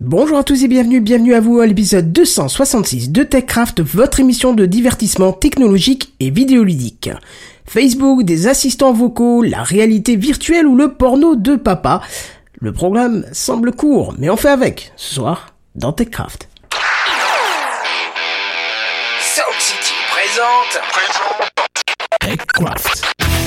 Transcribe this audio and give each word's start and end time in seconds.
Bonjour 0.00 0.38
à 0.38 0.42
tous 0.42 0.64
et 0.64 0.68
bienvenue, 0.68 1.00
bienvenue 1.00 1.34
à 1.34 1.40
vous 1.40 1.60
à 1.60 1.66
l'épisode 1.66 2.12
266 2.12 3.10
de 3.10 3.22
TechCraft, 3.22 3.82
votre 3.82 4.20
émission 4.20 4.54
de 4.54 4.64
divertissement 4.64 5.32
technologique 5.32 6.14
et 6.18 6.30
vidéoludique. 6.30 7.10
Facebook, 7.66 8.24
des 8.24 8.46
assistants 8.46 8.94
vocaux, 8.94 9.42
la 9.42 9.62
réalité 9.62 10.16
virtuelle 10.16 10.66
ou 10.66 10.76
le 10.76 10.94
porno 10.94 11.36
de 11.36 11.56
papa. 11.56 12.00
Le 12.58 12.72
programme 12.72 13.26
semble 13.32 13.72
court, 13.72 14.14
mais 14.18 14.30
on 14.30 14.36
fait 14.36 14.48
avec, 14.48 14.92
ce 14.96 15.16
soir, 15.16 15.54
dans 15.74 15.92
TechCraft. 15.92 16.48
Sound 19.20 19.60
City 19.60 19.94
présente. 20.10 20.80
TechCraft. 22.20 23.41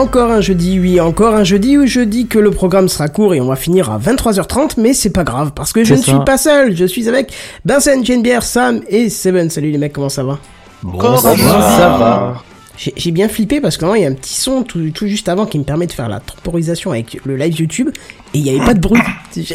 Encore 0.00 0.30
un 0.30 0.40
jeudi, 0.40 0.80
oui, 0.80 0.98
encore 0.98 1.34
un 1.34 1.44
jeudi 1.44 1.76
où 1.76 1.84
je 1.84 2.00
dis 2.00 2.26
que 2.26 2.38
le 2.38 2.50
programme 2.50 2.88
sera 2.88 3.10
court 3.10 3.34
et 3.34 3.40
on 3.42 3.48
va 3.48 3.56
finir 3.56 3.90
à 3.90 3.98
23h30, 3.98 4.76
mais 4.78 4.94
c'est 4.94 5.10
pas 5.10 5.24
grave 5.24 5.52
parce 5.54 5.74
que 5.74 5.84
je 5.84 5.92
ne 5.92 6.00
suis 6.00 6.24
pas 6.24 6.38
seul, 6.38 6.74
je 6.74 6.86
suis 6.86 7.06
avec 7.06 7.34
Vincent, 7.66 8.02
Geneviève, 8.02 8.40
Sam 8.40 8.80
et 8.88 9.10
Seven. 9.10 9.50
Salut 9.50 9.70
les 9.70 9.76
mecs, 9.76 9.92
comment 9.92 10.08
ça 10.08 10.24
va? 10.24 10.38
Bon, 10.82 11.18
ça, 11.18 11.34
va? 11.34 12.42
J'ai 12.78 12.94
j'ai 12.96 13.10
bien 13.10 13.28
flippé 13.28 13.60
parce 13.60 13.76
que 13.76 13.84
il 13.94 14.00
y 14.00 14.06
a 14.06 14.08
un 14.08 14.14
petit 14.14 14.40
son 14.40 14.62
tout, 14.62 14.90
tout 14.90 15.06
juste 15.06 15.28
avant 15.28 15.44
qui 15.44 15.58
me 15.58 15.64
permet 15.64 15.86
de 15.86 15.92
faire 15.92 16.08
la 16.08 16.20
temporisation 16.20 16.92
avec 16.92 17.20
le 17.26 17.36
live 17.36 17.60
YouTube 17.60 17.90
et 18.32 18.38
il 18.38 18.42
n'y 18.44 18.50
avait 18.50 18.64
pas 18.64 18.74
de 18.74 18.80
bruit. 18.80 19.00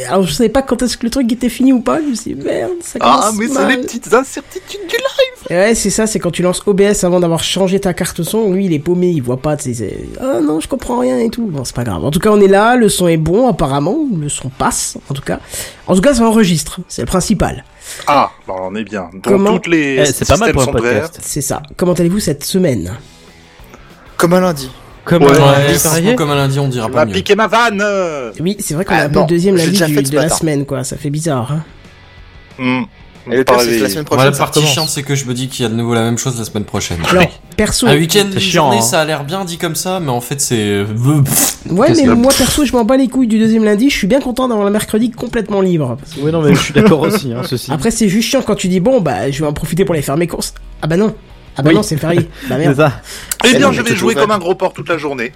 Alors 0.09 0.23
je 0.23 0.33
savais 0.33 0.49
pas 0.49 0.61
quand 0.61 0.81
est-ce 0.81 0.97
que 0.97 1.05
le 1.05 1.09
truc 1.09 1.31
était 1.31 1.49
fini 1.49 1.73
ou 1.73 1.79
pas, 1.81 1.99
je 2.01 2.07
me 2.07 2.15
suis 2.15 2.33
dit 2.33 2.43
merde, 2.43 2.71
ça 2.81 2.99
commence 2.99 3.25
Ah, 3.25 3.31
mais 3.37 3.47
c'est 3.47 3.67
les 3.67 3.77
petites 3.77 4.13
incertitudes 4.13 4.87
du 4.87 4.95
live 4.95 5.57
Ouais, 5.57 5.75
c'est 5.75 5.89
ça, 5.89 6.07
c'est 6.07 6.19
quand 6.19 6.31
tu 6.31 6.41
lances 6.41 6.61
OBS 6.65 7.03
avant 7.03 7.19
d'avoir 7.19 7.43
changé 7.43 7.79
ta 7.79 7.93
carte 7.93 8.23
son, 8.23 8.51
lui 8.51 8.65
il 8.65 8.73
est 8.73 8.79
paumé, 8.79 9.09
il 9.09 9.21
voit 9.21 9.37
pas, 9.37 9.57
c'est, 9.57 9.97
ah 10.19 10.39
non, 10.41 10.59
je 10.59 10.67
comprends 10.67 10.99
rien 10.99 11.19
et 11.19 11.29
tout. 11.29 11.45
Bon, 11.45 11.63
c'est 11.63 11.75
pas 11.75 11.83
grave. 11.83 12.03
En 12.03 12.11
tout 12.11 12.19
cas, 12.19 12.31
on 12.31 12.39
est 12.41 12.47
là, 12.47 12.75
le 12.75 12.89
son 12.89 13.08
est 13.08 13.17
bon 13.17 13.47
apparemment, 13.47 13.97
le 14.17 14.30
son 14.30 14.49
passe, 14.49 14.97
en 15.09 15.14
tout 15.14 15.21
cas. 15.21 15.39
En 15.87 15.95
tout 15.95 16.02
cas, 16.02 16.14
ça 16.14 16.23
enregistre, 16.25 16.80
c'est 16.87 17.02
le 17.03 17.08
principal. 17.08 17.64
Ah, 18.08 18.31
bah 18.47 18.55
on 18.61 18.75
est 18.75 18.83
bien. 18.83 19.09
Donc 19.14 19.23
Comment 19.23 19.53
toutes 19.53 19.67
les 19.67 19.97
Eh, 19.99 20.05
c'est 20.05 20.27
pas 20.27 20.37
mal 20.37 20.52
pour 20.52 20.64
un 20.64 20.65
podcast. 20.67 21.19
C'est 21.21 21.41
ça. 21.41 21.61
Comment 21.77 21.93
allez-vous 21.93 22.19
cette 22.19 22.43
semaine? 22.43 22.93
Comme 24.17 24.33
un 24.33 24.41
lundi. 24.41 24.69
Comme 25.05 25.23
Ouais. 25.23 25.30
un 25.30 25.33
Ouais, 25.33 25.39
lundi 25.39 25.73
franchement, 25.80 25.92
férié. 25.92 26.16
comme 26.16 26.32
un 26.32 26.36
lundi, 26.36 26.60
on 26.60 26.66
Tu 26.66 26.71
dira 26.71 26.88
m'as 26.88 26.93
pas 26.93 27.05
mieux. 27.05 27.14
piqué 27.14 27.36
ma 27.36 27.48
vanne 27.48 27.80
euh. 27.82 28.32
Oui, 28.39 28.58
c'est 28.60 28.73
vrai 28.73 28.86
qu'on 28.86 28.95
Ah, 28.95 29.02
a 29.02 29.05
un 29.05 29.10
peu 29.10 29.16
non, 29.16 29.21
le 29.21 29.27
deuxième 29.27 29.55
lundi 29.55 29.71
du- 29.83 30.02
de 30.04 30.16
la 30.16 30.30
semaine, 30.30 30.66
quoi. 30.66 30.83
Ça 30.83 30.98
fait 30.98 31.10
bizarre, 31.11 31.52
hein. 31.52 31.64
Hmm. 32.58 32.83
Et 33.32 33.38
le 33.38 33.44
pire, 33.44 33.60
c'est 33.60 34.05
que 34.05 34.15
la 34.15 34.30
Moi, 34.30 34.32
partie 34.38 34.61
chiante, 34.61 34.88
c'est 34.89 35.02
que 35.02 35.15
je 35.15 35.26
me 35.26 35.33
dis 35.33 35.48
qu'il 35.48 35.64
y 35.64 35.65
a 35.65 35.70
de 35.70 35.73
nouveau 35.76 35.95
la 35.95 36.04
même 36.04 36.17
chose 36.17 36.38
la 36.38 36.45
semaine 36.45 36.64
prochaine. 36.64 36.99
Alors, 37.10 37.23
perso. 37.58 37.88
Un 37.88 37.95
week-end, 37.95 38.26
C'est 38.30 38.33
une 38.36 38.39
chiant, 38.39 38.64
journée, 38.65 38.77
hein. 38.77 38.82
ça 38.82 39.02
a 39.02 39.05
l'air 39.05 39.23
bien 39.23 39.44
dit 39.45 39.58
comme 39.58 39.73
ça, 39.76 39.99
mais 39.99 40.11
en 40.11 40.21
fait, 40.21 40.39
c'est. 40.39 40.83
Ouais, 40.83 41.88
Qu'est-ce 41.88 42.02
mais 42.05 42.15
moi 42.15 42.32
perso, 42.38 42.65
je 42.65 42.71
m'en 42.71 42.86
bats 42.86 42.98
les 42.98 43.08
couilles 43.08 43.26
du 43.27 43.39
deuxième 43.39 43.64
lundi. 43.64 43.89
Je 43.89 43.98
suis 43.98 44.05
bien 44.08 44.21
content 44.21 44.48
d'avoir 44.48 44.65
le 44.67 44.71
mercredi 44.71 45.10
complètement 45.10 45.61
libre. 45.61 45.98
Parce 45.99 46.14
que 46.14 46.20
Oui, 46.21 46.32
non, 46.32 46.42
mais 46.44 46.54
je 46.54 46.60
suis 46.60 46.73
d'accord 46.73 46.99
aussi, 47.02 47.33
hein, 47.33 47.42
ceci. 47.44 47.71
Après, 47.71 47.89
c'est 47.89 48.10
juste 48.10 48.30
chiant 48.30 48.44
quand 48.44 48.54
tu 48.55 48.67
dis 48.67 48.80
bon, 48.80 49.02
bah, 49.02 49.32
je 49.32 49.39
vais 49.42 49.48
en 49.49 49.54
profiter 49.54 49.86
pour 49.86 49.94
aller 49.95 50.04
faire 50.04 50.17
mes 50.17 50.27
courses. 50.27 50.54
Ah 50.83 50.88
bah 50.88 50.98
non. 50.98 51.15
Ah 51.58 51.61
bah 51.61 51.70
Oui. 51.70 51.76
non, 51.76 51.83
c'est 51.83 51.98
férié. 51.98 52.21
Bah 52.49 52.55
c'est 52.55 52.58
merde. 52.58 52.76
ça. 52.76 53.02
Eh 53.48 53.55
bien, 53.58 53.71
je 53.71 53.82
vais 53.82 53.95
jouer 53.95 54.16
comme 54.16 54.32
un 54.32 54.38
gros 54.39 54.55
porc 54.55 54.73
toute 54.73 54.89
la 54.89 54.98
journée. 54.98 55.32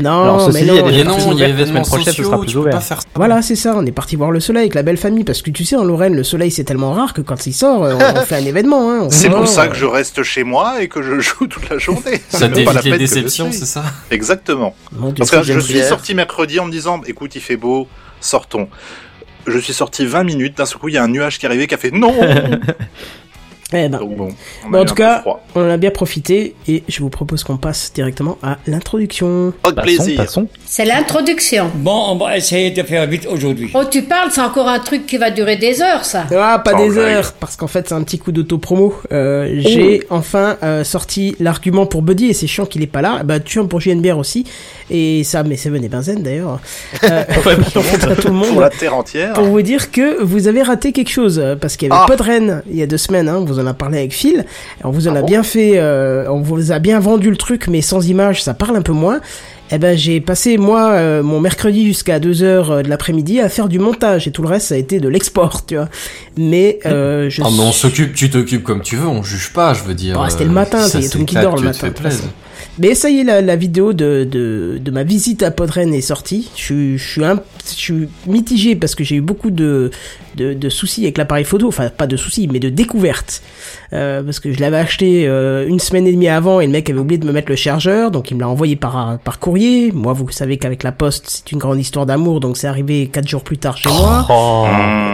Non, 0.00 0.22
Alors, 0.22 0.40
ceci 0.46 0.64
mais 0.64 0.72
non. 0.72 0.88
il 0.88 0.96
y 0.96 1.00
a 1.00 1.04
des 1.04 1.04
non, 1.04 1.16
il 1.32 1.38
y 1.38 1.44
a 1.44 1.80
prochaine, 1.82 2.04
sociaux, 2.06 2.24
sera 2.24 2.38
plus 2.38 2.48
tu 2.48 2.54
peux 2.54 2.60
ouvert. 2.60 2.72
pas 2.74 2.80
faire 2.80 3.00
ça. 3.00 3.06
Voilà, 3.14 3.42
c'est 3.42 3.54
ça, 3.54 3.74
on 3.76 3.86
est 3.86 3.92
parti 3.92 4.16
voir 4.16 4.32
le 4.32 4.40
soleil 4.40 4.62
avec 4.62 4.74
la 4.74 4.82
belle 4.82 4.96
famille 4.96 5.22
parce 5.22 5.40
que 5.40 5.50
tu 5.50 5.64
sais, 5.64 5.76
en 5.76 5.84
Lorraine, 5.84 6.16
le 6.16 6.24
soleil 6.24 6.50
c'est 6.50 6.64
tellement 6.64 6.92
rare 6.92 7.12
que 7.14 7.20
quand 7.20 7.46
il 7.46 7.52
sort, 7.52 7.84
euh, 7.84 7.94
on, 7.94 8.18
on 8.18 8.24
fait 8.24 8.34
un 8.34 8.44
événement. 8.44 8.90
Hein, 8.90 9.06
C'est 9.10 9.30
pour 9.30 9.46
ça 9.46 9.68
que 9.68 9.76
je 9.76 9.86
reste 9.86 10.24
chez 10.24 10.42
moi 10.42 10.82
et 10.82 10.88
que 10.88 11.00
je 11.00 11.20
joue 11.20 11.46
toute 11.46 11.70
la 11.70 11.78
journée. 11.78 12.20
Ça 12.28 12.38
C'est 12.38 12.48
même 12.48 12.64
pas 12.64 12.72
la 12.72 12.82
t'évite 12.82 12.98
les 13.00 13.06
déceptions, 13.06 13.52
c'est 13.52 13.66
ça? 13.66 13.84
Exactement. 14.10 14.74
Parce 15.16 15.30
que 15.30 15.42
je 15.44 15.60
suis 15.60 15.80
sorti 15.82 16.14
mercredi 16.14 16.58
en 16.58 16.66
me 16.66 16.72
disant, 16.72 17.00
écoute, 17.06 17.36
il 17.36 17.40
fait 17.40 17.56
beau, 17.56 17.86
sortons. 18.20 18.68
Je 19.46 19.58
suis 19.58 19.74
sorti 19.74 20.06
20 20.06 20.24
minutes, 20.24 20.56
d'un 20.58 20.64
seul 20.66 20.78
coup, 20.78 20.88
il 20.88 20.94
y 20.94 20.98
a 20.98 21.04
un 21.04 21.08
nuage 21.08 21.38
qui 21.38 21.44
est 21.46 21.48
arrivé 21.48 21.66
qui 21.68 21.74
a 21.74 21.78
fait 21.78 21.90
non 21.92 22.14
Eh 23.74 23.88
ben, 23.88 23.98
Donc 23.98 24.16
bon, 24.16 24.28
on 24.64 24.68
a 24.68 24.70
Bon, 24.70 24.78
en 24.80 24.84
tout 24.84 24.94
cas, 24.94 25.20
froid. 25.20 25.42
on 25.54 25.62
en 25.66 25.70
a 25.70 25.76
bien 25.76 25.90
profité 25.90 26.54
et 26.68 26.82
je 26.88 27.00
vous 27.00 27.10
propose 27.10 27.42
qu'on 27.44 27.56
passe 27.56 27.92
directement 27.94 28.38
à 28.42 28.58
l'introduction. 28.66 29.52
Pas 29.62 29.70
de 29.70 29.76
Passons, 29.76 29.86
plaisir. 30.04 30.16
passons. 30.16 30.48
C'est 30.64 30.84
l'introduction. 30.84 31.70
Bon, 31.74 32.10
on 32.10 32.16
va 32.16 32.36
essayer 32.36 32.70
de 32.70 32.82
faire 32.82 33.06
vite 33.06 33.26
aujourd'hui. 33.30 33.70
Oh, 33.74 33.82
tu 33.90 34.02
parles, 34.02 34.30
c'est 34.32 34.40
encore 34.40 34.68
un 34.68 34.78
truc 34.80 35.06
qui 35.06 35.16
va 35.16 35.30
durer 35.30 35.56
des 35.56 35.82
heures, 35.82 36.04
ça. 36.04 36.24
Ah, 36.36 36.60
pas 36.64 36.72
Sans 36.72 36.78
des 36.86 36.98
heures, 36.98 37.32
parce 37.34 37.56
qu'en 37.56 37.66
fait 37.66 37.88
c'est 37.88 37.94
un 37.94 38.02
petit 38.02 38.18
coup 38.18 38.32
d'auto-promo. 38.32 38.94
Euh, 39.12 39.54
J'ai 39.58 40.02
enfin 40.10 40.56
euh, 40.62 40.84
sorti 40.84 41.36
l'argument 41.40 41.86
pour 41.86 42.02
Buddy 42.02 42.26
et 42.30 42.32
c'est 42.32 42.46
chiant 42.46 42.66
qu'il 42.66 42.82
est 42.82 42.86
pas 42.86 43.02
là. 43.02 43.22
Bah, 43.24 43.40
tu 43.40 43.58
en 43.58 43.66
pour 43.66 43.80
JNBR 43.80 44.18
aussi. 44.18 44.44
Et 44.90 45.24
ça, 45.24 45.42
mais 45.42 45.56
Seven 45.56 45.82
et 45.84 45.88
Benzen 45.88 46.22
d'ailleurs. 46.22 46.60
Euh, 47.04 47.24
pas 47.44 47.54
tout 48.16 48.28
le 48.28 48.32
monde. 48.34 48.48
Pour 48.48 48.60
la 48.60 48.70
terre 48.70 48.94
entière. 48.96 49.32
pour 49.32 49.44
vous 49.44 49.62
dire 49.62 49.90
que 49.90 50.22
vous 50.22 50.48
avez 50.48 50.62
raté 50.62 50.92
quelque 50.92 51.10
chose 51.10 51.42
parce 51.60 51.76
qu'il 51.76 51.88
y 51.88 51.92
avait 51.92 52.00
Ah. 52.04 52.06
pas 52.08 52.16
de 52.16 52.22
Rennes 52.22 52.62
il 52.70 52.76
y 52.76 52.82
a 52.82 52.86
deux 52.86 52.96
semaines. 52.98 53.28
Hein, 53.28 53.42
vous 53.46 53.58
en 53.58 53.63
a 53.66 53.74
parlé 53.74 53.98
avec 53.98 54.12
Phil. 54.12 54.44
On 54.82 54.90
vous 54.90 55.08
en 55.08 55.14
Ah 55.14 55.18
a 55.18 55.20
bon 55.22 55.26
bien 55.26 55.42
fait, 55.42 55.72
euh, 55.76 56.26
on 56.28 56.40
vous 56.40 56.72
a 56.72 56.78
bien 56.78 57.00
vendu 57.00 57.30
le 57.30 57.36
truc, 57.36 57.68
mais 57.68 57.80
sans 57.82 58.08
image, 58.08 58.42
ça 58.42 58.54
parle 58.54 58.76
un 58.76 58.82
peu 58.82 58.92
moins. 58.92 59.20
Eh 59.70 59.78
ben 59.78 59.96
j'ai 59.96 60.20
passé 60.20 60.58
moi 60.58 60.90
euh, 60.90 61.22
mon 61.22 61.40
mercredi 61.40 61.86
jusqu'à 61.86 62.20
2 62.20 62.42
heures 62.42 62.70
euh, 62.70 62.82
de 62.82 62.88
l'après-midi 62.90 63.40
à 63.40 63.48
faire 63.48 63.66
du 63.66 63.78
montage 63.78 64.28
et 64.28 64.30
tout 64.30 64.42
le 64.42 64.48
reste 64.48 64.68
ça 64.68 64.74
a 64.74 64.78
été 64.78 65.00
de 65.00 65.08
l'export, 65.08 65.64
tu 65.64 65.76
vois. 65.76 65.88
Mais 66.36 66.78
euh, 66.84 67.28
je 67.30 67.40
Ah, 67.42 67.48
mais 67.50 67.62
on 67.62 67.72
s'occupe, 67.72 68.14
tu 68.14 68.28
t'occupes 68.28 68.62
comme 68.62 68.82
tu 68.82 68.96
veux, 68.96 69.06
on 69.08 69.22
juge 69.22 69.52
pas, 69.54 69.72
je 69.72 69.82
veux 69.82 69.94
dire. 69.94 70.20
Ah, 70.20 70.28
c'était 70.28 70.44
le 70.44 70.50
matin, 70.50 70.80
a 70.82 70.90
tout 70.90 70.98
le 70.98 71.18
monde 71.18 71.26
qui 71.26 71.34
dort 71.36 71.56
le 71.56 71.62
matin, 71.62 71.90
Mais 72.78 72.94
ça 72.96 73.08
y 73.08 73.20
est, 73.20 73.24
la, 73.24 73.40
la 73.40 73.54
vidéo 73.56 73.92
de, 73.92 74.26
de, 74.28 74.78
de 74.80 74.90
ma 74.90 75.04
visite 75.04 75.42
à 75.44 75.50
Podren 75.52 75.94
est 75.94 76.00
sortie. 76.00 76.50
Je, 76.56 76.62
suis- 76.62 76.98
je, 76.98 77.08
suis 77.08 77.24
un, 77.24 77.40
je 77.64 77.70
suis 77.74 78.08
mitigé 78.26 78.74
parce 78.74 78.96
que 78.96 79.04
j'ai 79.04 79.14
eu 79.16 79.20
beaucoup 79.20 79.50
de, 79.52 79.90
de, 80.36 80.54
de 80.54 80.68
soucis 80.68 81.02
avec 81.04 81.16
l'appareil 81.18 81.44
photo. 81.44 81.68
Enfin, 81.68 81.88
pas 81.88 82.08
de 82.08 82.16
soucis, 82.16 82.48
mais 82.52 82.58
de 82.58 82.70
découvertes. 82.70 83.42
Euh, 83.92 84.24
parce 84.24 84.40
que 84.40 84.52
je 84.52 84.58
l'avais 84.58 84.78
acheté 84.78 85.28
euh, 85.28 85.68
une 85.68 85.78
semaine 85.78 86.04
et 86.08 86.12
demie 86.12 86.26
avant 86.26 86.58
et 86.58 86.66
le 86.66 86.72
mec 86.72 86.90
avait 86.90 86.98
oublié 86.98 87.16
de 87.18 87.24
me 87.26 87.30
mettre 87.32 87.48
le 87.48 87.54
chargeur. 87.54 88.10
Donc 88.10 88.32
il 88.32 88.34
me 88.34 88.40
l'a 88.40 88.48
envoyé 88.48 88.74
par, 88.74 89.18
par 89.20 89.38
courrier. 89.38 89.92
Moi, 89.92 90.12
vous 90.12 90.28
savez 90.30 90.56
qu'avec 90.56 90.82
la 90.82 90.90
poste, 90.90 91.26
c'est 91.28 91.52
une 91.52 91.58
grande 91.58 91.78
histoire 91.78 92.06
d'amour. 92.06 92.40
Donc 92.40 92.56
c'est 92.56 92.66
arrivé 92.66 93.06
quatre 93.06 93.28
jours 93.28 93.44
plus 93.44 93.58
tard 93.58 93.76
chez 93.76 93.88
moi. 93.88 94.26
Oh. 94.28 94.66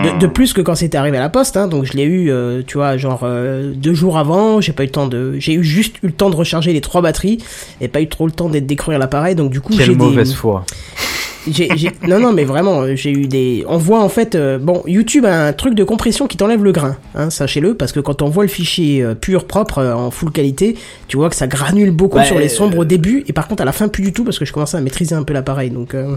De, 0.05 0.19
de 0.19 0.27
plus 0.27 0.55
que 0.55 0.63
quand 0.63 0.77
c'était 0.77 0.97
arrivé 0.97 1.19
à 1.19 1.21
la 1.21 1.29
poste, 1.29 1.59
hein, 1.59 1.69
donc 1.69 1.85
je 1.85 1.93
l'ai 1.93 2.05
eu, 2.05 2.31
euh, 2.31 2.63
tu 2.67 2.79
vois, 2.79 2.97
genre 2.97 3.21
euh, 3.25 3.73
deux 3.75 3.93
jours 3.93 4.17
avant. 4.17 4.63
J'ai 4.63 4.73
pas 4.73 4.83
eu 4.85 4.87
le 4.87 4.93
temps 4.93 5.07
de, 5.09 5.35
j'ai 5.39 5.53
eu 5.53 5.63
juste 5.65 5.97
eu 6.03 6.07
le 6.07 6.13
temps 6.13 6.31
de 6.31 6.37
recharger 6.37 6.73
les 6.73 6.81
trois 6.81 7.03
batteries 7.03 7.37
et 7.81 7.89
pas 7.89 8.01
eu 8.01 8.09
trop 8.09 8.27
le 8.27 8.33
temps 8.33 8.49
d'être 8.49 8.67
découvrir 8.67 8.99
l'appareil. 8.99 9.35
Donc 9.35 9.51
du 9.51 9.61
coup, 9.61 9.73
j'ai 9.73 9.79
Quelle 9.79 9.89
des, 9.91 9.95
mauvaise 9.97 10.33
foi. 10.35 10.65
j'ai, 11.51 11.69
j'ai- 11.77 11.91
non 12.07 12.19
non 12.21 12.33
mais 12.35 12.45
vraiment, 12.45 12.83
euh, 12.83 12.95
j'ai 12.97 13.11
eu 13.13 13.27
des, 13.27 13.65
on 13.67 13.79
voit 13.79 14.01
en 14.03 14.09
fait, 14.11 14.35
euh, 14.35 14.59
bon, 14.59 14.83
YouTube 14.87 15.25
a 15.25 15.47
un 15.47 15.53
truc 15.55 15.75
de 15.75 15.85
compression 15.85 16.27
qui 16.27 16.37
t'enlève 16.37 16.63
le 16.63 16.71
grain, 16.73 16.97
hein, 17.15 17.31
sachez-le, 17.31 17.75
parce 17.75 17.93
que 17.93 18.01
quand 18.01 18.21
on 18.21 18.29
voit 18.29 18.45
le 18.45 18.51
fichier 18.51 19.03
euh, 19.03 19.15
pur 19.15 19.47
propre 19.47 19.79
euh, 19.79 19.95
en 19.95 20.11
full 20.11 20.33
qualité, 20.33 20.77
tu 21.09 21.17
vois 21.17 21.31
que 21.31 21.37
ça 21.37 21.47
granule 21.47 21.93
beaucoup 21.93 22.19
Ouais, 22.19 22.25
sur 22.27 22.39
les 22.39 22.51
sombres 22.51 22.77
euh, 22.77 22.81
au 22.83 22.85
début 22.85 23.25
et 23.27 23.33
par 23.33 23.49
contre 23.49 23.63
à 23.63 23.65
la 23.65 23.73
fin 23.73 23.89
plus 23.89 24.03
du 24.03 24.13
tout 24.13 24.23
parce 24.25 24.39
que 24.39 24.45
je 24.45 24.53
commençais 24.53 24.77
à 24.77 24.81
maîtriser 24.83 25.15
un 25.15 25.23
peu 25.23 25.33
l'appareil, 25.33 25.71
donc. 25.71 25.95
euh, 25.95 26.17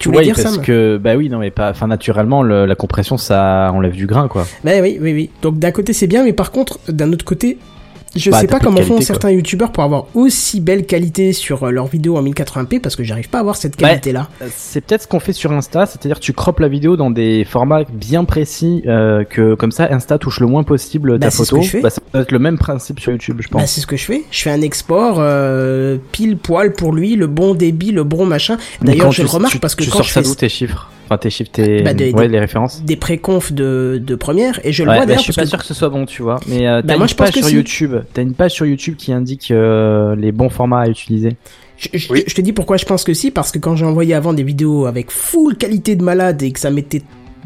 Tu 0.00 0.08
voulais 0.08 0.18
Ouais, 0.18 0.24
dire 0.24 0.34
parce 0.42 0.58
que 0.58 0.96
bah 0.98 1.16
oui 1.16 1.28
non 1.28 1.38
mais 1.38 1.50
pas 1.50 1.70
enfin 1.70 1.86
naturellement 1.88 2.42
le- 2.42 2.66
la 2.66 2.74
compression 2.74 3.16
ça 3.16 3.70
enlève 3.72 3.92
du 3.94 4.06
grain 4.06 4.28
quoi. 4.28 4.46
Bah 4.64 4.72
oui, 4.82 4.98
oui, 5.00 5.12
oui. 5.12 5.30
Donc 5.42 5.58
d'un 5.58 5.70
côté 5.72 5.92
c'est 5.92 6.06
bien, 6.06 6.24
mais 6.24 6.32
par 6.32 6.50
contre, 6.52 6.78
d'un 6.88 7.12
autre 7.12 7.24
côté, 7.24 7.58
je 8.16 8.30
Bah, 8.30 8.40
sais 8.40 8.46
pas 8.46 8.58
comment 8.58 8.76
font 8.78 8.82
qualité, 8.82 8.94
quoi. 8.96 9.04
certains 9.04 9.30
youtubeurs 9.30 9.70
pour 9.72 9.84
avoir 9.84 10.06
aussi 10.14 10.60
belle 10.60 10.86
qualité 10.86 11.32
sur 11.32 11.64
euh, 11.64 11.70
leurs 11.70 11.86
vidéos 11.86 12.16
en 12.16 12.22
1080p 12.22 12.80
parce 12.80 12.96
que 12.96 13.04
j'arrive 13.04 13.28
pas 13.28 13.38
à 13.38 13.40
avoir 13.42 13.56
cette 13.56 13.80
Ouais. 13.80 13.88
qualité-là. 13.88 14.28
Euh, 14.42 14.46
C'est 14.56 14.80
peut-être 14.80 15.02
ce 15.02 15.06
qu'on 15.08 15.20
fait 15.20 15.32
sur 15.32 15.52
Insta, 15.52 15.86
c'est-à-dire 15.86 16.18
tu 16.20 16.32
croppes 16.32 16.60
la 16.60 16.68
vidéo 16.68 16.96
dans 16.96 17.10
des 17.10 17.44
formats 17.44 17.84
bien 17.92 18.24
précis 18.24 18.82
euh, 18.86 19.24
que 19.24 19.54
comme 19.54 19.72
ça 19.72 19.88
Insta 19.92 20.18
touche 20.18 20.40
le 20.40 20.46
moins 20.46 20.62
possible 20.64 21.18
Bah, 21.18 21.26
ta 21.26 21.30
c'est 21.30 21.44
ce 21.44 21.50
photo. 21.50 21.60
que 21.60 21.66
je 21.66 21.70
fais. 21.70 21.80
Bah, 21.80 21.90
ça 21.90 22.00
peut 22.12 22.20
être 22.20 22.32
le 22.32 22.38
même 22.38 22.58
principe 22.58 23.00
sur 23.00 23.12
YouTube 23.12 23.38
je 23.40 23.48
Bah, 23.48 23.60
pense. 23.60 23.70
c'est 23.72 23.80
ce 23.80 23.86
que 23.86 23.96
je 23.96 24.04
fais. 24.04 24.22
Je 24.30 24.42
fais 24.42 24.50
un 24.50 24.62
export 24.62 25.16
euh, 25.18 25.98
pile 26.12 26.36
poil 26.38 26.72
pour 26.72 26.92
lui, 26.92 27.14
le 27.16 27.26
bon 27.26 27.54
débit, 27.54 27.92
le 27.92 28.04
bon 28.04 28.26
machin. 28.26 28.56
D'ailleurs, 28.82 29.12
je 29.12 29.22
le 29.22 29.28
remarque 29.28 29.52
tu- 29.54 29.58
parce 29.60 29.74
que 29.74 29.84
tu 29.84 29.90
quand 29.90 29.98
sors 29.98 30.06
je 30.06 30.12
ça 30.12 30.22
fais 30.22 30.28
d'où 30.28 30.34
tes 30.34 30.48
chiffres? 30.48 30.90
Enfin 31.08 31.16
tes 31.18 31.30
chiffres 31.30 31.50
tes 31.50 31.82
Bah, 31.82 31.94
des- 31.94 32.12
ouais 32.12 32.26
des- 32.26 32.32
les 32.32 32.38
références. 32.38 32.82
des 32.84 32.96
préconfs 32.96 33.50
de, 33.52 33.98
de 34.04 34.14
première 34.14 34.60
et 34.62 34.72
je 34.72 34.82
le 34.82 34.90
Ouais, 34.90 34.96
vois 34.96 35.02
bah, 35.02 35.06
d'ailleurs 35.06 35.20
je 35.20 35.24
suis 35.24 35.32
pas 35.32 35.42
que 35.44 35.48
sûr 35.48 35.58
que 35.58 35.64
ce 35.64 35.72
soit 35.72 35.88
bon, 35.88 36.04
tu 36.04 36.20
vois. 36.22 36.38
Mais 36.48 36.68
euh, 36.68 36.82
Bah, 36.82 36.88
t'as 36.88 36.96
moi, 36.96 37.04
une 37.06 37.08
je 37.08 37.14
pense 37.14 37.26
page 37.28 37.34
que 37.34 37.40
sur 37.40 37.48
si. 37.48 37.54
YouTube. 37.56 37.94
T'as 38.12 38.20
une 38.22 38.34
page 38.34 38.50
sur 38.52 38.66
YouTube 38.66 38.96
qui 38.96 39.12
indique 39.12 39.50
euh, 39.50 40.14
les 40.16 40.32
bons 40.32 40.50
formats 40.50 40.80
à 40.80 40.88
utiliser. 40.88 41.36
Je, 41.78 41.88
je- 41.94 42.12
Oui. 42.12 42.24
je 42.26 42.34
te 42.34 42.40
dis 42.42 42.52
pourquoi 42.52 42.76
je 42.76 42.84
pense 42.84 43.04
que 43.04 43.14
si, 43.14 43.30
parce 43.30 43.50
que 43.52 43.58
quand 43.58 43.74
j'ai 43.76 43.84
envoyé 43.86 44.12
avant 44.12 44.32
des 44.34 44.42
vidéos 44.42 44.84
avec 44.86 45.10
full 45.10 45.56
qualité 45.56 45.96
de 45.96 46.02
malade 46.02 46.42
et 46.42 46.52
que 46.52 46.60
ça 46.60 46.70
m'était 46.70 47.02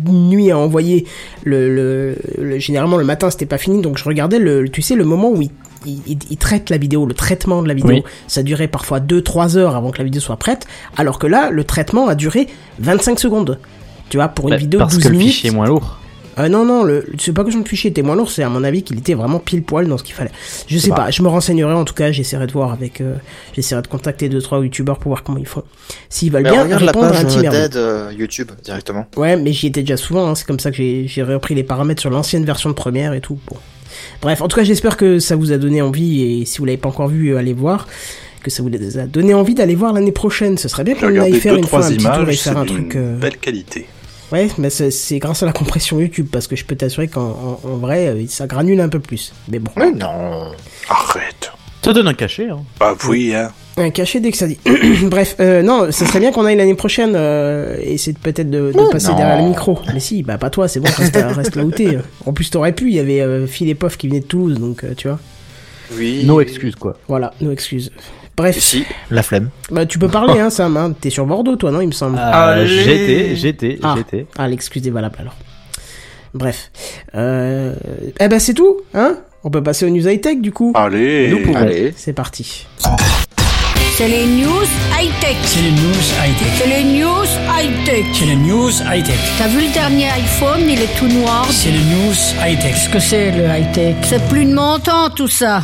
nuit 0.08 0.50
à 0.50 0.58
envoyer 0.58 1.06
le, 1.44 1.68
le, 1.72 2.16
le- 2.42 2.58
généralement 2.58 2.96
le 2.96 3.04
matin 3.04 3.30
c'était 3.30 3.46
pas 3.46 3.58
fini 3.58 3.82
donc 3.82 3.98
je 3.98 4.04
regardais 4.04 4.38
le 4.38 4.66
tu 4.68 4.80
sais 4.80 4.96
le 4.96 5.04
moment 5.04 5.30
où 5.30 5.42
il, 5.42 5.50
il, 5.86 6.00
il- 6.06 6.18
il 6.30 6.36
traite 6.36 6.70
la 6.70 6.76
vidéo 6.78 7.06
le 7.06 7.14
traitement 7.14 7.62
de 7.62 7.68
la 7.68 7.74
vidéo 7.74 7.90
Oui. 7.96 8.02
ça 8.28 8.42
durait 8.42 8.68
parfois 8.68 9.00
2-3 9.00 9.56
heures 9.56 9.76
avant 9.76 9.90
que 9.90 9.98
la 9.98 10.04
vidéo 10.04 10.20
soit 10.20 10.36
prête 10.36 10.66
alors 10.96 11.18
que 11.18 11.26
là 11.26 11.50
le 11.50 11.64
traitement 11.64 12.08
a 12.08 12.14
duré 12.14 12.46
25 12.78 13.18
secondes 13.20 13.58
tu 14.08 14.16
vois 14.18 14.28
pour 14.28 14.46
une 14.48 14.54
Bah, 14.54 14.58
vidéo 14.58 14.78
de 14.80 14.84
parce 14.84 14.94
12 14.94 15.02
que 15.04 15.08
le 15.08 15.16
minutes 15.18 15.32
fichier 15.34 15.50
est 15.50 15.54
moins 15.54 15.66
lourd. 15.66 15.98
ah 16.36 16.48
non, 16.48 16.64
non, 16.64 16.82
le, 16.82 17.06
c'est 17.18 17.32
pas 17.32 17.44
que 17.44 17.50
je 17.50 17.56
me 17.58 17.64
fichier 17.64 17.90
était 17.90 18.02
moins 18.02 18.14
lourd, 18.16 18.30
c'est 18.30 18.42
à 18.42 18.48
mon 18.48 18.62
avis 18.64 18.82
qu'il 18.82 18.98
était 18.98 19.14
vraiment 19.14 19.38
pile 19.38 19.62
poil 19.62 19.86
dans 19.86 19.96
ce 19.98 20.02
qu'il 20.02 20.14
fallait. 20.14 20.30
Je 20.66 20.76
sais 20.78 20.88
pas. 20.90 20.94
pas, 20.96 21.10
je 21.10 21.22
me 21.22 21.28
renseignerai 21.28 21.72
en 21.74 21.84
tout 21.84 21.92
cas, 21.94 22.10
j'essaierai 22.12 22.46
de 22.46 22.52
voir 22.52 22.72
avec, 22.72 23.00
euh, 23.00 23.14
j'essaierai 23.54 23.80
de 23.82 23.86
contacter 23.88 24.28
deux 24.30 24.40
trois 24.42 24.58
youtubeurs 24.62 24.98
pour 24.98 25.10
voir 25.10 25.22
comment 25.24 25.38
ils 25.38 25.46
font. 25.46 25.62
S'ils 26.10 26.30
veulent 26.32 26.42
Mais 26.42 26.50
bien 26.50 26.64
regarde 26.64 26.82
la 26.82 26.86
répondre 26.92 27.06
à 27.06 27.10
page 27.10 27.20
un 27.20 27.24
petit 27.26 27.46
euh, 27.46 27.68
euh, 27.76 28.12
YouTube 28.18 28.50
directement. 28.64 29.06
Ouais, 29.16 29.36
mais 29.36 29.52
j'y 29.52 29.66
étais 29.68 29.80
déjà 29.82 29.96
souvent, 29.98 30.26
hein, 30.28 30.34
c'est 30.34 30.46
comme 30.46 30.60
ça 30.60 30.70
que 30.70 30.76
j'ai, 30.78 31.06
j'ai 31.06 31.22
repris 31.22 31.54
les 31.54 31.64
paramètres 31.64 32.00
sur 32.00 32.10
l'ancienne 32.10 32.44
version 32.44 32.68
de 32.70 32.74
première 32.74 33.12
et 33.14 33.20
tout. 33.20 33.38
Bon. 33.48 33.56
Bref, 34.22 34.40
en 34.40 34.48
tout 34.48 34.56
cas, 34.56 34.64
j'espère 34.64 34.96
que 34.96 35.18
ça 35.18 35.36
vous 35.36 35.52
a 35.52 35.58
donné 35.58 35.82
envie 35.82 36.22
et 36.22 36.44
si 36.46 36.58
vous 36.58 36.64
l'avez 36.64 36.78
pas 36.78 36.88
encore 36.88 37.08
vu, 37.08 37.34
euh, 37.34 37.38
allez 37.38 37.52
voir. 37.52 37.86
Que 38.42 38.50
ça 38.50 38.62
vous 38.64 38.70
a 38.98 39.06
donné 39.06 39.34
envie 39.34 39.54
d'aller 39.54 39.76
voir 39.76 39.92
l'année 39.92 40.10
prochaine. 40.10 40.58
Ce 40.58 40.68
serait 40.68 40.82
bien 40.82 40.94
qu'on 40.94 41.16
aille 41.20 41.34
faire 41.34 41.52
deux 41.54 41.60
une 41.60 41.66
fois 41.66 41.84
un 41.84 41.88
petit 41.90 41.98
tour 41.98 42.12
et 42.12 42.22
images, 42.22 42.40
faire 42.40 42.58
un 42.58 42.64
truc. 42.64 42.96
euh, 42.96 43.16
belle 43.16 43.36
qualité. 43.36 43.86
Ouais, 44.32 44.48
mais 44.58 44.70
c'est 44.70 45.18
grâce 45.18 45.42
à 45.42 45.46
la 45.46 45.52
compression 45.52 46.00
YouTube, 46.00 46.26
parce 46.32 46.46
que 46.48 46.56
je 46.56 46.64
peux 46.64 46.74
t'assurer 46.74 47.06
qu'en 47.06 47.60
en, 47.64 47.68
en 47.68 47.76
vrai, 47.76 48.08
euh, 48.08 48.24
ça 48.28 48.46
granule 48.46 48.80
un 48.80 48.88
peu 48.88 48.98
plus. 48.98 49.32
Mais 49.48 49.58
bon. 49.60 49.70
Mais 49.76 49.92
non. 49.92 50.50
Arrête. 50.88 51.52
Ça 51.82 51.92
donne 51.92 52.08
un 52.08 52.14
cachet. 52.14 52.48
Hein. 52.48 52.62
Bah 52.80 52.96
oui, 53.08 53.32
hein. 53.34 53.50
Un 53.78 53.90
cachet 53.90 54.20
dès 54.20 54.30
que 54.30 54.36
ça 54.36 54.46
dit. 54.46 54.58
Bref, 55.04 55.36
euh, 55.40 55.62
non, 55.62 55.90
ce 55.90 56.04
serait 56.04 56.20
bien 56.20 56.30
qu'on 56.30 56.44
aille 56.44 56.56
l'année 56.56 56.74
prochaine 56.74 57.12
euh, 57.14 57.76
et 57.82 57.96
c'est 57.96 58.16
peut-être 58.18 58.50
de, 58.50 58.70
de 58.72 58.90
passer 58.90 59.08
non. 59.08 59.16
derrière 59.16 59.40
le 59.42 59.48
micro. 59.48 59.78
Mais 59.94 60.00
si, 60.00 60.22
bah 60.22 60.36
pas 60.36 60.50
toi, 60.50 60.68
c'est 60.68 60.78
bon, 60.80 60.90
reste, 60.94 61.16
reste 61.16 61.56
là 61.56 61.64
où 61.64 61.70
t'es. 61.70 61.98
En 62.26 62.32
plus, 62.34 62.50
t'aurais 62.50 62.72
pu, 62.72 62.88
il 62.88 62.94
y 62.94 63.00
avait 63.00 63.20
euh, 63.22 63.46
Phil 63.46 63.68
et 63.70 63.74
Poff 63.74 63.96
qui 63.96 64.08
venaient 64.08 64.20
de 64.20 64.26
Toulouse, 64.26 64.58
donc 64.58 64.84
euh, 64.84 64.92
tu 64.94 65.08
vois. 65.08 65.18
Oui. 65.96 66.22
No 66.26 66.40
excuse 66.42 66.74
quoi. 66.76 66.98
Voilà, 67.08 67.32
nos 67.40 67.50
excuses. 67.50 67.90
Bref, 68.36 68.58
Si, 68.58 68.84
la 69.10 69.22
flemme. 69.22 69.48
bah, 69.70 69.84
tu 69.86 69.98
peux 69.98 70.08
parler, 70.08 70.40
hein, 70.40 70.48
Sam. 70.50 70.76
Hein. 70.76 70.94
T'es 70.98 71.10
sur 71.10 71.26
Bordeaux, 71.26 71.56
toi, 71.56 71.70
non, 71.70 71.80
il 71.82 71.86
me 71.88 71.92
semble. 71.92 72.18
Euh, 72.18 72.66
j'étais, 72.66 73.36
j'étais, 73.36 73.78
Ah. 73.82 73.94
j'étais. 73.96 74.26
Ah, 74.38 74.48
l'excuse 74.48 74.86
est 74.86 74.90
valable 74.90 75.16
alors. 75.18 75.34
Bref. 76.34 76.70
Euh... 77.14 77.74
Eh 78.20 78.28
ben 78.28 78.38
c'est 78.38 78.54
tout, 78.54 78.78
hein 78.94 79.18
On 79.44 79.50
peut 79.50 79.62
passer 79.62 79.84
aux 79.84 79.90
news 79.90 80.06
high-tech 80.08 80.40
du 80.40 80.50
coup. 80.50 80.72
Allez. 80.74 81.28
Nous 81.30 81.40
pouvons. 81.42 81.56
Allez. 81.58 81.92
C'est 81.94 82.14
parti. 82.14 82.66
C'est 84.02 84.08
les 84.08 84.26
news 84.26 84.66
high-tech. 84.98 85.36
C'est 85.44 85.62
les 85.62 85.70
news 85.70 86.02
high-tech. 86.18 86.48
C'est 86.58 86.66
les 86.66 86.82
news 86.82 87.24
high-tech. 87.48 88.04
C'est 88.12 88.24
les 88.24 88.34
news 88.34 88.70
high-tech. 88.92 89.16
T'as 89.38 89.46
vu 89.46 89.64
le 89.64 89.72
dernier 89.72 90.08
iPhone, 90.08 90.62
il 90.68 90.80
est 90.80 90.98
tout 90.98 91.06
noir. 91.06 91.46
C'est 91.52 91.70
les 91.70 91.78
news 91.78 92.12
high-tech. 92.44 92.72
Qu'est-ce 92.72 92.88
que 92.88 92.98
c'est 92.98 93.30
le 93.30 93.44
high-tech? 93.44 93.94
C'est 94.02 94.20
plus 94.28 94.44
de 94.44 94.54
mon 94.54 94.80
temps 94.80 95.08
tout 95.08 95.28
ça. 95.28 95.62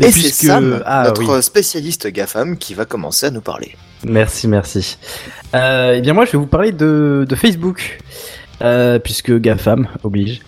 Et 0.00 0.04
c'est 0.04 0.12
puisque- 0.12 0.46
Sam, 0.46 0.82
ah, 0.86 1.02
notre 1.08 1.36
oui. 1.36 1.42
spécialiste 1.42 2.06
GAFAM, 2.06 2.56
qui 2.56 2.72
va 2.72 2.86
commencer 2.86 3.26
à 3.26 3.30
nous 3.32 3.42
parler. 3.42 3.76
Merci, 4.04 4.48
merci. 4.48 4.96
Euh, 5.54 5.92
eh 5.94 6.00
bien 6.00 6.14
moi 6.14 6.24
je 6.24 6.32
vais 6.32 6.38
vous 6.38 6.46
parler 6.46 6.72
de, 6.72 7.26
de 7.28 7.34
Facebook, 7.34 7.98
euh, 8.62 8.98
puisque 8.98 9.38
GAFAM 9.38 9.88
oblige. 10.04 10.40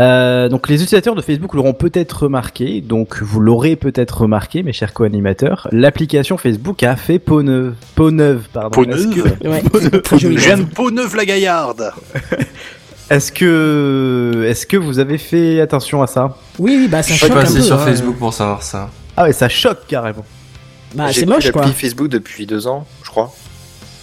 Euh, 0.00 0.48
donc 0.48 0.68
les 0.68 0.76
utilisateurs 0.76 1.14
de 1.14 1.20
Facebook 1.20 1.52
l'auront 1.54 1.74
peut-être 1.74 2.22
remarqué, 2.24 2.80
donc 2.80 3.20
vous 3.22 3.38
l'aurez 3.38 3.76
peut-être 3.76 4.22
remarqué, 4.22 4.62
mes 4.62 4.72
chers 4.72 4.94
co-animateurs, 4.94 5.68
l'application 5.72 6.38
Facebook 6.38 6.82
a 6.82 6.96
fait 6.96 7.18
peau 7.18 7.42
neuve. 7.42 7.74
Peau 7.96 8.10
neuve, 8.10 8.48
pardon. 8.52 8.70
Peau 8.70 8.84
Est-ce 8.90 9.06
neuve 9.08 9.38
que- 9.38 9.48
Ouais, 9.48 10.00
très 10.00 10.18
joli. 10.18 10.38
Jeanne 10.38 10.66
Peau-Neuve 10.66 11.14
la 11.16 11.24
Gaillarde. 11.26 11.92
Est-ce 13.10 13.32
que, 13.32 14.44
est-ce 14.46 14.66
que 14.66 14.76
vous 14.76 15.00
avez 15.00 15.18
fait 15.18 15.60
attention 15.60 16.00
à 16.00 16.06
ça? 16.06 16.36
Oui, 16.60 16.76
oui, 16.78 16.86
bah 16.86 17.02
ça 17.02 17.08
Je 17.12 17.18
suis 17.18 17.26
choque 17.26 17.36
un 17.36 17.40
passé 17.40 17.56
peu. 17.56 17.62
sur 17.62 17.74
hein. 17.80 17.84
Facebook 17.84 18.16
pour 18.16 18.32
savoir 18.32 18.62
ça. 18.62 18.88
Ah 19.16 19.24
ouais, 19.24 19.32
ça 19.32 19.48
choque 19.48 19.80
carrément. 19.88 20.24
Bah 20.94 21.08
J'ai 21.10 21.20
c'est 21.20 21.26
moche 21.26 21.50
quoi. 21.50 21.62
l'appli 21.62 21.74
Facebook 21.74 22.06
depuis 22.08 22.46
deux 22.46 22.68
ans, 22.68 22.86
je 23.02 23.10
crois. 23.10 23.34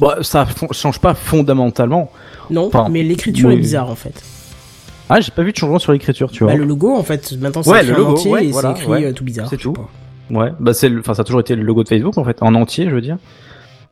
Bon, 0.01 0.11
ça 0.23 0.45
change 0.71 0.99
pas 0.99 1.13
fondamentalement. 1.13 2.11
Non, 2.49 2.67
Enfin, 2.67 2.87
mais 2.91 3.01
l'écriture 3.01 3.47
oui. 3.47 3.55
est 3.55 3.59
bizarre 3.59 3.89
en 3.89 3.95
fait. 3.95 4.21
Ah, 5.09 5.21
j'ai 5.21 5.31
pas 5.31 5.43
vu 5.43 5.51
de 5.51 5.57
changement 5.57 5.79
sur 5.79 5.91
l'écriture, 5.91 6.31
tu 6.31 6.43
vois. 6.43 6.53
Bah, 6.53 6.57
le 6.57 6.65
logo 6.65 6.95
en 6.95 7.03
fait, 7.03 7.31
maintenant 7.39 7.63
c'est 7.63 7.69
Ouais, 7.69 7.83
écrit 7.83 7.95
le 7.95 8.05
en 8.05 8.09
entier 8.11 8.31
ouais, 8.31 8.45
et 8.45 8.51
voilà, 8.51 8.73
c'est 8.75 8.81
écrit 8.81 8.91
ouais. 8.91 9.05
euh, 9.05 9.13
tout 9.13 9.23
bizarre. 9.23 9.47
C'est 9.49 9.57
tout. 9.57 9.75
Ouais, 10.29 10.51
bah 10.59 10.73
c'est, 10.73 10.91
enfin 10.97 11.13
ça 11.13 11.21
a 11.21 11.25
toujours 11.25 11.39
été 11.39 11.55
le 11.55 11.63
logo 11.63 11.83
de 11.83 11.87
Facebook 11.87 12.17
en 12.17 12.25
fait, 12.25 12.41
en 12.41 12.53
entier, 12.55 12.89
je 12.89 12.95
veux 12.95 13.01
dire. 13.01 13.17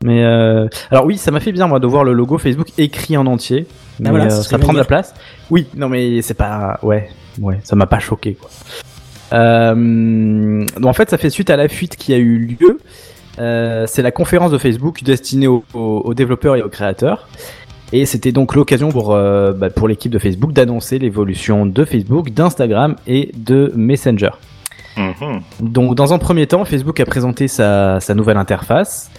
Mais 0.04 0.22
euh... 0.24 0.68
alors 0.90 1.06
oui, 1.06 1.16
ça 1.16 1.30
m'a 1.30 1.40
fait 1.40 1.52
bien 1.52 1.66
moi 1.66 1.80
de 1.80 1.86
voir 1.86 2.04
le 2.04 2.12
logo 2.12 2.36
Facebook 2.36 2.68
écrit 2.76 3.16
en 3.16 3.26
entier. 3.26 3.66
Mais 3.98 4.10
voilà, 4.10 4.26
euh, 4.26 4.42
ça 4.42 4.58
prend 4.58 4.74
de 4.74 4.78
la 4.78 4.84
place. 4.84 5.14
Oui, 5.50 5.66
non 5.74 5.88
mais 5.88 6.20
c'est 6.20 6.34
pas, 6.34 6.78
ouais, 6.82 7.08
ouais, 7.40 7.60
ça 7.64 7.76
m'a 7.76 7.86
pas 7.86 7.98
choqué 7.98 8.34
quoi. 8.34 8.50
Euh... 9.32 10.66
Donc 10.76 10.86
en 10.86 10.92
fait, 10.92 11.08
ça 11.08 11.16
fait 11.16 11.30
suite 11.30 11.48
à 11.48 11.56
la 11.56 11.68
fuite 11.68 11.96
qui 11.96 12.12
a 12.12 12.18
eu 12.18 12.38
lieu. 12.60 12.78
Euh, 13.38 13.86
c'est 13.86 14.02
la 14.02 14.12
conférence 14.12 14.50
de 14.50 14.58
Facebook 14.58 15.02
destinée 15.02 15.46
aux 15.46 16.14
développeurs 16.14 16.56
et 16.56 16.62
aux 16.62 16.68
créateurs. 16.68 17.28
Et 17.92 18.04
c'était 18.04 18.32
donc 18.32 18.54
l'occasion 18.54 18.88
pour, 18.88 19.14
euh, 19.14 19.52
bah, 19.52 19.70
pour 19.70 19.88
l'équipe 19.88 20.10
de 20.10 20.18
Facebook 20.18 20.52
d'annoncer 20.52 20.98
l'évolution 20.98 21.66
de 21.66 21.84
Facebook, 21.84 22.30
d'Instagram 22.30 22.96
et 23.06 23.30
de 23.36 23.72
Messenger. 23.76 24.30
Mhm. 24.96 25.40
Donc, 25.60 25.94
dans 25.94 26.12
un 26.12 26.18
premier 26.18 26.46
temps, 26.46 26.64
Facebook 26.64 26.98
a 27.00 27.04
présenté 27.04 27.48
sa, 27.48 28.00
sa 28.00 28.14
nouvelle 28.14 28.38
interface. 28.38 29.10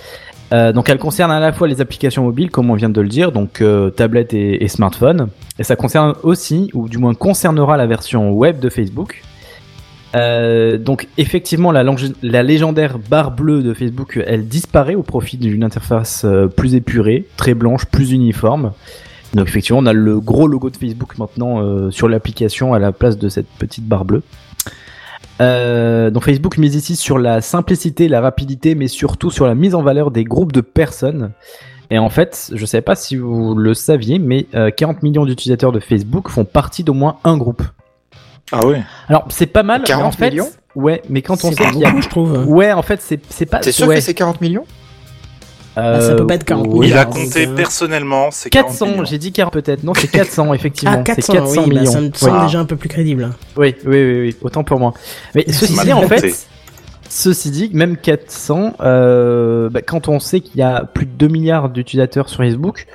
Euh, 0.53 0.71
donc, 0.71 0.89
elle 0.89 0.97
concerne 0.97 1.31
à 1.31 1.39
la 1.39 1.51
fois 1.51 1.67
les 1.67 1.81
applications 1.81 2.23
mobiles, 2.23 2.49
comme 2.49 2.69
on 2.69 2.75
vient 2.75 2.89
de 2.89 3.01
le 3.01 3.07
dire, 3.07 3.31
donc 3.31 3.61
euh, 3.61 3.89
tablette 3.89 4.33
et, 4.33 4.63
et 4.63 4.67
smartphone. 4.67 5.29
Et 5.59 5.63
ça 5.63 5.75
concerne 5.75 6.15
aussi, 6.23 6.69
ou 6.73 6.89
du 6.89 6.97
moins 6.97 7.13
concernera 7.13 7.77
la 7.77 7.85
version 7.85 8.31
web 8.31 8.59
de 8.59 8.69
Facebook. 8.69 9.21
Euh, 10.15 10.77
donc, 10.77 11.07
effectivement, 11.17 11.71
la, 11.71 11.83
la 12.23 12.43
légendaire 12.43 12.97
barre 12.97 13.31
bleue 13.31 13.61
de 13.61 13.73
Facebook, 13.73 14.19
elle 14.25 14.47
disparaît 14.47 14.95
au 14.95 15.03
profit 15.03 15.37
d'une 15.37 15.63
interface 15.63 16.23
euh, 16.25 16.47
plus 16.47 16.75
épurée, 16.75 17.25
très 17.35 17.53
blanche, 17.53 17.85
plus 17.85 18.11
uniforme. 18.11 18.71
Donc, 19.33 19.47
effectivement, 19.47 19.79
on 19.79 19.85
a 19.85 19.93
le 19.93 20.19
gros 20.19 20.47
logo 20.47 20.69
de 20.69 20.77
Facebook 20.77 21.17
maintenant 21.17 21.61
euh, 21.61 21.91
sur 21.91 22.07
l'application 22.07 22.73
à 22.73 22.79
la 22.79 22.91
place 22.91 23.17
de 23.17 23.29
cette 23.29 23.47
petite 23.59 23.85
barre 23.85 24.05
bleue. 24.05 24.23
Euh, 25.39 26.09
donc 26.09 26.23
Facebook 26.23 26.57
mise 26.57 26.75
ici 26.75 26.95
sur 26.95 27.17
la 27.19 27.41
simplicité, 27.41 28.07
la 28.07 28.21
rapidité, 28.21 28.75
mais 28.75 28.87
surtout 28.87 29.29
sur 29.29 29.45
la 29.45 29.55
mise 29.55 29.75
en 29.75 29.83
valeur 29.83 30.11
des 30.11 30.23
groupes 30.23 30.51
de 30.51 30.61
personnes. 30.61 31.31
Et 31.89 31.99
en 31.99 32.09
fait, 32.09 32.51
je 32.53 32.61
ne 32.61 32.65
sais 32.65 32.81
pas 32.81 32.95
si 32.95 33.15
vous 33.15 33.55
le 33.55 33.73
saviez, 33.73 34.19
mais 34.19 34.47
euh, 34.55 34.71
40 34.71 35.03
millions 35.03 35.25
d'utilisateurs 35.25 35.71
de 35.71 35.79
Facebook 35.79 36.29
font 36.29 36.43
partie 36.43 36.83
d'au 36.83 36.93
moins 36.93 37.17
un 37.23 37.37
groupe. 37.37 37.63
Ah 38.51 38.65
ouais. 38.65 38.81
Alors 39.09 39.25
c'est 39.29 39.45
pas 39.47 39.63
mal. 39.63 39.81
mais 39.81 39.87
40 39.87 40.05
en 40.05 40.11
fait, 40.17 40.29
millions 40.31 40.49
Ouais, 40.75 41.01
mais 41.09 41.21
quand 41.23 41.33
on 41.43 41.49
C'est 41.49 41.55
sait 41.55 41.63
pas 41.63 41.69
qu'il 41.71 41.79
y 41.79 41.85
a 41.85 41.89
beaucoup, 41.89 42.01
je 42.03 42.09
trouve. 42.09 42.45
Ouais, 42.47 42.71
en 42.71 42.83
fait, 42.83 43.01
c'est 43.01 43.19
c'est 43.29 43.45
pas. 43.47 43.59
T'es 43.59 43.71
sûr 43.71 43.87
ouais. 43.87 43.95
que 43.95 44.01
c'est 44.01 44.13
40 44.13 44.41
millions? 44.41 44.65
Bah, 45.75 46.01
ça 46.01 46.15
peut 46.15 46.25
pas 46.25 46.35
être 46.35 46.43
40 46.43 46.65
oui. 46.69 46.73
millions. 46.79 46.95
Il 46.95 46.97
a 46.97 47.05
compté 47.05 47.45
euh, 47.47 47.55
personnellement, 47.55 48.29
c'est 48.31 48.49
40 48.49 48.69
400, 48.71 48.85
millions. 48.87 49.05
j'ai 49.05 49.17
dit 49.19 49.31
40 49.31 49.53
peut-être. 49.53 49.83
Non, 49.83 49.93
c'est 49.93 50.07
400 50.07 50.53
effectivement. 50.55 50.95
Ah, 50.99 51.03
400, 51.03 51.21
c'est 51.21 51.33
400 51.39 51.51
oui, 51.51 51.57
bah, 51.57 51.79
millions. 51.79 51.91
ça 51.91 52.01
me 52.01 52.11
semble 52.13 52.37
Ouais. 52.37 52.45
déjà 52.45 52.59
un 52.59 52.65
peu 52.65 52.75
plus 52.75 52.89
crédible. 52.89 53.29
Oui, 53.57 53.75
oui, 53.85 54.03
oui, 54.03 54.19
oui, 54.21 54.35
autant 54.41 54.63
pour 54.63 54.79
moi. 54.79 54.93
Mais 55.35 55.45
ceci 55.51 55.73
dit, 55.83 55.93
en 55.93 56.07
fait, 56.07 56.47
ceci 57.09 57.51
dit, 57.51 57.69
même 57.73 57.95
400, 57.97 58.73
euh, 58.81 59.69
bah, 59.69 59.81
quand 59.83 60.07
on 60.07 60.19
sait 60.19 60.41
qu'il 60.41 60.57
y 60.57 60.63
a 60.63 60.83
plus 60.83 61.05
de 61.05 61.11
2 61.11 61.27
milliards 61.27 61.69
d'utilisateurs 61.69 62.27
sur 62.29 62.37
Facebook, 62.37 62.87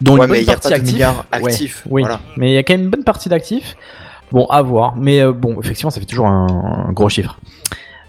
dont 0.00 0.18
Ouais, 0.18 0.26
une 0.26 0.32
mais 0.32 0.38
bonne 0.38 0.42
il 0.42 0.46
y 0.46 0.50
a 0.50 0.52
partie 0.54 0.68
pas 0.68 0.78
de 0.78 0.82
actifs, 0.82 0.98
ouais, 0.98 1.14
actifs, 1.50 1.82
oui, 1.90 2.02
voilà. 2.02 2.20
mais 2.36 2.50
il 2.50 2.54
y 2.54 2.58
a 2.58 2.62
quand 2.62 2.74
même 2.74 2.82
une 2.84 2.90
bonne 2.90 3.04
partie 3.04 3.28
d'actifs. 3.28 3.76
Bon, 4.32 4.46
à 4.46 4.62
voir. 4.62 4.96
Mais 4.96 5.20
euh, 5.20 5.32
bon, 5.32 5.60
effectivement, 5.60 5.90
ça 5.90 6.00
fait 6.00 6.06
toujours 6.06 6.26
un, 6.26 6.86
un 6.88 6.92
gros 6.92 7.08
chiffre. 7.08 7.38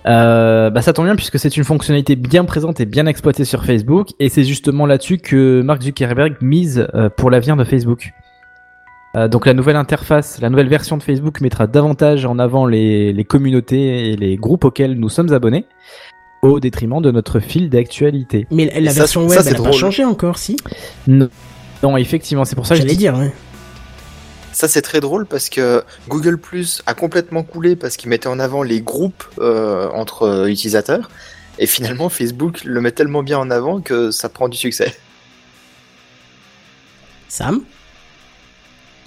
Euh, 0.05 0.69
bah 0.69 0.81
ça 0.81 0.93
tombe 0.93 1.05
bien 1.05 1.17
puisque 1.17 1.37
c'est 1.37 1.57
une 1.57 1.65
fonctionnalité 1.65 2.15
bien 2.15 2.45
présente 2.45 2.79
et 2.79 2.85
bien 2.85 3.07
exploitée 3.07 3.43
sur 3.43 3.65
Facebook 3.65 4.09
et 4.19 4.29
c'est 4.29 4.45
justement 4.45 4.85
là-dessus 4.85 5.17
que 5.17 5.61
Mark 5.61 5.81
Zuckerberg 5.81 6.37
mise 6.39 6.87
euh, 6.95 7.09
pour 7.09 7.29
l'avenir 7.29 7.57
de 7.57 7.65
Facebook. 7.65 8.13
Euh, 9.17 9.27
donc 9.27 9.45
la 9.45 9.53
nouvelle 9.53 9.75
interface, 9.75 10.39
la 10.39 10.49
nouvelle 10.49 10.69
version 10.69 10.95
de 10.95 11.03
Facebook 11.03 11.41
mettra 11.41 11.67
davantage 11.67 12.25
en 12.25 12.39
avant 12.39 12.65
les, 12.65 13.11
les 13.11 13.23
communautés 13.25 14.11
et 14.11 14.15
les 14.15 14.37
groupes 14.37 14.63
auxquels 14.63 14.93
nous 14.93 15.09
sommes 15.09 15.33
abonnés 15.33 15.65
au 16.41 16.61
détriment 16.61 17.01
de 17.01 17.11
notre 17.11 17.39
fil 17.39 17.69
d'actualité. 17.69 18.47
Mais 18.49 18.67
la, 18.67 18.79
la 18.79 18.91
Ça, 18.91 18.99
version 19.01 19.27
ça, 19.27 19.35
web, 19.35 19.43
c'est 19.43 19.49
elle 19.55 19.61
a 19.61 19.63
pas 19.63 19.71
changé 19.73 20.05
encore, 20.05 20.37
si? 20.37 20.55
Non, 21.07 21.27
non, 21.83 21.97
effectivement, 21.97 22.45
c'est 22.45 22.55
pour 22.55 22.65
ça 22.65 22.75
que 22.75 22.81
je 22.81 22.87
J'allais 22.87 22.97
dire, 22.97 23.17
ouais. 23.17 23.31
Ça 24.57 24.67
c'est 24.67 24.81
très 24.81 25.01
drôle 25.01 25.27
parce 25.27 25.49
que 25.49 25.83
Google 26.07 26.39
Plus 26.39 26.81
a 26.87 26.95
complètement 26.95 27.43
coulé 27.43 27.75
parce 27.75 27.95
qu'il 27.95 28.09
mettait 28.09 28.25
en 28.25 28.39
avant 28.39 28.63
les 28.63 28.81
groupes 28.81 29.23
euh, 29.37 29.87
entre 29.89 30.23
euh, 30.23 30.47
utilisateurs 30.47 31.11
et 31.59 31.67
finalement 31.67 32.09
Facebook 32.09 32.63
le 32.63 32.81
met 32.81 32.89
tellement 32.91 33.21
bien 33.21 33.37
en 33.37 33.51
avant 33.51 33.81
que 33.81 34.09
ça 34.09 34.29
prend 34.29 34.49
du 34.49 34.57
succès. 34.57 34.95
Sam? 37.29 37.61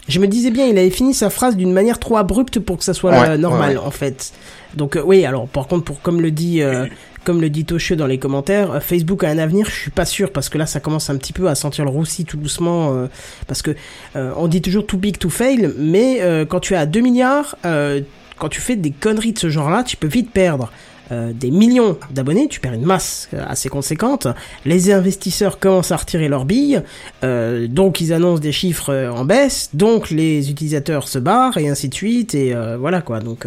Je 0.06 0.20
me 0.20 0.28
disais 0.28 0.50
bien, 0.52 0.66
il 0.66 0.78
avait 0.78 0.90
fini 0.90 1.14
sa 1.14 1.30
phrase 1.30 1.56
d'une 1.56 1.72
manière 1.72 1.98
trop 1.98 2.16
abrupte 2.16 2.60
pour 2.60 2.78
que 2.78 2.84
ça 2.84 2.94
soit 2.94 3.10
Ouais, 3.10 3.30
euh, 3.30 3.36
normal, 3.36 3.72
ouais. 3.72 3.76
en 3.84 3.90
fait. 3.90 4.32
Donc 4.74 4.94
euh, 4.94 5.02
oui, 5.04 5.24
alors 5.24 5.48
par 5.48 5.66
contre, 5.66 5.84
pour 5.84 6.00
comme 6.00 6.20
le 6.20 6.30
dit, 6.30 6.62
euh, 6.62 6.86
comme 7.24 7.40
le 7.40 7.50
dit 7.50 7.64
Toshio 7.64 7.96
dans 7.96 8.06
les 8.06 8.18
commentaires, 8.18 8.72
euh, 8.72 8.80
Facebook 8.80 9.24
a 9.24 9.28
un 9.28 9.38
avenir. 9.38 9.66
Je 9.66 9.74
suis 9.74 9.90
pas 9.90 10.04
sûr 10.04 10.32
parce 10.32 10.48
que 10.48 10.58
là, 10.58 10.66
ça 10.66 10.80
commence 10.80 11.10
un 11.10 11.16
petit 11.16 11.32
peu 11.32 11.48
à 11.48 11.54
sentir 11.54 11.84
le 11.84 11.90
roussi 11.90 12.24
tout 12.24 12.36
doucement. 12.36 12.94
euh, 12.94 13.06
parce 13.46 13.62
que 13.62 13.72
euh, 14.16 14.32
on 14.36 14.48
dit 14.48 14.62
toujours 14.62 14.86
too 14.86 14.96
big 14.96 15.18
to 15.18 15.28
fail, 15.28 15.72
mais 15.78 16.20
quand 16.48 16.60
tu 16.60 16.74
es 16.74 16.76
à 16.76 16.86
2 16.86 17.00
milliards, 17.00 17.56
quand 17.62 18.48
tu 18.48 18.60
fais 18.60 18.76
des 18.76 18.90
conneries 18.90 19.32
de 19.32 19.38
ce 19.38 19.50
genre-là, 19.50 19.84
tu 19.84 19.96
peux 19.96 20.06
vite 20.06 20.30
perdre. 20.30 20.70
des 21.10 21.50
millions 21.50 21.98
d'abonnés, 22.10 22.46
tu 22.48 22.60
perds 22.60 22.74
une 22.74 22.84
masse 22.84 23.28
assez 23.48 23.68
conséquente. 23.68 24.28
Les 24.64 24.92
investisseurs 24.92 25.58
commencent 25.58 25.92
à 25.92 25.96
retirer 25.96 26.28
leurs 26.28 26.44
billes, 26.44 26.82
donc 27.22 28.00
ils 28.00 28.12
annoncent 28.12 28.40
des 28.40 28.52
chiffres 28.52 29.10
en 29.12 29.24
baisse, 29.24 29.70
donc 29.74 30.10
les 30.10 30.50
utilisateurs 30.50 31.08
se 31.08 31.18
barrent 31.18 31.58
et 31.58 31.68
ainsi 31.68 31.88
de 31.88 31.94
suite 31.94 32.34
et 32.34 32.54
voilà 32.78 33.02
quoi. 33.02 33.20
Donc 33.20 33.46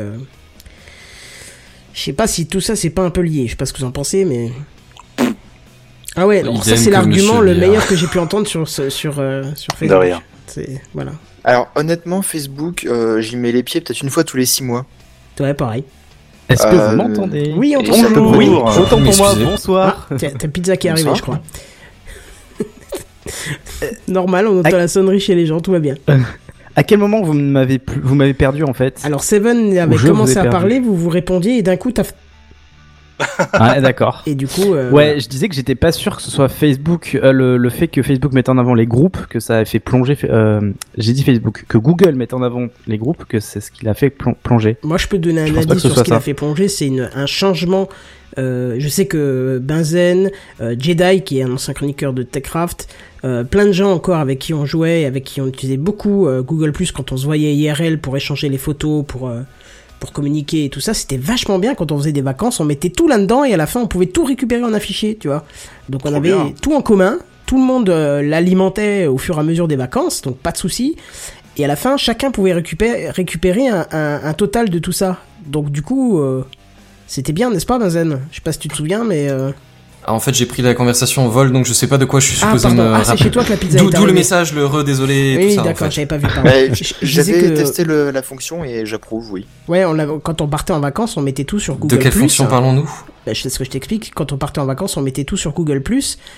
je 1.94 2.02
sais 2.02 2.14
pas 2.14 2.28
si 2.28 2.48
tout 2.48 2.62
ça 2.62 2.76
c'est 2.76 2.90
pas 2.90 3.04
un 3.04 3.10
peu 3.10 3.22
lié. 3.22 3.46
Je 3.46 3.52
sais 3.52 3.56
pas 3.56 3.66
ce 3.66 3.74
que 3.74 3.80
vous 3.80 3.86
en 3.86 3.92
pensez, 3.92 4.26
mais 4.26 4.52
ah 6.16 6.28
ouais, 6.28 6.40
alors 6.42 6.64
ça 6.64 6.78
c'est 6.78 6.92
l'argument 6.92 7.40
le 7.42 7.56
meilleur 7.56 7.86
que 7.88 7.96
j'ai 7.96 8.08
pu 8.08 8.20
entendre 8.20 8.48
sur 8.48 8.68
sur 8.68 9.16
euh, 9.20 9.44
sur 9.56 9.74
De 9.74 9.78
Facebook. 9.78 10.02
rien. 10.02 10.22
C'est 10.48 10.82
voilà. 10.94 11.12
Alors 11.44 11.70
honnêtement 11.76 12.22
Facebook 12.22 12.86
euh, 12.86 13.20
j'y 13.22 13.36
mets 13.38 13.52
les 13.52 13.64
pieds 13.64 13.82
peut-être 13.82 14.02
une 14.02 14.10
fois 14.10 14.24
tous 14.24 14.38
les 14.38 14.46
six 14.46 14.64
mois. 14.64 14.86
Ouais, 15.40 15.54
pareil. 15.54 15.84
Est-ce 16.50 16.64
que 16.64 16.76
Euh, 16.76 16.90
vous 16.92 16.96
m'entendez 16.98 17.54
Oui, 17.56 17.74
on 17.78 17.82
t'entend. 17.84 18.10
Bonjour. 18.12 18.38
Oui, 18.38 18.48
Bonjour. 18.50 18.82
autant 18.86 19.02
pour 19.02 19.16
moi, 19.18 19.34
bonsoir. 19.36 20.08
Ah, 20.12 20.16
t'as 20.18 20.48
pizza 20.50 20.78
qui 20.78 20.88
est 20.88 20.92
arrivée, 20.92 21.16
je 21.16 21.22
crois. 21.22 21.42
Normal, 24.08 24.48
on 24.48 24.60
entend 24.60 24.78
la 24.78 24.88
sonnerie 24.88 25.20
chez 25.20 25.36
les 25.36 25.46
gens, 25.46 25.60
tout 25.62 25.72
va 25.72 25.80
bien. 25.80 25.96
À 26.76 26.84
quel 26.84 26.98
moment 27.00 27.22
vous 27.22 27.34
m'avez 27.34 27.78
plus- 27.80 28.02
vous 28.02 28.16
m'avez 28.16 28.34
perdu 28.34 28.64
en 28.64 28.74
fait? 28.74 29.00
Alors 29.04 29.24
Seven 29.24 29.78
avait 29.78 29.96
commencé 29.96 30.38
à 30.38 30.46
parler, 30.46 30.80
vous 30.80 30.96
vous 30.96 31.10
répondiez 31.10 31.58
et 31.58 31.62
d'un 31.62 31.78
coup 31.78 31.92
t'as 31.92 32.04
Ah 33.54 33.80
d'accord. 33.80 34.24
et 34.26 34.34
du 34.34 34.48
coup 34.48 34.74
euh, 34.74 34.90
Ouais, 34.90 35.20
je 35.20 35.30
disais 35.30 35.48
que 35.48 35.54
j'étais 35.56 35.76
pas 35.76 35.92
sûr 35.92 36.16
que 36.18 36.22
ce 36.24 36.32
soit 36.32 36.50
Facebook, 36.50 37.18
euh, 37.24 37.32
le, 37.32 37.58
le 37.58 37.70
fait 37.70 37.88
que 37.88 38.02
Facebook 38.02 38.34
mette 38.34 38.50
en 38.50 38.58
avant 38.58 38.74
les 38.74 38.88
groupes, 38.88 39.28
que 39.28 39.40
ça 39.40 39.58
a 39.60 39.66
fait 39.66 39.80
plonger. 39.80 40.18
Euh, 40.24 40.72
J'ai 40.98 41.14
dit 41.14 41.24
Facebook, 41.24 41.64
que 41.68 41.78
Google 41.78 42.16
mette 42.16 42.34
en 42.34 42.42
avant 42.42 42.68
les 42.88 42.98
groupes, 42.98 43.26
que 43.26 43.40
c'est 43.40 43.62
ce 43.62 43.70
qui 43.72 43.86
l'a 43.86 43.94
fait 43.94 44.10
plon- 44.10 44.36
plonger. 44.42 44.78
Moi, 44.84 44.98
je 44.98 45.08
peux 45.08 45.18
te 45.18 45.22
donner 45.24 45.42
un 45.42 45.56
avis 45.56 45.62
ce 45.76 45.80
sur 45.80 45.90
ce 45.90 45.90
soit 45.92 46.04
qui 46.04 46.10
l'a 46.10 46.16
ça. 46.18 46.22
fait 46.22 46.34
plonger. 46.34 46.68
C'est 46.68 46.92
un 47.16 47.26
changement. 47.28 47.88
Euh, 48.38 48.76
je 48.80 48.88
sais 48.88 49.06
que 49.06 49.60
Benzen, 49.62 50.32
euh, 50.62 50.76
Jedi, 50.78 51.22
qui 51.24 51.40
est 51.40 51.44
un 51.44 51.52
ancien 51.54 51.74
chroniqueur 51.74 52.14
de 52.14 52.24
Techcraft, 52.24 52.88
euh, 53.26 53.44
plein 53.44 53.66
de 53.66 53.72
gens 53.72 53.92
encore 53.92 54.18
avec 54.18 54.40
qui 54.40 54.54
on 54.54 54.66
jouait, 54.66 55.02
et 55.02 55.06
avec 55.06 55.24
qui 55.24 55.42
on 55.42 55.48
utilisait 55.48 55.78
beaucoup 55.78 56.28
euh, 56.28 56.42
Google 56.42 56.72
Plus 56.72 56.92
quand 56.92 57.12
on 57.12 57.18
se 57.18 57.26
voyait 57.26 57.54
IRL 57.56 58.00
pour 58.00 58.16
échanger 58.18 58.50
les 58.50 58.58
photos, 58.58 59.04
pour 59.08 59.30
euh, 59.30 59.42
pour 60.00 60.12
communiquer 60.12 60.66
et 60.66 60.70
tout 60.70 60.82
ça, 60.82 60.94
c'était 60.94 61.16
vachement 61.16 61.60
bien 61.60 61.76
quand 61.76 61.94
on 61.94 61.98
faisait 61.98 62.12
des 62.12 62.22
vacances, 62.22 62.60
on 62.60 62.66
mettait 62.66 62.90
tout 62.90 63.08
là-dedans 63.08 63.46
et 63.46 63.54
à 63.54 63.58
la 63.58 63.66
fin 63.68 63.80
on 63.80 63.88
pouvait 63.88 64.08
tout 64.08 64.26
récupérer 64.26 64.62
en 64.62 64.78
fichier, 64.80 65.16
tu 65.18 65.30
vois. 65.30 65.46
Donc 65.88 66.02
on 66.04 66.10
Trop 66.10 66.18
avait 66.18 66.30
bien. 66.34 66.52
tout 66.62 66.74
en 66.74 66.82
commun, 66.82 67.20
tout 67.46 67.56
le 67.58 67.64
monde 67.64 67.88
l'alimentait 67.90 69.06
au 69.08 69.18
fur 69.18 69.38
et 69.38 69.40
à 69.40 69.44
mesure 69.44 69.68
des 69.68 69.76
vacances, 69.78 70.22
donc 70.22 70.38
pas 70.38 70.52
de 70.52 70.58
souci. 70.58 70.96
Et 71.56 71.64
à 71.64 71.68
la 71.68 71.76
fin, 71.76 71.98
chacun 71.98 72.32
pouvait 72.32 72.52
récupérer, 72.54 73.10
récupérer 73.12 73.68
un, 73.68 73.86
un- 73.92 74.22
un 74.26 74.34
total 74.34 74.70
de 74.70 74.80
tout 74.80 74.92
ça. 74.92 75.20
Donc 75.46 75.70
du 75.72 75.82
coup, 75.82 76.20
c'était 77.08 77.34
bien, 77.34 77.50
n'est-ce 77.50 77.66
pas, 77.66 77.78
Benzen? 77.80 78.20
Je 78.32 78.36
sais 78.36 78.42
pas 78.42 78.52
si 78.52 78.60
tu 78.60 78.68
te 78.68 78.76
souviens, 78.76 79.04
mais... 79.04 79.30
euh, 79.30 79.52
Ah, 80.06 80.14
en 80.14 80.20
fait, 80.20 80.34
j'ai 80.34 80.46
pris 80.46 80.62
la 80.62 80.74
conversation 80.74 81.26
en 81.26 81.30
vol, 81.30 81.52
donc 81.52 81.66
je 81.66 81.74
sais 81.74 81.88
pas 81.88 81.98
de 81.98 82.06
quoi 82.06 82.20
je 82.20 82.28
suis 82.28 82.38
Ah, 82.42 82.48
supposé 82.48 82.68
pardon, 82.68 82.84
me 82.84 82.94
ah, 82.94 83.00
c'est 83.04 83.10
rappeler. 83.12 83.24
chez 83.26 83.32
toi 83.32 83.44
que 83.44 83.50
la 83.52 83.58
pizza 83.58 83.80
D'où 83.80 84.06
le 84.06 84.14
message, 84.14 84.54
le 84.54 84.66
re, 84.66 84.84
désolé, 84.84 85.36
Oui, 85.38 85.48
tout 85.50 85.56
ça. 85.56 85.62
en 85.62 85.64
d'accord, 85.66 85.88
fait. 85.88 85.92
j'avais 85.92 86.06
pas 86.08 86.18
vu, 86.18 86.28
J'avais 87.02 87.32
que- 87.34 87.56
testé 87.56 87.84
le- 87.86 88.12
la 88.12 88.22
fonction 88.22 88.64
et 88.66 88.86
j'approuve 88.86 89.32
oui. 89.32 89.46
Ouais, 89.68 89.86
on 89.86 90.20
quand 90.20 90.42
on 90.42 90.48
partait 90.48 90.74
en 90.74 90.80
vacances, 90.82 91.16
on 91.18 91.22
mettait 91.22 91.46
tout 91.46 91.60
sur 91.60 91.76
Google+. 91.76 91.96
De 91.98 92.02
quelle 92.02 92.12
fonction 92.12 92.46
hein. 92.46 92.48
parlons-nous? 92.50 92.90
Bah, 93.26 93.32
je 93.34 93.42
sais 93.42 93.50
ce 93.50 93.58
que 93.58 93.64
je 93.64 93.70
t'explique. 93.70 94.12
Quand 94.14 94.34
on 94.34 94.38
partait 94.38 94.60
en 94.60 94.66
vacances, 94.66 94.98
on 94.98 95.02
mettait 95.02 95.24
tout 95.24 95.38
sur 95.38 95.54
Google+. 95.54 95.82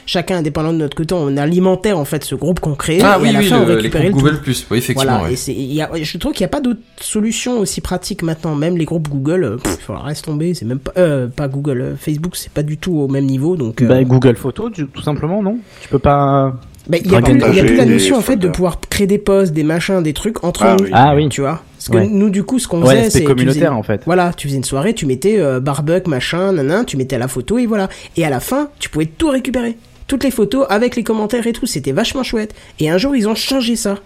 Chacun 0.05 0.37
indépendant 0.37 0.71
de 0.71 0.77
notre 0.77 0.95
côté, 0.95 1.15
on 1.15 1.35
alimentait 1.37 1.93
en 1.93 2.05
fait 2.05 2.23
ce 2.23 2.35
groupe 2.35 2.59
qu'on 2.59 2.75
créait. 2.75 3.01
Ah 3.03 3.17
et 3.19 3.23
oui, 3.23 3.29
à 3.29 3.31
la 3.33 3.39
oui, 3.39 3.45
fin, 3.47 3.57
on 3.57 3.65
le- 3.65 3.69
les 3.69 3.75
récupérait 3.75 4.09
groupes 4.09 4.23
le 4.23 4.29
tout. 4.29 4.33
Google 4.35 4.43
Plus. 4.43 4.67
Oui, 4.69 4.77
effectivement. 4.77 5.11
Voilà, 5.13 5.27
ouais. 5.27 5.33
et 5.33 5.35
c'est, 5.35 5.53
il 5.53 5.73
y 5.73 5.81
a, 5.81 5.89
je 5.99 6.17
trouve 6.17 6.33
qu'il 6.33 6.41
n'y 6.43 6.45
a 6.45 6.49
pas 6.49 6.61
d'autre 6.61 6.79
solution 7.01 7.59
aussi 7.59 7.81
pratique 7.81 8.21
maintenant. 8.23 8.55
Même 8.55 8.77
les 8.77 8.85
groupes 8.85 9.09
Google, 9.09 9.43
euh, 9.43 9.57
pff, 9.57 9.89
reste 9.89 10.25
tomber. 10.25 10.53
C'est 10.53 10.65
même 10.65 10.79
pas, 10.79 10.91
euh, 10.97 11.27
pas 11.27 11.47
Google, 11.47 11.81
euh, 11.81 11.95
Facebook, 11.95 12.35
c'est 12.35 12.51
pas 12.51 12.63
du 12.63 12.77
tout 12.77 12.95
au 12.97 13.07
même 13.07 13.25
niveau. 13.25 13.55
Donc, 13.55 13.81
euh, 13.81 13.87
Bah, 13.87 14.03
Google 14.03 14.35
Photos, 14.35 14.71
tout 14.73 15.01
simplement, 15.01 15.41
non? 15.41 15.57
Tu 15.81 15.89
peux 15.89 15.99
pas. 15.99 16.53
bah, 16.87 16.97
il 17.03 17.11
y 17.11 17.15
a 17.15 17.21
plus, 17.21 17.37
partager 17.39 17.51
il 17.53 17.57
y 17.57 17.59
a 17.61 17.63
plus 17.65 17.75
la 17.77 17.85
notion 17.85 18.17
en 18.17 18.21
fait 18.21 18.35
de 18.37 18.47
pouvoir 18.49 18.79
créer 18.79 19.07
des 19.07 19.17
posts, 19.17 19.53
des 19.53 19.63
machins, 19.63 20.03
des 20.03 20.13
trucs 20.13 20.43
entre 20.43 20.63
Ah 20.63 20.75
nous. 20.77 20.85
oui. 20.85 20.91
Ah 20.93 21.15
oui. 21.15 21.29
Tu 21.29 21.41
vois 21.41 21.63
Parce 21.87 21.99
que 21.99 22.03
Ouais. 22.03 22.09
nous, 22.11 22.29
du 22.29 22.43
coup, 22.43 22.57
ce 22.59 22.67
qu'on 22.67 22.81
Ouais, 22.81 22.95
faisait, 22.97 23.09
c'est 23.11 23.23
communautaire 23.23 23.71
tu 23.71 23.75
en 23.77 23.83
fait. 23.83 24.01
Voilà, 24.05 24.33
tu 24.33 24.47
faisais 24.47 24.57
une 24.57 24.63
soirée, 24.63 24.93
tu 24.95 25.05
mettais 25.05 25.39
euh, 25.39 25.59
barbecue, 25.59 26.09
machin, 26.09 26.51
nanan, 26.53 26.83
tu 26.85 26.97
mettais 26.97 27.17
la 27.17 27.27
photo 27.27 27.57
et 27.59 27.65
voilà. 27.67 27.89
Et 28.17 28.25
à 28.25 28.29
la 28.29 28.39
fin, 28.39 28.69
tu 28.79 28.89
pouvais 28.89 29.05
tout 29.05 29.29
récupérer. 29.29 29.77
Toutes 30.07 30.23
les 30.23 30.31
photos 30.31 30.65
avec 30.69 30.95
les 30.95 31.03
commentaires 31.03 31.45
et 31.45 31.53
tout, 31.53 31.65
c'était 31.67 31.91
vachement 31.91 32.23
chouette. 32.23 32.55
Et 32.79 32.89
un 32.89 32.97
jour, 32.97 33.15
ils 33.15 33.27
ont 33.27 33.35
changé 33.35 33.75
ça. 33.75 33.99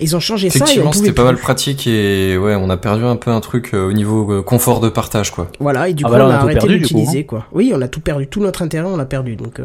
Ils 0.00 0.16
ont 0.16 0.20
changé 0.20 0.50
ça 0.50 0.58
on 0.58 0.62
Effectivement, 0.64 0.92
c'était 0.92 1.12
pas 1.12 1.22
plus. 1.22 1.26
mal 1.34 1.36
pratique 1.38 1.86
et 1.86 2.36
ouais, 2.36 2.54
on 2.56 2.68
a 2.68 2.76
perdu 2.76 3.04
un 3.04 3.16
peu 3.16 3.30
un 3.30 3.40
truc 3.40 3.70
euh, 3.74 3.86
au 3.88 3.92
niveau 3.92 4.30
euh, 4.32 4.42
confort 4.42 4.80
de 4.80 4.88
partage, 4.88 5.30
quoi. 5.30 5.48
Voilà, 5.60 5.88
et 5.88 5.94
du 5.94 6.02
Ah 6.04 6.08
coup, 6.08 6.12
bah 6.12 6.18
là, 6.18 6.24
on 6.24 6.28
on 6.28 6.30
a 6.32 6.34
a 6.34 6.40
tout 6.40 6.46
arrêté 6.66 6.78
d'utiliser, 6.78 7.24
quoi. 7.24 7.46
Oui, 7.52 7.72
on 7.74 7.80
a 7.80 7.88
tout 7.88 8.00
perdu. 8.00 8.26
Tout 8.26 8.40
notre 8.40 8.62
intérêt, 8.62 8.88
on 8.88 8.96
l'a 8.96 9.04
perdu, 9.06 9.36
donc... 9.36 9.60
euh. 9.60 9.64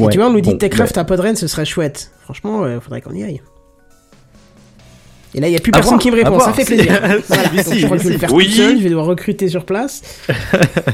Et 0.00 0.08
tu 0.08 0.18
vois, 0.18 0.28
on 0.28 0.32
nous 0.32 0.40
dit 0.40 0.50
Bon, 0.52 0.56
Techcraft 0.56 0.96
à 0.96 1.04
Podren, 1.04 1.36
ce 1.36 1.46
serait 1.46 1.66
chouette. 1.66 2.12
Franchement, 2.22 2.64
euh, 2.64 2.80
faudrait 2.80 3.02
qu'on 3.02 3.12
y 3.12 3.22
aille. 3.22 3.42
Et 5.34 5.40
là, 5.40 5.48
il 5.48 5.52
y 5.52 5.56
a 5.56 5.60
plus 5.60 5.70
À 5.70 5.76
personne 5.78 5.90
voir, 5.94 6.00
qui 6.00 6.10
me 6.10 6.16
répond, 6.16 6.38
ça 6.40 6.52
fait 6.52 6.64
plaisir. 6.64 6.92
voilà, 7.28 7.44
donc 7.48 7.74
je 7.74 7.84
crois 7.86 7.96
que 7.96 8.02
je 8.02 8.08
vais 8.08 8.10
mais 8.10 8.12
le 8.14 8.18
faire 8.18 8.32
Oui. 8.34 8.46
tout 8.46 8.52
seul, 8.52 8.78
je 8.78 8.82
vais 8.82 8.90
devoir 8.90 9.06
recruter 9.06 9.48
sur 9.48 9.64
place. 9.64 10.02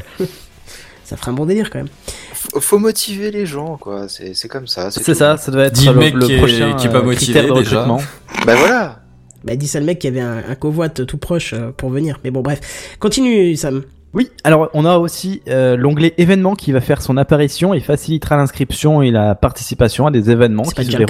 ça 1.04 1.16
ferait 1.16 1.30
un 1.30 1.34
bon 1.34 1.46
délire, 1.46 1.70
quand 1.70 1.78
même. 1.78 1.88
Faut, 2.34 2.60
faut 2.60 2.78
motiver 2.78 3.30
les 3.30 3.46
gens 3.46 3.76
quoi, 3.78 4.06
c'est 4.08 4.48
comme 4.48 4.66
ça. 4.66 4.90
C'est 4.90 5.14
ça, 5.14 5.36
ça 5.36 5.50
doit 5.50 5.64
être 5.64 5.72
Dis 5.72 5.86
le 5.86 5.94
mec 5.94 6.14
le 6.14 6.26
qui 6.26 6.32
est- 6.34 6.38
prochain 6.38 6.74
qui 6.74 6.86
est 6.86 6.90
pas 6.90 6.98
euh, 6.98 7.02
motivé, 7.02 7.40
de 7.42 7.46
déjà. 7.52 7.82
recrutement. 7.82 8.00
Bah 8.46 8.54
voilà. 8.56 9.00
Bah, 9.44 9.56
dis 9.56 9.66
ça 9.68 9.80
le 9.80 9.86
mec 9.86 9.98
qui 9.98 10.06
avait 10.06 10.20
un, 10.20 10.42
un 10.48 10.54
covoit 10.54 10.88
tout 10.88 11.18
proche 11.18 11.52
euh, 11.54 11.70
pour 11.76 11.90
venir. 11.90 12.20
Mais 12.24 12.30
bon, 12.30 12.40
bref. 12.42 12.60
Continue, 13.00 13.56
Sam. 13.56 13.82
Oui, 14.14 14.30
alors 14.44 14.70
on 14.72 14.84
a 14.84 14.96
aussi 14.98 15.42
euh, 15.48 15.76
l'onglet 15.76 16.14
événements 16.16 16.54
qui 16.54 16.72
va 16.72 16.80
faire 16.80 17.02
son 17.02 17.16
apparition 17.16 17.74
et 17.74 17.80
facilitera 17.80 18.36
l'inscription 18.36 19.02
et 19.02 19.10
la 19.10 19.34
participation 19.34 20.06
à 20.06 20.10
des 20.10 20.30
événements 20.30 20.62
qui 20.62 20.70
se 20.82 20.86
déjà 20.86 20.98
le 20.98 21.06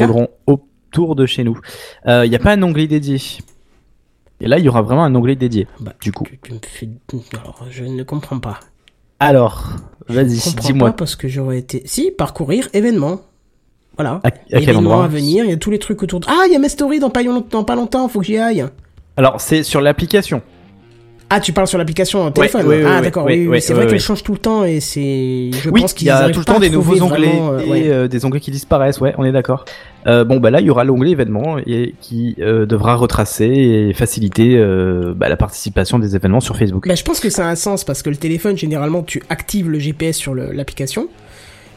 autour 0.88 1.14
de 1.16 1.26
chez 1.26 1.44
nous. 1.44 1.58
Euh, 2.06 2.24
Il 2.26 2.30
n'y 2.30 2.36
a 2.36 2.38
pas 2.38 2.52
un 2.52 2.62
onglet 2.62 2.86
dédié. 2.86 3.20
Et 4.40 4.46
là, 4.46 4.58
il 4.58 4.64
y 4.64 4.68
aura 4.68 4.82
vraiment 4.82 5.04
un 5.04 5.14
onglet 5.14 5.36
dédié. 5.36 5.66
Bah, 5.80 5.92
Du 6.00 6.12
coup. 6.12 6.24
tu- 6.24 6.38
tu 6.42 6.52
me 6.54 6.60
fais- 6.62 6.88
Alors, 7.40 7.66
je 7.70 7.84
ne 7.84 8.02
comprends 8.04 8.38
pas. 8.38 8.60
Alors, 9.20 9.70
vas-y, 10.08 10.38
dis-moi. 10.60 10.92
parce 10.92 11.16
que 11.16 11.26
j'aurais 11.26 11.58
été... 11.58 11.82
Si, 11.86 12.12
parcourir, 12.12 12.68
événement. 12.72 13.20
Voilà. 13.96 14.20
À, 14.22 14.28
à 14.28 14.30
quel 14.30 14.62
événements 14.62 14.78
endroit 14.92 15.04
à 15.04 15.08
venir, 15.08 15.44
il 15.44 15.50
y 15.50 15.54
a 15.54 15.56
tous 15.56 15.72
les 15.72 15.80
trucs 15.80 16.00
autour 16.04 16.20
de... 16.20 16.26
Ah, 16.28 16.44
il 16.46 16.52
y 16.52 16.56
a 16.56 16.58
mes 16.60 16.68
stories 16.68 17.00
dans 17.00 17.10
pas, 17.10 17.22
dans 17.24 17.64
pas 17.64 17.74
longtemps, 17.74 18.06
faut 18.08 18.20
que 18.20 18.26
j'y 18.26 18.38
aille. 18.38 18.64
Alors, 19.16 19.40
c'est 19.40 19.64
sur 19.64 19.80
l'application. 19.80 20.40
Ah, 21.30 21.40
tu 21.40 21.52
parles 21.52 21.66
sur 21.66 21.76
l'application 21.76 22.30
téléphone 22.30 22.66
Ah, 22.86 23.02
d'accord, 23.02 23.26
oui, 23.26 23.60
c'est 23.60 23.74
vrai 23.74 23.86
qu'elle 23.86 24.00
change 24.00 24.22
tout 24.22 24.32
le 24.32 24.38
temps 24.38 24.64
et 24.64 24.80
c'est... 24.80 25.50
Je 25.52 25.68
oui, 25.70 25.82
pense 25.82 25.92
il 25.92 25.94
qu'ils 25.96 26.06
y 26.06 26.10
a 26.10 26.30
tout 26.30 26.38
le 26.38 26.44
temps 26.44 26.58
des 26.58 26.70
nouveaux 26.70 27.00
onglets 27.02 27.26
vraiment, 27.26 27.52
euh, 27.52 27.74
et 27.74 27.90
euh, 27.90 28.08
des 28.08 28.24
onglets 28.24 28.40
qui 28.40 28.50
disparaissent. 28.50 29.00
Ouais, 29.00 29.14
on 29.18 29.24
est 29.24 29.32
d'accord. 29.32 29.64
Euh, 30.06 30.24
bon, 30.24 30.38
bah 30.38 30.50
là, 30.50 30.60
il 30.60 30.66
y 30.66 30.70
aura 30.70 30.84
l'onglet 30.84 31.10
événements 31.10 31.58
et 31.58 31.94
qui 32.00 32.36
euh, 32.40 32.64
devra 32.64 32.94
retracer 32.94 33.44
et 33.44 33.92
faciliter 33.92 34.56
bah, 35.16 35.28
la 35.28 35.36
participation 35.36 35.98
des 35.98 36.16
événements 36.16 36.40
sur 36.40 36.56
Facebook. 36.56 36.88
Bah, 36.88 36.94
je 36.94 37.04
pense 37.04 37.20
que 37.20 37.30
ça 37.30 37.46
a 37.46 37.50
un 37.50 37.56
sens 37.56 37.84
parce 37.84 38.02
que 38.02 38.10
le 38.10 38.16
téléphone, 38.16 38.56
généralement, 38.56 39.02
tu 39.02 39.22
actives 39.28 39.68
le 39.68 39.78
GPS 39.78 40.16
sur 40.16 40.34
l'application. 40.34 41.08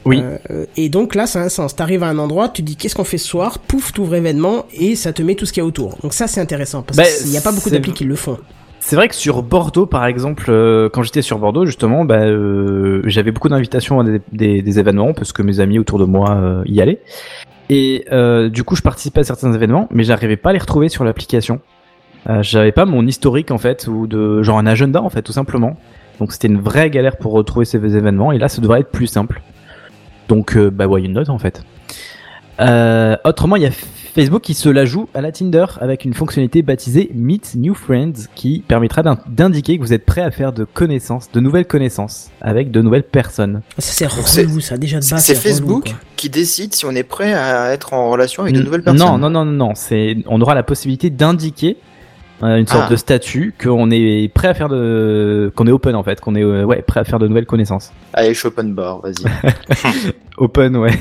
Oui. 0.05 0.22
Euh, 0.50 0.65
et 0.77 0.89
donc 0.89 1.15
là, 1.15 1.27
ça 1.27 1.41
a 1.41 1.43
un 1.43 1.50
sens. 1.50 1.75
T'arrives 1.75 2.03
à 2.03 2.08
un 2.08 2.17
endroit, 2.17 2.50
tu 2.50 2.62
dis 2.62 2.75
qu'est-ce 2.75 2.96
qu'on 2.96 3.03
fait 3.03 3.17
ce 3.17 3.27
soir, 3.27 3.60
pouf, 3.60 3.93
t'ouvres 3.93 4.15
événement 4.15 4.65
et 4.74 4.96
ça 4.96 5.13
te 5.13 5.22
met 5.22 5.36
tout 5.36 5.46
ce 5.46 5.53
qu'il 5.53 5.62
y 5.62 5.63
a 5.63 5.67
autour. 5.67 5.98
Donc 6.01 6.13
ça, 6.13 6.27
c'est 6.27 6.41
intéressant 6.41 6.81
parce 6.81 6.98
Bah, 6.98 7.03
qu'il 7.03 7.29
n'y 7.31 7.38
a 7.38 7.41
pas 7.41 7.51
beaucoup 7.51 7.70
d'applis 7.70 7.93
qui 7.93 8.05
le 8.05 8.15
font. 8.15 8.38
C'est 8.83 8.95
vrai 8.95 9.07
que 9.07 9.15
sur 9.15 9.43
Bordeaux, 9.43 9.85
par 9.85 10.05
exemple, 10.07 10.45
euh, 10.50 10.89
quand 10.89 11.03
j'étais 11.03 11.21
sur 11.21 11.38
Bordeaux, 11.38 11.67
justement, 11.67 12.03
bah, 12.03 12.21
euh, 12.21 13.03
j'avais 13.05 13.31
beaucoup 13.31 13.47
d'invitations 13.47 14.00
à 14.00 14.03
des, 14.31 14.79
événements 14.79 15.13
parce 15.13 15.31
que 15.33 15.43
mes 15.43 15.59
amis 15.59 15.77
autour 15.77 16.00
de 16.00 16.05
moi 16.05 16.31
euh, 16.31 16.63
y 16.65 16.81
allaient. 16.81 17.00
Et 17.69 18.05
du 18.50 18.63
coup, 18.63 18.75
je 18.75 18.81
participais 18.81 19.21
à 19.21 19.23
certains 19.23 19.53
événements, 19.53 19.88
mais 19.91 20.03
j'arrivais 20.03 20.35
pas 20.35 20.50
à 20.50 20.53
les 20.53 20.59
retrouver 20.59 20.89
sur 20.89 21.05
l'application. 21.05 21.61
J'avais 22.41 22.73
pas 22.73 22.85
mon 22.85 23.07
historique 23.07 23.50
en 23.50 23.57
fait, 23.57 23.88
ou 23.88 24.07
de 24.07 24.43
genre 24.43 24.57
un 24.57 24.65
agenda 24.65 25.01
en 25.01 25.09
fait, 25.09 25.21
tout 25.21 25.31
simplement. 25.31 25.77
Donc 26.19 26.33
c'était 26.33 26.50
une 26.50 26.59
vraie 26.59 26.89
galère 26.89 27.15
pour 27.15 27.31
retrouver 27.31 27.65
ces 27.65 27.77
événements. 27.77 28.33
Et 28.33 28.39
là, 28.39 28.50
ça 28.50 28.61
devrait 28.61 28.81
être 28.81 28.91
plus 28.91 29.07
simple. 29.07 29.41
Donc, 30.27 30.57
bah, 30.57 30.88
why 30.88 31.07
not 31.07 31.29
en 31.29 31.39
fait? 31.39 31.63
Autrement, 33.23 33.55
il 33.55 33.61
y 33.61 33.67
a 33.67 33.71
Facebook 34.13 34.41
qui 34.41 34.53
se 34.53 34.68
la 34.68 34.84
joue 34.84 35.08
à 35.13 35.22
la 35.22 35.32
Tinder 35.32 35.65
avec 35.80 36.03
une 36.03 36.13
fonctionnalité 36.13 36.62
baptisée 36.63 37.10
Meet 37.15 37.53
New 37.56 37.74
Friends 37.74 38.27
qui 38.36 38.60
permettra 38.68 39.03
d'in- 39.03 39.18
d'indiquer 39.27 39.77
que 39.77 39.82
vous 39.84 39.94
êtes 39.94 40.06
prêt 40.06 40.22
à 40.22 40.32
faire 40.32 40.51
de 40.51 40.65
connaissances, 40.65 41.32
de 41.32 41.39
nouvelles 41.39 41.65
connaissances 41.65 42.30
avec 42.41 42.72
de 42.72 42.82
nouvelles 42.82 43.03
personnes. 43.03 43.62
Ça 43.77 43.94
c'est 43.94 44.06
Donc 44.15 44.27
c'est- 44.27 44.41
relou, 44.44 44.60
ça 44.60 44.77
déjà 44.77 45.00
de 45.00 45.03
C'est 45.03 45.15
base. 45.15 45.24
c'est 45.24 45.34
relou, 45.34 45.41
Facebook 45.44 45.96
qui 46.18 46.30
décide 46.30 46.75
si 46.75 46.86
on 46.86 46.91
est 46.91 47.03
prêt 47.03 47.34
à 47.34 47.72
être 47.72 47.94
en 47.94 48.10
relation 48.12 48.44
avec 48.44 48.53
de 48.56 48.62
nouvelles 48.62 48.84
personnes. 48.84 49.00
Non, 49.08 49.18
non, 49.18 49.30
non, 49.30 49.46
non, 49.46 49.68
non. 49.68 49.72
C'est, 49.75 50.18
on 50.27 50.41
aura 50.41 50.56
la 50.56 50.63
possibilité 50.63 51.10
d'indiquer 51.10 51.77
euh, 52.44 52.58
une 52.58 52.68
sorte 52.68 52.86
Ah. 52.88 52.91
de 52.91 52.96
statut 52.98 53.53
qu'on 53.63 53.91
est 53.91 54.27
prêt 54.34 54.48
à 54.50 54.53
faire 54.56 54.68
de, 54.68 55.53
qu'on 55.56 55.68
est 55.68 55.72
open 55.72 55.96
en 55.96 56.03
fait, 56.03 56.20
qu'on 56.20 56.36
est 56.36 56.44
euh, 56.44 56.65
ouais 56.65 56.82
prêt 56.82 57.00
à 57.00 57.03
faire 57.06 57.20
de 57.20 57.27
nouvelles 57.30 57.46
connaissances. 57.46 57.94
Allez, 58.13 58.34
je 58.34 58.39
suis 58.39 58.48
open 58.48 58.74
bar, 58.74 59.00
vas-y. 59.00 59.13
Open, 60.38 60.75
ouais. 60.77 60.98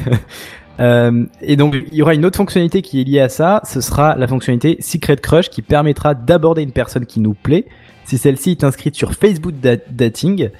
Euh, 0.79 1.25
et 1.43 1.57
donc, 1.57 1.77
il 1.91 1.99
y 1.99 2.03
aura 2.03 2.15
une 2.15 2.25
autre 2.25 2.37
fonctionnalité 2.37 2.81
qui 2.81 3.01
est 3.01 3.05
liée 3.05 3.21
à 3.21 3.29
ça. 3.29 3.61
Ce 3.65 3.81
sera 3.81 4.17
la 4.17 4.27
fonctionnalité 4.27 4.79
Secret 4.81 5.17
Crush 5.17 5.51
qui 5.51 5.63
permettra 5.63 6.15
d'aborder 6.15 6.63
une 6.63 6.73
personne 6.73 7.07
qui 7.07 7.21
nous 7.21 7.35
plaît 7.35 7.67
si 8.05 8.19
celle-ci 8.19 8.53
est 8.53 8.65
inscrite 8.65 8.95
sur 8.95 9.15
Facebook 9.15 9.55
Da- 9.61 9.77
Dating. 9.91 10.51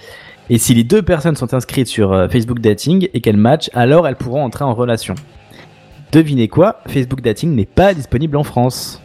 Et 0.51 0.59
si 0.59 0.75
les 0.75 0.85
deux 0.85 1.03
personnes 1.03 1.37
sont 1.37 1.55
inscrites 1.55 1.87
sur 1.87 2.13
euh, 2.13 2.29
Facebook 2.29 2.59
Dating 2.59 3.09
et 3.15 3.21
qu'elles 3.21 3.37
matchent, 3.37 3.71
alors 3.73 4.07
elles 4.09 4.17
pourront 4.17 4.45
entrer 4.45 4.65
en 4.65 4.75
relation. 4.75 5.15
Devinez 6.13 6.49
quoi? 6.49 6.81
Facebook 6.89 7.23
Dating 7.23 7.55
n'est 7.55 7.67
pas 7.67 7.95
disponible 7.95 8.37
en 8.37 8.43
France. 8.43 9.01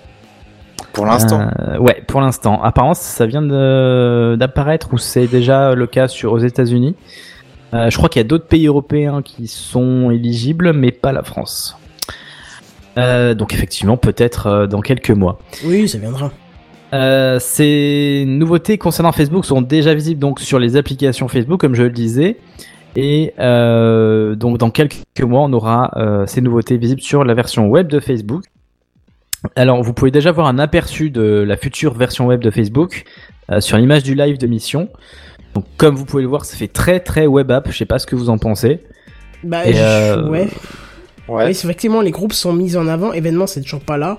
Pour 0.91 1.05
l'instant. 1.05 1.47
Euh, 1.59 1.77
ouais, 1.77 2.03
pour 2.07 2.19
l'instant. 2.19 2.61
Apparemment, 2.63 2.93
ça 2.93 3.25
vient 3.25 3.41
d'apparaître 4.37 4.93
ou 4.93 4.97
c'est 4.97 5.27
déjà 5.27 5.75
le 5.75 5.87
cas 5.87 6.07
sur 6.07 6.33
aux 6.33 6.39
États-Unis. 6.39 6.95
Euh, 7.75 7.89
je 7.89 7.97
crois 7.97 8.09
qu'il 8.09 8.21
y 8.21 8.25
a 8.25 8.27
d'autres 8.27 8.47
pays 8.47 8.67
européens 8.67 9.21
qui 9.21 9.47
sont 9.47 10.09
éligibles, 10.09 10.71
mais 10.73 10.91
pas 10.91 11.11
la 11.11 11.23
France. 11.23 11.77
Euh, 12.97 13.33
donc 13.33 13.53
effectivement, 13.53 13.97
peut-être 13.97 14.47
euh, 14.47 14.67
dans 14.67 14.81
quelques 14.81 15.11
mois. 15.11 15.39
Oui, 15.65 15.89
ça 15.89 15.97
viendra. 15.97 16.31
Euh, 16.93 17.39
ces 17.39 18.23
nouveautés 18.25 18.77
concernant 18.77 19.11
Facebook 19.11 19.43
sont 19.43 19.61
déjà 19.61 19.93
visibles 19.93 20.19
donc 20.19 20.39
sur 20.39 20.59
les 20.59 20.77
applications 20.77 21.27
Facebook, 21.27 21.59
comme 21.59 21.75
je 21.75 21.83
le 21.83 21.89
disais. 21.89 22.37
Et 22.95 23.33
euh, 23.39 24.35
donc 24.35 24.57
dans 24.57 24.69
quelques 24.69 25.21
mois, 25.21 25.41
on 25.41 25.51
aura 25.51 25.91
euh, 25.97 26.25
ces 26.25 26.39
nouveautés 26.39 26.77
visibles 26.77 27.01
sur 27.01 27.25
la 27.25 27.33
version 27.33 27.67
web 27.67 27.87
de 27.87 27.99
Facebook. 27.99 28.45
Alors, 29.55 29.83
vous 29.83 29.93
pouvez 29.93 30.09
déjà 30.09 30.31
voir 30.31 30.47
un 30.47 30.57
aperçu 30.57 31.11
de 31.11 31.21
la 31.21 31.57
future 31.57 31.93
version 31.93 32.25
web 32.25 32.41
de 32.41 32.49
Facebook 32.49 33.03
sur 33.59 33.77
l'image 33.77 34.01
du 34.01 34.15
live 34.15 34.39
de 34.39 34.47
mission. 34.47 34.89
Donc, 35.55 35.65
comme 35.77 35.95
vous 35.95 36.05
pouvez 36.05 36.21
le 36.23 36.29
voir, 36.29 36.45
ça 36.45 36.55
fait 36.57 36.67
très 36.67 36.99
très 36.99 37.25
web 37.27 37.49
app. 37.51 37.69
Je 37.71 37.77
sais 37.77 37.85
pas 37.85 37.97
ce 37.99 38.05
que 38.05 38.15
vous 38.15 38.29
en 38.29 38.37
pensez. 38.37 38.81
Bah, 39.43 39.65
Et, 39.67 39.73
euh, 39.77 40.27
ouais. 40.29 40.47
Ouais. 41.27 41.45
Oui, 41.47 41.55
c'est 41.55 41.65
effectivement, 41.65 42.01
les 42.01 42.11
groupes 42.11 42.33
sont 42.33 42.53
mis 42.53 42.75
en 42.77 42.87
avant. 42.87 43.13
Événement, 43.13 43.47
c'est 43.47 43.61
toujours 43.61 43.81
pas 43.81 43.97
là. 43.97 44.17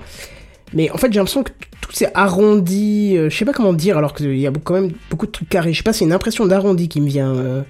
Mais 0.73 0.91
en 0.91 0.97
fait, 0.97 1.13
j'ai 1.13 1.19
l'impression 1.19 1.45
que 1.45 1.53
tout 1.81 1.93
s'est 1.93 2.11
arrondi. 2.15 3.15
euh, 3.17 3.31
je 3.31 3.37
sais 3.37 3.45
pas 3.45 3.53
comment 3.53 3.73
dire, 3.73 3.97
alors 3.99 4.13
qu'il 4.15 4.37
y 4.39 4.47
a 4.47 4.53
quand 4.65 4.75
même 4.75 4.91
beaucoup 5.11 5.27
de 5.27 5.31
trucs 5.31 5.49
carrés. 5.49 5.73
Je 5.73 5.79
sais 5.79 5.83
pas, 5.85 5.93
c'est 5.93 6.05
une 6.05 6.13
impression 6.13 6.47
d'arrondi 6.47 6.89
qui 6.89 7.01
me 7.01 7.07
vient. 7.07 7.33
euh. 7.35 7.63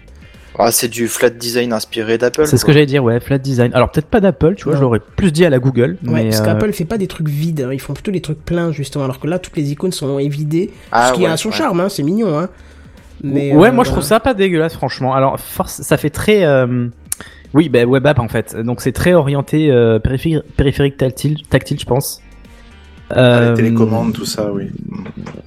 Ah, 0.58 0.72
c'est 0.72 0.88
du 0.88 1.06
flat 1.06 1.28
design 1.28 1.74
inspiré 1.74 2.16
d'Apple. 2.16 2.46
C'est 2.46 2.56
ce 2.56 2.64
que 2.64 2.72
j'allais 2.72 2.86
dire, 2.86 3.04
ouais, 3.04 3.20
flat 3.20 3.36
design. 3.36 3.74
Alors 3.74 3.90
peut-être 3.90 4.06
pas 4.06 4.20
d'Apple, 4.20 4.54
tu 4.54 4.64
vois, 4.64 4.72
Non. 4.72 4.78
je 4.78 4.82
l'aurais 4.84 5.00
plus 5.00 5.30
dit 5.32 5.44
à 5.44 5.50
la 5.50 5.58
Google. 5.58 5.98
Ouais, 6.06 6.12
mais 6.12 6.24
parce 6.30 6.40
euh, 6.40 6.44
qu'Apple 6.46 6.72
fait 6.72 6.86
pas 6.86 6.96
des 6.96 7.08
trucs 7.08 7.28
vides. 7.28 7.60
hein. 7.60 7.74
Ils 7.74 7.80
font 7.80 7.92
plutôt 7.92 8.10
des 8.10 8.22
trucs 8.22 8.42
pleins, 8.42 8.72
justement. 8.72 9.04
Alors 9.04 9.20
que 9.20 9.26
là, 9.26 9.38
toutes 9.38 9.56
les 9.58 9.70
icônes 9.72 9.92
sont 9.92 10.18
évidées. 10.18 10.70
Ah, 10.92 11.10
ce 11.10 11.14
qui 11.18 11.24
ouais, 11.24 11.26
a 11.26 11.36
son 11.36 11.50
ouais. 11.50 11.54
charme, 11.54 11.80
hein, 11.80 11.90
c'est 11.90 12.02
mignon. 12.02 12.38
Hein. 12.38 12.48
Mais, 13.22 13.54
ouais, 13.54 13.68
euh, 13.68 13.72
moi 13.72 13.84
je 13.84 13.90
trouve 13.90 14.02
ça 14.02 14.20
pas 14.20 14.34
dégueulasse, 14.34 14.74
franchement. 14.74 15.14
Alors, 15.14 15.38
force, 15.40 15.80
ça 15.82 15.96
fait 15.96 16.10
très. 16.10 16.44
euh, 16.44 16.88
Oui, 17.54 17.68
bah, 17.68 17.84
web 17.84 18.06
app 18.06 18.18
en 18.18 18.28
fait. 18.28 18.56
Donc 18.56 18.80
c'est 18.80 18.92
très 18.92 19.14
orienté 19.14 19.70
euh, 19.70 19.98
périphérique, 19.98 20.42
périphérique 20.56 20.96
tactile, 20.96 21.42
tactile, 21.48 21.80
je 21.80 21.86
pense. 21.86 22.20
Ah, 23.10 23.18
Euh, 23.20 23.50
Les 23.50 23.56
télécommandes, 23.56 24.12
tout 24.12 24.26
ça, 24.26 24.50
oui. 24.52 24.70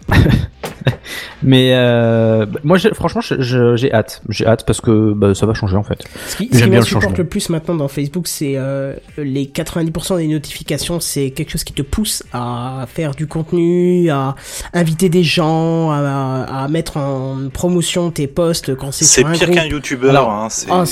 Mais 1.44 1.72
euh, 1.74 2.46
bah, 2.46 2.60
moi, 2.64 2.78
franchement, 2.94 3.22
j'ai 3.22 3.94
hâte. 3.94 4.22
J'ai 4.30 4.46
hâte 4.46 4.66
parce 4.66 4.82
que 4.82 5.14
bah, 5.14 5.34
ça 5.36 5.46
va 5.46 5.54
changer 5.54 5.78
en 5.78 5.84
fait. 5.84 6.04
Ce 6.28 6.38
qui, 6.38 6.50
ce 6.52 6.64
qui 6.64 7.18
le 7.18 7.26
plus 7.26 7.50
maintenant 7.50 7.76
dans 7.76 7.88
Facebook, 7.88 8.28
c'est 8.28 8.54
euh, 8.56 8.96
les 9.18 9.46
90% 9.46 10.18
des 10.18 10.28
notifications, 10.28 11.00
c'est 11.00 11.32
quelque 11.32 11.52
chose 11.52 11.64
qui 11.64 11.74
te 11.74 11.82
pousse 11.82 12.24
à 12.34 12.86
faire 12.94 13.16
du 13.16 13.28
contenu, 13.28 14.10
à 14.10 14.36
inviter 14.74 15.10
des 15.10 15.24
gens, 15.24 15.92
à, 15.92 16.46
à 16.64 16.68
mettre 16.68 16.98
en 16.98 17.50
promotion 17.54 18.12
tes 18.12 18.28
posts 18.28 18.76
quand 18.76 18.92
c'est 18.92 19.06
C'est 19.06 19.24
pire 19.24 19.50
qu'un 19.52 19.66
youtubeur. 19.66 20.10
Alors, 20.12 20.32
hein, 20.32 20.48
c'est- 20.50 20.68
Ah, 20.70 20.86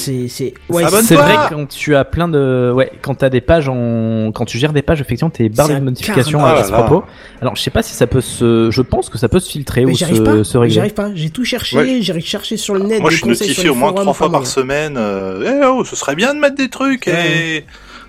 ouais, 0.69 0.83
vrai 0.83 1.35
que 1.49 1.53
quand 1.53 1.67
tu 1.67 1.95
as 1.95 2.05
plein 2.05 2.27
de, 2.27 2.71
ouais, 2.73 2.91
quand 3.01 3.15
t'as 3.15 3.29
des 3.29 3.41
pages 3.41 3.69
en, 3.69 4.31
quand 4.33 4.45
tu 4.45 4.57
gères 4.57 4.73
des 4.73 4.81
pages, 4.81 5.01
effectivement, 5.01 5.29
t'es 5.29 5.49
barré 5.49 5.75
de 5.75 5.79
notifications 5.85 6.43
à 6.45 6.55
Ah 6.57 6.63
ce 6.63 6.71
là. 6.71 6.83
propos. 6.83 7.05
Alors, 7.41 7.55
je 7.55 7.61
sais 7.61 7.69
pas 7.71 7.83
si 7.83 7.93
ça 7.93 8.07
peut 8.07 8.21
se, 8.21 8.69
je 8.71 8.81
pense 8.81 9.09
que 9.09 9.17
ça 9.17 9.29
peut 9.29 9.39
se 9.39 9.49
filtrer 9.49 9.76
mais 9.85 9.93
ou 9.93 9.95
j'arrive 9.95 10.17
se, 10.17 10.21
pas, 10.21 10.43
se 10.43 10.57
régler. 10.57 10.75
j'arrive 10.75 10.93
pas. 10.93 11.09
J'ai 11.13 11.29
tout 11.29 11.43
cherché, 11.45 11.77
Ouais. 11.77 11.97
j'ai 12.01 12.19
cherché 12.21 12.57
sur 12.57 12.73
le 12.75 12.81
net. 12.81 12.99
Moi, 13.01 13.09
des 13.09 13.15
je 13.15 13.21
suis 13.21 13.29
notifié 13.29 13.69
au 13.69 13.75
moins 13.75 13.93
trois 13.93 14.13
fois 14.13 14.31
par 14.31 14.45
semaine. 14.47 14.95
euh, 14.97 15.59
Eh 15.61 15.65
oh, 15.65 15.83
ce 15.85 15.95
serait 15.95 16.15
bien 16.15 16.33
de 16.33 16.39
mettre 16.39 16.55
des 16.55 16.69
trucs. 16.69 17.07
Et... 17.07 17.65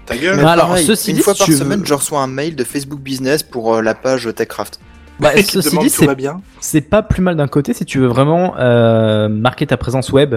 Ta 0.06 0.16
gueule. 0.16 0.36
Mais 0.36 0.42
Alors, 0.44 0.68
pareil, 0.68 0.86
ceci 0.86 1.10
une 1.10 1.16
dit, 1.18 1.22
fois 1.22 1.34
si 1.34 1.40
par 1.40 1.48
veux- 1.48 1.56
semaine, 1.56 1.82
je 1.84 1.92
reçois 1.94 2.20
un 2.20 2.26
mail 2.28 2.56
de 2.56 2.64
Facebook 2.64 3.00
Business 3.00 3.42
pour 3.42 3.74
euh, 3.76 3.82
la 3.82 3.94
page 3.94 4.28
TechCraft. 4.34 4.80
Bah, 5.20 5.32
ceci 5.36 5.76
dit, 5.78 5.90
tout 5.90 6.04
va 6.04 6.12
c'est, 6.12 6.14
bien. 6.14 6.40
c'est 6.60 6.80
pas 6.80 7.02
plus 7.02 7.20
mal 7.22 7.36
d'un 7.36 7.48
côté 7.48 7.74
si 7.74 7.84
tu 7.84 7.98
veux 7.98 8.06
vraiment 8.06 8.54
euh, 8.58 9.28
marquer 9.28 9.66
ta 9.66 9.76
présence 9.76 10.10
web, 10.12 10.36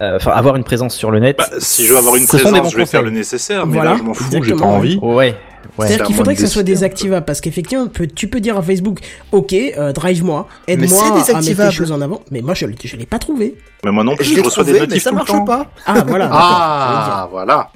euh, 0.00 0.16
enfin 0.16 0.32
avoir 0.32 0.56
une 0.56 0.64
présence 0.64 0.94
sur 0.94 1.10
le 1.10 1.18
net. 1.20 1.36
Bah, 1.38 1.46
si 1.58 1.84
je 1.86 1.92
veux 1.92 1.98
avoir 1.98 2.16
une 2.16 2.26
présence, 2.26 2.70
je 2.72 2.76
vais 2.76 2.86
faire 2.86 3.02
le 3.02 3.10
nécessaire. 3.10 3.66
Mais 3.66 3.74
Voilà, 3.74 3.92
là, 3.92 3.96
je 3.98 4.02
m'en 4.02 4.14
fous. 4.14 4.24
J'ai 4.42 4.54
pas 4.54 4.64
envie. 4.64 4.98
Ouais. 5.02 5.34
Ouais. 5.78 5.86
C'est-à-dire 5.86 6.06
qu'il 6.06 6.16
faudrait 6.16 6.34
que 6.34 6.40
ça 6.40 6.46
soit 6.46 6.62
désactivable 6.62 7.24
parce 7.26 7.40
qu'effectivement, 7.40 7.86
tu 8.16 8.28
peux 8.28 8.40
dire 8.40 8.56
à 8.56 8.62
Facebook, 8.62 8.98
ok, 9.30 9.52
euh, 9.52 9.92
drive-moi, 9.92 10.48
Mais 10.66 10.74
aide-moi 10.74 11.04
à 11.04 11.40
mettre 11.42 11.62
les 11.64 11.70
choses 11.70 11.92
en 11.92 12.00
avant. 12.00 12.22
Mais 12.30 12.40
moi, 12.40 12.54
je, 12.54 12.64
l'ai- 12.66 12.76
je 12.82 12.96
l'ai 12.96 13.04
pas 13.06 13.18
trouvé. 13.18 13.56
Mais 13.84 13.90
moi 13.92 14.02
non 14.02 14.16
plus, 14.16 14.24
Je 14.24 14.36
je, 14.36 14.40
reçois 14.40 14.64
trouvé, 14.64 14.72
des 14.72 14.80
mais 14.80 14.86
notifs 14.86 15.02
ça 15.02 15.10
tout 15.10 15.16
le 15.16 15.18
marche 15.18 15.30
temps. 15.30 15.44
pas. 15.44 15.66
Ah 15.86 16.02
voilà. 16.06 16.30
Ah, 16.32 17.28
voilà. 17.30 17.68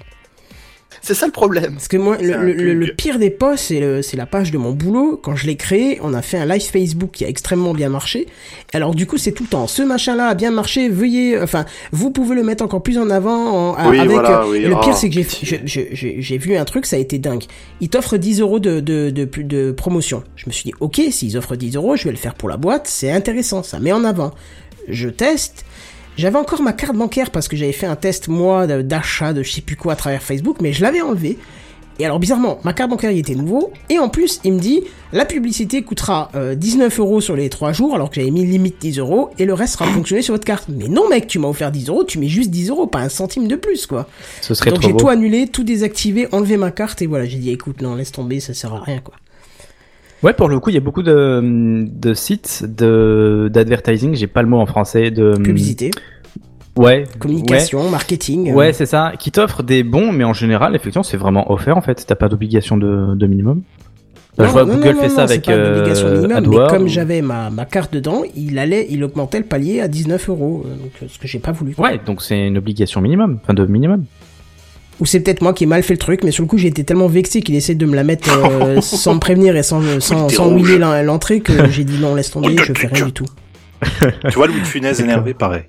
C'est 1.06 1.12
ça 1.14 1.26
le 1.26 1.32
problème. 1.32 1.74
Parce 1.74 1.86
que 1.88 1.98
moi, 1.98 2.16
le, 2.18 2.86
pire 2.94 3.18
des 3.18 3.28
posts, 3.28 3.64
c'est 3.66 3.78
le- 3.80 4.00
c'est 4.00 4.16
la 4.16 4.24
page 4.24 4.50
de 4.50 4.56
mon 4.58 4.72
boulot. 4.72 5.20
Quand 5.22 5.36
je 5.36 5.46
l'ai 5.46 5.56
créé, 5.56 5.98
on 6.02 6.14
a 6.14 6.22
fait 6.22 6.38
un 6.38 6.46
live 6.46 6.62
Facebook 6.62 7.10
qui 7.12 7.24
a 7.26 7.28
extrêmement 7.28 7.74
bien 7.74 7.90
marché. 7.90 8.26
Alors 8.72 8.94
du 8.94 9.04
coup, 9.06 9.18
c'est 9.18 9.32
tout 9.32 9.42
le 9.42 9.48
temps. 9.50 9.66
Ce 9.66 9.82
machin-là 9.82 10.28
a 10.28 10.34
bien 10.34 10.50
marché. 10.50 10.88
Veuillez, 10.88 11.38
enfin, 11.38 11.66
vous 11.92 12.10
pouvez 12.10 12.34
le 12.34 12.42
mettre 12.42 12.64
encore 12.64 12.82
plus 12.82 12.96
en 12.98 13.10
avant. 13.10 13.74
en- 13.76 13.90
Oui, 13.90 13.98
avec. 13.98 14.10
voilà, 14.12 14.40
euh, 14.44 14.50
oui. 14.50 14.60
le 14.62 14.70
pire, 14.70 14.78
Oh, 14.88 14.96
c'est 14.96 15.08
que 15.10 15.14
j'ai, 15.14 15.26
je- 15.42 15.56
je- 15.66 15.80
j'ai 15.92 16.16
j'ai 16.22 16.38
vu 16.38 16.56
un 16.56 16.64
truc, 16.64 16.86
ça 16.86 16.96
a 16.96 16.98
été 16.98 17.18
dingue. 17.18 17.44
Ils 17.82 17.90
t'offrent 17.90 18.16
10 18.16 18.40
euros 18.40 18.58
de, 18.58 18.80
de, 18.80 19.10
de, 19.10 19.24
de, 19.26 19.42
de 19.42 19.72
promotion. 19.72 20.24
Je 20.36 20.44
me 20.46 20.52
suis 20.52 20.64
dit, 20.64 20.72
ok, 20.80 21.02
s'ils 21.10 21.36
offrent 21.36 21.56
10 21.56 21.76
euros, 21.76 21.96
je 21.96 22.04
vais 22.04 22.12
le 22.12 22.16
faire 22.16 22.34
pour 22.34 22.48
la 22.48 22.56
boîte. 22.56 22.86
C'est 22.88 23.10
intéressant, 23.12 23.62
ça 23.62 23.78
met 23.78 23.92
en 23.92 24.04
avant. 24.04 24.32
Je 24.88 25.08
teste. 25.10 25.64
J'avais 26.16 26.38
encore 26.38 26.62
ma 26.62 26.72
carte 26.72 26.94
bancaire 26.94 27.30
parce 27.30 27.48
que 27.48 27.56
j'avais 27.56 27.72
fait 27.72 27.86
un 27.86 27.96
test 27.96 28.28
moi 28.28 28.66
d'achat 28.66 29.32
de 29.32 29.42
je 29.42 29.50
sais 29.50 29.60
plus 29.60 29.76
quoi 29.76 29.94
à 29.94 29.96
travers 29.96 30.22
Facebook, 30.22 30.58
mais 30.60 30.72
je 30.72 30.82
l'avais 30.82 31.00
enlevé. 31.00 31.38
Et 31.98 32.04
alors 32.04 32.18
bizarrement, 32.18 32.58
ma 32.64 32.72
carte 32.72 32.90
bancaire 32.90 33.12
il 33.12 33.18
était 33.18 33.36
nouveau, 33.36 33.72
et 33.88 33.98
en 33.98 34.08
plus 34.08 34.40
il 34.42 34.54
me 34.54 34.58
dit 34.58 34.82
la 35.12 35.24
publicité 35.24 35.82
coûtera 35.82 36.30
euh, 36.34 36.56
19 36.56 36.98
euros 36.98 37.20
sur 37.20 37.36
les 37.36 37.48
3 37.48 37.72
jours, 37.72 37.94
alors 37.94 38.10
que 38.10 38.16
j'avais 38.16 38.32
mis 38.32 38.44
limite 38.44 38.80
10 38.80 38.98
euros, 38.98 39.30
et 39.38 39.44
le 39.44 39.54
reste 39.54 39.74
sera 39.74 39.86
fonctionné 39.86 40.20
sur 40.22 40.34
votre 40.34 40.44
carte. 40.44 40.66
Mais 40.68 40.88
non 40.88 41.08
mec, 41.08 41.28
tu 41.28 41.38
m'as 41.38 41.48
offert 41.48 41.70
10 41.70 41.88
euros, 41.88 42.02
tu 42.02 42.18
mets 42.18 42.28
juste 42.28 42.50
10 42.50 42.70
euros, 42.70 42.86
pas 42.88 43.00
un 43.00 43.08
centime 43.08 43.46
de 43.46 43.54
plus 43.54 43.86
quoi. 43.86 44.08
Ce 44.40 44.54
serait 44.54 44.70
Donc 44.70 44.82
j'ai 44.82 44.96
tout 44.96 45.08
annulé, 45.08 45.46
tout 45.46 45.62
désactivé, 45.62 46.26
enlevé 46.32 46.56
ma 46.56 46.72
carte, 46.72 47.00
et 47.02 47.06
voilà, 47.06 47.26
j'ai 47.26 47.38
dit 47.38 47.50
écoute 47.50 47.80
non 47.80 47.94
laisse 47.94 48.10
tomber, 48.10 48.40
ça 48.40 48.54
sert 48.54 48.74
à 48.74 48.80
rien 48.80 48.98
quoi. 48.98 49.14
Ouais, 50.24 50.32
pour 50.32 50.48
le 50.48 50.58
coup, 50.58 50.70
il 50.70 50.74
y 50.74 50.78
a 50.78 50.80
beaucoup 50.80 51.02
de, 51.02 51.84
de 51.86 52.14
sites 52.14 52.64
de 52.66 53.50
d'advertising. 53.52 54.14
J'ai 54.14 54.26
pas 54.26 54.42
le 54.42 54.48
mot 54.48 54.58
en 54.58 54.66
français. 54.66 55.10
De 55.10 55.34
Publicité, 55.36 55.90
Ouais. 56.76 57.04
communication, 57.18 57.88
marketing. 57.90 58.44
Ouais, 58.46 58.50
euh, 58.50 58.54
ouais 58.56 58.72
c'est 58.72 58.86
ça. 58.86 59.12
Qui 59.18 59.30
t'offrent 59.30 59.62
des 59.62 59.82
bons, 59.84 60.10
mais 60.12 60.24
en 60.24 60.32
général, 60.32 60.74
effectivement, 60.74 61.02
c'est 61.04 61.16
vraiment 61.18 61.52
offert 61.52 61.76
en 61.76 61.82
fait. 61.82 62.04
T'as 62.06 62.14
pas 62.16 62.28
d'obligation 62.28 62.76
de, 62.76 63.14
de 63.14 63.26
minimum. 63.26 63.62
Bah, 64.36 64.44
Non, 64.44 64.48
je 64.48 64.52
vois 64.54 64.64
non, 64.64 64.74
Google 64.76 64.94
non, 64.96 65.00
fait 65.02 65.08
ça 65.10 65.22
avec 65.22 65.44
pas 65.44 65.52
euh, 65.52 65.84
minimum. 66.26 66.50
Mais 66.50 66.66
comme 66.68 66.84
ou- 66.84 66.88
j'avais 66.88 67.22
ma, 67.22 67.50
ma 67.50 67.66
carte 67.66 67.92
dedans, 67.92 68.22
il 68.34 68.58
allait, 68.58 68.88
il 68.90 69.04
augmentait 69.04 69.38
le 69.38 69.44
palier 69.44 69.80
à 69.80 69.86
19 69.86 70.28
euros, 70.30 70.64
euh, 70.66 70.70
donc 70.76 70.90
euh, 71.02 71.06
ce 71.08 71.18
que 71.20 71.28
j'ai 71.28 71.38
pas 71.38 71.52
voulu. 71.52 71.74
Ouais, 71.78 72.00
donc 72.04 72.20
c'est 72.22 72.44
une 72.48 72.58
obligation 72.58 73.00
minimum, 73.00 73.38
enfin 73.42 73.54
de 73.54 73.64
minimum. 73.66 74.04
Ou 75.00 75.06
c'est 75.06 75.20
peut-être 75.20 75.42
moi 75.42 75.52
qui 75.52 75.64
ai 75.64 75.66
mal 75.66 75.82
fait 75.82 75.94
le 75.94 75.98
truc, 75.98 76.22
mais 76.22 76.30
sur 76.30 76.42
le 76.42 76.48
coup 76.48 76.56
j'ai 76.56 76.68
été 76.68 76.84
tellement 76.84 77.08
vexé 77.08 77.42
qu'il 77.42 77.54
essaie 77.56 77.74
de 77.74 77.84
me 77.86 77.96
la 77.96 78.04
mettre 78.04 78.28
euh, 78.32 78.80
sans 78.80 79.14
me 79.14 79.20
prévenir 79.20 79.56
et 79.56 79.62
sans, 79.62 79.82
sans, 80.00 80.28
t'es 80.28 80.36
sans 80.36 80.50
l'entrée 81.02 81.40
que 81.40 81.68
j'ai 81.70 81.84
dit 81.84 81.98
non 81.98 82.14
laisse 82.14 82.30
tomber, 82.30 82.56
je 82.56 82.72
fais 82.72 82.86
rien 82.86 83.06
du 83.06 83.12
tout. 83.12 83.26
Tu 84.30 84.34
vois 84.36 84.46
Louis 84.46 84.60
de 84.60 84.66
Funès 84.66 84.98
énervé, 85.00 85.34
pareil. 85.34 85.62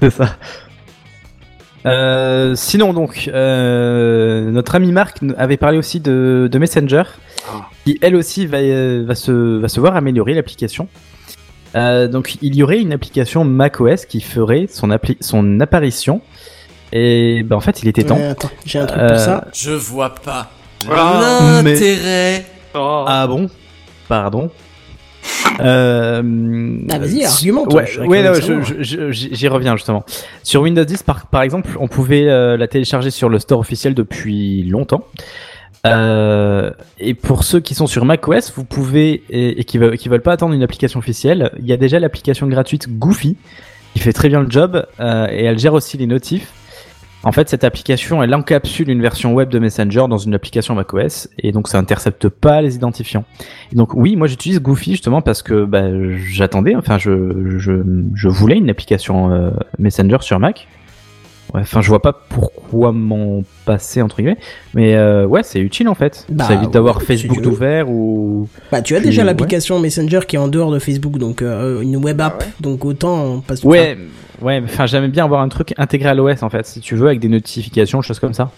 C'est 0.00 0.10
ça. 0.10 0.36
Euh, 1.86 2.54
sinon 2.54 2.92
donc, 2.92 3.30
euh, 3.32 4.50
notre 4.50 4.74
ami 4.74 4.92
Marc 4.92 5.18
avait 5.36 5.56
parlé 5.56 5.78
aussi 5.78 6.00
de, 6.00 6.48
de 6.50 6.58
Messenger, 6.58 7.04
Ah. 7.50 7.66
qui 7.84 7.98
elle 8.02 8.16
aussi 8.16 8.46
va, 8.46 8.58
euh, 8.58 9.04
va, 9.06 9.14
se, 9.14 9.58
va 9.58 9.68
se 9.68 9.80
voir 9.80 9.96
améliorer 9.96 10.34
l'application. 10.34 10.88
Euh, 11.76 12.08
donc 12.08 12.36
il 12.42 12.54
y 12.54 12.62
aurait 12.62 12.80
une 12.80 12.92
application 12.92 13.44
macOS 13.44 14.06
qui 14.06 14.20
ferait 14.20 14.66
son, 14.68 14.90
appli 14.90 15.16
son 15.20 15.60
apparition. 15.60 16.20
Et 16.92 17.42
ben 17.44 17.56
en 17.56 17.60
fait 17.60 17.82
il 17.82 17.88
était 17.88 18.04
temps. 18.04 18.16
Ouais, 18.16 18.28
attends, 18.28 18.50
j'ai 18.64 18.78
un 18.78 18.86
truc 18.86 19.00
Euh, 19.00 19.08
pour 19.08 19.18
ça. 19.18 19.44
Je 19.54 19.70
vois 19.72 20.14
pas 20.14 20.50
Ah, 20.90 21.60
mais- 21.64 21.72
l'intérêt. 21.74 22.46
Ah 22.74 23.26
bon? 23.28 23.48
Pardon? 24.08 24.50
Euh, 25.60 26.22
Ah, 26.90 26.98
vas-y, 26.98 27.24
argumente, 27.24 27.72
Ouais, 27.74 27.98
ouais, 28.06 28.32
j'y 29.10 29.48
reviens 29.48 29.76
justement. 29.76 30.04
Sur 30.42 30.62
Windows 30.62 30.84
10, 30.84 31.02
par, 31.02 31.26
par 31.26 31.42
exemple, 31.42 31.70
on 31.80 31.88
pouvait 31.88 32.28
euh, 32.28 32.56
la 32.56 32.68
télécharger 32.68 33.10
sur 33.10 33.28
le 33.28 33.38
store 33.38 33.58
officiel 33.60 33.94
depuis 33.94 34.62
longtemps. 34.64 35.04
Euh, 35.86 36.70
et 36.98 37.14
pour 37.14 37.44
ceux 37.44 37.60
qui 37.60 37.74
sont 37.74 37.86
sur 37.86 38.04
macOS, 38.04 38.52
vous 38.56 38.64
pouvez 38.64 39.22
et, 39.30 39.60
et 39.60 39.64
qui, 39.64 39.78
veulent, 39.78 39.96
qui 39.96 40.08
veulent 40.08 40.22
pas 40.22 40.32
attendre 40.32 40.54
une 40.54 40.62
application 40.62 40.98
officielle, 40.98 41.50
il 41.58 41.66
y 41.66 41.72
a 41.72 41.76
déjà 41.76 41.98
l'application 42.00 42.46
gratuite 42.46 42.88
Goofy 42.98 43.36
qui 43.94 44.00
fait 44.00 44.12
très 44.12 44.28
bien 44.28 44.40
le 44.40 44.50
job 44.50 44.84
euh, 45.00 45.28
et 45.30 45.44
elle 45.44 45.58
gère 45.58 45.74
aussi 45.74 45.96
les 45.96 46.06
notifs. 46.06 46.52
En 47.24 47.32
fait, 47.32 47.48
cette 47.48 47.64
application, 47.64 48.22
elle 48.22 48.32
encapsule 48.34 48.90
une 48.90 49.02
version 49.02 49.34
web 49.34 49.48
de 49.48 49.58
Messenger 49.58 50.04
dans 50.08 50.18
une 50.18 50.34
application 50.34 50.74
macOS 50.74 51.28
et 51.38 51.50
donc 51.50 51.66
ça 51.66 51.78
intercepte 51.78 52.28
pas 52.28 52.62
les 52.62 52.76
identifiants. 52.76 53.24
Donc 53.72 53.94
oui, 53.94 54.14
moi 54.14 54.28
j'utilise 54.28 54.60
Goofy 54.60 54.92
justement 54.92 55.20
parce 55.20 55.42
que 55.42 55.64
bah, 55.64 55.88
j'attendais, 56.30 56.76
enfin 56.76 56.96
je, 56.96 57.58
je, 57.58 57.72
je 58.14 58.28
voulais 58.28 58.56
une 58.56 58.70
application 58.70 59.32
euh, 59.32 59.50
Messenger 59.78 60.18
sur 60.20 60.38
Mac. 60.38 60.68
Ouais, 61.54 61.60
Enfin, 61.62 61.80
je 61.80 61.88
vois 61.88 62.02
pas 62.02 62.12
pourquoi 62.12 62.92
m'en 62.92 63.42
passer 63.64 64.02
entre 64.02 64.16
guillemets, 64.16 64.36
mais 64.74 64.94
euh, 64.96 65.24
ouais, 65.26 65.42
c'est 65.42 65.60
utile 65.60 65.88
en 65.88 65.94
fait. 65.94 66.26
Bah, 66.28 66.44
ça 66.44 66.54
évite 66.54 66.70
d'avoir 66.70 66.98
ouais, 66.98 67.04
Facebook 67.04 67.40
d'ouvert 67.40 67.88
ou. 67.88 68.48
Bah 68.70 68.82
tu 68.82 68.94
as 68.96 69.00
déjà 69.00 69.22
ouais. 69.22 69.26
l'application 69.26 69.78
Messenger 69.78 70.20
qui 70.28 70.36
est 70.36 70.38
en 70.38 70.48
dehors 70.48 70.70
de 70.70 70.78
Facebook, 70.78 71.16
donc 71.18 71.40
euh, 71.40 71.80
une 71.80 71.96
web 71.96 72.20
app, 72.20 72.36
Ah 72.40 72.44
ouais. 72.44 72.50
donc 72.60 72.84
autant 72.84 73.24
on 73.24 73.40
passe 73.40 73.64
Ouais, 73.64 73.96
ouais. 74.42 74.60
Enfin, 74.64 74.86
j'aimais 74.86 75.08
bien 75.08 75.24
avoir 75.24 75.40
un 75.40 75.48
truc 75.48 75.72
intégré 75.78 76.10
à 76.10 76.14
l'OS 76.14 76.42
en 76.42 76.50
fait, 76.50 76.66
si 76.66 76.80
tu 76.80 76.96
veux, 76.96 77.06
avec 77.06 77.20
des 77.20 77.28
notifications, 77.28 78.02
choses 78.02 78.20
comme 78.20 78.34
ça. 78.34 78.50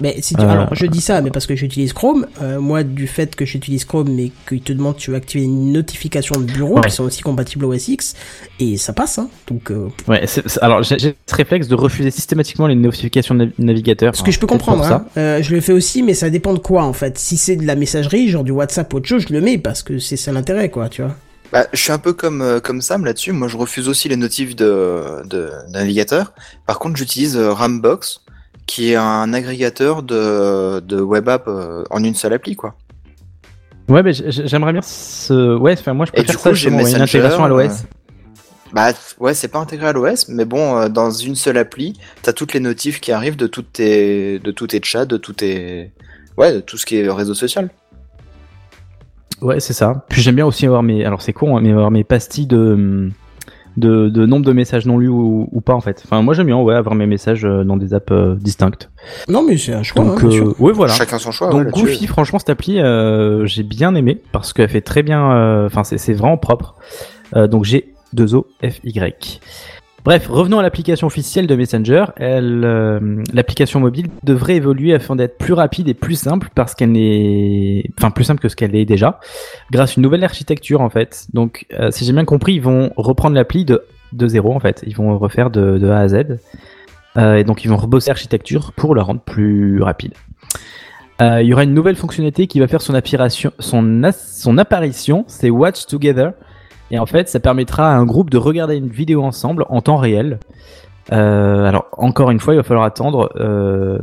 Mais 0.00 0.16
si 0.20 0.34
tu... 0.34 0.40
Euh. 0.42 0.48
alors 0.48 0.74
je 0.74 0.86
dis 0.86 1.00
ça, 1.00 1.20
mais 1.22 1.30
parce 1.30 1.46
que 1.46 1.56
j'utilise 1.56 1.92
Chrome. 1.92 2.26
euh, 2.42 2.60
moi, 2.60 2.82
du 2.82 3.06
fait 3.06 3.34
que 3.34 3.44
j'utilise 3.44 3.84
Chrome, 3.84 4.08
mais 4.10 4.30
qu'il 4.48 4.60
te 4.60 4.72
demande 4.72 4.96
tu 4.96 5.10
veux 5.10 5.16
activer 5.16 5.44
une 5.44 5.72
notification 5.72 6.38
de 6.40 6.44
bureau 6.44 6.76
Ouais. 6.76 6.82
qui 6.88 6.90
sont 6.94 7.04
aussi 7.04 7.22
compatibles 7.22 7.64
OS 7.64 7.88
X, 7.88 8.14
et 8.60 8.76
ça 8.76 8.92
passe. 8.92 9.18
Hein, 9.18 9.28
donc, 9.48 9.70
euh, 9.70 9.88
Ouais. 10.08 10.26
c'est- 10.26 10.46
c'est- 10.48 10.62
alors 10.62 10.82
j'ai 10.82 10.98
j'ai 10.98 11.16
ce 11.26 11.34
réflexe 11.34 11.68
de 11.68 11.74
refuser 11.74 12.10
systématiquement 12.10 12.66
les 12.66 12.74
notifications 12.74 13.34
de 13.34 13.44
nav- 13.46 13.52
navigateurs. 13.58 14.14
ce 14.16 14.22
que 14.22 14.30
je 14.30 14.38
peux 14.38 14.46
comprendre, 14.46 14.84
hein, 14.84 15.06
euh, 15.16 15.42
je 15.42 15.54
le 15.54 15.60
fais 15.60 15.72
aussi, 15.72 16.02
mais 16.02 16.14
ça 16.14 16.30
dépend 16.30 16.52
de 16.54 16.58
quoi 16.58 16.84
en 16.84 16.92
fait. 16.92 17.18
Si 17.18 17.36
c'est 17.36 17.56
de 17.56 17.66
la 17.66 17.74
messagerie, 17.76 18.28
genre 18.28 18.44
du 18.44 18.52
WhatsApp 18.52 18.92
ou 18.92 18.98
autre 18.98 19.08
chose, 19.08 19.24
je 19.28 19.32
le 19.32 19.40
mets 19.40 19.58
parce 19.58 19.82
que 19.82 19.98
c'est 19.98 20.16
ça 20.16 20.32
l'intérêt, 20.32 20.68
quoi, 20.70 20.88
tu 20.88 21.02
vois. 21.02 21.14
Bah, 21.52 21.64
je 21.72 21.78
suis 21.80 21.92
un 21.92 21.98
peu 21.98 22.12
comme, 22.12 22.42
euh, 22.42 22.58
comme 22.58 22.82
Sam 22.82 23.04
là-dessus. 23.04 23.30
Moi, 23.30 23.46
je 23.46 23.56
refuse 23.56 23.88
aussi 23.88 24.08
les 24.08 24.16
notifs 24.16 24.56
de, 24.56 25.22
de, 25.24 25.48
de 25.68 25.72
navigateur. 25.72 26.32
Par 26.66 26.80
contre, 26.80 26.96
j'utilise 26.96 27.36
euh, 27.36 27.52
Rambox, 27.52 28.20
qui 28.66 28.92
est 28.92 28.96
un 28.96 29.32
agrégateur 29.32 30.02
de, 30.02 30.80
de 30.80 31.00
web 31.00 31.28
app 31.28 31.44
euh, 31.48 31.84
en 31.90 32.02
une 32.04 32.14
seule 32.14 32.32
appli, 32.34 32.56
quoi. 32.56 32.76
Ouais, 33.88 34.02
mais 34.02 34.12
j'aimerais 34.12 34.72
bien 34.72 34.82
ce. 34.82 35.56
Ouais, 35.56 35.74
enfin, 35.78 35.94
moi 35.94 36.06
je 36.06 36.12
Et 36.14 36.24
préfère 36.24 36.36
du 36.36 36.36
ça 36.36 36.52
j'ai 36.52 36.70
une 36.70 37.00
intégration 37.00 37.44
à 37.44 37.48
l'OS. 37.48 37.84
euh, 37.84 37.86
Bah, 38.72 38.92
ouais, 39.20 39.34
c'est 39.34 39.48
pas 39.48 39.60
intégré 39.60 39.86
à 39.88 39.92
l'OS, 39.92 40.28
mais 40.28 40.44
bon, 40.44 40.76
euh, 40.76 40.88
dans 40.88 41.10
une 41.10 41.36
seule 41.36 41.56
appli, 41.58 41.98
t'as 42.22 42.32
toutes 42.32 42.52
les 42.52 42.60
notifs 42.60 43.00
qui 43.00 43.12
arrivent 43.12 43.36
de 43.36 43.46
toutes 43.46 43.72
tes, 43.74 44.38
de 44.40 44.50
tous 44.50 44.66
tes 44.68 44.80
chats, 44.82 45.06
de 45.06 45.16
tous 45.16 45.34
tes, 45.34 45.92
ouais, 46.36 46.52
de 46.54 46.60
tout 46.60 46.76
ce 46.76 46.84
qui 46.86 46.96
est 46.98 47.08
réseau 47.10 47.34
social. 47.34 47.70
Ouais, 49.42 49.60
c'est 49.60 49.72
ça. 49.74 50.04
Puis 50.08 50.22
j'aime 50.22 50.36
bien 50.36 50.46
aussi 50.46 50.66
avoir 50.66 50.82
mes. 50.82 51.04
Alors 51.04 51.20
c'est 51.22 51.32
con, 51.32 51.56
hein, 51.56 51.60
mais 51.62 51.70
avoir 51.70 51.90
mes 51.90 52.04
pastilles 52.04 52.46
de. 52.46 53.10
De, 53.76 54.08
de 54.08 54.24
nombre 54.24 54.46
de 54.46 54.52
messages 54.52 54.86
non 54.86 54.96
lus 54.96 55.08
ou, 55.08 55.50
ou 55.52 55.60
pas 55.60 55.74
en 55.74 55.82
fait. 55.82 56.02
Enfin 56.06 56.22
moi 56.22 56.32
j'aime 56.32 56.46
bien 56.46 56.56
ouais 56.56 56.74
avoir 56.74 56.94
mes 56.94 57.06
messages 57.06 57.44
euh, 57.44 57.62
dans 57.62 57.76
des 57.76 57.92
apps 57.92 58.10
euh, 58.10 58.34
distinctes. 58.34 58.90
Non, 59.28 59.42
mais 59.42 59.58
c'est 59.58 59.74
un 59.74 59.82
choix. 59.82 60.02
Donc 60.02 60.24
hein, 60.24 60.28
euh, 60.32 60.54
ouais 60.58 60.72
voilà. 60.72 60.94
Chacun 60.94 61.18
son 61.18 61.30
choix. 61.30 61.50
Donc 61.50 61.66
ouais. 61.66 61.72
Goofy, 61.72 62.06
franchement, 62.06 62.38
cette 62.38 62.48
appli, 62.48 62.80
euh, 62.80 63.44
j'ai 63.44 63.64
bien 63.64 63.94
aimé 63.94 64.18
parce 64.32 64.54
qu'elle 64.54 64.70
fait 64.70 64.80
très 64.80 65.02
bien. 65.02 65.66
Enfin, 65.66 65.84
c'est 65.84 65.98
c'est 65.98 66.14
vraiment 66.14 66.38
propre. 66.38 66.76
Euh, 67.34 67.48
donc 67.48 67.64
j'ai 67.64 67.92
2 68.14 68.34
O 68.34 68.46
F 68.62 68.80
Y. 68.82 69.40
Bref, 70.06 70.28
revenons 70.28 70.60
à 70.60 70.62
l'application 70.62 71.08
officielle 71.08 71.48
de 71.48 71.56
Messenger. 71.56 72.04
Euh, 72.20 73.24
l'application 73.34 73.80
mobile 73.80 74.06
devrait 74.22 74.54
évoluer 74.54 74.94
afin 74.94 75.16
d'être 75.16 75.36
plus 75.36 75.52
rapide 75.52 75.88
et 75.88 75.94
plus 75.94 76.14
simple 76.14 76.48
parce 76.54 76.76
qu'elle 76.76 76.96
est, 76.96 77.90
enfin 77.98 78.12
plus 78.12 78.22
simple 78.22 78.40
que 78.40 78.48
ce 78.48 78.54
qu'elle 78.54 78.76
est 78.76 78.84
déjà, 78.84 79.18
grâce 79.72 79.90
à 79.90 79.94
une 79.96 80.04
nouvelle 80.04 80.22
architecture 80.22 80.80
en 80.80 80.90
fait. 80.90 81.26
Donc, 81.34 81.66
euh, 81.72 81.90
si 81.90 82.04
j'ai 82.04 82.12
bien 82.12 82.24
compris, 82.24 82.54
ils 82.54 82.62
vont 82.62 82.92
reprendre 82.96 83.34
l'appli 83.34 83.64
de 83.64 83.82
de 84.12 84.28
zéro 84.28 84.54
en 84.54 84.60
fait. 84.60 84.84
Ils 84.86 84.94
vont 84.94 85.18
refaire 85.18 85.50
de, 85.50 85.90
A 85.90 85.98
à 85.98 86.06
Z. 86.06 86.38
Euh, 87.16 87.34
et 87.34 87.42
donc 87.42 87.64
ils 87.64 87.68
vont 87.68 87.76
rebosser 87.76 88.10
l'architecture 88.10 88.74
pour 88.74 88.94
la 88.94 89.02
rendre 89.02 89.22
plus 89.22 89.82
rapide. 89.82 90.14
Il 91.18 91.46
y 91.46 91.52
aura 91.52 91.64
une 91.64 91.74
nouvelle 91.74 91.96
fonctionnalité 91.96 92.46
qui 92.46 92.60
va 92.60 92.68
faire 92.68 92.80
son, 92.80 92.92
son 93.58 94.58
apparition, 94.58 95.24
c'est 95.26 95.50
Watch 95.50 95.86
Together. 95.86 96.34
Et 96.90 96.98
en 96.98 97.06
fait, 97.06 97.28
ça 97.28 97.40
permettra 97.40 97.90
à 97.90 97.94
un 97.94 98.04
groupe 98.04 98.30
de 98.30 98.38
regarder 98.38 98.76
une 98.76 98.88
vidéo 98.88 99.22
ensemble 99.22 99.64
en 99.68 99.80
temps 99.80 99.96
réel. 99.96 100.38
Euh, 101.12 101.64
alors, 101.64 101.88
encore 101.92 102.30
une 102.30 102.40
fois, 102.40 102.54
il 102.54 102.56
va 102.56 102.62
falloir 102.62 102.84
attendre 102.84 103.30
euh, 103.36 103.98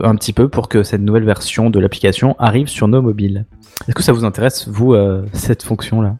un 0.00 0.14
petit 0.16 0.32
peu 0.32 0.48
pour 0.48 0.68
que 0.68 0.82
cette 0.82 1.00
nouvelle 1.00 1.24
version 1.24 1.70
de 1.70 1.78
l'application 1.80 2.36
arrive 2.38 2.68
sur 2.68 2.88
nos 2.88 3.02
mobiles. 3.02 3.44
Est-ce 3.88 3.94
que 3.94 4.02
ça 4.02 4.12
vous 4.12 4.24
intéresse, 4.24 4.68
vous, 4.68 4.94
euh, 4.94 5.24
cette 5.32 5.62
fonction-là? 5.62 6.16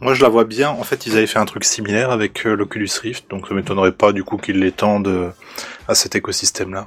Moi, 0.00 0.14
je 0.14 0.22
la 0.22 0.28
vois 0.28 0.44
bien. 0.44 0.70
En 0.70 0.82
fait, 0.82 1.06
ils 1.06 1.16
avaient 1.16 1.26
fait 1.26 1.38
un 1.38 1.44
truc 1.44 1.64
similaire 1.64 2.10
avec 2.10 2.42
l'Oculus 2.44 2.90
Rift, 3.00 3.30
donc 3.30 3.46
ça 3.46 3.54
m'étonnerait 3.54 3.92
pas 3.92 4.12
du 4.12 4.24
coup 4.24 4.36
qu'ils 4.36 4.58
l'étendent 4.58 5.32
à 5.86 5.94
cet 5.94 6.16
écosystème-là. 6.16 6.86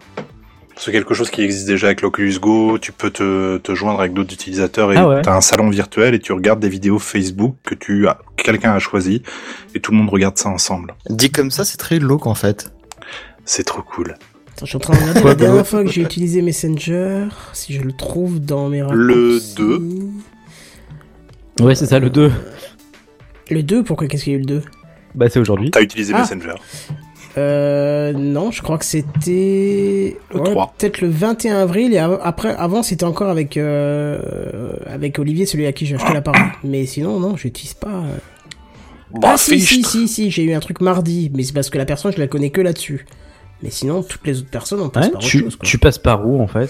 C'est 0.77 0.91
quelque 0.91 1.13
chose 1.13 1.29
qui 1.31 1.41
existe 1.41 1.65
déjà 1.67 1.87
avec 1.87 2.01
l'Oculus 2.01 2.37
Go. 2.39 2.77
Tu 2.79 2.91
peux 2.91 3.09
te, 3.09 3.57
te 3.57 3.73
joindre 3.73 3.99
avec 4.01 4.13
d'autres 4.13 4.33
utilisateurs 4.33 4.91
et 4.91 4.97
Ah 4.97 5.07
ouais. 5.07 5.21
t'as 5.21 5.35
un 5.35 5.41
salon 5.41 5.69
virtuel 5.69 6.13
et 6.13 6.19
tu 6.19 6.33
regardes 6.33 6.59
des 6.59 6.69
vidéos 6.69 6.99
Facebook 6.99 7.55
que 7.63 7.75
tu 7.75 8.07
as, 8.07 8.17
que 8.35 8.43
quelqu'un 8.43 8.73
a 8.73 8.79
choisi 8.79 9.23
et 9.73 9.79
tout 9.79 9.91
le 9.91 9.97
monde 9.97 10.09
regarde 10.09 10.37
ça 10.37 10.49
ensemble. 10.49 10.93
Dit 11.09 11.31
comme 11.31 11.49
ça, 11.49 11.63
c'est 11.63 11.77
très 11.77 11.97
glauque 11.99 12.27
en 12.27 12.35
fait. 12.35 12.73
C'est 13.45 13.63
trop 13.63 13.81
cool. 13.83 14.15
Attends, 14.57 14.65
je 14.65 14.69
suis 14.69 14.75
en 14.77 14.79
train 14.79 14.93
de 14.93 14.99
regarder 14.99 15.23
la 15.23 15.35
dernière 15.35 15.67
fois 15.67 15.83
que 15.83 15.89
j'ai 15.91 16.01
utilisé 16.01 16.41
Messenger, 16.41 17.27
si 17.53 17.73
je 17.73 17.81
le 17.81 17.91
trouve 17.93 18.39
dans 18.39 18.67
mes 18.69 18.81
raccourcis. 18.81 19.55
Le 19.57 19.79
2. 21.59 21.63
Ouais, 21.65 21.75
c'est 21.75 21.85
ça, 21.85 21.99
le 21.99 22.09
2. 22.09 22.31
Le 23.49 23.63
2, 23.63 23.83
pourquoi 23.83 24.07
qu'est-ce 24.07 24.23
qu'il 24.25 24.33
y 24.33 24.35
a 24.35 24.39
eu 24.39 24.41
le 24.41 24.47
2 24.47 24.61
Bah, 25.13 25.27
c'est 25.29 25.39
aujourd'hui. 25.39 25.71
T'as 25.71 25.81
utilisé 25.81 26.13
Ah. 26.15 26.19
Messenger. 26.21 26.55
Euh, 27.37 28.13
non, 28.13 28.51
je 28.51 28.61
crois 28.61 28.77
que 28.77 28.85
c'était 28.85 30.15
Le 30.33 30.39
ouais, 30.39 30.51
3. 30.51 30.73
peut-être 30.77 31.01
le 31.01 31.09
21 31.09 31.57
avril 31.57 31.93
et 31.93 31.97
après 31.97 32.55
avant 32.57 32.81
c'était 32.81 33.03
encore 33.03 33.29
avec 33.29 33.57
euh, 33.57 34.71
avec 34.85 35.19
Olivier 35.19 35.45
celui 35.45 35.65
à 35.65 35.73
qui 35.73 35.85
j'ai 35.85 35.95
acheté 35.95 36.13
l'appareil. 36.13 36.43
Mais 36.63 36.85
sinon 36.85 37.19
non, 37.19 37.35
j'utilise 37.35 37.73
pas. 37.73 37.89
euh. 37.89 38.17
Bah, 39.19 39.31
ah 39.33 39.37
si 39.37 39.59
si 39.59 39.83
si 39.83 40.07
si, 40.07 40.31
j'ai 40.31 40.43
eu 40.43 40.53
un 40.53 40.59
truc 40.59 40.81
mardi, 40.81 41.31
mais 41.33 41.43
c'est 41.43 41.53
parce 41.53 41.69
que 41.69 41.77
la 41.77 41.85
personne 41.85 42.11
je 42.13 42.19
la 42.19 42.27
connais 42.27 42.49
que 42.51 42.61
là-dessus. 42.61 43.05
Mais 43.63 43.69
sinon 43.69 44.03
toutes 44.03 44.25
les 44.27 44.39
autres 44.39 44.49
personnes 44.49 44.81
on 44.81 44.89
passe 44.89 45.05
Ouais, 45.05 45.11
par 45.11 45.21
autre 45.21 45.29
tu, 45.29 45.39
chose 45.39 45.55
quoi. 45.55 45.67
tu 45.67 45.77
passes 45.77 45.97
par 45.97 46.27
où, 46.27 46.41
en 46.41 46.47
fait? 46.47 46.69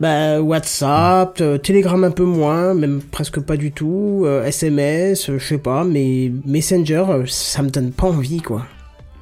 Bah 0.00 0.40
WhatsApp, 0.40 1.38
euh, 1.40 1.58
Telegram 1.58 2.02
un 2.02 2.10
peu 2.10 2.24
moins, 2.24 2.74
même 2.74 3.00
presque 3.00 3.38
pas 3.40 3.56
du 3.56 3.70
tout, 3.70 4.22
euh, 4.24 4.44
SMS, 4.44 5.30
euh, 5.30 5.38
je 5.38 5.46
sais 5.46 5.58
pas, 5.58 5.84
mais 5.84 6.32
Messenger 6.44 7.04
euh, 7.08 7.22
ça 7.26 7.62
me 7.62 7.70
donne 7.70 7.92
pas 7.92 8.08
envie 8.08 8.40
quoi. 8.40 8.66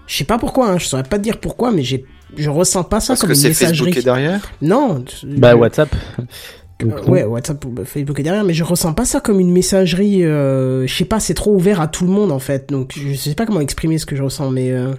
Je 0.06 0.16
sais 0.16 0.24
pas 0.24 0.38
pourquoi, 0.38 0.68
hein, 0.70 0.78
je 0.78 0.86
saurais 0.86 1.02
pas 1.04 1.18
te 1.18 1.22
dire 1.22 1.38
pourquoi, 1.38 1.70
mais 1.72 1.82
j'ai 1.82 2.04
je 2.36 2.48
ressens 2.48 2.84
pas 2.84 3.00
ça 3.00 3.08
Parce 3.12 3.20
comme 3.20 3.30
que 3.30 3.34
une 3.34 3.40
c'est 3.40 3.48
messagerie. 3.48 3.76
Facebook 3.78 3.96
est 3.98 4.02
derrière? 4.04 4.50
Non. 4.62 5.04
Bah, 5.24 5.54
WhatsApp. 5.54 5.94
euh, 6.82 7.04
ouais, 7.06 7.24
WhatsApp, 7.24 7.64
ou 7.64 7.74
Facebook 7.84 8.18
est 8.18 8.22
derrière, 8.22 8.44
mais 8.44 8.54
je 8.54 8.64
ressens 8.64 8.94
pas 8.94 9.04
ça 9.04 9.20
comme 9.20 9.38
une 9.38 9.52
messagerie. 9.52 10.24
Euh, 10.24 10.86
je 10.86 10.94
sais 10.94 11.04
pas, 11.04 11.20
c'est 11.20 11.34
trop 11.34 11.54
ouvert 11.54 11.80
à 11.80 11.88
tout 11.88 12.04
le 12.04 12.10
monde 12.10 12.32
en 12.32 12.38
fait, 12.38 12.70
donc 12.70 12.92
je 12.96 13.14
sais 13.14 13.34
pas 13.34 13.46
comment 13.46 13.60
exprimer 13.60 13.98
ce 13.98 14.06
que 14.06 14.16
je 14.16 14.22
ressens, 14.22 14.50
mais 14.50 14.70
euh, 14.72 14.92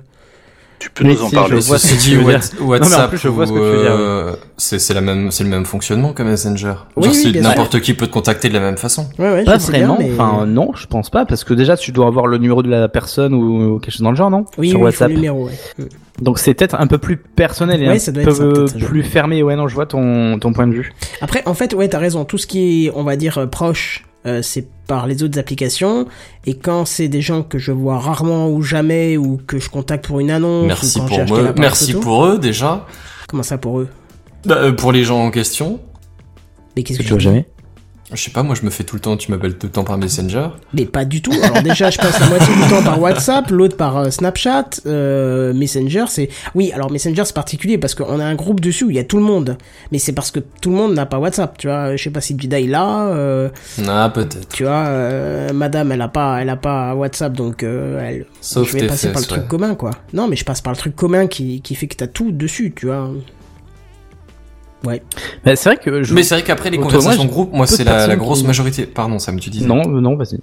Tu 0.84 0.90
peux 0.90 1.04
Mais 1.06 1.14
nous 1.14 1.24
en 1.24 1.30
parler 1.30 1.62
je 1.62 1.68
vois 1.68 1.78
ce 1.78 1.88
Ceci 1.88 1.98
que 1.98 2.02
tu 2.04 2.10
dit, 2.10 2.16
veux 2.18 2.24
dire. 2.32 2.42
What- 2.60 2.66
WhatsApp, 2.80 3.10
plus, 3.10 3.18
je 3.18 3.28
vois 3.30 3.46
ce 3.48 3.52
ou, 3.52 3.56
que 3.56 3.60
tu 3.60 3.66
veux 3.78 3.82
dire, 3.84 3.92
euh, 3.98 4.34
c'est 4.58 4.80
c'est 4.80 4.94
la 4.94 5.00
même, 5.02 5.32
c'est 5.32 5.44
le 5.46 5.50
même 5.50 5.64
fonctionnement 5.66 6.12
que 6.12 6.24
Messenger. 6.24 6.74
Oui, 6.98 7.08
oui, 7.14 7.40
n'importe 7.42 7.80
qui 7.80 7.94
peut 7.94 8.08
te 8.08 8.12
contacter 8.12 8.50
de 8.50 8.54
la 8.54 8.60
même 8.60 8.76
façon. 8.78 9.08
Ouais, 9.18 9.32
ouais, 9.32 9.44
Pas 9.46 9.58
bien, 9.58 9.66
vraiment. 9.68 9.98
mais- 9.98 10.12
Enfin, 10.14 10.46
non, 10.46 10.72
je 10.76 10.86
pense 10.88 11.10
pas, 11.10 11.26
parce 11.26 11.44
que 11.46 11.54
déjà, 11.54 11.78
tu 11.78 11.92
dois 11.94 12.08
avoir 12.08 12.28
le 12.28 12.38
numéro 12.38 12.62
de 12.64 12.70
la 12.70 12.90
personne 12.90 13.34
ou 13.34 13.80
quelque 13.80 13.94
chose 13.94 14.02
dans 14.02 14.12
le 14.12 14.18
genre, 14.18 14.30
non? 14.30 14.46
Oui, 14.58 14.70
Sur 14.72 14.82
WhatsApp. 14.82 15.10
le 15.10 15.16
numéro, 15.16 15.46
ouais. 15.46 15.86
Donc 16.22 16.38
c'est 16.38 16.54
peut-être 16.54 16.76
un 16.80 16.88
peu 16.88 16.98
plus 16.98 17.18
personnel 17.18 17.82
et 17.82 17.88
Ouais, 17.88 17.96
un 17.96 18.00
ça 18.00 18.12
doit 18.12 18.24
peu 18.26 18.68
ça, 18.68 18.76
plus 18.86 19.04
fermé. 19.04 19.42
Ouais, 19.42 19.56
non, 19.56 19.68
je 19.68 19.74
vois 19.76 19.86
ton, 19.86 20.38
ton 20.40 20.52
point 20.54 20.68
de 20.68 20.74
vue. 20.74 20.94
Après, 21.22 21.42
en 21.46 21.54
fait, 21.54 21.74
ouais, 21.74 21.88
t'as 21.88 21.98
raison. 22.00 22.24
Tout 22.26 22.38
ce 22.38 22.46
qui 22.46 22.86
est, 22.88 22.92
on 22.96 23.04
va 23.04 23.16
dire, 23.16 23.38
euh, 23.40 23.46
proche, 23.48 24.04
euh, 24.26 24.42
c'est 24.42 24.68
par 24.88 25.08
les 25.08 25.24
autres 25.24 25.40
applications. 25.40 26.08
Et 26.46 26.56
quand 26.56 26.86
c'est 26.86 27.08
des 27.08 27.22
gens 27.22 27.44
que 27.44 27.58
je 27.58 27.72
vois 27.72 28.00
rarement 28.00 28.50
ou 28.50 28.62
jamais, 28.62 29.18
ou 29.18 29.40
que 29.46 29.60
je 29.60 29.70
contacte 29.70 30.06
pour 30.06 30.20
une 30.20 30.32
annonce, 30.32 30.68
Merci 30.68 31.00
ou 31.00 31.06
quand 31.06 31.26
pour 31.26 31.38
eux. 31.38 31.54
Merci 31.58 31.94
photo. 31.94 32.04
pour 32.04 32.26
eux, 32.26 32.38
déjà. 32.40 32.86
Comment 33.28 33.44
ça 33.44 33.58
pour 33.58 33.80
eux? 33.80 33.88
Bah, 34.46 34.56
euh, 34.58 34.72
pour 34.74 34.92
les 34.92 35.04
gens 35.04 35.24
en 35.24 35.32
question. 35.32 35.80
Mais 36.76 36.84
qu'est-ce 36.84 37.00
Que 37.00 37.04
que 37.04 37.08
tu 37.08 37.14
vois 37.14 37.20
jamais. 37.22 37.46
Je 38.14 38.22
sais 38.24 38.32
pas, 38.32 38.44
moi, 38.44 38.56
je 38.56 38.64
me 38.64 38.70
fais 38.70 38.84
tout 38.84 38.96
le 38.96 39.02
temps, 39.02 39.18
tu 39.18 39.32
m'appelles 39.32 39.56
tout 39.58 39.68
le 39.68 39.72
temps 39.72 39.84
par 39.84 39.98
Messenger. 39.98 40.48
Mais 40.74 40.86
pas 40.86 41.06
du 41.06 41.22
tout. 41.22 41.34
Alors 41.42 41.62
déjà, 41.64 41.90
je 41.90 41.98
passe 41.98 42.20
la 42.20 42.28
moitié 42.28 42.54
du 42.56 42.62
temps 42.70 42.84
par 42.84 43.02
WhatsApp, 43.02 43.50
l'autre 43.50 43.76
par 43.78 43.98
euh, 43.98 44.10
Snapchat, 44.10 44.66
euh, 44.86 45.54
Messenger. 45.54 46.06
C'est 46.08 46.30
oui. 46.56 46.72
Alors 46.74 46.92
Messenger 46.92 47.24
c'est 47.26 47.34
particulier 47.36 47.78
parce 47.78 47.96
qu'on 47.96 48.20
a 48.20 48.26
un 48.26 48.36
groupe 48.36 48.60
dessus 48.60 48.86
où 48.86 48.90
il 48.90 48.96
y 48.96 49.00
a 49.00 49.04
tout 49.04 49.18
le 49.18 49.24
monde. 49.24 49.58
Mais 49.92 50.00
c'est 50.00 50.12
parce 50.14 50.32
que 50.32 50.40
tout 50.62 50.70
le 50.70 50.76
monde 50.76 50.94
n'a 50.94 51.06
pas 51.06 51.18
WhatsApp. 51.20 51.58
Tu 51.58 51.68
vois, 51.68 51.96
je 51.96 52.04
sais 52.04 52.10
pas 52.12 52.22
si 52.22 52.38
Jedi 52.40 52.68
là. 52.68 53.08
Euh, 53.08 53.50
Ah, 53.88 54.12
peut-être. 54.14 54.48
tu 54.50 54.64
vois, 54.64 54.86
euh, 54.88 55.52
Madame, 55.54 55.92
elle 55.92 56.02
a 56.02 56.08
pas, 56.08 56.42
elle 56.42 56.50
a 56.50 56.56
pas 56.56 56.94
WhatsApp, 56.96 57.34
donc 57.34 57.64
elle. 57.64 58.26
Sauf 58.42 58.68
je 58.68 58.74
vais 58.78 58.88
passer 58.88 59.12
par 59.12 59.22
le 59.22 59.28
truc 59.28 59.48
commun, 59.48 59.76
quoi. 59.76 59.92
Non, 60.14 60.28
mais 60.28 60.36
je 60.36 60.46
passe 60.46 60.62
par 60.62 60.74
le 60.74 60.78
truc 60.78 60.96
commun 60.96 61.28
qui, 61.28 61.62
qui 61.62 61.76
fait 61.76 61.88
que 61.88 61.96
t'as 61.96 62.08
tout 62.08 62.32
dessus, 62.32 62.74
tu 62.76 62.86
vois. 62.88 63.10
Bah, 64.84 65.56
c'est 65.56 65.70
vrai 65.70 65.78
que 65.78 66.04
je... 66.04 66.14
Mais 66.14 66.24
c'est 66.24 66.36
vrai 66.36 66.44
qu'après, 66.44 66.70
les 66.70 66.78
conversations 66.78 67.24
moi, 67.24 67.26
de 67.26 67.32
groupe, 67.32 67.54
moi, 67.54 67.68
c'est 67.68 67.84
la, 67.84 68.16
grosse 68.16 68.42
qui- 68.42 68.48
majorité. 68.48 68.86
Pardon, 68.86 69.18
Sam, 69.20 69.40
tu 69.40 69.50
disais. 69.50 69.66
non, 69.66 69.82
euh, 69.82 70.02
non, 70.02 70.16
vas-y. 70.16 70.40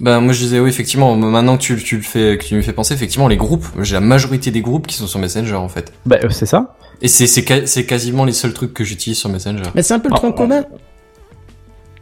Bah, 0.00 0.20
moi, 0.20 0.32
je 0.32 0.38
disais, 0.38 0.60
oui, 0.60 0.70
effectivement, 0.70 1.14
maintenant 1.16 1.56
que 1.56 1.62
tu, 1.62 1.76
tu 1.76 1.96
le 1.96 2.02
fais, 2.02 2.38
que 2.38 2.44
tu 2.44 2.54
me 2.54 2.62
fais 2.62 2.72
penser, 2.72 2.94
effectivement, 2.94 3.28
les 3.28 3.36
groupes, 3.36 3.66
j'ai 3.80 3.94
la 3.94 4.00
majorité 4.00 4.50
des 4.50 4.62
groupes 4.62 4.86
qui 4.86 4.94
sont 4.96 5.06
sur 5.06 5.18
Messenger, 5.18 5.54
en 5.56 5.68
fait. 5.68 5.92
Bah, 6.06 6.16
euh, 6.24 6.28
c'est 6.30 6.46
ça. 6.46 6.74
Et 7.02 7.08
c'est, 7.08 7.26
c'est, 7.26 7.84
quasiment 7.86 8.24
les 8.24 8.32
seuls 8.32 8.52
trucs 8.54 8.72
que 8.74 8.84
j'utilise 8.84 9.18
sur 9.18 9.28
Messenger. 9.28 9.62
Mais 9.74 9.82
c'est 9.82 9.94
un 9.94 9.98
peu 9.98 10.08
le 10.08 10.14
Ah, 10.14 10.18
tronc 10.18 10.30
ah. 10.34 10.38
commun. 10.38 10.62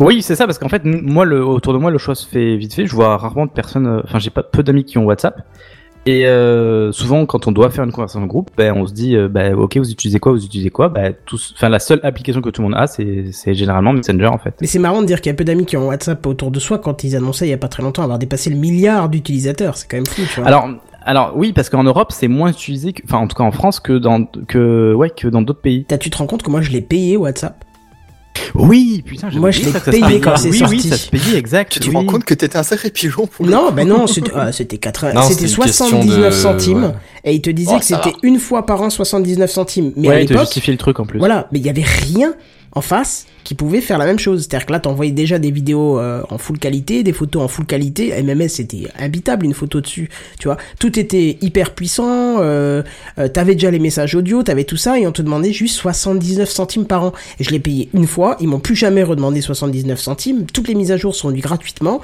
Oui, 0.00 0.22
c'est 0.22 0.36
ça, 0.36 0.46
parce 0.46 0.58
qu'en 0.58 0.68
fait, 0.68 0.82
moi, 0.84 1.24
le, 1.24 1.44
autour 1.44 1.72
de 1.72 1.78
moi, 1.78 1.90
le 1.90 1.98
choix 1.98 2.14
se 2.14 2.26
fait 2.26 2.56
vite 2.56 2.72
fait. 2.74 2.86
Je 2.86 2.94
vois 2.94 3.16
rarement 3.16 3.46
de 3.46 3.50
personnes. 3.50 3.86
euh, 3.86 4.00
Enfin, 4.04 4.18
j'ai 4.20 4.30
pas 4.30 4.44
peu 4.44 4.62
d'amis 4.62 4.84
qui 4.84 4.96
ont 4.98 5.04
WhatsApp. 5.04 5.40
Et 6.08 6.24
euh, 6.24 6.90
souvent, 6.90 7.26
quand 7.26 7.48
on 7.48 7.52
doit 7.52 7.68
faire 7.68 7.84
une 7.84 7.92
conversation 7.92 8.22
de 8.22 8.26
groupe, 8.26 8.50
ben, 8.56 8.72
on 8.74 8.86
se 8.86 8.94
dit, 8.94 9.14
euh, 9.14 9.28
bah, 9.28 9.54
ok, 9.54 9.76
vous 9.76 9.90
utilisez 9.90 10.18
quoi, 10.18 10.32
vous 10.32 10.42
utilisez 10.42 10.70
quoi? 10.70 10.88
Bah, 10.88 11.12
tous... 11.26 11.52
Enfin, 11.54 11.68
la 11.68 11.78
seule 11.78 12.00
application 12.02 12.40
que 12.40 12.48
tout 12.48 12.62
le 12.62 12.68
monde 12.68 12.78
a, 12.78 12.86
c'est 12.86 13.52
généralement 13.52 13.92
Messenger, 13.92 14.28
en 14.28 14.38
fait. 14.38 14.54
Mais 14.62 14.66
c'est 14.66 14.78
marrant 14.78 15.02
de 15.02 15.06
dire 15.06 15.20
qu'il 15.20 15.28
y 15.28 15.34
a 15.34 15.36
peu 15.36 15.44
d'amis 15.44 15.66
qui 15.66 15.76
ont 15.76 15.88
WhatsApp 15.88 16.26
autour 16.26 16.50
de 16.50 16.58
soi 16.60 16.78
quand 16.78 17.04
ils 17.04 17.14
annonçaient 17.14 17.46
il 17.46 17.50
y 17.50 17.52
a 17.52 17.58
pas 17.58 17.68
très 17.68 17.82
longtemps 17.82 18.02
avoir 18.02 18.18
dépassé 18.18 18.48
le 18.48 18.56
milliard 18.56 19.10
d'utilisateurs. 19.10 19.76
C'est 19.76 19.86
quand 19.86 19.98
même 19.98 20.06
fou, 20.06 20.22
tu 20.32 20.40
vois. 20.40 20.48
Alors, 20.48 20.70
alors 21.02 21.32
oui, 21.36 21.52
parce 21.52 21.68
qu'en 21.68 21.84
Europe, 21.84 22.10
c'est 22.10 22.28
moins 22.28 22.48
utilisé, 22.48 22.94
que... 22.94 23.02
enfin, 23.04 23.18
en 23.18 23.28
tout 23.28 23.36
cas 23.36 23.44
en 23.44 23.52
France, 23.52 23.78
que 23.78 23.92
dans 23.92 24.24
que 24.24 24.94
ouais, 24.94 25.10
que 25.10 25.28
dans 25.28 25.42
d'autres 25.42 25.60
pays. 25.60 25.84
Tu 26.00 26.08
te 26.08 26.16
rends 26.16 26.26
compte 26.26 26.42
que 26.42 26.50
moi 26.50 26.62
je 26.62 26.70
l'ai 26.70 26.80
payé 26.80 27.18
WhatsApp? 27.18 27.66
Oui, 28.54 29.02
putain, 29.04 29.28
Moi, 29.34 29.50
je 29.50 29.60
l'ai 29.60 29.72
payé 29.72 30.20
quand 30.20 30.36
c'est 30.36 30.50
oui, 30.50 30.58
sorti. 30.58 30.74
Oui, 30.76 30.82
ça 30.82 30.96
se 30.96 31.08
payait, 31.08 31.36
exact. 31.36 31.72
Tu 31.72 31.80
te 31.80 31.88
oui. 31.88 31.94
rends 31.94 32.04
compte 32.04 32.24
que 32.24 32.34
t'étais 32.34 32.56
un 32.58 32.62
sacré 32.62 32.90
pigeon 32.90 33.26
pour 33.26 33.44
le 33.44 33.50
Non, 33.52 33.68
coup. 33.68 33.72
ben 33.74 33.86
non, 33.88 34.06
c'était 34.06 34.30
ah, 34.34 34.52
c'était 34.52 34.78
80 34.78 35.12
Non, 35.12 35.22
c'était 35.22 35.46
c'était 35.48 35.52
une 35.60 35.64
question 35.64 35.86
79 35.88 36.24
de- 36.26 36.30
centimes 36.30 36.84
ouais. 36.84 36.92
et 37.24 37.34
il 37.34 37.40
te 37.42 37.50
disait 37.50 37.72
Oh, 37.74 37.78
que 37.78 37.84
c'était 37.84 38.14
une 38.22 38.38
fois 38.38 38.66
par 38.66 38.82
an 38.82 38.90
79 38.90 39.50
centimes. 39.50 39.92
Mais 39.96 40.08
à 40.08 40.10
Ouais, 40.12 40.24
te 40.24 40.30
l'époque, 40.30 40.46
justifier 40.46 40.72
le 40.72 40.78
truc 40.78 41.00
en 41.00 41.06
plus. 41.06 41.18
Voilà, 41.18 41.48
mais 41.52 41.58
il 41.58 41.66
y 41.66 41.70
avait 41.70 41.82
rien 41.82 42.34
en 42.78 42.80
face 42.80 43.26
qui 43.44 43.54
pouvait 43.54 43.80
faire 43.80 43.98
la 43.98 44.04
même 44.04 44.18
chose. 44.18 44.42
C'est-à-dire 44.42 44.66
que 44.66 44.72
là, 44.72 44.78
t'envoyais 44.78 45.12
déjà 45.12 45.38
des 45.38 45.50
vidéos 45.50 45.98
euh, 45.98 46.22
en 46.30 46.38
full 46.38 46.58
qualité, 46.58 47.02
des 47.02 47.12
photos 47.12 47.42
en 47.42 47.48
full 47.48 47.66
qualité. 47.66 48.12
MMS, 48.22 48.48
c'était 48.48 48.88
habitable 48.96 49.46
une 49.46 49.54
photo 49.54 49.80
dessus. 49.80 50.10
Tu 50.38 50.48
vois, 50.48 50.58
tout 50.78 50.98
était 50.98 51.38
hyper 51.40 51.74
puissant. 51.74 52.40
Euh, 52.40 52.82
euh, 53.18 53.28
t'avais 53.28 53.54
déjà 53.54 53.70
les 53.70 53.78
messages 53.78 54.14
audio, 54.14 54.42
t'avais 54.42 54.64
tout 54.64 54.76
ça, 54.76 54.98
et 54.98 55.06
on 55.06 55.12
te 55.12 55.22
demandait 55.22 55.52
juste 55.52 55.76
79 55.76 56.48
centimes 56.48 56.84
par 56.84 57.04
an. 57.04 57.12
Et 57.40 57.44
je 57.44 57.50
l'ai 57.50 57.58
payé 57.58 57.88
une 57.94 58.06
fois. 58.06 58.36
Ils 58.40 58.48
m'ont 58.48 58.60
plus 58.60 58.76
jamais 58.76 59.02
redemandé 59.02 59.40
79 59.40 59.98
centimes. 59.98 60.46
Toutes 60.46 60.68
les 60.68 60.74
mises 60.74 60.92
à 60.92 60.96
jour 60.96 61.14
sont 61.14 61.30
dues 61.30 61.40
gratuitement. 61.40 62.00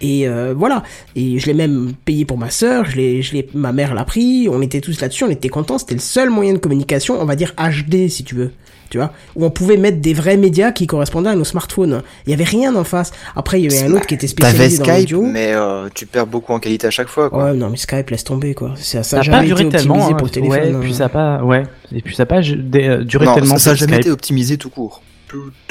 Et 0.00 0.28
voilà. 0.56 0.84
Et 1.16 1.38
je 1.38 1.46
l'ai 1.46 1.54
même 1.54 1.92
payé 2.04 2.24
pour 2.24 2.38
ma 2.38 2.50
sœur. 2.50 2.84
Je 2.84 2.96
l'ai, 2.96 3.22
je 3.22 3.34
l'ai, 3.34 3.48
ma 3.54 3.72
mère 3.72 3.94
l'a 3.94 4.04
pris. 4.04 4.48
On 4.50 4.62
était 4.62 4.80
tous 4.80 5.00
là-dessus. 5.00 5.24
On 5.24 5.30
était 5.30 5.48
contents. 5.48 5.78
C'était 5.78 5.94
le 5.94 6.00
seul 6.00 6.30
moyen 6.30 6.52
de 6.52 6.58
communication, 6.58 7.20
on 7.20 7.24
va 7.24 7.34
dire 7.36 7.54
HD 7.56 8.08
si 8.08 8.22
tu 8.24 8.34
veux. 8.34 8.52
Tu 8.90 8.96
vois, 8.96 9.12
où 9.36 9.44
on 9.44 9.50
pouvait 9.50 9.76
mettre 9.76 10.00
des 10.00 10.14
vrais 10.14 10.38
médias 10.38 10.72
qui 10.72 10.86
correspondaient 10.86 11.28
à 11.28 11.34
nos 11.34 11.44
smartphones. 11.44 12.02
Il 12.26 12.30
y 12.30 12.32
avait 12.32 12.44
rien 12.44 12.74
en 12.74 12.84
face. 12.84 13.12
Après, 13.36 13.60
il 13.60 13.70
y 13.70 13.76
avait 13.76 13.86
un 13.86 13.92
autre 13.94 14.06
qui 14.06 14.14
était 14.14 14.26
spécialisé 14.26 14.78
dans 14.78 14.84
Skype, 14.84 14.96
l'audio. 15.10 15.22
mais 15.22 15.52
euh, 15.52 15.88
tu 15.94 16.06
perds 16.06 16.26
beaucoup 16.26 16.54
en 16.54 16.58
qualité 16.58 16.86
à 16.86 16.90
chaque 16.90 17.08
fois. 17.08 17.28
Quoi. 17.28 17.44
Ouais, 17.44 17.52
non, 17.54 17.68
mais 17.68 17.76
Skype, 17.76 18.08
laisse 18.08 18.24
tomber, 18.24 18.54
quoi. 18.54 18.72
Ça, 18.76 19.02
ça 19.02 19.18
a 19.18 19.22
jamais 19.22 19.36
pas 19.38 19.44
été 19.44 19.48
duré 19.48 19.64
optimisé 19.66 19.78
tellement. 19.88 20.14
pour 20.14 20.26
hein, 20.26 20.30
téléphone. 20.32 20.58
ouais, 20.58 20.72
hein. 20.74 20.78
puis 20.80 20.94
ça 20.94 21.10
pas, 21.10 21.42
ouais, 21.42 21.64
et 21.94 22.00
puis 22.00 22.14
ça 22.16 22.24
pas 22.24 22.38
euh, 22.40 23.04
duré 23.04 23.26
non, 23.26 23.34
tellement. 23.34 23.58
ça, 23.58 23.58
ça 23.58 23.70
a 23.72 23.76
sur 23.76 23.80
jamais 23.80 23.92
Skype. 23.96 24.06
été 24.06 24.10
optimisé 24.10 24.56
tout 24.56 24.70
court. 24.70 25.02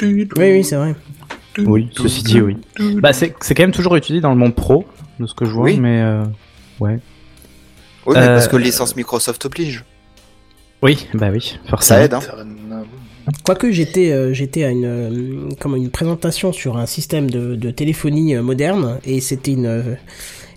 Oui, 0.02 0.26
oui, 0.36 0.62
c'est 0.64 0.76
vrai. 0.76 0.94
Oui, 1.58 1.90
ceci 1.96 2.22
dit, 2.22 2.40
oui. 2.40 2.56
Bah, 3.00 3.12
c'est 3.12 3.34
c'est 3.40 3.54
quand 3.56 3.64
même 3.64 3.72
toujours 3.72 3.96
utilisé 3.96 4.20
dans 4.20 4.30
le 4.30 4.36
monde 4.36 4.54
pro, 4.54 4.84
de 5.18 5.26
ce 5.26 5.34
que 5.34 5.44
je 5.44 5.50
vois, 5.50 5.64
Oui. 5.64 5.80
mais 5.80 6.02
euh, 6.02 6.22
ouais. 6.78 7.00
Oui, 8.06 8.14
mais 8.16 8.22
Euh, 8.22 8.34
parce 8.34 8.46
que 8.46 8.56
licence 8.56 8.94
Microsoft 8.94 9.44
oblige. 9.44 9.84
Oui, 10.80 11.08
bah 11.14 11.30
oui, 11.32 11.58
forcément. 11.68 11.98
Ça 11.98 12.04
aide, 12.04 12.14
hein. 12.14 12.20
Quoique 13.44 13.70
j'étais 13.70 14.10
euh, 14.12 14.32
j'étais 14.32 14.64
à 14.64 14.70
une 14.70 14.84
euh, 14.84 15.48
comme 15.58 15.76
une 15.76 15.90
présentation 15.90 16.52
sur 16.52 16.76
un 16.76 16.86
système 16.86 17.30
de, 17.30 17.56
de 17.56 17.70
téléphonie 17.70 18.34
euh, 18.34 18.42
moderne 18.42 18.98
et 19.04 19.20
c'était 19.20 19.52
une 19.52 19.96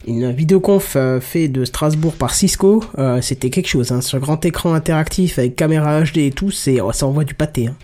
une 0.08 0.32
vidéoconf 0.32 0.96
euh, 0.96 1.20
fait 1.20 1.48
de 1.48 1.64
Strasbourg 1.64 2.14
par 2.14 2.34
Cisco, 2.34 2.84
c'était 3.22 3.50
quelque 3.52 3.68
chose 3.68 3.92
hein, 3.92 4.00
grand 4.20 4.44
écran 4.46 4.74
interactif 4.74 5.38
avec 5.38 5.56
caméra 5.56 6.02
HD 6.02 6.18
et 6.20 6.32
tout, 6.32 6.50
c'est 6.50 6.82
oh, 6.82 6.92
ça 6.92 7.06
envoie 7.06 7.24
du 7.24 7.36
pâté. 7.36 7.68
Hein. 7.68 7.76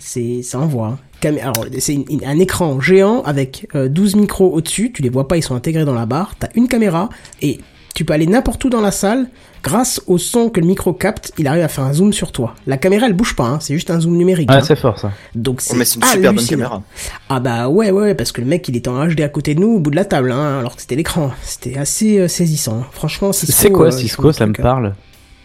C'est 0.00 0.42
ça 0.42 0.58
envoie. 0.58 0.88
hein. 0.88 0.98
C'est 1.78 2.04
un 2.26 2.38
écran 2.38 2.80
géant 2.80 3.22
avec 3.22 3.66
euh, 3.74 3.88
12 3.88 4.16
micros 4.16 4.52
au-dessus, 4.52 4.92
tu 4.92 5.00
les 5.00 5.08
vois 5.08 5.26
pas, 5.26 5.36
ils 5.38 5.42
sont 5.42 5.54
intégrés 5.54 5.84
dans 5.86 5.94
la 5.94 6.04
barre, 6.06 6.34
t'as 6.38 6.48
une 6.54 6.68
caméra 6.68 7.08
et 7.40 7.60
tu 7.94 8.04
peux 8.04 8.12
aller 8.12 8.26
n'importe 8.26 8.64
où 8.64 8.70
dans 8.70 8.80
la 8.80 8.90
salle, 8.90 9.28
grâce 9.62 10.02
au 10.08 10.18
son 10.18 10.50
que 10.50 10.60
le 10.60 10.66
micro 10.66 10.92
capte, 10.92 11.32
il 11.38 11.46
arrive 11.46 11.62
à 11.62 11.68
faire 11.68 11.84
un 11.84 11.92
zoom 11.92 12.12
sur 12.12 12.32
toi. 12.32 12.54
La 12.66 12.76
caméra 12.76 13.06
elle 13.06 13.12
bouge 13.12 13.36
pas, 13.36 13.44
hein, 13.44 13.58
c'est 13.60 13.74
juste 13.74 13.90
un 13.90 14.00
zoom 14.00 14.16
numérique. 14.16 14.50
Ouais, 14.50 14.56
hein. 14.56 14.60
c'est 14.62 14.76
fort 14.76 14.98
ça. 14.98 15.12
Donc 15.34 15.60
Oh, 15.60 15.74
c'est 15.84 15.94
une 15.94 16.02
super 16.02 16.32
bonne 16.34 16.46
caméra. 16.46 16.82
Ah 17.28 17.40
bah 17.40 17.68
ouais 17.68 17.90
ouais 17.92 18.14
parce 18.14 18.32
que 18.32 18.40
le 18.40 18.46
mec 18.48 18.68
il 18.68 18.76
était 18.76 18.88
en 18.88 19.06
HD 19.06 19.20
à 19.20 19.28
côté 19.28 19.54
de 19.54 19.60
nous 19.60 19.68
au 19.68 19.80
bout 19.80 19.90
de 19.90 19.96
la 19.96 20.04
table 20.04 20.32
hein, 20.32 20.58
alors 20.58 20.74
que 20.74 20.82
c'était 20.82 20.96
l'écran. 20.96 21.30
C'était 21.42 21.78
assez 21.78 22.18
euh, 22.18 22.28
saisissant. 22.28 22.84
Franchement 22.90 23.32
Cisco. 23.32 23.54
C'est 23.56 23.70
quoi 23.70 23.86
euh, 23.86 23.90
Cisco 23.92 24.32
Ça 24.32 24.46
me 24.46 24.52
euh, 24.58 24.62
parle. 24.62 24.94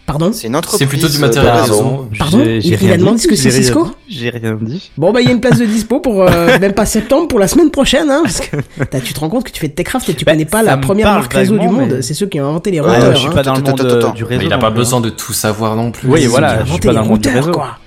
Pardon 0.09 0.31
C'est 0.33 0.47
une 0.47 0.55
entreprise. 0.55 0.79
C'est 0.79 0.87
plutôt 0.87 1.07
du 1.07 1.17
euh, 1.17 1.21
matériel 1.21 1.53
de 1.53 1.59
réseau. 1.61 2.07
Pardon 2.17 2.39
J'ai- 2.43 2.61
j'ai 2.61 2.67
Il- 2.69 2.73
il 2.73 2.75
rien 2.77 2.93
a 2.93 2.97
demandé 2.97 3.19
ce 3.19 3.27
que 3.27 3.35
c'est 3.35 3.51
Cisco 3.51 3.87
J'ai 4.09 4.29
rien 4.31 4.57
dit. 4.59 4.89
Bon 4.97 5.11
bah 5.13 5.21
il 5.21 5.27
y 5.27 5.29
a 5.29 5.31
une 5.33 5.39
place 5.39 5.59
de 5.59 5.65
dispo 5.65 5.99
pour 5.99 6.23
euh, 6.23 6.57
même 6.59 6.73
pas 6.73 6.87
septembre 6.87 7.27
pour 7.27 7.37
la 7.37 7.47
semaine 7.47 7.69
prochaine 7.69 8.09
hein 8.09 8.21
parce 8.23 8.39
que 8.39 8.57
t'as- 8.85 9.01
tu 9.01 9.13
te 9.13 9.19
rends 9.19 9.29
compte 9.29 9.43
que 9.45 9.51
tu 9.51 9.59
fais 9.59 9.67
de 9.67 9.73
Techcraft 9.73 10.09
et 10.09 10.13
tu 10.15 10.25
Bah, 10.25 10.31
connais 10.31 10.45
pas 10.45 10.63
la 10.63 10.77
première 10.77 11.13
marque 11.13 11.31
réseau 11.33 11.57
du 11.59 11.67
monde. 11.67 11.89
mais- 11.91 12.01
C'est 12.01 12.15
ceux 12.15 12.25
qui 12.25 12.41
ont 12.41 12.49
inventé 12.49 12.71
les 12.71 12.79
Ouais, 12.79 12.87
routeurs. 12.95 13.13
je 13.13 13.19
suis 13.19 13.27
hein. 13.27 13.31
pas 13.31 13.43
dans 13.43 13.53
le 13.53 13.61
monde 13.61 13.81
euh, 13.81 14.11
du 14.13 14.23
Mais 14.23 14.29
réseau. 14.37 14.47
il 14.47 14.53
a 14.53 14.57
pas 14.57 14.71
besoin 14.71 14.99
de 14.99 15.09
tout 15.09 15.33
savoir 15.33 15.75
non 15.75 15.91
plus. 15.91 16.09
Oui, 16.09 16.25
voilà, 16.25 16.63
je 16.65 16.71
suis 16.71 16.79
pas 16.79 16.93
dans 16.93 17.01
le 17.03 17.07
monde 17.07 17.19
du 17.19 17.27
routeurs, 17.29 17.43
réseau. 17.45 17.51
quoi. 17.57 17.77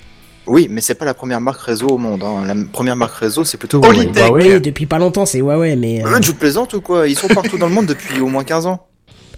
Oui, 0.45 0.67
mais 0.69 0.81
c'est 0.81 0.95
pas 0.95 1.05
la 1.05 1.13
première 1.13 1.39
marque 1.39 1.61
réseau 1.61 1.87
au 1.87 1.97
monde. 1.97 2.21
Hein. 2.23 2.43
La 2.45 2.53
première 2.71 2.95
marque 2.97 3.15
réseau, 3.15 3.43
c'est 3.45 3.57
plutôt 3.57 3.79
Oli- 3.83 3.99
Huawei. 4.03 4.11
Bah 4.13 4.21
oui. 4.31 4.43
Oui, 4.53 4.61
depuis 4.61 4.85
pas 4.85 4.97
longtemps, 4.99 5.25
c'est 5.25 5.39
Huawei, 5.39 5.75
mais. 5.77 6.03
euh, 6.05 6.15
Euh, 6.15 6.19
tu 6.19 6.33
plaisantes 6.33 6.73
ou 6.73 6.81
quoi? 6.81 7.07
Ils 7.07 7.17
sont 7.17 7.27
partout 7.29 7.57
dans 7.57 7.67
le 7.67 7.73
monde 7.73 7.85
depuis 7.85 8.19
au 8.21 8.27
moins 8.27 8.43
15 8.43 8.65
ans. 8.65 8.85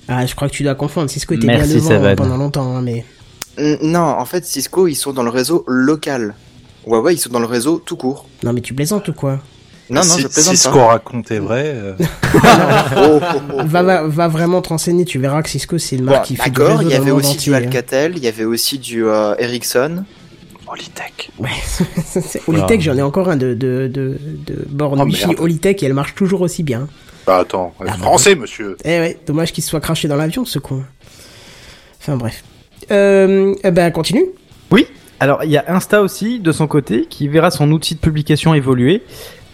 Ah, 0.08 0.26
je 0.26 0.36
crois 0.36 0.48
que 0.50 0.54
tu 0.54 0.64
dois 0.64 0.76
confondre. 0.76 1.10
Cisco 1.10 1.34
était 1.34 1.48
Merci, 1.48 1.68
bien 1.68 1.76
devant 1.78 1.88
Seven. 1.90 2.06
hein, 2.12 2.16
pendant 2.16 2.38
longtemps, 2.38 2.76
hein, 2.78 2.82
mais. 2.82 3.06
Non, 3.82 4.00
en 4.02 4.26
fait, 4.26 4.46
Cisco, 4.46 4.88
ils 4.88 4.96
sont 4.96 5.14
dans 5.14 5.24
le 5.24 5.30
réseau 5.30 5.64
local. 5.68 6.36
Huawei, 6.86 7.14
ils 7.14 7.18
sont 7.18 7.30
dans 7.30 7.40
le 7.40 7.46
réseau 7.48 7.82
tout 7.84 7.96
court. 7.96 8.28
Non, 8.44 8.54
mais 8.54 8.62
tu 8.62 8.74
plaisantes 8.74 9.08
ou 9.08 9.14
quoi 9.14 9.40
Non, 9.90 10.02
non, 10.02 10.04
si, 10.04 10.22
je 10.22 10.28
plaisante 10.28 10.56
si 10.56 10.62
ce 10.62 10.68
pas. 10.68 10.74
qu'on 10.74 10.86
raconte 10.88 11.32
est 11.32 11.40
vrai, 11.40 11.64
euh, 11.74 11.94
Oh, 12.98 13.20
oh, 13.20 13.20
oh, 13.54 13.62
va, 13.66 13.82
oh. 13.82 13.86
va, 13.86 14.02
va 14.08 14.28
vraiment 14.28 14.62
te 14.62 14.70
renseigner, 14.70 15.06
tu 15.06 15.18
verras 15.18 15.42
que 15.42 15.50
Cisco 15.50 15.78
c'est 15.80 15.96
une 15.96 16.04
marque 16.04 16.18
Bon, 16.18 16.24
qui 16.24 16.36
fait 16.36 16.50
du 16.50 16.60
D'accord, 16.60 16.78
réseau 16.80 16.90
il 16.90 16.94
y 16.94 16.96
avait 16.96 17.12
aussi 17.12 17.28
entier, 17.30 17.52
du 17.52 17.56
hein. 17.56 17.58
Alcatel, 17.68 18.14
il 18.18 18.24
y 18.24 18.28
avait 18.28 18.44
aussi 18.46 18.78
du 18.78 19.06
euh, 19.06 19.34
Ericsson. 19.40 20.04
Polytech. 20.66 21.32
C'est- 22.06 22.42
Olitech, 22.48 22.82
j'en 22.82 22.98
ai 22.98 23.02
encore 23.02 23.30
un 23.30 23.36
de, 23.38 23.54
de, 23.54 23.88
de, 23.92 24.18
de 24.48 24.66
borne 24.70 25.00
Oh, 25.02 25.06
Wi-Fi. 25.06 25.36
Olitech 25.40 25.82
et 25.82 25.86
elle 25.86 25.94
marche 25.94 26.16
toujours 26.16 26.42
aussi 26.42 26.64
bien. 26.64 26.88
Bah 27.26 27.38
attends, 27.40 27.74
Ah, 27.80 27.86
bah, 27.86 27.94
français 27.94 28.36
monsieur. 28.36 28.78
Eh 28.84 29.00
ouais, 29.00 29.18
dommage 29.26 29.52
qu'il 29.52 29.64
se 29.64 29.70
soit 29.70 29.80
craché 29.80 30.08
dans 30.08 30.16
l'avion, 30.16 30.46
ce 30.46 30.60
con. 30.60 30.84
Enfin 32.00 32.18
bref. 32.18 32.44
Euh, 32.92 33.56
eh 33.64 33.72
ben, 33.72 33.92
continue. 33.92 34.26
Oui. 34.72 34.88
Alors, 35.20 35.44
il 35.44 35.50
y 35.50 35.58
a 35.58 35.66
Insta 35.70 36.02
aussi, 36.02 36.40
de 36.40 36.52
son 36.52 36.68
côté, 36.68 37.06
qui 37.06 37.28
verra 37.28 37.50
son 37.50 37.72
outil 37.72 37.96
de 37.96 38.00
publication 38.00 38.54
évoluer. 38.54 39.02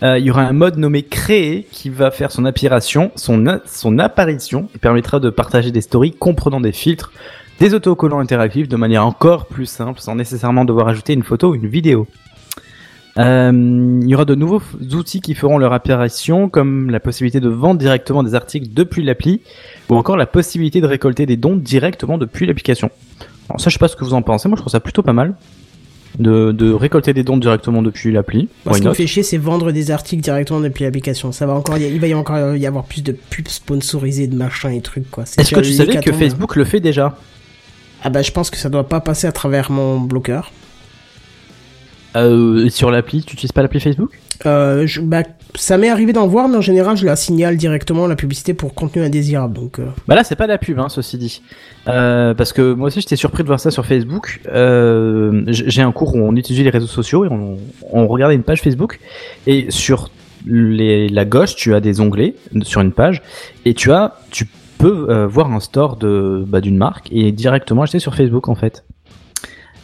Euh, 0.03 0.17
il 0.17 0.25
y 0.25 0.31
aura 0.31 0.41
un 0.41 0.53
mode 0.53 0.77
nommé 0.77 1.03
créer 1.03 1.67
qui 1.71 1.89
va 1.89 2.09
faire 2.09 2.31
son 2.31 2.43
apparition, 2.45 3.11
son 3.15 3.99
apparition, 3.99 4.67
et 4.75 4.79
permettra 4.79 5.19
de 5.19 5.29
partager 5.29 5.71
des 5.71 5.81
stories 5.81 6.13
comprenant 6.13 6.59
des 6.59 6.71
filtres, 6.71 7.11
des 7.59 7.75
autocollants 7.75 8.19
interactifs 8.19 8.67
de 8.67 8.75
manière 8.75 9.05
encore 9.05 9.45
plus 9.45 9.67
simple, 9.67 9.99
sans 10.01 10.15
nécessairement 10.15 10.65
devoir 10.65 10.87
ajouter 10.87 11.13
une 11.13 11.23
photo 11.23 11.51
ou 11.51 11.55
une 11.55 11.67
vidéo. 11.67 12.07
Euh, 13.17 13.99
il 14.01 14.07
y 14.07 14.15
aura 14.15 14.25
de 14.25 14.35
nouveaux 14.35 14.61
outils 14.93 15.19
qui 15.19 15.35
feront 15.35 15.57
leur 15.57 15.73
apparition, 15.73 16.47
comme 16.47 16.89
la 16.89 16.99
possibilité 16.99 17.39
de 17.39 17.49
vendre 17.49 17.79
directement 17.79 18.23
des 18.23 18.35
articles 18.35 18.69
depuis 18.71 19.03
l'appli, 19.03 19.41
ou 19.89 19.95
encore 19.95 20.15
la 20.15 20.25
possibilité 20.25 20.79
de 20.79 20.87
récolter 20.87 21.25
des 21.25 21.35
dons 21.37 21.57
directement 21.57 22.17
depuis 22.17 22.45
l'application. 22.45 22.89
Alors 23.49 23.59
ça, 23.59 23.69
je 23.69 23.73
sais 23.73 23.79
pas 23.79 23.89
ce 23.89 23.97
que 23.97 24.05
vous 24.05 24.13
en 24.13 24.21
pensez. 24.21 24.47
Moi, 24.47 24.55
je 24.55 24.61
trouve 24.61 24.71
ça 24.71 24.79
plutôt 24.79 25.03
pas 25.03 25.11
mal 25.11 25.35
de, 26.19 26.51
de 26.53 26.71
récolter 26.71 27.13
des 27.13 27.23
dons 27.23 27.37
directement 27.37 27.81
depuis 27.81 28.11
l'appli. 28.13 28.47
Moi, 28.65 28.75
ce 28.75 28.81
qui 28.81 28.87
me 28.87 28.93
fait 28.93 29.07
chier, 29.07 29.23
c'est 29.23 29.37
vendre 29.37 29.71
des 29.73 29.91
articles 29.91 30.21
directement 30.21 30.61
depuis 30.61 30.85
l'application. 30.85 31.33
Ça 31.33 31.45
va 31.45 31.53
encore, 31.53 31.77
il 31.77 31.99
va 31.99 32.07
y 32.07 32.13
encore 32.13 32.55
y 32.55 32.65
avoir 32.65 32.85
plus 32.85 33.01
de 33.03 33.11
pubs 33.11 33.47
sponsorisées, 33.49 34.27
de 34.27 34.35
machins 34.35 34.71
et 34.71 34.81
trucs, 34.81 35.11
quoi. 35.11 35.23
Est-ce 35.23 35.53
que 35.53 35.59
tu 35.59 35.73
savais 35.73 35.97
que. 35.97 36.13
Facebook 36.13 36.55
le 36.55 36.63
fait 36.63 36.79
déjà? 36.79 37.17
Ah 38.03 38.09
bah, 38.09 38.21
je 38.21 38.31
pense 38.31 38.49
que 38.49 38.57
ça 38.57 38.69
doit 38.69 38.87
pas 38.87 39.01
passer 39.01 39.27
à 39.27 39.31
travers 39.31 39.69
mon 39.69 39.99
bloqueur. 39.99 40.51
Euh, 42.15 42.69
Sur 42.69 42.91
l'appli, 42.91 43.23
tu 43.23 43.33
utilises 43.33 43.51
pas 43.51 43.61
l'appli 43.61 43.79
Facebook? 43.79 44.19
Euh, 44.45 44.87
je, 44.87 45.01
bah, 45.01 45.23
ça 45.55 45.77
m'est 45.77 45.89
arrivé 45.89 46.13
d'en 46.13 46.27
voir, 46.27 46.47
mais 46.47 46.57
en 46.57 46.61
général, 46.61 46.97
je 46.97 47.05
la 47.05 47.15
signale 47.15 47.57
directement 47.57 48.07
la 48.07 48.15
publicité 48.15 48.53
pour 48.53 48.73
contenu 48.73 49.03
indésirable. 49.03 49.53
Donc, 49.53 49.79
euh, 49.79 49.85
Bah 50.07 50.15
là, 50.15 50.23
c'est 50.23 50.35
pas 50.35 50.45
de 50.45 50.51
la 50.51 50.57
pub, 50.57 50.79
hein, 50.79 50.89
ceci 50.89 51.17
dit. 51.17 51.41
Euh, 51.87 52.33
parce 52.33 52.53
que 52.53 52.73
moi 52.73 52.87
aussi, 52.87 53.01
j'étais 53.01 53.15
surpris 53.15 53.43
de 53.43 53.47
voir 53.47 53.59
ça 53.59 53.71
sur 53.71 53.85
Facebook. 53.85 54.41
Euh, 54.47 55.43
J'ai 55.47 55.81
un 55.81 55.91
cours 55.91 56.15
où 56.15 56.19
on 56.19 56.35
utilisait 56.35 56.63
les 56.63 56.69
réseaux 56.69 56.87
sociaux 56.87 57.25
et 57.25 57.29
on, 57.29 57.57
on 57.91 58.07
regardait 58.07 58.35
une 58.35 58.43
page 58.43 58.61
Facebook. 58.61 58.99
Et 59.47 59.67
sur 59.69 60.09
les, 60.45 61.07
la 61.09 61.25
gauche, 61.25 61.55
tu 61.55 61.73
as 61.75 61.79
des 61.79 61.99
onglets 61.99 62.35
sur 62.63 62.81
une 62.81 62.91
page 62.91 63.21
et 63.65 63.73
tu 63.73 63.91
as, 63.91 64.15
tu 64.31 64.47
peux 64.77 65.07
euh, 65.09 65.27
voir 65.27 65.51
un 65.51 65.59
store 65.59 65.97
de 65.97 66.43
bah, 66.47 66.61
d'une 66.61 66.77
marque 66.77 67.07
et 67.11 67.31
directement 67.31 67.83
acheter 67.83 67.99
sur 67.99 68.15
Facebook 68.15 68.49
en 68.49 68.55
fait. 68.55 68.83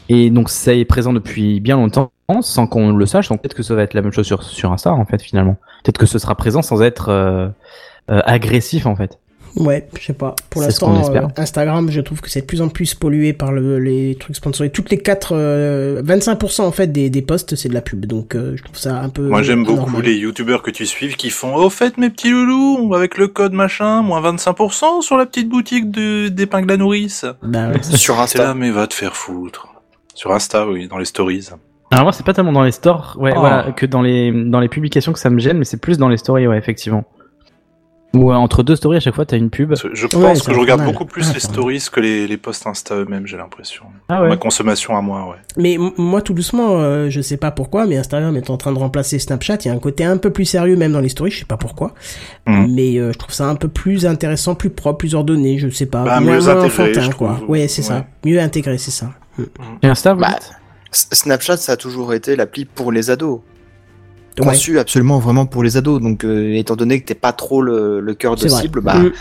Et 0.09 0.29
donc 0.31 0.49
ça 0.49 0.73
est 0.73 0.85
présent 0.85 1.13
depuis 1.13 1.59
bien 1.59 1.75
longtemps 1.75 2.11
sans 2.41 2.67
qu'on 2.67 2.91
le 2.91 3.05
sache. 3.05 3.29
Donc 3.29 3.41
peut-être 3.41 3.53
que 3.55 3.63
ça 3.63 3.73
va 3.75 3.83
être 3.83 3.93
la 3.93 4.01
même 4.01 4.11
chose 4.11 4.25
sur 4.25 4.43
sur 4.43 4.71
Insta 4.71 4.91
en 4.91 5.05
fait 5.05 5.21
finalement. 5.21 5.55
Peut-être 5.83 5.97
que 5.97 6.05
ce 6.05 6.19
sera 6.19 6.35
présent 6.35 6.61
sans 6.61 6.81
être 6.81 7.09
euh, 7.09 7.47
euh, 8.11 8.19
agressif 8.25 8.85
en 8.85 8.95
fait. 8.97 9.17
ouais, 9.55 9.87
je 9.97 10.07
sais 10.07 10.13
pas. 10.13 10.35
Pour 10.49 10.61
l'instant, 10.61 10.99
espère. 11.01 11.23
euh, 11.27 11.41
Instagram, 11.41 11.89
je 11.89 12.01
trouve 12.01 12.19
que 12.19 12.29
c'est 12.29 12.41
de 12.41 12.45
plus 12.45 12.61
en 12.61 12.67
plus 12.67 12.93
pollué 12.95 13.31
par 13.31 13.53
le, 13.53 13.79
les 13.79 14.15
trucs 14.19 14.35
sponsorisés. 14.35 14.73
Toutes 14.73 14.89
les 14.89 14.97
4, 14.97 15.29
euh, 15.35 16.03
25% 16.03 16.63
en 16.63 16.71
fait 16.73 16.87
des, 16.87 17.09
des 17.09 17.21
posts, 17.21 17.55
c'est 17.55 17.69
de 17.69 17.73
la 17.73 17.79
pub. 17.81 18.05
Donc, 18.05 18.35
euh, 18.35 18.57
je 18.57 18.63
trouve 18.63 18.77
ça 18.77 18.99
un 18.99 19.07
peu. 19.07 19.29
Moi 19.29 19.41
j'aime 19.41 19.63
beaucoup 19.63 20.01
les 20.01 20.15
youtubeurs 20.17 20.63
que 20.63 20.71
tu 20.71 20.85
suives 20.85 21.15
qui 21.15 21.29
font 21.29 21.55
Au 21.55 21.69
fait 21.69 21.97
mes 21.97 22.09
petits 22.09 22.29
loulous, 22.31 22.93
avec 22.93 23.17
le 23.17 23.29
code 23.29 23.53
machin, 23.53 24.01
moins 24.01 24.21
25% 24.21 25.01
sur 25.01 25.15
la 25.15 25.25
petite 25.25 25.47
boutique 25.47 25.89
de 25.91 26.27
d'épingle 26.27 26.73
à 26.73 26.77
nourrice. 26.77 27.25
Bah, 27.41 27.69
ouais. 27.69 27.81
Sur 27.83 28.15
C'est 28.15 28.21
Insta. 28.21 28.43
là 28.43 28.53
mais 28.53 28.69
va 28.69 28.85
te 28.85 28.93
faire 28.93 29.15
foutre. 29.15 29.69
Sur 30.13 30.33
Insta, 30.33 30.67
oui, 30.67 30.89
dans 30.89 30.97
les 30.97 31.05
stories. 31.05 31.49
Alors 31.91 32.03
moi 32.03 32.11
c'est 32.11 32.25
pas 32.25 32.33
tellement 32.33 32.51
dans 32.51 32.63
les 32.63 32.71
stores, 32.71 33.15
ouais, 33.19 33.31
Oh. 33.35 33.39
voilà, 33.39 33.71
que 33.71 33.85
dans 33.85 34.01
les 34.01 34.31
dans 34.31 34.59
les 34.59 34.67
publications 34.69 35.13
que 35.13 35.19
ça 35.19 35.29
me 35.29 35.39
gêne, 35.39 35.57
mais 35.57 35.65
c'est 35.65 35.77
plus 35.81 35.97
dans 35.97 36.09
les 36.09 36.17
stories, 36.17 36.47
ouais, 36.47 36.57
effectivement. 36.57 37.05
Ou 38.13 38.31
euh, 38.31 38.35
entre 38.35 38.63
deux 38.63 38.77
stories 38.77 38.97
à 38.97 38.99
chaque 39.01 39.15
fois 39.15 39.25
t'as 39.25 39.37
une 39.37 39.49
pub. 39.49 39.73
Je 39.75 40.07
pense 40.07 40.41
que 40.41 40.53
je 40.53 40.59
regarde 40.59 40.83
beaucoup 40.85 41.03
plus 41.05 41.33
les 41.33 41.41
stories 41.41 41.85
que 41.91 41.99
les, 41.99 42.25
les 42.25 42.37
posts 42.37 42.65
Insta 42.65 42.95
eux-mêmes, 42.95 43.27
j'ai 43.27 43.35
l'impression. 43.35 43.83
Ah 44.07 44.21
ouais. 44.21 44.29
Ma 44.29 44.37
consommation 44.37 44.97
à 44.97 45.01
moi, 45.01 45.29
ouais. 45.29 45.35
Mais 45.57 45.77
moi, 45.97 46.21
tout 46.21 46.33
doucement, 46.33 46.77
euh, 46.79 47.09
je 47.09 47.19
sais 47.19 47.35
pas 47.35 47.51
pourquoi, 47.51 47.85
mais 47.85 47.97
Instagram 47.97 48.35
est 48.37 48.49
en 48.49 48.55
train 48.55 48.71
de 48.71 48.79
remplacer 48.79 49.19
Snapchat. 49.19 49.57
Il 49.63 49.67
y 49.67 49.71
a 49.71 49.73
un 49.73 49.79
côté 49.79 50.05
un 50.05 50.15
peu 50.17 50.29
plus 50.29 50.45
sérieux, 50.45 50.77
même 50.77 50.93
dans 50.93 51.01
les 51.01 51.09
stories. 51.09 51.31
Je 51.31 51.39
sais 51.39 51.45
pas 51.45 51.57
pourquoi. 51.57 51.93
Mhm. 52.47 52.73
Mais 52.73 52.97
euh, 52.97 53.11
je 53.11 53.17
trouve 53.17 53.33
ça 53.33 53.47
un 53.49 53.55
peu 53.55 53.67
plus 53.67 54.05
intéressant, 54.05 54.55
plus 54.55 54.69
propre, 54.69 54.97
plus 54.99 55.13
ordonné. 55.13 55.57
Je 55.57 55.67
sais 55.69 55.85
pas. 55.85 56.03
Bah, 56.05 56.19
moins, 56.21 56.37
mieux 56.37 56.47
intégré, 56.49 57.09
quoi. 57.11 57.39
Ouais, 57.49 57.67
c'est 57.67 57.81
ça. 57.81 58.05
Mieux 58.25 58.39
intégré, 58.39 58.77
c'est 58.77 58.91
ça. 58.91 59.11
Et 59.83 59.87
Insta, 59.87 60.15
Bah, 60.15 60.39
Snapchat, 60.91 61.57
ça 61.57 61.73
a 61.73 61.77
toujours 61.77 62.13
été 62.13 62.35
l'appli 62.35 62.65
pour 62.65 62.91
les 62.91 63.09
ados. 63.09 63.39
Ouais. 64.39 64.45
Conçu 64.45 64.77
absolument 64.77 65.17
vraiment 65.17 65.47
pour 65.47 65.63
les 65.63 65.77
ados. 65.77 65.99
Donc, 65.99 66.23
euh, 66.23 66.53
étant 66.55 66.75
donné 66.75 67.01
que 67.01 67.05
t'es 67.07 67.15
pas 67.15 67.33
trop 67.33 67.61
le, 67.63 67.99
le 67.99 68.13
cœur 68.13 68.35
de 68.35 68.47
cible, 68.47 68.81
bah, 68.81 68.93
Mm. 68.99 69.11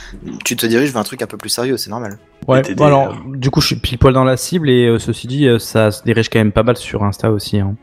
tu 0.45 0.57
te 0.57 0.67
diriges 0.67 0.91
vers 0.93 1.01
un 1.01 1.05
truc 1.05 1.23
un 1.23 1.27
peu 1.27 1.39
plus 1.39 1.49
sérieux, 1.49 1.79
c'est 1.79 1.89
normal. 1.89 2.19
Ouais. 2.47 2.63
Bon, 2.75 2.85
alors, 2.85 3.17
du 3.27 3.51
coup, 3.51 3.61
je 3.63 3.69
suis 3.69 3.77
pile 3.77 3.97
poil 3.99 4.13
dans 4.13 4.25
la 4.25 4.37
cible 4.37 4.69
et 4.69 4.87
euh, 4.87 4.99
ceci 4.99 5.27
dit, 5.27 5.47
euh, 5.49 5.59
ça 5.59 5.91
se 5.91 6.03
dirige 6.05 6.29
quand 6.29 6.39
même 6.39 6.53
pas 6.53 6.63
mal 6.65 6.77
sur 6.77 7.03
Insta 7.03 7.31
aussi. 7.31 7.59
Hein. 7.59 7.77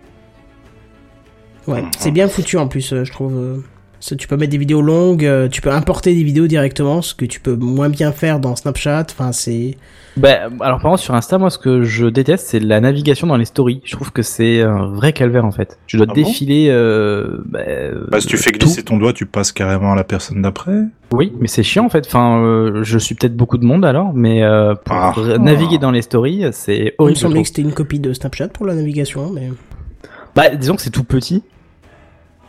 Ouais, 1.68 1.82
Mhm. 1.82 1.90
c'est 1.98 2.12
bien 2.12 2.28
foutu 2.28 2.58
en 2.58 2.68
plus, 2.68 2.94
euh, 2.94 3.04
je 3.04 3.12
trouve. 3.12 3.64
Euh, 4.04 4.10
ça, 4.10 4.16
tu 4.16 4.28
peux 4.28 4.36
mettre 4.38 4.52
des 4.52 4.58
vidéos 4.58 4.82
longues, 4.82 5.26
euh, 5.26 5.48
tu 5.48 5.62
peux 5.62 5.72
importer 5.72 6.14
des 6.14 6.24
vidéos 6.24 6.48
directement, 6.48 7.02
ce 7.02 7.14
que 7.16 7.26
tu 7.26 7.40
peux 7.40 7.56
moins 7.56 7.90
bien 7.90 8.12
faire 8.12 8.40
dans 8.40 8.56
Snapchat. 8.56 9.06
Enfin, 9.12 9.32
c'est. 9.32 9.78
Bah, 10.16 10.42
alors 10.60 10.80
par 10.80 10.92
contre 10.92 11.00
sur 11.02 11.16
Insta, 11.16 11.40
moi 11.40 11.50
ce 11.50 11.58
que 11.58 11.82
je 11.82 12.06
déteste, 12.06 12.46
c'est 12.48 12.60
la 12.60 12.80
navigation 12.80 13.26
dans 13.26 13.36
les 13.38 13.46
stories. 13.46 13.82
Je 13.84 13.96
trouve 13.96 14.12
que 14.12 14.22
c'est 14.22 14.62
un 14.62 14.86
vrai 14.86 15.12
calvaire 15.12 15.44
en 15.44 15.52
fait. 15.52 15.80
Tu 15.88 15.98
dois 15.98 16.06
Ah 16.08 16.14
bon 16.14 16.22
défiler. 16.22 16.68
euh, 16.70 17.38
bah, 17.46 17.62
Bah, 18.12 18.22
si 18.22 18.28
tu 18.28 18.38
fais 18.38 18.52
glisser 18.52 18.84
ton 18.84 18.98
doigt, 18.98 19.14
tu 19.14 19.26
passes 19.26 19.52
carrément 19.52 19.94
à 19.94 19.96
la 19.96 20.04
personne 20.04 20.42
d'après. 20.44 20.82
Oui, 21.12 21.34
mais 21.40 21.48
c'est 21.48 21.64
chiant 21.64 21.86
en 21.86 21.90
fait. 21.90 22.06
Enfin, 22.06 22.44
euh, 22.44 22.84
je 22.84 23.00
suis 23.00 23.16
peut-être 23.16 23.36
beaucoup 23.36 23.58
de 23.58 23.66
monde 23.66 23.86
alors, 23.86 24.14
mais 24.14 24.44
euh, 24.44 24.76
pour 24.76 24.96
Ah. 24.96 25.16
naviguer 25.40 25.80
dans 25.80 25.90
les 25.92 26.04
stories, 26.04 26.46
c'est 26.52 26.78
Il 26.78 26.84
me 26.86 26.92
horrible. 27.00 27.18
semblait 27.18 27.42
que 27.42 27.48
c'était 27.48 27.64
une 27.64 27.74
copie 27.74 28.00
de 28.00 28.14
Snapchat 28.14 28.50
pour 28.50 28.68
la 28.68 28.76
navigation, 28.76 29.32
mais. 29.32 29.50
Bah, 30.36 30.50
disons 30.50 30.76
que 30.76 30.82
c'est 30.84 30.90
tout 30.92 31.04
petit. 31.04 31.42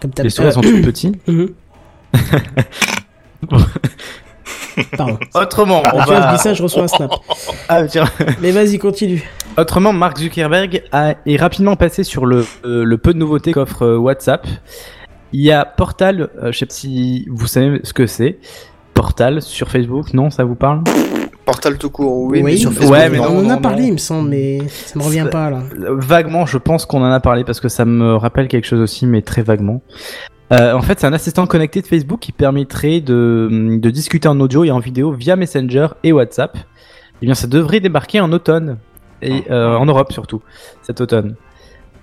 Comme 0.05 0.25
Les 0.25 0.31
stories 0.31 0.49
elles 0.49 0.55
sont 0.55 0.61
tout 0.63 0.83
petits. 0.83 1.13
Mhm. 1.27 1.49
Pardon. 4.97 5.19
Autrement, 5.35 5.83
on 5.93 6.03
Je 6.03 6.09
va. 6.09 6.33
dis 6.33 6.39
ça, 6.39 6.53
je 6.55 6.63
reçois 6.63 6.83
un 6.85 6.89
snap. 6.89 7.11
Ah, 7.69 7.85
tiens. 7.87 8.05
Mais 8.41 8.51
vas-y, 8.51 8.79
continue. 8.79 9.23
Autrement, 9.57 9.93
Mark 9.93 10.19
Zuckerberg 10.19 10.83
a, 10.93 11.15
est 11.27 11.37
rapidement 11.37 11.77
passé 11.77 12.05
sur 12.05 12.27
le, 12.27 12.45
euh, 12.65 12.85
le 12.85 12.99
peu 12.99 13.13
de 13.15 13.19
nouveautés 13.19 13.53
qu'offre 13.53 13.83
euh, 13.83 13.97
WhatsApp. 13.97 14.47
Il 15.33 15.41
y 15.41 15.51
a 15.53 15.65
Portal, 15.65 16.29
euh, 16.43 16.53
je 16.53 16.59
sais 16.59 16.67
pas 16.67 16.75
si 16.75 17.27
vous 17.31 17.47
savez 17.47 17.81
ce 17.85 17.93
que 17.93 18.07
c'est. 18.07 18.39
Portal 18.95 19.43
sur 19.43 19.71
Facebook, 19.71 20.13
non, 20.13 20.31
ça 20.31 20.45
vous 20.45 20.55
parle? 20.57 20.83
Portal 21.45 21.77
tout 21.79 21.91
court, 21.91 22.23
oui, 22.23 22.39
Oui. 22.39 22.43
mais 22.43 22.57
sur 22.57 22.71
Ouais, 22.71 22.77
Facebook, 22.77 22.93
Ouais, 22.97 23.09
mais 23.11 23.19
on 23.19 23.43
non, 23.43 23.47
en 23.47 23.51
a 23.51 23.55
non. 23.57 23.61
parlé, 23.61 23.85
il 23.85 23.93
me 23.93 23.99
semble, 23.99 24.31
mais 24.31 24.61
ça 24.69 24.99
me 24.99 25.05
revient 25.05 25.27
pas 25.31 25.51
là. 25.51 25.63
Vaguement, 25.91 26.47
je 26.47 26.57
pense 26.59 26.87
qu'on 26.87 27.03
en 27.03 27.11
a 27.11 27.21
parlé 27.21 27.45
parce 27.45 27.61
que 27.61 27.69
ça 27.69 27.85
me 27.85 28.17
rappelle 28.17 28.49
quelque 28.49 28.67
chose 28.67 28.81
aussi, 28.81 29.07
mais 29.07 29.21
très 29.23 29.43
vaguement. 29.43 29.83
Euh, 30.53 30.73
en 30.75 30.83
fait, 30.83 31.01
c'est 31.01 31.07
un 31.07 31.13
assistant 31.13 31.47
connecté 31.47 31.81
de 31.83 31.87
Facebook 31.87 32.21
qui 32.21 32.33
permettrait 32.33 33.01
de, 33.01 33.49
de 33.81 33.91
discuter 33.91 34.29
en 34.29 34.39
audio 34.41 34.65
et 34.65 34.71
en 34.71 34.79
vidéo 34.79 35.13
via 35.13 35.37
Messenger 35.37 35.89
et 36.03 36.13
WhatsApp. 36.13 36.57
Eh 37.23 37.27
bien, 37.27 37.35
ça 37.35 37.47
devrait 37.47 37.81
débarquer 37.81 38.21
en 38.21 38.31
automne 38.33 38.79
et 39.23 39.45
euh, 39.51 39.75
en 39.77 39.87
Europe 39.87 40.13
surtout 40.13 40.43
cet 40.83 41.01
automne. 41.01 41.35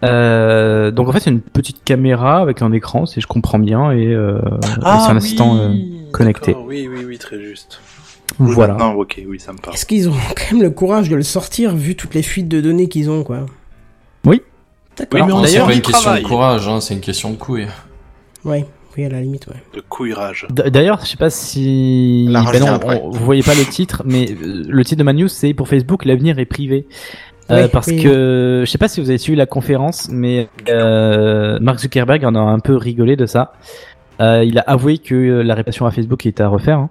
Euh, 0.03 0.89
donc 0.89 1.07
en 1.07 1.11
fait, 1.11 1.19
c'est 1.19 1.29
une 1.29 1.41
petite 1.41 1.83
caméra 1.83 2.39
avec 2.39 2.61
un 2.63 2.71
écran, 2.71 3.05
si 3.05 3.21
je 3.21 3.27
comprends 3.27 3.59
bien, 3.59 3.91
et, 3.91 4.07
euh, 4.07 4.39
et 4.39 4.65
c'est 4.81 5.11
un 5.11 5.17
assistant 5.17 5.57
euh, 5.57 5.73
connecté. 6.11 6.55
Oui, 6.65 6.89
oui, 6.91 7.05
oui, 7.07 7.17
très 7.19 7.39
juste. 7.39 7.79
Voilà. 8.39 8.75
Non, 8.75 8.93
ok, 8.93 9.21
oui, 9.27 9.39
ça 9.39 9.53
me 9.53 9.57
parle. 9.57 9.75
Est-ce 9.75 9.85
qu'ils 9.85 10.09
ont 10.09 10.13
quand 10.35 10.53
même 10.55 10.61
le 10.63 10.69
courage 10.71 11.09
de 11.09 11.15
le 11.15 11.23
sortir 11.23 11.75
vu 11.75 11.95
toutes 11.95 12.13
les 12.15 12.23
fuites 12.23 12.47
de 12.47 12.61
données 12.61 12.87
qu'ils 12.89 13.09
ont, 13.09 13.23
quoi 13.23 13.45
Oui. 14.25 14.41
D'accord. 14.97 15.19
Oui, 15.21 15.33
mais 15.41 15.47
c'est 15.47 15.53
d'ailleurs, 15.53 15.67
pas 15.67 15.73
une 15.73 15.81
question 15.81 16.01
travaille. 16.01 16.23
de 16.23 16.27
courage, 16.27 16.67
hein, 16.67 16.81
c'est 16.81 16.93
une 16.93 16.99
question 17.01 17.31
de 17.31 17.35
couille. 17.37 17.67
Ouais, 18.43 18.65
oui, 18.97 19.05
à 19.05 19.09
la 19.09 19.21
limite, 19.21 19.47
ouais. 19.47 19.55
De 19.73 19.81
couillage. 19.81 20.47
D'ailleurs, 20.49 20.99
je 21.03 21.09
sais 21.09 21.17
pas 21.17 21.29
si 21.29 22.27
La 22.29 22.43
ben 22.43 22.59
non, 22.59 22.79
on- 22.85 23.09
vous 23.09 23.23
voyez 23.25 23.43
pas 23.43 23.53
le 23.55 23.63
titre, 23.63 24.01
mais 24.05 24.29
euh, 24.31 24.63
le 24.67 24.83
titre 24.83 24.99
de 24.99 25.03
ma 25.03 25.13
news 25.13 25.27
c'est 25.29 25.53
pour 25.53 25.67
Facebook 25.69 26.05
l'avenir 26.05 26.39
est 26.39 26.45
privé. 26.45 26.85
Euh, 27.49 27.67
parce 27.67 27.87
oui. 27.87 28.01
que 28.01 28.63
je 28.65 28.69
sais 28.71 28.77
pas 28.77 28.87
si 28.87 29.01
vous 29.01 29.09
avez 29.09 29.17
suivi 29.17 29.37
la 29.37 29.45
conférence, 29.45 30.07
mais 30.11 30.47
euh, 30.69 31.57
Mark 31.61 31.79
Zuckerberg 31.79 32.23
en 32.25 32.35
a 32.35 32.39
un 32.39 32.59
peu 32.59 32.75
rigolé 32.77 33.15
de 33.15 33.25
ça. 33.25 33.53
Euh, 34.21 34.43
il 34.45 34.57
a 34.59 34.61
avoué 34.61 34.97
que 34.99 35.15
la 35.15 35.53
réputation 35.55 35.85
à 35.85 35.91
Facebook 35.91 36.25
était 36.25 36.43
à 36.43 36.47
refaire. 36.47 36.77
hein. 36.79 36.89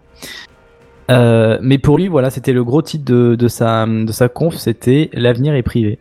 Euh, 1.10 1.58
mais 1.60 1.78
pour 1.78 1.98
lui, 1.98 2.08
voilà, 2.08 2.30
c'était 2.30 2.52
le 2.52 2.64
gros 2.64 2.82
titre 2.82 3.04
de, 3.04 3.34
de 3.34 3.48
sa 3.48 3.86
de 3.86 4.12
sa 4.12 4.28
conf, 4.28 4.54
c'était 4.56 5.10
l'avenir 5.12 5.54
est 5.54 5.62
privé. 5.62 5.98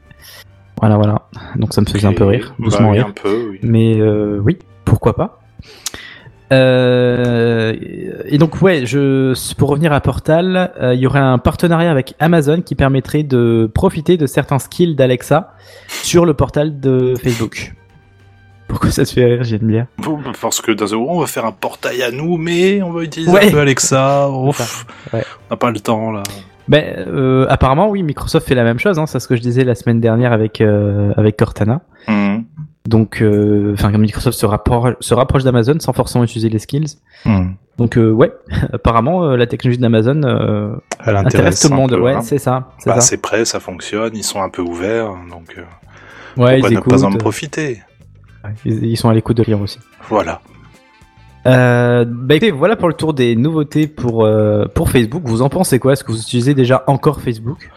Voilà, 0.80 0.96
voilà. 0.96 1.24
Donc 1.56 1.74
ça 1.74 1.82
me 1.82 1.86
faisait 1.86 2.08
un 2.08 2.14
peu 2.14 2.26
rire, 2.26 2.54
Bah 2.58 2.66
doucement 2.66 2.92
rire. 2.92 3.08
un 3.08 3.12
peu, 3.12 3.50
oui. 3.52 3.60
Mais 3.64 4.00
euh, 4.00 4.40
oui, 4.44 4.58
pourquoi 4.86 5.16
pas. 5.16 5.42
Euh, 6.52 7.76
et 8.26 8.38
donc 8.38 8.62
ouais, 8.62 8.86
je 8.86 9.34
pour 9.56 9.70
revenir 9.70 9.94
à 9.94 10.02
Portal, 10.02 10.72
euh, 10.82 10.96
il 10.96 11.00
y 11.00 11.06
aurait 11.06 11.20
un 11.20 11.38
partenariat 11.38 11.92
avec 11.92 12.16
Amazon 12.20 12.62
qui 12.62 12.76
permettrait 12.76 13.24
de 13.24 13.70
profiter 13.74 14.18
de 14.18 14.26
certains 14.26 14.58
skills 14.58 14.96
d'Alexa 14.96 15.54
sur 15.88 16.26
le 16.26 16.34
portal 16.34 16.80
de 16.80 17.14
Facebook. 17.22 17.74
Pourquoi 18.70 18.92
ça 18.92 19.04
te 19.04 19.10
fait 19.12 19.26
rire, 19.26 19.44
j'aime 19.44 19.68
bien. 19.68 19.88
Bah, 19.98 20.06
Parce 20.42 20.62
que 20.62 20.72
dans 20.72 20.94
un 20.94 20.98
moment, 20.98 21.14
on 21.18 21.20
va 21.20 21.28
faire 21.28 21.46
un 21.46 21.52
portail 21.52 22.02
à 22.04 22.12
nous, 22.12 22.38
mais 22.38 22.82
on 22.82 22.92
va 22.92 23.04
utiliser 23.04 23.32
Ouais. 23.32 23.48
un 23.48 23.52
peu 23.52 23.60
Alexa. 23.60 24.30
Ouf, 24.30 24.86
Ouais. 25.12 25.24
on 25.50 25.54
n'a 25.54 25.58
pas 25.58 25.72
le 25.72 25.80
temps, 25.80 26.12
là. 26.12 26.24
Ben, 26.68 27.04
euh, 27.08 27.48
apparemment, 27.50 27.90
oui, 27.90 28.04
Microsoft 28.04 28.48
fait 28.48 28.54
la 28.56 28.64
même 28.64 28.78
chose. 28.80 29.00
Hein, 29.00 29.08
c'est 29.08 29.20
ce 29.20 29.28
que 29.28 29.36
je 29.36 29.42
disais 29.42 29.64
la 29.64 29.74
semaine 29.74 30.00
dernière 30.00 30.32
avec 30.32 30.62
euh, 30.62 31.12
avec 31.18 31.36
Cortana. 31.36 31.82
Mhm. 32.08 32.46
Donc, 32.88 33.22
euh, 33.22 33.74
enfin, 33.74 33.90
Microsoft 33.92 34.38
se 34.38 34.46
rapproche, 34.46 34.94
se 35.00 35.14
rapproche 35.16 35.44
d'Amazon 35.44 35.80
sans 35.80 35.94
forcément 35.94 36.24
utiliser 36.24 36.50
les 36.50 36.60
skills. 36.60 36.98
Mhm. 37.26 37.56
Donc, 37.80 37.98
euh, 37.98 38.12
ouais, 38.12 38.32
apparemment, 38.74 39.24
euh, 39.24 39.36
la 39.36 39.48
technologie 39.48 39.80
d'Amazon 39.80 40.22
euh, 40.24 40.76
Elle 41.06 41.16
intéresse 41.16 41.26
intéresse 41.36 41.60
tout 41.62 41.70
le 41.70 41.76
monde. 41.76 41.90
peu, 41.92 42.00
ouais, 42.02 42.14
hein. 42.14 42.22
c'est 42.22 42.38
ça. 42.38 42.70
C'est 42.78 42.90
Bah, 42.92 42.96
ça. 42.96 43.02
c'est 43.02 43.18
prêt, 43.18 43.46
ça 43.46 43.60
fonctionne, 43.60 44.12
ils 44.16 44.24
sont 44.24 44.42
un 44.42 44.50
peu 44.50 44.62
ouverts, 44.62 45.10
donc 45.30 45.56
euh, 45.58 45.62
Ouais, 46.38 46.60
pourquoi 46.60 46.70
ils 46.70 46.76
ne 46.76 46.82
pas 46.82 47.04
en 47.04 47.12
profiter? 47.14 47.82
Ils, 48.66 48.86
ils 48.86 48.98
sont 48.98 49.10
à 49.10 49.14
l'écoute 49.14 49.38
de 49.38 49.44
lire 49.44 49.60
aussi. 49.62 49.80
Voilà. 50.10 50.42
Euh, 51.48 52.06
bah, 52.08 52.36
écoutez, 52.36 52.52
voilà 52.52 52.76
pour 52.76 52.88
le 52.90 52.94
tour 52.94 53.14
des 53.14 53.36
nouveautés 53.36 53.88
pour 53.88 54.26
euh, 54.26 54.66
pour 54.74 54.90
Facebook. 54.90 55.24
Vous 55.26 55.42
en 55.42 55.50
pensez 55.50 55.80
quoi? 55.80 55.94
Est-ce 55.94 56.04
que 56.04 56.12
vous 56.12 56.22
utilisez 56.22 56.54
déjà 56.54 56.84
encore 56.88 57.22
Facebook? 57.22 57.70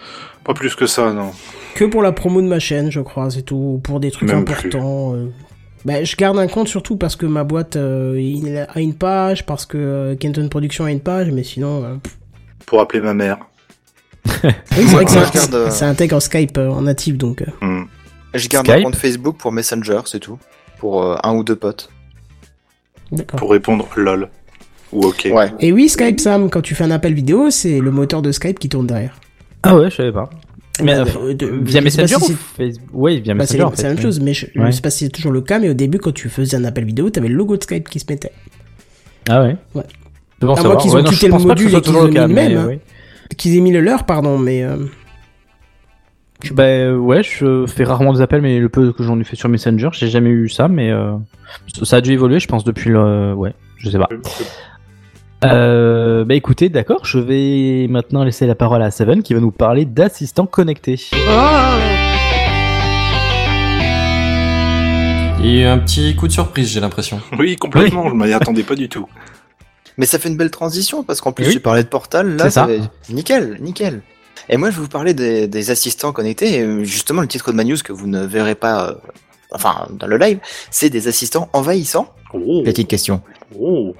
Pas 0.44 0.54
plus 0.54 0.74
que 0.74 0.86
ça, 0.86 1.12
non. 1.12 1.30
Que 1.76 1.84
pour 1.84 2.02
la 2.02 2.10
promo 2.12 2.42
de 2.42 2.48
ma 2.48 2.58
chaîne, 2.58 2.90
je 2.90 3.00
crois, 3.00 3.30
c'est 3.30 3.42
tout. 3.42 3.80
Pour 3.84 4.00
des 4.00 4.10
trucs 4.10 4.28
Même 4.28 4.40
importants. 4.40 5.14
euh. 5.14 5.28
Bah, 5.84 6.02
je 6.04 6.14
garde 6.16 6.38
un 6.38 6.46
compte 6.48 6.68
surtout 6.68 6.96
parce 6.96 7.16
que 7.16 7.26
ma 7.26 7.44
boîte 7.44 7.76
euh, 7.76 8.16
il 8.20 8.56
a 8.56 8.78
une 8.80 8.94
page, 8.94 9.46
parce 9.46 9.66
que 9.66 9.78
euh, 9.78 10.16
Kenton 10.16 10.48
Production 10.48 10.84
a 10.84 10.90
une 10.92 11.00
page, 11.00 11.30
mais 11.32 11.42
sinon. 11.44 11.84
euh. 11.84 11.94
Pour 12.66 12.80
appeler 12.80 13.00
ma 13.00 13.14
mère. 13.14 13.38
Oui, 14.44 14.50
c'est 14.72 14.82
vrai 14.84 15.04
que 15.04 15.10
ça, 15.10 15.70
ça 15.70 15.88
intègre 15.88 16.20
Skype 16.20 16.56
euh, 16.58 16.68
en 16.70 16.82
natif 16.82 17.16
donc. 17.18 17.42
euh. 17.42 17.82
Je 18.35 18.49
garde 18.49 18.66
Skype 18.66 18.80
un 18.80 18.83
compte 18.85 18.97
Facebook 18.97 19.37
pour 19.37 19.53
Messenger, 19.53 20.01
c'est 20.07 20.20
tout. 20.20 20.39
Pour 20.78 21.03
euh, 21.03 21.16
un 21.22 21.35
ou 21.35 21.45
deux 21.45 21.57
potes. 21.57 21.91
D'accord. 23.11 23.39
Pour 23.39 23.51
répondre 23.51 23.89
lol. 23.97 24.28
Ou 24.93 25.05
ok. 25.07 25.28
Ouais. 25.33 25.53
Et 25.61 25.72
oui, 25.72 25.89
Skype 25.89 26.20
Sam, 26.20 26.51
quand 26.51 26.61
tu 26.62 26.74
fais 26.74 26.85
un 26.85 26.91
appel 26.91 27.14
vidéo, 27.14 27.51
c'est 27.51 27.78
le 27.80 27.91
moteur 27.91 28.22
de 28.22 28.33
Skype 28.33 28.59
qui 28.59 28.68
tourne 28.68 28.87
derrière. 28.87 29.14
Ah 29.62 29.76
ouais, 29.76 29.91
je 29.91 29.97
savais 29.97 30.12
pas. 30.12 30.28
Mais 30.83 30.97
Bah, 30.97 31.05
euh, 31.20 31.28
de- 31.28 31.47
de- 31.47 31.47
via 31.62 31.80
Messenger 31.83 32.16
si 32.20 32.35
Facebook 32.57 32.89
Oui, 32.93 33.20
via 33.20 33.35
Bah, 33.35 33.45
c'est 33.47 33.55
Messenger. 33.59 33.62
en 33.64 33.76
c'est 33.76 33.83
la 33.85 33.89
fait, 33.91 33.95
même 33.95 34.03
chose, 34.03 34.20
mais 34.20 34.33
je, 34.35 34.47
sais 34.70 34.80
pas 34.80 34.91
si 34.91 35.05
c'est 35.05 35.11
toujours 35.11 35.33
le 35.33 35.43
cas, 35.43 35.59
mais 35.59 35.68
au 35.68 35.74
début, 35.74 35.99
quand 35.99 36.12
tu 36.12 36.28
faisais 36.30 36.57
un 36.57 36.64
appel 36.64 36.85
vidéo, 36.85 37.11
t'avais 37.11 37.28
le 37.28 37.35
logo 37.35 37.57
de 37.57 37.62
Skype 37.62 37.89
qui 37.89 38.01
se 38.01 38.07
mettait. 38.09 38.33
Ah 39.28 39.43
ouais. 39.43 39.57
Ouais. 39.74 39.83
C'est 40.41 40.47
bon 40.47 40.55
À 40.55 40.62
moins 40.62 40.76
qu'ils 40.76 40.91
Ouais, 40.91 41.01
ont 41.01 41.05
non, 41.05 41.11
quitté 41.11 41.28
le 41.28 41.39
module 41.39 41.74
et 41.74 41.80
qu'ils 41.80 41.93
cas, 41.93 42.01
mis 42.09 42.14
le 42.14 42.28
même, 42.28 42.57
hein. 42.57 42.76
Qu'ils 43.37 43.57
aient 43.57 43.61
mis 43.61 43.70
le 43.72 43.80
leur, 43.80 44.05
pardon, 44.05 44.39
mais. 44.39 44.62
euh, 44.64 44.76
Bah 46.51 46.93
ouais, 46.93 47.22
je 47.22 47.66
fais 47.66 47.84
rarement 47.84 48.12
des 48.12 48.20
appels, 48.20 48.43
mais 48.43 48.59
le 48.59 48.68
peu 48.68 48.93
que 48.93 49.03
j'en 49.05 49.18
ai 49.20 49.24
fait 49.24 49.36
sur 49.36 49.49
Messenger, 49.49 49.90
j'ai 49.93 50.09
jamais 50.09 50.30
eu 50.30 50.49
ça, 50.49 50.66
mais 50.68 50.90
euh, 50.90 51.12
ça 51.84 51.97
a 51.97 52.01
dû 52.01 52.12
évoluer, 52.12 52.40
je 52.40 52.49
pense, 52.49 52.64
depuis 52.64 52.90
le... 52.90 53.32
Ouais, 53.34 53.55
je 53.76 53.88
sais 53.90 53.99
pas. 53.99 54.09
Euh, 55.45 56.24
bah 56.24 56.34
écoutez, 56.34 56.68
d'accord, 56.68 57.05
je 57.05 57.18
vais 57.18 57.86
maintenant 57.88 58.22
laisser 58.24 58.47
la 58.47 58.55
parole 58.55 58.82
à 58.82 58.90
Seven 58.90 59.22
qui 59.22 59.34
va 59.34 59.40
nous 59.40 59.51
parler 59.51 59.84
d'assistants 59.84 60.47
connectés. 60.47 61.01
Il 65.45 65.51
y 65.57 65.59
a 65.59 65.62
eu 65.62 65.66
un 65.66 65.78
petit 65.78 66.14
coup 66.14 66.28
de 66.28 66.32
surprise, 66.32 66.68
j'ai 66.70 66.80
l'impression. 66.80 67.20
Oui, 67.38 67.57
complètement, 67.57 68.09
je 68.09 68.14
m'y 68.14 68.32
attendais 68.32 68.62
pas 68.62 68.76
du 68.76 68.88
tout. 68.88 69.09
Mais 69.99 70.07
ça 70.07 70.18
fait 70.18 70.28
une 70.28 70.36
belle 70.36 70.51
transition 70.51 71.03
parce 71.03 71.20
qu'en 71.20 71.32
plus 71.32 71.47
Oui. 71.47 71.53
tu 71.53 71.61
parlais 71.61 71.82
de 71.82 71.88
Portal, 71.88 72.36
là, 72.36 72.45
C'est 72.45 72.51
ça. 72.51 72.66
va- 72.66 72.72
nickel, 73.11 73.59
nickel. 73.61 74.03
Et 74.49 74.57
moi 74.57 74.70
je 74.70 74.76
vais 74.76 74.82
vous 74.82 74.88
parler 74.88 75.14
des, 75.14 75.47
des 75.49 75.70
assistants 75.70 76.12
connectés. 76.12 76.55
Et 76.59 76.61
euh, 76.62 76.84
justement, 76.84 77.22
le 77.22 77.28
titre 77.28 77.51
de 77.53 77.57
ma 77.57 77.64
news 77.64 77.76
que 77.84 77.93
vous 77.93 78.07
ne 78.07 78.24
verrez 78.24 78.55
pas, 78.55 78.88
euh, 78.88 78.95
enfin 79.53 79.86
dans 79.90 80.07
le 80.07 80.16
live, 80.18 80.38
c'est 80.70 80.90
des 80.90 81.09
assistants 81.09 81.49
envahissants. 81.53 82.09
Oh, 82.34 82.62
Petite 82.64 82.88
question. 82.88 83.22
oh. 83.59 83.95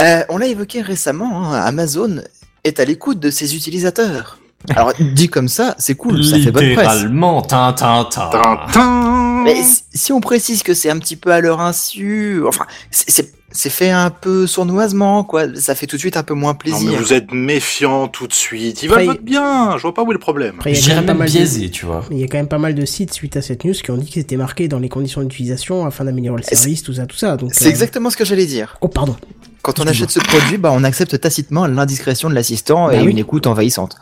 Euh, 0.00 0.22
on 0.28 0.38
l'a 0.38 0.46
évoqué 0.46 0.80
récemment, 0.80 1.44
hein, 1.52 1.60
Amazon 1.60 2.22
est 2.64 2.78
à 2.80 2.84
l'écoute 2.84 3.18
de 3.18 3.30
ses 3.30 3.56
utilisateurs. 3.56 4.38
Alors 4.70 4.92
dit 5.00 5.28
comme 5.28 5.48
ça, 5.48 5.74
c'est 5.78 5.94
cool, 5.94 6.24
ça 6.24 6.38
fait 6.38 6.50
bonne 6.52 6.74
presse. 6.74 6.86
Littéralement, 6.88 7.42
tintin, 7.42 8.04
Tintin 8.04 9.42
Mais 9.44 9.62
si- 9.62 9.82
si 9.92 10.12
on 10.12 10.20
précise 10.20 10.62
que 10.62 10.74
c'est 10.74 10.90
un 10.90 10.98
petit 10.98 11.16
peu 11.16 11.30
à 11.32 11.40
leur 11.40 11.60
insu, 11.60 12.42
enfin, 12.46 12.66
c'est- 12.90 13.32
c'est 13.60 13.70
fait 13.70 13.90
un 13.90 14.10
peu 14.10 14.46
sournoisement, 14.46 15.24
quoi. 15.24 15.42
Ça 15.56 15.74
fait 15.74 15.88
tout 15.88 15.96
de 15.96 16.00
suite 16.00 16.16
un 16.16 16.22
peu 16.22 16.32
moins 16.34 16.52
Non 16.52 16.58
plaisir. 16.58 16.92
mais 16.92 16.96
vous 16.96 17.12
êtes 17.12 17.32
méfiant 17.32 18.06
tout 18.06 18.28
de 18.28 18.32
suite. 18.32 18.84
Ils 18.84 18.86
Après, 18.88 19.00
veulent 19.00 19.14
votre 19.14 19.22
bien. 19.24 19.76
Je 19.76 19.82
vois 19.82 19.92
pas 19.92 20.04
où 20.04 20.10
est 20.10 20.14
le 20.14 20.20
problème. 20.20 20.54
Après, 20.58 20.70
il 20.72 20.78
y 20.78 20.84
a 20.84 20.88
quand 20.90 20.94
même 20.94 21.06
pas 21.06 21.14
mal 21.14 21.26
de- 21.26 21.32
biaisé, 21.32 21.68
tu 21.68 21.84
vois. 21.84 22.04
Il 22.12 22.18
y 22.18 22.22
a 22.22 22.28
quand 22.28 22.36
même 22.38 22.46
pas 22.46 22.58
mal 22.58 22.76
de 22.76 22.84
sites 22.84 23.12
suite 23.12 23.36
à 23.36 23.42
cette 23.42 23.64
news 23.64 23.72
qui 23.72 23.90
ont 23.90 23.96
dit 23.96 24.06
que 24.06 24.14
c'était 24.14 24.36
marqué 24.36 24.68
dans 24.68 24.78
les 24.78 24.88
conditions 24.88 25.22
d'utilisation 25.22 25.84
afin 25.86 26.04
d'améliorer 26.04 26.38
le 26.48 26.56
service, 26.56 26.84
tout 26.84 26.92
ça, 26.92 27.06
tout 27.06 27.16
ça. 27.16 27.36
Donc, 27.36 27.50
C'est 27.52 27.66
euh, 27.66 27.70
exactement 27.70 28.10
ce 28.10 28.16
que 28.16 28.24
j'allais 28.24 28.46
dire. 28.46 28.76
Oh, 28.80 28.86
pardon. 28.86 29.16
Quand 29.62 29.80
on 29.80 29.86
achète 29.88 30.10
ce 30.10 30.20
produit, 30.20 30.56
bah, 30.56 30.70
on 30.72 30.84
accepte 30.84 31.20
tacitement 31.20 31.66
l'indiscrétion 31.66 32.30
de 32.30 32.34
l'assistant 32.36 32.86
Bah 32.86 32.94
et 32.96 33.00
oui. 33.02 33.10
une 33.10 33.18
écoute 33.18 33.48
envahissante. 33.48 33.96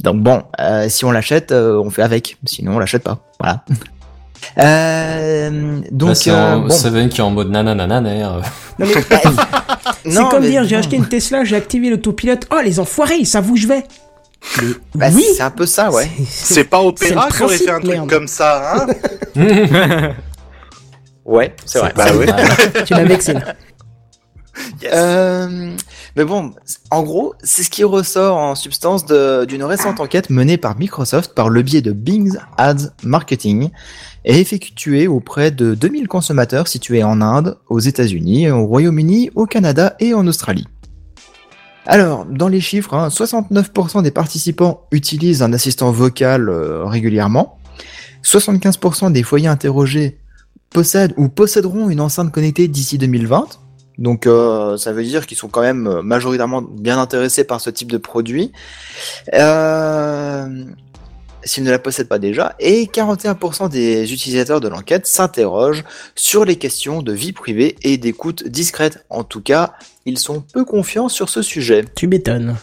Donc 0.00 0.22
bon, 0.22 0.44
euh, 0.60 0.88
si 0.88 1.04
on 1.04 1.10
l'achète, 1.10 1.50
euh, 1.50 1.76
on 1.84 1.90
fait 1.90 2.02
avec. 2.02 2.36
Sinon, 2.46 2.76
on 2.76 2.78
l'achète 2.78 3.02
pas. 3.02 3.18
Voilà. 3.40 3.64
Euh, 4.58 5.80
donc, 5.90 6.16
c'est 6.16 6.30
euh, 6.30 6.36
un 6.54 6.58
bon. 6.60 6.70
Seven 6.70 7.08
qui 7.08 7.20
est 7.20 7.24
en 7.24 7.30
mode 7.30 7.50
nananananer. 7.50 8.22
Non, 8.22 8.40
mais 8.78 8.86
c'est 10.04 10.14
comme 10.30 10.42
mais 10.42 10.50
dire, 10.50 10.64
j'ai 10.64 10.76
acheté 10.76 10.96
une 10.96 11.08
Tesla, 11.08 11.44
j'ai 11.44 11.56
activé 11.56 11.90
l'autopilote. 11.90 12.46
Oh, 12.52 12.60
les 12.64 12.78
enfoirés, 12.80 13.16
ils 13.18 13.26
savent 13.26 13.50
où 13.50 13.56
je 13.56 13.66
vais. 13.66 13.84
Mais 14.60 14.64
Bah, 14.94 15.06
oui. 15.14 15.24
c'est 15.36 15.42
un 15.42 15.50
peu 15.50 15.66
ça, 15.66 15.90
ouais. 15.90 16.08
C'est 16.28 16.64
pas 16.64 16.80
Opéra 16.80 17.28
c'est 17.30 17.36
qui 17.36 17.42
aurait 17.42 17.58
fait 17.58 17.70
un 17.70 17.80
truc 17.80 18.06
comme 18.08 18.28
ça, 18.28 18.74
hein 18.76 18.86
Ouais, 21.24 21.54
c'est 21.64 21.80
vrai. 21.80 21.92
Bah 21.96 22.06
oui. 22.16 22.26
tu 22.86 22.94
m'as 22.94 23.02
vexé 23.04 23.32
là. 23.32 23.40
Euh, 24.90 25.74
mais 26.16 26.24
bon, 26.24 26.52
en 26.90 27.02
gros, 27.02 27.34
c'est 27.42 27.62
ce 27.62 27.68
qui 27.68 27.82
ressort 27.84 28.38
en 28.38 28.54
substance 28.54 29.04
de- 29.04 29.44
d'une 29.44 29.64
récente 29.64 30.00
enquête 30.00 30.30
menée 30.30 30.56
par 30.56 30.78
Microsoft 30.78 31.34
par 31.34 31.48
le 31.50 31.60
biais 31.62 31.82
de 31.82 31.92
Bing's 31.92 32.38
Ads 32.56 32.90
Marketing 33.02 33.70
et 34.26 34.40
effectuée 34.40 35.06
auprès 35.06 35.50
de 35.50 35.74
2000 35.74 36.08
consommateurs 36.08 36.68
situés 36.68 37.04
en 37.04 37.22
Inde, 37.22 37.58
aux 37.68 37.78
États-Unis, 37.78 38.50
au 38.50 38.66
Royaume-Uni, 38.66 39.30
au 39.36 39.46
Canada 39.46 39.94
et 40.00 40.12
en 40.12 40.26
Australie. 40.26 40.66
Alors, 41.86 42.26
dans 42.26 42.48
les 42.48 42.60
chiffres, 42.60 42.94
hein, 42.94 43.08
69% 43.08 44.02
des 44.02 44.10
participants 44.10 44.82
utilisent 44.90 45.42
un 45.42 45.52
assistant 45.52 45.92
vocal 45.92 46.48
euh, 46.48 46.84
régulièrement. 46.84 47.58
75% 48.24 49.12
des 49.12 49.22
foyers 49.22 49.46
interrogés 49.46 50.18
possèdent 50.70 51.14
ou 51.16 51.28
posséderont 51.28 51.88
une 51.88 52.00
enceinte 52.00 52.32
connectée 52.32 52.66
d'ici 52.66 52.98
2020. 52.98 53.60
Donc 53.98 54.26
euh, 54.26 54.76
ça 54.76 54.92
veut 54.92 55.04
dire 55.04 55.26
qu'ils 55.26 55.38
sont 55.38 55.48
quand 55.48 55.62
même 55.62 55.86
euh, 55.86 56.02
majoritairement 56.02 56.60
bien 56.60 57.00
intéressés 57.00 57.44
par 57.44 57.60
ce 57.60 57.70
type 57.70 57.90
de 57.90 57.98
produit. 57.98 58.52
S'ils 61.46 61.64
ne 61.64 61.70
la 61.70 61.78
possèdent 61.78 62.08
pas 62.08 62.18
déjà. 62.18 62.54
Et 62.58 62.86
41% 62.86 63.70
des 63.70 64.12
utilisateurs 64.12 64.60
de 64.60 64.68
l'enquête 64.68 65.06
s'interrogent 65.06 65.84
sur 66.14 66.44
les 66.44 66.56
questions 66.56 67.00
de 67.00 67.12
vie 67.12 67.32
privée 67.32 67.76
et 67.82 67.96
d'écoute 67.96 68.46
discrète. 68.46 69.06
En 69.08 69.24
tout 69.24 69.40
cas, 69.40 69.72
ils 70.04 70.18
sont 70.18 70.40
peu 70.40 70.64
confiants 70.64 71.08
sur 71.08 71.28
ce 71.28 71.40
sujet. 71.40 71.84
Tu 71.94 72.06
m'étonnes. 72.06 72.56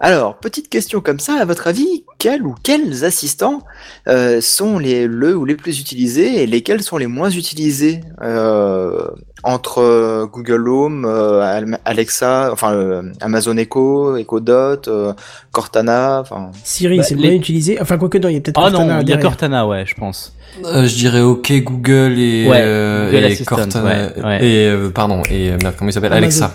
Alors, 0.00 0.36
petite 0.36 0.68
question 0.68 1.00
comme 1.00 1.18
ça, 1.20 1.34
à 1.40 1.44
votre 1.44 1.66
avis, 1.66 2.04
quels 2.18 2.42
ou 2.42 2.54
quels 2.62 3.04
assistants 3.04 3.62
euh, 4.06 4.40
sont 4.40 4.78
les 4.78 5.06
le 5.06 5.34
ou 5.34 5.44
les 5.44 5.56
plus 5.56 5.80
utilisés 5.80 6.42
et 6.42 6.46
lesquels 6.46 6.82
sont 6.82 6.96
les 6.96 7.06
moins 7.06 7.30
utilisés? 7.30 8.02
Euh, 8.20 9.08
entre 9.44 9.78
euh, 9.80 10.26
Google 10.26 10.68
Home, 10.68 11.04
euh, 11.04 11.40
Al- 11.42 11.78
Alexa, 11.84 12.50
enfin 12.52 12.72
euh, 12.74 13.02
Amazon 13.20 13.56
Echo, 13.56 14.16
Echo 14.16 14.40
Dot, 14.40 14.88
euh, 14.88 15.12
Cortana, 15.52 16.20
enfin 16.20 16.50
Siri, 16.64 16.98
Bah, 16.98 17.02
c'est 17.02 17.14
les- 17.14 17.28
moins 17.28 17.36
utilisé. 17.36 17.78
Enfin, 17.80 17.98
quoique 17.98 18.18
non, 18.18 18.28
il 18.28 18.34
y 18.34 18.36
a 18.36 18.40
peut-être 18.40 18.58
Ah 18.58 18.70
Cortana 18.70 18.94
non, 18.96 19.00
il 19.02 19.08
y 19.08 19.12
a. 19.12 19.16
Cortana, 19.18 19.66
ouais, 19.66 19.84
je 19.86 19.94
pense. 19.94 20.34
Euh, 20.64 20.86
je 20.86 20.94
dirais 20.96 21.20
OK 21.20 21.52
Google 21.62 22.14
et 22.18 22.48
Ouais, 22.48 22.58
euh, 22.60 23.10
Google 23.10 23.24
et 23.32 23.44
Cortana 23.44 23.84
ouais, 23.84 24.22
ouais. 24.24 24.44
et 24.46 24.68
euh, 24.68 24.90
pardon 24.90 25.22
et 25.30 25.50
euh, 25.50 25.58
merde, 25.62 25.74
comment 25.78 25.90
il 25.90 25.92
s'appelle? 25.92 26.12
Alexa. 26.12 26.54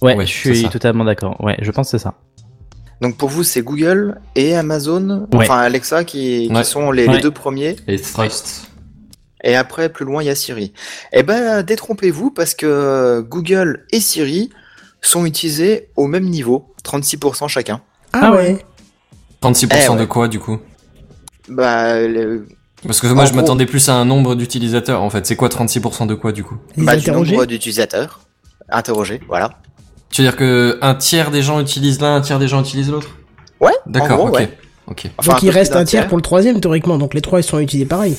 Ouais, 0.00 0.16
Ouais, 0.16 0.26
je 0.26 0.32
suis 0.52 0.68
totalement 0.68 1.04
d'accord. 1.04 1.36
Ouais, 1.40 1.56
je 1.62 1.70
pense 1.70 1.86
que 1.92 1.98
c'est 1.98 2.02
ça. 2.02 2.14
Donc 3.00 3.16
pour 3.16 3.28
vous, 3.28 3.42
c'est 3.42 3.62
Google 3.62 4.20
et 4.36 4.54
Amazon, 4.56 5.26
Ouais. 5.32 5.44
enfin 5.44 5.58
Alexa 5.58 6.04
qui, 6.04 6.46
qui 6.48 6.54
Ouais. 6.54 6.62
sont 6.64 6.92
les, 6.92 7.06
Ouais. 7.06 7.14
les 7.16 7.20
deux 7.20 7.30
premiers. 7.32 7.76
Et 7.88 7.98
Thrust. 7.98 8.68
Et 9.42 9.56
après, 9.56 9.88
plus 9.88 10.04
loin, 10.04 10.22
il 10.22 10.26
y 10.26 10.30
a 10.30 10.34
Siri. 10.34 10.72
Eh 11.12 11.22
ben, 11.22 11.62
détrompez-vous 11.62 12.30
parce 12.30 12.54
que 12.54 13.20
Google 13.28 13.84
et 13.90 14.00
Siri 14.00 14.50
sont 15.00 15.26
utilisés 15.26 15.88
au 15.96 16.06
même 16.06 16.24
niveau, 16.24 16.72
36% 16.84 17.48
chacun. 17.48 17.80
Ah, 18.12 18.20
Ah 18.24 18.32
ouais. 18.32 18.64
36% 19.42 19.66
Eh 19.84 19.88
ouais. 19.90 19.96
de 19.98 20.04
quoi 20.04 20.28
du 20.28 20.38
coup? 20.38 20.58
Bah, 21.48 22.00
le, 22.06 22.46
Parce 22.86 23.00
que 23.00 23.08
moi 23.08 23.24
En 23.24 23.26
je 23.26 23.32
gros- 23.32 23.40
m'attendais 23.40 23.66
plus 23.66 23.88
à 23.88 23.94
un 23.94 24.04
nombre 24.04 24.34
d'utilisateurs 24.36 25.02
en 25.02 25.10
fait. 25.10 25.26
C'est 25.26 25.36
quoi 25.36 25.48
36% 25.48 26.06
de 26.06 26.14
quoi 26.14 26.30
du 26.32 26.44
coup? 26.44 26.56
Les 26.76 26.84
bah, 26.84 26.96
du 26.96 27.10
nombre 27.10 27.44
d'utilisateurs 27.46 28.20
interrogés, 28.68 29.20
voilà. 29.28 29.58
Tu 30.10 30.22
veux 30.22 30.28
dire 30.28 30.36
que 30.36 30.78
un 30.82 30.94
tiers 30.94 31.30
des 31.30 31.42
gens 31.42 31.60
utilisent 31.60 32.00
l'un, 32.00 32.16
un 32.16 32.20
tiers 32.20 32.38
des 32.38 32.46
gens 32.48 32.60
utilisent 32.60 32.90
l'autre? 32.90 33.08
Ouais, 33.60 33.72
D'accord, 33.86 34.24
ok. 34.24 34.34
ouais. 34.34 34.56
Ok. 34.86 35.06
Enfin, 35.18 35.32
Donc 35.32 35.40
peu 35.40 35.46
il 35.46 35.50
plus 35.50 35.58
reste 35.58 35.76
un 35.76 35.84
tiers 35.84 36.06
pour 36.08 36.16
le 36.18 36.22
troisième 36.22 36.60
théoriquement, 36.60 36.98
donc 36.98 37.14
les 37.14 37.20
trois 37.20 37.40
ils 37.40 37.44
sont 37.44 37.58
utilisés 37.60 37.86
pareil. 37.86 38.16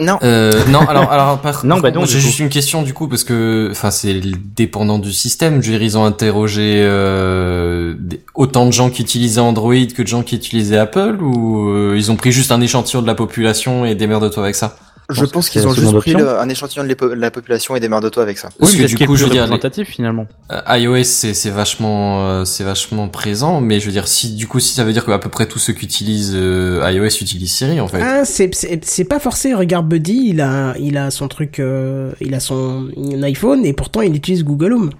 Non. 0.00 0.18
Euh, 0.22 0.52
non, 0.68 0.80
alors, 0.88 1.10
alors 1.10 1.38
par, 1.40 1.64
Non, 1.64 1.80
bah 1.80 1.90
non, 1.90 2.04
j'ai 2.04 2.20
juste 2.20 2.38
une 2.38 2.48
question 2.48 2.82
du 2.82 2.92
coup 2.92 3.08
parce 3.08 3.24
que, 3.24 3.68
enfin, 3.70 3.90
c'est 3.90 4.20
dépendant 4.56 4.98
du 4.98 5.12
système. 5.12 5.62
Je 5.62 5.70
veux 5.70 5.78
dire, 5.78 5.82
ils 5.82 5.98
ont 5.98 6.04
interrogé 6.04 6.78
euh, 6.78 7.94
autant 8.34 8.66
de 8.66 8.72
gens 8.72 8.90
qui 8.90 9.02
utilisaient 9.02 9.40
Android 9.40 9.86
que 9.94 10.02
de 10.02 10.08
gens 10.08 10.22
qui 10.22 10.36
utilisaient 10.36 10.78
Apple 10.78 11.18
ou 11.20 11.68
euh, 11.70 11.94
ils 11.96 12.10
ont 12.10 12.16
pris 12.16 12.32
juste 12.32 12.52
un 12.52 12.60
échantillon 12.60 13.02
de 13.02 13.06
la 13.06 13.14
population 13.14 13.84
et 13.84 13.94
démerde-toi 13.94 14.42
avec 14.42 14.56
ça? 14.56 14.76
Je 15.10 15.20
pense 15.20 15.30
pense 15.32 15.46
que 15.48 15.52
qu'ils 15.52 15.68
ont 15.68 15.74
juste 15.74 15.94
pris 15.98 16.14
le- 16.14 16.38
un 16.40 16.48
échantillon 16.48 16.82
de 16.82 17.14
la 17.14 17.30
population 17.30 17.76
et 17.76 17.80
des 17.80 17.88
de 17.88 18.08
toi 18.08 18.22
avec 18.22 18.38
ça. 18.38 18.48
Parce 18.58 18.70
oui, 18.72 18.78
que 18.78 18.82
mais 18.82 18.88
du 18.88 18.96
coup, 19.06 19.16
je 19.16 19.24
veux 19.24 19.30
dire, 19.30 19.46
les- 19.46 19.84
finalement. 19.84 20.26
Euh, 20.50 20.60
iOS 20.78 21.04
c'est 21.04 21.50
vachement 21.50 22.26
euh, 22.26 22.44
c'est 22.46 22.64
vachement 22.64 23.08
présent, 23.08 23.60
mais 23.60 23.80
je 23.80 23.86
veux 23.86 23.92
dire 23.92 24.08
si 24.08 24.34
du 24.34 24.46
coup 24.46 24.60
si 24.60 24.72
ça 24.74 24.82
veut 24.84 24.94
dire 24.94 25.04
qu'à 25.04 25.18
peu 25.18 25.28
près 25.28 25.46
tous 25.46 25.58
ceux 25.58 25.74
qui 25.74 25.84
utilisent 25.84 26.32
euh, 26.34 26.80
iOS 26.90 27.04
utilisent 27.20 27.52
Siri 27.54 27.80
en 27.80 27.88
fait. 27.88 28.00
Ah, 28.02 28.24
c'est, 28.24 29.04
pas 29.04 29.18
forcé. 29.18 29.52
Regarde 29.52 29.86
Buddy, 29.88 30.28
il 30.30 30.40
a, 30.40 30.74
il 30.78 30.96
a 30.96 31.10
son 31.10 31.28
truc, 31.28 31.60
euh, 31.60 32.12
il 32.22 32.34
a 32.34 32.40
son 32.40 32.88
un 32.96 33.22
iPhone 33.24 33.66
et 33.66 33.74
pourtant 33.74 34.00
il 34.00 34.16
utilise 34.16 34.42
Google 34.42 34.72
Home. 34.72 34.90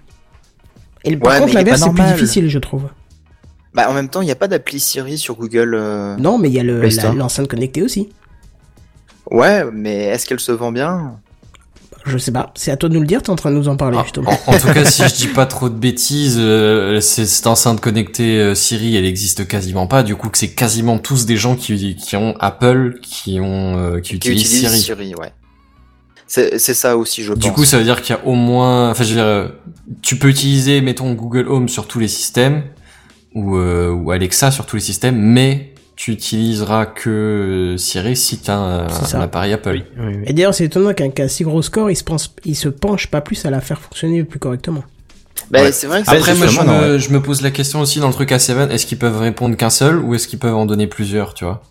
Et 1.04 1.16
par 1.16 1.32
Ouais, 1.32 1.38
mais 1.38 1.44
contre, 1.46 1.54
l'inverse, 1.54 1.82
c'est 1.82 1.90
plus 1.92 2.12
difficile, 2.12 2.48
je 2.50 2.58
trouve. 2.58 2.84
Bah, 3.74 3.90
en 3.90 3.94
même 3.94 4.08
temps, 4.08 4.20
il 4.22 4.26
n'y 4.26 4.30
a 4.32 4.36
pas 4.36 4.48
d'appli 4.48 4.78
Siri 4.80 5.18
sur 5.18 5.34
Google. 5.34 5.74
euh, 5.74 6.16
Non, 6.18 6.38
mais 6.38 6.48
il 6.48 6.54
y 6.54 6.60
a 6.60 6.62
le, 6.62 6.78
Play 6.78 6.90
la- 6.90 7.02
Store. 7.02 7.14
l'enceinte 7.14 7.48
connectée 7.48 7.82
aussi. 7.82 8.08
Ouais, 9.34 9.64
mais 9.72 10.04
est-ce 10.04 10.26
qu'elle 10.26 10.40
se 10.40 10.52
vend 10.52 10.70
bien 10.72 11.18
Je 12.06 12.18
sais 12.18 12.30
pas. 12.32 12.52
C'est 12.54 12.70
à 12.70 12.76
toi 12.76 12.88
de 12.88 12.94
nous 12.94 13.00
le 13.00 13.06
dire. 13.06 13.22
T'es 13.22 13.30
en 13.30 13.36
train 13.36 13.50
de 13.50 13.56
nous 13.56 13.68
en 13.68 13.76
parler 13.76 13.96
Ah, 14.00 14.04
justement. 14.04 14.30
en, 14.46 14.54
en 14.54 14.58
tout 14.58 14.72
cas, 14.72 14.84
si 14.84 15.02
je 15.02 15.14
dis 15.14 15.26
pas 15.28 15.46
trop 15.46 15.68
de 15.68 15.74
bêtises, 15.74 16.36
euh, 16.38 17.00
c'est- 17.00 17.26
cette 17.26 17.46
enceinte 17.46 17.80
connectée 17.80 18.38
euh, 18.38 18.54
Siri, 18.54 18.96
elle 18.96 19.06
existe 19.06 19.46
quasiment 19.48 19.86
pas. 19.86 20.02
Du 20.02 20.14
coup, 20.14 20.28
que 20.28 20.38
c'est 20.38 20.50
quasiment 20.54 20.98
tous 20.98 21.26
des 21.26 21.36
gens 21.36 21.56
qui, 21.56 21.96
qui 21.96 22.16
ont 22.16 22.34
Apple, 22.40 22.98
qui 23.02 23.40
ont 23.40 23.76
euh, 23.78 24.00
qui, 24.00 24.18
Qui 24.18 24.28
utilisent 24.30 24.42
utilise 24.54 24.70
Siri. 24.70 24.80
Siri, 24.80 25.14
ouais. 25.16 25.32
C'est 26.26 26.58
c'est 26.58 26.74
ça 26.74 26.96
aussi, 26.96 27.22
je 27.22 27.34
Du 27.34 27.40
pense. 27.48 27.52
coup, 27.52 27.64
ça 27.64 27.76
veut 27.78 27.84
dire 27.84 28.00
qu'il 28.02 28.14
y 28.16 28.18
a 28.18 28.24
au 28.26 28.34
moins, 28.34 28.90
enfin, 28.90 29.04
je 29.04 29.10
veux 29.10 29.14
dire, 29.16 29.24
euh, 29.24 29.48
tu 30.00 30.16
peux 30.16 30.28
utiliser, 30.28 30.80
mettons, 30.80 31.12
Google 31.12 31.48
Home 31.48 31.68
sur 31.68 31.86
tous 31.86 31.98
les 31.98 32.08
systèmes 32.08 32.62
ou, 33.34 33.56
euh, 33.56 33.90
ou 33.90 34.10
Alexa 34.10 34.50
sur 34.50 34.64
tous 34.64 34.76
les 34.76 34.82
systèmes, 34.82 35.16
mais 35.16 35.73
tu 35.96 36.12
utiliseras 36.12 36.86
que 36.86 37.10
euh, 37.74 37.76
Siri 37.76 38.16
si 38.16 38.38
tu 38.40 38.50
as 38.50 38.56
un, 38.56 39.20
appareil 39.20 39.52
Apple. 39.52 39.70
Oui, 39.74 39.84
oui, 39.98 40.14
oui. 40.16 40.22
Et 40.26 40.32
d'ailleurs, 40.32 40.54
c'est 40.54 40.64
étonnant 40.64 40.92
qu'un 40.94 41.10
qu'un 41.10 41.28
si 41.28 41.44
gros 41.44 41.62
score, 41.62 41.90
il 41.90 41.96
se 41.96 42.04
pense, 42.04 42.34
il 42.44 42.56
se 42.56 42.68
penche 42.68 43.06
pas 43.08 43.20
plus 43.20 43.44
à 43.46 43.50
la 43.50 43.60
faire 43.60 43.80
fonctionner 43.80 44.24
plus 44.24 44.38
correctement. 44.38 44.82
Bah, 45.50 45.62
Ouais. 45.62 45.72
c'est 45.72 45.86
vrai 45.86 46.02
que 46.02 46.10
Après, 46.10 46.34
moi, 46.34 46.46
je 46.46 46.50
justement, 46.52 46.78
me, 46.80 46.92
ouais. 46.94 46.98
je 46.98 47.10
me 47.10 47.20
pose 47.20 47.42
la 47.42 47.50
question 47.50 47.80
aussi 47.80 48.00
dans 48.00 48.08
le 48.08 48.14
truc 48.14 48.30
A7, 48.30 48.70
est-ce 48.70 48.86
qu'ils 48.86 48.98
peuvent 48.98 49.18
répondre 49.18 49.56
qu'un 49.56 49.70
seul 49.70 49.98
ou 49.98 50.14
est-ce 50.14 50.26
qu'ils 50.26 50.38
peuvent 50.38 50.54
en 50.56 50.66
donner 50.66 50.86
plusieurs, 50.86 51.34
tu 51.34 51.44
vois? 51.44 51.62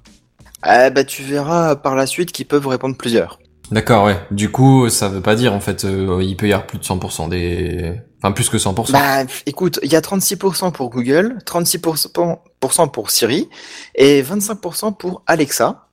Ah, 0.61 0.89
bah, 0.89 1.03
tu 1.03 1.23
verras 1.23 1.75
par 1.75 1.95
la 1.95 2.05
suite 2.05 2.31
qu'ils 2.31 2.45
peuvent 2.45 2.67
répondre 2.67 2.95
plusieurs. 2.97 3.39
D'accord, 3.73 4.05
ouais. 4.05 4.17
Du 4.29 4.51
coup, 4.51 4.87
ça 4.89 5.09
veut 5.09 5.21
pas 5.21 5.35
dire, 5.35 5.51
en 5.53 5.59
fait, 5.59 5.83
euh, 5.83 6.19
il 6.21 6.37
peut 6.37 6.47
y 6.47 6.53
avoir 6.53 6.67
plus 6.67 6.77
de 6.77 6.83
100% 6.83 7.27
des... 7.27 7.93
Enfin, 8.21 8.31
plus 8.31 8.47
que 8.47 8.57
100%. 8.57 8.91
Bah, 8.91 9.23
écoute, 9.47 9.79
il 9.81 9.91
y 9.91 9.95
a 9.95 9.99
36% 10.01 10.71
pour 10.71 10.89
Google, 10.91 11.39
36% 11.45 12.91
pour 12.91 13.09
Siri 13.09 13.49
et 13.95 14.21
25% 14.21 14.95
pour 14.95 15.23
Alexa. 15.25 15.87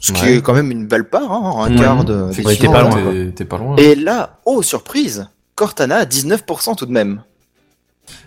Ce 0.00 0.12
qui 0.12 0.26
est 0.26 0.42
quand 0.42 0.54
même 0.54 0.70
une 0.72 0.86
belle 0.88 1.08
part, 1.08 1.30
hein, 1.32 1.64
un 1.66 1.70
Ouais. 1.72 1.80
quart 1.80 2.04
de. 2.04 2.30
T'es 2.32 2.68
pas 2.68 2.82
loin, 2.82 2.90
t'es- 2.90 3.02
quoi. 3.02 3.12
T'es 3.34 3.44
pas 3.44 3.58
loin. 3.58 3.76
Et 3.76 3.94
là, 3.94 4.40
oh 4.44 4.62
surprise, 4.62 5.28
Cortana 5.54 5.96
à 5.98 6.04
19% 6.04 6.74
tout 6.76 6.86
de 6.86 6.92
même. 6.92 7.22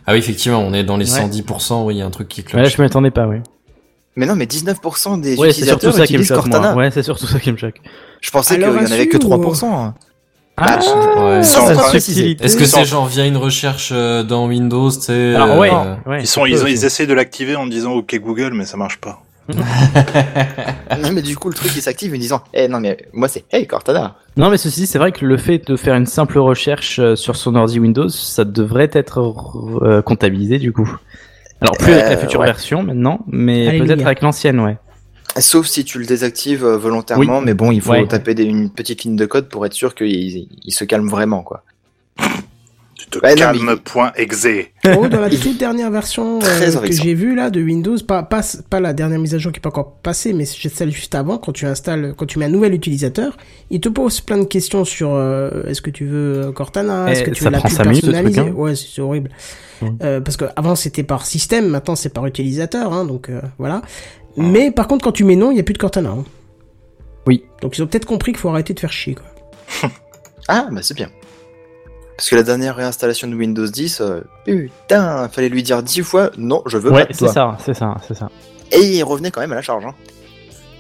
Ah 0.08 0.14
oui, 0.14 0.20
effectivement, 0.20 0.60
on 0.60 0.74
est 0.74 0.84
dans 0.84 0.98
les 0.98 1.12
Ouais. 1.14 1.20
110%, 1.22 1.86
oui, 1.86 1.96
il 1.96 1.98
y 2.00 2.02
a 2.02 2.06
un 2.06 2.10
truc 2.12 2.28
qui 2.30 2.42
Ouais, 2.42 2.46
cloche. 2.48 2.76
je 2.76 2.82
m'attendais 2.82 3.12
pas, 3.12 3.28
oui. 3.28 3.38
Mais 4.16 4.26
non, 4.26 4.36
mais 4.36 4.46
19% 4.46 5.22
des 5.22 5.38
Ouais, 5.38 5.52
c'est 5.54 5.66
surtout 5.66 5.88
utilisateurs 5.88 5.94
ça 5.94 6.06
qui 6.08 6.14
me 6.14 6.20
utilisent 6.20 6.28
choque, 6.28 6.38
Cortana. 6.38 6.74
moi. 6.74 6.84
Ouais, 6.84 6.92
c'est 6.92 7.04
surtout 7.04 7.28
ça 7.28 7.40
qui 7.40 7.52
me 7.52 7.58
choque. 7.58 7.80
Je 8.20 8.30
pensais 8.32 8.56
qu'il 8.56 8.64
y 8.64 8.68
en 8.68 8.76
avait 8.76 9.08
que 9.08 9.16
actuelle, 9.18 9.32
ou- 9.40 9.52
3%. 9.54 9.94
Ah, 10.58 10.80
Ouais. 11.18 11.44
Sans 11.44 11.66
ça, 11.68 11.76
pas 11.76 12.00
subtilité. 12.00 12.44
Est-ce 12.46 12.58
que 12.58 12.66
c'est 12.66 12.86
genre 12.86 13.08
via 13.08 13.26
une 13.26 13.38
recherche 13.38 13.92
euh, 13.94 14.22
dans 14.24 14.48
Windows, 14.48 14.92
tu 14.92 15.00
sais 15.02 15.34
Alors, 15.36 15.58
ouais, 15.58 15.72
euh, 15.74 15.96
ouais. 16.06 16.22
Ils 16.22 16.28
sont, 16.28 16.46
ils, 16.46 16.62
ont- 16.62 16.68
essayent 16.68 17.08
de 17.08 17.14
l'activer 17.14 17.56
en 17.56 17.66
disant 17.68 17.94
OK 17.94 18.14
Google, 18.20 18.52
mais 18.54 18.66
ça 18.66 18.78
marche 18.78 18.98
pas. 18.98 19.24
non, 21.02 21.12
mais 21.14 21.22
du 21.22 21.36
coup, 21.36 21.50
le 21.50 21.56
truc 21.56 21.72
il 21.76 21.82
s'active 21.82 22.14
en 22.14 22.18
disant, 22.18 22.42
eh 22.54 22.68
non, 22.68 22.80
mais 22.80 22.98
moi 23.14 23.28
c'est, 23.28 23.44
hey 23.52 23.66
Cortana. 23.66 24.16
Non, 24.38 24.50
mais 24.50 24.58
ceci, 24.58 24.82
dit, 24.82 24.88
c'est 24.88 25.00
vrai 25.00 25.12
que 25.12 25.26
le 25.26 25.38
fait 25.38 25.66
de 25.68 25.76
faire 25.76 25.96
une 25.96 26.06
simple 26.06 26.38
recherche 26.40 27.00
euh, 27.00 27.16
sur 27.16 27.36
son 27.36 27.56
ordi 27.56 27.80
Windows, 27.80 28.10
ça 28.10 28.44
devrait 28.46 28.90
être 28.94 29.34
euh, 29.82 30.02
comptabilisé 30.02 30.58
du 30.60 30.72
coup. 30.74 30.90
Alors 31.62 31.78
plus 31.78 31.94
avec 31.94 32.06
la 32.06 32.12
Euh, 32.12 32.18
future 32.18 32.40
ouais. 32.40 32.46
version 32.48 32.84
maintenant, 32.84 33.20
mais 33.28 33.78
peut-être 33.80 34.06
avec 34.06 34.22
l'ancienne, 34.22 34.60
ouais. 34.60 34.78
Sauf 35.40 35.68
si 35.68 35.86
tu 35.86 35.98
le 36.00 36.06
désactives 36.06 36.66
euh, 36.66 36.78
volontairement, 36.78 37.38
Oui. 37.40 37.46
mais 37.46 37.54
bon, 37.54 37.72
il 37.72 37.82
faut 37.82 37.92
Ouais. 37.92 38.06
taper 38.08 38.34
des- 38.34 38.44
une 38.44 38.70
petite 38.70 39.04
ligne 39.04 39.16
de 39.16 39.26
code 39.26 39.48
pour 39.48 39.66
être 39.66 39.74
sûr 39.74 39.96
qu'il 39.96 40.10
il 40.66 40.72
se 40.72 40.84
calme 40.84 41.08
vraiment, 41.08 41.42
quoi. 41.44 41.64
Te 43.12 43.20
calmes, 43.36 43.58
mais-. 44.84 44.96
Oh, 44.98 45.08
dans 45.10 45.20
la 45.20 45.30
toute 45.30 45.58
dernière 45.58 45.92
version 45.92 46.40
euh, 46.42 46.60
que 46.88 46.92
j'ai 46.94 47.14
vue 47.14 47.36
là 47.36 47.50
de 47.50 47.62
Windows, 47.62 47.98
pas, 48.08 48.24
pas, 48.24 48.42
pas 48.70 48.80
la 48.80 48.94
dernière 48.94 49.20
mise 49.20 49.36
à 49.36 49.38
jour 49.38 49.52
qui 49.52 49.58
est 49.60 49.62
pas 49.62 49.70
encore 49.70 49.98
passée, 49.98 50.34
mais 50.34 50.46
c'est 50.46 50.70
celle 50.70 50.92
juste 50.92 51.14
avant, 51.14 51.38
quand 51.38 51.52
tu 51.52 51.66
installes, 51.66 52.14
quand 52.18 52.26
tu 52.26 52.40
mets 52.40 52.46
un 52.46 52.50
nouvel 52.50 52.74
utilisateur, 52.74 53.36
il 53.70 53.80
te 53.82 53.90
pose 53.90 54.22
plein 54.22 54.38
de 54.38 54.46
questions 54.46 54.86
sur 54.86 55.14
euh, 55.14 55.64
est-ce 55.68 55.82
que 55.82 55.90
tu 55.90 56.06
veux 56.06 56.46
euh, 56.48 56.52
Cortana, 56.52 57.12
est-ce 57.12 57.22
Et 57.22 57.26
que 57.26 57.32
tu 57.32 57.44
veux 57.44 57.50
la 57.50 57.58
prend 57.60 57.68
pub 57.68 57.78
cinq 57.78 57.86
minutes, 57.86 58.06
le 58.06 58.14
truc, 58.14 58.24
personnalisée? 58.24 58.52
hein. 58.58 58.62
Ouais, 58.62 58.76
c'est 58.76 59.02
horrible. 59.02 59.30
Euh, 60.04 60.22
parce 60.22 60.38
que 60.38 60.46
avant 60.56 60.76
c'était 60.76 61.04
par 61.04 61.26
système, 61.26 61.68
maintenant 61.68 61.96
c'est 61.96 62.14
par 62.14 62.26
utilisateur, 62.28 62.94
hein, 62.94 63.04
donc 63.06 63.30
euh, 63.30 63.42
voilà. 63.58 63.82
Mais 64.38 64.72
par 64.72 64.88
contre, 64.88 65.04
quand 65.04 65.12
tu 65.12 65.24
mets 65.26 65.36
non, 65.36 65.52
il 65.52 65.58
y 65.58 65.60
a 65.60 65.64
plus 65.64 65.74
de 65.74 65.80
Cortana. 65.80 66.12
hein. 66.12 66.24
Oui. 67.28 67.44
Donc 67.62 67.78
ils 67.78 67.82
ont 67.84 67.88
peut-être 67.88 68.06
compris 68.06 68.32
qu'il 68.32 68.40
faut 68.40 68.50
arrêter 68.50 68.74
de 68.74 68.80
faire 68.80 68.92
chier. 68.94 69.16
Quoi. 69.16 69.90
Ah, 70.48 70.68
bah 70.72 70.80
c'est 70.82 70.96
bien. 70.96 71.10
Parce 72.22 72.30
que 72.30 72.36
la 72.36 72.44
dernière 72.44 72.76
réinstallation 72.76 73.28
de 73.28 73.34
Windows 73.36 73.66
10, 73.66 74.00
euh, 74.02 74.22
putain, 74.46 75.28
fallait 75.30 75.50
lui 75.50 75.64
dire 75.64 75.82
10 75.82 76.04
fois, 76.04 76.30
non, 76.38 76.62
je 76.68 76.78
veux 76.78 76.92
Ouais, 76.92 77.08
pas 77.08 77.12
de 77.14 77.18
c'est 77.18 77.28
ça, 77.28 77.58
c'est 77.66 77.74
ça, 77.74 77.96
c'est 78.08 78.14
ça. 78.14 78.30
Et 78.72 78.98
il 78.98 79.04
revenait 79.04 79.32
quand 79.32 79.42
même 79.42 79.52
à 79.54 79.56
la 79.56 79.64
charge. 79.64 79.88
Hein. 79.88 79.96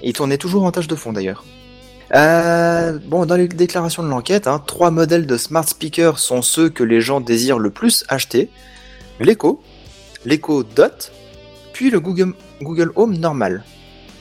Et 0.04 0.10
il 0.10 0.14
tournait 0.14 0.38
toujours 0.38 0.66
en 0.66 0.72
tâche 0.72 0.86
de 0.86 0.94
fond 0.94 1.14
d'ailleurs. 1.14 1.44
Euh, 2.14 3.00
bon, 3.08 3.26
dans 3.26 3.38
les 3.38 3.48
déclarations 3.48 4.04
de 4.04 4.08
l'enquête, 4.08 4.46
hein, 4.46 4.62
trois 4.64 4.92
modèles 4.92 5.26
de 5.26 5.36
smart 5.36 5.68
speakers 5.68 6.20
sont 6.20 6.44
ceux 6.44 6.70
que 6.70 6.84
les 6.84 7.02
gens 7.02 7.22
désirent 7.22 7.58
le 7.58 7.72
plus 7.72 8.06
acheter. 8.08 8.52
L'Echo, 9.20 9.64
l'Echo 10.26 10.62
Dot, 10.62 11.12
puis 11.74 11.89
le 11.89 12.00
Google, 12.00 12.34
Google 12.62 12.92
Home 12.96 13.18
normal. 13.18 13.64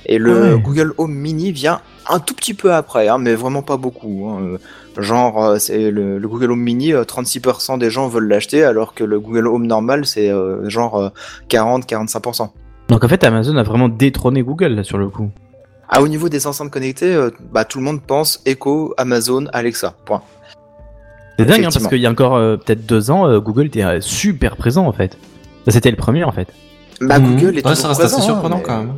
Et 0.07 0.17
le 0.17 0.55
Ouais. 0.55 0.59
Google 0.63 0.95
Home 0.97 1.13
Mini 1.13 1.53
vient 1.53 1.83
un 2.11 2.19
tout 2.21 2.35
petit 2.35 2.55
peu 2.55 2.73
après, 2.73 3.09
hein, 3.09 3.19
mais 3.19 3.35
vraiment 3.35 3.63
pas 3.63 3.77
beaucoup. 3.77 4.29
hein. 4.29 4.43
Euh, 4.43 4.59
Genre, 4.99 5.43
euh, 5.45 5.59
c'est 5.59 5.91
le, 5.93 6.19
le 6.19 6.29
Google 6.29 6.51
Home 6.51 6.61
Mini, 6.61 6.93
euh, 6.93 7.05
36% 7.05 7.79
des 7.79 7.91
gens 7.91 8.09
veulent 8.09 8.27
l'acheter, 8.27 8.65
alors 8.65 8.93
que 8.93 9.05
le 9.05 9.21
Google 9.21 9.47
Home 9.47 9.65
normal, 9.67 10.05
c'est 10.05 10.29
euh, 10.31 10.69
genre 10.69 10.97
euh, 10.99 11.09
40-45%. 11.49 12.49
Donc 12.89 13.05
en 13.05 13.09
fait, 13.09 13.23
Amazon 13.23 13.57
a 13.57 13.63
vraiment 13.63 13.89
détrôné 13.89 14.43
Google 14.43 14.75
là 14.75 14.83
sur 14.83 14.99
le 14.99 15.09
coup. 15.09 15.31
Ah, 15.89 16.03
au 16.03 16.09
niveau 16.09 16.29
des 16.29 16.47
enceintes 16.49 16.71
connectées, 16.71 17.15
euh, 17.15 17.31
bah, 17.53 17.65
tout 17.65 17.79
le 17.79 17.85
monde 17.85 18.03
pense 18.03 18.41
Echo, 18.47 18.93
Amazon, 18.97 19.47
Alexa. 19.53 19.95
Point. 20.05 20.23
C'est 21.39 21.45
dingue 21.47 21.61
hein, 21.65 21.69
parce 21.73 21.87
qu'il 21.87 21.99
y 22.01 22.07
a 22.07 22.11
encore 22.11 22.35
euh, 22.37 22.57
peut-être 22.57 22.85
deux 22.85 23.11
ans, 23.11 23.27
euh, 23.29 23.41
Google 23.41 23.67
était 23.67 23.85
euh, 23.85 24.01
super 24.01 24.57
présent 24.57 24.87
en 24.87 24.93
fait. 24.93 25.17
Ça, 25.65 25.71
C'était 25.71 25.91
le 25.91 25.97
premier 25.97 26.25
en 26.25 26.33
fait. 26.33 26.49
Bah, 27.01 27.19
Mhm. 27.19 27.37
Google 27.37 27.45
est 27.45 27.57
Ouais, 27.57 27.63
toujours 27.63 27.77
ça 27.77 27.89
reste 27.89 28.01
présent, 28.01 28.17
assez 28.19 28.25
hein, 28.27 28.33
surprenant 28.33 28.57
mais 28.59 28.63
quand 28.63 28.79
même. 28.79 28.93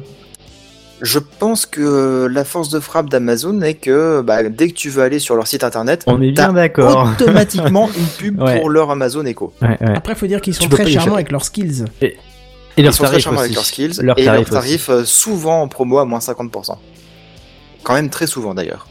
Je 1.03 1.19
pense 1.19 1.67
que 1.67 2.29
la 2.31 2.45
force 2.45 2.69
de 2.71 2.79
frappe 2.79 3.09
d'Amazon 3.11 3.61
est 3.61 3.75
que 3.75 4.21
bah, 4.23 4.45
dès 4.49 4.69
que 4.69 4.75
tu 4.75 4.89
veux 4.89 5.03
aller 5.03 5.19
sur 5.19 5.35
leur 5.35 5.49
site 5.49 5.65
internet, 5.65 6.05
On 6.07 6.23
est 6.23 6.31
bien 6.31 6.53
d'accord. 6.53 7.11
automatiquement 7.21 7.91
une 7.97 8.07
pub 8.07 8.41
Ouais. 8.41 8.61
pour 8.61 8.71
leur 8.71 8.91
Amazon 8.91 9.25
Echo. 9.27 9.53
Ouais, 9.61 9.69
ouais. 9.81 9.97
Après, 9.97 10.15
faut 10.15 10.27
dire 10.29 10.41
qu'ils 10.41 10.55
sont 10.55 10.69
très 10.69 10.89
charmants 10.89 11.15
avec 11.15 11.33
leurs 11.33 11.45
skills. 11.45 11.87
Et 12.01 12.17
Ils 12.77 12.85
leurs 12.85 12.95
sont 12.95 13.03
très 13.03 13.11
tarifs 13.13 13.25
charmants 13.25 13.41
avec 13.41 13.55
leurs 13.55 13.65
skills 13.67 13.99
et 14.17 14.25
leurs 14.25 14.45
tarifs 14.49 14.89
aussi. 14.89 15.01
euh, 15.01 15.05
souvent 15.05 15.63
en 15.63 15.69
promo 15.69 15.99
à 15.99 16.05
moins 16.05 16.21
50%. 16.21 16.77
Quand 17.83 17.95
même 17.95 18.09
très 18.09 18.29
souvent 18.29 18.55
d'ailleurs. 18.55 18.87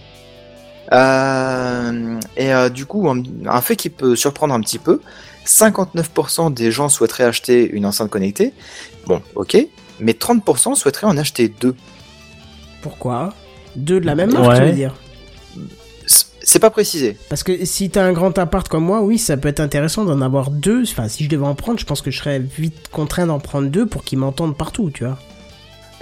Euh, 0.92 2.20
et 2.36 2.54
euh, 2.54 2.68
du 2.70 2.86
coup, 2.86 3.10
un, 3.10 3.24
un 3.48 3.62
fait 3.62 3.76
qui 3.78 3.90
peut 3.90 4.16
surprendre 4.18 4.54
un 4.54 4.60
petit 4.60 4.80
peu, 4.80 5.00
59% 5.48 6.54
des 6.54 6.72
gens 6.72 6.90
souhaiteraient 6.90 7.24
acheter 7.24 7.70
une 7.72 7.86
enceinte 7.86 8.10
connectée. 8.10 8.54
Bon, 9.08 9.22
ok, 9.36 9.58
mais 10.00 10.12
30% 10.12 10.76
souhaiteraient 10.76 11.08
en 11.08 11.18
acheter 11.18 11.48
deux. 11.48 11.76
Pourquoi? 12.82 13.34
Deux 13.76 14.00
de 14.00 14.06
la 14.06 14.16
même 14.16 14.32
marque, 14.34 14.48
Ouais. 14.50 14.60
tu 14.60 14.66
veux 14.66 14.72
dire? 14.74 14.96
C'est 16.44 16.60
pas 16.60 16.72
précisé. 16.72 17.18
Parce 17.30 17.44
que 17.44 17.66
si 17.66 17.90
t'as 17.92 18.04
un 18.04 18.14
grand 18.14 18.36
appart 18.40 18.68
comme 18.68 18.84
moi, 18.84 19.02
oui, 19.04 19.20
ça 19.20 19.38
peut 19.38 19.48
être 19.48 19.60
intéressant 19.60 20.06
d'en 20.06 20.22
avoir 20.22 20.50
deux. 20.50 20.82
Enfin, 20.84 21.08
si 21.08 21.24
je 21.24 21.30
devais 21.30 21.46
en 21.46 21.54
prendre, 21.54 21.80
je 21.80 21.86
pense 21.86 22.02
que 22.02 22.10
je 22.10 22.18
serais 22.18 22.40
vite 22.40 22.90
contraint 22.92 23.28
d'en 23.28 23.40
prendre 23.40 23.70
deux 23.70 23.86
pour 23.86 24.04
qu'ils 24.04 24.18
m'entendent 24.18 24.58
partout, 24.58 24.90
tu 24.92 25.04
vois. 25.06 25.20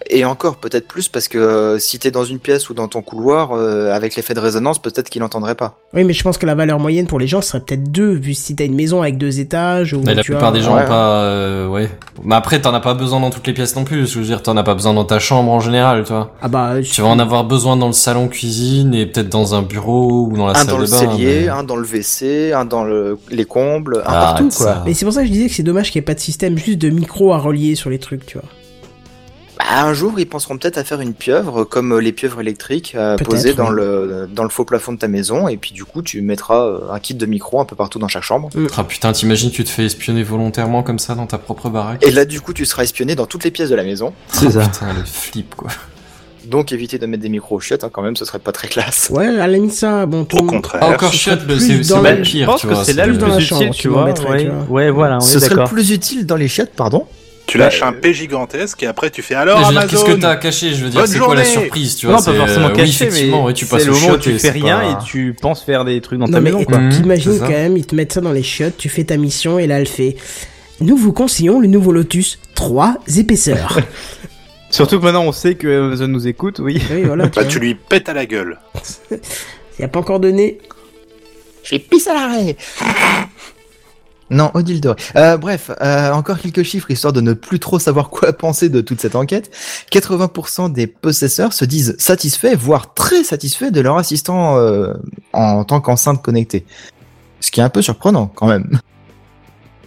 Et 0.09 0.23
encore, 0.25 0.57
peut-être 0.57 0.87
plus, 0.87 1.07
parce 1.09 1.27
que 1.27 1.37
euh, 1.37 1.79
si 1.79 1.99
t'es 1.99 2.11
dans 2.11 2.23
une 2.23 2.39
pièce 2.39 2.69
ou 2.69 2.73
dans 2.73 2.87
ton 2.87 3.01
couloir, 3.01 3.51
euh, 3.53 3.91
avec 3.93 4.15
l'effet 4.15 4.33
de 4.33 4.39
résonance, 4.39 4.79
peut-être 4.79 5.09
qu'il 5.09 5.21
n'entendrait 5.21 5.55
pas. 5.55 5.77
Oui, 5.93 6.03
mais 6.03 6.13
je 6.13 6.23
pense 6.23 6.37
que 6.37 6.45
la 6.45 6.55
valeur 6.55 6.79
moyenne 6.79 7.07
pour 7.07 7.19
les 7.19 7.27
gens 7.27 7.41
serait 7.41 7.59
peut-être 7.59 7.91
deux, 7.91 8.11
vu 8.13 8.33
si 8.33 8.55
t'as 8.55 8.65
une 8.65 8.75
maison 8.75 9.01
avec 9.01 9.17
deux 9.17 9.39
étages 9.39 9.93
ou 9.93 10.01
Mais 10.05 10.13
la 10.15 10.21
tu 10.21 10.31
plupart 10.31 10.51
vois, 10.51 10.59
des 10.59 10.63
gens 10.63 10.75
ouais. 10.75 10.83
ont 10.83 10.87
pas, 10.87 11.21
euh, 11.23 11.67
ouais. 11.67 11.89
Mais 12.23 12.35
après, 12.35 12.61
t'en 12.61 12.73
as 12.73 12.79
pas 12.79 12.93
besoin 12.93 13.19
dans 13.19 13.29
toutes 13.29 13.47
les 13.47 13.53
pièces 13.53 13.75
non 13.75 13.83
plus. 13.83 14.07
Je 14.07 14.19
veux 14.19 14.25
dire, 14.25 14.41
t'en 14.43 14.55
as 14.57 14.63
pas 14.63 14.73
besoin 14.75 14.93
dans 14.93 15.05
ta 15.05 15.19
chambre 15.19 15.51
en 15.51 15.59
général, 15.59 16.03
tu 16.03 16.13
vois. 16.13 16.33
Ah 16.41 16.47
bah, 16.47 16.73
Tu 16.83 17.01
vas 17.01 17.07
en 17.07 17.19
avoir 17.19 17.43
besoin 17.43 17.75
dans 17.77 17.87
le 17.87 17.93
salon 17.93 18.27
cuisine 18.27 18.93
et 18.93 19.05
peut-être 19.05 19.29
dans 19.29 19.55
un 19.55 19.61
bureau 19.61 20.27
ou 20.31 20.37
dans 20.37 20.45
la 20.47 20.51
un 20.51 20.55
salle 20.55 20.67
dans 20.67 20.77
de 20.77 20.83
le 20.83 20.89
bain. 20.89 20.97
cellier, 20.97 21.41
mais- 21.43 21.49
un 21.49 21.63
dans 21.63 21.75
le 21.75 21.83
WC, 21.85 22.53
un 22.53 22.65
dans 22.65 22.83
le, 22.83 23.17
les 23.31 23.45
combles, 23.45 23.97
un 23.97 24.01
Ah, 24.05 24.11
partout, 24.35 24.49
quoi. 24.55 24.65
ça. 24.65 24.83
Mais 24.85 24.93
c'est 24.93 25.05
pour 25.05 25.13
ça 25.13 25.21
que 25.21 25.27
je 25.27 25.31
disais 25.33 25.47
que 25.47 25.53
c'est 25.53 25.63
dommage 25.63 25.91
qu'il 25.91 25.99
n'y 25.99 26.03
ait 26.03 26.05
pas 26.05 26.13
de 26.13 26.19
système 26.19 26.57
juste 26.57 26.77
de 26.79 26.89
micro 26.89 27.33
à 27.33 27.37
relier 27.37 27.75
sur 27.75 27.89
les 27.89 27.99
trucs, 27.99 28.25
tu 28.25 28.37
vois. 28.37 28.47
Bah, 29.59 29.65
un 29.83 29.93
jour, 29.93 30.13
ils 30.19 30.25
penseront 30.27 30.57
peut-être 30.57 30.77
à 30.77 30.83
faire 30.85 31.01
une 31.01 31.13
pieuvre, 31.13 31.65
comme 31.65 31.91
euh, 31.93 31.99
les 31.99 32.13
pieuvres 32.13 32.39
électriques, 32.39 32.93
euh, 32.95 33.17
posées 33.17 33.53
dans 33.53 33.69
oui. 33.69 33.75
le, 33.75 34.29
dans 34.33 34.43
le 34.43 34.49
faux 34.49 34.63
plafond 34.63 34.93
de 34.93 34.97
ta 34.97 35.07
maison, 35.09 35.47
et 35.49 35.57
puis 35.57 35.73
du 35.73 35.83
coup, 35.83 36.01
tu 36.01 36.21
mettras 36.21 36.65
euh, 36.65 36.79
un 36.91 36.99
kit 36.99 37.13
de 37.13 37.25
micro 37.25 37.59
un 37.59 37.65
peu 37.65 37.75
partout 37.75 37.99
dans 37.99 38.07
chaque 38.07 38.23
chambre. 38.23 38.49
Ah 38.77 38.83
putain, 38.85 39.11
t'imagines, 39.11 39.51
tu 39.51 39.63
te 39.65 39.69
fais 39.69 39.85
espionner 39.85 40.23
volontairement 40.23 40.81
comme 40.81 40.97
ça 40.99 41.13
dans 41.13 41.25
ta 41.27 41.37
propre 41.37 41.69
baraque? 41.69 42.05
Et 42.05 42.11
là, 42.11 42.23
du 42.25 42.39
coup, 42.41 42.53
tu 42.53 42.65
seras 42.65 42.83
espionné 42.83 43.15
dans 43.15 43.25
toutes 43.25 43.43
les 43.43 43.51
pièces 43.51 43.69
de 43.69 43.75
la 43.75 43.83
maison. 43.83 44.13
C'est 44.29 44.51
ça. 44.51 44.61
Putain, 44.61 44.93
le 44.93 45.03
flip, 45.03 45.53
quoi. 45.55 45.69
Donc, 46.45 46.71
éviter 46.71 46.97
de 46.97 47.05
mettre 47.05 47.21
des 47.21 47.29
micros 47.29 47.57
aux 47.57 47.59
chiottes, 47.59 47.83
hein, 47.83 47.89
quand 47.91 48.01
même, 48.01 48.15
ce 48.15 48.23
serait 48.25 48.39
pas 48.39 48.53
très 48.53 48.69
classe. 48.69 49.09
Ouais, 49.11 49.27
à 49.27 49.31
la 49.45 49.47
limite 49.49 49.73
ça, 49.73 50.05
bon, 50.05 50.23
tout 50.23 50.37
Au 50.37 50.39
le 50.39 50.45
monde- 50.45 50.55
contraire. 50.55 50.81
Ah, 50.83 50.89
encore 50.93 51.11
ce 51.11 51.17
chiotte, 51.17 51.41
serait 51.41 51.47
le- 51.47 51.55
plus 51.57 51.59
c'est 51.59 51.83
c'est 51.83 52.01
le 52.15 52.23
je 52.23 52.31
pire, 52.31 52.45
pense 52.47 52.61
tu 52.61 52.67
que 52.67 52.73
vois. 52.73 52.83
c'est 52.85 52.93
là 52.93 53.05
le 53.05 53.11
plus 53.11 53.19
dans 53.19 53.27
la 53.27 53.35
plus 53.35 53.45
chambre 53.45 53.61
utile, 53.63 53.75
tu 53.81 53.87
vois. 53.89 54.13
Ouais, 54.69 54.89
voilà, 54.89 55.17
on 55.17 55.19
Ce 55.19 55.37
est 55.37 55.41
serait 55.41 55.55
le 55.55 55.65
plus 55.65 55.91
utile 55.91 56.25
dans 56.25 56.37
les 56.37 56.47
chiottes, 56.47 56.71
pardon 56.75 57.05
Tu 57.49 57.57
lâches 57.57 57.81
un 57.83 57.93
P 57.93 58.13
gigantesque 58.13 58.83
et 58.83 58.87
après 58.87 59.09
tu 59.09 59.21
fais 59.21 59.35
alors 59.35 59.57
Amazon. 59.65 59.87
qu'est-ce 59.87 60.05
que 60.05 60.11
t'as 60.13 60.35
caché 60.35 60.73
Je 60.73 60.83
veux 60.85 60.89
dire, 60.89 61.07
c'est 61.07 61.19
quoi 61.19 61.35
la 61.35 61.43
surprise, 61.43 61.95
tu 61.95 62.05
vois 62.05 62.17
Non, 62.17 62.21
pas 62.23 62.33
forcément 62.33 62.65
euh, 62.67 62.69
oui, 62.69 62.75
caché, 62.77 63.05
effectivement, 63.05 63.47
mais 63.47 63.53
tu 63.53 63.65
passes 63.65 63.81
c'est 63.81 63.87
le 63.87 63.93
au 63.93 63.99
moment 63.99 64.13
où 64.13 64.17
tu 64.17 64.37
fais 64.39 64.49
rien 64.51 64.81
et 64.81 65.03
tu 65.05 65.35
penses 65.39 65.63
faire 65.63 65.83
des 65.85 65.99
trucs 66.01 66.19
dans 66.19 66.27
Non 66.27 66.31
ta 66.33 66.41
mais 66.41 66.51
maison. 66.51 66.65
Mhm, 66.69 66.89
t'imagines 66.89 67.39
quand 67.39 67.49
même, 67.49 67.77
ils 67.77 67.85
te 67.85 67.95
mettent 67.95 68.13
ça 68.13 68.21
dans 68.21 68.31
les 68.31 68.43
chiottes, 68.43 68.77
tu 68.77 68.89
fais 68.89 69.03
ta 69.03 69.17
mission 69.17 69.57
et 69.59 69.67
là 69.67 69.79
elle 69.79 69.87
fait 69.87 70.15
Nous 70.81 70.95
vous 70.95 71.11
conseillons 71.13 71.59
le 71.59 71.67
nouveau 71.67 71.91
Lotus 71.91 72.39
3 72.55 72.97
épaisseurs. 73.17 73.79
Surtout 74.69 74.99
que 74.99 75.05
maintenant 75.05 75.23
on 75.23 75.31
sait 75.31 75.55
que 75.55 75.67
Amazon 75.85 76.07
nous 76.07 76.27
écoute, 76.27 76.59
oui. 76.59 76.79
oui, 76.91 77.03
voilà. 77.03 77.27
Tu 77.29 77.39
Bah, 77.39 77.45
tu 77.45 77.59
lui 77.59 77.73
pètes 77.75 78.09
à 78.09 78.13
la 78.13 78.25
gueule. 78.25 78.59
Y 79.79 79.83
a 79.83 79.87
pas 79.87 79.99
encore 79.99 80.19
donné. 80.19 80.57
Je 81.63 81.71
vais 81.75 81.79
pisse 81.79 82.07
à 82.07 82.13
l'arrêt 82.13 82.57
Non, 84.31 84.51
Odile 84.53 84.79
Doré. 84.81 84.95
Euh, 85.15 85.37
bref, 85.37 85.71
euh, 85.81 86.11
encore 86.11 86.39
quelques 86.39 86.63
chiffres 86.63 86.91
histoire 86.91 87.13
de 87.13 87.21
ne 87.21 87.33
plus 87.33 87.59
trop 87.59 87.79
savoir 87.79 88.09
quoi 88.09 88.31
penser 88.37 88.69
de 88.69 88.81
toute 88.81 89.01
cette 89.01 89.15
enquête. 89.15 89.49
80% 89.91 90.71
des 90.71 90.85
possesseurs 90.87 91.53
se 91.53 91.65
disent 91.65 91.95
satisfaits, 91.97 92.55
voire 92.55 92.93
très 92.93 93.23
satisfaits 93.23 93.71
de 93.71 93.81
leur 93.81 93.97
assistant 93.97 94.57
euh, 94.57 94.93
en 95.33 95.63
tant 95.63 95.81
qu'enceinte 95.81 96.21
connectée. 96.21 96.65
Ce 97.39 97.51
qui 97.51 97.59
est 97.59 97.63
un 97.63 97.69
peu 97.69 97.81
surprenant 97.81 98.27
quand 98.27 98.47
même. 98.47 98.79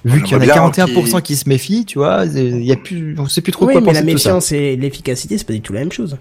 Vu 0.04 0.20
qu'il 0.22 0.32
y 0.32 0.34
en 0.34 0.40
a 0.40 0.44
J'aimerais 0.44 0.70
bien 0.70 0.86
41% 0.86 1.04
qu'il- 1.10 1.22
qui 1.22 1.36
se 1.36 1.48
méfient, 1.48 1.84
tu 1.84 1.98
vois, 1.98 2.24
il 2.26 2.64
y 2.64 2.72
a 2.72 2.76
plus, 2.76 3.14
on 3.20 3.28
sait 3.28 3.40
plus 3.40 3.52
trop 3.52 3.66
Oui, 3.66 3.74
quoi 3.74 3.80
mais 3.82 3.86
penser 3.88 4.00
la 4.00 4.06
de 4.06 4.10
tout 4.12 4.18
ça. 4.18 4.30
méfiance 4.30 4.50
et 4.50 4.74
l'efficacité, 4.74 5.38
c'est 5.38 5.44
pas 5.46 5.52
du 5.52 5.60
tout 5.60 5.72
la 5.72 5.78
même 5.80 5.92
chose. 5.92 6.16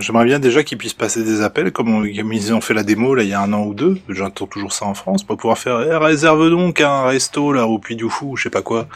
J'aimerais 0.00 0.24
bien 0.24 0.38
déjà 0.40 0.64
qu'ils 0.64 0.76
puissent 0.78 0.92
passer 0.94 1.22
des 1.22 1.40
appels 1.40 1.70
comme, 1.70 1.88
on- 1.94 2.02
comme 2.02 2.32
ils 2.32 2.52
ont 2.52 2.60
fait 2.60 2.74
la 2.74 2.82
démo 2.82 3.14
là 3.14 3.22
il 3.22 3.28
y 3.28 3.32
a 3.32 3.40
un 3.40 3.52
an 3.52 3.62
ou 3.64 3.74
deux. 3.74 3.98
J'entends 4.08 4.46
toujours 4.46 4.72
ça 4.72 4.86
en 4.86 4.94
France 4.94 5.22
pour 5.22 5.36
pouvoir 5.36 5.56
faire 5.58 5.80
eh, 5.88 5.96
réserve 5.96 6.50
donc 6.50 6.80
un 6.80 7.04
resto 7.04 7.52
là 7.52 7.66
au 7.66 7.78
Puy 7.78 7.94
du 7.96 8.08
Fou 8.10 8.32
ou 8.32 8.36
je 8.36 8.44
sais 8.44 8.50
pas 8.50 8.62
quoi. 8.62 8.88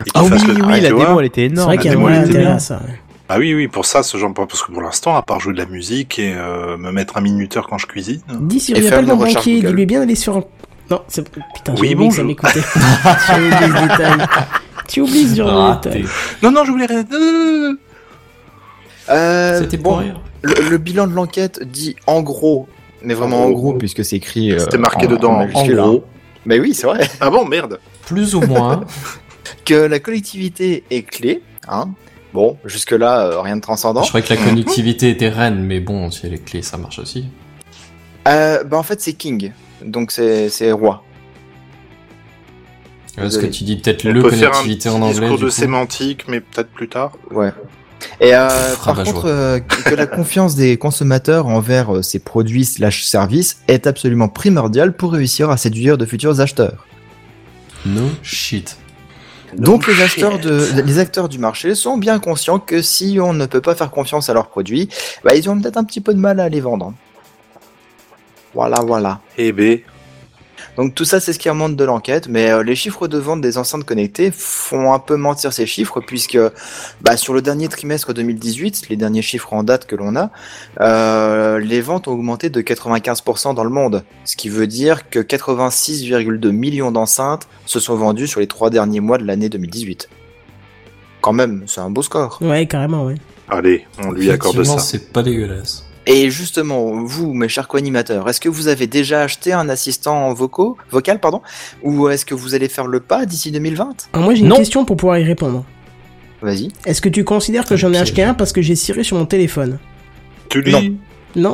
Et 0.00 0.10
qu'ils 0.10 0.12
Ah 0.16 0.22
oui, 0.24 0.28
fassent 0.30 0.46
le 0.46 0.54
oui, 0.54 0.80
la 0.80 0.88
tu 0.90 0.96
démo 0.96 1.20
elle 1.20 1.26
était 1.26 1.40
C'est 1.42 1.46
énorme. 1.52 1.66
vrai 1.68 1.78
qu'il 1.78 1.90
y 1.92 1.94
a 1.94 1.96
d'intérêt 1.96 2.44
bien. 2.44 2.54
à 2.56 2.58
ça. 2.58 2.74
ouais. 2.86 3.00
Ah 3.28 3.38
oui 3.38 3.54
oui 3.54 3.66
pour 3.68 3.86
ça 3.86 4.02
ce 4.02 4.18
genre 4.18 4.32
parce 4.34 4.62
que 4.62 4.72
pour 4.72 4.82
l'instant 4.82 5.16
à 5.16 5.22
part 5.22 5.40
jouer 5.40 5.52
de 5.52 5.58
la 5.58 5.66
musique 5.66 6.18
et 6.18 6.32
euh, 6.36 6.76
me 6.76 6.90
mettre 6.92 7.16
un 7.16 7.20
minuteur 7.20 7.66
quand 7.68 7.78
je 7.78 7.86
cuisine. 7.86 8.20
Dis 8.40 8.60
si 8.60 8.72
on 8.74 9.02
mon 9.02 9.16
recherche 9.16 9.34
banquier, 9.36 9.60
dis-lui 9.62 9.86
bien 9.86 10.00
d'aller 10.00 10.14
sur 10.16 10.36
un... 10.36 10.44
Non, 10.90 11.02
c'est... 11.08 11.28
Putain, 11.28 11.74
j'ai 11.74 11.80
Oui, 11.82 11.94
oublié 11.94 12.08
que 12.10 12.14
ça 12.16 12.22
m'écoutait. 12.24 12.60
ce 12.60 13.82
détail. 13.82 14.26
Tu 14.88 15.00
oublies 15.00 15.28
ce 15.28 15.34
genre 15.36 15.70
de 15.70 15.88
détail. 15.88 16.04
Non 16.42 16.50
non 16.52 16.64
je 16.64 16.70
voulais 16.72 16.86
rien. 16.86 17.04
Euh, 19.08 19.60
C'était 19.60 19.76
bon, 19.76 20.02
le, 20.42 20.68
le 20.70 20.78
bilan 20.78 21.06
de 21.06 21.12
l'enquête 21.12 21.62
dit 21.62 21.96
en 22.06 22.22
gros, 22.22 22.68
mais 23.02 23.14
vraiment 23.14 23.44
en 23.44 23.48
En 23.48 23.50
gros, 23.52 23.74
puisque 23.74 24.04
c'est 24.04 24.16
écrit. 24.16 24.52
euh, 24.52 24.58
C'était 24.58 24.78
marqué 24.78 25.06
en- 25.06 25.10
dedans 25.10 25.32
en 25.34 25.40
hein. 25.40 25.66
gros. 25.66 26.04
Mais 26.44 26.58
oui, 26.60 26.74
c'est 26.74 26.86
vrai. 26.86 27.08
Ah 27.20 27.30
bon 27.30 27.44
merde. 27.44 27.78
Plus 28.06 28.34
ou 28.34 28.40
moins. 28.40 28.84
Que 29.64 29.74
la 29.74 30.00
collectivité 30.00 30.82
est 30.90 31.02
clé. 31.02 31.42
Hein. 31.68 31.90
Bon, 32.34 32.56
jusque-là, 32.64 33.26
euh, 33.26 33.40
rien 33.40 33.56
de 33.56 33.60
transcendant. 33.60 34.02
Je 34.02 34.08
croyais 34.08 34.26
que 34.26 34.32
la 34.34 34.40
connectivité 34.44 35.08
était 35.10 35.28
reine, 35.28 35.60
mais 35.62 35.78
bon, 35.80 36.10
si 36.10 36.26
elle 36.26 36.34
est 36.34 36.44
clé, 36.44 36.62
ça 36.62 36.76
marche 36.76 36.98
aussi. 36.98 37.26
Euh, 38.28 38.62
bah, 38.64 38.76
en 38.76 38.82
fait, 38.82 39.00
c'est 39.00 39.12
king. 39.14 39.52
Donc, 39.84 40.10
c'est 40.10 40.48
c'est 40.50 40.70
roi. 40.72 41.02
Est-ce 43.18 43.38
que 43.38 43.46
tu 43.46 43.64
dis 43.64 43.76
peut-être 43.76 44.04
le 44.04 44.20
peut 44.20 44.30
faire 44.30 44.54
un 44.56 44.62
petit 44.64 44.88
en 44.88 45.00
anglais 45.00 45.20
discours 45.20 45.38
du 45.38 45.44
de 45.44 45.48
coup? 45.48 45.54
sémantique 45.54 46.24
mais 46.28 46.40
peut-être 46.40 46.68
plus 46.70 46.88
tard. 46.88 47.12
Ouais. 47.30 47.52
Et 48.20 48.34
euh, 48.34 48.48
par 48.84 49.02
contre, 49.02 49.26
euh, 49.26 49.60
que 49.60 49.94
la 49.94 50.06
confiance 50.06 50.54
des 50.54 50.76
consommateurs 50.76 51.46
envers 51.46 51.96
euh, 51.96 52.02
ces 52.02 52.18
produits 52.18 52.64
slash 52.64 53.04
services 53.04 53.58
est 53.68 53.86
absolument 53.86 54.28
primordiale 54.28 54.94
pour 54.94 55.12
réussir 55.12 55.50
à 55.50 55.56
séduire 55.56 55.98
de 55.98 56.06
futurs 56.06 56.40
acheteurs. 56.40 56.86
No 57.84 58.02
shit. 58.22 58.78
Donc 59.56 59.86
les 59.86 60.02
acheteurs, 60.02 60.38
de, 60.38 60.82
les 60.84 60.98
acteurs 60.98 61.28
du 61.28 61.38
marché 61.38 61.74
sont 61.74 61.98
bien 61.98 62.18
conscients 62.18 62.58
que 62.58 62.82
si 62.82 63.18
on 63.20 63.32
ne 63.32 63.46
peut 63.46 63.60
pas 63.60 63.74
faire 63.74 63.90
confiance 63.90 64.28
à 64.28 64.34
leurs 64.34 64.48
produits, 64.48 64.88
bah, 65.24 65.34
ils 65.34 65.48
ont 65.48 65.58
peut-être 65.60 65.76
un 65.76 65.84
petit 65.84 66.00
peu 66.00 66.12
de 66.12 66.18
mal 66.18 66.40
à 66.40 66.48
les 66.48 66.60
vendre. 66.60 66.92
Voilà, 68.54 68.80
voilà. 68.80 69.20
Eh 69.38 69.52
ben 69.52 69.80
Donc 70.76 70.94
tout 70.94 71.04
ça, 71.04 71.20
c'est 71.20 71.32
ce 71.32 71.38
qui 71.38 71.48
remonte 71.48 71.74
de 71.74 71.84
l'enquête, 71.84 72.28
mais 72.28 72.50
euh, 72.50 72.62
les 72.62 72.76
chiffres 72.76 73.08
de 73.08 73.18
vente 73.18 73.40
des 73.40 73.56
enceintes 73.56 73.84
connectées 73.84 74.30
font 74.30 74.92
un 74.92 74.98
peu 74.98 75.16
mentir 75.16 75.52
ces 75.52 75.66
chiffres, 75.66 76.00
puisque 76.00 76.38
bah, 77.00 77.16
sur 77.16 77.32
le 77.32 77.40
dernier 77.40 77.68
trimestre 77.68 78.12
2018, 78.12 78.88
les 78.90 78.96
derniers 78.96 79.22
chiffres 79.22 79.52
en 79.54 79.62
date 79.62 79.86
que 79.86 79.96
l'on 79.96 80.16
a, 80.16 80.30
euh, 80.80 81.58
les 81.58 81.80
ventes 81.80 82.08
ont 82.08 82.12
augmenté 82.12 82.50
de 82.50 82.60
95% 82.60 83.54
dans 83.54 83.64
le 83.64 83.70
monde, 83.70 84.04
ce 84.24 84.36
qui 84.36 84.48
veut 84.48 84.66
dire 84.66 85.08
que 85.08 85.20
86,2 85.20 86.50
millions 86.50 86.90
d'enceintes 86.92 87.48
se 87.64 87.80
sont 87.80 87.96
vendues 87.96 88.26
sur 88.26 88.40
les 88.40 88.46
trois 88.46 88.68
derniers 88.68 89.00
mois 89.00 89.18
de 89.18 89.24
l'année 89.24 89.48
2018. 89.48 90.10
Quand 91.22 91.32
même, 91.32 91.64
c'est 91.66 91.80
un 91.80 91.90
beau 91.90 92.02
score. 92.02 92.38
Ouais, 92.42 92.66
carrément, 92.66 93.06
ouais. 93.06 93.16
allez 93.48 93.86
on 93.98 94.12
lui 94.12 94.30
accorde 94.30 94.56
Effectivement, 94.56 94.78
ça. 94.78 94.84
c'est 94.84 95.12
pas 95.12 95.22
dégueulasse. 95.22 95.85
Et 96.08 96.30
justement, 96.30 97.02
vous, 97.02 97.34
mes 97.34 97.48
chers 97.48 97.66
co-animateurs, 97.66 98.28
est-ce 98.28 98.40
que 98.40 98.48
vous 98.48 98.68
avez 98.68 98.86
déjà 98.86 99.22
acheté 99.22 99.52
un 99.52 99.68
assistant 99.68 100.32
vocaux, 100.34 100.76
vocal, 100.90 101.18
pardon, 101.18 101.42
ou 101.82 102.08
est-ce 102.08 102.24
que 102.24 102.34
vous 102.34 102.54
allez 102.54 102.68
faire 102.68 102.86
le 102.86 103.00
pas 103.00 103.26
d'ici 103.26 103.50
2020 103.50 104.08
Alors 104.12 104.24
moi 104.24 104.34
j'ai 104.34 104.42
une 104.42 104.48
Non. 104.48 104.56
question 104.56 104.84
pour 104.84 104.96
pouvoir 104.96 105.18
y 105.18 105.24
répondre. 105.24 105.64
Vas-y. 106.42 106.68
Est-ce 106.84 107.00
que 107.00 107.08
tu 107.08 107.24
considères 107.24 107.64
que 107.64 107.76
j'en 107.76 107.92
ai 107.92 107.98
acheté 107.98 108.22
un 108.22 108.34
parce 108.34 108.52
que 108.52 108.62
j'ai 108.62 108.76
ciré 108.76 109.02
sur 109.02 109.16
mon 109.16 109.26
téléphone? 109.26 109.78
Tu 110.48 110.62
lis? 110.62 110.72
Non. 110.72 110.96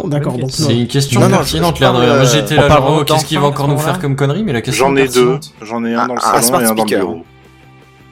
Non, 0.02 0.06
d'accord, 0.06 0.34
donc 0.34 0.42
non. 0.42 0.48
C'est 0.50 0.76
une 0.78 0.86
question 0.86 1.20
Non, 1.20 1.28
non, 1.28 1.36
pertinente, 1.38 1.74
je- 1.76 1.80
je 1.80 1.84
parle, 1.84 2.02
Léandre. 2.02 2.16
Moi, 2.18 2.24
euh, 2.26 2.30
j'étais 2.32 2.58
on 2.58 2.60
là, 2.60 2.68
parle 2.68 2.82
genre, 2.82 2.88
oh, 2.90 2.98
d'enfants 3.00 3.14
qu'est-ce 3.14 3.24
qu'il 3.26 3.38
va 3.40 3.46
encore 3.46 3.66
nous 3.68 3.78
faire 3.78 3.98
comme 3.98 4.14
connerie, 4.16 4.44
mais 4.44 4.52
la 4.52 4.60
question 4.60 4.88
J'en 4.88 4.96
est 4.96 5.04
ai 5.04 5.08
deux. 5.08 5.30
pertinente. 5.30 5.54
J'en 5.62 5.84
ai 5.84 5.94
un 5.94 6.06
dans 6.06 6.14
le 6.14 6.20
Un- 6.20 6.22
salon 6.22 6.42
smart 6.42 6.60
et 6.60 6.64
un 6.64 6.68
dans 6.68 6.74
le 6.74 6.80
speaker. 6.88 6.98
bureau. 7.06 7.24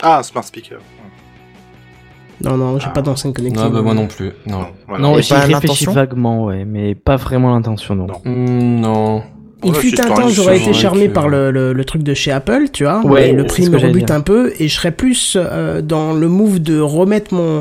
Ah, 0.02 0.18
un 0.18 0.22
smart 0.24 0.42
speaker. 0.44 0.78
Non, 2.42 2.56
non, 2.56 2.78
j'ai 2.78 2.88
pas 2.94 3.02
d'enceinte 3.02 3.34
connectée. 3.36 3.60
Non, 3.60 3.70
bah, 3.70 3.82
moi 3.82 3.94
non 3.94 4.06
plus. 4.06 4.32
Non. 4.46 4.66
Voilà. 4.88 5.02
Non, 5.02 5.12
réfléchis 5.14 5.50
l'intention 5.52 5.92
vaguement, 5.92 6.44
ouais, 6.46 6.64
mais 6.64 6.94
pas 6.94 7.16
vraiment 7.16 7.52
l'intention, 7.54 7.94
non. 7.94 8.06
Non. 8.06 8.20
Hmm, 8.24 8.80
non. 8.80 9.22
Il 9.62 9.72
Ouais, 9.72 9.78
fut 9.78 10.00
un 10.00 10.08
temps, 10.08 10.28
j'aurais 10.30 10.58
été 10.58 10.72
charmé 10.72 11.08
que- 11.08 11.12
par 11.12 11.28
le, 11.28 11.50
le, 11.50 11.74
le 11.74 11.84
truc 11.84 12.02
de 12.02 12.14
chez 12.14 12.30
Apple, 12.32 12.68
tu 12.72 12.84
vois. 12.84 13.04
Ouais, 13.04 13.32
le 13.32 13.44
prix 13.44 13.68
me 13.68 13.76
rebute 13.76 14.10
un 14.10 14.22
peu 14.22 14.52
et 14.58 14.68
je 14.68 14.74
serais 14.74 14.90
plus 14.92 15.36
euh, 15.38 15.82
dans 15.82 16.14
le 16.14 16.28
move 16.28 16.60
de 16.60 16.80
remettre 16.80 17.34
mon 17.34 17.60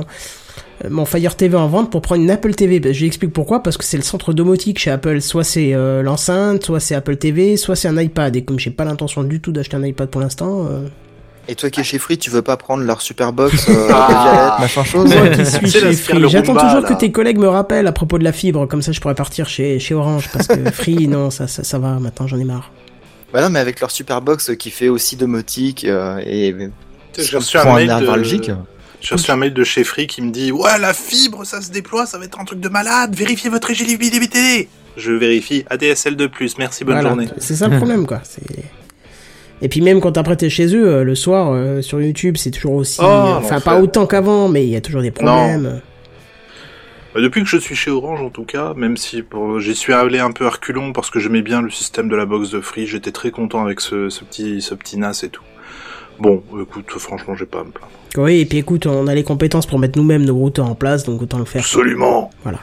euh, 0.85 0.89
mon 0.89 1.03
Fire 1.03 1.35
TV 1.35 1.57
en 1.57 1.67
vente 1.67 1.91
pour 1.91 2.01
prendre 2.01 2.21
une 2.21 2.31
Apple 2.31 2.53
TV. 2.55 2.79
Ben, 2.79 2.93
Je 2.93 3.03
l'explique 3.03 3.33
pourquoi, 3.33 3.61
parce 3.63 3.75
que 3.75 3.83
c'est 3.83 3.97
le 3.97 4.03
centre 4.03 4.31
domotique 4.31 4.79
chez 4.79 4.91
Apple. 4.91 5.19
Soit 5.19 5.43
c'est 5.43 5.73
euh, 5.73 6.01
l'enceinte, 6.01 6.63
soit 6.63 6.79
c'est 6.79 6.95
Apple 6.95 7.17
TV, 7.17 7.57
soit 7.57 7.75
c'est 7.75 7.89
un 7.89 7.97
iPad. 7.99 8.33
Et 8.37 8.45
comme 8.45 8.57
j'ai 8.59 8.71
pas 8.71 8.85
l'intention 8.85 9.23
du 9.23 9.41
tout 9.41 9.51
d'acheter 9.51 9.75
un 9.75 9.83
iPad 9.83 10.07
pour 10.09 10.21
l'instant, 10.21 10.67
euh, 10.71 10.87
Et 11.51 11.55
toi 11.55 11.71
qui 11.71 11.79
es 11.79 11.83
chez 11.83 11.97
Free, 11.97 12.19
tu 12.19 12.29
veux 12.29 12.43
pas 12.43 12.57
prendre 12.57 12.83
leur 12.83 13.01
super 13.01 13.33
box 13.33 13.67
euh, 13.69 13.89
Ah. 13.93 14.57
machin 14.59 14.83
chose 14.83 15.11
moi 15.15 15.29
qui 15.29 15.43
suis 15.47 15.67
chez 15.71 15.93
Free, 15.93 16.29
j'attends 16.29 16.53
toujours 16.53 16.81
là. 16.81 16.87
que 16.87 16.93
tes 16.93 17.11
collègues 17.11 17.39
me 17.39 17.47
rappellent 17.47 17.87
à 17.87 17.91
propos 17.91 18.19
de 18.19 18.23
la 18.23 18.31
fibre. 18.31 18.67
Comme 18.67 18.83
ça, 18.83 18.91
je 18.91 18.99
pourrais 18.99 19.15
partir 19.15 19.49
chez, 19.49 19.79
chez 19.79 19.95
Orange. 19.95 20.29
Parce 20.31 20.45
que 20.45 20.69
Free, 20.71 21.07
non, 21.07 21.31
ça, 21.31 21.47
ça, 21.47 21.63
ça 21.63 21.79
va. 21.79 21.99
Maintenant, 21.99 22.27
j'en 22.27 22.37
ai 22.37 22.43
marre. 22.43 22.71
Bah 23.33 23.41
non, 23.41 23.49
mais 23.49 23.57
avec 23.57 23.79
leur 23.79 23.89
super 23.89 24.21
box 24.21 24.51
qui 24.59 24.69
fait 24.69 24.89
aussi 24.89 25.15
domotique 25.15 25.85
euh, 25.85 26.19
et 26.23 26.55
J'ai 27.17 27.37
reçu 27.37 27.57
un 27.57 27.73
mail 27.75 27.87
de... 27.87 28.23
J'ai 29.01 29.15
reçu 29.15 29.31
un 29.31 29.35
mail 29.37 29.53
de 29.53 29.63
chez 29.63 29.83
Free 29.83 30.05
qui 30.05 30.21
me 30.21 30.29
dit 30.31 30.51
Ouais, 30.51 30.77
la 30.79 30.93
fibre, 30.93 31.45
ça 31.45 31.61
se 31.61 31.71
déploie, 31.71 32.05
ça 32.05 32.19
va 32.19 32.25
être 32.25 32.39
un 32.39 32.45
truc 32.45 32.59
de 32.59 32.69
malade, 32.69 33.15
vérifiez 33.15 33.49
votre 33.49 33.71
éligibilité. 33.71 34.69
Je 34.97 35.13
vérifie, 35.13 35.65
ADSL 35.69 36.15
de 36.15 36.27
plus, 36.27 36.57
merci, 36.59 36.83
bonne 36.83 36.95
Voilà. 36.95 37.09
journée. 37.09 37.29
C'est 37.37 37.55
ça 37.55 37.67
le 37.67 37.77
problème, 37.77 38.05
quoi. 38.05 38.21
C'est... 38.23 38.43
Et 39.61 39.67
puis 39.69 39.81
même 39.81 39.99
quand 39.99 40.17
après 40.17 40.35
t'es 40.37 40.49
chez 40.49 40.73
eux, 40.75 40.87
euh, 40.87 41.03
le 41.03 41.15
soir, 41.15 41.51
euh, 41.51 41.81
sur 41.81 42.01
YouTube, 42.01 42.37
c'est 42.37 42.51
toujours 42.51 42.73
aussi... 42.73 42.99
Oh, 43.01 43.05
euh, 43.05 43.35
Enfin, 43.37 43.59
pas 43.59 43.79
autant 43.79 44.05
qu'avant, 44.07 44.47
mais 44.47 44.65
il 44.65 44.69
y 44.69 44.75
a 44.75 44.81
toujours 44.81 45.01
des 45.01 45.11
problèmes. 45.11 45.81
Bah, 47.13 47.21
Depuis 47.21 47.41
que 47.43 47.47
je 47.49 47.57
suis 47.57 47.75
chez 47.75 47.91
Orange, 47.91 48.21
en 48.21 48.29
tout 48.29 48.45
cas, 48.45 48.73
même 48.75 48.95
si 48.95 49.21
pour... 49.21 49.59
j'y 49.59 49.75
suis 49.75 49.93
allé 49.93 50.19
un 50.19 50.31
peu 50.31 50.45
à 50.45 50.49
reculons 50.51 50.93
parce 50.93 51.09
que 51.09 51.19
j'aimais 51.19 51.41
bien 51.41 51.61
le 51.61 51.69
système 51.69 52.07
de 52.07 52.15
la 52.15 52.25
box 52.25 52.51
de 52.51 52.61
Free, 52.61 52.87
j'étais 52.87 53.11
très 53.11 53.31
content 53.31 53.63
avec 53.65 53.81
ce, 53.81 54.09
ce 54.09 54.23
petit, 54.23 54.61
ce 54.61 54.75
petit 54.75 54.97
NAS 54.97 55.23
et 55.23 55.29
tout. 55.29 55.43
Bon, 56.19 56.43
écoute, 56.61 56.85
franchement, 56.97 57.35
j'ai 57.35 57.45
pas 57.45 57.61
à 57.61 57.63
me 57.63 57.71
plaindre. 57.71 57.91
Oui, 58.17 58.39
et 58.41 58.45
puis 58.45 58.57
écoute, 58.57 58.85
on 58.87 59.07
a 59.07 59.15
les 59.15 59.23
compétences 59.23 59.65
pour 59.65 59.79
mettre 59.79 59.97
nous-mêmes 59.97 60.25
nos 60.25 60.35
routeurs 60.35 60.65
en 60.65 60.75
place, 60.75 61.03
donc 61.03 61.21
autant 61.21 61.37
le 61.37 61.45
faire. 61.45 61.61
Absolument. 61.61 62.29
Voilà. 62.43 62.59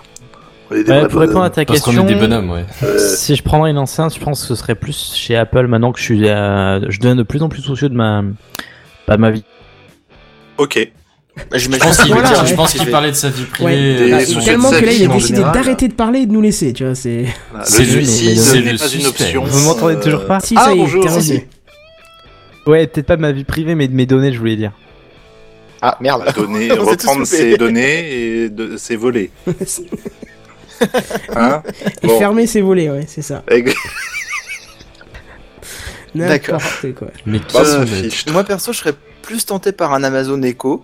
Est 0.75 0.85
des 0.85 0.91
Ouais, 0.93 1.09
pour 1.09 1.21
répondre 1.21 1.43
à 1.43 1.51
ta 1.51 1.65
Parce 1.65 1.81
question, 1.83 2.05
est 2.09 2.13
des 2.13 2.19
bonhommes, 2.21 2.51
ouais. 2.51 2.65
Euh, 2.83 2.99
si 2.99 3.37
je 3.37 3.43
prendrais 3.43 3.71
une 3.71 3.79
enceinte, 3.79 4.15
je 4.15 4.21
pense 4.21 4.41
que 4.43 4.47
ce 4.49 4.55
serait 4.55 4.75
plus 4.75 5.15
chez 5.15 5.37
Apple 5.37 5.67
maintenant 5.67 5.93
que 5.93 5.99
je 5.99 6.05
suis, 6.05 6.29
euh, 6.29 6.81
je 6.91 6.99
deviens 6.99 7.15
de 7.17 7.23
plus 7.23 7.43
en 7.43 7.49
plus 7.49 7.63
soucieux 7.63 7.89
de 7.89 7.95
ma, 7.95 8.23
pas 9.07 9.17
de 9.17 9.21
ma 9.21 9.31
vie. 9.31 9.45
ok. 10.59 10.91
Bah, 11.51 11.59
Je 11.59 11.69
pense 11.69 11.99
qu'il 12.03 12.13
Voilà, 12.15 12.43
ouais. 12.43 12.91
parlait 12.91 13.11
de 13.11 13.17
sa 13.17 13.29
vie 13.29 13.45
privée. 13.45 13.67
Ouais, 13.71 13.77
euh, 14.13 14.19
Ah, 14.19 14.25
Des 14.25 14.45
tellement 14.45 14.71
que 14.71 14.83
là, 14.85 14.93
il 14.93 15.05
a 15.05 15.15
décidé 15.15 15.41
d'arrêter 15.43 15.87
de 15.89 15.93
parler 15.93 16.21
et 16.21 16.27
de 16.27 16.33
nous 16.33 16.41
laisser, 16.41 16.73
tu 16.73 16.85
vois, 16.85 16.95
c'est... 16.95 17.27
Voilà. 17.51 17.67
C'est 17.67 17.83
n'est 18.63 18.75
pas 18.77 18.89
une 18.89 19.07
option. 19.07 19.45
Vous 19.45 19.67
m'entendez 19.67 20.01
toujours 20.01 20.25
pas 20.27 20.41
Si, 20.41 20.55
Ah, 20.57 20.65
ça 20.65 20.71
y 20.73 20.77
est, 20.77 20.79
bonjour, 20.79 21.05
t'es 21.05 21.21
si. 21.21 21.43
Ouais, 22.67 22.87
peut-être 22.87 23.07
pas 23.07 23.17
de 23.17 23.21
ma 23.21 23.33
vie 23.33 23.45
privée, 23.45 23.75
mais 23.75 23.87
de 23.87 23.95
mes 23.95 24.07
données, 24.07 24.33
je 24.33 24.39
voulais 24.39 24.57
dire. 24.57 24.73
Ah 25.83 25.97
merde. 26.01 26.25
Donner, 26.35 26.73
reprendre 26.73 27.25
ses 27.27 27.57
données 27.59 28.13
et 28.45 28.49
de, 28.49 28.77
ses 28.79 28.97
volets. 28.97 29.31
Hein 31.35 31.63
Et 32.03 32.07
Bon. 32.07 32.19
fermer 32.19 32.47
ses 32.47 32.61
volets, 32.61 32.91
ouais, 32.91 33.05
c'est 33.07 33.23
ça. 33.23 33.43
D'accord. 36.15 36.61
Mais 37.27 37.41
qui 37.41 37.55
Bah, 37.57 37.87
fiche. 37.87 38.27
Moi 38.29 38.45
perso, 38.45 38.73
je 38.73 38.79
serais 38.79 38.95
plus 39.23 39.45
tenté 39.45 39.73
par 39.73 39.93
un 39.93 40.03
Amazon 40.03 40.41
Echo. 40.43 40.83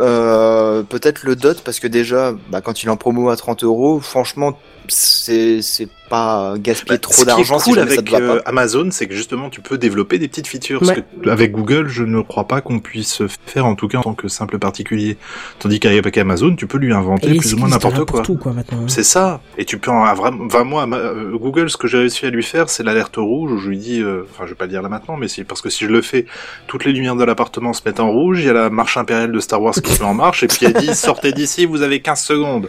Euh, 0.00 0.82
peut-être 0.82 1.22
le 1.22 1.36
Dot 1.36 1.62
parce 1.62 1.78
que 1.78 1.86
déjà, 1.86 2.32
bah, 2.50 2.60
quand 2.60 2.82
il 2.82 2.86
est 2.86 2.90
en 2.90 2.96
promo 2.96 3.28
à 3.30 3.36
30 3.36 3.62
euros, 3.62 4.00
franchement, 4.00 4.58
c'est 4.88 5.62
c'est 5.62 5.88
pas 6.10 6.54
gaspiller 6.58 6.96
Bah, 6.96 6.98
trop 6.98 7.12
ce 7.12 7.16
qui 7.18 7.22
est 7.22 7.26
d'argent 7.26 7.58
si 7.58 7.70
cool 7.70 7.78
avec 7.78 8.04
te 8.04 8.10
va 8.10 8.18
euh. 8.18 8.40
Amazon, 8.44 8.88
c'est 8.90 9.06
que 9.06 9.14
justement 9.14 9.48
tu 9.50 9.60
peux 9.60 9.78
développer 9.78 10.18
des 10.18 10.28
petites 10.28 10.46
features. 10.46 10.82
Ouais. 10.82 10.88
Parce 10.94 11.00
que 11.22 11.28
avec 11.30 11.52
Google, 11.52 11.88
je 11.88 12.04
ne 12.04 12.20
crois 12.20 12.46
pas 12.46 12.60
qu'on 12.60 12.78
puisse 12.80 13.22
faire, 13.46 13.66
en 13.66 13.74
tout 13.74 13.88
cas 13.88 13.98
en 13.98 14.02
tant 14.02 14.14
que 14.14 14.28
simple 14.28 14.58
particulier. 14.58 15.16
Tandis 15.58 15.80
qu'avec 15.80 16.18
Amazon, 16.18 16.54
tu 16.56 16.66
peux 16.66 16.78
lui 16.78 16.92
inventer 16.92 17.34
Et 17.34 17.38
plus 17.38 17.54
ou 17.54 17.58
moins 17.58 17.68
n'importe 17.68 18.04
quoi. 18.04 18.22
quoi, 18.22 18.52
maintenant. 18.52 18.78
hein. 18.82 18.88
C'est 18.88 19.02
ça. 19.02 19.40
Et 19.56 19.64
tu 19.64 19.78
peux 19.78 19.90
en 19.90 20.14
vraiment, 20.14 20.44
enfin, 20.44 20.64
moi, 20.64 20.86
euh, 20.92 21.36
Google, 21.38 21.70
ce 21.70 21.76
que 21.76 21.88
j'ai 21.88 21.98
réussi 21.98 22.26
à 22.26 22.30
lui 22.30 22.42
faire, 22.42 22.68
c'est 22.68 22.82
l'alerte 22.82 23.16
rouge 23.16 23.52
où 23.52 23.58
je 23.58 23.68
lui 23.68 23.78
dis, 23.78 24.00
euh, 24.02 24.26
enfin, 24.30 24.44
je 24.44 24.50
vais 24.50 24.56
pas 24.56 24.66
le 24.66 24.70
dire 24.70 24.82
là 24.82 24.88
maintenant, 24.88 25.16
mais 25.16 25.28
si, 25.28 25.44
parce 25.44 25.62
que 25.62 25.70
si 25.70 25.84
je 25.84 25.90
le 25.90 26.02
fais, 26.02 26.26
toutes 26.66 26.84
les 26.84 26.92
lumières 26.92 27.16
de 27.16 27.24
l'appartement 27.24 27.72
se 27.72 27.80
mettent 27.86 28.00
en 28.00 28.10
rouge, 28.10 28.40
il 28.40 28.46
y 28.46 28.50
a 28.50 28.52
la 28.52 28.70
marche 28.70 28.96
impériale 28.96 29.32
de 29.32 29.40
Star 29.40 29.62
Wars 29.62 29.74
qui 29.74 29.92
se 29.94 30.00
met 30.02 30.08
en 30.08 30.14
marche, 30.14 30.42
et 30.42 30.46
puis 30.48 30.66
elle 30.66 30.74
dit, 30.74 30.94
sortez 30.94 31.32
d'ici, 31.32 31.64
vous 31.64 31.82
avez 31.82 32.00
15 32.00 32.20
secondes. 32.20 32.68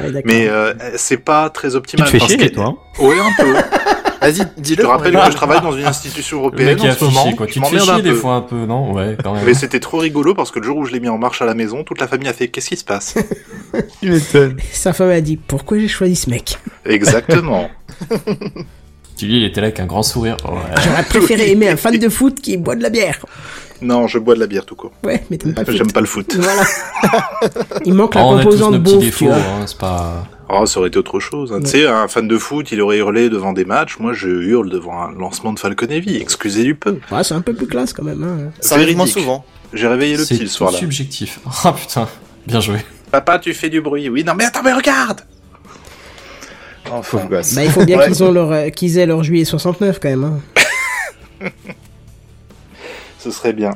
Ouais, 0.00 0.10
d'accord. 0.10 0.22
Mais 0.26 0.48
euh, 0.48 0.72
c'est 0.96 1.16
pas 1.18 1.48
très 1.50 1.68
Tu 1.68 1.72
te 1.72 1.78
optimal. 1.78 2.08
fais 2.08 2.18
chier, 2.20 2.36
que- 2.36 2.54
toi. 2.54 2.64
hein 2.66 2.76
Ouais, 3.02 3.16
un 3.18 3.42
peu. 3.42 3.52
Vas-y, 4.20 4.36
Je 4.38 4.44
dis-le. 4.56 4.82
te 4.82 4.86
rappelle 4.88 5.12
que 5.14 5.26
je 5.30 5.36
travaille 5.36 5.60
dans 5.60 5.72
une 5.76 5.84
institution 5.84 6.38
Le 6.38 6.42
européenne 6.44 6.80
en 6.80 6.92
ce 6.94 7.04
moment. 7.04 7.32
quoi. 7.34 7.46
Je 7.46 7.52
Tu 7.52 7.60
te 7.60 7.66
fais 7.66 7.78
chier 7.78 8.02
des 8.02 8.10
peu. 8.10 8.16
fois 8.16 8.34
un 8.34 8.40
peu, 8.40 8.56
non 8.66 8.92
Ouais, 8.92 9.16
quand 9.22 9.34
même. 9.34 9.44
Mais 9.44 9.54
c'était 9.54 9.78
trop 9.78 9.98
rigolo 9.98 10.34
parce 10.34 10.50
que 10.50 10.58
le 10.58 10.64
jour 10.64 10.78
où 10.78 10.84
je 10.86 10.92
l'ai 10.92 11.00
mis 11.00 11.08
en 11.10 11.18
marche 11.18 11.42
à 11.42 11.44
la 11.44 11.54
maison, 11.54 11.84
toute 11.84 12.00
la 12.00 12.08
famille 12.08 12.26
a 12.28 12.32
fait 12.32 12.48
qu'est-ce 12.48 12.70
qui 12.70 12.76
se 12.76 12.84
passe? 12.84 13.14
Tu 14.00 14.10
m'étonnes. 14.10 14.56
Sa 14.72 14.92
femme 14.94 15.10
a 15.10 15.20
dit, 15.20 15.36
pourquoi 15.36 15.78
j'ai 15.78 15.86
choisi 15.88 16.16
ce 16.16 16.30
mec? 16.30 16.58
Exactement. 16.86 17.68
Tu 19.16 19.26
lui, 19.26 19.38
il 19.38 19.44
était 19.44 19.60
là 19.60 19.68
avec 19.68 19.80
un 19.80 19.86
grand 19.86 20.02
sourire. 20.02 20.36
Ouais. 20.44 20.60
J'aurais 20.84 21.02
préféré 21.08 21.50
aimer 21.50 21.68
un 21.70 21.76
fan 21.76 21.96
de 21.98 22.08
foot 22.08 22.40
qui 22.40 22.56
boit 22.56 22.76
de 22.76 22.82
la 22.82 22.90
bière. 22.90 23.18
Non, 23.82 24.06
je 24.06 24.18
bois 24.18 24.34
de 24.34 24.40
la 24.40 24.46
bière 24.46 24.64
tout 24.64 24.74
court. 24.74 24.92
Ouais, 25.04 25.22
mais 25.30 25.36
t'aimes 25.36 25.52
pas 25.54 25.60
le 25.62 25.66
foot. 25.66 25.76
J'aime 25.76 25.92
pas 25.92 26.00
le 26.00 26.06
foot. 26.06 26.34
Voilà. 26.36 26.62
Il 27.84 27.92
manque 27.94 28.14
la 28.14 28.22
Oh, 28.24 28.28
on 28.28 28.36
a 28.36 28.42
tous 28.42 28.44
composante 28.44 28.72
nos 28.72 28.78
beauf, 28.78 28.98
défauts, 29.00 29.30
hein, 29.30 29.64
c'est 29.66 29.78
pas... 29.78 30.26
Oh, 30.48 30.64
ça 30.64 30.78
aurait 30.80 30.88
été 30.88 30.98
autre 30.98 31.18
chose. 31.20 31.52
hein. 31.52 31.60
Tu 31.60 31.66
sais, 31.70 31.86
un 31.86 32.08
fan 32.08 32.26
de 32.28 32.38
foot, 32.38 32.70
il 32.72 32.80
aurait 32.80 32.98
hurlé 32.98 33.28
devant 33.28 33.52
des 33.52 33.64
matchs. 33.64 33.98
Moi, 33.98 34.12
je 34.14 34.28
hurle 34.28 34.70
devant 34.70 35.02
un 35.02 35.12
lancement 35.12 35.52
de 35.52 35.58
Falcon 35.58 35.88
Heavy. 35.90 36.16
Excusez 36.16 36.62
du 36.62 36.74
peu. 36.74 36.98
Ouais, 37.10 37.24
c'est 37.24 37.34
un 37.34 37.40
peu 37.40 37.52
plus 37.52 37.66
classe 37.66 37.92
quand 37.92 38.04
même. 38.04 38.22
Hein. 38.22 38.50
Ça 38.60 38.76
arrive 38.76 38.96
moins 38.96 39.06
souvent. 39.06 39.44
J'ai 39.74 39.88
réveillé 39.88 40.16
le 40.16 40.24
C'est 40.24 40.36
petit 40.36 40.44
le 40.44 40.48
soir 40.48 40.70
là. 40.72 40.78
subjectif. 40.78 41.40
Ah 41.64 41.72
putain, 41.72 42.08
bien 42.46 42.60
joué. 42.60 42.78
Papa, 43.10 43.38
tu 43.40 43.52
fais 43.54 43.68
du 43.68 43.80
bruit. 43.80 44.08
Oui, 44.08 44.22
non, 44.24 44.34
mais 44.36 44.44
attends, 44.44 44.62
mais 44.64 44.72
regarde 44.72 45.22
Enfin, 46.92 47.18
Pauvre 47.18 47.28
gosse. 47.28 47.54
Bah, 47.54 47.64
il 47.64 47.70
faut 47.70 47.84
bien 47.84 47.98
Ouais. 47.98 48.06
qu'ils 48.06 48.22
ont 48.24 48.30
leur, 48.32 48.52
euh, 48.52 48.68
qu'ils 48.70 48.98
aient 48.98 49.06
leur 49.06 49.22
juillet 49.22 49.44
69 49.44 49.98
quand 50.00 50.08
même. 50.08 50.24
Hein. 50.24 50.40
ce 53.18 53.30
serait 53.30 53.52
bien. 53.52 53.72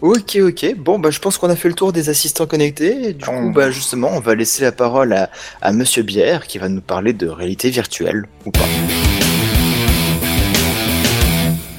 Ok, 0.00 0.36
ok. 0.42 0.74
Bon, 0.78 0.98
bah, 0.98 1.10
je 1.10 1.20
pense 1.20 1.38
qu'on 1.38 1.48
a 1.48 1.54
fait 1.54 1.68
le 1.68 1.74
tour 1.74 1.92
des 1.92 2.08
assistants 2.08 2.46
connectés. 2.46 3.10
Et 3.10 3.12
du 3.12 3.24
Oh. 3.28 3.30
coup, 3.32 3.52
bah, 3.52 3.70
justement, 3.70 4.10
on 4.12 4.18
va 4.20 4.34
laisser 4.34 4.64
la 4.64 4.72
parole 4.72 5.12
à, 5.12 5.30
à 5.60 5.72
Monsieur 5.72 6.02
Bière 6.02 6.46
qui 6.48 6.58
va 6.58 6.68
nous 6.68 6.80
parler 6.80 7.12
de 7.12 7.28
réalité 7.28 7.70
virtuelle 7.70 8.26
ou 8.44 8.50
pas. 8.50 8.64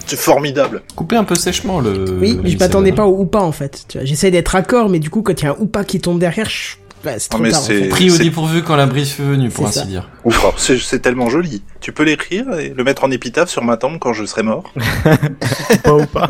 C'est 0.05 0.17
formidable. 0.19 0.83
Coupez 0.95 1.15
un 1.15 1.23
peu 1.23 1.35
sèchement 1.35 1.79
le... 1.79 2.17
Oui, 2.19 2.39
le 2.41 2.49
je 2.49 2.57
m'attendais 2.57 2.91
pas 2.91 3.05
au 3.07 3.21
ou 3.21 3.25
pas 3.25 3.41
en 3.41 3.51
fait. 3.51 3.97
J'essaie 4.03 4.31
d'être 4.31 4.49
raccord, 4.49 4.87
mais 4.89 4.99
du 4.99 5.09
coup, 5.09 5.21
quand 5.21 5.41
il 5.41 5.45
y 5.45 5.47
a 5.47 5.51
un 5.51 5.55
ou 5.59 5.65
pas 5.65 5.83
qui 5.83 5.99
tombe 5.99 6.19
derrière, 6.19 6.49
je... 6.49 6.75
bah, 7.03 7.19
c'est 7.19 7.31
Non, 7.33 7.39
trop 7.43 7.49
tard. 7.51 7.89
Pris 7.89 8.11
au 8.11 8.17
dépourvu 8.17 8.63
quand 8.63 8.75
la 8.75 8.85
brise 8.85 9.11
fut 9.11 9.23
venue, 9.23 9.49
pour 9.49 9.67
ainsi 9.67 9.79
ça. 9.79 9.85
dire. 9.85 10.09
Ouf, 10.23 10.39
alors, 10.39 10.59
c'est 10.59 10.99
tellement 11.01 11.29
joli. 11.29 11.61
Tu 11.81 11.91
peux 11.91 12.03
l'écrire 12.03 12.57
et 12.59 12.73
le 12.75 12.83
mettre 12.83 13.03
en 13.03 13.11
épitaphe 13.11 13.49
sur 13.49 13.63
ma 13.63 13.77
tombe 13.77 13.99
quand 13.99 14.13
je 14.13 14.25
serai 14.25 14.43
mort. 14.43 14.71
Pas 15.83 15.93
ou 15.93 16.05
pas. 16.05 16.29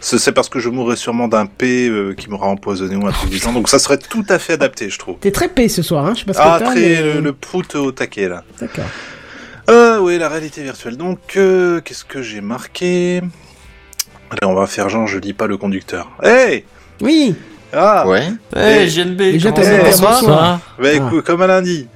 Ce- 0.00 0.18
C'est 0.18 0.32
parce 0.32 0.48
que 0.48 0.58
je 0.58 0.68
mourrai 0.68 0.96
sûrement 0.96 1.26
d'un 1.28 1.46
P 1.46 1.88
euh, 1.88 2.12
qui 2.14 2.28
m'aura 2.28 2.46
empoisonné 2.48 2.96
ou 2.96 3.06
un 3.06 3.12
truc 3.12 3.30
du 3.30 3.38
genre. 3.38 3.52
Donc 3.52 3.68
ça 3.68 3.78
serait 3.78 3.98
tout 3.98 4.24
à 4.28 4.38
fait 4.38 4.54
adapté, 4.54 4.90
je 4.90 4.98
trouve. 4.98 5.16
T'es 5.20 5.30
très 5.30 5.48
paix 5.48 5.68
ce 5.68 5.82
soir, 5.82 6.04
hein. 6.06 6.12
Je 6.14 6.20
sais 6.20 6.24
pas 6.26 6.32
ce 6.34 6.38
que 6.38 6.42
Ah, 6.44 6.60
très 6.60 6.74
mais- 6.74 7.02
le, 7.14 7.20
le 7.20 7.32
prout 7.32 7.74
au 7.76 7.92
taquet 7.92 8.28
là. 8.28 8.44
D'accord. 8.60 8.84
Ah 9.68 9.98
oui, 10.02 10.18
la 10.18 10.28
réalité 10.28 10.62
virtuelle. 10.62 10.96
Donc, 10.96 11.18
euh, 11.36 11.80
qu'est-ce 11.80 12.04
que 12.04 12.22
j'ai 12.22 12.40
marqué? 12.40 13.18
Allez, 14.30 14.44
on 14.46 14.54
va 14.54 14.66
faire 14.66 14.88
genre, 14.88 15.06
je 15.06 15.18
lis 15.18 15.32
pas 15.32 15.46
le 15.46 15.56
conducteur. 15.56 16.10
Hey 16.22 16.64
Oui, 17.00 17.34
Ah 17.72 18.06
Ouais. 18.06 18.28
Hey, 18.54 18.88
JNB, 18.88 19.16
déjà 19.18 19.52
t'as 19.52 19.62
Eh, 19.62 19.82
bonsoir. 20.00 20.60
Bah, 20.78 20.88
Ah. 20.88 20.92
écoute, 20.92 21.24
comme 21.24 21.42
à 21.42 21.46
lundi. 21.46 21.86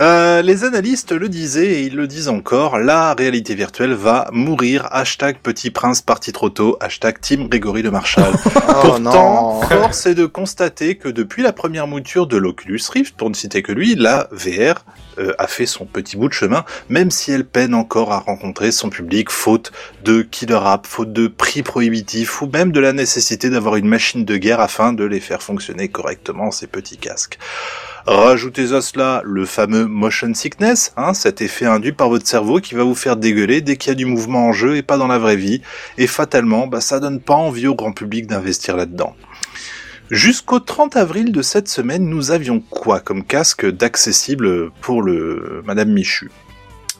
Euh, 0.00 0.42
les 0.42 0.64
analystes 0.64 1.12
le 1.12 1.28
disaient 1.28 1.66
et 1.74 1.82
ils 1.82 1.94
le 1.94 2.08
disent 2.08 2.28
encore, 2.28 2.78
la 2.78 3.14
réalité 3.14 3.54
virtuelle 3.54 3.92
va 3.92 4.28
mourir. 4.32 4.88
Hashtag 4.90 5.36
Petit 5.40 5.70
Prince 5.70 6.02
parti 6.02 6.32
trop 6.32 6.50
tôt. 6.50 6.76
Hashtag 6.80 7.20
Team 7.20 7.48
Grégory 7.48 7.82
Le 7.82 7.92
Marchal. 7.92 8.32
Oh 8.76 8.88
Pourtant, 8.98 8.98
non. 8.98 9.60
force 9.62 10.06
est 10.06 10.14
de 10.16 10.26
constater 10.26 10.96
que 10.96 11.08
depuis 11.08 11.42
la 11.44 11.52
première 11.52 11.86
mouture 11.86 12.26
de 12.26 12.36
l'Oculus 12.36 12.80
Rift, 12.92 13.16
pour 13.16 13.30
ne 13.30 13.34
citer 13.34 13.62
que 13.62 13.70
lui, 13.70 13.94
la 13.94 14.26
VR 14.32 14.84
a 15.38 15.46
fait 15.46 15.66
son 15.66 15.84
petit 15.84 16.16
bout 16.16 16.28
de 16.28 16.34
chemin, 16.34 16.64
même 16.88 17.10
si 17.10 17.32
elle 17.32 17.44
peine 17.44 17.74
encore 17.74 18.12
à 18.12 18.18
rencontrer 18.18 18.72
son 18.72 18.90
public, 18.90 19.30
faute 19.30 19.72
de 20.04 20.22
killer 20.22 20.60
app, 20.64 20.86
faute 20.86 21.12
de 21.12 21.26
prix 21.26 21.62
prohibitifs, 21.62 22.42
ou 22.42 22.46
même 22.52 22.72
de 22.72 22.80
la 22.80 22.92
nécessité 22.92 23.50
d'avoir 23.50 23.76
une 23.76 23.88
machine 23.88 24.24
de 24.24 24.36
guerre 24.36 24.60
afin 24.60 24.92
de 24.92 25.04
les 25.04 25.20
faire 25.20 25.42
fonctionner 25.42 25.88
correctement, 25.88 26.50
ces 26.50 26.66
petits 26.66 26.98
casques. 26.98 27.38
Rajoutez 28.06 28.74
à 28.74 28.82
cela 28.82 29.22
le 29.24 29.46
fameux 29.46 29.86
motion 29.86 30.34
sickness, 30.34 30.92
hein, 30.98 31.14
cet 31.14 31.40
effet 31.40 31.64
induit 31.64 31.92
par 31.92 32.10
votre 32.10 32.26
cerveau 32.26 32.60
qui 32.60 32.74
va 32.74 32.84
vous 32.84 32.94
faire 32.94 33.16
dégueuler 33.16 33.62
dès 33.62 33.76
qu'il 33.76 33.90
y 33.90 33.92
a 33.92 33.94
du 33.94 34.04
mouvement 34.04 34.48
en 34.48 34.52
jeu 34.52 34.76
et 34.76 34.82
pas 34.82 34.98
dans 34.98 35.06
la 35.06 35.18
vraie 35.18 35.36
vie, 35.36 35.62
et 35.96 36.06
fatalement, 36.06 36.66
bah, 36.66 36.82
ça 36.82 37.00
donne 37.00 37.20
pas 37.20 37.34
envie 37.34 37.66
au 37.66 37.74
grand 37.74 37.92
public 37.92 38.26
d'investir 38.26 38.76
là-dedans. 38.76 39.16
Jusqu'au 40.10 40.60
30 40.60 40.96
avril 40.96 41.32
de 41.32 41.40
cette 41.40 41.66
semaine, 41.66 42.04
nous 42.04 42.30
avions 42.30 42.60
quoi 42.60 43.00
comme 43.00 43.24
casque 43.24 43.64
d'accessible 43.64 44.70
pour 44.82 45.00
le 45.00 45.62
Madame 45.64 45.92
Michu? 45.92 46.30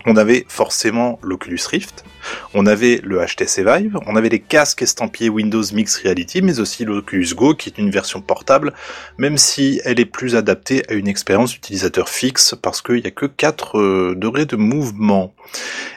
On 0.07 0.17
avait 0.17 0.47
forcément 0.49 1.19
l'Oculus 1.23 1.61
Rift, 1.69 2.05
on 2.55 2.66
avait 2.66 3.01
le 3.03 3.25
HTC 3.25 3.64
Vive, 3.64 3.99
on 4.07 4.16
avait 4.16 4.29
les 4.29 4.41
casques 4.41 4.83
estampillés 4.83 5.29
Windows 5.29 5.62
Mixed 5.72 6.03
Reality, 6.05 6.43
mais 6.43 6.61
aussi 6.61 6.85
l'Oculus 6.85 7.35
Go, 7.35 7.55
qui 7.55 7.68
est 7.68 7.79
une 7.79 7.91
version 7.91 8.20
portable, 8.20 8.72
même 9.18 9.39
si 9.39 9.81
elle 9.85 10.01
est 10.01 10.05
plus 10.05 10.37
adaptée 10.37 10.83
à 10.89 10.95
une 10.95 11.09
expérience 11.09 11.55
utilisateur 11.55 12.09
fixe, 12.09 12.55
parce 12.61 12.83
qu'il 12.83 12.97
n'y 12.97 13.07
a 13.07 13.11
que 13.11 13.27
4 13.27 13.79
euh, 13.79 14.14
degrés 14.16 14.47
de 14.47 14.57
mouvement. 14.57 15.35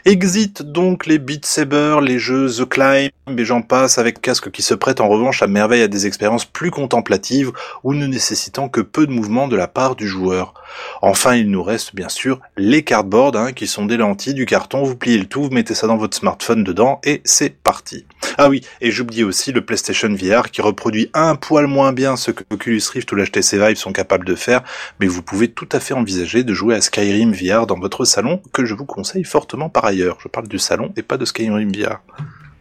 Exit 0.05 0.61
donc 0.61 1.05
les 1.05 1.19
Beat 1.19 1.45
Saber, 1.45 1.99
les 2.01 2.19
jeux 2.19 2.49
The 2.49 2.67
Climb, 2.67 3.09
et 3.37 3.45
j'en 3.45 3.61
passe, 3.61 3.97
avec 3.97 4.21
casques 4.21 4.51
qui 4.51 4.61
se 4.61 4.73
prêtent 4.73 5.01
en 5.01 5.09
revanche 5.09 5.41
à 5.41 5.47
merveille 5.47 5.81
à 5.81 5.87
des 5.87 6.07
expériences 6.07 6.45
plus 6.45 6.71
contemplatives, 6.71 7.51
ou 7.83 7.93
ne 7.93 8.07
nécessitant 8.07 8.69
que 8.69 8.81
peu 8.81 9.07
de 9.07 9.11
mouvement 9.11 9.47
de 9.47 9.55
la 9.55 9.67
part 9.67 9.95
du 9.95 10.07
joueur. 10.07 10.53
Enfin, 11.01 11.35
il 11.35 11.49
nous 11.49 11.63
reste 11.63 11.95
bien 11.95 12.09
sûr 12.09 12.39
les 12.57 12.83
cardboards, 12.83 13.35
hein, 13.35 13.53
qui 13.53 13.67
sont 13.67 13.85
des 13.85 13.97
lentilles, 13.97 14.33
du 14.33 14.45
carton, 14.45 14.83
vous 14.83 14.95
pliez 14.95 15.17
le 15.17 15.25
tout, 15.25 15.43
vous 15.43 15.49
mettez 15.49 15.73
ça 15.73 15.87
dans 15.87 15.97
votre 15.97 16.16
smartphone 16.17 16.63
dedans, 16.63 16.99
et 17.03 17.21
c'est 17.23 17.55
parti. 17.55 18.05
Ah 18.37 18.49
oui, 18.49 18.61
et 18.81 18.91
j'oubliais 18.91 19.23
aussi 19.23 19.51
le 19.51 19.61
PlayStation 19.61 20.09
VR, 20.13 20.51
qui 20.51 20.61
reproduit 20.61 21.09
un 21.13 21.35
poil 21.35 21.67
moins 21.67 21.93
bien 21.93 22.15
ce 22.15 22.31
que 22.31 22.43
Oculus 22.49 22.81
Rift 22.93 23.11
ou 23.11 23.15
l'HTC 23.15 23.57
Vive 23.57 23.77
sont 23.77 23.93
capables 23.93 24.25
de 24.25 24.35
faire, 24.35 24.63
mais 24.99 25.07
vous 25.07 25.21
pouvez 25.21 25.47
tout 25.47 25.69
à 25.71 25.79
fait 25.79 25.93
envisager 25.93 26.43
de 26.43 26.53
jouer 26.53 26.75
à 26.75 26.81
Skyrim 26.81 27.31
VR 27.31 27.67
dans 27.67 27.79
votre 27.79 28.05
salon, 28.05 28.41
que 28.53 28.65
je 28.65 28.73
vous 28.73 28.85
conseille 28.85 29.23
fortement 29.23 29.69
par 29.69 29.85
ailleurs. 29.85 30.17
Je 30.21 30.27
parle 30.27 30.47
du 30.47 30.59
salon 30.59 30.93
et 30.97 31.03
pas 31.03 31.17
de 31.17 31.25
Skyrim 31.25 31.71
VR. 31.71 32.01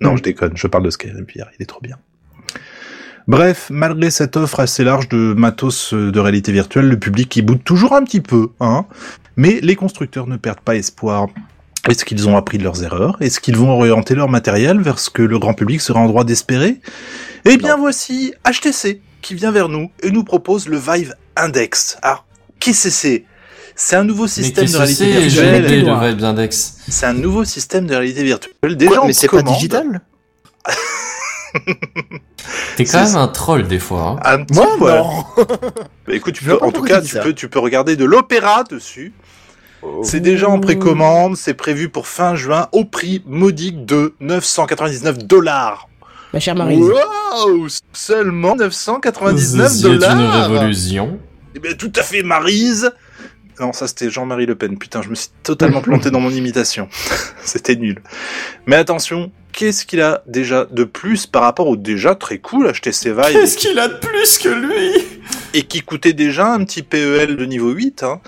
Non, 0.01 0.17
je 0.17 0.23
déconne, 0.23 0.57
je 0.57 0.67
parle 0.67 0.85
de 0.85 0.91
Skyrim 0.91 1.25
VR, 1.25 1.49
il 1.59 1.63
est 1.63 1.67
trop 1.67 1.81
bien. 1.81 1.97
Bref, 3.29 3.71
malgré 3.71 4.11
cette 4.13 4.37
offre 4.37 4.61
assez 4.61 4.85
large 4.85 5.09
de 5.09 5.35
matos 5.37 5.93
euh, 5.93 6.13
de 6.13 6.21
réalité 6.21 6.53
virtuelle, 6.53 6.89
le 6.89 6.99
public 6.99 7.35
y 7.37 7.43
boude 7.43 7.65
toujours 7.65 7.93
un 7.93 8.05
petit 8.05 8.21
peu, 8.21 8.51
hein. 8.61 8.87
Mais 9.37 9.59
les 9.63 9.75
constructeurs 9.75 10.29
ne 10.29 10.37
perdent 10.37 10.61
pas 10.61 10.77
espoir. 10.77 11.27
Est-ce 11.89 12.05
qu'ils 12.05 12.29
ont 12.29 12.37
appris 12.37 12.59
de 12.59 12.65
leurs 12.65 12.83
erreurs? 12.83 13.17
Est-ce 13.21 13.41
qu'ils 13.41 13.57
vont 13.57 13.71
orienter 13.71 14.15
leur 14.15 14.29
matériel 14.29 14.81
vers 14.81 14.99
ce 14.99 15.11
que 15.11 15.23
le 15.23 15.39
grand 15.39 15.55
public 15.55 15.81
sera 15.81 16.01
en 16.01 16.07
droit 16.07 16.25
d'espérer? 16.25 16.81
Eh 17.45 17.57
bien, 17.57 17.77
voici 17.77 18.35
HTC 18.45 19.01
qui 19.23 19.35
vient 19.35 19.53
vers 19.53 19.69
nous 19.69 19.91
et 20.03 20.11
nous 20.11 20.25
propose 20.25 20.69
le 20.69 20.79
Vive 20.79 21.15
Index. 21.37 21.99
Ah, 22.03 22.25
qu'est-ce 22.59 22.85
que 22.85 22.91
c'est? 22.91 23.25
C'est 23.79 23.97
un 23.97 24.05
nouveau 24.05 24.27
système 24.27 24.67
de 24.67 24.77
réalité 24.77 25.13
c'est, 25.13 25.21
virtuelle. 25.21 25.85
Le 25.85 26.25
Index 26.25 26.79
C'est 26.89 27.07
un 27.07 27.13
nouveau 27.13 27.45
système 27.45 27.87
de 27.87 27.95
réalité 27.95 28.25
virtuelle. 28.25 28.77
Déjà, 28.77 29.03
mais 29.07 29.13
c'est 29.13 29.29
pas 29.29 29.43
digital? 29.43 30.01
T'es 32.77 32.85
quand 32.85 33.05
même 33.05 33.17
un 33.17 33.29
troll 33.29 33.67
des 33.67 33.79
fois. 33.79 34.19
hein. 34.25 34.39
Un 34.39 34.45
petit 34.45 34.55
Moi, 34.55 34.67
poil. 34.79 34.99
non. 34.99 35.25
Bah, 36.07 36.15
écoute, 36.15 36.35
tu 36.35 36.45
peux, 36.45 36.59
en 36.63 36.71
tout 36.71 36.83
cas, 36.83 37.01
peux, 37.23 37.33
tu 37.33 37.49
peux 37.49 37.59
regarder 37.59 37.97
de 37.97 38.05
l'opéra 38.05 38.65
dessus. 38.65 39.13
C'est 40.03 40.21
déjà 40.21 40.49
en 40.49 40.59
précommande, 40.61 41.37
c'est 41.37 41.55
prévu 41.55 41.89
pour 41.89 42.07
fin 42.07 42.35
juin 42.35 42.69
au 42.73 42.85
prix 42.85 43.23
modique 43.27 43.85
de 43.85 44.15
999 44.21 45.19
dollars. 45.19 45.89
Ma 46.33 46.41
chère 46.41 46.55
Marie. 46.55 46.79
Waouh 46.79 47.69
Seulement 47.93 48.57
999 48.57 49.69
C'est 49.69 49.83
dollars 49.83 50.19
une 50.19 50.55
révolution. 50.55 51.19
Eh 51.55 51.59
bien, 51.59 51.73
tout 51.75 51.93
à 51.97 52.03
fait, 52.03 52.23
Marise 52.23 52.91
Non, 53.61 53.73
ça 53.73 53.89
c'était 53.89 54.11
Jean-Marie 54.11 54.47
Le 54.47 54.55
Pen. 54.55 54.77
Putain, 54.79 55.03
je 55.03 55.09
me 55.09 55.15
suis 55.15 55.31
totalement 55.43 55.81
planté 55.81 56.11
dans 56.11 56.21
mon 56.21 56.31
imitation. 56.31 56.89
c'était 57.43 57.77
nul. 57.77 58.03
Mais 58.67 58.77
attention, 58.77 59.31
qu'est-ce 59.53 59.87
qu'il 59.87 60.03
a 60.03 60.23
déjà 60.27 60.67
de 60.71 60.85
plus 60.85 61.27
par 61.27 61.43
rapport 61.43 61.69
au 61.69 61.77
déjà 61.77 62.15
très 62.15 62.39
cool 62.39 62.71
HTC 62.71 63.13
Vive 63.13 63.33
Qu'est-ce 63.33 63.57
qu'il 63.57 63.79
a 63.79 63.89
de 63.89 63.95
plus 63.95 64.39
que 64.39 64.49
lui? 64.49 65.05
Et 65.55 65.63
qui 65.63 65.81
coûtait 65.81 66.13
déjà 66.13 66.53
un 66.53 66.65
petit 66.65 66.83
PEL 66.83 67.37
de 67.37 67.45
niveau 67.47 67.71
8. 67.71 68.03
Hein. 68.03 68.21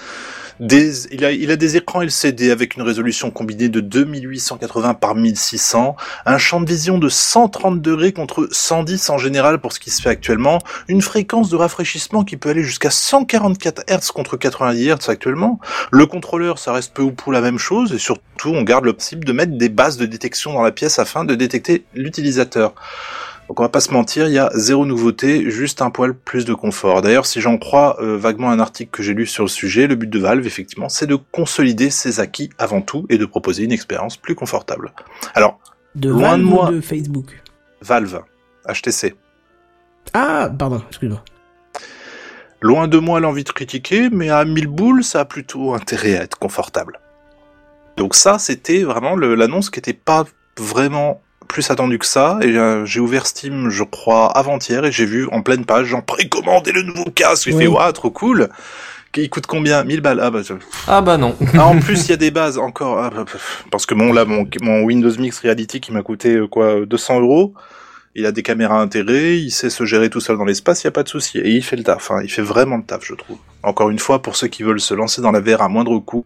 Il, 0.60 1.24
a, 1.24 1.52
a 1.52 1.56
des 1.56 1.76
écrans 1.76 2.02
LCD 2.02 2.50
avec 2.50 2.76
une 2.76 2.82
résolution 2.82 3.30
combinée 3.30 3.68
de 3.68 3.80
2880 3.80 4.94
par 4.94 5.14
1600, 5.14 5.96
un 6.26 6.38
champ 6.38 6.60
de 6.60 6.66
vision 6.66 6.98
de 6.98 7.08
130 7.08 7.80
degrés 7.80 8.12
contre 8.12 8.48
110 8.50 9.10
en 9.10 9.18
général 9.18 9.60
pour 9.60 9.72
ce 9.72 9.80
qui 9.80 9.90
se 9.90 10.02
fait 10.02 10.08
actuellement, 10.08 10.58
une 10.88 11.02
fréquence 11.02 11.48
de 11.48 11.56
rafraîchissement 11.56 12.24
qui 12.24 12.36
peut 12.36 12.48
aller 12.48 12.64
jusqu'à 12.64 12.90
144 12.90 13.84
Hz 13.88 14.10
contre 14.10 14.36
90 14.36 14.88
Hz 14.88 15.08
actuellement. 15.08 15.60
Le 15.92 16.06
contrôleur, 16.06 16.58
ça 16.58 16.72
reste 16.72 16.92
peu 16.92 17.02
ou 17.02 17.12
prou 17.12 17.30
la 17.30 17.40
même 17.40 17.58
chose 17.58 17.92
et 17.92 17.98
surtout 17.98 18.50
on 18.50 18.62
garde 18.62 18.84
le 18.84 18.92
principe 18.92 19.24
de 19.24 19.32
mettre 19.32 19.56
des 19.56 19.68
bases 19.68 19.96
de 19.96 20.06
détection 20.06 20.52
dans 20.52 20.62
la 20.62 20.72
pièce 20.72 20.98
afin 20.98 21.24
de 21.24 21.34
détecter 21.34 21.84
l'utilisateur. 21.94 22.74
Donc 23.48 23.60
on 23.60 23.62
va 23.62 23.70
pas 23.70 23.80
se 23.80 23.92
mentir, 23.92 24.26
il 24.28 24.34
y 24.34 24.38
a 24.38 24.50
zéro 24.54 24.84
nouveauté, 24.84 25.50
juste 25.50 25.80
un 25.80 25.90
poil 25.90 26.14
plus 26.14 26.44
de 26.44 26.52
confort. 26.52 27.00
D'ailleurs, 27.00 27.24
si 27.24 27.40
j'en 27.40 27.56
crois 27.56 27.96
euh, 28.02 28.18
vaguement 28.18 28.50
un 28.50 28.60
article 28.60 28.90
que 28.90 29.02
j'ai 29.02 29.14
lu 29.14 29.24
sur 29.24 29.44
le 29.44 29.48
sujet, 29.48 29.86
le 29.86 29.94
but 29.94 30.10
de 30.10 30.18
Valve, 30.18 30.46
effectivement, 30.46 30.90
c'est 30.90 31.06
de 31.06 31.14
consolider 31.16 31.88
ses 31.88 32.20
acquis 32.20 32.50
avant 32.58 32.82
tout 32.82 33.06
et 33.08 33.16
de 33.16 33.24
proposer 33.24 33.64
une 33.64 33.72
expérience 33.72 34.18
plus 34.18 34.34
confortable. 34.34 34.92
Alors, 35.34 35.58
De 35.94 36.10
Loin 36.10 36.20
Valve 36.20 36.40
de 36.40 36.44
ou 36.44 36.48
moi. 36.50 36.70
de 36.70 36.80
Facebook? 36.82 37.42
Valve, 37.80 38.20
HTC. 38.68 39.14
Ah, 40.12 40.50
pardon, 40.56 40.82
excuse-moi. 40.88 41.24
Loin 42.60 42.86
de 42.86 42.98
moi 42.98 43.18
l'envie 43.18 43.44
de 43.44 43.50
critiquer, 43.50 44.10
mais 44.10 44.28
à 44.28 44.44
1000 44.44 44.66
boules, 44.66 45.04
ça 45.04 45.20
a 45.20 45.24
plutôt 45.24 45.74
intérêt 45.74 46.18
à 46.18 46.24
être 46.24 46.38
confortable. 46.38 47.00
Donc 47.96 48.14
ça, 48.14 48.38
c'était 48.38 48.82
vraiment 48.82 49.16
l'annonce 49.16 49.70
qui 49.70 49.78
était 49.78 49.94
pas 49.94 50.24
vraiment 50.58 51.22
plus 51.48 51.70
attendue 51.70 51.98
que 51.98 52.06
ça. 52.06 52.38
Et 52.42 52.56
euh, 52.56 52.84
j'ai 52.84 53.00
ouvert 53.00 53.26
Steam, 53.26 53.70
je 53.70 53.82
crois, 53.82 54.30
avant-hier, 54.36 54.84
et 54.84 54.92
j'ai 54.92 55.06
vu 55.06 55.26
en 55.32 55.42
pleine 55.42 55.64
page, 55.64 55.86
genre 55.86 56.04
précommandé 56.04 56.70
le 56.72 56.82
nouveau 56.82 57.04
casque. 57.06 57.48
Oui. 57.52 57.58
fait, 57.58 57.66
waouh, 57.66 57.92
trop 57.92 58.10
cool. 58.10 58.48
Il 59.16 59.30
coûte 59.30 59.46
combien? 59.46 59.82
1000 59.82 60.00
balles. 60.00 60.20
Ah 60.22 60.30
bah, 60.30 60.42
je- 60.44 60.52
Ah 60.86 61.00
bah 61.00 61.16
non. 61.16 61.34
ah, 61.54 61.66
en 61.66 61.80
plus, 61.80 62.04
il 62.06 62.10
y 62.10 62.12
a 62.12 62.16
des 62.16 62.30
bases 62.30 62.56
encore. 62.58 62.98
Ah, 63.02 63.10
bah, 63.10 63.24
parce 63.70 63.84
que 63.86 63.94
mon 63.94 64.12
là, 64.12 64.24
mon, 64.24 64.46
mon 64.60 64.82
Windows 64.82 65.10
Mix 65.18 65.40
Reality 65.40 65.80
qui 65.80 65.90
m'a 65.92 66.02
coûté 66.02 66.34
euh, 66.36 66.46
quoi 66.46 66.86
200 66.86 67.20
euros. 67.20 67.54
Il 68.14 68.26
a 68.26 68.32
des 68.32 68.42
caméras 68.42 68.80
intégrées, 68.80 69.36
il 69.36 69.50
sait 69.50 69.70
se 69.70 69.84
gérer 69.84 70.10
tout 70.10 70.18
seul 70.20 70.38
dans 70.38 70.44
l'espace, 70.44 70.82
il 70.82 70.86
y 70.86 70.88
a 70.88 70.92
pas 70.92 71.02
de 71.04 71.08
souci. 71.08 71.38
Et 71.38 71.50
il 71.50 71.62
fait 71.64 71.76
le 71.76 71.84
taf. 71.84 72.10
Hein. 72.10 72.20
Il 72.24 72.30
fait 72.30 72.42
vraiment 72.42 72.76
le 72.76 72.82
taf, 72.82 73.04
je 73.04 73.14
trouve. 73.14 73.38
Encore 73.62 73.90
une 73.90 73.98
fois, 73.98 74.22
pour 74.22 74.36
ceux 74.36 74.48
qui 74.48 74.62
veulent 74.62 74.80
se 74.80 74.94
lancer 74.94 75.20
dans 75.20 75.30
la 75.32 75.40
VR 75.40 75.62
à 75.62 75.68
moindre 75.68 75.98
coût, 75.98 76.24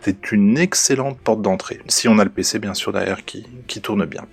c'est 0.00 0.32
une 0.32 0.56
excellente 0.58 1.18
porte 1.18 1.42
d'entrée. 1.42 1.80
Si 1.88 2.08
on 2.08 2.18
a 2.18 2.24
le 2.24 2.30
PC, 2.30 2.58
bien 2.58 2.74
sûr, 2.74 2.92
derrière 2.92 3.24
qui, 3.24 3.46
qui 3.66 3.80
tourne 3.80 4.04
bien. 4.06 4.24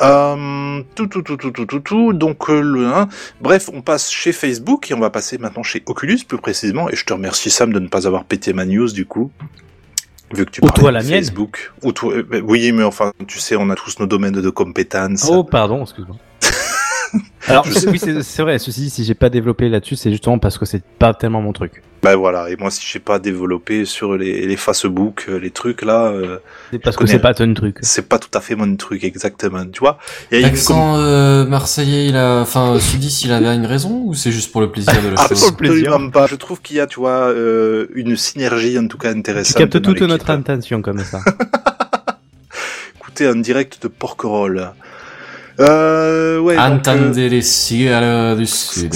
Euh, 0.00 0.82
tout, 0.94 1.06
tout, 1.06 1.22
tout, 1.22 1.36
tout, 1.36 1.50
tout, 1.50 1.66
tout, 1.66 1.80
tout. 1.80 2.12
Donc 2.12 2.48
euh, 2.48 2.60
le, 2.60 2.86
hein. 2.86 3.08
bref, 3.40 3.68
on 3.72 3.82
passe 3.82 4.10
chez 4.10 4.32
Facebook 4.32 4.90
et 4.90 4.94
on 4.94 5.00
va 5.00 5.10
passer 5.10 5.38
maintenant 5.38 5.62
chez 5.62 5.82
Oculus 5.86 6.20
plus 6.26 6.38
précisément. 6.38 6.88
Et 6.88 6.96
je 6.96 7.04
te 7.04 7.12
remercie 7.12 7.50
Sam 7.50 7.72
de 7.72 7.78
ne 7.78 7.88
pas 7.88 8.06
avoir 8.06 8.24
pété 8.24 8.52
ma 8.52 8.64
news 8.64 8.90
du 8.92 9.04
coup, 9.04 9.30
vu 10.32 10.46
que 10.46 10.50
tu 10.50 10.64
Ou 10.64 10.70
toi, 10.70 10.90
la 10.90 11.02
mienne. 11.02 11.22
Facebook. 11.22 11.72
Ou 11.82 11.92
toi, 11.92 12.14
euh, 12.14 12.22
bah, 12.22 12.38
oui, 12.42 12.72
mais 12.72 12.84
enfin, 12.84 13.12
tu 13.26 13.38
sais, 13.38 13.56
on 13.56 13.68
a 13.70 13.74
tous 13.74 13.98
nos 13.98 14.06
domaines 14.06 14.40
de 14.40 14.50
compétences. 14.50 15.28
Oh, 15.30 15.44
pardon, 15.44 15.82
excuse-moi. 15.82 16.16
Alors, 17.48 17.66
oui, 17.66 17.98
c'est 17.98 18.42
vrai, 18.42 18.58
ceci, 18.58 18.82
dit, 18.82 18.90
si 18.90 19.04
j'ai 19.04 19.14
pas 19.14 19.30
développé 19.30 19.68
là-dessus, 19.68 19.96
c'est 19.96 20.10
justement 20.10 20.38
parce 20.38 20.58
que 20.58 20.64
c'est 20.64 20.82
pas 20.84 21.14
tellement 21.14 21.40
mon 21.40 21.52
truc. 21.52 21.82
Bah 22.02 22.16
voilà. 22.16 22.48
Et 22.48 22.56
moi, 22.56 22.70
si 22.70 22.84
je 22.86 22.92
sais 22.92 22.98
pas 22.98 23.18
développer 23.18 23.84
sur 23.84 24.16
les, 24.16 24.46
les 24.46 24.56
Facebook, 24.56 25.26
euh, 25.28 25.38
les 25.38 25.50
trucs 25.50 25.82
là, 25.82 26.06
euh, 26.06 26.38
C'est 26.70 26.78
parce 26.78 26.96
que 26.96 27.06
c'est 27.06 27.18
pas 27.18 27.34
ton 27.34 27.52
truc. 27.52 27.76
c'est 27.82 28.08
pas 28.08 28.18
tout 28.18 28.30
à 28.32 28.40
fait 28.40 28.54
mon 28.54 28.74
truc 28.76 29.04
exactement. 29.04 29.66
Tu 29.66 29.80
vois? 29.80 29.98
Il 30.30 30.40
y 30.40 30.44
a 30.44 30.46
une 30.46 30.54
L'accent 30.54 30.96
euh, 30.96 31.44
marseillais, 31.44 32.06
il 32.06 32.16
a, 32.16 32.40
enfin, 32.40 32.78
sudiste, 32.80 33.24
il 33.24 33.32
avait 33.32 33.54
une 33.54 33.66
raison 33.66 34.02
ou 34.06 34.14
c'est 34.14 34.32
juste 34.32 34.50
pour 34.50 34.62
le 34.62 34.70
plaisir 34.70 34.94
de 35.02 35.08
la 35.10 35.16
chose 35.28 35.48
Absolument 35.48 36.08
pas. 36.10 36.26
Je 36.26 36.36
trouve 36.36 36.62
qu'il 36.62 36.76
y 36.76 36.80
a, 36.80 36.86
tu 36.86 37.00
vois, 37.00 37.28
euh, 37.28 37.86
une 37.94 38.16
synergie 38.16 38.78
en 38.78 38.86
tout 38.86 38.96
cas 38.96 39.12
Tu 39.12 39.18
intéressante. 39.18 39.58
captes 39.58 39.76
dans 39.76 39.92
toute 39.92 40.00
notre 40.02 40.30
intention 40.30 40.80
comme 40.80 41.00
ça. 41.00 41.20
Écoutez, 42.96 43.26
un 43.26 43.36
direct 43.36 43.82
de 43.82 43.88
Porquerolles. 43.88 44.70
Euh, 45.60 46.38
ouais. 46.38 46.56
donc, 46.56 46.64
euh, 46.64 46.76
Entendez 46.76 47.28
les 47.28 47.42
cigales 47.42 48.36
du 48.36 48.46
sud. 48.46 48.94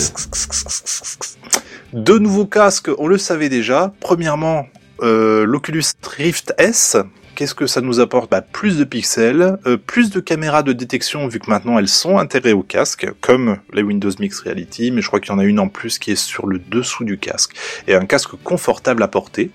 Deux 1.92 2.18
nouveaux 2.18 2.46
casques, 2.46 2.90
on 2.98 3.06
le 3.06 3.18
savait 3.18 3.48
déjà. 3.48 3.92
Premièrement, 4.00 4.66
euh, 5.02 5.44
l'Oculus 5.44 5.84
Rift 6.16 6.54
S. 6.58 6.96
Qu'est-ce 7.35 7.55
que 7.57 7.66
ça 7.66 7.80
nous 7.80 7.99
apporte? 7.99 8.30
Bah, 8.30 8.43
Plus 8.43 8.78
de 8.78 8.85
pixels, 8.85 9.59
euh, 9.66 9.76
plus 9.76 10.11
de 10.11 10.20
caméras 10.20 10.62
de 10.62 10.72
détection 10.72 11.26
vu 11.26 11.41
que 11.41 11.51
maintenant 11.51 11.80
elles 11.80 11.89
sont 11.89 12.18
intégrées 12.18 12.53
au 12.53 12.62
casque, 12.62 13.09
comme 13.20 13.59
les 13.72 13.82
Windows 13.82 14.11
Mixed 14.20 14.45
Reality, 14.45 14.93
mais 14.93 15.03
je 15.03 15.09
crois 15.09 15.18
qu'il 15.18 15.32
y 15.32 15.35
en 15.35 15.41
a 15.41 15.45
une 15.45 15.59
en 15.59 15.66
plus 15.66 15.99
qui 15.99 16.12
est 16.12 16.16
sur 16.16 16.47
le 16.47 16.61
dessous 16.61 17.03
du 17.03 17.18
casque. 17.18 17.57
Et 17.89 17.95
un 17.97 18.07
casque 18.07 18.37
confortable 18.45 19.03
à 19.03 19.09
porter. 19.09 19.51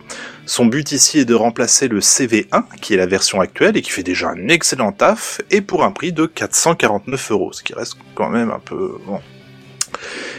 Son 0.46 0.66
but 0.66 0.92
ici 0.92 1.20
est 1.20 1.26
de 1.26 1.36
remplacer 1.36 1.88
le 1.88 2.02
CV1, 2.02 2.64
qui 2.82 2.96
est 2.96 2.98
la 2.98 3.06
version 3.06 3.40
actuelle 3.40 3.78
et 3.78 3.82
qui 3.82 3.92
fait 3.92 4.04
déjà 4.04 4.30
un 4.30 4.50
excellent 4.50 4.92
taf, 4.92 5.40
et 5.50 5.62
pour 5.62 5.86
un 5.86 5.92
prix 5.92 6.12
de 6.12 6.26
449 6.26 7.32
euros, 7.32 7.54
ce 7.54 7.64
qui 7.64 7.74
reste 7.74 7.96
quand 8.14 8.30
même 8.30 8.52
un 8.52 8.60
peu... 8.60 8.98
Bon. 9.06 9.22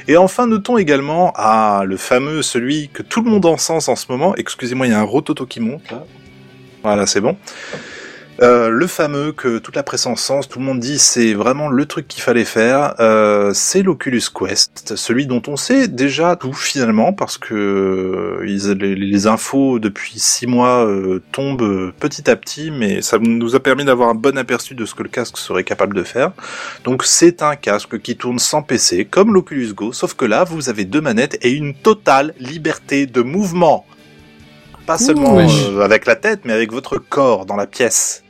Et 0.09 0.19
enfin, 0.19 0.47
notons 0.47 0.77
également, 0.77 1.33
ah, 1.37 1.85
le 1.87 1.97
fameux, 1.97 2.43
celui 2.43 2.91
que 2.91 3.03
tout 3.03 3.23
le 3.23 3.31
monde 3.31 3.47
encense 3.47 3.89
en 3.89 3.97
ce 3.97 4.07
moment, 4.11 4.35
excusez-moi, 4.37 4.87
il 4.87 4.91
y 4.91 4.95
a 4.95 5.01
un 5.01 5.05
rototo 5.05 5.47
qui 5.47 5.61
monte 5.61 5.91
là. 5.91 6.05
Voilà, 6.83 7.07
c'est 7.07 7.21
bon. 7.21 7.37
Euh, 8.43 8.71
le 8.71 8.87
fameux 8.87 9.33
que 9.33 9.59
toute 9.59 9.77
la 9.77 9.83
presse 9.83 10.07
encense, 10.07 10.49
tout 10.49 10.61
le 10.61 10.65
monde 10.65 10.81
dit 10.81 10.99
c'est 10.99 11.35
vraiment 11.35 11.69
le 11.69 11.85
truc 11.85 12.09
qu'il 12.09 12.23
fallait 12.23 12.47
faire, 12.47 12.95
euh, 12.99 13.51
c'est 13.53 13.83
l'Oculus 13.83 14.23
Quest, 14.35 14.97
celui 14.97 15.27
dont 15.27 15.43
on 15.47 15.57
sait 15.57 15.89
déjà 15.89 16.37
tout 16.37 16.55
finalement 16.55 17.13
parce 17.13 17.37
que 17.37 17.55
euh, 17.55 18.43
les, 18.43 18.97
les 18.97 19.27
infos 19.27 19.79
depuis 19.79 20.19
six 20.19 20.47
mois 20.47 20.89
tombent 21.33 21.93
petit 22.01 22.31
à 22.31 22.37
petit, 22.37 22.71
mais 22.71 23.03
ça 23.03 23.19
nous 23.19 23.57
a 23.57 23.61
permis 23.61 23.85
d'avoir 23.85 24.09
un 24.09 24.15
bon 24.15 24.39
aperçu 24.39 24.75
de 24.75 24.87
ce 24.87 24.95
que 24.95 25.03
le 25.03 25.11
casque 25.11 25.37
serait 25.37 25.65
capable 25.65 25.95
de 25.95 26.03
faire. 26.03 26.33
Donc 26.85 27.05
c'est 27.05 27.43
un 27.43 27.57
casque 27.57 28.01
qui 28.01 28.17
tourne 28.17 28.39
sans 28.39 28.63
PC, 28.63 29.05
comme 29.05 29.35
l'Oculus 29.35 29.75
Go, 29.75 29.93
sauf 29.93 30.15
que 30.15 30.25
là 30.25 30.45
vous 30.45 30.71
avez 30.71 30.87
deux 30.87 31.03
manettes 31.03 31.37
et 31.43 31.51
une 31.51 31.75
totale 31.75 32.33
liberté 32.39 33.05
de 33.05 33.21
mouvement. 33.21 33.85
Pas 34.87 34.99
seulement 34.99 35.35
Ouh. 35.37 35.41
euh, 35.41 35.81
avec 35.83 36.07
la 36.07 36.17
tête, 36.17 36.41
mais 36.45 36.53
avec 36.53 36.73
votre 36.73 36.99
corps 36.99 37.47
dans 37.47 37.57
la 37.57 37.67
pièce. 37.67 38.23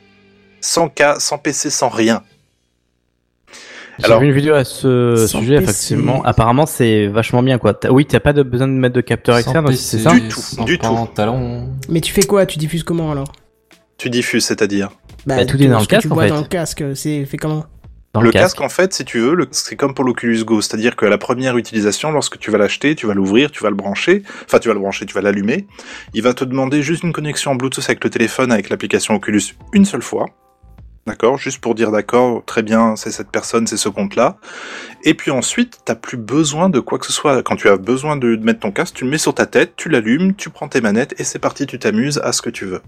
Sans 0.59 0.89
cas, 0.89 1.19
sans 1.19 1.37
PC, 1.37 1.69
sans 1.69 1.89
rien. 1.89 2.21
J'ai 3.99 4.05
Alors- 4.05 4.21
vu 4.21 4.27
une 4.27 4.33
vidéo 4.33 4.53
à 4.53 4.63
ce 4.63 5.27
Sans 5.27 5.39
sujet, 5.39 5.55
PC. 5.59 5.63
effectivement. 5.63 6.23
Apparemment, 6.23 6.65
c'est 6.65 7.07
vachement 7.07 7.43
bien, 7.43 7.57
quoi. 7.57 7.73
T'as- 7.73 7.91
Oui, 7.91 8.05
t'as 8.05 8.19
pas 8.19 8.33
de 8.33 8.41
besoin 8.43 8.67
de 8.67 8.73
mettre 8.73 8.95
de 8.95 9.01
capteur 9.01 9.37
externe, 9.37 9.71
c'est 9.75 9.99
ça? 9.99 10.11
Du 10.11 10.27
tout, 10.27 10.39
sans 10.39 10.63
du 10.63 10.77
tout. 10.77 10.87
pantalon. 10.87 11.67
Mais 11.89 12.01
tu 12.01 12.13
fais 12.13 12.23
quoi? 12.23 12.45
Tu 12.45 12.57
diffuses 12.57 12.83
comment 12.83 13.11
alors? 13.11 13.31
Tu 13.97 14.09
diffuses, 14.09 14.45
c'est-à-dire? 14.45 14.89
Bah, 15.27 15.45
tout 15.45 15.61
est 15.61 15.67
dans 15.67 15.79
ce 15.79 15.83
le 15.83 15.85
que 15.87 15.91
casque, 15.91 16.01
tu 16.07 16.11
en 16.11 16.15
vois 16.15 16.23
fait. 16.23 16.29
dans 16.29 16.37
le 16.41 16.47
casque, 16.47 16.83
c'est 16.95 17.25
fait 17.25 17.37
comment? 17.37 17.65
Dans 18.13 18.21
le, 18.21 18.31
casque. 18.31 18.59
en 18.59 18.67
fait, 18.67 18.93
si 18.93 19.05
tu 19.05 19.19
veux, 19.19 19.35
le- 19.35 19.47
c'est 19.51 19.77
comme 19.77 19.93
pour 19.93 20.03
l'Oculus 20.03 20.43
Go, 20.43 20.59
c'est-à-dire 20.61 20.95
que 20.97 21.05
la 21.05 21.17
première 21.17 21.55
utilisation, 21.57 22.11
lorsque 22.11 22.37
tu 22.39 22.51
vas 22.51 22.57
l'acheter, 22.57 22.93
tu 22.95 23.07
vas 23.07 23.13
l'ouvrir, 23.13 23.51
tu 23.51 23.63
vas 23.63 23.69
le 23.69 23.75
brancher, 23.75 24.23
enfin 24.45 24.59
tu 24.59 24.67
vas 24.67 24.73
le 24.73 24.81
brancher, 24.81 25.05
tu 25.05 25.13
vas 25.13 25.21
l'allumer, 25.21 25.65
il 26.13 26.21
va 26.21 26.33
te 26.33 26.43
demander 26.43 26.83
juste 26.83 27.03
une 27.03 27.13
connexion 27.13 27.51
en 27.51 27.55
Bluetooth 27.55 27.85
avec 27.85 28.03
le 28.03 28.09
téléphone 28.09 28.51
avec 28.51 28.69
l'application 28.69 29.15
Oculus 29.15 29.55
une 29.73 29.85
seule 29.85 30.01
fois. 30.01 30.25
D'accord, 31.07 31.39
juste 31.39 31.59
pour 31.61 31.73
dire 31.73 31.89
d'accord, 31.91 32.43
très 32.45 32.61
bien, 32.61 32.95
c'est 32.95 33.09
cette 33.09 33.29
personne, 33.31 33.65
c'est 33.65 33.77
ce 33.77 33.89
compte-là. 33.89 34.37
Et 35.03 35.15
puis 35.15 35.31
ensuite, 35.31 35.79
t'as 35.83 35.95
plus 35.95 36.17
besoin 36.17 36.69
de 36.69 36.79
quoi 36.79 36.99
que 36.99 37.07
ce 37.07 37.11
soit. 37.13 37.41
Quand 37.41 37.55
tu 37.55 37.67
as 37.69 37.77
besoin 37.77 38.17
de, 38.17 38.35
de 38.35 38.43
mettre 38.45 38.59
ton 38.59 38.71
casque, 38.71 38.93
tu 38.95 39.05
le 39.05 39.09
mets 39.09 39.17
sur 39.17 39.33
ta 39.33 39.47
tête, 39.47 39.73
tu 39.75 39.89
l'allumes, 39.89 40.35
tu 40.35 40.51
prends 40.51 40.67
tes 40.67 40.79
manettes 40.79 41.15
et 41.19 41.23
c'est 41.23 41.39
parti, 41.39 41.65
tu 41.65 41.79
t'amuses 41.79 42.19
à 42.23 42.31
ce 42.31 42.43
que 42.43 42.51
tu 42.51 42.65
veux. 42.65 42.81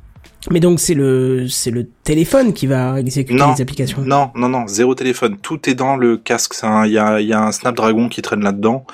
Mais 0.52 0.60
donc 0.60 0.80
c'est 0.80 0.94
le 0.94 1.48
c'est 1.50 1.72
le 1.72 1.88
téléphone 2.04 2.54
qui 2.54 2.68
va 2.68 3.00
exécuter 3.00 3.40
Non. 3.40 3.54
les 3.54 3.62
applications. 3.62 4.02
Non, 4.02 4.30
non, 4.36 4.50
non, 4.50 4.68
zéro 4.68 4.94
téléphone. 4.94 5.38
Tout 5.42 5.68
est 5.68 5.74
dans 5.74 5.96
le 5.98 6.18
casque. 6.18 6.54
Il 6.86 6.92
y 6.92 7.00
a, 7.00 7.20
il 7.20 7.28
y 7.28 7.34
a 7.34 7.42
un 7.42 7.52
Snapdragon 7.52 8.10
qui 8.10 8.22
traîne 8.22 8.44
là-dedans, 8.44 8.86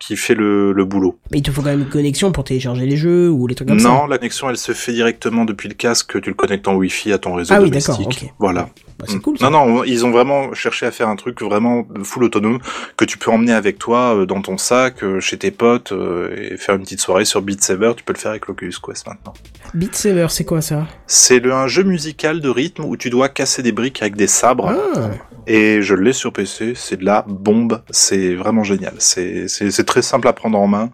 qui 0.00 0.16
fait 0.16 0.34
le, 0.34 0.72
le 0.72 0.84
boulot. 0.84 1.20
Mais 1.30 1.38
il 1.38 1.42
te 1.42 1.50
faut 1.52 1.60
quand 1.62 1.68
même 1.68 1.80
une 1.80 1.88
connexion 1.88 2.32
pour 2.32 2.42
télécharger 2.42 2.86
les 2.86 2.96
jeux 2.96 3.30
ou 3.30 3.46
les 3.46 3.54
trucs 3.54 3.68
comme 3.68 3.78
ça. 3.78 3.86
Non, 3.88 4.06
la 4.06 4.16
connexion, 4.18 4.50
elle 4.50 4.56
se 4.56 4.72
fait 4.72 4.92
directement 4.92 5.44
depuis 5.44 5.68
le 5.68 5.74
casque. 5.74 6.20
Tu 6.20 6.30
le 6.30 6.34
connectes 6.34 6.66
en 6.66 6.74
Wi-Fi 6.74 7.12
à 7.12 7.18
ton 7.18 7.34
réseau 7.34 7.54
Ah 7.54 7.60
oui, 7.62 7.68
domestique. 7.70 7.96
d'accord, 7.98 8.06
ok. 8.24 8.34
Voilà. 8.40 8.70
Bah, 9.00 9.06
c'est 9.08 9.20
cool. 9.20 9.38
Ça. 9.38 9.48
Non, 9.50 9.66
non, 9.66 9.84
ils 9.84 10.04
ont 10.06 10.10
vraiment 10.10 10.52
cherché 10.54 10.86
à 10.86 10.90
faire 10.90 11.08
un 11.08 11.16
truc 11.16 11.40
vraiment 11.42 11.86
full 12.04 12.24
autonome 12.24 12.58
que 12.96 13.04
tu 13.04 13.18
peux 13.18 13.30
emmener 13.30 13.52
avec 13.52 13.78
toi 13.78 14.14
euh, 14.14 14.26
dans 14.26 14.42
ton 14.42 14.58
sac, 14.58 15.02
euh, 15.02 15.20
chez 15.20 15.38
tes 15.38 15.50
potes, 15.50 15.92
euh, 15.92 16.34
et 16.36 16.56
faire 16.56 16.74
une 16.74 16.82
petite 16.82 17.00
soirée 17.00 17.24
sur 17.24 17.40
Beat 17.42 17.62
Saber. 17.62 17.92
Tu 17.96 18.04
peux 18.04 18.12
le 18.12 18.18
faire 18.18 18.30
avec 18.32 18.46
l'Oculus 18.46 18.74
Quest 18.84 19.06
maintenant. 19.06 19.32
Beat 19.74 19.94
Saber, 19.94 20.26
c'est 20.30 20.44
quoi 20.44 20.60
ça? 20.60 20.86
C'est 21.06 21.44
un 21.50 21.66
jeu 21.66 21.82
musical 21.82 22.40
de 22.40 22.48
rythme 22.48 22.84
où 22.84 22.96
tu 22.96 23.10
dois 23.10 23.28
casser 23.28 23.62
des 23.62 23.72
briques 23.72 24.02
avec 24.02 24.16
des 24.16 24.26
sabres. 24.26 24.68
Ah, 24.68 25.10
Et 25.46 25.80
je 25.82 25.94
l'ai 25.94 26.12
sur 26.12 26.32
PC, 26.32 26.74
c'est 26.76 26.98
de 26.98 27.04
la 27.04 27.24
bombe, 27.26 27.82
c'est 27.90 28.34
vraiment 28.34 28.62
génial. 28.64 28.94
C'est 28.98 29.48
c'est- 29.48 29.70
c'est 29.70 29.84
très 29.84 30.02
simple 30.02 30.28
à 30.28 30.32
prendre 30.32 30.58
en 30.58 30.66
main 30.66 30.90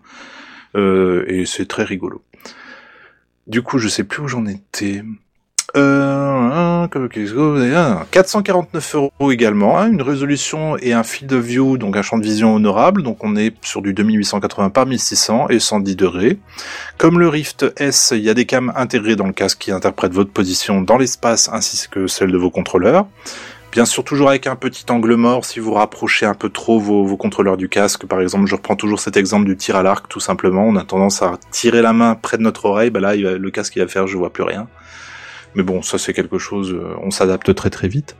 euh, 0.76 1.24
et 1.26 1.44
c'est 1.46 1.66
très 1.66 1.82
rigolo. 1.84 2.22
Du 3.46 3.62
coup, 3.62 3.78
je 3.78 3.88
sais 3.88 4.04
plus 4.04 4.22
où 4.22 4.28
j'en 4.28 4.46
étais. 4.46 5.02
Euh, 5.76 6.86
qu'est-ce 7.08 7.32
que- 7.34 7.74
ah, 7.74 8.06
449 8.10 8.94
euros 8.94 9.12
également, 9.30 9.78
hein, 9.78 9.90
une 9.90 10.00
résolution 10.02 10.76
et 10.78 10.92
un 10.92 11.02
field 11.02 11.32
of 11.32 11.44
view, 11.44 11.76
donc 11.78 11.96
un 11.96 12.02
champ 12.02 12.16
de 12.18 12.22
vision 12.24 12.54
honorable, 12.54 13.02
donc 13.02 13.22
on 13.22 13.36
est 13.36 13.52
sur 13.62 13.82
du 13.82 13.92
2880 13.92 14.70
par 14.70 14.86
1600 14.86 15.48
et 15.50 15.58
110 15.58 15.96
degrés. 15.96 16.38
Comme 16.98 17.18
le 17.18 17.28
Rift 17.28 17.66
S, 17.76 18.12
il 18.16 18.22
y 18.22 18.30
a 18.30 18.34
des 18.34 18.46
cams 18.46 18.72
intégrés 18.74 19.16
dans 19.16 19.26
le 19.26 19.32
casque 19.32 19.58
qui 19.58 19.70
interprètent 19.70 20.14
votre 20.14 20.30
position 20.30 20.80
dans 20.80 20.96
l'espace 20.96 21.50
ainsi 21.52 21.86
que 21.90 22.06
celle 22.06 22.32
de 22.32 22.38
vos 22.38 22.50
contrôleurs. 22.50 23.06
Bien 23.72 23.84
sûr, 23.84 24.04
toujours 24.04 24.30
avec 24.30 24.46
un 24.46 24.56
petit 24.56 24.86
angle 24.88 25.16
mort 25.16 25.44
si 25.44 25.60
vous 25.60 25.74
rapprochez 25.74 26.24
un 26.24 26.32
peu 26.32 26.48
trop 26.48 26.80
vos, 26.80 27.04
vos 27.04 27.18
contrôleurs 27.18 27.58
du 27.58 27.68
casque. 27.68 28.06
Par 28.06 28.22
exemple, 28.22 28.46
je 28.46 28.54
reprends 28.54 28.76
toujours 28.76 29.00
cet 29.00 29.18
exemple 29.18 29.44
du 29.44 29.56
tir 29.56 29.76
à 29.76 29.82
l'arc, 29.82 30.08
tout 30.08 30.20
simplement. 30.20 30.64
On 30.66 30.76
a 30.76 30.84
tendance 30.84 31.20
à 31.20 31.32
tirer 31.50 31.82
la 31.82 31.92
main 31.92 32.14
près 32.14 32.38
de 32.38 32.42
notre 32.42 32.64
oreille. 32.64 32.88
Bah 32.88 33.00
là, 33.00 33.14
le 33.14 33.50
casque, 33.50 33.76
il 33.76 33.82
va 33.82 33.88
faire, 33.88 34.06
je 34.06 34.16
vois 34.16 34.32
plus 34.32 34.44
rien. 34.44 34.66
Mais 35.56 35.62
bon, 35.62 35.80
ça 35.82 35.96
c'est 35.96 36.12
quelque 36.12 36.38
chose, 36.38 36.70
euh, 36.72 36.94
on 37.02 37.10
s'adapte 37.10 37.54
très 37.54 37.70
très 37.70 37.88
vite. 37.88 38.14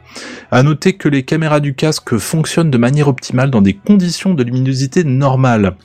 À 0.50 0.62
noter 0.62 0.94
que 0.94 1.08
les 1.08 1.22
caméras 1.22 1.60
du 1.60 1.74
casque 1.74 2.16
fonctionnent 2.16 2.70
de 2.70 2.78
manière 2.78 3.08
optimale 3.08 3.50
dans 3.50 3.60
des 3.60 3.74
conditions 3.74 4.32
de 4.32 4.42
luminosité 4.42 5.04
normales. 5.04 5.76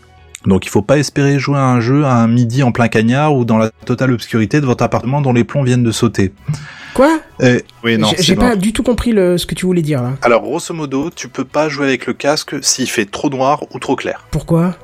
Donc 0.46 0.66
il 0.66 0.70
faut 0.70 0.82
pas 0.82 0.98
espérer 0.98 1.40
jouer 1.40 1.58
à 1.58 1.66
un 1.66 1.82
jeu 1.82 2.06
à 2.06 2.16
un 2.16 2.28
midi 2.28 2.64
en 2.64 2.72
plein 2.72 2.88
cagnard 2.88 3.36
ou 3.36 3.44
dans 3.46 3.58
la 3.58 3.70
totale 3.86 4.14
obscurité 4.14 4.62
de 4.62 4.66
votre 4.66 4.84
appartement 4.84 5.22
dont 5.22 5.34
les 5.34 5.44
plombs 5.44 5.64
viennent 5.64 5.84
de 5.84 5.92
sauter. 5.92 6.32
Quoi? 6.94 7.20
Eh, 7.42 7.64
oui, 7.84 7.98
non, 7.98 8.10
J'ai- 8.18 8.36
pas 8.36 8.56
du 8.56 8.74
tout 8.74 8.82
compris 8.84 9.12
le, 9.12 9.38
ce 9.38 9.46
que 9.46 9.54
tu 9.54 9.66
voulais 9.66 9.82
dire 9.82 10.02
là. 10.02 10.14
Alors, 10.22 10.42
grosso 10.42 10.74
modo, 10.74 11.10
tu 11.14 11.28
peux 11.30 11.46
pas 11.46 11.70
jouer 11.70 11.88
avec 11.88 12.06
le 12.06 12.14
casque 12.14 12.56
s'il 12.62 12.90
fait 12.90 13.06
trop 13.06 13.30
noir 13.30 13.64
ou 13.74 13.80
trop 13.80 13.96
clair. 13.96 14.26
Pourquoi? 14.32 14.76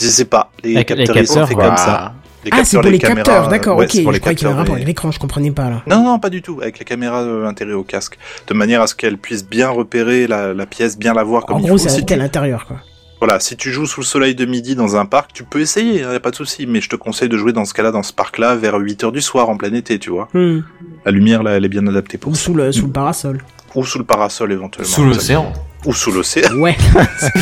Je 0.00 0.06
sais 0.06 0.24
pas. 0.24 0.50
Les 0.64 0.74
Avec 0.76 0.90
les 0.90 0.96
capteurs, 1.04 1.16
ils 1.16 1.26
sont 1.26 1.46
faits 1.46 1.56
comme 1.56 1.76
ça. 1.76 2.14
Les 2.44 2.50
Ah, 2.52 2.64
c'est 2.64 2.76
pour 2.80 2.90
les 2.90 2.98
caméras, 2.98 3.16
capteurs, 3.22 3.48
d'accord, 3.48 3.76
ouais, 3.78 3.84
ok. 3.84 3.90
c'est 3.92 4.02
pour 4.02 4.12
Je 4.12 4.16
les 4.16 4.20
croyais 4.20 4.34
qu'il 4.36 4.46
y 4.46 4.50
avait 4.50 4.56
un 4.56 4.58
rapport 4.58 4.74
avec 4.74 4.86
l'écran, 4.86 5.10
je 5.12 5.18
comprenais 5.18 5.50
pas 5.52 5.70
là. 5.70 5.82
Non, 5.86 6.02
non, 6.04 6.18
pas 6.18 6.30
du 6.30 6.42
tout. 6.42 6.58
Avec 6.60 6.78
la 6.78 6.84
caméra 6.84 7.22
euh, 7.22 7.46
intégrée 7.46 7.74
au 7.74 7.84
casque. 7.84 8.18
De 8.48 8.54
manière 8.54 8.82
à 8.82 8.86
ce 8.88 8.94
qu'elle 8.94 9.16
puisse 9.18 9.46
bien 9.46 9.68
repérer 9.70 10.26
la, 10.26 10.52
la 10.52 10.66
pièce, 10.66 10.98
bien 10.98 11.14
la 11.14 11.22
voir 11.22 11.46
comme 11.46 11.56
En 11.56 11.60
il 11.60 11.66
gros, 11.66 11.78
faut. 11.78 11.84
c'est 11.84 11.88
Si 11.90 12.00
à 12.00 12.04
tu, 12.04 12.16
l'intérieur 12.16 12.66
quoi. 12.66 12.78
voilà, 13.20 13.38
si 13.38 13.56
tu 13.56 13.70
joues 13.70 13.86
sous 13.86 14.00
le 14.00 14.06
soleil 14.06 14.34
de 14.34 14.44
midi 14.44 14.74
dans 14.74 14.96
un 14.96 15.06
parc, 15.06 15.32
tu 15.32 15.44
peux 15.44 15.60
essayer, 15.60 16.00
y 16.00 16.02
a 16.04 16.18
pas 16.20 16.30
de 16.32 16.36
souci. 16.36 16.66
Mais 16.66 16.80
je 16.80 16.88
te 16.88 16.96
conseille 16.96 17.28
de 17.28 17.36
jouer 17.36 17.52
dans 17.52 17.64
ce 17.64 17.74
cas-là, 17.74 17.92
dans 17.92 18.02
ce 18.02 18.12
parc-là, 18.12 18.56
vers 18.56 18.74
8 18.76 19.04
heures 19.04 19.12
du 19.12 19.20
soir, 19.22 19.48
en 19.48 19.56
plein 19.56 19.72
été, 19.74 19.98
tu 20.00 20.10
vois. 20.10 20.28
Hmm. 20.34 20.60
La 21.04 21.12
lumière, 21.12 21.42
là, 21.44 21.52
elle 21.52 21.64
est 21.64 21.68
bien 21.68 21.86
adaptée 21.86 22.18
pour 22.18 22.32
Ou 22.32 22.34
ça. 22.34 22.42
sous 22.44 22.54
le, 22.54 22.72
sous 22.72 22.86
le 22.86 22.92
parasol. 22.92 23.44
Ou 23.76 23.84
sous 23.84 23.98
le 23.98 24.04
parasol, 24.04 24.50
éventuellement. 24.52 24.90
Sous 24.92 25.04
l'océan. 25.04 25.52
Ou 25.84 25.92
sous 25.94 26.12
l'océan. 26.12 26.54
Ouais. 26.58 26.76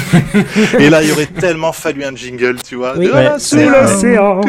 Et 0.78 0.88
là, 0.88 1.02
il 1.02 1.12
aurait 1.12 1.26
tellement 1.26 1.72
fallu 1.72 2.04
un 2.04 2.14
jingle, 2.16 2.56
tu 2.66 2.76
vois. 2.76 2.94
Oui. 2.96 3.06
de 3.06 3.12
Ouais, 3.12 3.28
l'océan. 3.30 3.38
sous 3.38 3.70
l'océan. 3.70 4.40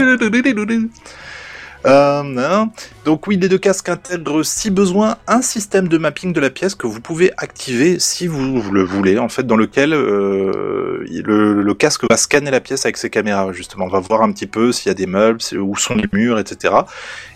Euh. 1.85 2.65
Donc 3.05 3.27
oui, 3.27 3.37
les 3.37 3.49
deux 3.49 3.57
casques 3.57 3.89
intègrent 3.89 4.43
si 4.43 4.69
besoin 4.69 5.17
un 5.27 5.41
système 5.41 5.87
de 5.87 5.97
mapping 5.97 6.33
de 6.33 6.39
la 6.39 6.49
pièce 6.49 6.75
que 6.75 6.85
vous 6.85 7.01
pouvez 7.01 7.31
activer 7.37 7.97
si 7.99 8.27
vous, 8.27 8.61
le 8.71 8.83
voulez, 8.83 9.17
en 9.17 9.29
fait, 9.29 9.43
dans 9.43 9.55
lequel 9.55 9.93
euh, 9.93 11.03
le, 11.07 11.73
casque 11.73 12.03
va 12.09 12.17
scanner 12.17 12.51
la 12.51 12.59
pièce 12.59 12.85
avec 12.85 12.97
ses 12.97 13.09
caméras, 13.09 13.51
justement. 13.53 13.87
Va 13.87 13.99
voir 13.99 14.21
un 14.21 14.31
petit 14.31 14.45
peu 14.45 14.71
s'il 14.71 14.89
y 14.89 14.91
a 14.91 14.93
des 14.93 15.07
meubles, 15.07 15.39
où 15.59 15.75
sont 15.75 15.95
les 15.95 16.07
murs, 16.13 16.37
etc. 16.37 16.75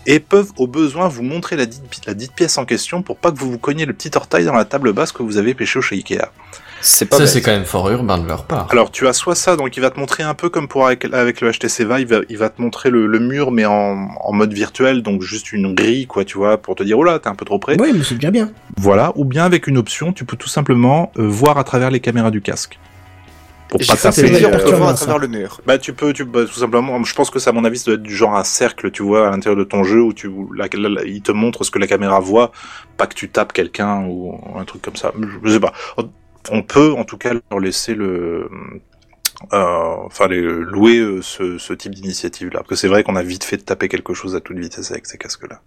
Et 0.06 0.20
peuvent 0.20 0.52
au 0.56 0.68
besoin 0.68 1.08
vous 1.08 1.22
montrer 1.22 1.56
la 1.56 1.66
dite, 1.66 1.82
la 2.06 2.14
dite 2.14 2.32
pièce 2.32 2.58
en 2.58 2.64
question 2.64 3.02
pour 3.02 3.16
pas 3.16 3.32
que 3.32 3.38
vous 3.38 3.50
vous 3.50 3.58
cogniez 3.58 3.86
le 3.86 3.92
petit 3.92 4.10
orteil 4.14 4.44
dans 4.44 4.54
la 4.54 4.64
table 4.64 4.92
basse 4.92 5.10
que 5.10 5.22
vous 5.22 5.36
avez 5.38 5.54
pêché 5.54 5.80
chez 5.80 5.96
Ikea. 5.96 6.30
C'est 6.80 7.06
pas 7.06 7.16
Ça, 7.16 7.26
c'est 7.26 7.40
quand 7.40 7.50
même 7.50 7.64
fort 7.64 7.90
urbain 7.90 8.18
de 8.18 8.26
leur 8.28 8.44
part. 8.44 8.68
Alors 8.70 8.90
tu 8.90 9.08
as 9.08 9.12
soit 9.12 9.34
ça, 9.34 9.56
donc 9.56 9.76
il 9.76 9.80
va 9.80 9.90
te 9.90 9.98
montrer 9.98 10.22
un 10.22 10.34
peu 10.34 10.48
comme 10.48 10.68
pour 10.68 10.86
avec, 10.86 11.04
avec 11.06 11.40
le 11.40 11.50
HTC 11.50 11.84
Vive, 11.84 11.98
il 12.00 12.06
va, 12.06 12.16
il 12.28 12.38
va 12.38 12.48
te 12.48 12.60
montrer 12.62 12.90
le, 12.90 13.06
le 13.06 13.18
mur 13.18 13.50
mais 13.50 13.64
en, 13.64 14.08
en 14.20 14.32
mode 14.32 14.52
virtuel, 14.52 15.02
donc 15.02 15.22
juste 15.22 15.52
une 15.52 15.74
grille 15.74 16.06
quoi, 16.06 16.24
tu 16.24 16.38
vois, 16.38 16.58
pour 16.58 16.74
te 16.76 16.82
dire 16.82 16.98
oh 16.98 17.04
là 17.04 17.18
t'es 17.18 17.28
un 17.28 17.34
peu 17.34 17.44
trop 17.44 17.58
près. 17.58 17.76
Oui, 17.80 17.92
mais 17.94 18.04
c'est 18.04 18.14
déjà 18.16 18.30
bien. 18.30 18.50
Voilà, 18.76 19.12
ou 19.16 19.24
bien 19.24 19.44
avec 19.44 19.66
une 19.66 19.78
option, 19.78 20.12
tu 20.12 20.24
peux 20.24 20.36
tout 20.36 20.48
simplement 20.48 21.10
euh, 21.18 21.26
voir 21.26 21.58
à 21.58 21.64
travers 21.64 21.90
les 21.90 22.00
caméras 22.00 22.30
du 22.30 22.40
casque. 22.42 22.78
Pour 23.68 23.80
pas 23.88 23.96
taper. 23.96 24.28
on 24.46 24.50
peut 24.50 24.70
voir 24.76 24.90
à 24.90 24.94
travers 24.94 25.18
le 25.18 25.26
mur. 25.26 25.60
Bah 25.66 25.76
tu 25.76 25.92
peux, 25.92 26.12
tu 26.12 26.24
bah, 26.24 26.44
tout 26.44 26.52
simplement. 26.60 27.02
Je 27.02 27.14
pense 27.14 27.30
que 27.30 27.40
ça, 27.40 27.50
à 27.50 27.52
mon 27.52 27.64
avis, 27.64 27.78
ça 27.78 27.86
doit 27.86 27.94
être 27.94 28.02
du 28.04 28.14
genre 28.14 28.36
un 28.36 28.44
cercle, 28.44 28.92
tu 28.92 29.02
vois, 29.02 29.26
à 29.26 29.30
l'intérieur 29.32 29.58
de 29.58 29.64
ton 29.64 29.82
jeu 29.82 30.00
où 30.00 30.12
tu, 30.12 30.30
la, 30.54 30.66
la- 30.72 30.88
la- 30.88 31.02
il 31.04 31.20
te 31.20 31.32
montre 31.32 31.64
ce 31.64 31.72
que 31.72 31.80
la 31.80 31.88
caméra 31.88 32.20
voit, 32.20 32.52
pas 32.96 33.08
que 33.08 33.14
tu 33.14 33.28
tapes 33.28 33.52
quelqu'un 33.52 34.04
ou 34.06 34.38
un 34.56 34.64
truc 34.64 34.82
comme 34.82 34.94
ça. 34.94 35.10
Je, 35.20 35.26
je 35.48 35.52
sais 35.54 35.58
pas. 35.58 35.72
On 36.50 36.62
peut, 36.62 36.92
en 36.92 37.04
tout 37.04 37.18
cas, 37.18 37.32
leur 37.50 37.60
laisser 37.60 37.94
le, 37.94 38.48
euh, 39.52 39.96
enfin, 40.06 40.28
louer 40.28 40.98
euh, 40.98 41.20
ce, 41.20 41.72
type 41.74 41.94
d'initiative-là, 41.94 42.60
parce 42.60 42.68
que 42.68 42.74
c'est 42.74 42.88
vrai 42.88 43.02
qu'on 43.02 43.16
a 43.16 43.22
vite 43.22 43.44
fait 43.44 43.58
de 43.58 43.62
taper 43.62 43.88
quelque 43.88 44.14
chose 44.14 44.34
à 44.34 44.40
toute 44.40 44.58
vitesse 44.58 44.90
avec 44.90 45.06
ces 45.06 45.18
casques-là. 45.18 45.60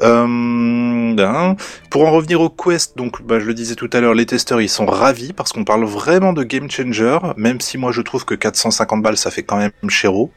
Euh, 0.00 1.14
ben, 1.14 1.56
pour 1.90 2.06
en 2.06 2.12
revenir 2.12 2.40
au 2.40 2.50
Quest, 2.50 2.96
donc 2.96 3.22
bah, 3.22 3.40
je 3.40 3.46
le 3.46 3.54
disais 3.54 3.74
tout 3.74 3.90
à 3.92 4.00
l'heure, 4.00 4.14
les 4.14 4.26
testeurs 4.26 4.60
ils 4.60 4.68
sont 4.68 4.86
ravis 4.86 5.32
parce 5.32 5.52
qu'on 5.52 5.64
parle 5.64 5.84
vraiment 5.84 6.32
de 6.32 6.42
game 6.44 6.70
changer, 6.70 7.18
même 7.36 7.60
si 7.60 7.76
moi 7.76 7.92
je 7.92 8.00
trouve 8.00 8.24
que 8.24 8.34
450 8.34 9.02
balles 9.02 9.18
ça 9.18 9.30
fait 9.30 9.42
quand 9.42 9.58
même 9.58 9.72
chéro. 9.88 10.30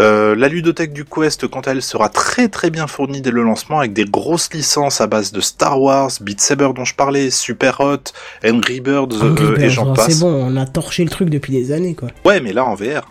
Euh, 0.00 0.34
la 0.34 0.48
ludothèque 0.48 0.92
du 0.92 1.04
Quest, 1.04 1.46
quant 1.48 1.60
à 1.60 1.72
elle, 1.72 1.82
sera 1.82 2.08
très 2.08 2.48
très 2.48 2.70
bien 2.70 2.86
fournie 2.86 3.20
dès 3.20 3.30
le 3.30 3.42
lancement 3.42 3.78
avec 3.80 3.92
des 3.92 4.04
grosses 4.04 4.52
licences 4.52 5.00
à 5.00 5.06
base 5.06 5.32
de 5.32 5.40
Star 5.40 5.80
Wars, 5.80 6.10
Beat 6.20 6.40
Saber 6.40 6.70
dont 6.74 6.84
je 6.84 6.94
parlais, 6.94 7.30
Super 7.30 7.80
Hot, 7.80 8.04
Angry 8.44 8.80
Birds 8.80 9.08
Angry 9.22 9.44
euh, 9.44 9.58
et 9.58 9.68
j'en 9.68 9.90
oh, 9.90 9.92
passe. 9.94 10.12
C'est 10.14 10.20
bon, 10.20 10.32
on 10.32 10.56
a 10.56 10.64
torché 10.66 11.04
le 11.04 11.10
truc 11.10 11.28
depuis 11.28 11.52
des 11.52 11.72
années 11.72 11.94
quoi. 11.94 12.08
Ouais, 12.24 12.40
mais 12.40 12.52
là 12.52 12.64
en 12.64 12.74
VR. 12.74 13.10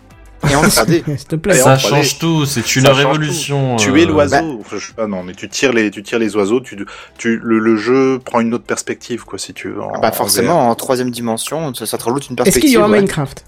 Et 0.49 0.55
en 0.55 0.63
3D. 0.63 1.03
S'il 1.17 1.27
te 1.27 1.35
plaît. 1.35 1.55
Et 1.55 1.59
Ça 1.59 1.73
en 1.73 1.75
3D. 1.75 1.87
change 1.87 2.17
tout, 2.17 2.45
c'est 2.47 2.75
une 2.75 2.85
Ça 2.85 2.93
révolution. 2.93 3.75
Tu 3.75 3.91
euh, 3.91 3.97
es 3.97 4.05
l'oiseau. 4.05 4.57
Enfin, 4.59 4.77
je 4.79 4.87
sais 4.87 4.93
pas, 4.93 5.05
non, 5.05 5.21
mais 5.21 5.33
tu 5.35 5.47
tires 5.47 5.71
les, 5.71 5.91
tu 5.91 6.01
tires 6.01 6.17
les 6.17 6.35
oiseaux. 6.35 6.61
Tu, 6.61 6.83
tu, 7.19 7.37
le, 7.43 7.59
le 7.59 7.75
jeu 7.77 8.17
prend 8.25 8.39
une 8.39 8.55
autre 8.55 8.63
perspective, 8.63 9.23
quoi, 9.23 9.37
si 9.37 9.53
tu 9.53 9.69
veux. 9.69 9.83
en- 9.83 9.99
bah 10.01 10.07
en 10.09 10.11
forcément, 10.11 10.67
en 10.69 10.73
troisième 10.73 11.11
dimension, 11.11 11.71
ça, 11.75 11.85
ça 11.85 11.99
te 11.99 12.05
rajoute 12.05 12.27
une 12.29 12.33
Est-ce 12.33 12.43
perspective. 12.43 12.61
qu'il 12.63 12.71
y 12.71 12.77
aura 12.77 12.89
ouais. 12.89 12.97
Minecraft? 13.01 13.45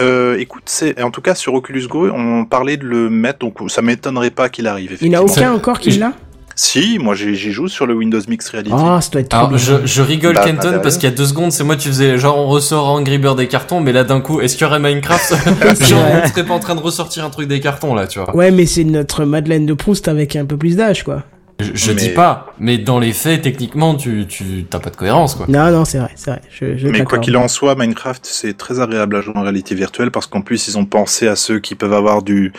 Euh, 0.00 0.38
écoute, 0.38 0.62
c'est, 0.66 1.00
en 1.02 1.10
tout 1.10 1.20
cas, 1.20 1.34
sur 1.34 1.54
Oculus 1.54 1.86
Go, 1.88 2.08
on 2.10 2.44
parlait 2.44 2.76
de 2.76 2.84
le 2.84 3.10
mettre, 3.10 3.40
donc 3.40 3.56
ça 3.70 3.82
m'étonnerait 3.82 4.30
pas 4.30 4.48
qu'il 4.48 4.66
arrive. 4.66 4.96
Il 5.00 5.08
n'y 5.10 5.16
en 5.16 5.20
a 5.20 5.24
effectivement. 5.24 5.48
aucun 5.50 5.56
encore 5.58 5.78
qui 5.80 5.90
l'a 5.92 6.12
Si, 6.54 6.98
moi 7.00 7.14
j'y 7.14 7.34
joue 7.52 7.68
sur 7.68 7.86
le 7.86 7.94
Windows 7.94 8.20
Mixed 8.28 8.50
Reality. 8.50 8.72
Ah, 8.74 9.00
ça 9.00 9.10
doit 9.10 9.20
être 9.20 9.28
trop 9.28 9.38
Alors, 9.38 9.48
bien. 9.50 9.58
je, 9.58 9.74
je 9.86 10.02
rigole 10.02 10.34
Bah, 10.34 10.44
Kenton 10.44 10.70
bah, 10.72 10.78
parce 10.80 10.96
qu'il 10.98 11.08
y 11.08 11.12
a 11.12 11.14
deux 11.14 11.26
secondes, 11.26 11.52
c'est 11.52 11.62
moi 11.62 11.76
tu 11.76 11.88
faisais 11.88 12.18
genre 12.18 12.36
on 12.36 12.46
ressort 12.48 12.88
Angry 12.88 13.18
Bird 13.18 13.38
des 13.38 13.46
cartons, 13.46 13.80
mais 13.80 13.92
là 13.92 14.02
d'un 14.02 14.20
coup, 14.20 14.40
est-ce 14.40 14.56
qu'il 14.56 14.66
y 14.66 14.68
aurait 14.68 14.80
Minecraft 14.80 15.34
Genre 15.88 16.04
on 16.24 16.28
serait 16.28 16.44
pas 16.44 16.54
en 16.54 16.58
train 16.58 16.74
de 16.74 16.80
ressortir 16.80 17.24
un 17.24 17.30
truc 17.30 17.46
des 17.48 17.60
cartons 17.60 17.94
là, 17.94 18.06
tu 18.08 18.18
vois. 18.18 18.34
Ouais, 18.34 18.50
mais 18.50 18.66
c'est 18.66 18.82
notre 18.84 19.24
Madeleine 19.24 19.66
de 19.66 19.74
Proust 19.74 20.08
avec 20.08 20.34
un 20.34 20.46
peu 20.46 20.56
plus 20.56 20.74
d'âge 20.76 21.04
quoi. 21.04 21.22
Je, 21.60 21.72
je 21.74 21.90
Mais- 21.90 21.94
dis 21.96 22.08
pas, 22.10 22.52
mais 22.60 22.78
dans 22.78 23.00
les 23.00 23.12
faits, 23.12 23.42
techniquement, 23.42 23.96
tu 23.96 24.26
tu 24.28 24.64
t'as 24.70 24.78
pas 24.78 24.90
de 24.90 24.96
cohérence 24.96 25.34
quoi. 25.34 25.46
Non, 25.48 25.70
non, 25.72 25.84
c'est 25.84 25.98
vrai, 25.98 26.10
c'est 26.14 26.30
vrai. 26.30 26.40
Je, 26.50 26.76
je 26.76 26.86
Mais 26.86 27.02
quoi 27.02 27.18
qu'il 27.18 27.36
en 27.36 27.48
soit, 27.48 27.74
Minecraft 27.74 28.24
c'est 28.24 28.56
très 28.56 28.78
agréable 28.78 29.16
à 29.16 29.20
jouer 29.22 29.36
en 29.36 29.42
réalité 29.42 29.74
virtuelle 29.74 30.12
parce 30.12 30.26
qu'en 30.28 30.40
plus 30.40 30.68
ils 30.68 30.78
ont 30.78 30.84
pensé 30.84 31.26
à 31.26 31.34
ceux 31.34 31.58
qui 31.58 31.74
peuvent 31.74 31.92
avoir 31.94 32.22
du, 32.22 32.52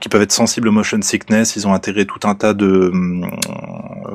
qui 0.00 0.08
peuvent 0.08 0.22
être 0.22 0.32
sensibles 0.32 0.68
au 0.68 0.72
motion 0.72 0.98
sickness. 1.02 1.54
Ils 1.56 1.66
ont 1.68 1.74
intégré 1.74 2.06
tout 2.06 2.20
un 2.26 2.34
tas 2.34 2.54
de, 2.54 2.90
hum, 2.92 3.28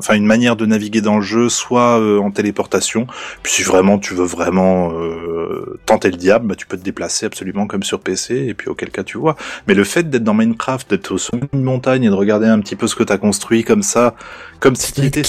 enfin 0.02 0.14
une 0.14 0.26
manière 0.26 0.56
de 0.56 0.66
naviguer 0.66 1.00
dans 1.00 1.16
le 1.16 1.22
jeu, 1.22 1.48
soit 1.48 2.00
euh, 2.00 2.18
en 2.18 2.30
téléportation. 2.30 3.06
Puis 3.42 3.52
si 3.52 3.62
vraiment 3.62 3.98
tu 3.98 4.14
veux 4.14 4.24
vraiment 4.24 4.92
euh, 4.92 5.78
tenter 5.86 6.10
le 6.10 6.16
diable, 6.16 6.46
bah, 6.48 6.54
tu 6.54 6.66
peux 6.66 6.76
te 6.76 6.82
déplacer 6.82 7.26
absolument 7.26 7.66
comme 7.66 7.82
sur 7.82 8.00
PC, 8.00 8.46
et 8.48 8.54
puis 8.54 8.68
auquel 8.68 8.90
cas 8.90 9.04
tu 9.04 9.18
vois. 9.18 9.36
Mais 9.66 9.74
le 9.74 9.84
fait 9.84 10.10
d'être 10.10 10.24
dans 10.24 10.34
Minecraft, 10.34 10.90
d'être 10.90 11.12
au 11.12 11.18
sommet 11.18 11.48
d'une 11.52 11.62
montagne 11.62 12.04
et 12.04 12.08
de 12.10 12.14
regarder 12.14 12.46
un 12.46 12.60
petit 12.60 12.76
peu 12.76 12.86
ce 12.86 12.94
que 12.94 13.04
t'as 13.04 13.18
construit 13.18 13.64
comme 13.64 13.82
ça, 13.82 14.14
comme 14.60 14.76
si 14.76 14.92
tu 14.92 15.02
étais, 15.04 15.22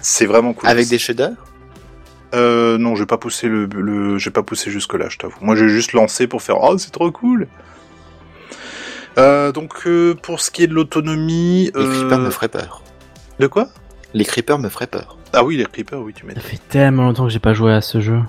c'est 0.00 0.26
vraiment 0.26 0.52
cool. 0.52 0.68
Avec 0.68 0.88
des 0.88 0.98
shaders? 0.98 1.32
Euh, 2.34 2.76
non, 2.76 2.96
j'ai 2.96 3.06
pas 3.06 3.18
poussé 3.18 3.48
le, 3.48 3.66
le 3.66 4.18
j'ai 4.18 4.30
pas 4.30 4.42
poussé 4.42 4.70
jusque 4.70 4.94
là, 4.94 5.06
je 5.08 5.16
t'avoue. 5.16 5.36
Moi, 5.40 5.54
j'ai 5.56 5.68
juste 5.68 5.92
lancé 5.92 6.26
pour 6.26 6.42
faire 6.42 6.60
oh 6.60 6.76
c'est 6.76 6.90
trop 6.90 7.10
cool. 7.10 7.46
Euh, 9.18 9.52
donc 9.52 9.86
euh, 9.86 10.14
pour 10.14 10.40
ce 10.40 10.50
qui 10.50 10.62
est 10.62 10.66
de 10.66 10.74
l'autonomie, 10.74 11.70
Les 11.74 11.80
euh, 11.82 12.18
me 12.18 12.30
feraient 12.30 12.48
peur. 12.48 12.82
de 13.38 13.46
quoi? 13.46 13.68
Les 14.14 14.24
creepers 14.24 14.58
me 14.58 14.68
feraient 14.68 14.86
peur. 14.86 15.16
Ah 15.32 15.44
oui, 15.44 15.56
les 15.56 15.64
creepers, 15.66 16.00
oui, 16.00 16.12
tu 16.14 16.22
Ça 16.22 16.26
m'étonnes. 16.28 16.42
fait 16.42 16.60
tellement 16.68 17.04
longtemps 17.04 17.24
que 17.24 17.30
j'ai 17.30 17.38
pas 17.38 17.54
joué 17.54 17.72
à 17.72 17.80
ce 17.80 18.00
jeu. 18.00 18.20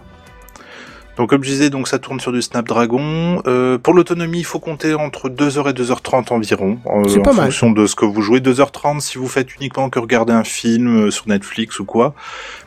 Donc 1.18 1.32
comme 1.32 1.44
je 1.44 1.50
disais, 1.50 1.70
donc 1.72 1.88
ça 1.88 1.98
tourne 1.98 2.20
sur 2.20 2.32
du 2.32 2.44
Snapdragon. 2.44 3.42
Euh, 3.48 3.80
pour 3.80 3.96
l'autonomie, 3.96 4.40
il 4.40 4.46
faut 4.46 4.60
compter 4.60 4.94
entre 4.94 5.30
2h 5.30 5.68
et 5.70 5.74
2h30 5.74 6.32
environ, 6.32 6.78
euh, 6.86 7.08
C'est 7.08 7.22
pas 7.24 7.32
en 7.32 7.34
mal. 7.34 7.46
fonction 7.46 7.72
de 7.72 7.88
ce 7.88 7.96
que 7.96 8.06
vous 8.06 8.22
jouez. 8.22 8.40
2h30 8.40 9.00
si 9.00 9.18
vous 9.18 9.28
faites 9.28 9.56
uniquement 9.56 9.90
que 9.90 9.98
regarder 9.98 10.34
un 10.34 10.44
film 10.44 11.06
euh, 11.08 11.12
sur 11.12 11.28
Netflix 11.28 11.80
ou 11.80 11.86
quoi. 11.86 12.14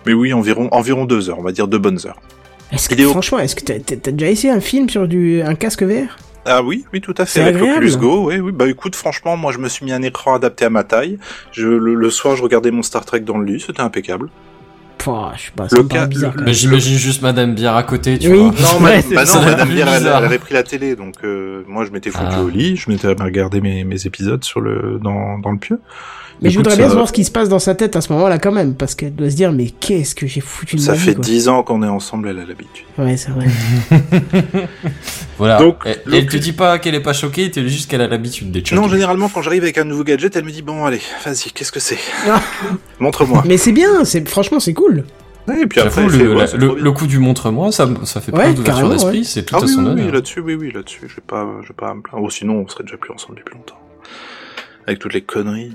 Mais 0.04 0.14
oui, 0.14 0.32
environ 0.32 0.68
environ 0.72 1.04
2 1.04 1.30
heures, 1.30 1.38
on 1.38 1.42
va 1.44 1.52
dire 1.52 1.68
deux 1.68 1.78
bonnes 1.78 2.00
heures. 2.06 2.18
Est-ce 2.72 2.88
que, 2.88 3.00
franchement, 3.08 3.38
est-ce 3.40 3.54
que 3.56 3.64
t'as, 3.64 4.11
déjà 4.12 4.28
essayé 4.30 4.52
un 4.52 4.61
film 4.61 4.88
sur 4.88 5.06
du, 5.08 5.42
un 5.42 5.54
casque 5.54 5.82
VR 5.82 6.16
Ah 6.47 6.62
oui, 6.62 6.84
oui, 6.93 7.01
tout 7.01 7.14
à 7.18 7.26
fait. 7.26 7.32
C'est 7.32 7.41
Avec 7.43 7.57
agréable. 7.57 7.84
l'Oculus 7.84 7.97
Go, 7.99 8.28
oui, 8.28 8.38
oui. 8.38 8.53
Bah 8.53 8.66
écoute, 8.68 8.97
franchement, 8.97 9.36
moi 9.36 9.53
je 9.53 9.59
me 9.59 9.68
suis 9.68 9.84
mis 9.84 9.93
un 9.93 10.03
écran 10.03 10.34
adapté 10.34 10.64
à 10.64 10.70
ma 10.70 10.84
taille. 10.84 11.18
Je, 11.53 11.66
le, 11.68 11.95
le 11.95 12.11
soir, 12.11 12.34
je 12.36 12.43
regardais 12.43 12.70
mon 12.70 12.82
Star 12.82 13.05
Trek 13.05 13.20
dans 13.20 13.38
le 13.38 13.45
lit, 13.45 13.61
c'était 13.64 13.82
impeccable. 13.82 14.28
Pouah, 14.99 15.32
je 15.36 15.45
sais 15.47 15.51
pas, 15.57 15.68
ça 15.68 15.76
Le 15.76 15.82
me 15.84 15.88
cas- 15.88 16.07
bizarre. 16.07 16.34
le- 16.36 16.53
j'imagine 16.53 16.97
juste 16.99 17.22
Madame 17.22 17.55
Bière 17.55 17.74
à 17.74 17.82
côté, 17.82 18.18
tu 18.18 18.28
Oui. 18.30 18.38
vois. 18.38 18.47
Non, 18.51 18.80
Ouais, 18.84 19.03
bah 19.14 19.24
non, 19.24 19.43
Madame 19.43 19.68
Bière, 19.68 19.88
elle 19.93 20.07
avait 20.09 20.38
pris 20.38 20.53
la 20.55 20.62
télé, 20.62 20.95
donc 20.97 21.14
euh, 21.24 21.62
moi 21.68 21.84
je 21.86 21.91
m'étais 21.91 22.11
foutu 22.11 22.24
Ah. 22.30 22.43
au 22.43 22.49
lit, 22.49 22.76
je 22.76 22.91
m'étais 22.91 23.09
regardé 23.09 23.61
mes, 23.62 23.84
mes 23.84 24.07
épisodes 24.07 24.45
sur 24.45 24.61
le 24.61 24.99
dans, 25.03 25.38
dans 25.38 25.53
le 25.53 25.59
pieu. 25.59 25.80
Mais 26.43 26.51
je 26.51 26.57
voudrais 26.57 26.76
bien 26.76 26.84
ça- 26.86 26.91
savoir 26.91 27.09
ce 27.09 27.12
qui 27.12 27.24
se 27.24 27.30
passe 27.30 27.49
dans 27.51 27.59
sa 27.59 27.74
tête 27.74 27.97
à 27.97 28.01
ce 28.01 28.12
moment-là 28.14 28.38
quand 28.38 28.53
même, 28.53 28.74
parce 28.74 28.95
qu'elle 28.95 29.14
doit 29.14 29.28
se 29.30 29.36
dire, 29.36 29.53
mais 29.53 29.66
qu'est-ce 29.70 30.14
que 30.14 30.26
j'ai 30.26 30.41
foutu 30.41 30.76
de 30.76 30.80
Ça 30.80 30.93
ma 30.93 30.97
vie, 30.99 31.05
fait 31.05 31.14
quoi. 31.14 31.22
10 31.24 31.49
ans 31.49 31.62
qu'on 31.62 31.82
est 31.82 31.88
ensemble, 31.88 32.28
elle 32.28 32.38
a 32.38 32.47
l'habitude. 32.47 32.86
Ouais, 32.99 33.16
c'est 33.16 33.30
vrai. 33.30 33.47
Voilà. 35.38 35.59
Donc, 35.59 35.76
elle, 35.86 36.01
le- 36.05 36.14
elle 36.16 36.26
te 36.26 36.36
dit 36.36 36.53
pas 36.53 36.78
qu'elle 36.78 36.95
est 36.95 37.01
pas 37.01 37.12
choquée, 37.14 37.51
tu 37.51 37.62
dis 37.62 37.68
juste 37.70 37.91
qu'elle 37.91 38.03
a 38.03 38.07
l'habitude 38.09 38.51
d'être 38.51 38.66
choquée. 38.66 38.80
Non, 38.80 38.88
généralement, 38.88 39.28
quand 39.28 39.43
j'arrive 39.43 39.62
avec 39.62 39.78
un 39.78 39.84
nouveau 39.84 40.05
gadget, 40.05 40.34
elle 40.36 40.45
me 40.45 40.51
dit 40.51 40.62
bon, 40.62 40.84
allez, 40.84 41.01
vas-y, 41.24 41.51
qu'est-ce 41.53 41.72
que 41.72 41.80
c'est 41.80 41.99
Ah. 42.28 42.43
Montre-moi. 43.01 43.43
mais 43.47 43.57
c'est 43.57 43.72
bien, 43.72 44.05
c'est 44.05 44.28
franchement 44.28 44.61
c'est 44.61 44.74
cool. 44.74 45.05
Et 45.49 45.66
puis 45.66 45.80
après, 45.80 46.03
elle 46.03 46.11
fait, 46.11 46.18
le, 46.18 46.36
ouais, 46.36 46.45
la- 46.47 46.74
le, 46.82 46.93
coup 46.93 47.07
du 47.07 47.18
montre-moi, 47.18 47.72
ça, 47.72 47.88
ça 48.05 48.20
fait 48.20 48.30
Ouais, 48.32 48.53
plein 48.55 48.88
d'esprit, 48.88 49.18
ouais. 49.20 49.24
c'est 49.24 49.43
tout 49.45 49.57
Ah 49.57 49.62
à 49.62 49.62
oui, 49.64 49.68
son 49.68 49.80
oui, 49.80 49.86
oui, 49.86 50.01
honneur. 50.03 50.12
là-dessus, 50.14 50.41
oui, 50.41 50.55
oui, 50.55 50.70
là-dessus, 50.72 51.01
je 51.09 51.16
vais 51.16 51.22
pas, 51.26 51.47
je 51.62 51.68
vais 51.68 51.74
pas 51.74 51.88
à 51.88 51.95
me 51.95 52.03
plaindre. 52.03 52.22
Oh, 52.24 52.30
sinon, 52.30 52.57
on 52.64 52.68
serait 52.68 52.84
déjà 52.84 52.97
plus 52.99 53.12
ensemble 53.12 53.38
depuis 53.38 53.55
longtemps. 53.57 53.78
Avec 54.86 54.99
toutes 55.01 55.14
les 55.14 55.22
conneries. 55.22 55.72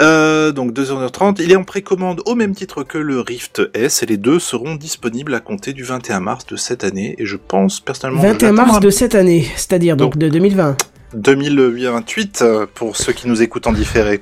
Euh, 0.00 0.52
donc 0.52 0.72
2h30, 0.72 1.36
il 1.42 1.52
est 1.52 1.56
en 1.56 1.64
précommande 1.64 2.20
au 2.26 2.34
même 2.34 2.54
titre 2.54 2.82
que 2.82 2.98
le 2.98 3.20
Rift 3.20 3.62
S 3.72 4.02
et 4.02 4.06
les 4.06 4.18
deux 4.18 4.38
seront 4.38 4.74
disponibles 4.74 5.34
à 5.34 5.40
compter 5.40 5.72
du 5.72 5.84
21 5.84 6.20
mars 6.20 6.44
de 6.46 6.56
cette 6.56 6.84
année 6.84 7.14
et 7.18 7.24
je 7.24 7.36
pense 7.36 7.80
personnellement 7.80 8.20
que 8.22 8.26
21 8.28 8.50
j'attends 8.56 8.66
mars 8.66 8.80
de 8.80 8.90
cette 8.90 9.14
année, 9.14 9.46
c'est-à-dire 9.56 9.96
donc 9.96 10.12
Donc- 10.12 10.18
de 10.18 10.28
2020. 10.28 10.76
2028 11.14 12.42
euh, 12.42 12.66
pour 12.74 12.96
ceux 12.96 13.12
qui 13.12 13.26
nous 13.28 13.40
écoutent 13.40 13.66
en 13.66 13.72
différé. 13.72 14.20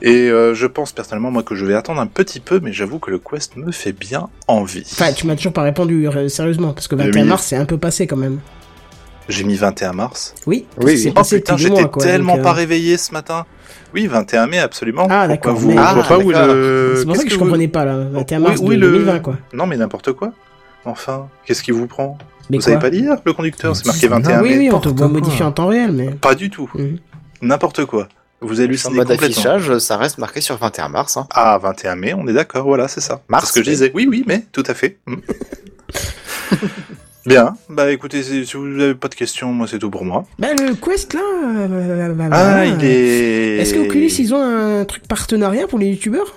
Et 0.00 0.30
euh, 0.30 0.54
je 0.54 0.66
pense 0.66 0.92
personnellement 0.92 1.30
moi 1.30 1.42
que 1.42 1.54
je 1.54 1.64
vais 1.66 1.74
attendre 1.74 2.00
un 2.00 2.06
petit 2.06 2.40
peu, 2.40 2.58
mais 2.60 2.72
j'avoue 2.72 2.98
que 2.98 3.10
le 3.10 3.18
Quest 3.18 3.56
me 3.56 3.70
fait 3.72 3.92
bien 3.92 4.28
envie. 4.48 4.84
Enfin, 4.90 5.12
tu 5.12 5.26
m'as 5.26 5.36
toujours 5.36 5.52
pas 5.52 5.62
répondu 5.62 6.08
euh, 6.08 6.28
sérieusement, 6.28 6.72
parce 6.72 6.88
que 6.88 6.96
21 6.96 7.22
Oui. 7.22 7.28
mars 7.28 7.46
c'est 7.46 7.56
un 7.56 7.66
peu 7.66 7.78
passé 7.78 8.06
quand 8.06 8.16
même. 8.16 8.40
J'ai 9.28 9.44
mis 9.44 9.54
21 9.56 9.92
mars. 9.92 10.34
Oui, 10.46 10.66
Oui, 10.78 10.94
oui. 10.96 11.06
Oh 11.10 11.12
passé 11.12 11.36
putain, 11.38 11.56
j'étais 11.56 11.70
mois, 11.82 11.84
quoi, 11.88 12.02
tellement 12.02 12.32
donc, 12.32 12.40
euh, 12.40 12.44
pas 12.44 12.52
réveillé 12.52 12.96
ce 12.96 13.12
matin. 13.12 13.44
Oui, 13.94 14.06
21 14.06 14.46
mai, 14.46 14.58
absolument. 14.58 15.06
Ah, 15.10 15.28
d'accord, 15.28 15.54
Vous, 15.54 15.68
mais- 15.68 15.74
je 15.74 15.78
vois 15.80 16.02
Ah, 16.04 16.08
pas 16.08 16.18
où 16.18 16.30
le... 16.30 16.94
C'est 16.96 17.04
pour 17.04 17.14
ça 17.16 17.22
qu'est-ce 17.22 17.24
que 17.26 17.30
je 17.30 17.38
vous- 17.38 17.44
comprenais 17.44 17.68
pas 17.68 17.84
là, 17.84 17.98
21 18.10 18.38
Oui, 18.40 18.44
mars 18.48 18.60
oui, 18.62 18.76
le- 18.76 18.90
2020 18.90 19.20
quoi. 19.20 19.36
Non, 19.52 19.66
mais 19.66 19.76
n'importe 19.76 20.12
quoi. 20.12 20.32
Enfin, 20.84 21.28
qu'est-ce 21.44 21.62
qui 21.62 21.70
vous 21.70 21.86
prend 21.86 22.16
Mais 22.50 22.56
Vous 22.56 22.62
savez 22.62 22.78
pas 22.78 22.88
lire, 22.90 23.16
le 23.24 23.32
conducteur 23.32 23.76
C'est 23.76 23.86
marqué 23.86 24.08
Non, 24.08 24.16
21 24.16 24.42
Oui, 24.42 24.48
mai. 24.50 24.58
oui, 24.58 24.70
on 24.72 24.80
te 24.80 24.88
voit 24.88 25.08
modifier 25.08 25.44
en 25.44 25.52
temps 25.52 25.66
réel, 25.68 25.92
mais. 25.92 26.10
Pas 26.10 26.34
du 26.34 26.50
tout. 26.50 26.68
Mhm. 26.74 26.98
N'importe 27.42 27.84
quoi. 27.84 28.08
Vous 28.40 28.60
En 28.60 28.64
hallucinez 28.64 28.96
mode 28.96 29.06
complètement. 29.08 29.26
affichage, 29.52 29.78
ça 29.78 29.96
reste 29.96 30.18
marqué 30.18 30.40
sur 30.40 30.56
21 30.56 30.88
mars. 30.88 31.16
Hein. 31.16 31.28
Ah, 31.32 31.58
21 31.62 31.94
mai, 31.94 32.12
on 32.14 32.26
est 32.26 32.32
d'accord, 32.32 32.64
voilà, 32.64 32.88
c'est 32.88 33.00
ça. 33.00 33.20
Mars, 33.28 33.48
ce 33.48 33.52
que 33.52 33.64
je 33.64 33.70
disais. 33.70 33.92
Oui, 33.94 34.08
oui, 34.10 34.24
mais 34.26 34.44
tout 34.50 34.64
à 34.66 34.74
fait. 34.74 34.98
Bien, 37.24 37.54
bah 37.68 37.92
écoutez, 37.92 38.22
si 38.22 38.42
vous 38.54 38.80
avez 38.80 38.94
pas 38.94 39.06
de 39.08 39.14
questions, 39.14 39.52
moi 39.52 39.68
c'est 39.68 39.78
tout 39.78 39.90
pour 39.90 40.04
moi. 40.04 40.24
Bah, 40.40 40.48
le 40.54 40.74
Quest 40.74 41.14
là. 41.14 41.20
euh, 41.44 42.12
bah, 42.14 42.24
Ah, 42.32 42.54
bah, 42.54 42.66
il 42.66 42.84
est... 42.84 43.58
Est-ce 43.58 43.74
que 43.74 43.78
Oculus 43.80 44.10
ils 44.18 44.34
ont 44.34 44.42
un 44.42 44.84
truc 44.84 45.06
partenariat 45.06 45.68
pour 45.68 45.78
les 45.78 45.86
youtubeurs? 45.86 46.34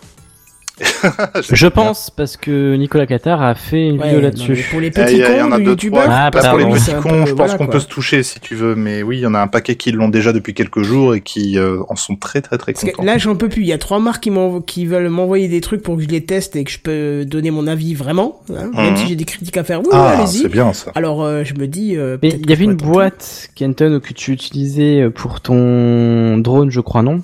Je 1.54 1.68
pense 1.68 2.10
parce 2.10 2.36
que 2.38 2.76
Nicolas 2.76 3.06
Qatar 3.06 3.42
a 3.42 3.56
fait 3.56 3.88
une 3.88 3.98
Ouais, 4.00 4.08
vidéo 4.08 4.22
là-dessus. 4.22 4.66
Pour 4.70 4.82
les 4.82 4.88
Eh, 4.88 4.92
petits 4.92 5.22
a- 5.24 5.32
il 5.32 5.38
y 5.38 5.42
en 5.42 5.48
cons 5.50 5.52
a 5.54 5.60
de 5.60 5.64
deux, 5.64 5.76
trois. 5.76 6.04
Ah, 6.08 6.30
Là, 6.34 6.50
pour 6.50 6.60
les 6.60 6.66
petits 6.66 6.92
cons, 7.02 7.02
peu- 7.10 7.16
je 7.26 7.34
pense 7.34 7.36
voilà, 7.36 7.58
qu'on 7.58 7.68
peut 7.68 7.80
se 7.80 7.88
toucher 7.88 8.24
si 8.24 8.40
tu 8.42 8.56
veux, 8.56 8.76
mais 8.76 9.02
oui, 9.04 9.18
il 9.18 9.22
y 9.22 9.26
en 9.26 9.34
a 9.34 9.40
un 9.40 9.48
paquet 9.48 9.76
qui 9.76 9.92
l'ont 9.92 10.10
déjà 10.10 10.34
depuis 10.34 10.54
quelques 10.54 10.82
jours 10.82 11.16
et 11.16 11.22
qui 11.22 11.58
euh, 11.58 11.80
en 11.90 11.96
sont 11.96 12.16
très 12.18 12.42
très 12.42 12.58
très 12.58 12.74
Parce 12.74 12.84
que 12.84 12.92
contents. 12.92 13.04
là, 13.06 13.18
j'en 13.18 13.36
peux 13.36 13.48
plus. 13.50 13.62
Il 13.62 13.68
y 13.68 13.74
a 13.74 13.78
trois 13.78 14.00
marques 14.00 14.24
qui, 14.24 14.32
qui 14.68 14.86
veulent 14.86 15.10
m'envoyer 15.10 15.48
des 15.48 15.62
trucs 15.62 15.82
pour 15.82 15.96
que 15.96 16.04
je 16.04 16.08
les 16.10 16.26
teste 16.26 16.56
et 16.56 16.64
que 16.66 16.72
je 16.72 16.80
peux 16.80 17.24
donner 17.26 17.52
mon 17.52 17.68
avis 17.68 17.94
vraiment. 17.94 18.42
hein, 18.50 18.70
Même 18.76 18.92
Mhm. 18.92 18.98
si 18.98 19.08
j'ai 19.08 19.16
des 19.16 19.26
critiques 19.26 19.58
à 19.58 19.64
faire. 19.64 19.80
Oui, 19.80 19.88
ah, 19.94 20.18
allez-y. 20.18 20.40
c'est 20.44 20.50
bien 20.50 20.74
ça. 20.74 20.92
Alors, 20.96 21.24
euh, 21.24 21.44
je 21.46 21.54
me 21.54 21.68
dis. 21.68 21.96
euh, 21.96 22.18
Mais 22.22 22.30
il 22.30 22.50
y 22.50 22.54
avait 22.54 22.66
une 22.66 22.76
boîte, 22.76 23.50
Kenton, 23.56 24.02
que 24.04 24.14
tu 24.14 24.32
utilisais 24.34 25.10
pour 25.10 25.40
ton 25.42 26.38
drone, 26.38 26.70
je 26.72 26.82
crois, 26.82 27.02
non? 27.02 27.22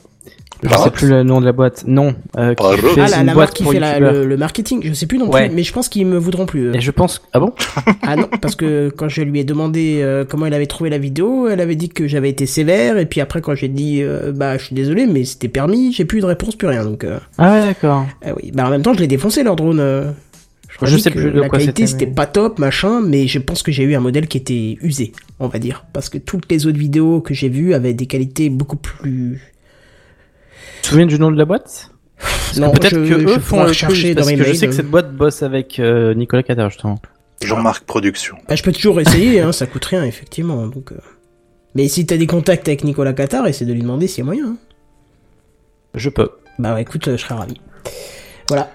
Je 0.64 0.70
sais 0.76 0.92
plus 0.92 1.10
le 1.10 1.24
nom 1.24 1.40
de 1.42 1.46
la 1.46 1.52
boîte. 1.52 1.84
Non. 1.88 2.14
Euh, 2.38 2.54
qui 2.54 2.64
fait 2.78 3.02
Ah, 3.02 3.08
la, 3.08 3.20
une 3.22 3.26
la 3.28 3.34
boîte 3.34 3.36
marque 3.48 3.54
qui 3.54 3.64
pour 3.64 3.72
fait 3.72 3.80
la- 3.80 4.00
le, 4.00 4.26
le 4.26 4.38
marketing, 4.38 4.82
je 4.84 4.94
sais 4.94 5.06
plus 5.08 5.18
non 5.18 5.26
plus, 5.28 5.34
Ouais. 5.34 5.50
mais 5.50 5.64
je 5.64 5.74
pense 5.74 5.90
qu'ils 5.90 6.06
me 6.06 6.18
voudront 6.18 6.46
plus. 6.46 6.68
euh. 6.70 6.74
Et 6.74 6.82
je 6.82 6.92
pense. 6.92 7.22
Ah 7.34 7.40
bon? 7.40 7.54
Ah 8.04 8.16
non, 8.16 8.28
parce 8.42 8.56
que 8.56 8.90
quand 8.90 9.10
je 9.10 9.22
lui 9.22 9.40
ai 9.40 9.44
demandé 9.44 10.00
euh, 10.02 10.26
comment 10.28 10.46
elle 10.46 10.54
avait 10.54 10.68
trouvé 10.68 10.90
la 10.90 10.98
vidéo, 10.98 11.48
elle 11.48 11.62
avait 11.62 11.76
dit 11.76 11.90
que 11.90 12.08
j'avais 12.08 12.30
été 12.30 12.46
sévère, 12.46 12.98
et 12.98 13.06
puis 13.06 13.22
après 13.22 13.42
quand 13.42 13.56
j'ai 13.56 13.68
dit 13.70 14.02
euh, 14.02 14.32
bah 14.32 14.58
je 14.58 14.66
suis 14.66 14.76
désolé, 14.76 15.06
mais 15.08 15.24
c'était 15.26 15.48
permis, 15.48 15.94
j'ai 15.94 16.06
plus 16.06 16.20
de 16.22 16.26
réponse, 16.26 16.56
plus 16.56 16.68
rien. 16.68 16.84
Donc 16.84 17.04
euh, 17.04 17.18
Ah 17.38 17.54
ouais, 17.54 17.66
d'accord. 17.68 18.06
ah 18.26 18.30
oui, 18.42 18.52
bah 18.54 18.68
en 18.68 18.70
même 18.70 18.82
temps 18.82 18.94
je 18.94 19.00
l'ai 19.00 19.08
défoncé 19.08 19.44
leur 19.44 19.56
drone. 19.56 19.80
euh. 19.80 20.12
Je 20.84 20.96
dit 20.96 21.02
sais 21.02 21.12
que 21.12 21.20
plus 21.20 21.32
de 21.32 21.40
la 21.42 21.50
quoi 21.50 21.60
qualité 21.60 21.86
c'était, 21.86 21.92
c'était 21.92 22.06
mais- 22.10 22.16
pas 22.16 22.26
top, 22.26 22.58
machin, 22.58 23.02
mais 23.06 23.28
je 23.28 23.38
pense 23.40 23.62
que 23.62 23.72
j'ai 23.72 23.84
eu 23.84 23.94
un 23.94 24.00
modèle 24.00 24.28
qui 24.28 24.38
était 24.38 24.78
usé, 24.82 25.12
on 25.40 25.48
va 25.48 25.60
dire, 25.60 25.86
parce 25.94 26.10
que 26.10 26.18
toutes 26.18 26.50
les 26.52 26.66
autres 26.66 26.78
vidéos 26.80 27.20
que 27.22 27.34
j'ai 27.34 27.50
vues 27.50 27.74
avaient 27.74 27.94
des 27.94 28.06
qualités 28.08 28.50
beaucoup 28.50 28.78
plus. 28.78 29.42
Tu 30.82 30.88
te 30.88 30.88
souviens 30.88 31.06
du 31.06 31.20
nom 31.20 31.32
de 31.32 31.38
la 31.38 31.46
boîte? 31.46 31.92
Parce 32.20 32.58
Non, 32.58 32.72
peut-être 32.72 32.96
je- 32.96 33.00
que 33.00 33.06
je 33.06 33.28
eux 33.28 33.40
font 33.40 33.62
le 33.64 33.70
rechercher 33.70 34.02
quiz, 34.04 34.16
dans 34.16 34.22
parce 34.22 34.28
mes 34.32 34.38
que 34.38 34.44
je 34.44 34.54
sais 34.54 34.68
que 34.68 34.74
cette 34.74 34.90
boîte 34.90 35.14
bosse 35.16 35.42
avec 35.44 35.80
euh, 35.80 36.14
Nicolas 36.14 36.44
Qatar 36.44 36.70
justement. 36.70 37.00
Jean-Marc 37.44 37.86
Production. 37.86 38.38
Bah 38.48 38.56
je 38.56 38.62
peux 38.64 38.72
toujours 38.72 39.00
essayer, 39.02 39.42
hein, 39.42 39.52
ça 39.52 39.66
coûte 39.66 39.86
rien 39.86 40.04
effectivement. 40.04 40.68
Donc, 40.68 40.92
euh. 40.92 40.98
mais 41.76 41.88
si 41.88 42.06
t'as 42.06 42.18
des 42.18 42.28
contacts 42.28 42.68
avec 42.68 42.84
Nicolas 42.84 43.14
Qatar, 43.14 43.48
essaie 43.48 43.66
de 43.66 43.74
lui 43.74 43.82
demander 43.82 44.08
s'il 44.08 44.20
y 44.20 44.22
a 44.22 44.26
moyen. 44.26 44.46
hein. 44.48 44.58
Je 45.96 46.10
peux. 46.10 46.30
Bah 46.60 46.74
ouais, 46.76 46.82
écoute, 46.84 47.08
euh, 47.08 47.18
je 47.18 47.24
serais 47.24 47.36
ravi. 47.36 47.56
Voilà. 48.48 48.70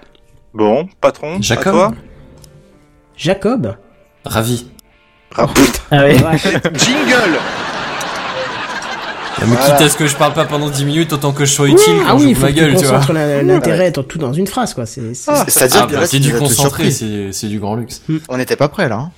Bon, 0.53 0.87
patron, 0.99 1.37
Jacob. 1.41 1.67
à 1.67 1.71
toi. 1.71 1.93
Jacob. 3.15 3.75
Ravi. 4.25 4.67
Ah, 5.35 5.47
putain. 5.47 5.79
Ah 5.91 6.03
ouais. 6.03 6.15
Jingle 6.75 7.37
Mais 9.45 9.55
quitte 9.55 9.81
à 9.81 9.89
ce 9.89 9.95
que 9.97 10.07
je 10.07 10.15
parle 10.15 10.33
pas 10.33 10.45
pendant 10.45 10.69
10 10.69 10.85
minutes, 10.85 11.13
autant 11.13 11.31
que 11.31 11.45
je 11.45 11.51
sois 11.53 11.67
utile 11.67 11.93
ah 12.01 12.09
quand 12.11 12.17
oui, 12.17 12.23
il 12.23 12.35
j'ouvre 12.35 12.35
faut 12.39 12.41
ma 12.45 12.47
que 12.51 12.53
tu 12.53 12.59
gueule, 12.61 12.75
tu 12.77 12.85
vois. 12.85 13.43
l'intérêt 13.43 13.91
dans 13.91 14.03
tout 14.03 14.17
dans 14.17 14.33
une 14.33 14.47
phrase, 14.47 14.73
quoi. 14.73 14.85
C'est, 14.85 15.13
c'est- 15.13 15.29
Ah, 15.31 15.45
Ah, 15.73 15.87
bah, 15.91 16.07
du 16.19 16.33
concentré, 16.33 16.91
c'est 16.91 17.31
c'est 17.31 17.47
du 17.47 17.59
grand 17.59 17.75
luxe. 17.75 18.01
On 18.29 18.37
n'était 18.37 18.55
pas 18.55 18.67
prêts 18.67 18.89
là. 18.89 18.95
Hein. 18.95 19.11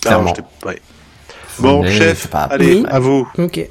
Clairement. 0.00 0.34
Non, 0.64 0.68
ouais. 0.70 0.80
Bon, 1.58 1.84
chef, 1.86 2.28
allez, 2.32 2.76
Oui. 2.76 2.86
à 2.88 2.98
vous. 2.98 3.28
Ok. 3.38 3.68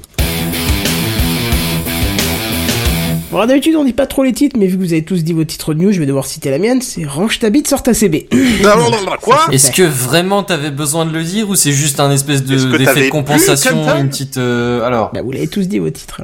Bon, 3.30 3.46
d'habitude, 3.46 3.76
on 3.76 3.84
dit 3.84 3.92
pas 3.92 4.06
trop 4.06 4.24
les 4.24 4.32
titres, 4.32 4.56
mais 4.58 4.66
vu 4.66 4.76
que 4.76 4.82
vous 4.82 4.92
avez 4.92 5.04
tous 5.04 5.22
dit 5.22 5.32
vos 5.32 5.44
titres 5.44 5.72
de 5.72 5.80
news, 5.80 5.92
je 5.92 6.00
vais 6.00 6.06
devoir 6.06 6.26
citer 6.26 6.50
la 6.50 6.58
mienne. 6.58 6.82
C'est 6.82 7.04
Range 7.04 7.38
ta 7.38 7.48
bite, 7.50 7.68
sort 7.68 7.82
ta 7.84 7.94
CB. 7.94 8.26
Quoi 9.22 9.38
Est-ce 9.52 9.70
que 9.70 9.84
vraiment 9.84 10.42
t'avais 10.42 10.70
besoin 10.72 11.06
de 11.06 11.12
le 11.12 11.22
dire 11.22 11.48
ou 11.48 11.54
c'est 11.54 11.70
juste 11.70 12.00
un 12.00 12.10
espèce 12.10 12.44
de 12.44 12.76
d'effet 12.76 13.04
de 13.06 13.10
compensation, 13.10 13.84
une 14.00 14.08
petite 14.08 14.36
euh, 14.36 14.82
alors 14.82 15.12
bah, 15.14 15.22
vous 15.22 15.30
l'avez 15.30 15.46
tous 15.46 15.68
dit 15.68 15.78
vos 15.78 15.90
titres. 15.90 16.22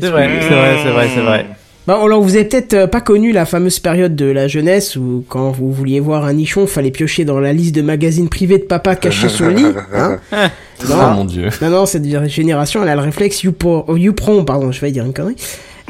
C'est 0.00 0.08
vrai, 0.08 0.30
c'est 0.40 0.48
vrai, 0.54 0.76
c'est 0.82 0.90
vrai, 0.90 1.08
c'est 1.14 1.20
vrai. 1.20 1.46
Bon, 1.86 2.02
alors 2.02 2.22
vous 2.22 2.36
avez 2.36 2.44
peut-être 2.44 2.74
euh, 2.74 2.86
pas 2.86 3.00
connu 3.00 3.32
la 3.32 3.44
fameuse 3.44 3.80
période 3.80 4.14
de 4.14 4.26
la 4.26 4.46
jeunesse 4.46 4.94
où 4.94 5.24
quand 5.28 5.50
vous 5.50 5.72
vouliez 5.72 5.98
voir 6.00 6.24
un 6.24 6.32
nichon, 6.32 6.66
fallait 6.68 6.92
piocher 6.92 7.24
dans 7.24 7.40
la 7.40 7.52
liste 7.52 7.74
de 7.74 7.82
magazines 7.82 8.28
privés 8.28 8.58
de 8.58 8.64
papa 8.64 8.94
cachés 8.94 9.28
sous 9.28 9.42
le 9.44 9.50
lit. 9.50 9.66
Hein 9.94 10.18
Oh 10.84 10.88
non, 10.88 11.10
mon 11.12 11.24
dieu. 11.24 11.48
non, 11.60 11.70
non, 11.70 11.86
cette 11.86 12.04
génération, 12.28 12.82
elle 12.82 12.88
a 12.88 12.96
le 12.96 13.02
réflexe 13.02 13.44
Youpo- 13.44 13.84
oh, 13.86 13.96
Youpron, 13.96 14.44
pardon, 14.44 14.72
je 14.72 14.80
vais 14.80 14.90
dire 14.90 15.04
une 15.04 15.12
connerie. 15.12 15.36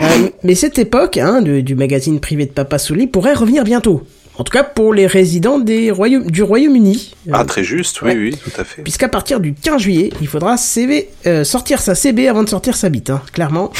Euh, 0.01 0.05
mais 0.43 0.55
cette 0.55 0.78
époque 0.78 1.16
hein, 1.18 1.43
de- 1.43 1.61
du 1.61 1.74
magazine 1.74 2.18
privé 2.20 2.47
de 2.47 2.51
papa 2.53 2.76
lit 2.90 3.07
pourrait 3.07 3.34
revenir 3.34 3.64
bientôt. 3.64 4.03
En 4.38 4.45
tout 4.45 4.53
cas 4.53 4.64
pour 4.64 4.95
les 4.95 5.07
résidents 5.07 5.59
des 5.59 5.90
royaumes, 5.90 6.30
du 6.30 6.43
Royaume-Uni. 6.43 7.14
Euh, 7.28 7.32
Ah, 7.34 7.45
très 7.45 7.62
juste, 7.62 8.01
oui, 8.03 8.09
Ouais. 8.09 8.16
oui, 8.16 8.36
tout 8.43 8.59
à 8.61 8.64
fait. 8.64 8.82
Puisqu'à 8.82 9.09
partir 9.09 9.40
du 9.40 9.52
15 9.52 9.82
juillet, 9.82 10.10
il 10.23 10.27
faudra 10.27 10.56
CV, 10.56 11.10
euh, 11.27 11.44
sortir 11.44 11.81
sa 11.82 11.94
CB 11.94 12.28
avant 12.28 12.43
de 12.43 12.48
sortir 12.48 12.74
sa 12.74 12.89
bite, 12.89 13.10
hein, 13.10 13.20
clairement. 13.32 13.70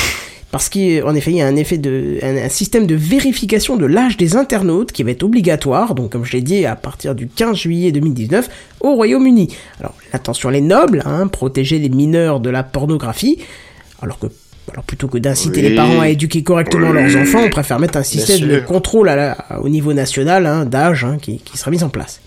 Parce 0.51 0.68
qu'en 0.68 1.14
effet, 1.14 1.30
il 1.30 1.39
y 1.39 1.40
a 1.40 1.47
un 1.47 1.56
effet 1.56 1.78
de, 1.78 2.18
un, 2.22 2.36
un 2.36 2.48
système 2.51 2.86
de 2.86 2.94
vérification 2.94 3.76
de 3.76 3.86
l'âge 3.86 4.18
des 4.18 4.36
internautes 4.36 4.93
qui 4.93 5.02
va 5.02 5.12
être 5.12 5.22
obligatoire, 5.22 5.94
donc 5.94 6.12
comme 6.12 6.26
je 6.26 6.32
l'ai 6.32 6.43
dit, 6.43 6.66
à 6.66 6.76
partir 6.76 7.14
du 7.14 7.26
15 7.26 7.56
juillet 7.56 7.90
2019 7.90 8.51
au 8.82 8.93
Royaume-Uni. 8.94 9.48
Alors, 9.80 9.94
l'attention 10.12 10.51
elle 10.51 10.56
est 10.56 10.60
noble, 10.60 11.02
hein, 11.06 11.26
protéger 11.28 11.78
les 11.78 11.89
mineurs 11.89 12.40
de 12.40 12.51
la 12.51 12.62
pornographie, 12.62 13.39
alors 14.02 14.18
que 14.18 14.26
alors 14.70 14.84
plutôt 14.84 15.09
que 15.09 15.18
d'inciter 15.18 15.60
Oui. 15.62 15.68
les 15.70 15.74
parents 15.74 16.01
à 16.01 16.09
éduquer 16.09 16.43
correctement 16.43 16.90
Oui. 16.90 17.02
leurs 17.02 17.16
enfants, 17.20 17.40
on 17.44 17.51
préfère 17.51 17.78
mettre 17.80 17.98
un 17.98 18.02
système 18.02 18.48
de 18.48 18.60
contrôle 18.60 19.09
à 19.09 19.16
la- 19.16 19.60
au 19.60 19.68
niveau 19.68 19.93
national 19.93 20.47
hein, 20.47 20.64
d'âge 20.64 21.05
hein, 21.05 21.18
qui, 21.20 21.39
qui 21.39 21.59
sera 21.59 21.70
mis 21.70 21.82
en 21.82 21.89
place. 21.89 22.20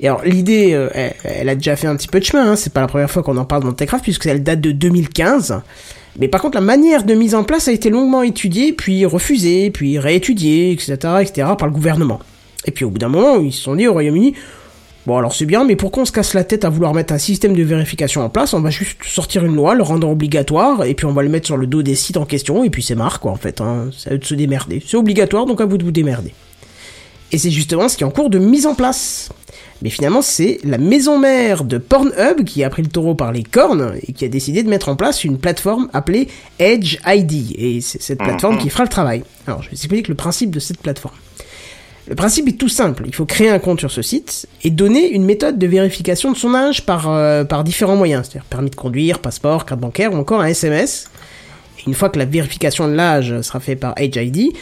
Et 0.00 0.06
alors 0.08 0.22
l'idée, 0.24 0.72
euh, 0.72 0.88
elle, 0.94 1.14
elle 1.24 1.48
a 1.48 1.54
déjà 1.54 1.76
fait 1.76 1.86
un 1.86 1.96
petit 1.96 2.08
peu 2.08 2.20
de 2.20 2.24
chemin. 2.24 2.52
Hein. 2.52 2.56
C'est 2.56 2.72
pas 2.72 2.80
la 2.80 2.86
première 2.86 3.10
fois 3.10 3.22
qu'on 3.22 3.36
en 3.36 3.44
parle 3.44 3.64
dans 3.64 3.72
Techcraft 3.72 4.02
puisque 4.04 4.26
elle 4.26 4.42
date 4.42 4.60
de 4.60 4.70
2015. 4.72 5.60
Mais 6.18 6.28
par 6.28 6.40
contre, 6.40 6.54
la 6.56 6.62
manière 6.62 7.04
de 7.04 7.14
mise 7.14 7.34
en 7.34 7.44
place 7.44 7.68
a 7.68 7.72
été 7.72 7.90
longuement 7.90 8.22
étudiée, 8.22 8.72
puis 8.72 9.04
refusée, 9.04 9.70
puis 9.70 9.98
réétudiée, 9.98 10.72
etc., 10.72 10.94
etc., 11.20 11.48
par 11.58 11.66
le 11.68 11.72
gouvernement. 11.72 12.18
Et 12.64 12.70
puis 12.70 12.84
au 12.84 12.90
bout 12.90 12.98
d'un 12.98 13.08
moment, 13.08 13.40
ils 13.40 13.52
se 13.52 13.60
sont 13.62 13.74
dit 13.76 13.86
au 13.86 13.92
Royaume-Uni, 13.92 14.34
bon 15.06 15.16
alors 15.16 15.34
c'est 15.34 15.46
bien, 15.46 15.64
mais 15.64 15.76
pourquoi 15.76 16.02
on 16.02 16.06
se 16.06 16.12
casse 16.12 16.34
la 16.34 16.44
tête 16.44 16.64
à 16.64 16.70
vouloir 16.70 16.94
mettre 16.94 17.12
un 17.12 17.18
système 17.18 17.54
de 17.54 17.62
vérification 17.62 18.22
en 18.22 18.28
place? 18.28 18.54
On 18.54 18.60
va 18.60 18.70
juste 18.70 19.02
sortir 19.04 19.44
une 19.44 19.54
loi, 19.54 19.74
le 19.74 19.82
rendre 19.82 20.08
obligatoire, 20.08 20.84
et 20.84 20.94
puis 20.94 21.06
on 21.06 21.12
va 21.12 21.22
le 21.22 21.28
mettre 21.28 21.46
sur 21.46 21.56
le 21.56 21.66
dos 21.66 21.82
des 21.82 21.94
sites 21.94 22.16
en 22.16 22.26
question, 22.26 22.64
et 22.64 22.70
puis 22.70 22.82
c'est 22.82 22.94
marre 22.94 23.20
quoi 23.20 23.32
en 23.32 23.36
fait. 23.36 23.60
Hein. 23.60 23.90
C'est 23.96 24.10
à 24.10 24.14
eux 24.14 24.18
de 24.18 24.24
se 24.24 24.34
démerder. 24.34 24.82
C'est 24.86 24.96
obligatoire, 24.96 25.46
donc 25.46 25.60
à 25.60 25.66
vous 25.66 25.78
de 25.78 25.84
vous 25.84 25.92
démerder. 25.92 26.32
Et 27.32 27.38
c'est 27.38 27.50
justement 27.50 27.88
ce 27.88 27.96
qui 27.96 28.02
est 28.02 28.06
en 28.06 28.10
cours 28.10 28.30
de 28.30 28.38
mise 28.38 28.66
en 28.66 28.74
place. 28.74 29.30
Mais 29.82 29.90
finalement, 29.90 30.20
c'est 30.20 30.58
la 30.64 30.78
maison 30.78 31.18
mère 31.18 31.64
de 31.64 31.78
Pornhub 31.78 32.44
qui 32.44 32.64
a 32.64 32.70
pris 32.70 32.82
le 32.82 32.88
taureau 32.88 33.14
par 33.14 33.32
les 33.32 33.42
cornes 33.42 33.94
et 34.06 34.12
qui 34.12 34.24
a 34.24 34.28
décidé 34.28 34.62
de 34.62 34.68
mettre 34.68 34.88
en 34.88 34.96
place 34.96 35.24
une 35.24 35.38
plateforme 35.38 35.88
appelée 35.92 36.28
Edge 36.58 36.98
ID. 37.06 37.54
Et 37.56 37.80
c'est 37.80 38.02
cette 38.02 38.18
plateforme 38.18 38.58
qui 38.58 38.68
fera 38.68 38.82
le 38.82 38.90
travail. 38.90 39.22
Alors, 39.46 39.62
je 39.62 39.68
vais 39.68 39.76
vous 39.76 39.82
expliquer 39.82 40.08
le 40.08 40.14
principe 40.16 40.50
de 40.50 40.60
cette 40.60 40.80
plateforme. 40.80 41.14
Le 42.10 42.16
principe 42.16 42.48
est 42.48 42.58
tout 42.58 42.68
simple. 42.68 43.04
Il 43.06 43.14
faut 43.14 43.24
créer 43.24 43.50
un 43.50 43.60
compte 43.60 43.78
sur 43.78 43.90
ce 43.92 44.02
site 44.02 44.48
et 44.64 44.70
donner 44.70 45.12
une 45.12 45.24
méthode 45.24 45.58
de 45.58 45.66
vérification 45.68 46.32
de 46.32 46.36
son 46.36 46.56
âge 46.56 46.84
par, 46.84 47.08
euh, 47.08 47.44
par 47.44 47.62
différents 47.62 47.94
moyens. 47.94 48.26
C'est-à-dire 48.26 48.48
permis 48.50 48.68
de 48.68 48.74
conduire, 48.74 49.20
passeport, 49.20 49.64
carte 49.64 49.80
bancaire 49.80 50.12
ou 50.12 50.16
encore 50.16 50.40
un 50.40 50.46
SMS. 50.46 51.08
Une 51.86 51.94
fois 51.94 52.08
que 52.08 52.18
la 52.18 52.24
vérification 52.24 52.88
de 52.88 52.94
l'âge 52.94 53.40
sera 53.42 53.60
faite 53.60 53.78
par 53.78 53.94
Edge 53.96 54.16
ID, 54.16 54.52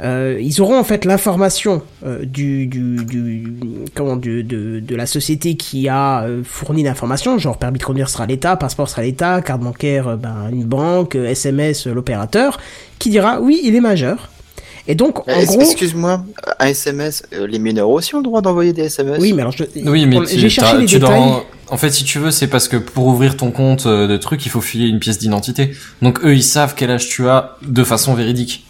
euh, 0.00 0.38
ils 0.38 0.60
auront 0.60 0.78
en 0.78 0.84
fait 0.84 1.06
l'information 1.06 1.80
euh, 2.04 2.26
du, 2.26 2.66
du, 2.66 3.54
comment 3.94 4.16
de, 4.16 4.42
de 4.42 4.94
la 4.94 5.06
société 5.06 5.56
qui 5.56 5.88
a 5.88 6.26
fourni 6.44 6.82
l'information, 6.82 7.38
genre 7.38 7.56
permis 7.56 7.78
de 7.78 7.84
conduire 7.84 8.10
sera 8.10 8.26
l'État, 8.26 8.54
passeport 8.56 8.86
sera 8.86 9.00
l'État, 9.00 9.40
carte 9.40 9.62
bancaire 9.62 10.18
ben, 10.18 10.50
une 10.52 10.64
banque, 10.64 11.14
SMS 11.14 11.86
l'opérateur, 11.86 12.60
qui 12.98 13.08
dira 13.08 13.40
oui 13.40 13.62
il 13.64 13.74
est 13.74 13.80
majeur. 13.80 14.28
Et 14.90 14.94
donc 14.94 15.20
en 15.28 15.30
Euh, 15.30 15.44
gros, 15.44 15.60
Excuse-moi, 15.60 16.24
un 16.58 16.66
SMS, 16.66 17.22
euh, 17.34 17.46
les 17.46 17.58
mineurs 17.58 17.90
aussi 17.90 18.14
ont 18.14 18.18
le 18.18 18.24
droit 18.24 18.40
d'envoyer 18.40 18.72
des 18.72 18.84
SMS 18.84 19.18
oui 19.20 19.32
mais 19.34 19.42
alors 19.42 19.52
je, 19.52 19.64
Oui, 19.84 20.06
mais 20.06 20.18
j'ai 20.26 20.48
cherché 20.48 20.78
les 20.78 20.86
tu 20.86 20.98
dois 20.98 21.10
détails. 21.10 21.22
en... 21.22 21.44
en 21.68 21.76
fait, 21.76 21.90
si 21.90 22.04
tu 22.04 22.18
veux, 22.18 22.30
c'est 22.30 22.46
parce 22.48 22.66
que 22.68 22.76
pour 22.78 23.06
ouvrir 23.06 23.36
ton 23.36 23.50
compte 23.50 23.84
euh, 23.86 24.06
de 24.06 24.16
truc, 24.16 24.44
il 24.46 24.48
faut 24.48 24.62
filer 24.62 24.88
une 24.88 24.98
pièce 24.98 25.18
d'identité. 25.18 25.72
Donc 26.02 26.24
eux, 26.24 26.34
ils 26.34 26.42
savent 26.42 26.74
quel 26.76 26.90
âge 26.90 27.06
tu 27.08 27.28
as 27.28 27.56
de 27.62 27.84
façon 27.84 28.14
véridique. 28.14 28.64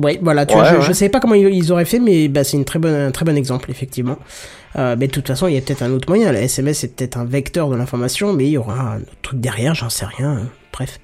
Oui, 0.00 0.18
voilà, 0.20 0.44
tu 0.44 0.54
Ouais, 0.56 0.60
vois, 0.62 0.70
je, 0.72 0.76
ouais. 0.78 0.82
je 0.82 0.92
savais 0.92 1.08
pas 1.08 1.20
comment 1.20 1.36
ils, 1.36 1.70
auraient 1.70 1.84
fait, 1.84 2.00
mais 2.00 2.26
bah, 2.26 2.42
c'est 2.42 2.56
une 2.56 2.64
très 2.64 2.80
bonne, 2.80 2.94
un 2.94 3.12
très 3.12 3.24
bon 3.24 3.36
exemple, 3.36 3.70
effectivement. 3.70 4.18
Euh, 4.76 4.96
mais 4.98 5.06
de 5.06 5.12
toute 5.12 5.28
façon, 5.28 5.46
il 5.46 5.54
y 5.54 5.56
a 5.56 5.60
peut-être 5.60 5.82
un 5.84 5.92
autre 5.92 6.08
moyen. 6.08 6.32
La 6.32 6.42
SMS 6.42 6.82
est 6.82 6.96
peut-être 6.96 7.16
un 7.16 7.24
vecteur 7.24 7.70
de 7.70 7.76
l'information, 7.76 8.32
mais 8.32 8.46
il 8.46 8.50
y 8.50 8.58
aura 8.58 8.94
un 8.94 8.96
autre 8.96 9.14
truc 9.22 9.38
derrière, 9.40 9.76
j'en 9.76 9.90
sais 9.90 10.06
rien. 10.06 10.30
hein. 10.32 10.48
Bref, 10.72 10.98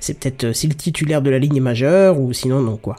c'est 0.00 0.18
peut-être 0.20 0.44
euh, 0.44 0.52
si 0.52 0.66
le 0.68 0.74
titulaire 0.74 1.22
de 1.22 1.30
la 1.30 1.38
ligne 1.38 1.56
est 1.56 1.60
majeur, 1.60 2.20
ou 2.20 2.34
sinon 2.34 2.60
non 2.60 2.76
quoi. 2.76 2.96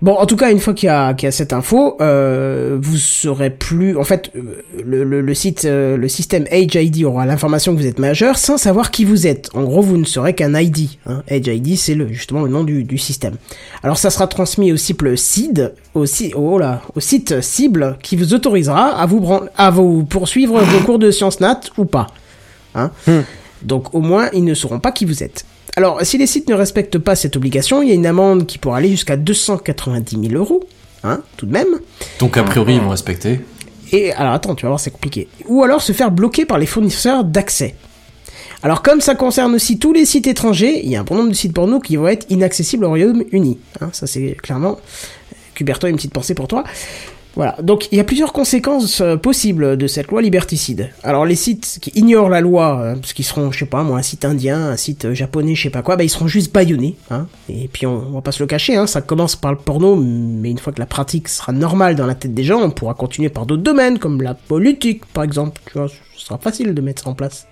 Bon, 0.00 0.12
en 0.12 0.26
tout 0.26 0.36
cas, 0.36 0.52
une 0.52 0.60
fois 0.60 0.74
qu'il 0.74 0.86
y 0.86 0.90
a, 0.90 1.12
qu'il 1.12 1.26
y 1.26 1.28
a 1.28 1.32
cette 1.32 1.52
info, 1.52 1.96
euh, 2.00 2.78
vous 2.80 2.96
serez 2.96 3.50
plus. 3.50 3.96
En 3.96 4.04
fait, 4.04 4.30
euh, 4.36 4.62
le, 4.86 5.02
le, 5.02 5.20
le 5.20 5.34
site, 5.34 5.64
euh, 5.64 5.96
le 5.96 6.06
système 6.06 6.44
Age 6.52 6.76
ID 6.76 7.02
aura 7.04 7.26
l'information 7.26 7.74
que 7.74 7.80
vous 7.80 7.86
êtes 7.86 7.98
majeur 7.98 8.38
sans 8.38 8.58
savoir 8.58 8.92
qui 8.92 9.04
vous 9.04 9.26
êtes. 9.26 9.50
En 9.54 9.64
gros, 9.64 9.82
vous 9.82 9.96
ne 9.96 10.04
serez 10.04 10.34
qu'un 10.34 10.54
ID. 10.56 10.90
Hein. 11.06 11.24
Age 11.28 11.48
ID, 11.48 11.76
c'est 11.76 11.96
le, 11.96 12.06
justement 12.12 12.42
le 12.42 12.48
nom 12.50 12.62
du, 12.62 12.84
du 12.84 12.96
système. 12.96 13.34
Alors, 13.82 13.98
ça 13.98 14.10
sera 14.10 14.28
transmis 14.28 14.70
au 14.72 14.76
cible 14.76 15.18
CID, 15.18 15.72
au, 15.96 16.04
oh 16.36 16.58
là, 16.60 16.80
au 16.94 17.00
site 17.00 17.40
cible 17.40 17.98
qui 18.00 18.14
vous 18.14 18.34
autorisera 18.34 18.90
à 19.00 19.04
vous, 19.06 19.18
bran- 19.18 19.46
à 19.56 19.70
vous 19.70 20.04
poursuivre 20.04 20.60
vos 20.62 20.80
cours 20.84 21.00
de 21.00 21.10
sciences 21.10 21.40
nat 21.40 21.60
ou 21.76 21.84
pas. 21.86 22.06
Hein. 22.76 22.92
Donc, 23.62 23.92
au 23.96 24.00
moins, 24.00 24.28
ils 24.32 24.44
ne 24.44 24.54
sauront 24.54 24.78
pas 24.78 24.92
qui 24.92 25.06
vous 25.06 25.24
êtes. 25.24 25.44
Alors, 25.78 26.04
si 26.04 26.18
les 26.18 26.26
sites 26.26 26.48
ne 26.48 26.56
respectent 26.56 26.98
pas 26.98 27.14
cette 27.14 27.36
obligation, 27.36 27.82
il 27.82 27.88
y 27.88 27.92
a 27.92 27.94
une 27.94 28.04
amende 28.04 28.46
qui 28.46 28.58
pourra 28.58 28.78
aller 28.78 28.88
jusqu'à 28.88 29.16
290 29.16 30.28
000 30.28 30.34
euros, 30.34 30.64
hein, 31.04 31.20
tout 31.36 31.46
de 31.46 31.52
même. 31.52 31.68
Donc 32.18 32.36
a 32.36 32.42
priori, 32.42 32.74
ils 32.74 32.80
vont 32.80 32.88
respecter. 32.88 33.38
Et 33.92 34.12
alors 34.14 34.32
attends, 34.32 34.56
tu 34.56 34.64
vas 34.64 34.70
voir, 34.70 34.80
c'est 34.80 34.90
compliqué. 34.90 35.28
Ou 35.46 35.62
alors 35.62 35.80
se 35.80 35.92
faire 35.92 36.10
bloquer 36.10 36.46
par 36.46 36.58
les 36.58 36.66
fournisseurs 36.66 37.22
d'accès. 37.22 37.76
Alors 38.64 38.82
comme 38.82 39.00
ça 39.00 39.14
concerne 39.14 39.54
aussi 39.54 39.78
tous 39.78 39.92
les 39.92 40.04
sites 40.04 40.26
étrangers, 40.26 40.84
il 40.84 40.90
y 40.90 40.96
a 40.96 41.00
un 41.00 41.04
bon 41.04 41.14
nombre 41.14 41.28
de 41.28 41.34
sites 41.34 41.54
porno 41.54 41.78
qui 41.78 41.94
vont 41.94 42.08
être 42.08 42.26
inaccessibles 42.28 42.84
au 42.84 42.88
Royaume-Uni. 42.88 43.60
Hein, 43.80 43.90
ça 43.92 44.08
c'est 44.08 44.36
clairement... 44.42 44.80
Cuberto, 45.54 45.86
une 45.86 45.94
petite 45.94 46.12
pensée 46.12 46.34
pour 46.34 46.48
toi. 46.48 46.64
Voilà, 47.36 47.56
donc 47.62 47.88
il 47.92 47.98
y 47.98 48.00
a 48.00 48.04
plusieurs 48.04 48.32
conséquences 48.32 49.00
euh, 49.00 49.16
possibles 49.16 49.76
de 49.76 49.86
cette 49.86 50.08
loi 50.08 50.22
liberticide. 50.22 50.90
Alors 51.02 51.24
les 51.24 51.36
sites 51.36 51.78
qui 51.80 51.90
ignorent 51.94 52.28
la 52.28 52.40
loi, 52.40 52.80
euh, 52.80 52.94
parce 52.96 53.12
qu'ils 53.12 53.24
seront, 53.24 53.52
je 53.52 53.60
sais 53.60 53.66
pas 53.66 53.82
moi, 53.82 53.98
un 53.98 54.02
site 54.02 54.24
indien, 54.24 54.70
un 54.70 54.76
site 54.76 55.04
euh, 55.04 55.14
japonais, 55.14 55.54
je 55.54 55.62
sais 55.62 55.70
pas 55.70 55.82
quoi, 55.82 55.96
bah 55.96 56.04
ils 56.04 56.08
seront 56.08 56.26
juste 56.26 56.52
baïonnés. 56.52 56.96
Hein. 57.10 57.26
Et 57.48 57.68
puis 57.72 57.86
on, 57.86 58.08
on 58.08 58.12
va 58.12 58.22
pas 58.22 58.32
se 58.32 58.42
le 58.42 58.46
cacher, 58.46 58.76
hein, 58.76 58.86
ça 58.86 59.02
commence 59.02 59.36
par 59.36 59.52
le 59.52 59.58
porno, 59.58 59.94
mais 59.96 60.50
une 60.50 60.58
fois 60.58 60.72
que 60.72 60.80
la 60.80 60.86
pratique 60.86 61.28
sera 61.28 61.52
normale 61.52 61.94
dans 61.94 62.06
la 62.06 62.14
tête 62.14 62.34
des 62.34 62.44
gens, 62.44 62.60
on 62.60 62.70
pourra 62.70 62.94
continuer 62.94 63.28
par 63.28 63.46
d'autres 63.46 63.62
domaines, 63.62 63.98
comme 63.98 64.20
la 64.20 64.34
politique 64.34 65.04
par 65.06 65.22
exemple. 65.22 65.60
Tu 65.66 65.78
vois, 65.78 65.88
ce 65.88 66.26
sera 66.26 66.38
facile 66.38 66.74
de 66.74 66.80
mettre 66.80 67.04
ça 67.04 67.10
en 67.10 67.14
place. 67.14 67.46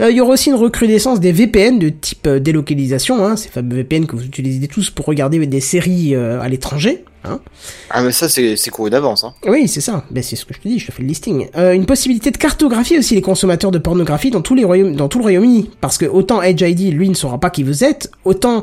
Euh, 0.00 0.10
Il 0.10 0.16
y 0.16 0.20
aura 0.20 0.32
aussi 0.32 0.50
une 0.50 0.56
recrudescence 0.56 1.20
des 1.20 1.32
VPN 1.32 1.78
de 1.78 1.88
type 1.88 2.26
euh, 2.26 2.38
délocalisation, 2.38 3.24
hein, 3.24 3.36
ces 3.36 3.48
fameux 3.48 3.76
VPN 3.76 4.06
que 4.06 4.16
vous 4.16 4.24
utilisez 4.24 4.68
tous 4.68 4.90
pour 4.90 5.06
regarder 5.06 5.44
des 5.46 5.60
séries 5.60 6.14
euh, 6.14 6.40
à 6.40 6.48
l'étranger. 6.48 7.04
Hein. 7.24 7.40
Ah, 7.90 8.02
mais 8.02 8.12
ça, 8.12 8.28
c'est 8.28 8.56
c'est 8.56 8.70
couru 8.70 8.90
d'avance. 8.90 9.24
Hein. 9.24 9.34
Oui, 9.46 9.68
c'est 9.68 9.80
ça. 9.80 10.04
Ben, 10.10 10.22
c'est 10.22 10.36
ce 10.36 10.44
que 10.44 10.54
je 10.54 10.60
te 10.60 10.68
dis, 10.68 10.78
je 10.78 10.86
te 10.86 10.92
fais 10.92 11.02
le 11.02 11.08
listing. 11.08 11.48
Euh, 11.56 11.72
une 11.72 11.86
possibilité 11.86 12.30
de 12.30 12.36
cartographier 12.36 12.98
aussi 12.98 13.14
les 13.14 13.22
consommateurs 13.22 13.70
de 13.70 13.78
pornographie 13.78 14.30
dans 14.30 14.42
tous 14.42 14.54
les 14.54 14.64
royaumes, 14.64 14.94
dans 14.94 15.08
tout 15.08 15.18
le 15.18 15.24
Royaume-Uni. 15.24 15.70
Parce 15.80 15.98
que 15.98 16.06
autant 16.06 16.42
Edge 16.42 16.62
ID, 16.62 16.92
lui, 16.92 17.08
ne 17.08 17.14
saura 17.14 17.38
pas 17.38 17.50
qui 17.50 17.62
vous 17.62 17.84
êtes, 17.84 18.10
autant 18.24 18.62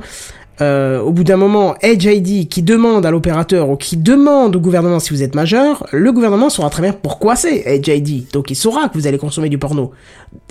euh, 0.62 1.00
au 1.02 1.12
bout 1.12 1.24
d'un 1.24 1.36
moment, 1.38 1.76
Edge 1.82 2.06
ID 2.06 2.48
qui 2.48 2.62
demande 2.62 3.06
à 3.06 3.12
l'opérateur 3.12 3.70
ou 3.70 3.76
qui 3.76 3.98
demande 3.98 4.56
au 4.56 4.60
gouvernement 4.60 5.00
si 5.00 5.10
vous 5.12 5.24
êtes 5.24 5.34
majeur, 5.36 5.88
le 5.92 6.12
gouvernement 6.12 6.50
saura 6.50 6.70
très 6.70 6.84
bien 6.84 6.94
pourquoi 6.94 7.36
c'est 7.36 7.64
Edge 7.66 7.88
ID. 7.88 8.32
Donc 8.32 8.52
il 8.52 8.56
saura 8.56 8.88
que 8.90 8.94
vous 8.94 9.08
allez 9.08 9.18
consommer 9.18 9.50
du 9.50 9.58
porno. 9.58 9.92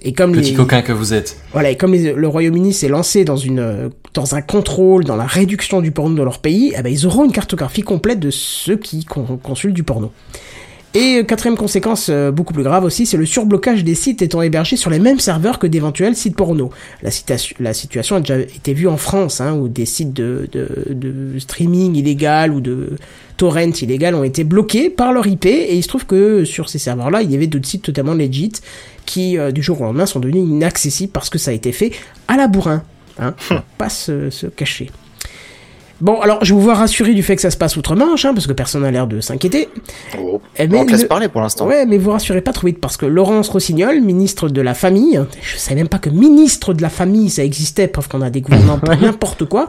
Et 0.03 0.13
comme 0.13 0.33
Petit 0.33 0.51
les, 0.51 0.57
coquin 0.57 0.83
que 0.83 0.93
vous 0.93 1.15
êtes. 1.15 1.37
voilà, 1.53 1.71
et 1.71 1.77
comme 1.77 1.93
les- 1.93 2.13
le 2.15 2.29
Royaume-Uni 2.29 2.73
s'est 2.73 2.89
lancé 2.89 3.25
dans 3.25 3.37
une 3.37 3.61
euh, 3.61 3.89
dans 4.15 4.35
un 4.35 4.43
contrôle, 4.43 5.05
dans 5.05 5.17
la 5.17 5.25
réduction 5.27 5.81
du 5.81 5.91
porno 5.93 6.15
dans 6.17 6.25
leur 6.25 6.39
pays, 6.41 6.73
eh 6.77 6.83
ben 6.83 6.93
ils 6.93 7.07
auront 7.07 7.25
une 7.25 7.33
cartographie 7.33 7.83
complète 7.83 8.19
de 8.21 8.31
ceux 8.31 8.77
qui 8.77 9.05
con- 9.05 9.39
consultent 9.43 9.75
du 9.75 9.85
porno. 9.85 10.11
Et 10.95 11.17
euh, 11.17 11.23
quatrième 11.23 11.57
conséquence, 11.57 12.09
euh, 12.11 12.31
beaucoup 12.31 12.53
plus 12.53 12.63
grave 12.63 12.85
aussi, 12.85 13.07
c'est 13.07 13.17
le 13.17 13.25
surblocage 13.25 13.83
des 13.83 13.95
sites 13.95 14.21
étant 14.21 14.43
hébergés 14.43 14.77
sur 14.77 14.91
les 14.91 14.99
mêmes 14.99 15.19
serveurs 15.19 15.59
que 15.59 15.67
d'éventuels 15.67 16.15
sites 16.15 16.37
porno. 16.37 16.71
La, 17.03 17.11
la 17.61 17.73
situation 17.73 18.17
a 18.17 18.21
déjà 18.21 18.39
été 18.39 18.75
vue 18.75 18.89
en 18.89 18.99
France, 18.99 19.41
hein, 19.41 19.55
où 19.55 19.69
des 19.69 19.87
sites 19.87 20.13
de, 20.13 20.49
de, 20.53 20.69
de 20.91 21.39
streaming 21.39 21.97
illégal 21.97 22.53
ou 22.53 22.61
de 22.61 22.91
torrent 23.39 23.73
illégal 23.81 24.15
ont 24.15 24.25
été 24.25 24.45
bloqués 24.45 24.91
par 24.91 25.15
leur 25.15 25.27
IP, 25.27 25.47
et 25.47 25.75
il 25.75 25.83
se 25.83 25.89
trouve 25.89 26.05
que 26.05 26.45
sur 26.45 26.69
ces 26.69 26.79
serveurs-là, 26.79 27.23
il 27.23 27.31
y 27.31 27.35
avait 27.35 27.47
d'autres 27.47 27.69
sites 27.69 27.83
totalement 27.83 28.15
legit 28.15 28.53
qui, 29.07 29.39
euh, 29.39 29.51
du 29.51 29.63
jour 29.63 29.81
au 29.81 29.85
lendemain, 29.85 30.07
sont 30.07 30.21
devenus 30.21 30.45
inaccessibles 30.45 31.13
parce 31.13 31.31
que 31.31 31.39
ça 31.39 31.53
a 31.53 31.55
été 31.55 31.73
fait 31.73 31.93
à 32.29 32.37
la 32.37 32.49
bourrin. 32.49 32.83
Hein, 33.19 33.35
va 33.51 33.65
pas 33.79 33.89
se, 33.89 34.31
se 34.31 34.47
cacher. 34.47 34.91
Bon, 36.03 36.21
alors, 36.21 36.45
je 36.45 36.53
vous 36.53 36.61
vois 36.61 36.75
rassurer 36.75 37.15
du 37.15 37.23
fait 37.23 37.37
que 37.37 37.43
ça 37.43 37.51
se 37.53 37.57
passe 37.57 37.77
outre-Manche, 37.77 38.25
hein, 38.25 38.35
parce 38.35 38.49
que 38.49 38.53
personne 38.53 38.83
n'a 38.83 38.91
l'air 38.91 39.07
de 39.07 39.21
s'inquiéter. 39.21 39.69
Oh. 40.21 40.41
Eh, 40.59 40.65
on 40.75 40.85
te 40.85 40.91
laisse 40.91 41.03
le- 41.03 41.07
parler 41.09 41.29
pour 41.29 41.41
l'instant. 41.41 41.67
Ouais, 41.69 41.87
mais 41.87 41.97
vous 41.97 42.11
rassurez 42.11 42.41
pas 42.41 42.53
trop 42.53 42.67
vite 42.67 42.81
parce 42.81 42.97
que 42.97 43.07
Laurence 43.07 43.49
Rossignol, 43.49 44.01
ministre 44.01 44.49
de 44.49 44.61
la 44.61 44.75
Famille, 44.75 45.21
je 45.41 45.57
savais 45.57 45.77
même 45.77 45.89
pas 45.89 46.01
que 46.01 46.11
ministre 46.11 46.75
de 46.75 46.83
la 46.83 46.89
Famille 46.91 47.31
ça 47.31 47.45
existait, 47.45 47.87
preuve 47.87 48.09
qu'on 48.09 48.21
a 48.21 48.31
des 48.31 48.41
gouvernements 48.41 48.79
pour 48.79 48.97
n'importe 49.01 49.45
quoi, 49.45 49.69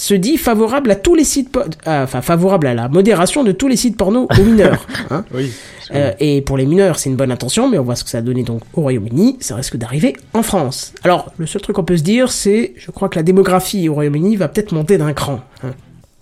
se 0.00 0.14
dit 0.14 0.36
favorable 0.36 0.90
à 0.92 0.94
tous 0.94 1.14
les 1.16 1.24
sites, 1.24 1.50
po- 1.50 1.60
euh, 1.88 2.04
enfin 2.04 2.22
favorable 2.22 2.68
à 2.68 2.74
la 2.74 2.88
modération 2.88 3.42
de 3.42 3.50
tous 3.52 3.66
les 3.66 3.76
sites 3.76 3.96
porno 3.96 4.28
aux 4.38 4.42
mineurs. 4.42 4.86
Hein. 5.10 5.24
Oui. 5.34 5.50
Euh, 5.94 6.12
et 6.20 6.42
pour 6.42 6.56
les 6.58 6.66
mineurs, 6.66 6.98
c'est 6.98 7.08
une 7.10 7.16
bonne 7.16 7.32
intention, 7.32 7.68
mais 7.68 7.78
on 7.78 7.82
voit 7.82 7.96
ce 7.96 8.04
que 8.04 8.10
ça 8.10 8.18
a 8.18 8.20
donné 8.20 8.42
donc 8.42 8.60
au 8.74 8.82
Royaume-Uni, 8.82 9.38
ça 9.40 9.56
risque 9.56 9.76
d'arriver 9.76 10.14
en 10.34 10.42
France. 10.42 10.92
Alors, 11.02 11.32
le 11.38 11.46
seul 11.46 11.62
truc 11.62 11.76
qu'on 11.76 11.84
peut 11.84 11.96
se 11.96 12.02
dire, 12.02 12.30
c'est, 12.30 12.74
je 12.76 12.90
crois 12.90 13.08
que 13.08 13.16
la 13.16 13.22
démographie 13.22 13.88
au 13.88 13.94
Royaume-Uni 13.94 14.36
va 14.36 14.48
peut-être 14.48 14.72
monter 14.72 14.98
d'un 14.98 15.12
cran. 15.14 15.40
hein. 15.64 15.72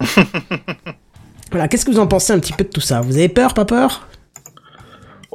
Voilà, 1.52 1.68
qu'est-ce 1.68 1.84
que 1.84 1.90
vous 1.90 1.98
en 2.00 2.06
pensez 2.06 2.32
un 2.32 2.38
petit 2.38 2.52
peu 2.52 2.64
de 2.64 2.68
tout 2.68 2.80
ça? 2.80 3.00
Vous 3.00 3.16
avez 3.16 3.28
peur, 3.28 3.54
pas 3.54 3.64
peur? 3.64 4.08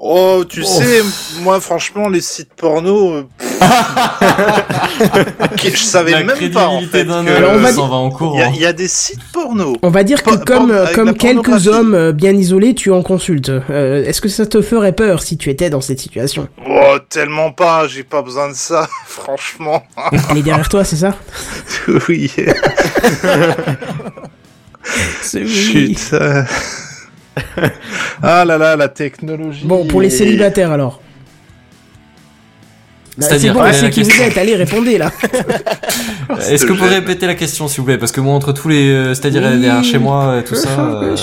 Oh, 0.04 0.44
tu 0.50 0.64
sais, 0.64 1.04
moi, 1.42 1.62
franchement, 1.62 2.10
les 2.10 2.22
sites 2.22 2.52
porno, 2.56 3.14
euh, 3.14 3.24
je 5.64 5.76
savais 5.78 6.10
La 6.12 6.24
même 6.24 6.50
pas, 6.52 6.68
en 6.70 6.82
fait, 6.82 7.04
d'un 7.04 7.24
que- 7.24 7.30
Alors, 7.30 7.52
on 7.54 7.60
va 7.60 7.68
dire- 7.72 7.76
s'en 7.76 7.88
va 7.88 7.96
en 7.98 8.08
Il 8.08 8.10
y, 8.10 8.16
a, 8.16 8.18
courant. 8.18 8.52
il 8.56 8.62
y 8.62 8.66
a 8.66 8.74
des 8.74 8.88
sites 8.88 9.20
porno. 9.32 9.76
On 9.84 9.92
va 9.92 10.04
dire 10.04 10.24
que 10.24 10.36
comme, 10.44 10.72
euh, 10.72 10.88
comme 10.96 11.14
quelques 11.14 11.68
hommes 11.68 11.94
euh, 11.94 12.12
bien 12.14 12.32
isolés, 12.32 12.74
tu 12.74 12.92
en 12.92 13.04
consultes. 13.04 13.52
Euh, 13.70 14.04
Est-ce 14.04 14.22
que 14.22 14.30
ça 14.30 14.48
te 14.48 14.64
ferait 14.64 14.94
peur 14.94 15.22
si 15.22 15.38
tu 15.38 15.52
étais 15.52 15.70
dans 15.70 15.82
cette 15.82 16.00
situation? 16.00 16.48
Oh, 16.68 16.98
tellement 17.08 17.52
pas, 17.52 17.88
j'ai 17.88 18.04
pas 18.04 18.24
besoin 18.24 18.50
de 18.50 18.56
ça, 18.56 18.90
franchement. 19.06 19.84
Elle 20.32 20.40
est 20.40 20.42
derrière 20.42 20.68
toi, 20.70 20.84
c'est 20.84 20.96
ça? 20.98 21.16
Oui. 22.10 22.32
C'est 25.22 25.44
oui. 25.44 25.96
Putain. 25.96 26.46
ah 28.24 28.46
là 28.46 28.58
là, 28.58 28.76
la 28.76 28.90
technologie. 28.90 29.66
Bon, 29.66 29.86
pour 29.86 30.02
les 30.02 30.10
célibataires 30.10 30.72
alors. 30.72 31.02
Bah, 33.18 33.26
c'est 33.28 33.28
C'est-à-dire, 33.30 33.54
bon, 33.54 33.60
quelle 33.60 33.68
on 33.68 33.72
est 33.72 33.74
sait 33.74 33.82
la 33.84 33.90
qui 33.90 34.04
vous 34.04 34.22
êtes, 34.22 34.38
allez, 34.38 34.56
répondez 34.56 34.98
là. 34.98 35.12
Est-ce 36.50 36.66
que 36.66 36.72
vous 36.72 36.78
pouvez 36.80 36.96
répéter 36.96 37.28
la 37.28 37.36
question, 37.36 37.68
s'il 37.68 37.80
vous 37.82 37.86
plaît? 37.88 37.98
Parce 37.98 38.14
que 38.14 38.22
moi, 38.22 38.34
entre 38.34 38.54
tous 38.54 38.70
les, 38.70 38.90
euh, 38.90 39.14
c'est-à-dire 39.14 39.42
Oui. 39.44 39.60
derrière 39.60 39.84
chez 39.84 39.98
moi 39.98 40.40
et 40.40 40.44
tout 40.46 40.56
ça. 40.56 40.70
euh, 40.80 41.16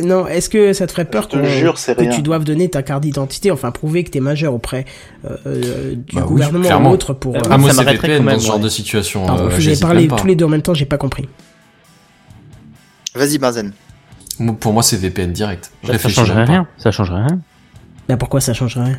Non, 0.00 0.28
est-ce 0.28 0.48
que 0.48 0.72
ça 0.72 0.86
te 0.86 0.92
ferait 0.92 1.04
peur 1.04 1.26
te 1.26 1.42
jure, 1.42 1.78
c'est 1.78 1.96
que 1.96 2.02
rien. 2.02 2.10
tu 2.10 2.22
doives 2.22 2.44
donner 2.44 2.68
ta 2.70 2.82
carte 2.84 3.02
d'identité, 3.02 3.50
enfin 3.50 3.72
prouver 3.72 4.04
que 4.04 4.10
t'es 4.10 4.20
majeur 4.20 4.54
auprès 4.54 4.84
euh, 5.28 5.36
euh, 5.46 5.94
du 5.96 6.14
Bah 6.14 6.22
gouvernement 6.22 6.90
ou 6.90 6.92
autre 6.92 7.12
pour... 7.12 7.34
Ah, 7.34 7.38
euh, 7.40 7.48
Ah, 7.50 7.58
moi, 7.58 7.70
ça 7.70 7.76
c'est 7.78 7.84
m'arrêterait 7.84 8.06
VPN 8.08 8.18
quand 8.18 8.24
même, 8.24 8.34
dans 8.36 8.40
ce 8.40 8.46
genre 8.46 8.56
ouais. 8.58 8.62
de 8.62 8.68
situation. 8.68 9.26
Pardon, 9.26 9.44
euh, 9.46 9.50
je 9.50 9.54
vous 9.56 9.60
ai 9.60 9.64
j'hésite 9.64 9.82
parlé 9.82 10.06
tous 10.06 10.26
les 10.28 10.36
deux 10.36 10.44
en 10.44 10.48
même 10.48 10.62
temps, 10.62 10.74
j'ai 10.74 10.84
pas 10.86 10.96
compris. 10.98 11.28
Vas-y, 13.16 13.38
Benzen. 13.38 13.72
Pour 14.60 14.72
moi, 14.72 14.82
c'est 14.82 14.96
VPN 14.96 15.32
direct. 15.32 15.70
Je 15.84 15.92
Ça, 15.92 15.98
ça 15.98 16.08
changerait 16.08 16.44
rien. 16.44 16.66
Ça 16.78 16.90
changerait 16.90 17.22
rien. 17.24 17.38
Bah 18.08 18.16
pourquoi 18.16 18.40
ça 18.40 18.52
changerait 18.54 18.84
rien? 18.84 18.98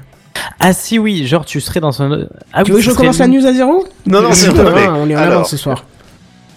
Ah 0.59 0.73
si 0.73 0.97
oui, 0.97 1.25
genre 1.27 1.45
tu 1.45 1.59
serais 1.61 1.79
dans 1.79 2.01
un. 2.01 2.27
Ah 2.53 2.63
Tu 2.63 2.71
oui, 2.71 2.77
veux 2.77 2.83
que 2.83 2.91
je 2.91 2.95
commence 2.95 3.19
la 3.19 3.25
une- 3.25 3.39
news 3.39 3.45
à 3.45 3.53
zéro? 3.53 3.85
Non 4.05 4.21
non, 4.21 4.31
C'est 4.33 4.49
vrai. 4.49 4.87
on 4.89 5.09
est 5.09 5.15
en 5.15 5.19
Alors. 5.19 5.33
avance 5.35 5.49
ce 5.51 5.57
soir. 5.57 5.85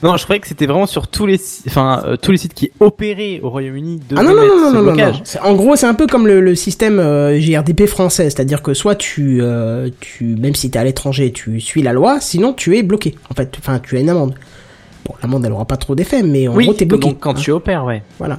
Non, 0.02 0.16
je 0.18 0.24
croyais 0.24 0.40
que 0.40 0.46
c'était 0.46 0.66
vraiment 0.66 0.86
sur 0.86 1.08
tous 1.08 1.24
les, 1.24 1.40
enfin 1.66 2.02
euh, 2.04 2.16
tous 2.16 2.30
les 2.30 2.36
sites 2.36 2.52
qui 2.52 2.70
opéraient 2.80 3.40
au 3.42 3.48
Royaume-Uni 3.48 4.00
de 4.08 4.16
Ah 4.18 4.22
non, 4.22 4.34
non, 4.34 4.46
non, 4.46 4.60
non, 4.60 4.70
ce 4.70 4.76
non, 4.76 4.82
blocage. 4.82 5.22
En 5.42 5.54
gros, 5.54 5.74
c'est 5.74 5.86
un 5.86 5.94
peu 5.94 6.06
comme 6.06 6.26
le, 6.26 6.40
le 6.42 6.54
système 6.54 6.98
euh, 6.98 7.40
GRDP 7.40 7.86
français, 7.86 8.24
c'est-à-dire 8.24 8.60
que 8.62 8.74
soit 8.74 8.94
tu, 8.94 9.38
euh, 9.40 9.88
tu, 10.00 10.36
même 10.36 10.54
si 10.54 10.70
t'es 10.70 10.78
à 10.78 10.84
l'étranger, 10.84 11.32
tu 11.32 11.60
suis 11.60 11.82
la 11.82 11.94
loi, 11.94 12.18
sinon 12.20 12.52
tu 12.52 12.76
es 12.76 12.82
bloqué. 12.82 13.14
En 13.30 13.34
fait, 13.34 13.54
enfin, 13.58 13.78
tu 13.78 13.96
as 13.96 14.00
une 14.00 14.10
amende. 14.10 14.34
Bon, 15.06 15.14
l'amende, 15.22 15.46
elle 15.46 15.52
aura 15.52 15.64
pas 15.64 15.78
trop 15.78 15.94
d'effet, 15.94 16.22
mais 16.22 16.46
en 16.46 16.54
Oui, 16.54 16.64
gros, 16.66 16.74
t'es 16.74 16.84
bloqué. 16.84 17.08
donc 17.08 17.18
quand 17.20 17.30
hein. 17.30 17.40
tu 17.42 17.50
opères, 17.50 17.84
ouais. 17.84 18.02
Voilà. 18.18 18.36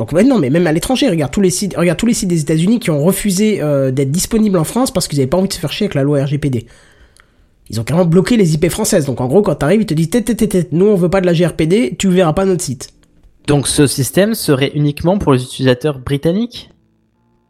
Donc 0.00 0.12
ouais, 0.12 0.24
non, 0.24 0.38
mais 0.38 0.48
même 0.48 0.66
à 0.66 0.72
l'étranger, 0.72 1.10
regarde 1.10 1.30
tous 1.30 1.42
les 1.42 1.50
sites, 1.50 1.76
regarde 1.76 1.98
tous 1.98 2.06
les 2.06 2.14
sites 2.14 2.30
des 2.30 2.40
États-Unis 2.40 2.80
qui 2.80 2.88
ont 2.88 3.04
refusé 3.04 3.60
euh, 3.60 3.90
d'être 3.90 4.10
disponibles 4.10 4.56
en 4.56 4.64
France 4.64 4.90
parce 4.90 5.06
qu'ils 5.06 5.18
avaient 5.18 5.26
pas 5.26 5.36
envie 5.36 5.48
de 5.48 5.52
se 5.52 5.58
faire 5.58 5.70
chier 5.70 5.84
avec 5.84 5.94
la 5.94 6.04
loi 6.04 6.24
RGPD. 6.24 6.64
Ils 7.68 7.80
ont 7.80 7.84
carrément 7.84 8.06
bloqué 8.06 8.38
les 8.38 8.54
IP 8.54 8.70
françaises. 8.70 9.04
Donc 9.04 9.20
en 9.20 9.26
gros, 9.26 9.42
quand 9.42 9.56
t'arrives, 9.56 9.82
ils 9.82 9.86
te 9.86 9.92
disent 9.92 10.08
tête, 10.08 10.24
tête, 10.24 10.38
tête, 10.38 10.52
tête, 10.52 10.72
nous 10.72 10.86
on 10.86 10.94
veut 10.94 11.10
pas 11.10 11.20
de 11.20 11.26
la 11.26 11.34
GRPD, 11.34 11.96
tu 11.98 12.08
verras 12.08 12.32
pas 12.32 12.46
notre 12.46 12.64
site. 12.64 12.94
Donc 13.46 13.68
ce 13.68 13.86
système 13.86 14.34
serait 14.34 14.72
uniquement 14.74 15.18
pour 15.18 15.34
les 15.34 15.42
utilisateurs 15.42 15.98
britanniques? 15.98 16.70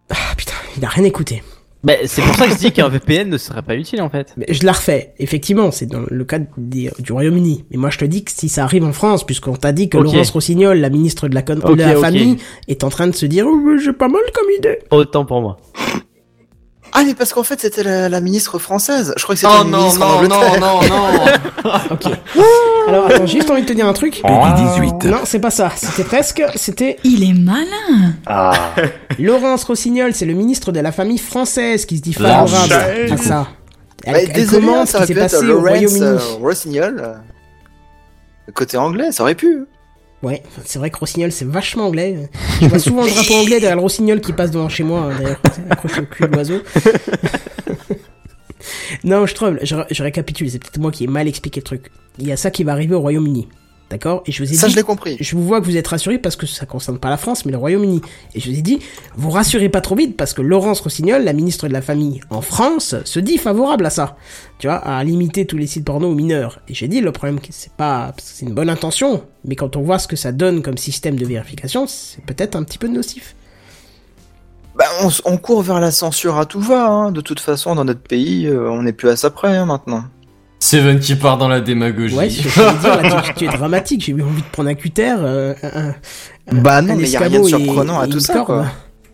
Ah 0.09 0.17
putain, 0.37 0.55
il 0.77 0.85
a 0.85 0.89
rien 0.89 1.05
écouté. 1.05 1.45
Bah, 1.83 1.95
c'est 2.05 2.21
pour 2.21 2.35
ça 2.35 2.47
que 2.47 2.53
je 2.53 2.59
dis 2.59 2.73
qu'un 2.73 2.89
VPN 2.91 3.31
ne 3.31 3.39
serait 3.39 3.63
pas 3.63 3.75
utile 3.75 4.03
en 4.03 4.11
fait. 4.11 4.35
Mais 4.37 4.47
je 4.51 4.67
la 4.67 4.73
refais. 4.73 5.15
Effectivement, 5.19 5.71
c'est 5.71 5.87
dans 5.87 6.03
le 6.11 6.25
cas 6.25 6.39
des- 6.59 6.91
du 6.99 7.13
Royaume-Uni. 7.13 7.65
Mais 7.71 7.79
moi, 7.79 7.89
je 7.89 7.97
te 7.99 8.05
dis 8.05 8.23
que 8.23 8.31
si 8.31 8.51
ça 8.51 8.65
arrive 8.65 8.85
en 8.85 8.93
France, 8.93 9.25
puisqu'on 9.25 9.57
t'a 9.57 9.73
dit 9.73 9.89
que. 9.89 9.97
Laurence 10.13 10.31
Rossignol, 10.31 10.79
la 10.79 10.91
ministre 10.91 11.29
de 11.29 11.35
la, 11.35 11.41
con- 11.43 11.55
de 11.55 11.75
la 11.79 11.95
famille, 12.03 12.37
est 12.69 12.85
en 12.85 12.91
train 12.91 13.07
de 13.07 13.15
se 13.15 13.25
dire, 13.25 13.47
oh, 13.49 13.77
j'ai 13.83 13.95
pas 13.95 14.09
mal 14.09 14.21
comme 14.35 14.49
idée. 14.59 14.79
Autant 14.91 15.25
pour 15.25 15.41
moi. 15.41 15.59
Ah, 16.93 17.03
mais 17.05 17.15
parce 17.15 17.33
qu'en 17.33 17.43
fait, 17.45 17.61
c'était 17.61 17.83
la, 17.83 18.09
la 18.09 18.21
ministre 18.21 18.59
française. 18.59 19.15
Je 19.17 19.23
crois 19.23 19.35
que 19.35 19.41
c'était 19.41 19.53
Oh 19.59 19.63
une 19.65 19.71
non, 19.71 19.79
ministre 19.79 20.03
en 20.03 20.23
non, 20.23 20.29
non, 20.29 20.37
Angleterre. 20.37 20.61
non, 20.61 20.81
non 20.83 21.73
Ok. 21.91 22.07
Alors, 22.89 23.07
attends, 23.07 23.27
j'ai 23.27 23.39
juste 23.39 23.51
envie 23.51 23.63
de 23.63 23.67
te 23.67 23.73
dire 23.73 23.87
un 23.87 23.93
truc. 23.93 24.21
Peggy 24.23 24.63
18. 24.81 25.05
Non, 25.05 25.19
c'est 25.25 25.39
pas 25.39 25.51
ça. 25.51 25.71
C'était 25.77 26.05
presque. 26.05 26.43
C'était 26.57 26.99
Il 27.05 27.23
est 27.23 27.33
malin. 27.35 28.15
Ah. 28.27 28.53
Laurence 29.19 29.65
Rossignol, 29.65 30.15
c'est 30.15 30.27
le 30.27 30.35
ministre 30.35 30.73
de 30.73 30.81
la 30.81 30.91
famille 30.93 31.19
française 31.19 31.87
qui 31.87 31.99
se 31.99 32.03
dit 32.03 32.13
favorable 32.13 32.73
à 33.13 33.17
ça. 33.17 33.47
Elle, 34.05 34.13
Bah, 34.15 34.19
elle 34.23 34.33
désolé, 34.33 34.69
hein, 34.69 34.87
ça 34.87 34.99
aurait 34.99 35.07
s'est 35.07 35.13
pu 35.15 35.21
être 35.21 35.25
passé 35.31 35.37
au 35.37 35.43
Lawrence 35.43 35.69
Royaume-Uni. 35.69 36.03
euh, 36.03 36.19
Rossignol. 36.41 37.03
euh, 37.05 37.15
Côté 38.55 38.77
anglais, 38.79 39.13
ça 39.13 39.23
aurait 39.23 39.35
pu. 39.35 39.65
Ouais, 40.23 40.43
c'est 40.65 40.79
vrai 40.79 40.91
que 40.91 40.99
Rossignol, 40.99 41.33
c'est 41.33 41.47
vachement 41.47 41.87
anglais. 41.87 42.29
Je 42.61 42.67
vois 42.67 42.79
souvent 42.79 43.05
le 43.05 43.11
drapeau 43.11 43.35
anglais 43.35 43.59
derrière 43.59 43.77
le 43.77 43.83
Rossignol 43.83 44.21
qui 44.21 44.33
passe 44.33 44.51
devant 44.51 44.69
chez 44.69 44.85
moi, 44.85 45.01
hein, 45.01 45.17
d'ailleurs, 45.19 45.41
accroché 45.71 46.03
au 46.03 46.07
cul 46.07 46.25
de 46.25 46.35
l'oiseau. 46.35 46.61
non, 49.05 49.25
je 49.25 49.35
trouve, 49.35 49.59
je, 49.63 49.77
je 49.91 50.03
récapitule, 50.03 50.51
c'est 50.51 50.59
peut-être 50.59 50.79
moi 50.79 50.91
qui 50.91 51.05
ai 51.05 51.07
mal 51.07 51.27
expliqué 51.27 51.61
le 51.61 51.65
truc. 51.65 51.91
Il 52.19 52.27
y 52.27 52.33
a 52.33 52.37
ça 52.37 52.51
qui 52.51 52.65
va 52.65 52.73
arriver 52.73 52.95
au 52.95 53.01
Royaume-Uni. 53.01 53.49
D'accord? 53.91 54.23
Et 54.27 54.31
je 54.31 54.43
vous 54.43 54.53
ai 54.53 54.55
Ça, 54.55 54.69
dit, 54.69 54.73
je 54.73 54.77
l'ai 54.77 54.85
compris. 54.85 55.17
je 55.19 55.35
vous 55.35 55.45
vois 55.45 55.61
que 55.61 55.67
vous 55.67 55.77
êtes 55.77 55.89
rassurés 55.89 56.19
parce 56.19 56.37
que 56.37 56.47
ça 56.47 56.65
concerne 56.65 56.99
pas 56.99 57.11
la 57.11 57.17
France, 57.17 57.45
mais 57.45 57.51
le 57.51 57.59
Royaume-Uni. 57.59 58.01
Et 58.37 58.41
je 58.41 58.49
vous 58.49 58.57
ai 58.57 58.63
dit, 58.63 58.79
vous 59.17 59.31
rassurez 59.31 59.69
pas 59.69 59.81
trop 59.81 59.97
vite 59.97 60.17
parce 60.17 60.33
que 60.33 60.43
Laurence 60.43 60.81
Rossignol, 60.81 61.25
la 61.25 61.33
ministre 61.33 61.67
de 61.67 61.73
la 61.73 61.83
Famille 61.83 62.21
en 62.31 62.41
France, 62.41 62.95
se 63.05 63.19
dit 63.19 63.37
favorable 63.37 63.85
à 63.85 63.91
ça. 63.91 64.17
Tu 64.61 64.69
vois, 64.69 64.77
à 64.77 65.03
limiter 65.03 65.45
tous 65.45 65.57
les 65.57 65.67
sites 65.67 65.85
porno 65.85 66.09
aux 66.09 66.15
mineurs. 66.15 66.61
Et 66.69 66.75
j'ai 66.75 66.87
dit, 66.87 67.01
le 67.01 67.11
problème, 67.11 67.41
c'est 67.51 67.73
pas, 67.73 68.15
c'est 68.19 68.47
une 68.47 68.55
bonne 68.55 68.71
intention, 68.71 69.25
mais 69.45 69.57
quand 69.57 69.75
on 69.75 69.83
voit 69.83 69.99
ce 69.99 70.07
que 70.07 70.17
ça 70.17 70.31
donne 70.31 70.63
comme 70.63 70.79
système 70.79 71.17
de 71.17 71.27
vérification, 71.27 71.89
c'est 71.89 72.25
peut-être 72.25 72.55
un 72.55 72.63
petit 72.63 72.79
peu 72.79 72.87
nocif. 72.87 73.35
Bah, 74.77 74.85
on 75.25 75.37
court 75.37 75.63
vers 75.63 75.81
la 75.81 75.91
censure 75.91 76.39
à 76.39 76.47
tout 76.47 76.61
va. 76.61 76.87
Hein. 76.87 77.11
De 77.11 77.21
toute 77.21 77.41
façon, 77.41 77.75
dans 77.75 77.85
notre 77.85 78.01
pays, 78.01 78.47
euh, 78.47 78.71
on 78.71 78.83
n'est 78.85 78.93
plus 78.93 79.09
à 79.09 79.17
ça 79.17 79.31
près 79.31 79.57
hein, 79.57 79.67
maintenant. 79.67 80.05
Seven 80.63 81.01
qui 81.01 81.15
part 81.17 81.39
dans 81.39 81.49
la 81.49 81.61
démagogie. 81.61 82.15
Ouais, 82.15 82.29
je 82.31 82.43
dire, 82.43 83.03
là, 83.03 83.23
tu, 83.23 83.35
tu 83.35 83.45
es 83.47 83.49
dramatique, 83.49 84.05
j'ai 84.05 84.13
eu 84.13 84.23
envie 84.23 84.43
de 84.43 84.47
prendre 84.53 84.69
un 84.69 84.75
cutter, 84.75 85.15
euh, 85.19 85.55
un, 85.63 85.89
un- 85.89 86.61
Bah 86.61 86.83
non, 86.83 86.93
un 86.93 86.97
mais 86.97 87.05
il 87.05 87.11
y 87.11 87.17
a 87.17 87.21
rien 87.21 87.41
de 87.41 87.47
et- 87.47 87.49
surprenant 87.49 87.99
à 88.01 88.07
et 88.07 88.11
tout 88.11 88.21
ça, 88.21 88.41
quoi. 88.41 88.67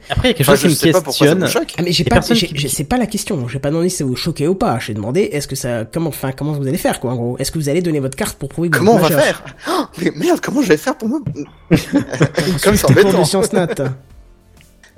Après, 0.09 0.29
il 0.29 0.31
y 0.31 0.35
a 0.35 0.35
quelque 0.35 0.49
Enfin, 0.49 0.57
chose 0.61 0.71
je 0.73 0.77
qui 0.79 0.87
me 0.89 0.93
ça 0.93 1.01
questionne. 1.01 1.39
me 1.41 1.47
choque. 1.49 1.75
Ah 1.79 1.83
mais 1.85 1.91
j'ai 1.93 2.05
pas, 2.05 2.21
qui- 2.21 2.85
pas 2.85 2.97
la 2.97 3.07
question. 3.07 3.49
J'ai 3.49 3.59
pas 3.59 3.71
demandé 3.71 3.89
si 3.89 3.97
ça 3.99 4.05
vous 4.05 4.15
choquait 4.15 4.47
ou 4.47 4.55
pas. 4.55 4.79
J'ai 4.79 4.95
demandé 4.95 5.23
est-ce 5.33 5.49
que 5.49 5.57
ça, 5.57 5.85
comment, 5.85 6.11
enfin, 6.11 6.31
comment 6.31 6.53
vous 6.53 6.67
allez 6.67 6.79
faire 6.79 7.01
quoi 7.01 7.11
en 7.13 7.17
gros? 7.17 7.37
Est-ce 7.39 7.51
que 7.51 7.59
vous 7.59 7.69
allez 7.69 7.83
donner 7.83 7.99
votre 7.99 8.17
carte 8.17 8.39
pour 8.39 8.49
prouver 8.49 8.71
que 8.71 8.79
vous 8.79 8.85
Comment 8.85 8.97
on 8.97 8.99
va 9.01 9.09
faire 9.11 9.43
oh, 9.69 9.85
Mais 10.01 10.13
merde, 10.15 10.39
comment 10.41 10.63
je 10.63 10.69
vais 10.69 10.77
faire 10.77 10.97
pour 10.97 11.09
me... 11.09 11.19
Comme 12.63 12.79
cours 12.79 12.91
embêtant. 12.91 13.41
de 13.41 13.57
nat. 13.57 13.93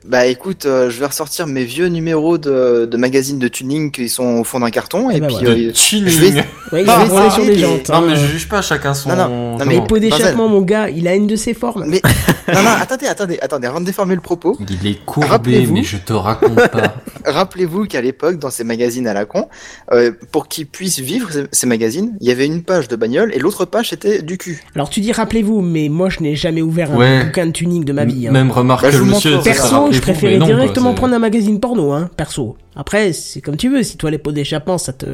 Bah 0.08 0.24
écoute, 0.26 0.64
euh, 0.64 0.88
je 0.88 0.98
vais 1.00 1.06
ressortir 1.06 1.46
mes 1.46 1.64
vieux 1.64 1.88
numéros 1.88 2.38
de, 2.38 2.88
de 2.90 2.96
magazines 2.96 3.38
de 3.38 3.46
tuning 3.46 3.90
qui 3.90 4.08
sont 4.08 4.38
au 4.38 4.44
fond 4.44 4.60
d'un 4.60 4.70
carton, 4.70 5.10
et 5.10 5.20
ben 5.20 5.26
puis... 5.26 5.36
voilà. 5.44 5.54
De 5.54 5.60
euh, 5.68 5.72
je 5.74 5.98
vais- 6.18 6.44
Ouais, 6.72 6.82
il 6.82 6.90
Ah, 6.90 6.98
va 6.98 7.04
rouler 7.04 7.28
ça 7.28 7.30
sur 7.30 7.44
des 7.46 7.52
est, 7.52 7.58
jantes. 7.58 7.88
Non 7.88 7.94
hein. 7.94 8.04
mais 8.08 8.16
je 8.16 8.26
juge 8.26 8.46
pas 8.48 8.60
chacun 8.60 8.92
son. 8.92 9.08
Non, 9.08 9.16
non. 9.56 9.64
Mais 9.66 9.80
pot 9.86 9.98
d'échappement, 9.98 10.48
mon 10.48 10.60
gars, 10.60 10.90
il 10.90 11.08
a 11.08 11.14
une 11.14 11.26
de 11.26 11.34
ses 11.36 11.54
formes. 11.54 11.84
Mais... 11.86 12.02
non, 12.54 12.62
non, 12.62 12.70
attendez, 12.78 13.06
attendez, 13.06 13.38
attendez, 13.40 13.66
avant 13.66 13.80
de 13.80 13.86
déformer 13.86 14.14
le 14.14 14.20
propos, 14.20 14.56
Il 14.68 14.86
est 14.86 15.02
courbé, 15.06 15.28
Rappelez-vous. 15.28 15.72
mais 15.74 15.82
je 15.82 15.96
te 15.96 16.12
raconte 16.12 16.54
pas. 16.70 16.94
rappelez-vous 17.24 17.84
qu'à 17.86 18.00
l'époque, 18.02 18.38
dans 18.38 18.50
ces 18.50 18.64
magazines 18.64 19.06
à 19.06 19.14
la 19.14 19.24
con, 19.24 19.48
euh, 19.92 20.12
pour 20.30 20.46
qu'ils 20.48 20.66
puissent 20.66 20.98
vivre 21.00 21.30
ces, 21.32 21.44
ces 21.52 21.66
magazines, 21.66 22.16
il 22.20 22.28
y 22.28 22.30
avait 22.30 22.44
une 22.46 22.62
page 22.62 22.88
de 22.88 22.96
bagnole 22.96 23.32
et 23.34 23.38
l'autre 23.38 23.64
page 23.64 23.88
c'était 23.90 24.20
du 24.20 24.36
cul. 24.36 24.62
Alors 24.74 24.90
tu 24.90 25.00
dis 25.00 25.12
rappelez-vous, 25.12 25.62
mais 25.62 25.88
moi 25.88 26.10
je 26.10 26.20
n'ai 26.20 26.34
jamais 26.36 26.60
ouvert 26.62 26.92
un 26.92 26.96
Ouais. 26.96 27.24
bouquin 27.24 27.46
de 27.46 27.52
tuning 27.52 27.84
de 27.84 27.92
ma 27.94 28.04
vie. 28.04 28.28
hein. 28.28 28.32
Même 28.32 28.50
remarque 28.50 28.82
Bah, 28.82 28.90
je 28.90 28.98
que 28.98 29.04
monsieur. 29.04 29.38
Perso, 29.42 29.90
je 29.98 30.02
préférais 30.02 30.38
non, 30.38 30.46
directement 30.46 30.94
prendre 30.94 31.14
un 31.14 31.18
magazine 31.18 31.60
porno, 31.60 31.92
hein, 31.92 32.08
perso. 32.16 32.56
Après, 32.76 33.12
c'est 33.12 33.40
comme 33.40 33.56
tu 33.56 33.68
veux, 33.68 33.82
si 33.82 33.96
toi 33.96 34.10
les 34.10 34.18
pots 34.18 34.32
d'échappement, 34.32 34.78
ça 34.78 34.92
te... 34.92 35.06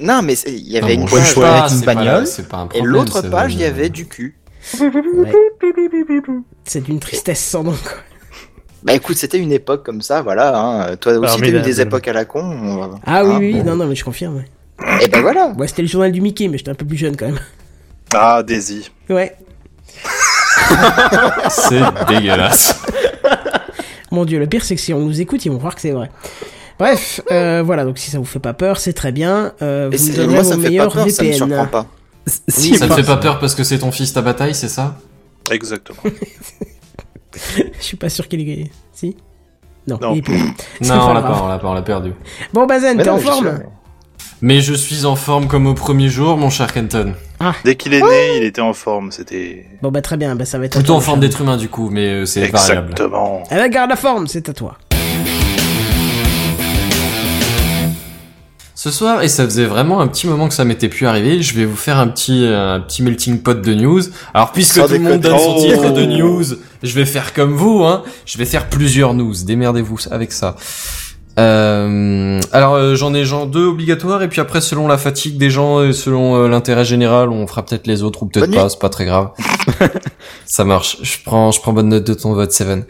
Non, 0.00 0.22
mais 0.22 0.34
il 0.46 0.68
y 0.72 0.78
Non, 0.80 0.86
avait 0.86 0.96
bon, 0.96 1.02
une 1.02 1.08
page 1.08 1.38
avec 1.38 1.70
une 1.72 1.78
c'est 1.78 1.84
pas 1.84 1.94
la- 1.94 2.04
bagnole, 2.04 2.26
pas 2.48 2.56
un 2.58 2.64
et 2.64 2.68
problème, 2.68 2.86
l'autre 2.86 3.20
ça 3.22 3.28
page, 3.30 3.54
il 3.54 3.60
y 3.60 3.64
avait 3.64 3.88
du 3.88 4.06
cul. 4.06 4.36
Ouais. 4.80 5.32
C'est 6.64 6.82
d'une 6.84 7.00
tristesse 7.00 7.40
sans 7.44 7.64
nom, 7.64 7.72
quoi. 7.72 7.92
Bah 8.84 8.92
écoute, 8.94 9.16
c'était 9.16 9.38
une 9.38 9.50
époque 9.52 9.84
comme 9.84 10.02
ça, 10.02 10.22
voilà. 10.22 10.56
Hein. 10.56 10.96
Toi 10.96 11.14
aussi, 11.18 11.40
t'as 11.40 11.48
eu 11.48 11.60
des 11.62 11.80
époques 11.80 12.06
à 12.06 12.12
la 12.12 12.24
con. 12.24 12.40
on 12.42 12.90
Ah 13.04 13.24
oui, 13.24 13.32
hein, 13.32 13.38
oui, 13.40 13.52
bon. 13.54 13.64
non, 13.64 13.76
non, 13.76 13.86
mais 13.86 13.96
je 13.96 14.04
confirme, 14.04 14.36
ouais. 14.36 14.44
Et 15.02 15.08
ben 15.08 15.20
voilà. 15.20 15.48
Ouais, 15.58 15.66
c'était 15.66 15.82
le 15.82 15.88
journal 15.88 16.12
du 16.12 16.20
Mickey, 16.20 16.46
mais 16.46 16.58
j'étais 16.58 16.70
un 16.70 16.74
peu 16.76 16.86
plus 16.86 16.96
jeune 16.96 17.16
quand 17.16 17.26
même. 17.26 17.40
Ah, 18.14 18.42
Daisy. 18.44 18.88
Ouais. 19.10 19.34
C'est 21.48 21.80
dégueulasse. 22.08 22.80
Mon 24.10 24.24
dieu, 24.24 24.38
le 24.38 24.46
pire 24.46 24.64
c'est 24.64 24.74
que 24.74 24.80
si 24.80 24.92
on 24.94 25.00
nous 25.00 25.20
écoute, 25.20 25.44
ils 25.44 25.50
vont 25.52 25.58
croire 25.58 25.74
que 25.74 25.80
c'est 25.80 25.90
vrai. 25.92 26.10
Bref, 26.78 27.20
euh, 27.32 27.62
voilà, 27.64 27.84
donc 27.84 27.98
si 27.98 28.10
ça 28.10 28.18
vous 28.18 28.24
fait 28.24 28.38
pas 28.38 28.52
peur, 28.54 28.78
c'est 28.78 28.92
très 28.92 29.10
bien. 29.12 29.52
Euh, 29.62 29.90
Et 29.90 29.96
vous 29.96 30.22
me 30.22 30.26
moi, 30.26 30.42
vos 30.42 30.48
ça 30.50 30.56
me 30.56 30.62
fait 30.62 30.66
pas 30.66 30.70
meilleurs 30.70 30.92
peur, 30.92 31.10
ça 31.10 31.22
me 31.22 31.28
VPN. 31.28 31.34
surprend 31.34 31.66
pas. 31.66 31.86
Si, 32.48 32.76
Ça 32.76 32.86
te 32.88 32.92
fait 32.94 33.02
pas 33.02 33.16
peur 33.16 33.38
parce 33.40 33.54
que 33.54 33.64
c'est 33.64 33.78
ton 33.78 33.90
fils 33.90 34.12
ta 34.12 34.22
bataille, 34.22 34.54
c'est 34.54 34.68
ça? 34.68 34.98
Exactement. 35.50 35.98
Je 37.78 37.82
suis 37.84 37.96
pas 37.96 38.08
sûr 38.08 38.28
qu'il 38.28 38.48
est... 38.48 38.70
Si? 38.92 39.16
Non, 39.86 39.98
Non. 40.00 40.12
il 40.14 40.18
est 40.18 40.22
plus. 40.22 40.38
C'est 40.80 40.88
Non, 40.88 41.00
on 41.08 41.14
l'a 41.14 41.20
grave. 41.20 41.32
pas, 41.38 41.42
on 41.44 41.48
l'a 41.48 41.58
pas, 41.58 41.68
on 41.68 41.74
l'a 41.74 41.82
perdu. 41.82 42.12
Bon, 42.52 42.66
Bazen, 42.66 42.96
Mais 42.98 43.02
t'es 43.04 43.08
non, 43.10 43.16
en 43.16 43.18
je 43.18 43.22
suis 43.24 43.32
forme. 43.32 43.60
Mais 44.40 44.60
je 44.60 44.74
suis 44.74 45.04
en 45.04 45.16
forme 45.16 45.48
comme 45.48 45.66
au 45.66 45.74
premier 45.74 46.08
jour, 46.08 46.36
mon 46.36 46.50
cher 46.50 46.72
Kenton. 46.72 47.14
Ah. 47.40 47.54
Dès 47.64 47.76
qu'il 47.76 47.94
est 47.94 48.00
né, 48.02 48.36
il 48.38 48.42
était 48.42 48.60
en 48.60 48.72
forme. 48.72 49.12
C'était 49.12 49.64
Bon 49.82 49.90
bah 49.92 50.02
très 50.02 50.16
bien, 50.16 50.34
bah 50.34 50.44
ça 50.44 50.58
va 50.58 50.64
être 50.64 50.76
à 50.76 50.80
Plutôt 50.80 50.94
en 50.94 51.00
forme 51.00 51.20
d'être 51.20 51.40
humain 51.40 51.56
du 51.56 51.68
coup, 51.68 51.88
mais 51.90 52.08
euh, 52.08 52.26
c'est 52.26 52.46
variable. 52.48 52.90
exactement. 52.92 53.44
Elle 53.50 53.62
Eh, 53.66 53.70
garde 53.70 53.90
la 53.90 53.96
forme, 53.96 54.26
c'est 54.26 54.48
à 54.48 54.52
toi. 54.52 54.76
Ce 58.74 58.92
soir, 58.92 59.22
et 59.24 59.28
ça 59.28 59.42
faisait 59.44 59.64
vraiment 59.64 60.00
un 60.00 60.06
petit 60.06 60.28
moment 60.28 60.46
que 60.46 60.54
ça 60.54 60.64
m'était 60.64 60.88
plus 60.88 61.06
arrivé, 61.08 61.42
je 61.42 61.52
vais 61.56 61.64
vous 61.64 61.74
faire 61.76 61.98
un 61.98 62.06
petit 62.06 62.46
un 62.46 62.78
petit 62.80 63.02
melting 63.02 63.40
pot 63.42 63.60
de 63.60 63.74
news. 63.74 64.02
Alors 64.34 64.52
puisque 64.52 64.76
Sans 64.76 64.86
tout 64.86 64.92
le 64.92 65.00
monde 65.00 65.20
donne 65.20 65.36
son 65.36 65.56
Oh. 65.58 65.60
titre 65.60 65.90
de 65.92 66.04
news, 66.04 66.44
je 66.84 66.94
vais 66.94 67.04
faire 67.04 67.34
comme 67.34 67.54
vous, 67.54 67.82
hein. 67.84 68.04
Je 68.24 68.38
vais 68.38 68.44
faire 68.44 68.68
plusieurs 68.68 69.14
news. 69.14 69.34
Démerdez-vous 69.44 69.98
avec 70.12 70.30
ça. 70.30 70.54
Euh, 71.38 72.40
alors 72.52 72.74
euh, 72.74 72.96
j'en 72.96 73.14
ai 73.14 73.24
genre 73.24 73.46
deux 73.46 73.66
obligatoires 73.66 74.22
et 74.22 74.28
puis 74.28 74.40
après 74.40 74.60
selon 74.60 74.88
la 74.88 74.98
fatigue 74.98 75.38
des 75.38 75.50
gens 75.50 75.84
et 75.84 75.92
selon 75.92 76.34
euh, 76.34 76.48
l'intérêt 76.48 76.84
général 76.84 77.28
on 77.28 77.46
fera 77.46 77.64
peut-être 77.64 77.86
les 77.86 78.02
autres 78.02 78.24
ou 78.24 78.26
peut-être 78.26 78.52
pas 78.52 78.68
c'est 78.68 78.80
pas 78.80 78.88
très 78.88 79.04
grave. 79.04 79.30
Ça 80.46 80.64
marche. 80.64 80.96
Je 81.02 81.18
prends 81.24 81.52
je 81.52 81.60
prends 81.60 81.72
bonne 81.72 81.90
note 81.90 82.04
de 82.04 82.14
ton 82.14 82.32
vote 82.34 82.50
Seven. 82.50 82.84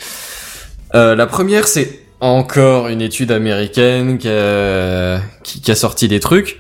Euh, 0.95 1.15
la 1.15 1.27
première 1.27 1.69
c'est 1.69 2.01
encore 2.21 2.89
une 2.89 3.03
étude 3.03 3.33
américaine 3.33 4.17
qui 4.19 4.29
a, 4.31 5.21
qui, 5.45 5.61
qui 5.61 5.71
a 5.71 5.75
sorti 5.75 6.09
des 6.09 6.21
trucs. 6.21 6.59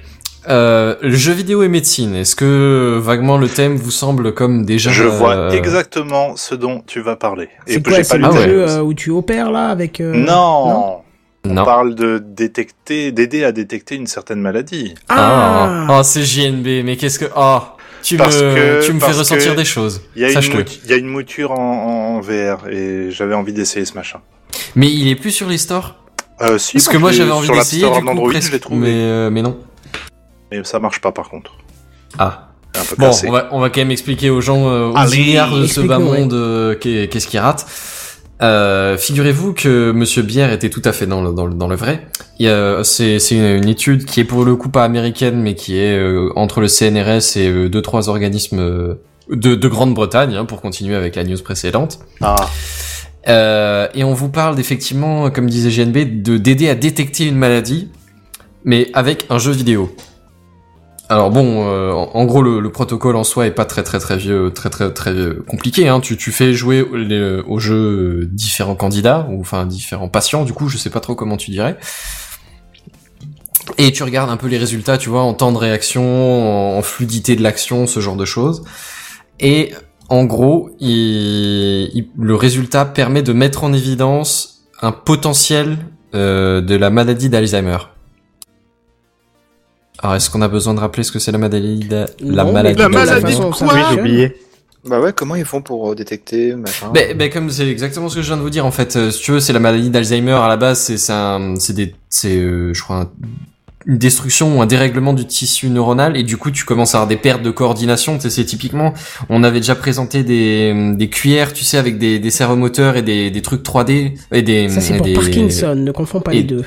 Euh, 0.48 0.94
le 1.02 1.14
jeu 1.16 1.32
vidéo 1.32 1.62
et 1.62 1.68
médecine 1.68 2.14
est-ce 2.14 2.34
que 2.36 2.98
vaguement 3.02 3.36
le 3.38 3.48
thème 3.48 3.76
vous 3.76 3.90
semble 3.90 4.32
comme 4.32 4.64
déjà 4.64 4.90
Je 4.90 5.04
vois 5.04 5.34
euh, 5.34 5.50
exactement 5.50 6.36
ce 6.36 6.54
dont 6.54 6.82
tu 6.86 7.00
vas 7.00 7.16
parler. 7.16 7.48
Et 7.66 7.74
C'est 7.74 7.82
que 7.82 7.88
quoi, 7.88 7.98
j'ai 7.98 8.04
c'est 8.04 8.18
le 8.18 8.24
Ah 8.26 8.42
jeu 8.42 8.68
euh, 8.68 8.80
où 8.80 8.94
tu 8.94 9.10
opères 9.10 9.50
là 9.50 9.68
avec... 9.68 10.00
euh, 10.00 10.12
Non? 10.14 10.98
On 11.50 11.54
non 11.54 11.64
parle 11.64 11.94
de 11.94 12.18
détecter, 12.24 13.12
d'aider 13.12 13.44
à 13.44 13.52
détecter 13.52 13.94
une 13.96 14.06
certaine 14.06 14.40
maladie. 14.40 14.94
ah, 15.08 15.86
Ah, 15.88 15.98
oh, 15.98 16.02
c'est 16.02 16.22
JNB 16.24 16.82
mais 16.84 16.96
qu'est-ce 16.96 17.18
que 17.18 17.26
oh 17.36 17.58
tu 18.02 18.16
Parce 18.16 18.36
me 18.36 18.54
que- 18.54 18.86
tu 18.86 18.92
me 18.92 19.00
fais 19.00 19.06
ressentir 19.12 19.52
que 19.52 19.56
des 19.56 19.64
choses 19.64 20.02
Il 20.14 20.22
y 20.22 20.24
a, 20.24 20.28
une, 20.28 20.34
sache-le 20.34 20.58
mouture- 20.58 20.78
il 20.84 20.90
y 20.90 20.92
a 20.92 20.96
une 20.96 21.06
mouture 21.08 21.50
en, 21.52 22.16
en 22.16 22.20
VR 22.20 22.68
et 22.70 23.10
j'avais 23.10 23.34
envie 23.34 23.52
d'essayer 23.52 23.84
ce 23.84 23.94
machin. 23.94 24.20
Mais 24.76 24.88
il 24.90 25.08
est 25.08 25.16
plus 25.16 25.30
sur 25.32 25.48
les 25.48 25.58
stores? 25.58 25.96
Euh, 26.40 26.56
si, 26.58 26.74
Parce 26.74 26.88
que 26.88 26.96
moi 26.96 27.10
je 27.10 27.16
l'ai- 27.16 27.22
j'avais 27.24 27.32
envie 27.32 27.46
sur 27.46 27.54
l'App 27.54 27.64
d'essayer 27.64 27.82
Store 27.82 27.98
du 27.98 28.04
coup 28.04 28.10
Android, 28.10 28.30
presque, 28.30 28.48
je 28.48 28.52
l'ai 28.52 28.60
trouvé. 28.60 28.80
mais 28.80 28.94
euh, 28.94 29.30
mais 29.30 29.42
non. 29.42 29.58
Et 30.52 30.62
ça 30.64 30.78
marche 30.78 31.00
pas 31.00 31.10
par 31.12 31.28
contre. 31.28 31.52
Ah. 32.18 32.44
C'est 32.74 32.80
un 32.80 32.84
peu 32.84 32.96
Bon, 32.98 33.10
on 33.26 33.30
va 33.32 33.48
on 33.50 33.60
va 33.60 33.70
quand 33.70 33.80
même 33.80 33.90
expliquer 33.90 34.30
aux 34.30 34.40
gens 34.40 34.68
euh, 34.68 34.90
aux 34.90 35.10
milliards 35.10 35.56
de 35.56 35.66
ce 35.66 35.80
bas 35.80 35.98
ouais. 35.98 36.04
monde 36.04 36.32
euh, 36.34 36.74
qu'est- 36.76 37.08
qu'est-ce 37.10 37.26
qui 37.26 37.38
rate. 37.38 37.66
Euh, 38.40 38.96
figurez-vous 38.96 39.52
que 39.52 39.90
Monsieur 39.90 40.22
Bière 40.22 40.52
était 40.52 40.70
tout 40.70 40.82
à 40.84 40.92
fait 40.92 41.06
dans 41.06 41.22
le, 41.22 41.32
dans 41.32 41.46
le, 41.46 41.54
dans 41.54 41.68
le 41.68 41.76
vrai. 41.76 42.06
C'est 42.84 43.18
une, 43.30 43.68
étude 43.68 44.04
qui 44.04 44.20
est 44.20 44.24
pour 44.24 44.44
le 44.44 44.56
coup 44.56 44.68
pas 44.68 44.84
américaine, 44.84 45.40
mais 45.40 45.54
qui 45.54 45.78
est 45.78 45.98
euh, 45.98 46.30
entre 46.36 46.60
le 46.60 46.68
CNRS 46.68 47.36
et 47.36 47.48
euh, 47.48 47.68
deux 47.68 47.82
trois 47.82 48.08
organismes 48.08 48.60
euh, 48.60 48.94
de, 49.30 49.54
de 49.54 49.68
Grande-Bretagne, 49.68 50.36
hein, 50.36 50.44
pour 50.44 50.60
continuer 50.60 50.94
avec 50.94 51.16
la 51.16 51.24
news 51.24 51.42
précédente. 51.42 51.98
Ah, 52.20 52.36
Euh, 53.28 53.88
et 53.94 54.04
on 54.04 54.14
vous 54.14 54.30
parle 54.30 54.58
effectivement, 54.58 55.30
comme 55.30 55.50
disait 55.50 55.70
GNB, 55.70 56.22
de 56.22 56.38
d'aider 56.38 56.68
à 56.68 56.74
détecter 56.74 57.26
une 57.26 57.36
maladie, 57.36 57.90
mais 58.64 58.88
avec 58.94 59.26
un 59.28 59.38
jeu 59.38 59.52
vidéo. 59.52 59.94
Alors 61.10 61.30
bon, 61.30 61.66
euh, 61.66 61.92
en, 61.92 62.24
gros, 62.26 62.42
le, 62.42 62.60
le 62.60 62.70
protocole 62.70 63.16
en 63.16 63.24
soi 63.24 63.46
est 63.46 63.50
pas 63.50 63.64
très 63.64 63.82
très 63.82 63.98
très 63.98 64.18
vieux, 64.18 64.52
très 64.52 64.68
très 64.68 64.92
très 64.92 65.14
euh, 65.14 65.42
compliqué. 65.48 65.88
Hein. 65.88 66.00
Tu, 66.00 66.18
tu 66.18 66.32
fais 66.32 66.52
jouer 66.52 66.84
les- 66.94 67.40
au 67.46 67.58
jeu 67.58 67.74
euh, 67.74 68.28
différents 68.30 68.74
candidats 68.74 69.26
ou 69.30 69.40
enfin 69.40 69.64
différents 69.64 70.10
patients. 70.10 70.44
Du 70.44 70.52
coup, 70.52 70.68
je 70.68 70.76
sais 70.76 70.90
pas 70.90 71.00
trop 71.00 71.14
comment 71.14 71.38
tu 71.38 71.50
dirais. 71.50 71.78
Et 73.78 73.92
tu 73.92 74.02
regardes 74.02 74.28
un 74.30 74.36
peu 74.36 74.48
les 74.48 74.58
résultats, 74.58 74.98
tu 74.98 75.08
vois, 75.08 75.22
en 75.22 75.34
temps 75.34 75.52
de 75.52 75.58
réaction, 75.58 76.78
en, 76.78 76.82
fluidité 76.82 77.36
de 77.36 77.42
l'action, 77.42 77.86
ce 77.86 78.00
genre 78.00 78.16
de 78.16 78.24
choses. 78.24 78.64
Et 79.40 79.72
en 80.08 80.24
gros, 80.24 80.70
le 80.80 82.34
résultat 82.34 82.84
permet 82.84 83.22
de 83.22 83.32
mettre 83.32 83.64
en 83.64 83.72
évidence 83.72 84.64
un 84.80 84.92
potentiel 84.92 85.78
euh, 86.14 86.60
de 86.60 86.74
la 86.76 86.90
maladie 86.90 87.28
d'Alzheimer. 87.28 87.78
Alors, 90.00 90.14
est-ce 90.16 90.30
qu'on 90.30 90.42
a 90.42 90.48
besoin 90.48 90.74
de 90.74 90.80
rappeler 90.80 91.02
ce 91.02 91.10
que 91.12 91.18
c'est 91.18 91.32
la 91.32 91.38
maladie 91.38 91.80
d'a- 91.80 92.06
la 92.20 92.44
Non, 92.44 92.52
maladie 92.52 92.76
de 92.76 92.82
toute 92.84 92.92
maladie 92.94 93.20
façon, 93.22 93.38
de 93.50 93.54
quoi 93.54 93.54
fonctionne. 93.68 93.82
j'ai 93.94 94.00
oublié. 94.00 94.36
Bah 94.88 95.00
ouais, 95.00 95.12
comment 95.12 95.34
ils 95.34 95.44
font 95.44 95.60
pour 95.60 95.90
euh, 95.90 95.94
détecter 95.96 96.54
machin 96.54 96.90
Ben, 96.94 97.16
ben, 97.16 97.28
comme 97.30 97.50
c'est 97.50 97.68
exactement 97.68 98.08
ce 98.08 98.14
que 98.14 98.22
je 98.22 98.28
viens 98.28 98.36
de 98.36 98.42
vous 98.42 98.48
dire 98.50 98.64
en 98.64 98.70
fait. 98.70 98.94
Euh, 98.96 99.10
si 99.10 99.20
tu 99.22 99.32
veux, 99.32 99.40
c'est 99.40 99.52
la 99.52 99.58
maladie 99.58 99.90
d'Alzheimer 99.90 100.32
à 100.32 100.46
la 100.48 100.56
base. 100.56 100.78
C'est 100.78 100.96
c'est 100.98 101.12
un, 101.12 101.56
c'est 101.58 101.72
des, 101.72 101.94
c'est 102.08 102.36
euh, 102.36 102.72
je 102.72 102.82
crois 102.82 102.96
un- 103.00 103.10
une 103.86 103.98
destruction 103.98 104.56
ou 104.56 104.62
un 104.62 104.66
dérèglement 104.66 105.14
du 105.14 105.26
tissu 105.26 105.68
neuronal 105.70 106.16
et 106.16 106.22
du 106.22 106.36
coup 106.36 106.50
tu 106.50 106.64
commences 106.64 106.94
à 106.94 106.98
avoir 106.98 107.08
des 107.08 107.16
pertes 107.16 107.42
de 107.42 107.50
coordination. 107.50 108.16
Tu 108.16 108.22
sais, 108.22 108.30
c'est 108.30 108.44
typiquement, 108.44 108.94
on 109.28 109.42
avait 109.42 109.58
déjà 109.60 109.74
présenté 109.74 110.22
des, 110.22 110.92
des 110.94 111.08
cuillères, 111.10 111.52
tu 111.52 111.64
sais, 111.64 111.76
avec 111.76 111.98
des, 111.98 112.20
des 112.20 112.30
servomoteurs 112.30 112.96
et 112.96 113.02
des, 113.02 113.30
des 113.30 113.42
trucs 113.42 113.64
3D 113.64 114.12
et 114.32 114.42
des. 114.42 114.68
Ça 114.68 114.80
c'est 114.80 114.96
pour 114.96 115.06
des- 115.06 115.14
Parkinson, 115.14 115.74
ne 115.74 115.90
confonds 115.90 116.20
pas 116.20 116.32
et- 116.32 116.36
les 116.36 116.42
deux. 116.44 116.62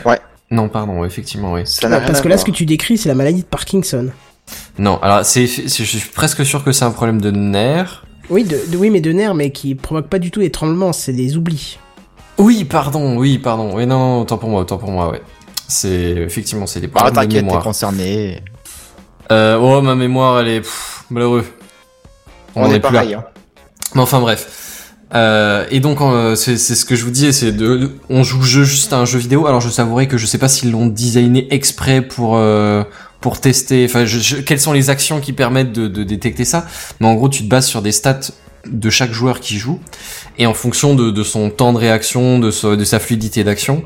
Non, 0.52 0.68
pardon, 0.69 1.03
effectivement, 1.06 1.53
oui. 1.53 1.61
Ça 1.65 1.88
parce 1.90 2.22
que 2.22 2.28
là, 2.28 2.36
voir. 2.36 2.40
ce 2.40 2.45
que 2.45 2.52
tu 2.56 2.65
décris, 2.65 2.98
c'est 2.98 3.10
la 3.10 3.15
maladie 3.15 3.41
de 3.41 3.48
Parkinson. 3.48 4.10
Non, 4.78 4.99
alors 5.02 5.23
c'est, 5.26 5.48
je 5.48 5.84
suis 5.84 5.99
presque 6.10 6.45
sûr 6.45 6.64
que 6.64 6.72
c'est 6.73 6.84
un 6.86 6.91
problème 6.91 7.22
de 7.22 7.32
nerfs. 7.32 8.06
Oui, 8.30 8.44
de, 8.44 8.60
de- 8.69 8.78
oui, 8.78 8.90
mais 8.90 8.99
de 9.02 9.11
nerfs, 9.11 9.34
mais 9.34 9.52
qui 9.52 9.76
provoque 9.76 10.07
pas 10.07 10.19
du 10.19 10.30
tout 10.30 10.41
des 10.41 10.52
tremblements, 10.52 10.91
c'est 10.94 11.14
des 11.14 11.38
oublis. 11.38 11.80
Oui, 12.38 12.65
pardon, 12.65 13.18
oui, 13.18 13.38
pardon. 13.38 13.72
Oui, 13.76 13.86
non, 13.86 14.22
autant 14.22 14.38
pour 14.38 14.49
moi, 14.49 14.61
autant 14.61 14.78
pour 14.78 14.91
moi, 14.91 15.10
ouais. 15.11 15.22
C'est 15.68 15.90
effectivement, 15.90 16.65
c'est 16.68 16.82
des 16.82 16.88
Bah 16.88 17.02
problèmes 17.02 17.14
de 17.14 17.19
t'inquiète, 17.22 17.40
t'es 17.40 17.45
mémoire. 17.45 17.64
concerné. 17.64 18.41
Euh, 19.32 19.57
oh, 19.57 19.82
ma 19.82 19.95
mémoire, 19.95 20.41
elle 20.41 20.48
est 20.49 20.61
pff, 20.61 21.06
malheureux. 21.10 21.45
On, 22.56 22.64
en 22.64 22.72
est, 22.72 22.80
plus 22.82 22.91
là. 22.94 22.99
pareil. 22.99 23.14
Hein. 23.14 23.23
Mais 23.95 24.02
enfin 24.02 24.19
bref. 24.19 24.70
Euh, 25.13 25.65
et 25.69 25.81
donc 25.81 25.99
euh, 25.99 26.35
c'est 26.35 26.57
ce 26.57 26.85
que 26.85 26.95
je 26.95 27.03
vous 27.03 27.11
disais, 27.11 27.33
c'est 27.33 27.51
de, 27.51 27.91
on 28.09 28.23
joue 28.23 28.41
juste 28.41 28.93
à 28.93 28.97
un 28.97 29.05
jeu 29.05 29.19
vidéo. 29.19 29.45
Alors 29.45 29.59
je 29.59 29.69
savourais 29.69 30.07
que 30.07 30.17
je 30.17 30.25
sais 30.25 30.38
pas 30.38 30.47
s'ils 30.47 30.71
l'ont 30.71 30.88
designé 30.88 31.53
exprès 31.53 32.01
pour 32.01 32.38
euh, 32.38 32.83
pour 33.19 33.41
tester. 33.41 33.85
Enfin, 33.85 34.05
quelles 34.45 34.59
sont 34.59 34.73
les 34.73 34.89
actions 34.89 35.19
qui 35.19 35.33
permettent 35.33 35.73
de, 35.73 35.88
de 35.88 36.03
détecter 36.03 36.45
ça? 36.45 36.65
Mais 36.99 37.07
en 37.07 37.15
gros, 37.15 37.29
tu 37.29 37.43
te 37.43 37.49
bases 37.49 37.67
sur 37.67 37.81
des 37.81 37.91
stats 37.91 38.31
de 38.65 38.89
chaque 38.89 39.11
joueur 39.11 39.39
qui 39.39 39.57
joue 39.57 39.79
et 40.38 40.45
en 40.45 40.53
fonction 40.53 40.95
de, 40.95 41.11
de 41.11 41.23
son 41.23 41.49
temps 41.49 41.73
de 41.73 41.77
réaction, 41.77 42.39
de, 42.39 42.51
sa- 42.51 42.99
fluidité 42.99 43.43
d'action, 43.43 43.83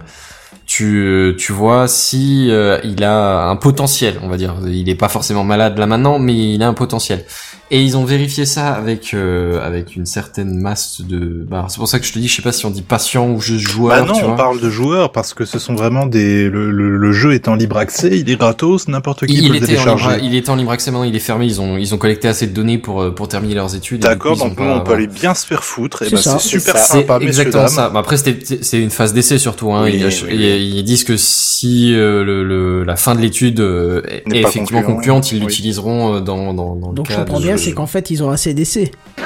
tu, 0.65 1.33
tu 1.39 1.53
vois 1.53 1.87
si 1.87 2.49
euh, 2.51 2.77
il 2.83 3.03
a 3.03 3.47
un 3.47 3.55
potentiel, 3.55 4.19
on 4.21 4.27
va 4.27 4.37
dire. 4.37 4.55
Il 4.67 4.89
est 4.89 4.95
pas 4.95 5.09
forcément 5.09 5.43
malade 5.43 5.77
là 5.77 5.85
maintenant, 5.85 6.19
mais 6.19 6.53
il 6.55 6.61
a 6.61 6.67
un 6.67 6.73
potentiel. 6.73 7.25
Et 7.71 7.81
ils 7.81 7.97
ont 7.97 8.05
vérifié 8.05 8.45
ça 8.45 8.73
avec 8.73 9.15
euh, 9.15 9.59
avec 9.65 9.95
une 9.95 10.05
certaine 10.05 10.55
masse 10.59 11.01
de. 11.01 11.43
Bah, 11.49 11.65
c'est 11.67 11.77
pour 11.77 11.87
ça 11.87 11.97
que 11.99 12.05
je 12.05 12.13
te 12.13 12.19
dis, 12.19 12.27
je 12.27 12.35
sais 12.35 12.43
pas 12.43 12.51
si 12.51 12.63
on 12.67 12.69
dit 12.69 12.83
patient 12.83 13.27
ou 13.31 13.41
juste 13.41 13.67
joueur. 13.67 14.05
Bah 14.05 14.05
non, 14.07 14.13
tu 14.13 14.23
on 14.23 14.27
vois. 14.27 14.35
parle 14.35 14.61
de 14.61 14.69
joueurs 14.69 15.11
parce 15.11 15.33
que 15.33 15.45
ce 15.45 15.57
sont 15.57 15.73
vraiment 15.73 16.05
des. 16.05 16.47
Le, 16.47 16.69
le, 16.69 16.95
le 16.95 17.11
jeu 17.11 17.33
est 17.33 17.47
en 17.47 17.55
libre 17.55 17.77
accès, 17.77 18.19
il 18.19 18.29
est 18.29 18.35
gratos, 18.35 18.87
n'importe 18.87 19.25
qui 19.25 19.33
Il, 19.33 19.47
peut 19.47 19.53
le 19.53 19.55
était 19.63 19.65
en 19.79 19.81
libre, 19.83 19.95
télécharger. 19.95 20.19
il 20.23 20.35
était 20.35 20.49
en 20.51 20.55
libre 20.57 20.69
accès 20.71 20.91
maintenant, 20.91 21.05
il 21.05 21.15
est 21.15 21.19
fermé. 21.19 21.47
Ils 21.47 21.59
ont 21.59 21.75
ils 21.77 21.95
ont 21.95 21.97
collecté 21.97 22.27
assez 22.27 22.45
de 22.45 22.53
données 22.53 22.77
pour 22.77 23.01
euh, 23.01 23.09
pour 23.09 23.27
terminer 23.29 23.55
leurs 23.55 23.75
études. 23.75 24.01
D'accord, 24.01 24.35
ils 24.37 24.43
ont 24.43 24.49
donc 24.49 24.59
on 24.59 24.81
peut 24.81 24.93
aller 24.93 25.07
bien 25.07 25.33
se 25.33 25.47
faire 25.47 25.63
foutre, 25.63 26.03
et 26.03 26.09
C'est 26.09 26.15
bah 26.17 26.21
ça, 26.21 26.37
c'est 26.37 26.47
super 26.49 26.77
sympa, 26.77 27.17
C'est 27.19 27.25
exactement 27.25 27.63
dames. 27.63 27.71
ça. 27.73 27.89
Mais 27.91 27.97
après, 27.97 28.17
c'était 28.17 28.57
c'est 28.61 28.79
une 28.79 28.91
phase 28.91 29.11
d'essai 29.13 29.39
surtout. 29.39 29.73
Hein. 29.73 29.85
Oui, 29.85 29.95
ils, 29.95 30.05
oui, 30.05 30.13
ils- 30.29 30.35
oui. 30.35 30.73
ils 30.77 30.83
disent 30.83 31.03
que 31.03 31.17
si 31.17 31.95
euh, 31.95 32.23
le, 32.23 32.43
le- 32.43 32.83
la 32.83 32.95
fin 32.95 33.15
de 33.15 33.21
l'étude 33.21 33.59
euh, 33.59 34.03
est 34.05 34.23
effectivement 34.37 34.81
concluant, 34.81 34.95
concluante, 34.97 35.31
ils 35.31 35.39
oui. 35.39 35.47
l'utiliseront 35.47 36.17
euh, 36.17 36.19
dans 36.19 36.53
dans 36.53 36.75
dans 36.75 36.93
Donc 36.93 37.07
le 37.07 37.13
je 37.13 37.17
cas 37.17 37.23
comprends 37.23 37.39
de 37.39 37.43
bien, 37.45 37.55
ce 37.57 37.64
c'est 37.65 37.73
qu'en 37.73 37.87
fait, 37.87 38.09
ils 38.11 38.23
ont 38.23 38.29
assez 38.29 38.53
d'essais. 38.53 38.91
Oh 39.17 39.23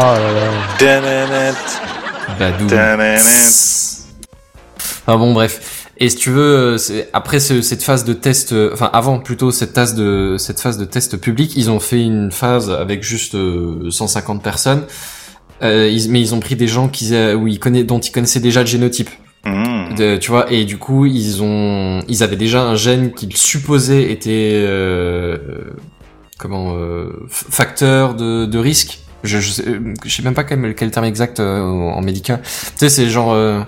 là 0.00 0.18
là. 0.18 0.50
Dananet, 0.78 1.54
Badou. 2.38 2.66
dananet. 2.66 3.20
Ah 5.06 5.16
bon, 5.16 5.32
bref. 5.32 5.88
Et 5.98 6.08
si 6.08 6.16
tu 6.16 6.30
veux, 6.30 6.76
euh, 6.76 7.02
après 7.12 7.38
ce- 7.40 7.60
cette 7.60 7.82
phase 7.82 8.04
de 8.04 8.12
test, 8.12 8.52
euh, 8.52 8.70
enfin 8.72 8.90
avant 8.92 9.18
plutôt 9.20 9.50
cette 9.50 9.74
phase 9.74 9.94
de 9.94 10.36
cette 10.38 10.60
phase 10.60 10.78
de 10.78 10.84
test 10.84 11.16
public, 11.18 11.52
ils 11.56 11.70
ont 11.70 11.78
fait 11.80 12.02
une 12.02 12.32
phase 12.32 12.70
avec 12.70 13.02
juste 13.02 13.34
euh, 13.34 13.90
150 13.90 14.42
personnes. 14.42 14.84
Euh, 15.62 15.88
ils- 15.92 16.10
mais 16.10 16.20
ils 16.20 16.34
ont 16.34 16.40
pris 16.40 16.56
des 16.56 16.66
gens 16.66 16.88
qui, 16.88 17.14
où 17.34 17.46
ils 17.46 17.60
connaissent, 17.60 17.86
dont 17.86 18.00
ils 18.00 18.10
connaissaient 18.10 18.40
déjà 18.40 18.60
le 18.60 18.66
génotype. 18.66 19.10
Mmh. 19.44 19.94
De- 19.96 20.16
tu 20.16 20.30
vois, 20.30 20.50
et 20.52 20.64
du 20.64 20.78
coup, 20.78 21.04
ils 21.06 21.42
ont, 21.42 22.02
ils 22.08 22.22
avaient 22.22 22.36
déjà 22.36 22.62
un 22.62 22.74
gène 22.76 23.12
qu'ils 23.12 23.36
supposaient 23.36 24.10
était 24.10 24.52
euh, 24.54 25.36
comment 26.42 26.74
euh, 26.76 27.24
facteur 27.28 28.14
de, 28.14 28.44
de 28.46 28.58
risque. 28.58 28.98
Je, 29.22 29.38
je, 29.38 29.50
sais, 29.52 29.68
euh, 29.68 29.94
je 30.04 30.12
sais 30.14 30.22
même 30.22 30.34
pas 30.34 30.42
quel, 30.42 30.74
quel 30.74 30.90
terme 30.90 31.06
exact 31.06 31.38
euh, 31.38 31.60
en 31.60 32.00
médical. 32.02 32.40
Tu 32.42 32.50
sais, 32.76 32.88
c'est 32.88 33.08
genre, 33.08 33.32
euh, 33.32 33.60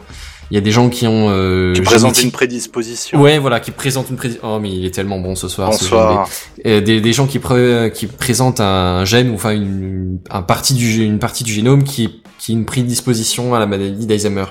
il 0.51 0.55
y 0.55 0.59
a 0.59 0.61
des 0.61 0.73
gens 0.73 0.89
qui 0.89 1.07
ont 1.07 1.29
euh, 1.31 1.73
Tu 1.75 1.83
présentes 1.83 2.11
génétique- 2.17 2.25
une 2.25 2.33
prédisposition. 2.33 3.21
Ouais, 3.21 3.39
voilà, 3.39 3.61
qui 3.61 3.71
présentent 3.71 4.11
une 4.11 4.17
prédi- 4.17 4.39
Oh, 4.43 4.59
mais 4.61 4.71
il 4.73 4.85
est 4.85 4.91
tellement 4.93 5.21
bon 5.21 5.37
ce 5.37 5.47
soir. 5.47 5.73
ce 5.73 5.85
Bonsoir. 5.85 6.29
Euh, 6.67 6.81
des, 6.81 7.01
des 7.01 7.13
gens 7.13 7.27
qui, 7.29 7.39
pré- 7.39 7.93
qui 7.95 8.09
présentent 8.09 8.61
un 8.61 9.05
gène 9.05 9.31
ou 9.31 9.35
enfin 9.35 9.53
une, 9.53 10.19
un 10.29 10.43
partie 10.43 10.75
du, 10.75 11.05
une 11.05 11.21
partie 11.21 11.45
du 11.45 11.53
génome 11.53 11.85
qui, 11.85 12.21
qui 12.39 12.51
a 12.51 12.55
une 12.57 12.65
prédisposition 12.65 13.55
à 13.55 13.61
la 13.61 13.67
maladie 13.67 14.07
d'Alzheimer. 14.07 14.47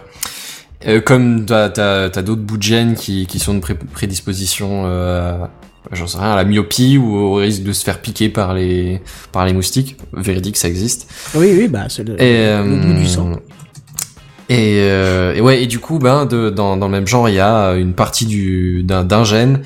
Euh, 0.88 1.00
comme 1.02 1.46
t'as, 1.46 1.70
t'as, 1.70 2.10
t'as 2.10 2.22
d'autres 2.22 2.42
bouts 2.42 2.58
de 2.58 2.64
gènes 2.64 2.96
qui, 2.96 3.26
qui 3.28 3.40
sont 3.40 3.54
une 3.54 3.62
pré- 3.62 3.76
prédisposition 3.76 4.84
euh, 4.86 5.38
j'en 5.92 6.08
sais 6.08 6.18
rien, 6.18 6.32
à 6.32 6.36
la 6.36 6.46
myopie 6.46 6.98
ou 6.98 7.16
au 7.16 7.34
risque 7.36 7.64
de 7.64 7.74
se 7.74 7.84
faire 7.84 8.00
piquer 8.02 8.30
par 8.30 8.54
les 8.54 9.02
par 9.32 9.46
les 9.46 9.54
moustiques. 9.54 9.98
Véridique, 10.14 10.58
ça 10.58 10.68
existe. 10.68 11.12
Oui, 11.36 11.54
oui, 11.58 11.68
bah, 11.68 11.86
c'est 11.90 12.04
le, 12.08 12.16
goût 12.16 12.94
du 12.94 13.08
sang. 13.08 13.32
euh, 13.32 13.36
Et, 14.50 14.78
euh, 14.80 15.34
et 15.36 15.42
ouais, 15.42 15.64
et 15.64 15.68
du 15.68 15.80
coup, 15.80 16.00
ben, 16.00 16.26
de, 16.26 16.50
dans, 16.50 16.78
dans 16.78 16.88
le 16.88 16.92
même 16.92 17.08
genre, 17.08 17.30
il 17.30 17.36
y 17.36 17.40
a 17.40 17.74
une 17.74 17.94
partie 17.94 18.26
du 18.26 18.84
d'un 18.84 19.04
d'un 19.04 19.24
gène 19.24 19.62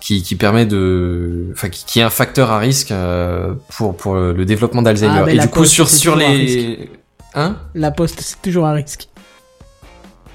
qui, 0.00 0.22
qui 0.22 0.34
permet 0.36 0.66
de, 0.66 1.48
enfin, 1.52 1.68
qui, 1.68 1.84
qui 1.84 2.00
est 2.00 2.02
un 2.02 2.10
facteur 2.10 2.50
à 2.50 2.58
risque 2.58 2.90
euh, 2.90 3.54
pour 3.76 3.96
pour 3.96 4.14
le 4.16 4.44
développement 4.44 4.82
d'Alzheimer. 4.82 5.22
Ah, 5.26 5.30
et 5.30 5.38
du 5.38 5.48
coup, 5.48 5.64
sur 5.64 5.88
sur 5.88 6.16
les, 6.16 6.90
hein? 7.34 7.56
La 7.74 7.90
poste, 7.90 8.20
c'est 8.20 8.40
toujours 8.42 8.66
un 8.66 8.72
risque. 8.72 9.08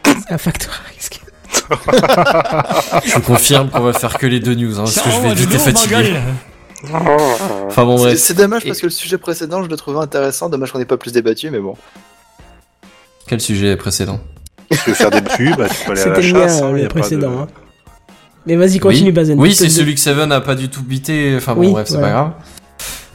C'est 0.06 0.34
un 0.34 0.38
facteur 0.38 0.72
à 0.86 0.90
risque. 0.96 1.22
Je 3.06 3.20
confirme 3.20 3.70
qu'on 3.70 3.80
va 3.82 3.94
faire 3.94 4.18
que 4.18 4.26
les 4.28 4.40
deux 4.40 4.56
news, 4.56 4.80
hein, 4.80 4.84
parce 4.84 5.00
que 5.00 5.10
je 5.10 5.20
vais 5.22 5.30
Oh, 5.32 5.36
vite 5.36 5.54
fatigué. 5.58 6.14
Enfin 7.68 7.84
bon, 7.86 7.98
C'est- 7.98 8.04
bref. 8.04 8.18
C'est 8.20 8.34
dommage 8.36 8.64
parce 8.66 8.80
que 8.80 8.86
le 8.86 8.92
sujet 8.92 9.18
précédent, 9.18 9.64
je 9.64 9.70
le 9.70 9.76
trouvais 9.78 10.00
intéressant. 10.00 10.50
Dommage 10.50 10.72
qu'on 10.72 10.80
n'ait 10.80 10.86
pas 10.86 10.98
plus 10.98 11.12
débattu, 11.12 11.50
mais 11.50 11.60
bon. 11.60 11.76
Quel 13.28 13.42
sujet 13.42 13.76
précédent 13.76 14.20
Tu 14.72 14.78
veux 14.90 14.94
faire 14.96 15.10
des 15.12 15.22
pubs, 15.22 15.58
bah, 15.58 15.68
tu 15.70 15.86
peux 15.86 15.92
aller 15.92 16.02
à 16.02 16.08
la 16.10 16.22
chasse. 16.22 16.62
hein, 16.62 16.72
le 16.72 16.88
précédent. 16.88 17.40
hein. 17.42 17.48
Mais 18.46 18.56
vas-y, 18.56 18.80
continue, 18.80 19.12
Bazen. 19.12 19.38
Oui, 19.40 19.54
c'est 19.54 19.70
celui 19.70 19.94
que 19.96 20.00
Seven 20.00 20.32
a 20.32 20.40
pas 20.40 20.56
du 20.56 20.70
tout 20.70 20.82
bité. 20.84 21.34
Enfin 21.38 21.54
bon, 21.54 21.62
Oui, 21.62 21.72
bref, 21.72 21.88
c'est 21.90 22.00
pas 22.00 22.10
grave. 22.10 22.32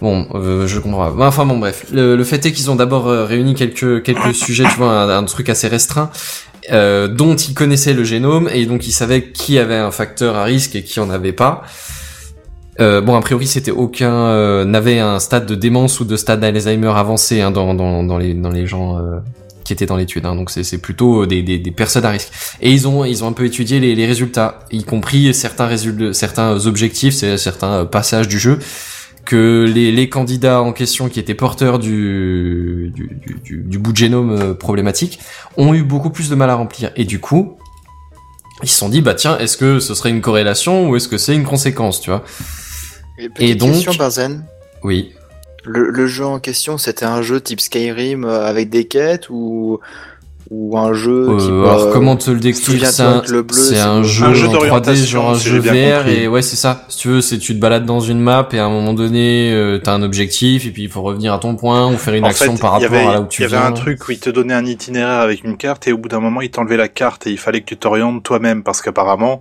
Bon, 0.03 0.27
euh, 0.35 0.67
je 0.67 0.79
comprends. 0.81 1.11
pas. 1.13 1.29
Enfin 1.29 1.47
bon, 1.47 1.59
bref. 1.59 1.87
Le, 1.93 2.17
le 2.17 2.25
fait 2.25 2.45
est 2.45 2.53
qu'ils 2.53 2.71
ont 2.71 2.75
d'abord 2.77 3.07
euh, 3.09 3.25
réuni 3.25 3.55
quelques 3.55 4.03
quelques 4.03 4.35
sujets, 4.35 4.65
tu 4.65 4.77
vois, 4.77 4.91
un, 4.91 5.09
un 5.19 5.25
truc 5.25 5.49
assez 5.49 5.69
restreint, 5.69 6.11
euh, 6.71 7.09
dont 7.09 7.35
ils 7.35 7.55
connaissaient 7.55 7.95
le 7.95 8.05
génome 8.05 8.49
et 8.53 8.67
donc 8.67 8.87
ils 8.87 8.93
savaient 8.93 9.31
qui 9.31 9.59
avait 9.59 9.77
un 9.77 9.91
facteur 9.91 10.37
à 10.37 10.45
risque 10.45 10.77
et 10.77 10.83
qui 10.83 11.01
en 11.01 11.11
avait 11.11 11.33
pas. 11.33 11.65
Euh, 12.81 13.01
bon, 13.01 13.15
a 13.15 13.21
priori, 13.21 13.47
c'était 13.47 13.71
aucun 13.71 14.13
euh, 14.13 14.65
n'avait 14.65 14.99
un 14.99 15.19
stade 15.19 15.47
de 15.47 15.55
démence 15.55 16.01
ou 16.01 16.05
de 16.05 16.17
stade 16.17 16.41
d'Alzheimer 16.41 16.93
avancé 16.95 17.41
hein, 17.41 17.51
dans, 17.51 17.75
dans 17.75 18.03
dans 18.03 18.19
les 18.19 18.33
dans 18.35 18.51
les 18.51 18.67
gens 18.67 18.99
euh, 18.99 19.19
qui 19.65 19.73
étaient 19.73 19.87
dans 19.87 19.97
l'étude. 19.97 20.25
Hein, 20.25 20.35
donc 20.35 20.51
c'est 20.51 20.79
plutôt 20.79 21.27
des, 21.27 21.43
des 21.43 21.59
des 21.59 21.71
personnes 21.71 22.05
à 22.05 22.11
risque. 22.11 22.31
Et 22.61 22.73
ils 22.73 22.89
ont 22.89 23.05
ils 23.05 23.25
ont 23.25 23.29
un 23.29 23.33
peu 23.33 23.45
étudié 23.45 23.79
les, 23.79 23.95
les 23.95 24.07
résultats, 24.07 24.61
y 24.71 24.85
compris 24.85 25.35
certains 25.35 25.67
résultats, 25.67 26.15
certains 26.15 26.67
objectifs, 26.67 27.15
certains 27.37 27.73
euh, 27.73 27.85
passages 27.85 28.29
du 28.29 28.39
jeu 28.39 28.59
que 29.33 29.65
les, 29.67 29.91
les 29.93 30.09
candidats 30.11 30.61
en 30.61 30.73
question 30.73 31.09
qui 31.09 31.19
étaient 31.19 31.35
porteurs 31.35 31.79
du, 31.79 32.93
du, 32.95 33.07
du, 33.07 33.35
du- 33.43 33.63
du 33.63 33.79
bout 33.79 33.93
de 33.93 33.97
génome 33.97 34.31
euh, 34.33 34.53
problématique 34.55 35.19
ont 35.57 35.73
eu 35.73 35.83
beaucoup 35.83 36.11
plus 36.11 36.29
de 36.29 36.35
mal 36.35 36.51
à 36.51 36.55
remplir. 36.55 36.91
Et 36.97 37.05
du 37.07 37.19
coup, 37.19 37.57
ils 38.63 38.69
se 38.69 38.77
sont 38.77 38.91
dit, 38.91 39.01
bah 39.01 39.15
tiens, 39.15 39.39
est-ce 39.39 39.57
que 39.57 39.81
ce 39.81 39.95
serait 39.95 40.11
une 40.11 40.21
corrélation 40.21 40.91
ou 40.91 40.97
est-ce 40.97 41.09
que 41.09 41.17
c'est 41.17 41.35
une 41.35 41.45
conséquence, 41.45 42.01
tu 42.03 42.11
vois? 42.11 42.25
Et, 43.39 43.55
donc- 43.55 43.73
question, 43.73 43.95
Barzen. 43.95 44.45
Oui. 44.83 45.13
Le, 45.65 45.91
le 45.91 46.07
jeu 46.07 46.27
en 46.27 46.39
question, 46.39 46.77
c'était 46.77 47.07
un 47.07 47.23
jeu 47.23 47.41
type 47.41 47.61
Skyrim 47.61 48.25
euh, 48.25 48.45
avec 48.47 48.69
des 48.69 48.85
quêtes 48.85 49.31
ou 49.31 49.79
ou 50.55 50.77
un 50.77 50.93
jeu 50.93 51.29
Euh, 51.31 51.37
type. 51.39 51.49
alors 51.51 51.81
euh, 51.85 51.93
comment 51.93 52.15
te 52.17 52.31
le 52.31 52.39
décrire 52.39 52.87
C'est 52.87 53.03
un, 53.03 53.13
avec 53.13 53.29
le 53.31 53.43
bleu, 53.43 53.57
c'est 53.57 53.75
c'est 53.77 53.81
un 53.81 54.03
jeu, 54.03 54.27
Un 54.27 54.35
jeu 54.35 54.47
en 54.47 54.51
3D, 54.51 54.53
d'orientation, 54.53 55.07
genre 55.23 55.31
un 55.31 55.35
si 55.39 55.49
jeu 55.49 55.59
VR, 55.61 56.09
et 56.09 56.29
ouais 56.29 56.43
c'est 56.43 56.57
ça. 56.57 56.85
Si 56.89 56.99
tu 56.99 57.09
veux, 57.09 57.21
c'est 57.23 57.39
tu 57.39 57.55
te 57.55 57.59
balades 57.61 57.87
dans 57.87 58.01
une 58.01 58.21
map 58.21 58.47
et 58.53 58.59
à 58.59 58.67
un 58.67 58.71
moment 58.71 58.93
donné, 58.93 59.51
euh, 59.53 59.79
t'as 59.83 59.95
un 59.95 60.03
objectif 60.03 60.67
et 60.67 60.71
puis 60.71 60.83
il 60.83 60.89
faut 60.91 61.01
revenir 61.03 61.33
à 61.33 61.39
ton 61.39 61.57
point 61.57 61.91
ou 61.91 61.97
faire 61.97 62.13
une 62.15 62.25
En 62.25 62.29
action 62.29 62.55
fait, 62.57 62.61
par 62.61 62.73
rapport 62.73 62.87
avait, 62.95 63.07
à 63.07 63.13
là 63.15 63.21
où 63.23 63.27
tu 63.29 63.41
il 63.41 63.45
y 63.45 63.47
avait 63.47 63.57
viens. 63.57 63.67
un 63.67 63.73
truc 63.73 64.07
où 64.07 64.13
il 64.13 64.19
te 64.19 64.29
donnait 64.29 64.55
un 64.55 64.67
itinéraire 64.67 65.21
avec 65.21 65.43
une 65.43 65.57
carte 65.57 65.89
et 65.89 65.93
au 65.93 65.99
bout 65.99 66.09
d'un 66.11 66.21
moment 66.21 66.43
il 66.43 66.51
t'enlevait 66.51 66.77
la 66.77 66.89
carte 66.89 67.27
et 67.27 67.31
il 67.31 67.39
fallait 67.39 67.61
que 67.63 67.67
tu 67.67 67.77
t'orientes 67.79 68.23
toi-même 68.23 68.63
parce 68.63 68.83
qu'apparemment, 68.83 69.41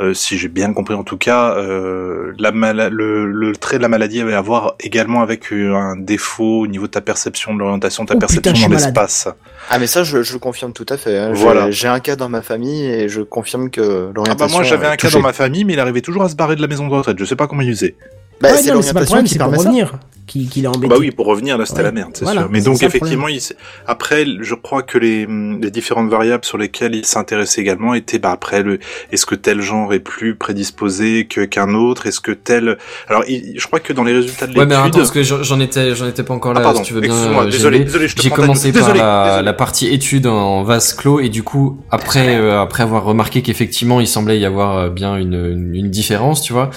euh, 0.00 0.14
si 0.14 0.38
j'ai 0.38 0.48
bien 0.48 0.72
compris 0.72 0.94
en 0.94 1.04
tout 1.04 1.16
cas, 1.18 1.54
euh, 1.56 2.32
la 2.38 2.50
le, 2.90 3.26
le 3.26 3.52
trait 3.56 3.76
de 3.76 3.82
la 3.82 3.88
maladie 3.88 4.20
avait 4.20 4.34
à 4.34 4.40
voir 4.40 4.74
également 4.80 5.22
avec 5.22 5.52
euh, 5.52 5.74
un 5.74 5.96
défaut 5.96 6.60
au 6.60 6.66
niveau 6.66 6.86
de 6.86 6.92
ta 6.92 7.00
perception 7.00 7.54
de 7.54 7.58
l'orientation, 7.58 8.04
de 8.04 8.08
ta 8.08 8.14
Oh, 8.16 8.18
perception 8.18 8.68
dans 8.68 8.74
l'espace. 8.74 9.28
Ah 9.70 9.78
mais 9.78 9.86
ça, 9.86 10.02
je, 10.04 10.22
je 10.22 10.32
le 10.32 10.38
confirme 10.38 10.72
tout 10.72 10.86
à 10.88 10.96
fait. 10.96 11.18
hein. 11.18 11.34
J'ai- 11.34 11.42
Voilà. 11.42 11.70
J'ai 11.70 11.88
un 11.88 12.00
cas 12.00 12.16
dans 12.16 12.28
ma 12.28 12.42
famille 12.42 12.84
et 12.86 13.08
je 13.08 13.20
confirme 13.22 13.70
que 13.70 13.80
Ah 14.08 14.12
l'orientation. 14.14 14.46
bah 14.46 14.52
moi 14.52 14.62
j'avais 14.62 14.86
un 14.86 14.96
cas 14.96 15.10
dans 15.10 15.20
ma 15.20 15.32
famille 15.32 15.64
mais 15.64 15.74
il 15.74 15.80
arrivait 15.80 16.00
toujours 16.00 16.22
à 16.22 16.28
se 16.28 16.36
barrer 16.36 16.56
de 16.56 16.62
la 16.62 16.68
maison 16.68 16.86
de 16.88 16.92
retraite. 16.92 17.18
Je 17.18 17.24
sais 17.24 17.36
pas 17.36 17.46
comment 17.46 17.62
il 17.62 17.70
faisait. 17.70 17.94
Bah, 18.42 18.50
Ouais, 18.52 18.58
c'est 18.58 18.70
l'orientation 18.72 19.22
qui 19.22 19.28
c'est 19.30 19.38
pour 19.38 19.48
permet 19.48 19.58
ça. 19.62 19.68
revenir. 19.68 19.92
Qui, 20.24 20.46
qui 20.48 20.62
l'a 20.62 20.70
embêté. 20.70 20.86
Bah 20.88 20.96
oui, 21.00 21.10
pour 21.10 21.26
revenir 21.26 21.58
là 21.58 21.66
c'était 21.66 21.78
Ouais. 21.78 21.84
la 21.86 21.92
merde, 21.92 22.10
c'est 22.14 22.24
Voilà, 22.24 22.42
sûr. 22.42 22.50
Mais 22.50 22.60
donc 22.60 22.80
effectivement, 22.84 23.26
il 23.26 23.40
après, 23.88 24.24
je 24.40 24.54
crois 24.54 24.82
que 24.82 24.96
les, 24.96 25.26
les 25.26 25.70
différentes 25.72 26.08
variables 26.08 26.44
sur 26.44 26.58
lesquelles 26.58 26.94
il 26.94 27.04
s'intéressait 27.04 27.60
également 27.60 27.92
étaient, 27.94 28.20
bah 28.20 28.30
après, 28.30 28.62
le, 28.62 28.78
est-ce 29.10 29.26
que 29.26 29.34
tel 29.34 29.60
genre 29.60 29.92
est 29.92 29.98
plus 29.98 30.36
prédisposé 30.36 31.26
que 31.26 31.40
qu'un 31.44 31.74
autre, 31.74 32.06
est-ce 32.06 32.20
que 32.20 32.30
tel, 32.30 32.78
alors 33.08 33.24
il- 33.28 33.54
je 33.58 33.66
crois 33.66 33.80
que 33.80 33.92
dans 33.92 34.04
les 34.04 34.12
résultats 34.12 34.46
de 34.46 34.56
Ouais, 34.56 34.64
mais 34.64 34.74
attends, 34.76 34.84
l'étude, 34.84 35.00
parce 35.00 35.10
que 35.10 35.22
j'en 35.24 35.42
j'en 35.42 35.58
étais, 35.58 35.94
j'en 35.96 36.06
étais 36.06 36.22
pas 36.22 36.34
encore 36.34 36.52
Ah, 36.52 36.60
là. 36.60 36.60
pardon, 36.62 36.78
si 36.78 36.84
tu 36.86 36.94
veux 36.94 37.00
bien, 37.00 37.12
euh, 37.14 37.50
désolé, 37.50 37.80
désolé, 37.80 38.06
je 38.06 38.14
te 38.14 38.22
J'ai 38.22 38.30
commencé 38.30 38.72
par 38.72 38.82
Désolé, 38.82 39.00
la, 39.00 39.24
désolé. 39.26 39.44
la 39.44 39.52
partie 39.54 39.88
étude 39.92 40.28
en 40.28 40.62
vase 40.62 40.94
clos 40.94 41.18
et 41.18 41.30
du 41.30 41.42
coup, 41.42 41.78
après, 41.90 42.36
euh, 42.36 42.60
après 42.62 42.84
avoir 42.84 43.02
remarqué 43.04 43.42
qu'effectivement, 43.42 44.00
il 44.00 44.06
semblait 44.06 44.38
y 44.38 44.44
avoir 44.46 44.78
euh, 44.78 44.88
bien 44.88 45.16
une, 45.16 45.34
une, 45.34 45.74
une 45.74 45.90
différence, 45.90 46.42
tu 46.42 46.52
vois. 46.52 46.70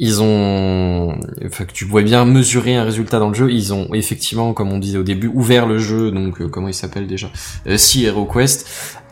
Ils 0.00 0.20
ont, 0.22 1.16
enfin, 1.46 1.64
que 1.64 1.72
tu 1.72 1.86
pouvais 1.86 2.02
bien 2.02 2.24
mesurer 2.24 2.74
un 2.74 2.84
résultat 2.84 3.18
dans 3.18 3.28
le 3.28 3.34
jeu. 3.34 3.50
Ils 3.52 3.72
ont 3.72 3.88
effectivement, 3.94 4.52
comme 4.52 4.72
on 4.72 4.78
disait 4.78 4.98
au 4.98 5.02
début, 5.04 5.30
ouvert 5.32 5.66
le 5.66 5.78
jeu. 5.78 6.10
Donc, 6.10 6.40
euh, 6.40 6.48
comment 6.48 6.68
il 6.68 6.74
s'appelle 6.74 7.06
déjà 7.06 7.28
euh, 7.68 7.76
Sea 7.76 8.04
Hero 8.04 8.24
Quest. 8.26 8.66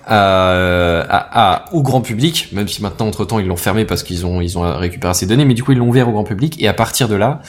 À, 0.05 1.01
à- 1.03 1.53
à- 1.53 1.65
au 1.73 1.81
grand 1.81 2.01
public, 2.01 2.49
même 2.53 2.67
si 2.67 2.83
maintenant 2.83 3.07
entre 3.07 3.25
temps 3.25 3.39
ils 3.39 3.47
l'ont 3.47 3.55
fermé 3.55 3.85
parce 3.85 4.03
qu'ils 4.03 4.27
ont 4.27 4.41
ils 4.41 4.59
ont 4.59 4.77
récupéré 4.77 5.15
ces 5.15 5.27
données, 5.27 5.45
mais 5.45 5.55
du 5.55 5.63
coup 5.63 5.71
ils 5.71 5.79
l'ont 5.79 5.87
ouvert 5.89 6.09
au 6.09 6.13
grand 6.13 6.25
public 6.25 6.61
et 6.61 6.67
à 6.67 6.73
partir 6.75 7.09
de 7.09 7.15
là, 7.15 7.41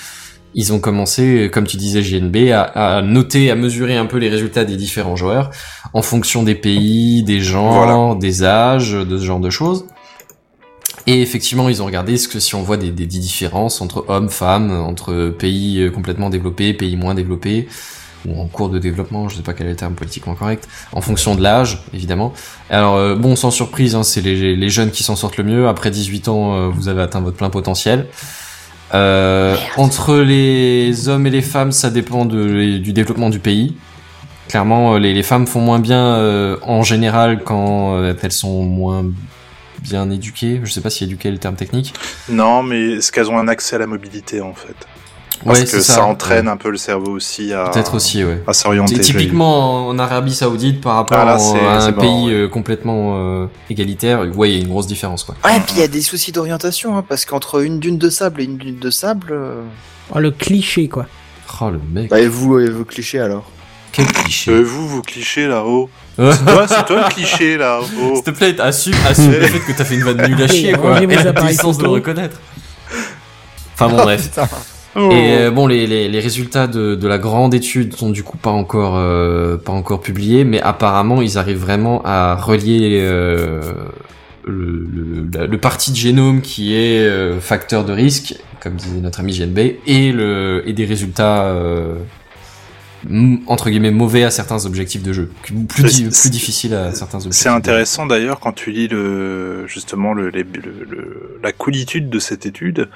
ils 0.53 0.71
ont 0.71 0.77
commencé, 0.79 1.49
comme 1.51 1.65
tu 1.65 1.77
disais 1.77 2.03
JNB, 2.03 2.51
à, 2.53 2.61
à 2.97 3.01
noter, 3.01 3.49
à 3.49 3.55
mesurer 3.55 3.97
un 3.97 4.05
peu 4.05 4.17
les 4.17 4.29
résultats 4.29 4.65
des 4.65 4.75
différents 4.77 5.15
joueurs 5.15 5.49
en 5.93 6.03
fonction 6.03 6.43
des 6.43 6.53
pays, 6.53 7.23
des 7.23 7.39
genres, 7.39 8.15
des 8.17 8.43
âges, 8.43 8.91
de 8.93 9.17
ce 9.17 9.23
genre 9.25 9.39
de 9.39 9.49
choses. 9.49 9.85
Et 11.05 11.21
effectivement, 11.21 11.67
ils 11.67 11.81
ont 11.81 11.85
regardé 11.85 12.17
ce 12.17 12.27
que 12.27 12.39
si 12.39 12.55
on 12.55 12.61
voit 12.61 12.77
des, 12.77 12.91
des 12.91 13.05
différences 13.05 13.81
entre 13.81 14.05
hommes, 14.07 14.29
femmes, 14.29 14.71
entre 14.71 15.29
pays 15.37 15.81
euh, 15.81 15.89
complètement 15.89 16.29
développés, 16.29 16.73
pays 16.73 16.95
moins 16.95 17.13
développés, 17.13 17.67
ou 18.25 18.41
en 18.41 18.47
cours 18.47 18.69
de 18.69 18.79
développement, 18.79 19.29
je 19.29 19.35
sais 19.35 19.41
pas 19.41 19.53
quel 19.53 19.67
est 19.67 19.71
le 19.71 19.75
terme 19.75 19.95
politiquement 19.95 20.35
correct, 20.35 20.67
en 20.91 21.01
fonction 21.01 21.35
de 21.35 21.41
l'âge, 21.41 21.83
évidemment. 21.93 22.33
Alors, 22.69 22.95
euh, 22.95 23.15
bon, 23.15 23.35
sans 23.35 23.51
surprise, 23.51 23.95
hein, 23.95 24.03
c'est 24.03 24.21
les, 24.21 24.55
les 24.55 24.69
jeunes 24.69 24.91
qui 24.91 25.03
s'en 25.03 25.15
sortent 25.15 25.37
le 25.37 25.43
mieux. 25.43 25.67
Après 25.67 25.91
18 25.91 26.27
ans, 26.27 26.55
euh, 26.55 26.67
vous 26.69 26.87
avez 26.87 27.01
atteint 27.01 27.21
votre 27.21 27.37
plein 27.37 27.49
potentiel. 27.49 28.07
Euh, 28.93 29.55
entre 29.77 30.17
les 30.17 31.09
hommes 31.09 31.25
et 31.27 31.31
les 31.31 31.41
femmes, 31.41 31.71
ça 31.71 31.89
dépend 31.89 32.25
de, 32.25 32.77
du 32.77 32.93
développement 32.93 33.29
du 33.29 33.39
pays. 33.39 33.75
Clairement, 34.47 34.97
les, 34.97 35.13
les 35.13 35.23
femmes 35.23 35.47
font 35.47 35.61
moins 35.61 35.79
bien 35.79 36.15
euh, 36.15 36.57
en 36.61 36.83
général 36.83 37.43
quand 37.43 38.13
elles 38.21 38.31
sont 38.31 38.63
moins 38.63 39.05
bien 39.81 40.09
éduquées. 40.11 40.61
Je 40.63 40.71
sais 40.71 40.81
pas 40.81 40.89
si 40.89 41.03
éduquée 41.03 41.29
est 41.29 41.33
le 41.33 41.37
terme 41.37 41.55
technique. 41.55 41.93
non, 42.29 42.63
mais 42.63 42.93
est-ce 42.93 43.11
qu'elles 43.11 43.29
ont 43.29 43.37
un 43.37 43.47
accès 43.47 43.75
à 43.75 43.79
la 43.79 43.87
mobilité 43.87 44.41
en 44.41 44.53
fait? 44.53 44.75
Parce 45.43 45.59
ouais, 45.59 45.65
que 45.65 45.71
c'est 45.71 45.81
ça, 45.81 45.93
ça. 45.95 46.05
entraîne 46.05 46.45
Ouais. 46.45 46.51
un 46.53 46.57
peu 46.57 46.69
le 46.69 46.77
cerveau 46.77 47.11
aussi 47.11 47.51
à, 47.51 47.65
Peut-être 47.69 47.95
aussi, 47.95 48.23
ouais. 48.23 48.41
à 48.47 48.53
s'orienter. 48.53 48.97
Typiquement 48.99 49.87
en 49.89 49.99
Arabie 49.99 50.33
Saoudite 50.33 50.79
par 50.79 50.95
rapport 50.95 51.17
Ah, 51.19 51.25
là, 51.25 51.33
à 51.35 51.83
un 51.85 51.91
pays 51.91 52.27
ouais. 52.27 52.33
euh, 52.33 52.47
complètement 52.47 53.17
euh, 53.17 53.47
égalitaire, 53.69 54.25
ouais, 54.37 54.51
il 54.51 54.55
y 54.55 54.59
a 54.59 54.61
une 54.61 54.69
grosse 54.69 54.87
différence 54.87 55.25
quoi. 55.25 55.35
Ouais, 55.43 55.57
et 55.57 55.59
puis 55.59 55.73
il 55.75 55.79
y 55.79 55.83
a 55.83 55.89
des 55.89 56.01
soucis 56.01 56.31
d'orientation, 56.31 56.97
hein, 56.97 57.03
parce 57.07 57.25
qu'entre 57.25 57.61
une 57.61 57.79
dune 57.79 57.97
de 57.97 58.09
sable 58.09 58.39
et 58.39 58.45
une 58.45 58.57
dune 58.57 58.79
de 58.79 58.89
sable, 58.89 59.29
euh... 59.33 59.63
Oh, 60.15 60.19
le 60.19 60.31
cliché, 60.31 60.87
quoi. 60.87 61.07
Oh 61.61 61.69
le 61.71 61.79
mec, 61.91 62.09
bah 62.09 62.19
et 62.21 62.27
vous, 62.27 62.59
et 62.59 62.69
vos 62.69 62.85
clichés 62.85 63.19
alors? 63.19 63.49
quel 63.91 64.05
cliché. 64.07 64.49
Euh, 64.51 64.61
vous, 64.63 64.87
vos 64.87 65.01
clichés 65.01 65.47
là-haut? 65.47 65.89
Ouais. 66.17 66.31
C'est 66.31 66.45
toi, 66.45 66.67
c'est 66.67 66.85
toi 66.85 67.05
le 67.07 67.13
cliché 67.13 67.57
là-haut. 67.57 67.85
S'il 68.15 68.23
te 68.23 68.31
plaît, 68.31 68.59
assume, 68.61 68.93
assume 69.07 69.31
le 69.31 69.41
fait 69.47 69.59
que 69.59 69.77
t'as 69.77 69.83
fait 69.83 69.95
une 69.95 70.03
vanne 70.03 70.27
nulle 70.27 70.41
à 70.43 70.47
chier 70.47 70.69
Et 70.71 70.73
quoi. 70.73 71.01
Et 71.01 71.07
la 71.07 71.33
puissance 71.33 71.77
de 71.77 71.83
le 71.83 71.89
reconnaître. 71.89 72.37
Enfin 73.73 73.89
bon 73.89 73.97
bref. 74.03 74.29
Oh. 74.95 75.09
Et 75.11 75.37
euh, 75.37 75.49
bon, 75.49 75.65
les, 75.65 75.87
les, 75.87 76.07
les 76.07 76.19
résultats 76.19 76.67
de, 76.67 76.93
de 76.93 77.07
la 77.07 77.17
grande 77.17 77.55
étude 77.55 77.95
sont 77.95 78.11
du 78.11 78.21
coup 78.21 78.37
pas 78.37 78.51
encore 78.51 78.93
euh, 78.97 79.57
pas 79.57 79.71
encore 79.71 80.01
publiés, 80.01 80.43
mais 80.43 80.61
apparemment 80.61 81.23
ils 81.23 81.39
arrivent 81.39 81.57
vraiment 81.61 82.03
à 82.05 82.35
relier 82.35 82.99
euh, 83.01 83.59
le, 84.45 84.87
le, 84.93 85.27
la- 85.33 85.47
le 85.47 85.57
parti 85.57 85.89
de 85.89 85.95
génome 85.95 86.41
qui 86.41 86.75
est 86.75 86.99
euh, 86.99 87.39
facteur 87.39 87.85
de 87.85 87.91
risque, 87.91 88.35
comme 88.61 88.75
disait 88.75 88.99
notre 89.01 89.19
ami 89.21 89.35
GNB, 89.35 89.57
et 89.87 90.11
le 90.11 90.61
et 90.67 90.73
des 90.73 90.85
résultats 90.85 91.45
euh, 91.45 91.95
entre 93.47 93.69
guillemets 93.69 93.91
mauvais 93.91 94.23
à 94.23 94.31
certains 94.31 94.65
objectifs 94.65 95.03
de 95.03 95.13
jeu, 95.13 95.31
plus 95.67 95.83
di- 95.83 96.07
C'est- 96.11 96.21
plus 96.21 96.29
difficiles 96.31 96.73
à 96.73 96.93
certains 96.93 97.17
objectifs. 97.17 97.41
C'est 97.43 97.49
intéressant 97.49 98.05
d'ailleurs 98.05 98.39
quand 98.39 98.53
tu 98.53 98.71
lis 98.71 98.87
le 98.87 99.65
justement 99.67 100.13
le, 100.13 100.29
les- 100.29 100.43
le- 100.43 100.85
le- 100.89 101.39
la 101.43 101.51
coolitude 101.51 102.09
de 102.09 102.19
cette 102.19 102.45
étude. 102.45 102.89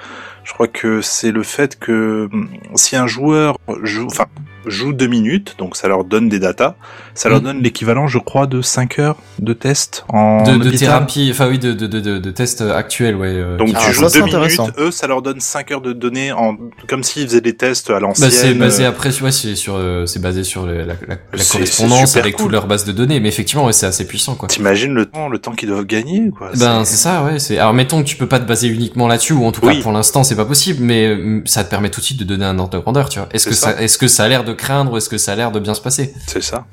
Je 0.44 0.52
crois 0.54 0.68
que 0.68 1.02
c'est 1.02 1.30
le 1.32 1.42
fait 1.42 1.78
que 1.78 2.28
hum, 2.32 2.48
si 2.74 2.96
un 2.96 3.06
joueur 3.06 3.58
joue, 3.82 4.06
enfin 4.06 4.24
jouent 4.68 4.92
deux 4.92 5.06
minutes, 5.06 5.54
donc 5.58 5.76
ça 5.76 5.88
leur 5.88 6.04
donne 6.04 6.28
des 6.28 6.38
datas. 6.38 6.74
Ça 7.14 7.28
leur 7.28 7.40
Mm. 7.40 7.44
donne 7.44 7.62
l'équivalent, 7.62 8.06
je 8.06 8.18
crois, 8.18 8.46
de 8.46 8.62
5 8.62 8.98
heures 8.98 9.16
de 9.38 9.52
test 9.52 10.04
en 10.08 10.42
de, 10.44 10.56
de 10.58 10.70
thérapie, 10.70 11.28
enfin 11.32 11.48
oui, 11.48 11.58
de, 11.58 11.72
de, 11.72 11.86
de, 11.86 12.00
de, 12.00 12.18
de 12.18 12.30
tests 12.30 12.60
actuels, 12.62 13.16
ouais. 13.16 13.28
euh, 13.28 13.56
Donc 13.56 13.70
Ah, 13.74 13.78
tu 13.80 13.86
ça, 13.86 13.92
joues 14.08 14.10
deux 14.12 14.24
minutes, 14.38 14.60
eux 14.78 14.90
ça 14.90 15.06
leur 15.06 15.22
donne 15.22 15.40
5 15.40 15.70
heures 15.72 15.80
de 15.80 15.92
données 15.92 16.32
en 16.32 16.56
comme 16.88 17.02
s'ils 17.02 17.26
faisaient 17.26 17.40
des 17.40 17.56
tests 17.56 17.90
à 17.90 17.98
l'ancienne. 18.00 18.28
Bah, 18.28 18.34
c'est 18.34 18.54
basé 18.54 18.84
euh, 18.84 18.88
après, 18.90 19.10
ouais, 19.22 19.32
c'est 19.32 19.56
sur, 19.56 19.74
euh, 19.76 20.06
c'est 20.06 20.20
basé 20.22 20.44
sur 20.44 20.66
le- 20.66 20.78
la, 20.78 20.84
la, 20.86 20.94
la 21.08 21.38
C'est- 21.38 21.52
correspondance 21.52 22.16
avec 22.16 22.36
cool. 22.36 22.44
toute 22.46 22.52
leur 22.52 22.66
base 22.66 22.84
de 22.84 22.92
données. 22.92 23.20
Mais 23.20 23.28
effectivement, 23.28 23.64
ouais, 23.64 23.72
c'est 23.72 23.86
assez 23.86 24.06
puissant, 24.06 24.34
quoi. 24.34 24.48
T'imagines 24.48 24.94
le 24.94 25.06
temps, 25.06 25.28
le 25.28 25.38
temps 25.38 25.52
qu'ils 25.52 25.68
doivent 25.68 25.86
gagner, 25.86 26.30
quoi. 26.36 26.50
Ben 26.58 26.84
c'est 26.84 26.96
ça, 26.96 27.24
ouais. 27.24 27.38
C'est 27.38 27.58
alors 27.58 27.74
mettons 27.74 28.02
que 28.02 28.06
tu 28.08 28.16
peux 28.16 28.26
pas 28.28 28.38
te 28.38 28.46
baser 28.46 28.68
uniquement 28.68 29.08
là-dessus, 29.08 29.32
ou 29.32 29.44
en 29.44 29.52
tout 29.52 29.60
cas 29.60 29.68
Oui. 29.68 29.80
pour 29.82 29.92
l'instant 29.92 30.22
c'est 30.24 30.36
pas 30.36 30.44
possible, 30.44 30.82
mais 30.84 31.06
euh, 31.06 31.42
ça 31.46 31.64
te 31.64 31.70
permet 31.70 31.90
tout 31.90 32.00
de 32.00 32.04
suite 32.06 32.18
de 32.18 32.24
donner 32.24 32.44
un 32.44 32.58
ordre 32.58 32.70
de 32.76 32.78
grandeur, 32.82 33.08
tu 33.08 33.18
vois. 33.18 33.28
Est-ce 33.32 33.48
que 33.48 33.54
ça, 33.54 33.74
ça. 33.74 33.82
est-ce 33.82 33.98
que 33.98 34.06
ça 34.08 34.24
a 34.24 34.28
l'air 34.28 34.44
de 34.44 34.52
craindre, 34.58 34.92
ou 34.92 34.96
est-ce 34.98 35.08
que 35.08 35.16
ça 35.18 35.32
a 35.32 35.36
l'air 35.36 35.50
de 35.52 35.60
bien 35.60 35.72
se 35.74 35.80
passer 35.80 36.12
C'est 36.26 36.42
ça. 36.42 36.66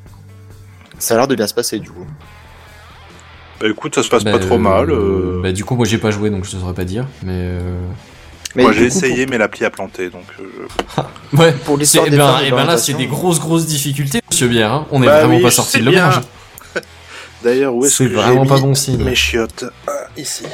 Ça 0.99 1.13
a 1.13 1.17
l'air 1.17 1.27
de 1.27 1.35
bien 1.35 1.47
se 1.47 1.53
passer 1.53 1.79
du 1.79 1.89
coup. 1.89 2.05
Bah 3.61 3.67
écoute, 3.69 3.95
ça 3.95 4.03
se 4.03 4.09
passe 4.09 4.23
Bah, 4.25 4.31
pas 4.33 4.39
trop 4.39 4.55
euh, 4.55 4.57
mal. 4.59 4.89
euh, 4.91 5.39
Bah 5.41 5.51
du 5.53 5.63
coup 5.63 5.75
moi 5.75 5.85
j'ai 5.85 5.97
pas 5.97 6.11
joué 6.11 6.29
donc 6.29 6.43
je 6.45 6.51
saurais 6.51 6.73
pas 6.73 6.83
dire, 6.85 7.05
mais 7.23 7.31
euh... 7.33 7.59
Mais 8.55 8.63
Moi 8.63 8.71
j'ai 8.71 8.85
essayé, 8.85 9.25
mais 9.25 9.37
l'appli 9.37 9.65
a 9.65 9.69
planté, 9.69 10.09
donc. 10.09 10.23
euh, 10.39 11.01
ouais. 11.37 11.51
Pour, 11.51 11.61
pour 11.63 11.77
l'histoire 11.77 12.05
eh 12.07 12.09
des 12.09 12.17
ben, 12.17 12.27
phases 12.33 12.43
eh 12.47 12.51
ben 12.51 12.65
là 12.65 12.77
c'est 12.77 12.93
des 12.93 13.07
grosses 13.07 13.39
grosses 13.39 13.65
difficultés, 13.65 14.21
Monsieur 14.29 14.47
Bière. 14.47 14.71
Hein. 14.71 14.87
On 14.91 15.01
est 15.03 15.05
Bah 15.05 15.19
vraiment 15.19 15.35
oui, 15.37 15.41
pas 15.41 15.51
sorti 15.51 15.79
de 15.79 15.89
bien. 15.89 16.05
l'auberge. 16.05 16.21
D'ailleurs, 17.43 17.75
où 17.75 17.85
est-ce 17.85 17.95
C'est 17.97 18.09
que 18.09 18.13
vraiment 18.15 18.43
j'ai 18.43 18.49
pas 18.49 18.55
mis 18.55 18.61
bon 18.61 18.73
signe. 18.75 19.03
Mes 19.03 19.13
chiottes. 19.15 19.65
Ah, 19.87 19.91
ici. 20.17 20.45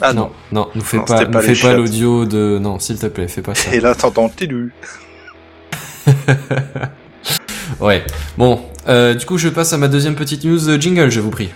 Ah 0.00 0.12
non. 0.12 0.30
non, 0.52 0.62
non, 0.62 0.68
nous 0.74 0.82
fais 0.84 0.98
Non, 0.98 1.04
pas, 1.04 1.24
nous 1.24 1.40
fais 1.40 1.54
pas 1.54 1.72
l'audio 1.74 2.26
de, 2.26 2.58
non, 2.60 2.78
s'il 2.78 2.98
te 2.98 3.06
plaît, 3.06 3.28
fais 3.28 3.40
pas 3.40 3.54
ça. 3.54 3.72
Et 3.72 3.80
là, 3.80 3.94
t'entends 3.94 4.28
Télu. 4.28 4.74
Ouais. 7.80 8.04
Bon, 8.38 8.60
euh, 8.88 9.14
du 9.14 9.26
coup 9.26 9.36
je 9.38 9.48
passe 9.48 9.72
à 9.72 9.78
ma 9.78 9.88
deuxième 9.88 10.14
petite 10.14 10.44
news 10.44 10.68
euh, 10.68 10.80
jingle, 10.80 11.10
je 11.10 11.20
vous 11.20 11.30
prie. 11.30 11.50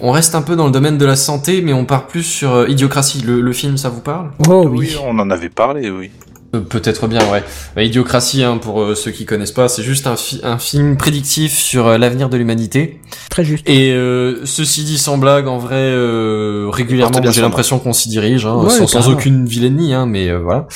On 0.00 0.10
reste 0.10 0.34
un 0.34 0.42
peu 0.42 0.54
dans 0.56 0.66
le 0.66 0.72
domaine 0.72 0.98
de 0.98 1.06
la 1.06 1.16
santé, 1.16 1.62
mais 1.62 1.72
on 1.72 1.84
part 1.86 2.06
plus 2.06 2.22
sur 2.24 2.52
euh, 2.54 2.68
Idiocratie. 2.68 3.22
Le, 3.22 3.40
le 3.40 3.52
film, 3.52 3.78
ça 3.78 3.88
vous 3.88 4.00
parle? 4.02 4.30
Oh 4.48 4.66
Oui, 4.68 4.78
oui. 4.90 4.96
on 5.02 5.18
en 5.18 5.30
avait 5.30 5.48
parlé, 5.48 5.90
oui. 5.90 6.10
Euh, 6.54 6.60
Peut-être 6.60 7.06
bien, 7.08 7.20
ouais. 7.30 7.42
Bah, 7.76 7.82
Idiocratie, 7.82 8.42
hein, 8.42 8.58
pour 8.58 8.80
euh, 8.82 8.94
ceux 8.94 9.10
qui 9.10 9.24
connaissent 9.26 9.52
pas, 9.52 9.68
c'est 9.68 9.82
juste 9.82 10.06
un, 10.06 10.16
fi- 10.16 10.40
un 10.42 10.58
film 10.58 10.96
prédictif 10.96 11.52
sur 11.58 11.86
euh, 11.86 11.98
l'avenir 11.98 12.28
de 12.28 12.36
l'humanité. 12.36 13.00
Très 13.30 13.44
juste. 13.44 13.68
Et 13.68 13.92
euh, 13.92 14.44
ceci 14.44 14.84
dit 14.84 14.98
sans 14.98 15.18
blague, 15.18 15.46
en 15.48 15.58
vrai, 15.58 15.76
euh, 15.76 16.68
régulièrement, 16.70 17.20
j'ai 17.30 17.40
l'impression 17.40 17.78
qu'on 17.78 17.92
s'y 17.92 18.08
dirige, 18.08 18.46
hein, 18.46 18.54
Ouais, 18.56 18.70
sans, 18.70 18.86
sans 18.86 19.08
aucune 19.10 19.46
vilainie, 19.46 19.92
hein, 19.94 20.06
mais 20.06 20.28
euh, 20.28 20.38
voilà. 20.38 20.66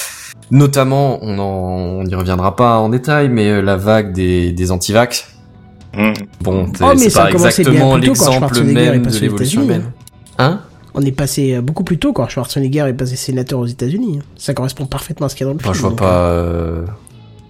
Notamment, 0.50 1.18
on 1.22 1.38
en, 1.38 1.44
on 2.00 2.04
n'y 2.04 2.14
reviendra 2.14 2.56
pas 2.56 2.78
en 2.78 2.88
détail, 2.88 3.28
mais 3.28 3.48
euh, 3.48 3.60
la 3.60 3.76
vague 3.76 4.12
des, 4.12 4.52
des 4.52 4.70
antivax. 4.70 5.26
Hum. 5.96 6.12
Bon, 6.42 6.70
c'est 6.74 6.84
Oh, 6.84 6.92
mais 6.96 7.08
c'est 7.10 7.18
pas 7.18 7.30
exactement 7.30 7.96
l'exemple 7.96 8.62
même 8.62 9.06
de 9.06 9.18
l'évolution 9.18 9.62
humaine. 9.62 9.84
Hein? 10.38 10.60
On 11.00 11.02
est 11.02 11.12
passé 11.12 11.54
euh, 11.54 11.60
beaucoup 11.60 11.84
plus 11.84 11.98
tôt 11.98 12.12
quand 12.12 12.28
Schwarzenegger 12.28 12.86
est 12.88 12.92
passé 12.92 13.14
sénateur 13.14 13.60
aux 13.60 13.66
États-Unis. 13.66 14.18
Ça 14.36 14.52
correspond 14.52 14.86
parfaitement 14.86 15.26
à 15.26 15.28
ce 15.28 15.36
qu'il 15.36 15.46
y 15.46 15.48
a 15.48 15.52
dans 15.52 15.56
le 15.58 15.60
Enfin, 15.64 15.72
film. 15.72 15.74
je 15.76 15.80
vois 15.82 15.90
donc, 15.90 15.98
pas, 16.00 16.18
euh, 16.30 16.84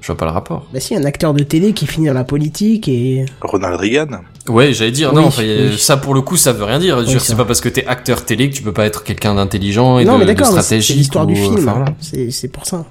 je 0.02 0.06
vois 0.08 0.16
pas 0.18 0.26
le 0.26 0.32
rapport. 0.32 0.66
Bah 0.72 0.80
si, 0.80 0.94
un 0.94 1.04
acteur 1.04 1.32
de 1.32 1.42
télé 1.44 1.72
qui 1.72 1.86
finit 1.86 2.08
dans 2.08 2.12
la 2.12 2.24
politique 2.24 2.88
et... 2.88 3.24
Ronald 3.40 3.80
Reagan. 3.80 4.20
Ouais, 4.48 4.74
j'allais 4.74 4.90
dire, 4.90 5.14
Oui, 5.14 5.22
non, 5.22 5.28
enfin, 5.28 5.42
oui. 5.44 5.78
ça 5.78 5.96
pour 5.96 6.12
le 6.12 6.20
coup, 6.20 6.36
ça 6.36 6.52
veut 6.52 6.64
rien 6.64 6.78
dire. 6.78 6.98
Oui, 7.06 7.16
c'est 7.18 7.36
pas 7.36 7.46
parce 7.46 7.62
que 7.62 7.70
t'es 7.70 7.86
acteur 7.86 8.26
télé 8.26 8.50
que 8.50 8.54
tu 8.54 8.62
peux 8.62 8.72
pas 8.74 8.84
être 8.84 9.02
quelqu'un 9.02 9.34
d'intelligent 9.34 9.98
et 9.98 10.04
non 10.04 10.14
de, 10.14 10.18
mais 10.18 10.24
de 10.26 10.32
d'accord, 10.34 10.48
mais 10.52 10.58
c'est- 10.60 10.62
stratégique. 10.82 10.88
c'est 10.92 10.98
l'histoire 10.98 11.26
du 11.26 11.32
ou, 11.34 11.36
euh, 11.38 11.40
film. 11.40 11.54
enfin, 11.68 11.72
voilà. 11.78 12.30
C'est 12.30 12.48
pour 12.48 12.66
ça. 12.66 12.84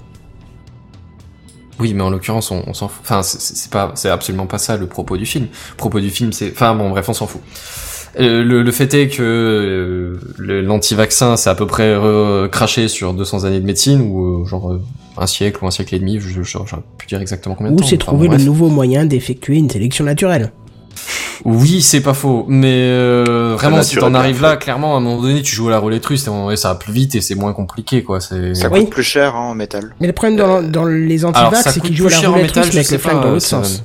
Oui, 1.80 1.94
mais 1.94 2.02
en 2.02 2.10
l'occurrence, 2.10 2.50
on, 2.50 2.64
on 2.66 2.74
s'en 2.74 2.88
fout. 2.88 3.00
Enfin, 3.04 3.22
c'est- 3.22 3.40
c'est 3.40 3.56
c'est 3.56 3.70
pas, 3.70 3.92
c'est 3.94 4.08
absolument 4.10 4.46
pas 4.46 4.58
ça 4.58 4.76
le 4.76 4.86
propos 4.88 5.16
du 5.16 5.26
film. 5.26 5.46
Le 5.70 5.76
propos 5.76 6.00
du 6.00 6.10
film, 6.10 6.32
c'est, 6.32 6.50
enfin 6.52 6.74
bon, 6.74 6.90
bref, 6.90 7.08
on 7.08 7.12
s'en 7.12 7.28
fout. 7.28 7.40
Euh, 8.18 8.42
Le, 8.42 8.62
le 8.62 8.72
fait 8.72 8.92
est 8.94 9.08
que 9.08 9.22
euh, 9.22 10.62
l'anti-vaccin, 10.62 11.36
c'est 11.36 11.50
à 11.50 11.54
peu 11.54 11.66
près 11.66 11.84
euh, 11.88 12.48
craché 12.48 12.88
sur 12.88 13.14
200 13.14 13.44
années 13.44 13.60
de 13.60 13.66
médecine 13.66 14.00
ou 14.00 14.42
euh, 14.42 14.44
genre 14.46 14.72
euh, 14.72 14.80
un 15.16 15.26
siècle 15.26 15.58
ou 15.62 15.66
un 15.66 15.70
siècle 15.70 15.94
et 15.94 15.98
demi. 15.98 16.18
Je, 16.20 16.42
j'aurais 16.42 16.66
pu 16.96 17.06
dire 17.06 17.20
exactement 17.20 17.54
combien 17.54 17.72
de 17.72 17.76
Ou 17.76 17.80
temps. 17.80 17.86
c'est 17.86 17.96
enfin, 18.02 18.12
trouver 18.12 18.28
bon, 18.28 18.36
le 18.36 18.42
nouveau 18.44 18.68
moyen 18.68 19.04
d'effectuer 19.04 19.56
une 19.56 19.70
sélection 19.70 20.04
naturelle. 20.04 20.52
Oui, 21.44 21.80
c'est 21.80 22.00
pas 22.00 22.14
faux, 22.14 22.44
mais 22.48 22.74
euh, 22.74 23.54
vraiment, 23.56 23.82
si 23.84 23.94
t'en 23.96 24.12
arrives 24.14 24.42
là, 24.42 24.56
clairement, 24.56 24.94
à 24.94 24.98
un 24.98 25.00
moment 25.00 25.22
donné, 25.22 25.40
tu 25.42 25.54
joues 25.54 25.68
à 25.68 25.70
la 25.70 25.78
roulette 25.78 26.04
russe, 26.04 26.26
et 26.52 26.56
ça 26.56 26.68
va 26.70 26.74
plus 26.74 26.92
vite 26.92 27.14
et 27.14 27.20
c'est 27.20 27.36
moins 27.36 27.52
compliqué, 27.52 28.02
quoi. 28.02 28.20
C'est 28.20 28.54
Ça 28.56 28.68
Oui. 28.68 28.80
coûte 28.80 28.90
plus 28.90 29.02
cher 29.04 29.36
hein, 29.36 29.50
en 29.50 29.54
métal. 29.54 29.94
Mais 30.00 30.08
le 30.08 30.12
problème 30.12 30.36
dans, 30.36 30.60
dans 30.60 30.84
les 30.84 31.24
antivax, 31.24 31.68
c'est 31.72 31.80
qu'ils 31.80 31.96
jouent 31.96 32.06
à 32.08 32.10
plus 32.10 32.22
la 32.22 32.28
roulette 32.30 32.50
russe 32.56 32.66
mais 32.70 32.74
avec 32.74 32.86
sais 32.86 32.94
le 32.96 33.00
flingue 33.00 33.18
pas, 33.18 33.22
dans 33.26 33.30
l'autre 33.30 33.46
sens. 33.46 33.84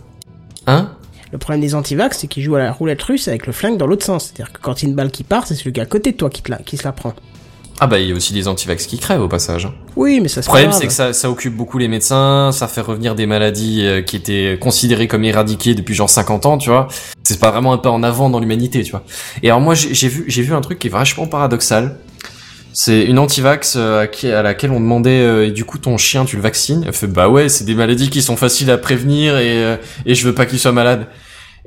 Hein? 0.65 0.89
Le 1.33 1.39
problème 1.39 1.61
des 1.61 1.73
antivax, 1.73 2.19
c'est 2.19 2.27
qu'ils 2.27 2.43
jouent 2.43 2.57
à 2.57 2.59
la 2.59 2.71
roulette 2.71 3.01
russe 3.01 3.27
avec 3.27 3.47
le 3.47 3.53
flingue 3.53 3.77
dans 3.77 3.87
l'autre 3.87 4.05
sens. 4.05 4.25
C'est-à-dire 4.25 4.53
que 4.53 4.59
quand 4.61 4.79
il 4.79 4.85
y 4.85 4.87
a 4.87 4.89
une 4.91 4.95
balle 4.95 5.09
qui 5.09 5.23
part, 5.23 5.47
c'est 5.47 5.55
celui 5.55 5.73
qui 5.73 5.79
est 5.79 5.83
à 5.83 5.87
côté 5.87 6.11
de 6.11 6.17
toi 6.17 6.29
qui, 6.29 6.43
te 6.43 6.51
la, 6.51 6.57
qui 6.57 6.77
se 6.77 6.83
la 6.83 6.91
prend. 6.91 7.15
Ah 7.79 7.87
bah, 7.87 7.97
il 7.97 8.07
y 8.07 8.11
a 8.11 8.15
aussi 8.15 8.33
des 8.33 8.47
antivax 8.47 8.85
qui 8.85 8.99
crèvent 8.99 9.23
au 9.23 9.27
passage. 9.27 9.67
Oui, 9.95 10.19
mais 10.21 10.27
ça 10.27 10.41
Le 10.41 10.43
c'est 10.43 10.47
problème, 10.49 10.71
c'est 10.71 10.85
que 10.85 10.93
ça, 10.93 11.11
ça 11.11 11.31
occupe 11.31 11.55
beaucoup 11.55 11.79
les 11.79 11.87
médecins, 11.87 12.51
ça 12.51 12.67
fait 12.67 12.81
revenir 12.81 13.15
des 13.15 13.25
maladies 13.25 13.83
euh, 13.83 14.03
qui 14.03 14.15
étaient 14.15 14.59
considérées 14.61 15.07
comme 15.07 15.23
éradiquées 15.23 15.73
depuis 15.73 15.95
genre 15.95 16.07
50 16.07 16.45
ans, 16.45 16.59
tu 16.59 16.69
vois. 16.69 16.87
C'est 17.23 17.39
pas 17.39 17.49
vraiment 17.49 17.73
un 17.73 17.79
pas 17.79 17.89
en 17.89 18.03
avant 18.03 18.29
dans 18.29 18.39
l'humanité, 18.39 18.83
tu 18.83 18.91
vois. 18.91 19.03
Et 19.41 19.49
alors 19.49 19.59
moi, 19.59 19.73
j'ai 19.73 20.07
vu, 20.07 20.25
j'ai 20.27 20.43
vu 20.43 20.53
un 20.53 20.61
truc 20.61 20.77
qui 20.77 20.85
est 20.85 20.91
vachement 20.91 21.25
paradoxal. 21.25 21.97
C'est 22.73 23.03
une 23.03 23.19
antivax 23.19 23.75
euh, 23.77 24.01
à, 24.01 24.07
qui- 24.07 24.31
à 24.31 24.41
laquelle 24.41 24.71
on 24.71 24.79
demandait 24.79 25.21
euh, 25.21 25.47
et 25.47 25.51
du 25.51 25.63
coup 25.63 25.77
ton 25.77 25.97
chien 25.97 26.25
tu 26.25 26.35
le 26.35 26.41
vaccines? 26.41 26.83
Elle 26.87 26.93
fait 26.93 27.07
bah 27.07 27.29
ouais 27.29 27.47
c'est 27.49 27.63
des 27.65 27.75
maladies 27.75 28.09
qui 28.09 28.21
sont 28.21 28.35
faciles 28.35 28.71
à 28.71 28.77
prévenir 28.77 29.37
et 29.37 29.63
euh, 29.63 29.75
et 30.05 30.15
je 30.15 30.25
veux 30.25 30.33
pas 30.33 30.45
qu'il 30.45 30.59
soit 30.59 30.71
malade. 30.71 31.07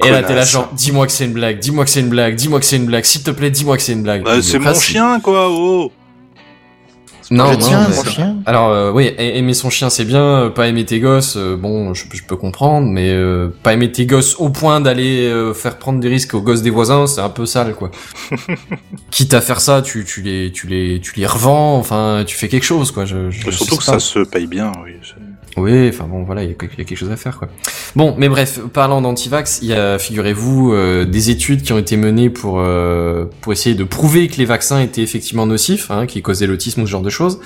Et 0.05 0.11
là 0.11 0.23
t'es 0.23 0.35
là 0.35 0.45
genre 0.45 0.71
dis-moi 0.77 1.07
que 1.07 1.13
c'est 1.13 1.25
une 1.25 1.33
blague, 1.33 1.59
dis-moi 1.59 1.85
que 1.85 1.91
c'est 1.91 2.01
une 2.01 2.09
blague, 2.11 2.35
dis-moi 2.35 2.59
que 2.61 2.67
c'est 2.67 2.77
une 2.77 2.87
blague, 2.87 3.05
s'il 3.05 3.23
te 3.23 3.31
plaît 3.31 3.51
dis-moi 3.51 3.77
que 3.77 3.83
c'est 3.83 3.93
une 3.93 4.03
blague. 4.03 4.25
Bah, 4.25 4.43
c'est 4.43 4.59
mon 4.59 4.75
chien, 4.75 5.21
quoi, 5.21 5.49
oh 5.49 5.91
Non, 7.31 7.51
Je 7.53 7.59
tiens, 7.59 7.89
mon 7.89 8.05
chien. 8.05 8.37
alors 8.47 8.71
euh, 8.71 8.93
oui, 8.93 9.13
aimer 9.19 9.55
son 9.55 9.69
chien 9.69 9.91
c'est 9.91 10.05
bien, 10.05 10.23
euh, 10.23 10.51
pas 10.51 10.69
aimer 10.69 10.85
tes 10.85 11.01
gosses, 11.01 11.37
euh, 11.37 11.57
bon, 11.57 11.93
je, 11.93 12.05
je 12.13 12.23
peux 12.23 12.37
comprendre, 12.37 12.87
mais 12.87 13.11
euh, 13.11 13.49
pas 13.63 13.73
aimer 13.73 13.91
tes 13.91 14.07
gosses 14.07 14.37
au 14.39 14.49
point 14.51 14.81
d'aller 14.81 15.27
euh, 15.27 15.53
faire 15.53 15.77
prendre 15.79 15.99
des 16.01 16.09
risques 16.09 16.35
aux 16.35 16.41
gosses 16.43 16.63
des 16.63 16.71
voisins, 16.71 17.07
c'est 17.07 17.21
un 17.21 17.29
peu 17.29 17.45
sale 17.47 17.75
quoi. 17.75 17.91
Quitte 19.11 19.35
à 19.35 19.41
faire 19.41 19.61
ça, 19.61 19.83
tu, 19.83 20.05
tu 20.05 20.23
les 20.23 20.53
tu 20.53 20.67
les 20.67 21.01
tu 21.01 21.13
les 21.19 21.27
revends, 21.27 21.77
enfin 21.79 22.23
tu 22.27 22.37
fais 22.37 22.49
quelque 22.49 22.65
chose 22.65 22.91
quoi. 22.93 23.05
Je, 23.05 23.31
je, 23.31 23.51
Surtout 23.51 23.77
que 23.79 23.85
pas. 23.85 23.93
ça 23.93 23.99
se 24.01 24.21
paye 24.21 24.47
bien, 24.47 24.73
oui. 24.85 24.93
Oui, 25.57 25.89
enfin 25.89 26.05
bon, 26.05 26.23
voilà, 26.23 26.43
il 26.43 26.51
y 26.51 26.53
a 26.53 26.55
quelque 26.55 26.95
chose 26.97 27.11
à 27.11 27.17
faire, 27.17 27.39
quoi. 27.39 27.49
Bon, 27.95 28.15
mais 28.19 28.29
bref, 28.29 28.61
parlant 28.75 29.01
d'antivax, 29.01 29.61
il 29.63 29.69
y 29.69 29.73
a, 29.73 29.99
figurez-vous, 29.99 30.73
euh, 30.73 31.07
des 31.07 31.31
études 31.31 31.63
qui 31.63 31.73
ont 31.73 31.79
été 31.79 31.97
menées 31.97 32.29
pour 32.29 32.61
euh, 32.61 33.25
pour 33.41 33.55
essayer 33.55 33.75
de 33.75 33.85
prouver 33.85 34.29
que 34.29 34.37
les 34.37 34.45
vaccins 34.45 34.81
étaient 34.81 35.03
effectivement 35.03 35.47
nocifs, 35.47 35.91
hein, 35.91 36.07
qui 36.07 36.21
causaient 36.21 36.47
l'autisme 36.47 36.83
ou 36.83 36.87
ce 36.87 36.91
genre 36.91 37.03
de 37.03 37.11
choses. 37.11 37.41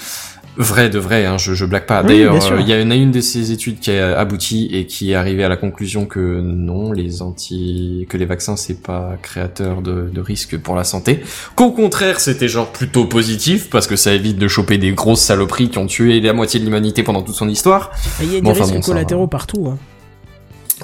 Vrai 0.56 0.90
de 0.90 0.98
vrai, 0.98 1.26
hein, 1.26 1.38
je, 1.38 1.54
je 1.54 1.64
blague 1.64 1.86
pas. 1.86 2.02
D'ailleurs, 2.02 2.34
euh, 2.34 2.60
il 2.60 2.68
y 2.68 2.72
a 2.72 2.80
une, 2.80 3.10
de 3.10 3.20
ces 3.20 3.52
études 3.52 3.78
qui 3.78 3.92
a 3.92 4.18
abouti 4.18 4.68
et 4.72 4.84
qui 4.86 5.12
est 5.12 5.14
arrivée 5.14 5.44
à 5.44 5.48
la 5.48 5.56
conclusion 5.56 6.06
que 6.06 6.40
non, 6.40 6.92
les 6.92 7.22
anti, 7.22 8.06
que 8.08 8.16
les 8.16 8.26
vaccins 8.26 8.56
c'est 8.56 8.82
pas 8.82 9.16
créateur 9.22 9.80
de, 9.80 10.10
de 10.12 10.20
risques 10.20 10.58
pour 10.58 10.74
la 10.74 10.84
santé. 10.84 11.20
Qu'au 11.54 11.70
contraire, 11.70 12.20
c'était 12.20 12.48
genre 12.48 12.72
plutôt 12.72 13.04
positif 13.06 13.70
parce 13.70 13.86
que 13.86 13.96
ça 13.96 14.12
évite 14.12 14.38
de 14.38 14.48
choper 14.48 14.76
des 14.76 14.92
grosses 14.92 15.22
saloperies 15.22 15.70
qui 15.70 15.78
ont 15.78 15.86
tué 15.86 16.20
la 16.20 16.32
moitié 16.32 16.58
de 16.60 16.64
l'humanité 16.64 17.02
pendant 17.02 17.22
toute 17.22 17.36
son 17.36 17.48
histoire. 17.48 17.92
Il 18.20 18.26
y 18.26 18.30
a 18.30 18.32
des 18.34 18.40
Bon, 18.42 18.50
enfin, 18.50 18.64
risques 18.64 18.74
bon, 18.74 18.80
collatéraux 18.80 19.28
partout. 19.28 19.68
Hein. 19.68 19.78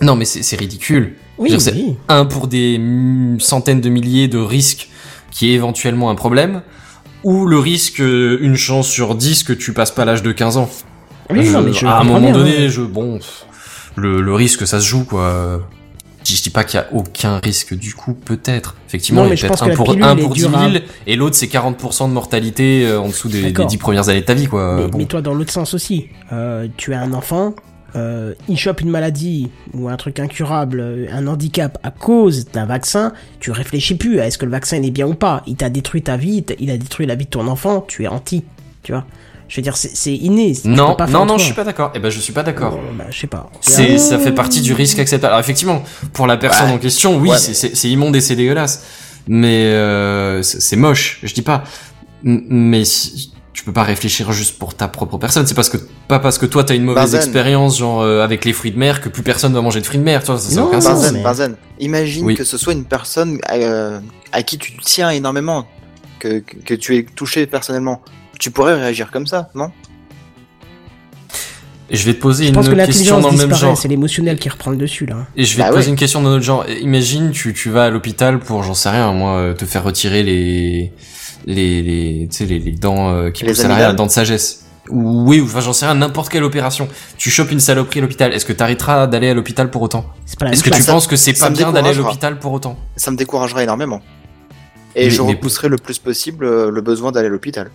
Non, 0.01 0.15
mais 0.15 0.25
c'est 0.25 0.57
ridicule. 0.57 1.15
Oui, 1.39 1.55
dire, 1.55 1.73
oui. 1.75 1.97
Un 2.09 2.25
pour 2.25 2.47
des 2.47 2.79
mm, 2.79 3.41
centaines 3.41 3.81
de 3.81 3.89
milliers 3.89 4.29
de 4.29 4.39
risques 4.39 4.89
qui 5.31 5.51
est 5.51 5.55
éventuellement 5.55 6.11
un 6.11 6.15
problème, 6.15 6.63
ou 7.27 7.45
le 7.47 7.59
risque, 7.59 8.01
euh, 8.01 8.39
une 8.41 8.57
chance 8.57 8.89
sur 8.89 9.15
10 9.17 9.43
que 9.43 9.53
tu 9.53 9.73
passes 9.73 9.91
pas 9.91 10.05
l'âge 10.05 10.23
de 10.23 10.31
15 10.33 10.57
ans. 10.57 10.71
Oui, 11.31 11.45
Je- 11.45 11.53
non, 11.53 11.63
mais 11.63 11.73
je 11.73 11.85
à 11.85 11.99
un 11.99 12.05
moment 12.05 12.21
bien, 12.21 12.33
donné, 12.33 12.67
hein. 12.67 12.69
je, 12.69 12.83
bon, 12.83 13.19
le, 13.97 14.21
le 14.21 14.35
risque, 14.35 14.67
ça 14.67 14.79
se 14.81 14.87
joue, 14.87 15.05
quoi. 15.05 15.61
Je 16.25 16.43
dis 16.43 16.51
pas 16.51 16.65
qu'il 16.65 16.79
y 16.79 16.83
a 16.83 16.89
aucun 16.93 17.39
risque 17.39 17.75
du 17.75 17.95
coup, 17.95 18.13
peut-être. 18.15 18.75
Effectivement, 18.89 19.23
Non, 19.23 19.29
il 19.33 19.41
y 19.41 19.45
a 19.45 19.49
peut-être 19.49 19.63
un 19.63 19.69
pour, 19.75 19.91
un 19.91 20.17
pour 20.17 20.35
10 20.35 20.41
dure 20.41 20.51
000, 20.51 20.63
à- 20.63 20.79
et 21.07 21.15
l'autre 21.17 21.37
c'est 21.37 21.47
40% 21.47 22.09
de 22.09 22.13
mortalité 22.13 22.85
euh, 22.87 23.01
en 23.01 23.07
dessous 23.09 23.29
des, 23.29 23.43
des 23.43 23.51
D'accord. 23.53 23.67
10 23.67 23.77
premières 23.79 24.09
années 24.09 24.23
de 24.23 24.27
ta 24.27 24.35
vie, 24.35 24.47
quoi. 24.47 24.75
Mais, 24.77 24.87
Bon. 24.89 24.99
mais 24.99 25.05
toi, 25.07 25.21
dans 25.23 25.35
l'autre 25.35 25.53
sens 25.53 25.73
aussi, 25.75 26.07
euh, 26.33 26.67
tu 26.77 26.95
as 26.95 27.01
un 27.01 27.13
enfant, 27.13 27.55
euh, 27.97 28.35
il 28.49 28.59
chope 28.59 28.81
une 28.83 28.91
maladie 28.91 29.51
ou 29.75 29.89
un 29.89 29.97
truc 29.97 30.21
incurable, 30.21 30.81
euh, 30.81 31.07
un 31.11 31.27
handicap 31.27 31.79
à 31.83 31.91
cause 31.91 32.47
d'un 32.47 32.67
vaccin, 32.67 33.13
tu 33.41 33.51
réfléchis 33.51 33.95
plus 33.95 34.21
à 34.21 34.27
est-ce 34.27 34.39
que 34.39 34.45
le 34.45 34.51
vaccin 34.51 34.77
il 34.77 34.87
est 34.87 34.91
bien 34.91 35.07
ou 35.07 35.15
pas. 35.15 35.43
Il 35.47 35.57
t'a 35.57 35.71
détruit 35.71 36.03
ta 36.03 36.17
vie, 36.17 36.45
il 36.59 36.71
a 36.71 36.77
détruit 36.77 37.07
la 37.07 37.15
vie 37.15 37.25
de 37.25 37.31
ton 37.31 37.47
enfant, 37.49 37.81
tu 37.87 38.05
es 38.05 38.07
anti, 38.09 38.45
tu 38.83 38.93
vois. 38.93 39.05
Je 39.49 39.57
veux 39.57 39.63
dire, 39.63 39.77
c'est 39.77 40.13
inné. 40.15 40.55
Non, 40.65 40.97
pas 40.97 41.07
non, 41.07 41.25
non, 41.25 41.39
je 41.39 41.45
suis 41.45 41.55
pas 41.55 41.63
d'accord. 41.63 41.93
Eh 41.95 42.01
ben, 42.01 42.11
je 42.11 42.19
suis 42.19 42.33
pas 42.33 42.43
d'accord. 42.43 42.73
Bon, 42.73 42.95
bah, 42.99 43.05
je 43.11 43.17
sais 43.21 43.29
pas. 43.29 43.49
C'est, 43.61 43.97
ça 43.97 44.19
fait 44.19 44.33
partie 44.33 44.61
du 44.61 44.73
risque 44.73 44.99
acceptable. 44.99 45.29
Alors 45.33 45.39
effectivement, 45.41 45.85
pour 46.13 46.27
la 46.27 46.37
personne 46.37 46.67
Ouais. 46.71 46.75
en 46.75 46.79
question, 46.79 47.17
oui, 47.19 47.31
Ouais, 47.31 47.39
c'est, 47.39 47.89
immonde 47.89 48.17
et 48.17 48.21
c'est 48.21 48.35
dégueulasse. 48.35 48.85
Mais 49.29 49.67
euh, 49.67 50.43
c'est, 50.43 50.75
moche, 50.75 51.21
je 51.23 51.33
dis 51.33 51.43
pas. 51.43 51.63
Mais 52.25 52.85
si- 52.85 53.33
tu 53.57 53.65
peux 53.65 53.73
pas 53.73 53.85
réfléchir 53.85 54.31
juste 54.33 54.59
pour 54.59 54.75
ta 54.75 54.87
propre 54.87 55.17
personne. 55.17 55.47
C'est 55.47 55.55
parce 55.55 55.71
que 55.71 55.79
pas 56.09 56.19
parce 56.19 56.37
que 56.37 56.45
toi 56.45 56.63
t'as 56.63 56.75
une 56.75 56.85
mauvaise 56.85 57.15
expérience 57.15 57.79
genre 57.79 58.03
euh, 58.03 58.23
avec 58.23 58.45
les 58.45 58.53
fruits 58.53 58.71
de 58.71 58.79
mer 58.79 59.01
que 59.01 59.09
plus 59.09 59.23
personne 59.23 59.55
va 59.55 59.63
manger 59.63 59.81
de 59.81 59.87
fruits 59.87 59.99
de 59.99 60.05
mer. 60.05 60.21
Tu 60.21 60.27
vois, 60.27 60.39
ça 60.39 60.55
n'a 60.55 60.61
Non, 60.61 60.69
aucun 60.69 60.81
sens. 60.83 61.11
Mais- 61.11 61.25
imagine 61.81 62.27
Oui. 62.27 62.35
que 62.35 62.45
ce 62.45 62.59
soit 62.59 62.75
une 62.75 62.85
personne 62.85 63.39
euh, 63.51 63.99
à 64.33 64.43
qui 64.43 64.59
tu 64.59 64.77
tiens 64.85 65.09
énormément, 65.09 65.67
que, 66.19 66.41
que, 66.41 66.75
tu 66.75 66.99
es 66.99 67.05
touché 67.05 67.47
personnellement. 67.47 68.03
Tu 68.39 68.51
pourrais 68.51 68.75
réagir 68.75 69.11
comme 69.11 69.27
ça, 69.27 69.49
non? 69.55 69.71
Et 71.89 71.97
je 71.97 72.05
vais 72.05 72.13
te 72.13 72.21
poser 72.21 72.45
Je 72.45 72.49
une 72.51 72.55
pense 72.57 72.69
que 72.69 72.75
question 72.75 73.21
dans 73.21 73.31
le 73.31 73.39
même 73.39 73.55
genre. 73.55 73.79
c'est 73.79 73.89
l'émotionnel 73.89 74.39
qui 74.39 74.51
reprend 74.51 74.71
le 74.71 74.77
dessus 74.77 75.07
là. 75.07 75.27
Et 75.35 75.45
je 75.45 75.57
vais 75.57 75.63
Bah 75.63 75.71
te 75.71 75.75
poser 75.77 75.87
ouais. 75.87 75.91
une 75.93 75.97
question 75.99 76.21
dans 76.21 76.29
notre 76.31 76.45
genre. 76.45 76.67
Imagine, 76.83 77.31
tu, 77.31 77.55
tu 77.55 77.71
vas 77.71 77.85
à 77.87 77.91
l'hôpital 77.91 78.39
pour, 78.39 78.63
j'en 78.65 78.75
sais 78.75 78.91
rien, 78.91 79.13
moi, 79.13 79.39
euh, 79.39 79.55
te 79.55 79.65
faire 79.65 79.85
retirer 79.85 80.23
les, 80.23 80.93
les, 81.47 81.83
les, 81.83 82.29
tu 82.31 82.37
sais, 82.37 82.45
les, 82.47 82.59
les 82.59 82.73
dents 82.73 83.11
euh, 83.11 83.31
qui 83.31 83.45
Les 83.45 83.51
poussent 83.51 83.65
à 83.65 83.69
l'arrière, 83.69 83.91
les 83.91 83.97
dents 83.97 84.07
de 84.07 84.11
sagesse. 84.11 84.65
Ou 84.89 85.25
oui, 85.29 85.41
ou 85.41 85.45
enfin, 85.47 85.61
j'en 85.61 85.73
sais 85.73 85.85
rien, 85.87 85.95
n'importe 85.97 86.29
quelle 86.29 86.45
opération. 86.45 86.87
Tu 87.19 87.29
chopes 87.31 87.51
une 87.51 87.59
saloperie 87.61 87.99
à 87.99 88.03
l'hôpital. 88.03 88.33
Est-ce 88.33 88.45
que 88.47 88.53
t'arrêteras 88.53 89.07
d'aller 89.09 89.31
à 89.31 89.35
l'hôpital 89.35 89.71
pour 89.71 89.83
autant 89.83 90.05
Est-ce 90.51 90.63
que 90.63 90.71
tu 90.71 90.83
ça- 90.83 90.93
penses 90.93 91.07
que 91.09 91.17
c'est 91.17 91.33
pas 91.33 91.51
bien 91.51 91.73
d'aller 91.73 91.91
à 91.91 91.93
l'hôpital 91.95 92.39
pour 92.39 92.53
autant 92.53 92.77
Ça 92.97 93.11
me 93.11 93.17
découragera 93.17 93.63
énormément. 93.65 94.01
Et 94.95 95.05
Mais- 95.07 95.11
je 95.11 95.23
mais- 95.23 95.29
repousserai 95.31 95.69
le 95.69 95.77
plus 95.77 95.99
possible 95.99 96.45
euh, 96.45 96.71
le 96.71 96.81
besoin 96.83 97.11
d'aller 97.13 97.27
à 97.27 97.31
l'hôpital. 97.31 97.71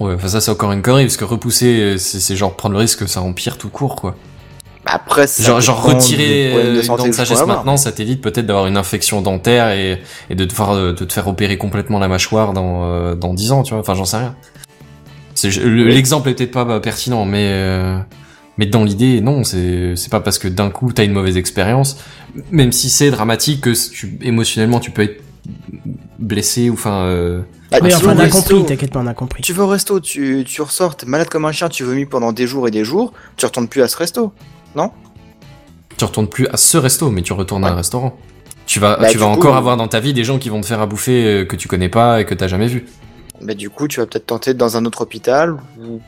Ouais, 0.00 0.14
enfin 0.14 0.28
ça 0.28 0.40
c'est 0.40 0.50
encore 0.50 0.72
une 0.72 0.82
connerie 0.82 1.04
parce 1.04 1.16
que 1.16 1.24
repousser, 1.24 1.78
euh, 1.80 1.98
c'est 1.98 2.20
c'est 2.20 2.34
genre 2.34 2.56
prendre 2.56 2.72
le 2.74 2.78
risque 2.80 3.00
que 3.00 3.06
ça 3.06 3.20
empire 3.20 3.56
tout 3.58 3.68
court 3.68 3.96
quoi. 3.96 4.16
Après, 4.86 5.26
ça 5.26 5.60
Genre, 5.60 5.82
retirer 5.82 6.52
euh, 6.54 6.76
de 6.76 6.82
santé 6.82 7.02
pourrais 7.02 7.12
sagesse 7.12 7.46
maintenant, 7.46 7.76
ça 7.76 7.92
t'évite 7.92 8.22
peut-être 8.22 8.46
d'avoir 8.46 8.66
une 8.66 8.76
infection 8.78 9.20
dentaire 9.20 9.70
et, 9.72 10.00
et 10.30 10.34
de, 10.34 10.44
te 10.44 10.52
faire, 10.54 10.74
de 10.74 10.92
te 10.92 11.12
faire 11.12 11.28
opérer 11.28 11.58
complètement 11.58 11.98
la 11.98 12.08
mâchoire 12.08 12.52
dans, 12.54 12.84
euh, 12.84 13.14
dans 13.14 13.34
10 13.34 13.52
ans, 13.52 13.62
tu 13.62 13.72
vois. 13.74 13.80
Enfin, 13.80 13.94
j'en 13.94 14.06
sais 14.06 14.16
rien. 14.16 14.34
L'exemple 15.64 16.28
est 16.28 16.34
peut-être 16.34 16.50
pas 16.50 16.64
bah, 16.64 16.80
pertinent, 16.80 17.24
mais, 17.24 17.48
euh, 17.50 17.98
mais 18.58 18.66
dans 18.66 18.84
l'idée, 18.84 19.20
non, 19.20 19.44
c'est 19.44 19.94
c'est 19.96 20.10
pas 20.10 20.20
parce 20.20 20.38
que 20.38 20.48
d'un 20.48 20.70
coup 20.70 20.92
t'as 20.92 21.04
une 21.04 21.12
mauvaise 21.12 21.36
expérience, 21.36 21.98
même 22.50 22.72
si 22.72 22.90
c'est 22.90 23.10
dramatique, 23.10 23.62
que 23.62 23.90
tu, 23.90 24.18
émotionnellement 24.22 24.80
tu 24.80 24.90
peux 24.90 25.02
être 25.02 25.22
blessé 26.18 26.68
ou 26.68 26.74
enfin. 26.74 27.02
euh, 27.04 27.40
Bah, 27.70 27.78
Oui, 27.82 27.88
tu 27.88 27.94
enfin, 27.96 28.14
on 28.14 28.18
a 28.18 28.28
compris, 28.28 28.64
t'inquiète 28.66 28.92
pas, 28.92 29.00
on 29.00 29.06
a 29.06 29.14
compris. 29.14 29.42
Tu 29.42 29.52
vas 29.54 29.64
au 29.64 29.68
resto, 29.68 30.00
tu, 30.00 30.44
tu 30.46 30.60
ressors, 30.60 30.96
t'es 30.96 31.06
malade 31.06 31.28
comme 31.28 31.44
un 31.46 31.52
chien, 31.52 31.68
tu 31.70 31.84
vomis 31.84 32.04
pendant 32.06 32.32
des 32.32 32.46
jours 32.46 32.68
et 32.68 32.70
des 32.70 32.84
jours, 32.84 33.12
tu 33.36 33.46
retournes 33.46 33.68
plus 33.68 33.82
à 33.82 33.88
ce 33.88 33.96
resto. 33.96 34.32
Tu 36.00 36.04
retournes 36.06 36.28
plus 36.28 36.48
à 36.48 36.56
ce 36.56 36.78
resto, 36.78 37.10
mais 37.10 37.20
tu 37.20 37.34
retournes 37.34 37.64
à 37.64 37.68
un 37.72 37.74
restaurant. 37.74 38.16
Tu 38.64 38.80
vas, 38.80 38.96
Bah, 38.96 39.08
tu 39.08 39.12
du 39.12 39.18
vas 39.18 39.26
coup, 39.26 39.32
encore 39.32 39.56
avoir 39.56 39.76
dans 39.76 39.88
ta 39.88 40.00
vie 40.00 40.14
des 40.14 40.24
gens 40.24 40.38
qui 40.38 40.48
vont 40.48 40.60
te 40.62 40.66
faire 40.66 40.80
à 40.80 40.86
bouffer 40.86 41.24
euh, 41.24 41.44
que 41.44 41.56
tu 41.56 41.68
connais 41.68 41.90
pas 41.90 42.20
et 42.20 42.24
que 42.24 42.32
t'as 42.34 42.46
jamais 42.48 42.68
vu. 42.68 42.86
Mais 43.42 43.54
du 43.54 43.68
coup, 43.68 43.86
tu 43.86 44.00
vas 44.00 44.06
peut-être 44.06 44.26
tenter 44.26 44.54
dans 44.54 44.76
un 44.78 44.84
autre 44.86 45.02
hôpital. 45.02 45.56
Ou... 45.78 46.00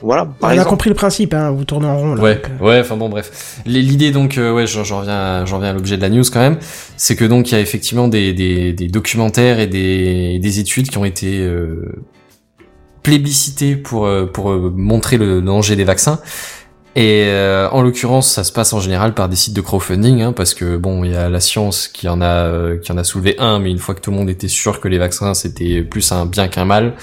Voilà, 0.00 0.26
par 0.26 0.52
on 0.52 0.58
a 0.58 0.64
compris 0.64 0.88
le 0.88 0.94
principe, 0.94 1.34
hein, 1.34 1.50
vous 1.50 1.64
tournez 1.64 1.88
en 1.88 1.98
rond 1.98 2.14
là. 2.14 2.22
Ouais, 2.22 2.34
donc, 2.36 2.50
euh, 2.60 2.64
ouais, 2.64 2.80
enfin 2.80 2.96
bon, 2.96 3.08
bref. 3.08 3.60
L'idée 3.66 4.12
donc, 4.12 4.38
euh, 4.38 4.52
ouais, 4.52 4.68
j'en 4.68 5.00
reviens, 5.00 5.44
j'en 5.44 5.56
reviens 5.56 5.70
à 5.70 5.72
l'objet 5.72 5.96
de 5.96 6.02
la 6.02 6.10
news 6.10 6.22
quand 6.32 6.38
même, 6.38 6.58
c'est 6.96 7.16
que 7.16 7.24
donc 7.24 7.50
il 7.50 7.54
y 7.54 7.58
a 7.58 7.60
effectivement 7.60 8.06
des, 8.06 8.32
des, 8.32 8.72
des 8.72 8.86
documentaires 8.86 9.58
et 9.58 9.66
des, 9.66 10.38
des 10.38 10.58
études 10.60 10.88
qui 10.90 10.98
ont 10.98 11.04
été 11.04 11.40
euh, 11.40 12.04
plébiscités 13.02 13.74
pour 13.74 14.08
pour 14.32 14.50
montrer 14.52 15.16
le 15.16 15.42
danger 15.42 15.74
des 15.74 15.84
vaccins. 15.84 16.20
Et 16.98 17.26
euh, 17.28 17.68
en 17.70 17.82
l'occurrence, 17.82 18.28
ça 18.28 18.42
se 18.42 18.50
passe 18.50 18.72
en 18.72 18.80
général 18.80 19.14
par 19.14 19.28
des 19.28 19.36
sites 19.36 19.54
de 19.54 19.60
crowdfunding, 19.60 20.20
hein, 20.20 20.32
parce 20.32 20.52
que 20.52 20.76
bon, 20.76 21.04
il 21.04 21.12
y 21.12 21.14
a 21.14 21.28
la 21.28 21.38
science 21.38 21.86
qui 21.86 22.08
en 22.08 22.20
a 22.20 22.26
euh, 22.26 22.76
qui 22.76 22.90
en 22.90 22.98
a 22.98 23.04
soulevé 23.04 23.36
un, 23.38 23.60
mais 23.60 23.70
une 23.70 23.78
fois 23.78 23.94
que 23.94 24.00
tout 24.00 24.10
le 24.10 24.16
monde 24.16 24.28
était 24.28 24.48
sûr 24.48 24.80
que 24.80 24.88
les 24.88 24.98
vaccins 24.98 25.32
c'était 25.32 25.82
plus 25.82 26.10
un 26.10 26.26
bien 26.26 26.48
qu'un 26.48 26.64
mal, 26.64 26.96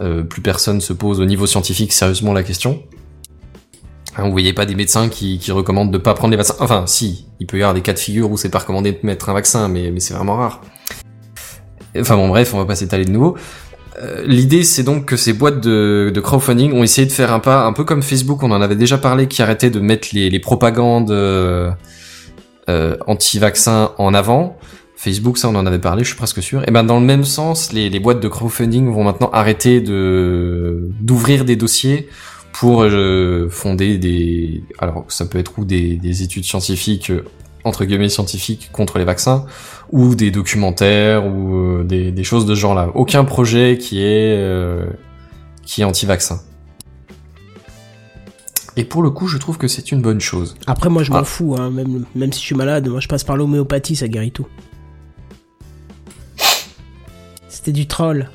euh, 0.00 0.22
plus 0.22 0.40
personne 0.40 0.80
se 0.80 0.94
pose 0.94 1.20
au 1.20 1.26
niveau 1.26 1.46
scientifique 1.46 1.92
sérieusement 1.92 2.32
la 2.32 2.42
question. 2.42 2.84
Hein, 4.16 4.22
vous 4.24 4.32
voyez 4.32 4.54
pas 4.54 4.64
des 4.64 4.76
médecins 4.76 5.10
qui, 5.10 5.38
qui 5.38 5.52
recommandent 5.52 5.92
de 5.92 5.98
pas 5.98 6.14
prendre 6.14 6.30
les 6.30 6.38
vaccins. 6.38 6.56
Enfin, 6.60 6.84
si, 6.86 7.26
il 7.38 7.46
peut 7.46 7.58
y 7.58 7.62
avoir 7.62 7.74
des 7.74 7.82
cas 7.82 7.92
de 7.92 7.98
figure 7.98 8.30
où 8.30 8.38
c'est 8.38 8.48
pas 8.48 8.60
recommandé 8.60 8.92
de 8.92 9.00
mettre 9.02 9.28
un 9.28 9.34
vaccin, 9.34 9.68
mais, 9.68 9.90
mais 9.90 10.00
c'est 10.00 10.14
vraiment 10.14 10.36
rare. 10.36 10.62
Enfin 11.98 12.16
bon, 12.16 12.28
bref, 12.28 12.54
on 12.54 12.58
va 12.58 12.64
pas 12.64 12.76
s'étaler 12.76 13.04
de 13.04 13.10
nouveau. 13.10 13.36
Euh, 13.98 14.24
L'idée, 14.26 14.64
c'est 14.64 14.82
donc 14.82 15.06
que 15.06 15.16
ces 15.16 15.32
boîtes 15.32 15.60
de, 15.60 16.20
crowdfunding 16.22 16.72
ont 16.72 16.82
essayé 16.82 17.06
de 17.06 17.12
faire 17.12 17.32
un 17.32 17.40
pas, 17.40 17.64
un 17.64 17.72
peu 17.72 17.84
comme 17.84 18.02
Facebook, 18.02 18.42
on 18.42 18.50
en 18.50 18.60
avait 18.60 18.76
déjà 18.76 18.98
parlé, 18.98 19.28
qui 19.28 19.42
arrêtait 19.42 19.70
de 19.70 19.80
mettre 19.80 20.08
les, 20.12 20.38
propagandes 20.40 21.10
euh, 21.10 21.70
euh, 22.68 22.96
anti-vaccins 23.06 23.92
en 23.98 24.14
avant. 24.14 24.58
Facebook, 24.96 25.38
ça 25.38 25.48
on 25.48 25.54
en 25.54 25.66
avait 25.66 25.78
parlé, 25.78 26.02
je 26.02 26.08
suis 26.08 26.16
presque 26.16 26.42
sûr. 26.42 26.66
Et 26.66 26.70
ben 26.70 26.82
dans 26.82 26.98
le 26.98 27.04
même 27.04 27.24
sens, 27.24 27.72
les, 27.72 28.00
boîtes 28.00 28.20
de 28.20 28.28
crowdfunding 28.28 28.90
vont 28.90 29.04
maintenant 29.04 29.30
arrêter 29.32 29.80
d'ouvrir 29.80 31.44
des 31.44 31.56
dossiers 31.56 32.08
pour 32.52 32.86
fonder 33.50 33.98
des 33.98 34.62
alors 34.78 35.04
ça 35.08 35.26
peut 35.26 35.38
être 35.38 35.58
ou 35.58 35.64
des, 35.64 35.96
des 35.96 36.22
études 36.22 36.44
scientifiques 36.44 37.10
entre 37.64 37.84
guillemets 37.84 38.08
scientifiques 38.08 38.70
contre 38.72 38.98
les 38.98 39.04
vaccins 39.04 39.46
ou 39.90 40.14
des 40.14 40.30
documentaires 40.30 41.26
ou 41.26 41.56
euh, 41.56 41.84
des, 41.84 42.10
des 42.12 42.24
choses 42.24 42.46
de 42.46 42.54
ce 42.54 42.60
genre 42.60 42.74
là 42.74 42.88
aucun 42.94 43.24
projet 43.24 43.78
qui 43.78 44.00
est 44.02 44.36
euh, 44.38 44.86
qui 45.62 45.80
est 45.80 45.84
anti-vaccin 45.84 46.40
et 48.76 48.84
pour 48.84 49.02
le 49.02 49.10
coup 49.10 49.28
je 49.28 49.38
trouve 49.38 49.56
que 49.56 49.68
c'est 49.68 49.92
une 49.92 50.02
bonne 50.02 50.20
chose 50.20 50.56
Après, 50.66 50.90
moi, 50.90 51.02
je 51.04 51.10
m'en 51.12 51.18
Ah. 51.18 51.24
fous, 51.24 51.54
hein, 51.58 51.70
même, 51.70 52.04
même 52.16 52.32
si 52.32 52.40
je 52.40 52.44
suis 52.46 52.54
malade, 52.56 52.88
moi, 52.88 52.98
je 53.00 53.06
passe 53.06 53.22
par 53.22 53.36
l'homéopathie, 53.36 53.94
ça 53.94 54.08
guérit 54.08 54.32
tout. 54.32 54.48
C'était 57.48 57.70
du 57.72 57.86
troll. 57.86 58.28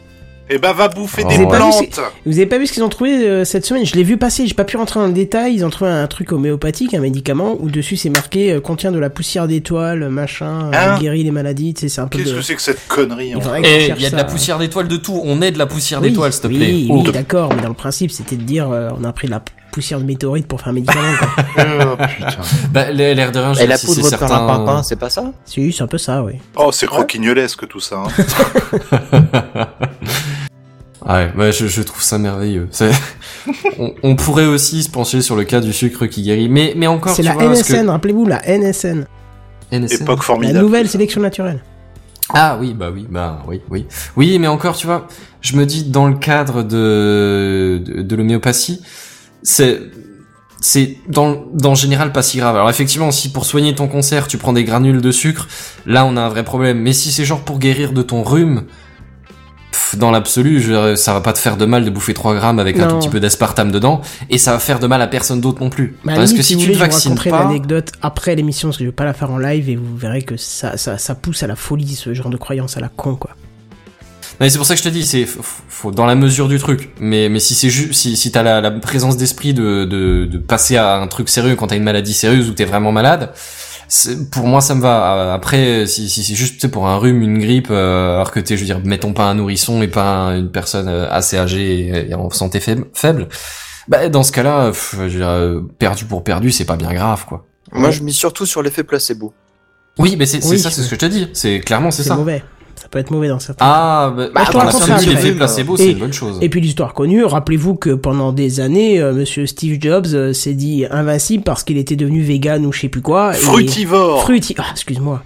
Eh 0.51 0.57
ben, 0.57 0.73
va 0.73 0.87
bouffer 0.87 1.21
Oh, 1.25 1.29
des 1.29 1.45
plantes 1.45 1.99
Vous 2.25 2.33
avez 2.37 2.45
pas 2.47 2.57
vu 2.57 2.65
ce 2.65 2.73
qu'ils 2.73 2.83
ont 2.83 2.89
trouvé 2.89 3.11
euh, 3.27 3.45
cette 3.45 3.65
semaine? 3.65 3.85
Je 3.85 3.93
l'ai 3.95 4.03
vu 4.03 4.17
passer, 4.17 4.47
j'ai 4.47 4.55
pas 4.55 4.63
pu 4.63 4.77
rentrer 4.77 4.99
dans 4.99 5.05
le 5.07 5.13
détail. 5.13 5.53
Ils 5.53 5.63
ont 5.63 5.69
trouvé 5.69 5.91
un 5.91 6.07
truc 6.07 6.31
homéopathique, 6.31 6.93
un 6.95 6.99
médicament, 7.01 7.55
où 7.59 7.69
dessus 7.69 7.97
c'est 7.97 8.09
marqué 8.09 8.53
euh, 8.53 8.59
contient 8.59 8.91
de 8.91 8.97
la 8.99 9.09
poussière 9.11 9.47
d'étoile, 9.47 10.09
machin, 10.09 10.71
euh, 10.73 10.95
Hein 10.95 10.99
guérit 10.99 11.23
les 11.23 11.31
maladies, 11.31 11.73
tu 11.75 11.81
sais, 11.81 11.89
c'est 11.89 12.01
un 12.01 12.07
peu 12.07 12.17
Qu'est-ce 12.17 12.31
de... 12.31 12.35
que 12.37 12.41
c'est 12.41 12.55
que 12.55 12.61
cette 12.61 12.87
connerie 12.87 13.27
Il 13.29 13.37
en 13.37 13.55
il 13.57 14.01
y 14.01 14.05
a 14.05 14.09
de 14.09 14.15
la 14.15 14.23
poussière 14.23 14.57
d'étoile 14.57 14.87
de 14.87 14.97
tout 14.97 15.21
on 15.23 15.41
est 15.41 15.51
de 15.51 15.59
la 15.59 15.67
poussière 15.67 16.01
Oui, 16.01 16.09
d'étoile 16.09 16.33
s'il 16.33 16.41
te 16.41 16.47
oui, 16.47 16.57
plaît 16.57 16.71
Oui, 16.89 17.03
Oh. 17.07 17.11
d'accord, 17.11 17.53
mais 17.55 17.61
dans 17.61 17.67
le 17.69 17.73
principe, 17.75 18.09
c'était 18.11 18.35
de 18.35 18.43
dire 18.43 18.71
euh, 18.71 18.89
on 18.99 19.03
a 19.03 19.13
pris 19.13 19.27
de 19.27 19.31
la 19.31 19.41
poussière 19.71 19.99
de 19.99 20.03
météorite 20.05 20.47
pour 20.47 20.59
faire 20.61 20.69
un 20.69 20.73
médicament. 20.73 21.13
quoi. 21.19 21.29
Oh, 21.91 21.95
putain. 21.95 22.41
bah 22.71 22.89
l'air 22.91 23.31
de 23.31 23.39
rien 23.39 23.53
je 23.53 23.61
Et 23.61 23.67
la 23.67 23.77
si 23.77 23.85
poudre 23.85 24.07
certain- 24.07 24.81
c'est 24.83 24.95
pas 24.99 25.09
ça? 25.11 25.31
Si, 25.45 25.71
c'est 25.71 25.83
un 25.83 25.87
peu 25.87 25.97
ça, 25.99 26.23
oui. 26.23 26.33
Oh, 26.55 26.71
c'est 26.71 26.87
croquignolesque 26.87 27.67
tout 27.67 27.79
ça. 27.79 28.03
hein. 28.03 29.67
Ah 31.11 31.15
ouais, 31.15 31.31
ouais, 31.37 31.51
je, 31.51 31.65
je 31.65 31.81
trouve 31.81 32.03
ça 32.03 32.19
merveilleux. 32.19 32.67
C'est- 32.69 32.91
on, 33.79 33.93
on 34.03 34.15
pourrait 34.15 34.45
aussi 34.45 34.83
se 34.83 34.89
pencher 34.91 35.21
sur 35.23 35.35
le 35.35 35.43
cas 35.43 35.59
du 35.59 35.73
sucre 35.73 36.05
qui 36.05 36.21
guérit, 36.21 36.49
mais 36.49 36.73
mais 36.77 36.85
encore 36.85 37.15
C'est 37.15 37.23
tu 37.23 37.27
la 37.27 37.33
vois, 37.33 37.45
parce 37.47 37.63
que- 37.63 37.73
NSN, 37.73 37.89
rappelez-vous, 37.89 38.25
la 38.27 38.41
NSN. 38.47 39.05
NSN. 39.71 40.03
Époque 40.03 40.19
La 40.19 40.23
formidable. 40.23 40.59
nouvelle 40.59 40.87
sélection 40.87 41.19
naturelle. 41.21 41.63
Ah 42.31 42.57
oui, 42.61 42.75
bah 42.75 42.91
oui, 42.93 43.07
bah 43.09 43.43
oui, 43.47 43.59
oui, 43.71 43.87
oui, 44.15 44.37
mais 44.37 44.45
encore, 44.47 44.75
tu 44.75 44.85
vois, 44.85 45.07
je 45.41 45.55
me 45.57 45.65
dis 45.65 45.83
dans 45.85 46.07
le 46.07 46.13
cadre 46.15 46.61
de 46.61 47.81
de, 47.83 48.01
de 48.03 48.15
l'homéopathie, 48.15 48.81
c'est 49.41 49.79
c'est 50.61 50.97
dans 51.07 51.45
dans 51.53 51.69
le 51.71 51.75
général 51.75 52.11
pas 52.11 52.21
si 52.21 52.37
grave. 52.37 52.55
Alors 52.55 52.69
effectivement, 52.69 53.09
si 53.11 53.31
pour 53.31 53.45
soigner 53.45 53.73
ton 53.73 53.87
cancer 53.87 54.27
tu 54.27 54.37
prends 54.37 54.53
des 54.53 54.63
granules 54.63 55.01
de 55.01 55.11
sucre, 55.11 55.47
là 55.87 56.05
on 56.05 56.17
a 56.17 56.21
un 56.21 56.29
vrai 56.29 56.43
problème. 56.43 56.79
Mais 56.81 56.93
si 56.93 57.11
c'est 57.11 57.25
genre 57.25 57.39
pour 57.41 57.57
guérir 57.57 57.93
de 57.93 58.03
ton 58.03 58.21
rhume, 58.21 58.63
pff, 59.79 59.97
dans 59.97 60.11
l'absolu, 60.11 60.63
ça 60.95 61.13
va 61.13 61.21
pas 61.21 61.33
te 61.33 61.39
faire 61.39 61.57
de 61.57 61.65
mal 61.65 61.85
de 61.85 61.89
bouffer 61.89 62.13
3 62.13 62.35
grammes 62.35 62.59
avec 62.59 62.79
un 62.79 62.87
tout 62.87 62.97
petit 62.97 63.09
peu 63.09 63.19
d'aspartame 63.19 63.71
dedans, 63.71 64.01
et 64.29 64.37
ça 64.37 64.51
va 64.51 64.59
faire 64.59 64.79
de 64.79 64.87
mal 64.87 65.01
à 65.01 65.07
personne 65.07 65.41
d'autre 65.41 65.61
non 65.61 65.69
plus. 65.69 65.95
La 66.05 66.15
Parce 66.15 66.33
que 66.33 66.41
si 66.41 66.57
tu 66.57 66.63
voulez, 66.63 66.73
te 66.73 66.73
je 66.73 66.83
vous 66.83 66.85
vaccines 66.85 67.15
pas, 67.15 67.43
l'anecdote 67.43 67.91
après 68.01 68.35
l'émission, 68.35 68.69
parce 68.69 68.77
que 68.77 68.83
je 68.83 68.89
vais 68.89 68.95
pas 68.95 69.05
la 69.05 69.13
faire 69.13 69.31
en 69.31 69.37
live, 69.37 69.69
et 69.69 69.75
vous 69.75 69.95
verrez 69.95 70.21
que 70.21 70.37
ça, 70.37 70.77
ça, 70.77 70.97
ça 70.97 71.15
pousse 71.15 71.43
à 71.43 71.47
la 71.47 71.55
folie, 71.55 71.95
ce 71.95 72.13
genre 72.13 72.29
de 72.29 72.37
croyance 72.37 72.77
à 72.77 72.81
la 72.81 72.89
con, 72.89 73.15
quoi. 73.15 73.31
Non, 74.39 74.47
c'est 74.49 74.57
pour 74.57 74.65
ça 74.65 74.75
que 74.75 74.79
je 74.79 74.85
te 74.85 74.93
dis, 74.93 75.05
c'est 75.05 75.25
faut, 75.25 75.91
dans 75.91 76.05
la 76.05 76.15
mesure 76.15 76.47
du 76.47 76.59
truc. 76.59 76.91
Mais 77.01 77.27
mais 77.27 77.39
si 77.39 77.55
c'est 77.55 77.69
juste 77.69 77.93
si 77.93 78.15
si 78.15 78.31
t'as 78.31 78.41
la, 78.41 78.61
la 78.61 78.71
présence 78.71 79.17
d'esprit 79.17 79.53
de, 79.53 79.83
de 79.83 80.25
de 80.25 80.37
passer 80.37 80.77
à 80.77 80.95
un 80.95 81.07
truc 81.07 81.27
sérieux 81.27 81.57
quand 81.57 81.67
t'as 81.67 81.75
une 81.75 81.83
maladie 81.83 82.13
sérieuse 82.13 82.49
ou 82.49 82.53
t'es 82.53 82.63
vraiment 82.63 82.93
malade, 82.93 83.33
pour 84.31 84.45
moi 84.47 84.61
ça 84.61 84.75
me 84.75 84.81
va. 84.81 85.15
Euh, 85.15 85.33
Après 85.33 85.85
si 85.87 86.09
si 86.09 86.23
c'est 86.23 86.35
juste 86.35 86.55
tu 86.55 86.59
sais, 86.61 86.67
pour 86.69 86.87
un 86.87 86.97
rhume, 86.97 87.21
une 87.21 87.39
grippe, 87.39 87.69
euh, 87.71 88.15
alors 88.15 88.31
que 88.31 88.39
t'es 88.39 88.55
je 88.55 88.61
veux 88.61 88.65
dire 88.65 88.79
mettons 88.83 89.13
pas 89.13 89.25
un 89.25 89.33
nourrisson 89.35 89.81
et 89.81 89.87
pas 89.87 90.05
un- 90.05 90.37
une 90.37 90.51
personne 90.51 90.87
euh, 90.87 91.07
assez 91.09 91.37
âgée 91.37 92.09
et, 92.09 92.13
en 92.13 92.29
santé 92.29 92.59
faible, 92.59 93.27
bah 93.87 94.07
dans 94.09 94.23
ce 94.23 94.31
cas-là, 94.31 94.67
pff, 94.67 94.91
je 94.93 95.01
veux 95.03 95.09
dire, 95.09 95.27
euh, 95.29 95.61
perdu 95.79 96.05
pour 96.05 96.23
perdu, 96.23 96.51
c'est 96.51 96.65
pas 96.65 96.75
bien 96.77 96.93
grave 96.93 97.25
quoi. 97.25 97.45
Moi, 97.71 97.87
Ouais. 97.89 97.91
je 97.91 98.03
mise 98.03 98.15
surtout 98.15 98.45
sur 98.45 98.61
l'effet 98.63 98.83
placebo. 98.83 99.33
Oui, 99.97 100.15
mais 100.17 100.25
c'est 100.25 100.43
Oui, 100.45 100.57
ça, 100.59 100.69
c'est 100.71 100.81
ce 100.81 100.89
que 100.89 100.95
je 100.95 100.99
te 100.99 101.05
dis. 101.05 101.27
C'est 101.33 101.59
clairement 101.59 101.91
c'est 101.91 102.03
C'est 102.03 102.09
ça. 102.09 102.15
mauvais. 102.15 102.43
Ça 102.81 102.87
peut 102.89 102.99
être 102.99 103.11
mauvais 103.11 103.27
dans 103.27 103.39
certains 103.39 103.65
Ah, 103.67 104.13
bah, 104.15 104.27
Bah, 104.33 104.43
raconte 104.45 104.63
l'absolu, 104.87 104.93
ça 104.99 105.09
l'effet 105.11 105.31
placebo, 105.33 105.75
Et- 105.75 105.77
c'est 105.77 105.91
une 105.91 105.97
bonne 105.99 106.13
chose. 106.13 106.37
Et 106.41 106.47
puis 106.49 106.61
l'histoire 106.61 106.93
connue, 106.93 107.25
rappelez-vous 107.25 107.75
que 107.75 107.89
pendant 107.89 108.31
des 108.31 108.61
années, 108.61 109.01
euh, 109.01 109.11
Monsieur 109.13 109.45
Steve 109.47 109.77
Jobs 109.81 110.07
euh, 110.13 110.31
s'est 110.31 110.53
dit 110.53 110.85
invincible 110.89 111.43
parce 111.43 111.63
qu'il 111.63 111.77
était 111.77 111.97
devenu 111.97 112.21
vegan 112.21 112.65
ou 112.65 112.71
je 112.71 112.79
sais 112.81 112.87
plus 112.89 113.01
quoi. 113.01 113.33
et- 113.33 113.37
Fruitivore 113.37 114.21
Fruiti... 114.21 114.55
Ah, 114.57 114.63
excuse-moi. 114.71 115.21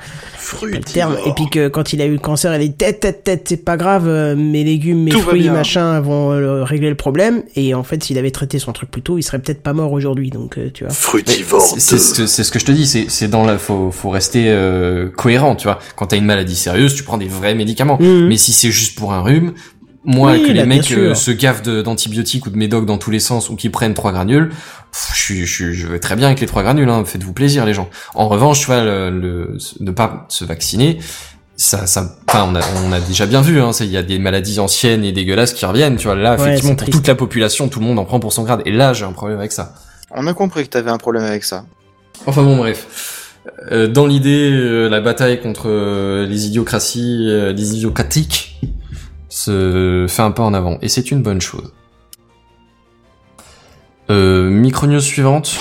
Pas 0.52 0.66
le 0.66 0.80
terme. 0.82 1.18
Et 1.26 1.32
puis 1.34 1.50
que 1.50 1.68
quand 1.68 1.94
il 1.94 2.02
a 2.02 2.06
eu 2.06 2.14
le 2.14 2.20
cancer, 2.20 2.52
elle 2.52 2.62
est 2.62 2.78
tête, 2.78 3.00
tête, 3.00 3.24
tête, 3.24 3.46
c'est 3.48 3.64
pas 3.64 3.78
grave, 3.78 4.08
euh, 4.08 4.36
mes 4.36 4.64
légumes, 4.64 5.04
mes 5.04 5.12
Tout 5.12 5.20
fruits, 5.20 5.50
machin 5.50 6.00
vont 6.02 6.32
euh, 6.32 6.64
régler 6.64 6.90
le 6.90 6.96
problème. 6.96 7.44
Et 7.56 7.74
en 7.74 7.84
fait, 7.84 8.04
s'il 8.04 8.18
avait 8.18 8.32
traité 8.32 8.60
son 8.60 8.72
truc 8.74 8.90
plus 8.92 9.02
tôt, 9.02 9.18
il 9.18 9.24
serait 9.24 9.40
peut-être 9.40 9.62
pas 9.62 9.74
mort 9.74 9.92
aujourd'hui. 9.92 10.30
Donc, 10.30 10.58
euh, 10.58 10.70
tu 10.74 10.84
vois. 10.84 10.94
Fruitivore 10.94 11.62
c'est- 11.62 11.98
ce, 11.98 12.14
que- 12.22 12.28
c'est 12.28 12.44
ce 12.44 12.52
que 12.52 12.60
je 12.60 12.66
te 12.66 12.72
dis, 12.72 12.86
c'est 12.88 13.06
c'est 13.10 13.28
dans 13.28 13.44
la 13.46 13.58
faut 13.58 13.92
faut 13.92 14.10
rester 14.10 14.46
euh, 14.48 15.10
cohérent, 15.10 15.56
tu 15.56 15.64
vois. 15.66 15.80
Quand 15.96 16.08
t'as 16.08 16.18
une 16.18 16.26
maladie 16.26 16.56
sérieuse, 16.56 16.96
tu 16.96 17.04
prends 17.04 17.18
des 17.18 17.28
vrais 17.28 17.56
médicaments. 17.56 17.98
Mhm. 18.00 18.28
Mais 18.28 18.38
si 18.38 18.52
c'est 18.54 18.72
juste 18.72 18.98
pour 18.98 19.14
un 19.14 19.22
rhume, 19.22 19.54
moi 20.06 20.34
Oui, 20.34 20.42
que 20.44 20.48
là, 20.48 20.54
les 20.54 20.54
bien 20.54 20.66
mecs 20.66 20.92
euh, 20.92 21.16
se 21.16 21.32
gavent 21.32 21.62
d'antibiotiques 21.84 22.46
ou 22.46 22.50
de 22.50 22.58
médocs 22.58 22.86
dans 22.86 22.98
tous 22.98 23.12
les 23.12 23.20
sens 23.20 23.50
ou 23.50 23.56
qui 23.56 23.70
prennent 23.70 23.94
trois 23.94 24.12
granules, 24.12 24.50
pff, 24.50 25.12
je 25.14 25.20
suis 25.22 25.46
je, 25.46 25.54
suis- 25.54 25.74
je 25.74 25.88
vais 25.88 26.00
très 26.00 26.16
bien 26.16 26.28
avec 26.28 26.40
les 26.40 26.46
trois 26.48 26.64
granules. 26.64 26.90
Hein, 26.90 27.04
Faites-vous 27.06 27.34
plaisir 27.34 27.66
les 27.66 27.74
gens. 27.74 27.90
En 28.16 28.28
revanche, 28.28 28.60
tu 28.60 28.66
vois, 28.68 28.84
le, 28.84 29.10
le- 29.10 29.58
ne 29.80 29.92
pas 29.92 30.26
se 30.30 30.44
vacciner. 30.46 31.00
Ça, 31.56 31.86
ça, 31.86 32.16
enfin, 32.28 32.50
on 32.52 32.56
a, 32.56 32.62
on 32.86 32.92
a 32.92 33.00
déjà 33.00 33.26
bien 33.28 33.42
vu, 33.42 33.62
hein, 33.62 33.70
il 33.80 33.86
y 33.92 33.96
a 33.98 34.02
des 34.04 34.18
maladies 34.20 34.60
anciennes 34.60 35.04
et 35.06 35.12
dégueulasses 35.12 35.54
qui 35.54 35.66
reviennent, 35.66 35.96
tu 35.98 36.08
vois. 36.08 36.16
Là, 36.16 36.36
Ouais, 36.36 36.42
effectivement, 36.48 36.76
pour 36.76 36.90
toute 36.90 37.08
la 37.08 37.16
population, 37.16 37.70
tout 37.70 37.80
le 37.80 37.86
monde 37.86 38.00
en 38.00 38.06
prend 38.06 38.20
pour 38.20 38.34
son 38.34 38.44
grade. 38.44 38.64
Et 38.66 38.72
là, 38.72 38.92
j'ai 38.94 39.06
un 39.06 39.12
problème 39.14 39.38
avec 39.38 39.52
ça. 39.52 39.76
On 40.12 40.26
a 40.28 40.34
compris 40.34 40.64
que 40.64 40.70
t'avais 40.70 40.90
un 40.92 40.98
problème 40.98 41.24
avec 41.24 41.44
ça. 41.44 41.66
Enfin 42.26 42.42
bon, 42.44 42.58
bref. 42.58 43.30
Euh, 43.72 43.88
dans 43.88 44.08
l'idée, 44.08 44.50
euh, 44.52 44.88
la 44.90 45.00
bataille 45.00 45.40
contre 45.42 45.70
euh, 45.70 46.26
les 46.26 46.48
idiocraties, 46.48 47.28
euh, 47.30 47.54
les 47.54 47.76
idiocratiques, 47.76 48.60
se 49.34 50.06
fait 50.08 50.22
un 50.22 50.32
pas 50.32 50.44
en 50.44 50.54
avant, 50.54 50.78
et 50.82 50.90
c'est 50.90 51.10
une 51.12 51.22
bonne 51.22 51.42
chose. 51.42 51.74
Euh, 54.10 54.50
micro-news 54.50 55.00
suivante. 55.00 55.60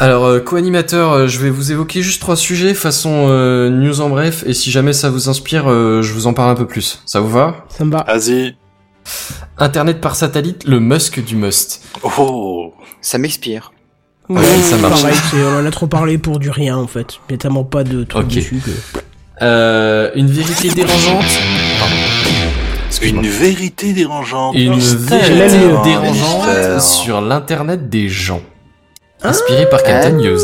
Alors, 0.00 0.24
euh, 0.24 0.40
co-animateur, 0.40 1.12
euh, 1.12 1.26
je 1.28 1.38
vais 1.38 1.50
vous 1.50 1.72
évoquer 1.72 2.02
juste 2.02 2.20
trois 2.20 2.36
sujets 2.36 2.74
façon 2.74 3.26
euh, 3.28 3.68
news 3.68 4.00
en 4.00 4.08
bref, 4.08 4.42
et 4.46 4.54
si 4.54 4.70
jamais 4.70 4.92
ça 4.92 5.10
vous 5.10 5.28
inspire, 5.28 5.70
euh, 5.70 6.02
je 6.02 6.12
vous 6.12 6.26
en 6.26 6.34
parle 6.34 6.50
un 6.50 6.54
peu 6.54 6.66
plus. 6.66 7.02
Ça 7.06 7.20
vous 7.20 7.30
va? 7.30 7.66
Ça 7.68 7.84
me 7.84 7.92
va. 7.92 8.04
Vas-y. 8.04 8.56
Internet 9.56 10.00
par 10.00 10.16
satellite, 10.16 10.64
le 10.64 10.80
Musk 10.80 11.24
du 11.24 11.36
must. 11.36 11.82
Oh. 12.02 12.74
Ça 13.00 13.18
m'expire. 13.18 13.72
Ouais, 14.28 14.44
ça 14.62 14.76
marche. 14.76 15.02
pareil, 15.02 15.16
on 15.34 15.60
en 15.60 15.66
a 15.66 15.70
trop 15.70 15.86
parlé 15.86 16.18
pour 16.18 16.38
du 16.38 16.50
rien, 16.50 16.76
en 16.76 16.86
fait. 16.86 17.18
Il 17.28 17.32
y 17.32 17.34
a 17.34 17.38
tellement 17.38 17.64
pas 17.64 17.84
de 17.84 18.04
trucs 18.04 18.28
dessus 18.28 18.60
que... 18.64 18.70
Euh, 19.42 20.10
une 20.14 20.26
vérité 20.28 20.70
dérangeante. 20.70 21.24
Une 23.02 23.26
vérité 23.26 23.92
dérangeante. 23.92 24.54
Une 24.56 24.74
Mystère. 24.74 25.18
vérité 25.18 25.42
Mystère. 25.58 25.82
dérangeante 25.82 26.46
Mystère. 26.46 26.82
sur 26.82 27.20
l'internet 27.20 27.88
des 27.88 28.08
gens. 28.08 28.40
Inspiré 29.22 29.68
par 29.68 29.80
News. 30.12 30.38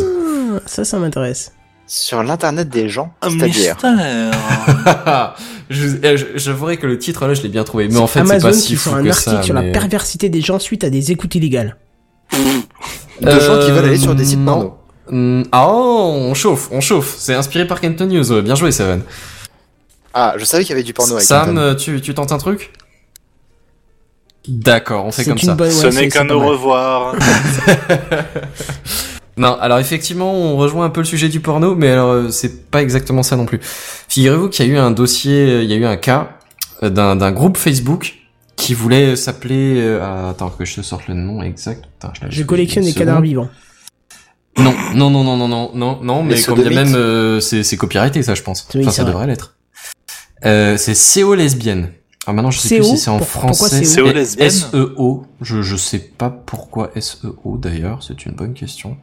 Ah, 0.57 0.61
ça, 0.67 0.85
ça 0.85 0.99
m'intéresse. 0.99 1.53
Sur 1.87 2.23
l'internet 2.23 2.69
des 2.69 2.89
gens, 2.89 3.13
c'est-à-dire. 3.23 3.77
je, 5.71 5.87
eh, 6.03 6.77
que 6.77 6.87
le 6.87 6.99
titre 6.99 7.27
là, 7.27 7.35
je 7.35 7.43
l'ai 7.43 7.51
bien 7.51 7.63
trouvé. 7.65 7.89
Mais 7.89 7.99
en 7.99 8.07
fait, 8.07 8.21
c'est 8.25 8.31
Amazon 8.31 8.49
pas 8.49 8.55
qui 8.55 8.61
si 8.61 8.77
fou 8.77 8.91
un 8.95 9.03
que 9.03 9.09
article 9.11 9.31
ça. 9.37 9.43
sur 9.43 9.55
mais- 9.55 9.67
la 9.67 9.73
perversité 9.73 10.29
des 10.31 10.41
gens 10.41 10.59
suite 10.59 10.83
à 10.85 10.91
des 10.91 11.13
écoutes 11.13 11.35
illégales. 11.35 11.77
De 13.21 13.31
gens 13.31 13.59
qui 13.61 13.71
veulent 13.71 13.85
aller 13.85 13.99
sur 13.99 14.15
des 14.15 14.25
sites 14.25 14.39
non. 14.39 14.45
porno. 14.55 14.75
Ah, 15.53 15.67
oh, 15.69 16.15
on 16.19 16.35
chauffe, 16.35 16.69
on 16.73 16.81
chauffe. 16.81 17.15
C'est 17.19 17.35
inspiré 17.35 17.67
par 17.67 17.81
Kenton 17.81 18.07
News. 18.07 18.43
Bien 18.43 18.55
joué, 18.55 18.73
Seven. 18.73 19.03
Ah, 20.15 20.35
je 20.39 20.45
savais 20.45 20.63
qu'il 20.65 20.71
y 20.71 20.73
avait 20.75 20.83
du 20.83 20.95
porno 20.95 21.15
avec 21.15 21.25
Sam, 21.27 21.47
Kenton. 21.57 21.75
tu, 21.77 22.01
tu 22.01 22.15
tentes 22.15 22.33
un 22.33 22.39
truc? 22.39 22.73
D'accord, 24.47 25.07
on 25.07 25.11
fait 25.13 25.25
C'est 25.25 25.31
comme 25.31 25.39
ça. 25.39 25.55
bonne- 25.55 25.69
ouais, 25.69 25.73
Ce 25.75 25.87
n'est 25.89 26.09
qu'un 26.09 26.29
au 26.31 26.41
revoir. 26.41 27.15
Non, 29.37 29.59
alors 29.61 29.81
effectivement, 29.81 30.33
on 30.33 30.57
rejoint 30.57 30.85
un 30.85 30.91
peu 30.91 31.01
le 31.01 31.07
sujet 31.07 31.29
du 31.29 31.41
porno, 31.41 31.75
mais 31.75 31.91
alors 31.91 32.11
euh, 32.11 32.29
c'est 32.31 32.71
pas 32.71 32.81
exactement 32.83 33.25
ça 33.25 33.35
non 33.35 33.47
plus. 33.47 33.59
Figurez-vous 34.09 34.49
qu'il 34.49 34.65
y 34.65 34.71
a 34.71 34.73
eu 34.75 34.77
un 34.79 34.93
dossier, 34.93 35.35
euh, 35.51 35.63
il 35.65 35.69
y 35.69 35.73
a 35.73 35.77
eu 35.77 35.85
un 35.85 35.97
cas 35.97 36.39
euh, 36.85 36.89
d'un 36.91 37.17
d'un 37.17 37.33
groupe 37.33 37.57
Facebook 37.57 38.15
qui 38.55 38.75
voulait 38.75 39.17
s'appeler. 39.17 39.75
euh, 39.81 39.99
ah, 40.01 40.29
attends 40.31 40.51
que 40.51 40.65
je 40.65 40.77
te 40.77 40.83
sorte 40.83 41.09
le 41.09 41.15
nom 41.15 41.43
exact. 41.43 41.83
Attends, 42.01 42.13
je 42.31 42.45
collectionne 42.45 42.85
cadavres 42.95 43.17
seconde. 43.19 43.25
vivants. 43.25 43.49
Non, 44.59 44.73
non, 44.95 45.11
non, 45.11 45.25
non, 45.25 45.37
non, 45.37 45.49
non, 45.49 45.71
non, 45.75 45.99
non, 46.03 46.23
mais 46.23 46.41
quand 46.41 46.55
bien 46.55 46.71
même, 46.71 46.95
euh, 46.95 47.41
c'est 47.41 47.65
c'est 47.65 47.77
copyrighté 47.77 48.23
ça, 48.23 48.35
je 48.35 48.43
pense. 48.43 48.67
Oui, 48.75 48.83
enfin, 48.83 48.91
c'est 48.91 48.97
ça 48.99 49.03
vrai. 49.03 49.13
devrait 49.13 49.27
l'être. 49.27 49.57
Euh, 50.45 50.77
c'est 50.77 50.95
CO 50.95 51.35
lesbienne. 51.35 51.91
Alors 52.27 52.37
maintenant, 52.37 52.51
je 52.51 52.59
sais 52.61 52.77
plus 52.77 52.85
si 52.85 52.99
c'est 52.99 53.11
en 53.11 53.19
Pour- 53.19 53.27
français. 53.29 53.83
CO? 53.83 54.07
CO 54.07 54.13
lesbienne 54.13 54.51
SEO. 54.51 55.27
Je 55.41 55.61
je 55.63 55.77
sais 55.77 55.99
pas 55.99 56.31
pourquoi 56.31 56.91
SEO 56.99 57.59
d'ailleurs. 57.59 58.03
C'est 58.03 58.25
une 58.27 58.33
bonne 58.35 58.55
question. 58.55 58.97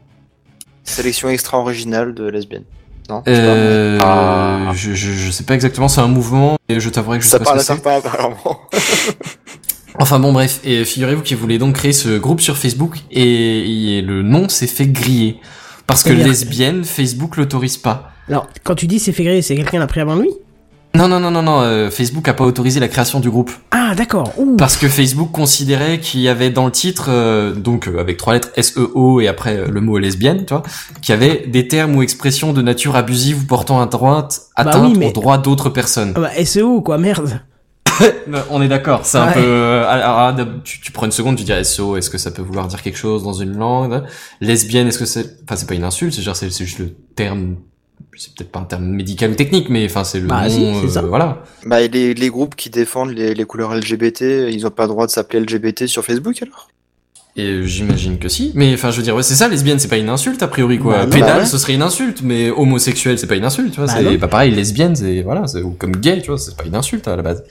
Sélection 0.83 1.29
extra 1.29 1.59
originale 1.59 2.13
de 2.15 2.23
lesbienne. 2.27 2.63
Non 3.09 3.21
je 3.25 3.31
sais 3.33 3.37
pas, 3.41 3.45
mais- 3.47 3.51
Euh, 3.59 3.97
Ah. 4.01 4.71
je, 4.73 4.93
je, 4.93 5.11
je 5.11 5.31
sais 5.31 5.43
pas 5.43 5.53
exactement, 5.55 5.87
c'est 5.89 6.01
un 6.01 6.07
mouvement, 6.07 6.57
et 6.69 6.79
je 6.79 6.89
t'avouerai 6.89 7.17
que 7.19 7.25
je 7.25 7.29
Ça 7.29 7.37
sais 7.39 7.43
pas 7.43 7.51
parle 7.51 7.59
que 7.59 7.65
c'est. 7.65 7.81
pas 7.81 7.95
apparemment. 7.97 8.61
Enfin 9.99 10.19
bon, 10.19 10.31
bref, 10.33 10.59
et 10.63 10.85
figurez-vous 10.85 11.21
qu'ils 11.21 11.37
voulaient 11.37 11.57
donc 11.57 11.75
créer 11.75 11.93
ce 11.93 12.17
groupe 12.17 12.41
sur 12.41 12.57
Facebook, 12.57 12.97
et, 13.11 13.97
et 13.97 14.01
le 14.01 14.21
nom 14.23 14.49
s'est 14.49 14.67
fait 14.67 14.87
griller. 14.87 15.37
Parce 15.87 16.03
que 16.03 16.13
lesbienne, 16.13 16.83
Facebook 16.85 17.35
l'autorise 17.37 17.77
pas. 17.77 18.11
Alors, 18.29 18.47
quand 18.63 18.75
tu 18.75 18.87
dis 18.87 18.99
c'est 18.99 19.11
fait 19.11 19.23
griller, 19.23 19.41
c'est 19.41 19.55
quelqu'un 19.55 19.79
l'a 19.79 19.87
pris 19.87 19.99
avant 19.99 20.15
lui? 20.15 20.29
Non, 20.93 21.07
non, 21.07 21.19
non, 21.21 21.31
non, 21.31 21.41
non, 21.41 21.61
euh, 21.61 21.89
Facebook 21.89 22.27
a 22.27 22.33
pas 22.33 22.43
autorisé 22.43 22.79
la 22.81 22.89
création 22.89 23.21
du 23.21 23.29
groupe. 23.29 23.49
Ah, 23.71 23.93
d'accord. 23.95 24.31
Parce 24.57 24.75
que 24.75 24.89
Facebook 24.89 25.31
considérait 25.31 25.99
qu'il 25.99 26.19
y 26.19 26.27
avait 26.27 26.49
dans 26.49 26.65
le 26.65 26.71
titre, 26.71 27.05
euh, 27.07 27.53
donc 27.53 27.87
euh, 27.87 27.99
avec 27.99 28.17
trois 28.17 28.33
lettres 28.33 28.49
S-E-O 28.57 29.21
et 29.21 29.27
après 29.29 29.67
le 29.69 29.81
mot 29.81 29.97
lesbienne, 29.97 30.45
tu 30.45 30.53
vois, 30.53 30.63
qu'il 31.01 31.13
y 31.13 31.17
avait 31.17 31.47
des 31.47 31.67
termes 31.69 31.95
ou 31.95 32.01
expressions 32.01 32.51
de 32.51 32.61
nature 32.61 32.97
abusive 32.97 33.41
ou 33.43 33.45
portant 33.45 33.79
atteinte, 33.81 34.01
Bah 34.57 34.63
atteinte 34.69 34.91
oui, 34.91 34.95
mais- 34.97 35.07
aux 35.09 35.13
droits 35.13 35.37
d'autres 35.37 35.69
personnes. 35.69 36.11
Ah 36.17 36.19
bah, 36.21 36.45
SEO, 36.45 36.81
quoi, 36.81 36.97
merde. 36.97 37.39
On 38.49 38.61
est 38.61 38.67
d'accord, 38.67 39.05
c'est 39.05 39.17
un 39.17 39.27
Ouais. 39.27 39.33
peu. 39.33 39.39
euh, 39.43 39.85
alors, 39.87 40.17
alors, 40.19 40.47
tu, 40.63 40.79
tu 40.81 40.91
prends 40.91 41.05
une 41.05 41.11
seconde, 41.11 41.37
tu 41.37 41.43
dis 41.43 41.53
SO, 41.65 41.97
est-ce 41.97 42.09
que 42.09 42.17
ça 42.17 42.31
peut 42.31 42.41
vouloir 42.41 42.67
dire 42.67 42.81
quelque 42.81 42.97
chose 42.97 43.23
dans 43.23 43.33
une 43.33 43.57
langue 43.57 44.03
Lesbienne, 44.39 44.87
est-ce 44.87 44.99
que 44.99 45.05
c'est. 45.05 45.37
Enfin, 45.43 45.55
c'est 45.55 45.67
pas 45.67 45.75
une 45.75 45.83
insulte, 45.83 46.13
c'est 46.13 46.21
genre, 46.21 46.35
c'est 46.35 46.49
c'est 46.49 46.65
juste 46.65 46.79
le 46.79 46.93
terme. 47.15 47.55
C'est 48.17 48.35
peut-être 48.35 48.51
pas 48.51 48.59
un 48.59 48.63
terme 48.65 48.85
médical 48.85 49.31
ou 49.31 49.35
technique, 49.35 49.69
mais 49.69 49.85
enfin, 49.85 50.03
c'est 50.03 50.19
le 50.19 50.27
Bah, 50.27 50.43
nom. 50.47 50.49
si, 50.49 50.97
euh. 50.97 51.01
Voilà. 51.07 51.43
Bah, 51.65 51.81
et 51.81 51.87
les, 51.87 52.13
les 52.13 52.29
groupes 52.29 52.55
qui 52.55 52.69
défendent 52.69 53.11
les, 53.11 53.33
les 53.33 53.45
couleurs 53.45 53.73
LGBT, 53.73 54.21
ils 54.51 54.65
ont 54.67 54.71
pas 54.71 54.83
le 54.83 54.89
droit 54.89 55.05
de 55.05 55.11
s'appeler 55.11 55.39
LGBT 55.39 55.85
sur 55.87 56.03
Facebook 56.03 56.35
alors? 56.41 56.67
Et 57.37 57.63
j'imagine 57.65 58.17
que 58.19 58.27
si. 58.27 58.51
Mais 58.55 58.73
enfin, 58.73 58.91
je 58.91 58.97
veux 58.97 59.03
dire, 59.03 59.15
ouais, 59.15 59.23
c'est 59.23 59.35
ça, 59.35 59.47
lesbienne, 59.47 59.79
c'est 59.79 59.87
pas 59.87 59.97
une 59.97 60.09
insulte 60.09 60.43
a 60.43 60.47
priori, 60.47 60.79
quoi. 60.79 60.93
Bah, 60.97 61.05
non. 61.05 61.11
Pédale, 61.11 61.29
Bah 61.33 61.39
ouais. 61.39 61.45
ce 61.45 61.57
serait 61.57 61.73
une 61.73 61.81
insulte, 61.81 62.21
mais 62.23 62.49
homosexuel, 62.49 63.17
c'est 63.17 63.27
pas 63.27 63.35
une 63.35 63.45
insulte, 63.45 63.71
tu 63.71 63.77
vois. 63.79 63.85
Bah, 63.87 63.93
c'est 63.97 64.17
pas 64.17 64.27
pareil, 64.27 64.51
lesbienne, 64.51 64.95
c'est. 64.95 65.21
Voilà, 65.21 65.47
c'est 65.47 65.61
ou 65.61 65.71
comme 65.71 65.95
gay, 65.95 66.19
tu 66.21 66.27
vois, 66.27 66.37
c'est 66.37 66.57
pas 66.57 66.65
une 66.65 66.75
insulte 66.75 67.07
à 67.07 67.15
la 67.15 67.21
base. 67.21 67.43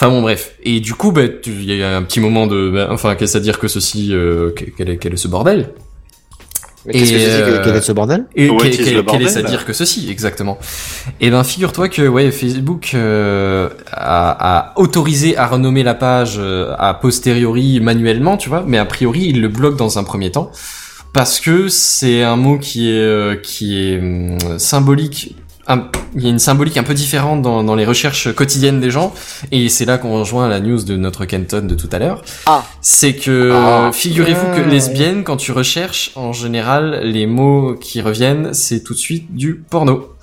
Enfin 0.00 0.10
bon, 0.10 0.20
bref. 0.22 0.52
Et 0.64 0.80
du 0.80 0.94
coup, 0.94 1.12
bah, 1.12 1.28
tu- 1.28 1.50
il 1.50 1.64
y 1.76 1.82
a 1.82 1.96
un 1.96 2.02
petit 2.02 2.18
moment 2.20 2.46
de. 2.48 2.86
enfin, 2.90 3.14
qu'est-ce 3.14 3.36
à 3.36 3.40
dire 3.40 3.58
que 3.60 3.68
ceci. 3.68 4.08
euh, 4.12 4.50
quel, 4.76 4.90
est, 4.90 4.96
quel 4.98 5.12
est 5.12 5.16
ce 5.16 5.28
bordel? 5.28 5.70
Mais 6.88 6.94
qu'est-ce 6.94 7.12
que 7.12 7.16
Et, 7.16 7.20
c'est 7.20 7.42
euh, 7.42 7.58
que- 7.60 7.64
Quel 7.66 7.76
est 7.76 7.80
ce 7.82 7.92
bordel? 7.92 8.24
Et 8.34 8.48
What 8.48 8.58
quel, 8.62 8.72
is 8.72 8.76
quel- 8.78 8.84
the 8.86 8.88
quel 8.88 9.02
bordel, 9.04 9.26
est 9.28 9.36
à 9.36 9.42
là 9.42 9.48
dire 9.50 9.64
que 9.66 9.72
ceci, 9.74 10.10
exactement 10.10 10.58
Eh 11.20 11.28
ben, 11.30 11.44
figure-toi 11.44 11.88
que 11.90 12.08
ouais, 12.08 12.30
Facebook 12.30 12.92
euh, 12.94 13.68
a, 13.92 14.58
a 14.58 14.72
autorisé 14.80 15.36
à 15.36 15.46
renommer 15.46 15.82
la 15.82 15.94
page 15.94 16.36
euh, 16.38 16.74
a 16.78 16.94
posteriori 16.94 17.78
manuellement, 17.80 18.38
tu 18.38 18.48
vois, 18.48 18.64
mais 18.66 18.78
a 18.78 18.86
priori 18.86 19.26
il 19.28 19.42
le 19.42 19.48
bloque 19.48 19.76
dans 19.76 19.98
un 19.98 20.02
premier 20.04 20.30
temps 20.30 20.50
parce 21.12 21.40
que 21.40 21.68
c'est 21.68 22.22
un 22.22 22.36
mot 22.36 22.58
qui 22.58 22.88
est 22.90 22.98
euh, 23.02 23.36
qui 23.36 23.78
est 23.78 23.98
hum, 23.98 24.38
symbolique. 24.58 25.36
Un- 25.68 25.84
il 26.16 26.22
y 26.22 26.26
a 26.26 26.30
une 26.30 26.38
symbolique 26.38 26.76
un 26.78 26.82
peu 26.82 26.94
différente 26.94 27.42
dans, 27.42 27.62
dans 27.62 27.74
les 27.74 27.84
recherches 27.84 28.32
quotidiennes 28.34 28.80
des 28.80 28.90
gens, 28.90 29.12
et 29.52 29.68
c'est 29.68 29.84
là 29.84 29.98
qu'on 29.98 30.18
rejoint 30.18 30.48
la 30.48 30.60
news 30.60 30.82
de 30.82 30.96
notre 30.96 31.24
Kenton 31.26 31.66
de 31.66 31.74
tout 31.74 31.88
à 31.92 31.98
l'heure. 31.98 32.22
Ah. 32.46 32.64
C'est 32.80 33.14
que 33.14 33.52
Ah. 33.54 33.90
figurez-vous 33.92 34.46
Ah, 34.52 34.56
que 34.56 34.68
lesbienne, 34.68 35.24
quand 35.24 35.36
tu 35.36 35.52
recherches, 35.52 36.10
en 36.16 36.32
général, 36.32 37.00
les 37.04 37.26
mots 37.26 37.74
qui 37.74 38.00
reviennent, 38.00 38.54
c'est 38.54 38.82
tout 38.82 38.94
de 38.94 38.98
suite 38.98 39.34
du 39.34 39.54
porno. 39.54 40.14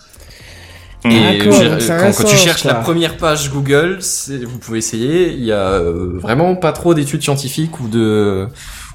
Et 1.08 1.38
D'accord, 1.38 1.62
j'ai- 1.62 1.70
donc 1.70 1.82
ça 1.82 1.98
a 1.98 2.12
quand, 2.12 2.24
tu 2.24 2.36
cherches 2.36 2.64
quoi. 2.64 2.74
la 2.74 2.80
première 2.80 3.18
page 3.18 3.52
Google, 3.52 4.00
vous 4.48 4.58
pouvez 4.58 4.80
essayer. 4.80 5.34
Il 5.34 5.44
y 5.46 5.52
a 5.52 5.58
euh, 5.74 6.18
vraiment 6.20 6.56
pas 6.56 6.72
trop 6.72 6.96
d'études 6.96 7.22
scientifiques 7.22 7.80
ou 7.80 7.88
de 7.88 8.48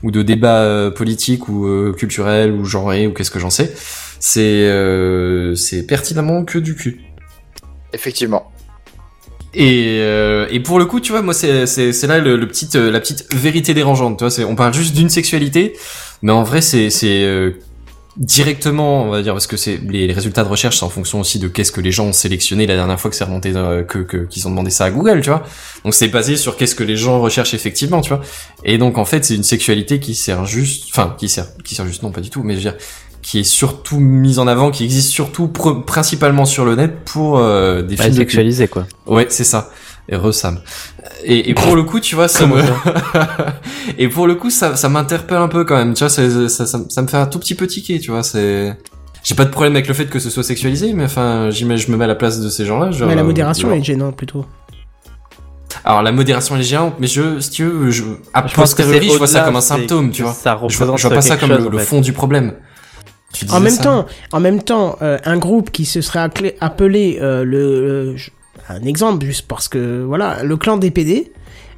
ou 0.03 0.11
de 0.11 0.23
débats 0.23 0.63
euh, 0.63 0.91
politiques 0.91 1.49
ou 1.49 1.67
euh, 1.69 1.93
culturels 1.97 2.51
ou 2.53 2.65
genrés 2.65 3.07
ou 3.07 3.13
qu'est-ce 3.13 3.31
que 3.31 3.39
j'en 3.39 3.51
sais. 3.51 3.73
C'est 4.21 4.41
euh, 4.69 5.55
c'est 5.55 5.85
pertinemment 5.87 6.45
que 6.45 6.59
du 6.59 6.75
cul. 6.77 7.01
Effectivement. 7.93 8.53
Et, 9.53 9.99
euh, 10.01 10.47
et 10.51 10.61
pour 10.61 10.79
le 10.79 10.85
coup, 10.85 11.01
tu 11.01 11.11
vois, 11.11 11.23
moi, 11.23 11.35
c'est 11.35 11.67
c'est 11.67 11.93
c'est 11.93 12.07
là 12.07 12.19
le, 12.21 12.37
le 12.37 12.47
petit 12.47 12.69
euh, 12.77 12.91
la 12.91 13.01
petite 13.01 13.35
vérité 13.35 13.75
dérangeante. 13.75 14.19
Tu 14.19 14.23
vois, 14.25 14.31
c'est 14.31 14.45
on 14.45 14.55
parle 14.55 14.73
juste 14.75 14.95
d'une 14.95 15.09
sexualité, 15.09 15.73
mais 16.23 16.31
en 16.31 16.45
vrai, 16.45 16.61
c'est 16.61 16.89
c'est 16.91 17.25
euh, 17.25 17.53
directement, 18.17 19.05
on 19.05 19.11
va 19.11 19.23
dire, 19.23 19.33
parce 19.33 19.47
que 19.49 19.57
c'est 19.57 19.81
les, 19.89 20.07
les 20.07 20.13
résultats 20.13 20.45
de 20.45 20.49
recherche, 20.49 20.79
c'est 20.79 20.85
en 20.85 20.91
fonction 20.91 21.19
aussi 21.21 21.39
de 21.41 21.49
qu'est-ce 21.49 21.73
que 21.73 21.81
les 21.81 21.91
gens 21.91 22.07
ont 22.07 22.13
sélectionné 22.13 22.67
la 22.67 22.77
dernière 22.77 23.01
fois 23.01 23.11
que 23.11 23.17
c'est 23.17 23.25
remonté, 23.25 23.53
euh, 23.57 23.83
que 23.83 23.99
que- 23.99 24.27
qu'ils 24.27 24.47
ont 24.47 24.51
demandé 24.51 24.71
ça 24.71 24.85
à 24.85 24.91
Google, 24.91 25.21
tu 25.23 25.31
vois. 25.31 25.43
Donc 25.85 25.95
c'est 25.95 26.09
basé 26.09 26.37
sur 26.37 26.57
qu'est-ce 26.57 26.75
que 26.77 26.85
les 26.85 26.97
gens 26.97 27.21
recherchent 27.21 27.55
effectivement, 27.55 28.03
tu 28.03 28.11
vois. 28.11 28.21
Et 28.65 28.79
donc 28.79 28.99
en 28.99 29.05
fait, 29.05 29.25
c'est 29.25 29.35
une 29.35 29.43
sexualité 29.43 29.99
qui 29.99 30.15
sert 30.15 30.45
juste, 30.45 30.85
enfin, 30.91 31.17
qui 31.19 31.29
sert, 31.29 31.47
qui 31.65 31.75
sert 31.75 31.87
juste, 31.87 32.03
non, 32.05 32.13
pas 32.13 32.21
du 32.21 32.31
tout, 32.31 32.43
mais 32.45 32.53
je 32.55 32.59
veux 32.59 32.71
dire, 32.71 32.77
qui 33.23 33.41
est 33.41 33.45
surtout 33.45 33.99
mise 34.01 34.39
en 34.39 34.47
avant, 34.47 34.71
qui 34.71 34.85
existe 34.85 35.11
surtout 35.11 35.47
pr- 35.49 35.85
principalement 35.85 36.45
sur 36.45 36.65
le 36.65 36.75
net 36.75 37.05
pour 37.05 37.39
euh, 37.39 37.83
des 37.83 37.97
Bah, 37.97 38.05
films 38.05 38.17
de 38.17 38.21
sexualisé, 38.21 38.69
quoi. 38.69 38.87
Ouais, 39.07 39.27
c'est 39.29 39.45
ça. 39.45 39.71
Et 40.09 40.17
Sam. 40.33 40.59
Et, 41.25 41.51
et 41.51 41.55
pour 41.55 41.77
le 41.77 41.85
coup, 41.85 42.01
tu 42.01 42.17
vois, 42.17 42.27
ça 42.27 42.45
me... 42.47 42.61
et 43.99 44.09
pour 44.09 44.27
le 44.27 44.35
coup, 44.35 44.51
ça, 44.51 44.75
ça 44.75 44.89
m'interpelle 44.89 45.37
un 45.39 45.47
peu 45.49 45.65
quand 45.65 45.77
même. 45.77 45.95
Tu 45.95 46.01
vois, 46.01 46.09
ça, 46.09 46.49
ça, 46.49 46.67
ça, 46.67 46.81
ça 46.89 47.03
me 47.03 47.07
fait 47.07 47.17
un 47.17 47.27
tout 47.27 47.39
petit 47.39 47.55
peu 47.55 47.67
tiquer, 47.69 48.01
tu 48.01 48.11
vois. 48.11 48.23
C'est, 48.25 48.77
j'ai 49.23 49.35
pas 49.37 49.45
de 49.45 49.51
problème 49.51 49.75
avec 49.75 49.87
le 49.87 49.95
fait 49.95 50.07
que 50.07 50.19
ce 50.19 50.29
soit 50.31 50.43
sexualisé, 50.43 50.93
mais 50.95 51.05
enfin, 51.05 51.51
j'imagine, 51.51 51.87
je 51.87 51.93
me 51.93 51.97
mets 51.97 52.05
à 52.05 52.09
la 52.09 52.17
place 52.17 52.41
de 52.41 52.49
ces 52.49 52.67
gens-là. 52.67 52.91
Mais 53.07 53.15
la 53.15 53.21
euh, 53.21 53.25
modération 53.25 53.69
genre- 53.69 53.77
est 53.79 53.85
gênante 53.85 54.17
plutôt. 54.17 54.45
Alors 55.85 56.03
la 56.03 56.13
modération 56.13 56.57
elle 56.57 56.61
est 56.63 56.65
géante, 56.65 56.95
mais 56.99 57.07
je, 57.07 57.39
si 57.41 57.51
tu 57.51 57.65
veux, 57.65 57.91
je, 57.91 58.03
a 58.35 58.47
Je 58.47 58.55
pense 58.55 58.75
que 58.75 58.83
je 58.83 59.17
vois 59.17 59.27
ça 59.27 59.41
comme 59.43 59.57
un 59.57 59.61
symptôme, 59.61 60.11
tu 60.11 60.23
vois. 60.23 60.33
Ça 60.33 60.59
Je 60.69 60.77
vois, 60.77 60.97
je 60.97 61.07
vois 61.07 61.15
pas 61.15 61.23
ça 61.23 61.37
comme 61.37 61.51
chose, 61.51 61.69
le, 61.71 61.79
fait. 61.79 61.85
fond 61.85 62.01
du 62.01 62.13
problème. 62.13 62.55
Tu 63.33 63.47
En 63.51 63.61
même 63.61 63.73
ça 63.73 63.83
temps, 63.85 64.07
en 64.33 64.41
même 64.41 64.63
temps, 64.63 64.97
euh, 65.03 65.19
un 65.25 65.39
groupe 65.39 65.71
qui 65.71 65.85
se 65.85 66.01
serait 66.01 66.29
appelé 66.61 67.19
euh, 67.21 67.45
le, 67.45 68.17
un 68.69 68.83
exemple 68.85 69.25
juste 69.25 69.47
parce 69.47 69.69
que 69.69 70.03
voilà, 70.05 70.43
le 70.43 70.57
clan 70.57 70.77
des 70.79 70.91
PD. 70.91 71.31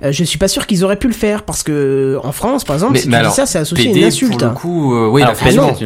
euh, 0.02 0.10
je 0.12 0.24
suis 0.24 0.38
pas 0.38 0.48
sûr 0.48 0.66
qu'ils 0.66 0.82
auraient 0.82 0.96
pu 0.98 1.06
le 1.08 1.12
faire 1.12 1.42
parce 1.44 1.62
que 1.62 2.18
en 2.24 2.32
France, 2.32 2.64
par 2.64 2.74
exemple, 2.76 2.94
Mais- 2.94 3.00
si 3.00 3.08
mais 3.08 3.16
tu 3.16 3.18
dis 3.18 3.20
alors, 3.20 3.34
ça, 3.34 3.44
c'est 3.46 3.58
associé 3.58 3.92
à 3.92 3.96
une 3.96 4.04
insulte. 4.04 4.38
pour 4.38 4.48
le 4.48 4.54
coup, 4.54 4.94
euh, 4.94 5.08
oui, 5.08 5.22
Ah 5.24 5.34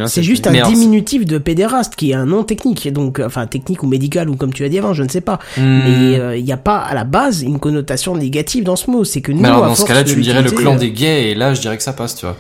c'est 0.07 0.23
juste 0.23 0.47
un 0.47 0.53
Mais 0.53 0.59
alors, 0.61 0.71
diminutif 0.71 1.27
de 1.27 1.37
pédéraste 1.39 1.97
qui 1.97 2.13
est 2.13 2.15
un 2.15 2.27
nom 2.27 2.45
technique, 2.45 2.91
donc 2.93 3.19
euh, 3.19 3.27
enfin 3.27 3.47
technique 3.47 3.83
ou 3.83 3.87
médical 3.89 4.31
ou 4.31 4.37
comme 4.37 4.53
tu 4.55 4.65
as 4.65 4.69
dit 4.69 4.79
avant, 4.79 4.95
je 4.95 5.03
ne 5.03 5.09
sais 5.09 5.21
pas. 5.21 5.39
Hmm. 5.59 5.81
Mais 5.85 6.19
euh, 6.21 6.37
il 6.37 6.45
n'y 6.45 6.53
a 6.53 6.57
pas 6.57 6.79
à 6.79 6.95
la 6.95 7.05
base 7.05 7.43
une 7.43 7.59
connotation 7.59 8.15
négative 8.17 8.63
dans 8.65 8.77
ce 8.77 8.89
mot. 8.91 9.03
C'est 9.05 9.21
que 9.21 9.33
nous, 9.33 9.41
Mais 9.43 9.49
alors 9.49 9.65
à 9.65 9.69
dans 9.69 9.75
ce 9.75 9.85
cas-là, 9.85 10.05
tu 10.05 10.17
me 10.17 10.23
dirais 10.23 10.43
le 10.43 10.51
clan 10.53 10.77
euh, 10.77 10.79
des 10.79 10.93
gays, 10.93 11.31
et 11.31 11.35
là, 11.35 11.53
je 11.55 11.61
dirais 11.61 11.77
que 11.77 11.83
ça 11.83 11.93
passe, 11.93 12.15
tu 12.15 12.25
vois. 12.25 12.37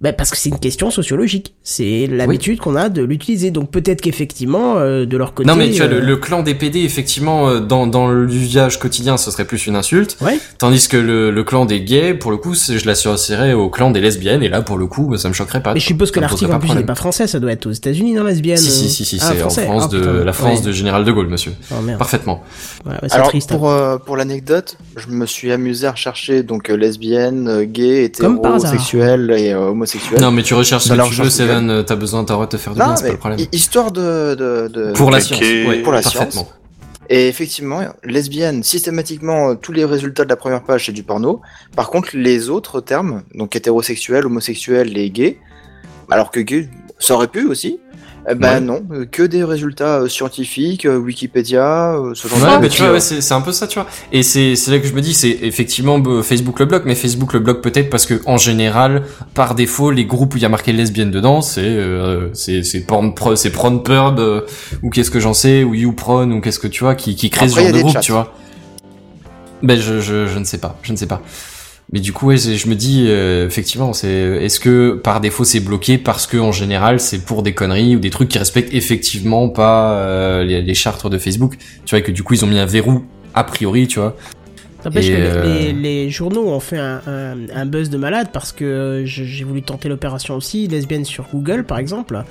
Bah, 0.00 0.12
parce 0.12 0.30
que 0.30 0.36
c'est 0.36 0.48
une 0.50 0.58
question 0.60 0.90
sociologique. 0.90 1.54
C'est 1.62 2.06
l'habitude 2.10 2.60
qu'on 2.60 2.76
a 2.76 2.88
de 2.88 3.02
l'utiliser. 3.02 3.50
Donc 3.50 3.70
peut-être 3.70 4.00
qu'effectivement, 4.00 4.76
euh, 4.78 5.06
de 5.06 5.16
leur 5.16 5.34
côté. 5.34 5.48
Non 5.48 5.56
mais 5.56 5.70
tu 5.70 5.78
vois, 5.78 5.86
le, 5.88 5.96
euh, 5.96 6.00
le 6.00 6.16
clan 6.16 6.42
des 6.42 6.54
PD, 6.54 6.80
effectivement, 6.80 7.48
euh, 7.48 7.60
dans, 7.60 7.86
dans 7.86 8.10
l'usage 8.10 8.78
quotidien, 8.78 9.16
ce 9.16 9.30
serait 9.30 9.44
plus 9.44 9.66
une 9.66 9.74
insulte. 9.76 10.16
Ouais. 10.20 10.38
Tandis 10.58 10.86
que 10.88 10.96
le, 10.96 11.30
le 11.30 11.44
clan 11.44 11.64
des 11.66 11.80
gays, 11.82 12.14
pour 12.14 12.30
le 12.30 12.36
coup, 12.36 12.54
je 12.54 12.86
l'associerais 12.86 13.54
au 13.54 13.68
clan 13.70 13.90
des 13.90 14.00
lesbiennes, 14.00 14.42
et 14.42 14.48
là, 14.48 14.62
pour 14.62 14.78
le 14.78 14.86
coup, 14.86 15.08
bah, 15.10 15.18
ça 15.18 15.28
me 15.28 15.34
choquerait 15.34 15.62
pas. 15.62 15.74
Mais 15.74 15.80
je 15.80 15.86
suppose 15.86 16.10
que 16.10 16.20
l'article 16.20 16.52
en 16.52 16.58
plus 16.60 16.74
n'est 16.74 16.84
pas 16.84 16.94
français, 16.94 17.26
ça 17.26 17.40
doit 17.40 17.52
être 17.52 17.66
aux 17.66 17.72
États-Unis, 17.72 18.12
non 18.14 18.24
lesbienne. 18.24 18.56
Si, 18.56 18.70
si, 18.70 18.88
si, 18.90 19.04
si, 19.04 19.18
Ah, 19.20 19.32
c'est 19.34 19.42
en. 19.42 19.48
France 19.50 19.84
Ah, 19.86 19.92
de, 19.94 19.98
putain. 19.98 20.24
la 20.24 20.32
France 20.32 20.58
Ouais. 20.60 20.66
de 20.66 20.72
Général 20.72 21.04
de 21.04 21.10
Gaulle, 21.12 21.28
monsieur. 21.28 21.52
Oh 21.72 21.80
merde. 21.82 21.98
Parfaitement. 21.98 22.42
Ouais, 22.86 22.92
Alors 23.10 23.28
triste. 23.28 23.50
hein. 23.52 23.56
pour 23.56 23.70
euh, 23.70 23.98
pour 23.98 24.16
l'anecdote, 24.16 24.76
je 24.96 25.08
me 25.08 25.26
suis 25.26 25.50
amusé 25.52 25.86
à 25.86 25.90
rechercher 25.92 26.42
donc 26.42 26.70
euh, 26.70 26.76
lesbienne, 26.76 27.64
gay, 27.64 28.04
hétérosexuel 28.04 29.30
et 29.36 29.52
euh, 29.52 29.72
homosexuel. 29.96 30.20
Non, 30.20 30.30
mais 30.30 30.42
tu 30.42 30.54
recherches 30.54 30.84
ce 30.84 30.92
que 30.92 31.08
tu 31.08 31.22
veux. 31.22 31.30
Seven, 31.30 31.84
t'as 31.84 31.96
besoin, 31.96 32.24
t'as 32.24 32.34
le 32.34 32.36
droit 32.36 32.46
de 32.46 32.50
te 32.52 32.56
faire 32.56 32.72
du 32.74 32.78
Non, 32.78 32.86
bien, 32.86 32.96
c'est 32.96 33.02
pas 33.02 33.06
mais 33.08 33.12
le 33.12 33.18
problème. 33.18 33.40
hi- 33.40 33.48
histoire 33.52 33.90
de, 33.92 34.34
de, 34.34 34.68
de- 34.68 34.92
Pour 34.92 35.10
la 35.10 35.20
science, 35.20 35.40
ouais, 35.40 35.80
Pour 35.82 35.92
la 35.92 36.02
parfaitement. 36.02 36.30
science. 36.30 36.54
Et 37.10 37.26
effectivement, 37.28 37.80
lesbienne, 38.04 38.62
systématiquement, 38.62 39.50
euh, 39.50 39.54
tous 39.54 39.72
les 39.72 39.84
résultats 39.86 40.24
de 40.24 40.28
la 40.28 40.36
première 40.36 40.62
page, 40.62 40.86
c'est 40.86 40.92
du 40.92 41.02
porno. 41.02 41.40
Par 41.74 41.88
contre, 41.88 42.10
les 42.12 42.50
autres 42.50 42.80
termes, 42.82 43.22
donc 43.34 43.56
hétérosexuel, 43.56 44.26
homosexuel 44.26 44.96
et 44.98 45.08
gay, 45.10 45.38
alors 46.10 46.30
que 46.30 46.40
gay, 46.40 46.68
ça 46.98 47.14
aurait 47.14 47.28
pu 47.28 47.46
aussi, 47.46 47.80
eh 48.30 48.34
ben 48.34 48.54
Ouais. 48.54 48.60
non, 48.60 48.82
euh, 48.92 49.04
que 49.04 49.22
des 49.22 49.44
résultats 49.44 50.00
euh, 50.00 50.08
scientifiques, 50.08 50.84
euh, 50.86 50.96
Wikipédia, 50.98 51.94
ce 52.14 52.28
genre 52.28 52.38
de 52.38 52.44
Ouais, 52.44 52.50
choses. 52.52 52.58
mais 52.62 52.68
tu 52.68 52.82
vois, 52.82 52.92
ouais, 52.92 53.00
c'est 53.00 53.20
c'est 53.20 53.34
un 53.34 53.40
peu 53.40 53.52
ça, 53.52 53.66
tu 53.66 53.78
vois. 53.78 53.88
Et 54.12 54.22
c'est 54.22 54.56
c'est 54.56 54.70
là 54.70 54.78
que 54.78 54.86
je 54.86 54.92
me 54.92 55.00
dis, 55.00 55.14
c'est 55.14 55.30
effectivement 55.42 55.98
euh, 56.06 56.22
Facebook 56.22 56.58
le 56.60 56.66
bloque, 56.66 56.84
mais 56.84 56.94
Facebook 56.94 57.32
le 57.32 57.40
bloque 57.40 57.62
peut-être 57.62 57.90
parce 57.90 58.06
que 58.06 58.20
en 58.26 58.36
général, 58.38 59.02
par 59.34 59.54
défaut, 59.54 59.90
les 59.90 60.04
groupes 60.04 60.34
où 60.34 60.36
il 60.36 60.42
y 60.42 60.46
a 60.46 60.48
marqué 60.48 60.72
lesbienne 60.72 61.10
dedans, 61.10 61.40
c'est 61.42 61.60
euh, 61.64 62.28
c'est 62.34 62.62
c'est 62.62 62.80
porn 62.80 63.14
pro- 63.14 63.36
c'est 63.36 63.50
Pornpub 63.50 64.18
euh, 64.18 64.42
ou 64.82 64.90
qu'est-ce 64.90 65.10
que 65.10 65.20
j'en 65.20 65.34
sais, 65.34 65.64
ou 65.64 65.74
YouPorn 65.74 66.32
ou 66.32 66.40
qu'est-ce 66.40 66.58
que 66.58 66.68
tu 66.68 66.84
vois, 66.84 66.94
qui 66.94 67.16
qui 67.16 67.30
crée 67.30 67.48
ce 67.48 67.52
Après, 67.54 67.64
y 67.64 67.66
genre 67.68 67.76
de 67.76 67.80
groupe, 67.82 67.92
chats. 67.94 68.00
tu 68.00 68.12
vois. 68.12 68.34
Ben 69.62 69.78
je 69.80 70.00
je 70.00 70.26
je 70.26 70.38
ne 70.38 70.44
sais 70.44 70.58
pas, 70.58 70.78
je 70.82 70.92
ne 70.92 70.96
sais 70.96 71.06
pas. 71.06 71.20
Mais 71.92 72.00
du 72.00 72.12
coup, 72.12 72.26
ouais, 72.26 72.36
je 72.36 72.68
me 72.68 72.74
dis 72.74 73.06
euh, 73.08 73.46
effectivement, 73.46 73.94
c'est 73.94 74.10
est-ce 74.10 74.60
que 74.60 74.92
par 75.02 75.20
défaut 75.22 75.44
c'est 75.44 75.60
bloqué 75.60 75.96
parce 75.96 76.26
que 76.26 76.36
en 76.36 76.52
général 76.52 77.00
c'est 77.00 77.24
pour 77.24 77.42
des 77.42 77.54
conneries 77.54 77.96
ou 77.96 77.98
des 77.98 78.10
trucs 78.10 78.28
qui 78.28 78.38
respectent 78.38 78.74
effectivement 78.74 79.48
pas 79.48 79.94
euh, 79.94 80.44
les, 80.44 80.60
les 80.60 80.74
chartes 80.74 81.08
de 81.08 81.16
Facebook? 81.16 81.56
Tu 81.86 81.90
vois 81.90 82.00
et 82.00 82.02
que 82.02 82.12
du 82.12 82.22
coup 82.22 82.34
ils 82.34 82.44
ont 82.44 82.48
mis 82.48 82.58
un 82.58 82.66
verrou 82.66 83.04
a 83.32 83.42
priori, 83.44 83.86
tu 83.86 84.00
vois. 84.00 84.16
N'empêche 84.84 85.06
que 85.08 85.12
les- 85.12 85.18
euh, 85.18 85.44
les, 85.44 85.72
les 85.72 86.10
journaux 86.10 86.48
ont 86.50 86.60
fait 86.60 86.78
un, 86.78 87.00
un, 87.06 87.36
un 87.54 87.66
buzz 87.66 87.88
de 87.90 87.96
malade 87.96 88.28
parce 88.32 88.52
que 88.52 89.02
j'ai 89.06 89.44
voulu 89.44 89.62
tenter 89.62 89.88
l'opération 89.88 90.36
aussi, 90.36 90.68
lesbienne 90.68 91.04
sur 91.06 91.26
Google 91.32 91.64
par 91.64 91.78
exemple. 91.78 92.22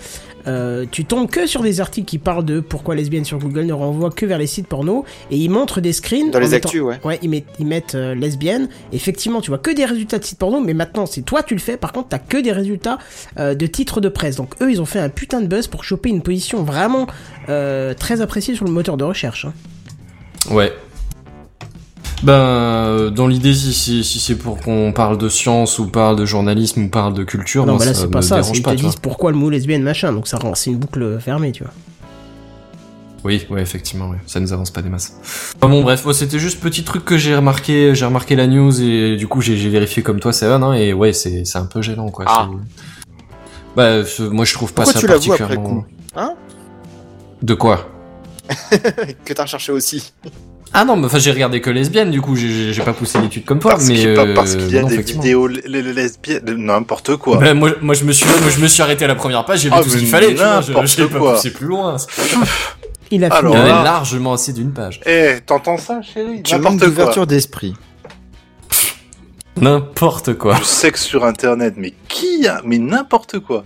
Euh, 0.48 0.86
tu 0.90 1.04
tombes 1.06 1.30
que 1.30 1.46
sur 1.46 1.62
des 1.62 1.82
articles 1.82 2.08
qui 2.08 2.18
parlent 2.18 2.46
de 2.46 2.60
pourquoi 2.62 2.96
lesbienne 2.96 3.26
sur 3.26 3.38
Google 3.38 3.64
ne 3.66 3.74
renvoie 3.74 4.10
que 4.12 4.26
vers 4.26 4.38
les 4.38 4.48
sites 4.48 4.68
porno 4.68 5.04
et 5.30 5.38
ils 5.38 5.50
montrent 5.50 5.82
des 5.82 5.92
screens. 5.94 6.32
Dans 6.32 6.40
les 6.40 6.48
mettant- 6.50 6.70
actus, 6.70 6.82
ouais. 6.82 7.00
Ouais, 7.04 7.20
ils 7.22 7.30
mettent, 7.30 7.48
ils 7.60 7.66
mettent 7.68 7.96
euh, 7.96 8.16
lesbienne. 8.16 8.70
Effectivement, 8.94 9.42
tu 9.42 9.50
vois 9.52 9.58
que 9.58 9.72
des 9.72 9.86
résultats 9.86 10.20
de 10.20 10.24
sites 10.24 10.40
porno, 10.40 10.60
mais 10.62 10.74
maintenant 10.74 11.06
c'est 11.06 11.22
toi 11.22 11.44
tu 11.44 11.54
le 11.54 11.60
fais. 11.60 11.76
Par 11.78 11.92
contre, 11.92 12.10
t'as 12.10 12.20
que 12.20 12.38
des 12.38 12.52
résultats 12.52 12.98
euh, 13.40 13.56
de 13.56 13.68
titres 13.68 14.00
de 14.02 14.10
presse. 14.10 14.38
Donc 14.38 14.54
eux, 14.62 14.72
ils 14.72 14.82
ont 14.82 14.86
fait 14.86 15.00
un 15.00 15.10
putain 15.10 15.42
de 15.42 15.48
buzz 15.48 15.68
pour 15.68 15.84
choper 15.84 16.10
une 16.10 16.22
position 16.22 16.64
vraiment 16.64 17.08
euh, 17.50 17.94
très 17.94 18.22
appréciée 18.22 18.56
sur 18.56 18.66
le 18.66 18.72
moteur 18.72 18.96
de 18.98 19.04
recherche. 19.04 19.46
hein. 19.46 19.54
Ouais. 20.50 20.72
Ben, 22.24 22.34
euh, 22.34 23.10
dans 23.12 23.28
l'idée, 23.28 23.54
si, 23.54 23.74
si, 23.74 24.04
si 24.04 24.20
c'est 24.20 24.36
pour 24.36 24.60
qu'on 24.60 24.92
parle 24.92 25.18
de 25.18 25.30
science 25.30 25.78
ou 25.78 25.88
parle 25.88 26.16
de 26.16 26.26
journalisme 26.26 26.84
ou 26.84 26.90
parle 26.90 27.14
de 27.14 27.24
culture, 27.24 27.66
non, 27.66 27.74
moi, 27.74 27.80
mais 27.82 27.86
là 27.86 27.94
ça 27.94 28.02
c'est 28.02 28.12
pas 28.12 28.22
ça. 28.22 28.42
Ils 28.54 28.64
te 28.64 28.70
disent 28.72 28.96
pourquoi 28.96 29.32
le 29.32 29.38
mot 29.38 29.50
lesbienne 29.50 29.84
machin. 29.84 30.12
Donc 30.14 30.28
ça 30.28 30.38
rend, 30.38 30.56
c'est 30.56 30.72
une 30.72 30.78
boucle 30.78 31.20
fermée, 31.20 31.52
tu 31.52 31.64
vois. 31.64 31.74
Oui, 33.24 33.46
ouais, 33.50 33.62
effectivement, 33.62 34.10
ouais. 34.10 34.18
ça 34.26 34.40
nous 34.40 34.54
avance 34.54 34.72
pas 34.72 34.82
des 34.82 34.90
masses. 34.90 35.18
Enfin 35.58 35.70
bon, 35.70 35.82
bref, 35.82 36.10
c'était 36.14 36.40
juste 36.40 36.60
petit 36.62 36.84
truc 36.84 37.04
que 37.04 37.18
j'ai 37.18 37.36
remarqué, 37.36 37.94
j'ai 37.94 38.06
remarqué 38.06 38.36
la 38.36 38.48
news 38.48 38.82
et 38.82 39.16
du 39.18 39.28
coup 39.28 39.42
j'ai 39.42 39.70
vérifié 39.70 40.02
comme 40.02 40.20
toi, 40.20 40.32
Seven, 40.32 40.64
hein, 40.64 40.74
et 40.74 40.94
ouais, 40.94 41.14
c'est 41.14 41.44
c'est 41.44 41.58
un 41.58 41.66
peu 41.66 41.82
gênant, 41.82 42.10
quoi. 42.10 42.26
Ah. 42.28 42.48
Bah, 43.76 44.04
moi 44.32 44.46
je 44.46 44.54
trouve 44.54 44.74
pas 44.74 44.84
Pourquoi 44.84 44.94
ça 44.94 45.00
tu 45.00 45.08
l'avoues 45.08 45.34
après 45.34 45.56
particulièrement. 45.56 45.82
coup? 45.82 45.86
Hein? 46.16 46.34
De 47.42 47.54
quoi? 47.54 47.90
Que 49.26 49.34
t'as 49.34 49.44
recherché 49.44 49.72
aussi. 49.72 50.14
Ah 50.74 50.86
non, 50.86 50.96
mais 50.98 51.06
enfin 51.06 51.18
j'ai 51.20 51.32
regardé 51.32 51.62
que 51.62 51.70
lesbienne, 51.70 52.12
du 52.12 52.22
coup 52.22 52.36
j'ai- 52.36 52.74
pas 52.84 52.94
poussé 52.94 53.20
l'étude 53.20 53.46
comme 53.46 53.60
toi, 53.60 53.72
Parce 53.72 53.88
mais 53.88 53.96
qu'il 53.96 54.08
euh, 54.10 54.34
parce 54.36 54.56
qu'il 54.56 54.72
y 54.72 54.78
a 54.78 54.82
non, 54.84 54.88
des 54.88 55.02
vidéos 55.02 55.48
les, 55.48 55.62
les 55.66 55.82
lesbiennes, 55.94 56.44
n'importe 56.58 57.16
quoi. 57.18 57.38
Bah, 57.38 57.54
moi, 57.54 57.72
moi 57.82 57.96
je 57.96 58.04
me 58.04 58.12
suis 58.12 58.26
moi 58.26 58.50
je 58.56 58.62
me 58.62 58.68
suis 58.68 58.82
arrêté 58.84 59.06
à 59.06 59.08
la 59.08 59.16
première 59.16 59.44
page, 59.46 59.60
j'ai 59.62 59.70
vu 59.70 59.76
Ah, 59.78 59.82
tout 59.84 59.90
ce 59.90 59.98
qu'il 59.98 60.08
fallait, 60.08 60.36
je- 60.36 60.62
j'ai 60.86 61.08
pas 61.08 61.20
poussé 61.34 61.52
plus 61.52 61.68
loin. 61.68 61.96
Il 63.12 63.24
a 63.24 63.34
Alors 63.34 63.54
là- 63.54 63.84
largement 63.84 64.34
assez 64.34 64.52
d'une 64.52 64.72
page. 64.74 65.00
Eh, 65.06 65.36
t'entends 65.46 65.78
ça, 65.78 66.02
chérie? 66.02 66.44
Tu 66.44 66.54
manques 66.56 66.64
N'importe 66.64 66.80
quoi. 66.80 66.88
d'ouverture 66.90 67.28
d'esprit. 67.28 67.74
N'importe 69.60 70.34
quoi. 70.38 70.56
Du 70.56 70.64
sexe 70.64 71.04
sur 71.06 71.26
internet, 71.26 71.76
mais 71.78 71.94
qui 72.10 72.48
a 72.48 72.62
Mais 72.66 72.78
n'importe 72.78 73.40
quoi. 73.40 73.64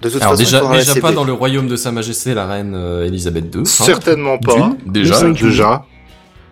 De 0.00 0.08
toute 0.08 0.20
Alors 0.22 0.32
façon, 0.36 0.70
déjà, 0.72 1.00
pas 1.00 1.12
dans 1.12 1.24
le 1.24 1.32
royaume 1.32 1.66
de 1.68 1.76
Sa 1.76 1.92
Majesté 1.92 2.34
la 2.34 2.46
reine 2.46 2.74
euh, 2.74 3.06
Elisabeth 3.06 3.54
II. 3.54 3.60
hein. 3.60 3.64
Certainement 3.64 4.38
pas. 4.38 4.72
Déjà. 4.86 5.22
Déjà. 5.30 5.84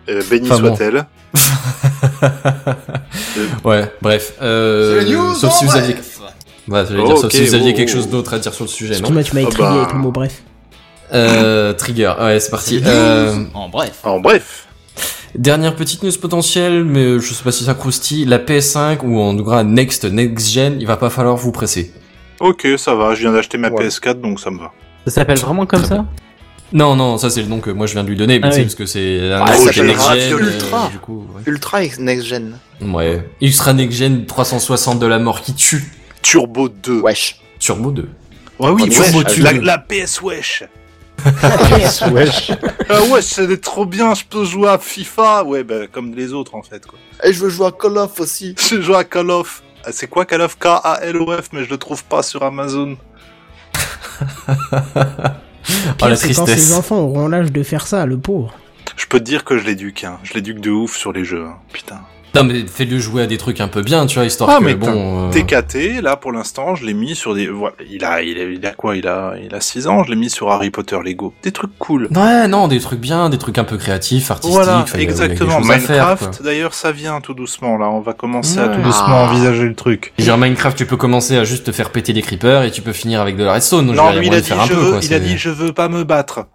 Euh, 0.09 0.21
béni 0.29 0.51
Enfin, 0.51 0.61
bon. 0.61 0.75
soit-elle. 0.75 1.05
Ouais, 3.63 3.91
bref. 4.01 4.33
Euh, 4.41 5.33
sauf 5.35 5.53
si 5.53 5.65
vous 5.65 5.75
aviez. 5.75 5.93
Dire, 5.93 6.03
Oh, 6.69 7.15
sauf 7.15 7.25
ok, 7.25 7.31
si 7.33 7.45
vous 7.45 7.55
aviez 7.55 7.71
oh, 7.73 7.77
quelque 7.77 7.89
oh. 7.89 7.93
chose 7.95 8.09
d'autre 8.09 8.33
à 8.33 8.39
dire 8.39 8.53
sur 8.53 8.63
le 8.65 8.69
sujet, 8.69 8.99
non 8.99 9.17
Excuse-moi, 9.17 9.23
tu 9.23 9.35
m'as 9.35 9.41
étrié 9.41 9.67
bah. 9.67 9.81
avec 9.81 9.93
le 9.93 9.99
mot 9.99 10.11
bref. 10.11 10.43
euh, 11.13 11.73
Trigger, 11.73 12.13
ouais, 12.21 12.39
c'est 12.39 12.51
parti. 12.51 12.81
Euh, 12.85 13.43
En 13.53 13.67
bref. 13.67 13.99
En 14.03 14.19
bref. 14.19 14.67
dernière 15.35 15.75
petite 15.75 16.03
news 16.03 16.11
potentielle, 16.21 16.85
mais 16.85 17.19
je 17.19 17.33
sais 17.33 17.43
pas 17.43 17.51
si 17.51 17.63
ça 17.65 17.73
croustille. 17.73 18.25
La 18.25 18.37
PS5 18.39 18.99
ou 19.03 19.19
en 19.19 19.35
tout 19.35 19.43
cas 19.43 19.63
Next 19.63 20.05
Next 20.05 20.49
Gen, 20.51 20.77
il 20.79 20.87
va 20.87 20.97
pas 20.97 21.09
falloir 21.09 21.35
vous 21.35 21.51
presser. 21.51 21.91
Ok, 22.39 22.65
ça 22.77 22.95
va. 22.95 23.15
Je 23.15 23.21
viens 23.21 23.33
d'acheter 23.33 23.57
ma 23.57 23.69
Ouais. 23.69 23.87
PS4, 23.89 24.21
donc 24.21 24.39
ça 24.39 24.49
me 24.51 24.59
va. 24.59 24.71
Ça 25.05 25.11
s'appelle 25.11 25.39
vraiment 25.39 25.65
comme 25.65 25.83
ça 25.83 26.05
Non, 26.73 26.95
non, 26.95 27.17
ça 27.17 27.29
c'est 27.29 27.41
le 27.41 27.47
nom 27.47 27.59
que 27.59 27.69
moi 27.69 27.85
je 27.85 27.93
viens 27.93 28.03
de 28.03 28.09
lui 28.09 28.15
donner, 28.15 28.39
mais 28.39 28.47
Ah 28.49 28.55
oui. 28.55 28.61
parce 28.63 28.75
que 28.75 28.85
c'est 28.85 29.31
un 29.33 29.41
Ah, 29.41 29.47
ça 29.47 29.53
ça 29.53 29.57
s'appelle 29.73 29.73
s'appellera 29.97 30.15
Next 30.15 30.29
Gen, 30.29 30.39
Ultra. 30.39 30.87
du 30.89 30.99
coup, 30.99 31.27
ouais. 31.35 31.41
Ultra 31.45 31.79
Next 31.99 32.25
Gen. 32.27 32.57
Ouais. 32.81 33.27
Ultra 33.41 33.73
Next 33.73 33.97
Gen 33.97 34.25
360 34.25 34.99
de 34.99 35.05
la 35.07 35.19
mort 35.19 35.41
qui 35.41 35.53
tue. 35.53 35.83
Turbo 36.21 36.69
2. 36.69 37.01
Wesh. 37.01 37.39
Turbo 37.59 37.91
2. 37.91 38.07
Ouais, 38.59 38.69
oui, 38.69 38.89
Turbo 38.89 39.19
wesh, 39.19 39.33
tue. 39.35 39.41
la, 39.41 39.51
la 39.53 39.77
PS 39.79 40.21
wesh. 40.21 40.63
Wesh. 42.11 42.51
Ah 42.89 43.01
ouais, 43.03 43.21
c'est 43.21 43.61
trop 43.61 43.85
bien, 43.85 44.13
je 44.15 44.23
peux 44.29 44.43
jouer 44.43 44.67
à 44.69 44.77
FIFA. 44.77 45.43
Ouais, 45.45 45.63
bah, 45.63 45.87
comme 45.91 46.13
les 46.15 46.33
autres 46.33 46.55
en 46.55 46.61
fait. 46.63 46.85
Quoi. 46.85 46.97
Et 47.23 47.31
je 47.31 47.39
veux 47.43 47.49
jouer 47.49 47.67
à 47.67 47.71
Call 47.71 47.97
of 47.97 48.19
aussi. 48.19 48.53
Je 48.69 48.81
joue 48.81 48.95
à 48.95 49.03
Call 49.05 49.29
of. 49.31 49.61
C'est 49.91 50.07
quoi 50.07 50.25
Call 50.25 50.41
of? 50.41 50.57
K-A-L-O-F, 50.59 51.49
mais 51.53 51.63
je 51.63 51.69
le 51.69 51.77
trouve 51.77 52.03
pas 52.03 52.21
sur 52.21 52.43
Amazon. 52.43 52.97
Oh 55.69 55.93
Pire, 55.97 56.09
la 56.09 56.15
c'est 56.15 56.33
quand 56.33 56.45
tristesse. 56.45 56.67
ses 56.67 56.73
enfants 56.73 56.99
auront 56.99 57.27
l'âge 57.27 57.51
de 57.51 57.63
faire 57.63 57.87
ça, 57.87 58.05
le 58.05 58.17
pauvre. 58.17 58.53
Je 58.97 59.05
peux 59.05 59.19
te 59.19 59.23
dire 59.23 59.43
que 59.43 59.57
je 59.57 59.65
l'éduque, 59.65 60.03
hein. 60.03 60.19
Je 60.23 60.33
l'éduque 60.33 60.59
de 60.59 60.69
ouf 60.69 60.95
sur 60.95 61.11
les 61.13 61.23
jeux, 61.25 61.45
hein. 61.45 61.57
putain. 61.71 62.01
Non, 62.33 62.45
mais 62.45 62.65
fais-le 62.65 62.97
jouer 62.97 63.23
à 63.23 63.27
des 63.27 63.37
trucs 63.37 63.59
un 63.59 63.67
peu 63.67 63.81
bien, 63.81 64.05
tu 64.05 64.15
vois, 64.15 64.25
histoire 64.25 64.49
Ah, 64.51 64.59
que 64.59 64.63
mais 64.63 64.75
bon. 64.75 65.27
euh, 65.27 65.31
TKT, 65.31 66.01
là, 66.01 66.15
pour 66.15 66.31
l'instant, 66.31 66.75
je 66.75 66.85
l'ai 66.85 66.93
mis 66.93 67.13
sur 67.15 67.35
des, 67.35 67.47
voilà, 67.47 67.75
il 67.89 68.05
a, 68.05 68.21
il 68.21 68.37
a, 68.39 68.43
il 68.43 68.65
a 68.65 68.71
quoi? 68.71 68.95
Il 68.95 69.05
a, 69.07 69.33
il 69.43 69.53
a 69.53 69.59
6 69.59 69.87
ans, 69.87 70.03
je 70.05 70.11
l'ai 70.11 70.15
mis 70.15 70.29
sur 70.29 70.49
Harry 70.49 70.69
Potter 70.69 70.97
Lego. 71.03 71.33
Des 71.43 71.51
trucs 71.51 71.77
cool. 71.77 72.07
Ouais, 72.15 72.47
non, 72.47 72.69
des 72.69 72.79
trucs 72.79 72.99
bien, 73.01 73.29
des 73.29 73.37
trucs 73.37 73.57
un 73.57 73.65
peu 73.65 73.77
créatifs, 73.77 74.31
artistiques. 74.31 74.53
Voilà, 74.63 74.85
exactement. 74.97 75.59
Minecraft, 75.59 76.41
d'ailleurs, 76.41 76.73
ça 76.73 76.91
vient 76.93 77.19
tout 77.19 77.33
doucement, 77.33 77.77
là. 77.77 77.89
On 77.89 77.99
va 77.99 78.13
commencer 78.13 78.59
à 78.59 78.69
tout 78.69 78.81
doucement 78.81 79.05
Ah. 79.25 79.29
envisager 79.29 79.63
le 79.67 79.75
truc. 79.75 80.13
Genre 80.17 80.37
Minecraft, 80.37 80.77
tu 80.77 80.85
peux 80.85 80.97
commencer 80.97 81.35
à 81.37 81.43
juste 81.43 81.65
te 81.65 81.71
faire 81.73 81.89
péter 81.89 82.13
des 82.13 82.21
creepers 82.21 82.63
et 82.63 82.71
tu 82.71 82.81
peux 82.81 82.93
finir 82.93 83.19
avec 83.19 83.35
de 83.35 83.43
la 83.43 83.53
redstone. 83.53 83.87
Donc, 83.87 83.95
Non, 83.97 84.11
lui, 84.17 84.27
il 84.27 84.33
a 84.33 84.37
il 84.37 84.41
dit, 84.41 84.49
je 84.49 84.73
peu, 84.73 84.89
quoi, 84.89 84.97
a 84.99 85.19
dit, 85.19 85.37
je 85.37 85.49
veux 85.49 85.73
pas 85.73 85.89
me 85.89 86.03
battre. 86.05 86.45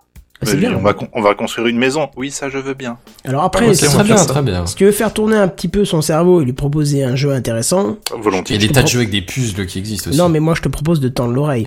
C'est 0.43 0.55
Mais 0.55 0.61
bien. 0.69 0.75
On 0.77 0.83
va, 0.83 0.93
con- 0.93 1.09
on 1.15 1.23
va 1.23 1.35
construire 1.35 1.67
une 1.69 1.79
maison. 1.79 2.09
Oui, 2.17 2.31
ça, 2.31 2.49
je 2.51 2.59
veux 2.59 2.75
bien. 2.75 2.99
Alors 3.25 3.43
après, 3.45 3.67
on 3.69 3.73
très 3.73 3.87
va 3.89 4.03
bien, 4.03 4.17
très 4.17 4.67
si 4.67 4.75
tu 4.75 4.85
veux 4.85 4.93
faire 4.93 5.13
tourner 5.13 5.37
un 5.37 5.49
petit 5.49 5.69
peu 5.69 5.85
son 5.87 6.03
cerveau 6.03 6.43
et 6.43 6.45
lui 6.45 6.53
proposer 6.53 7.05
un 7.05 7.17
jeu 7.17 7.33
intéressant, 7.33 7.97
Il 8.15 8.19
y 8.19 8.23
Volontiers. 8.23 8.57
a 8.57 8.59
des 8.59 8.69
tas 8.69 8.83
de 8.83 8.89
jeux 8.89 8.99
avec 8.99 9.11
des 9.11 9.23
puzzles 9.23 9.67
qui 9.67 9.79
existent 9.79 10.11
aussi. 10.11 10.19
non 10.19 10.29
mais 10.29 10.41
moi 10.41 10.55
je 10.55 10.61
te 10.63 10.69
propose 10.69 11.01
de 11.01 11.09
tendre 11.09 11.33
l'oreille. 11.33 11.67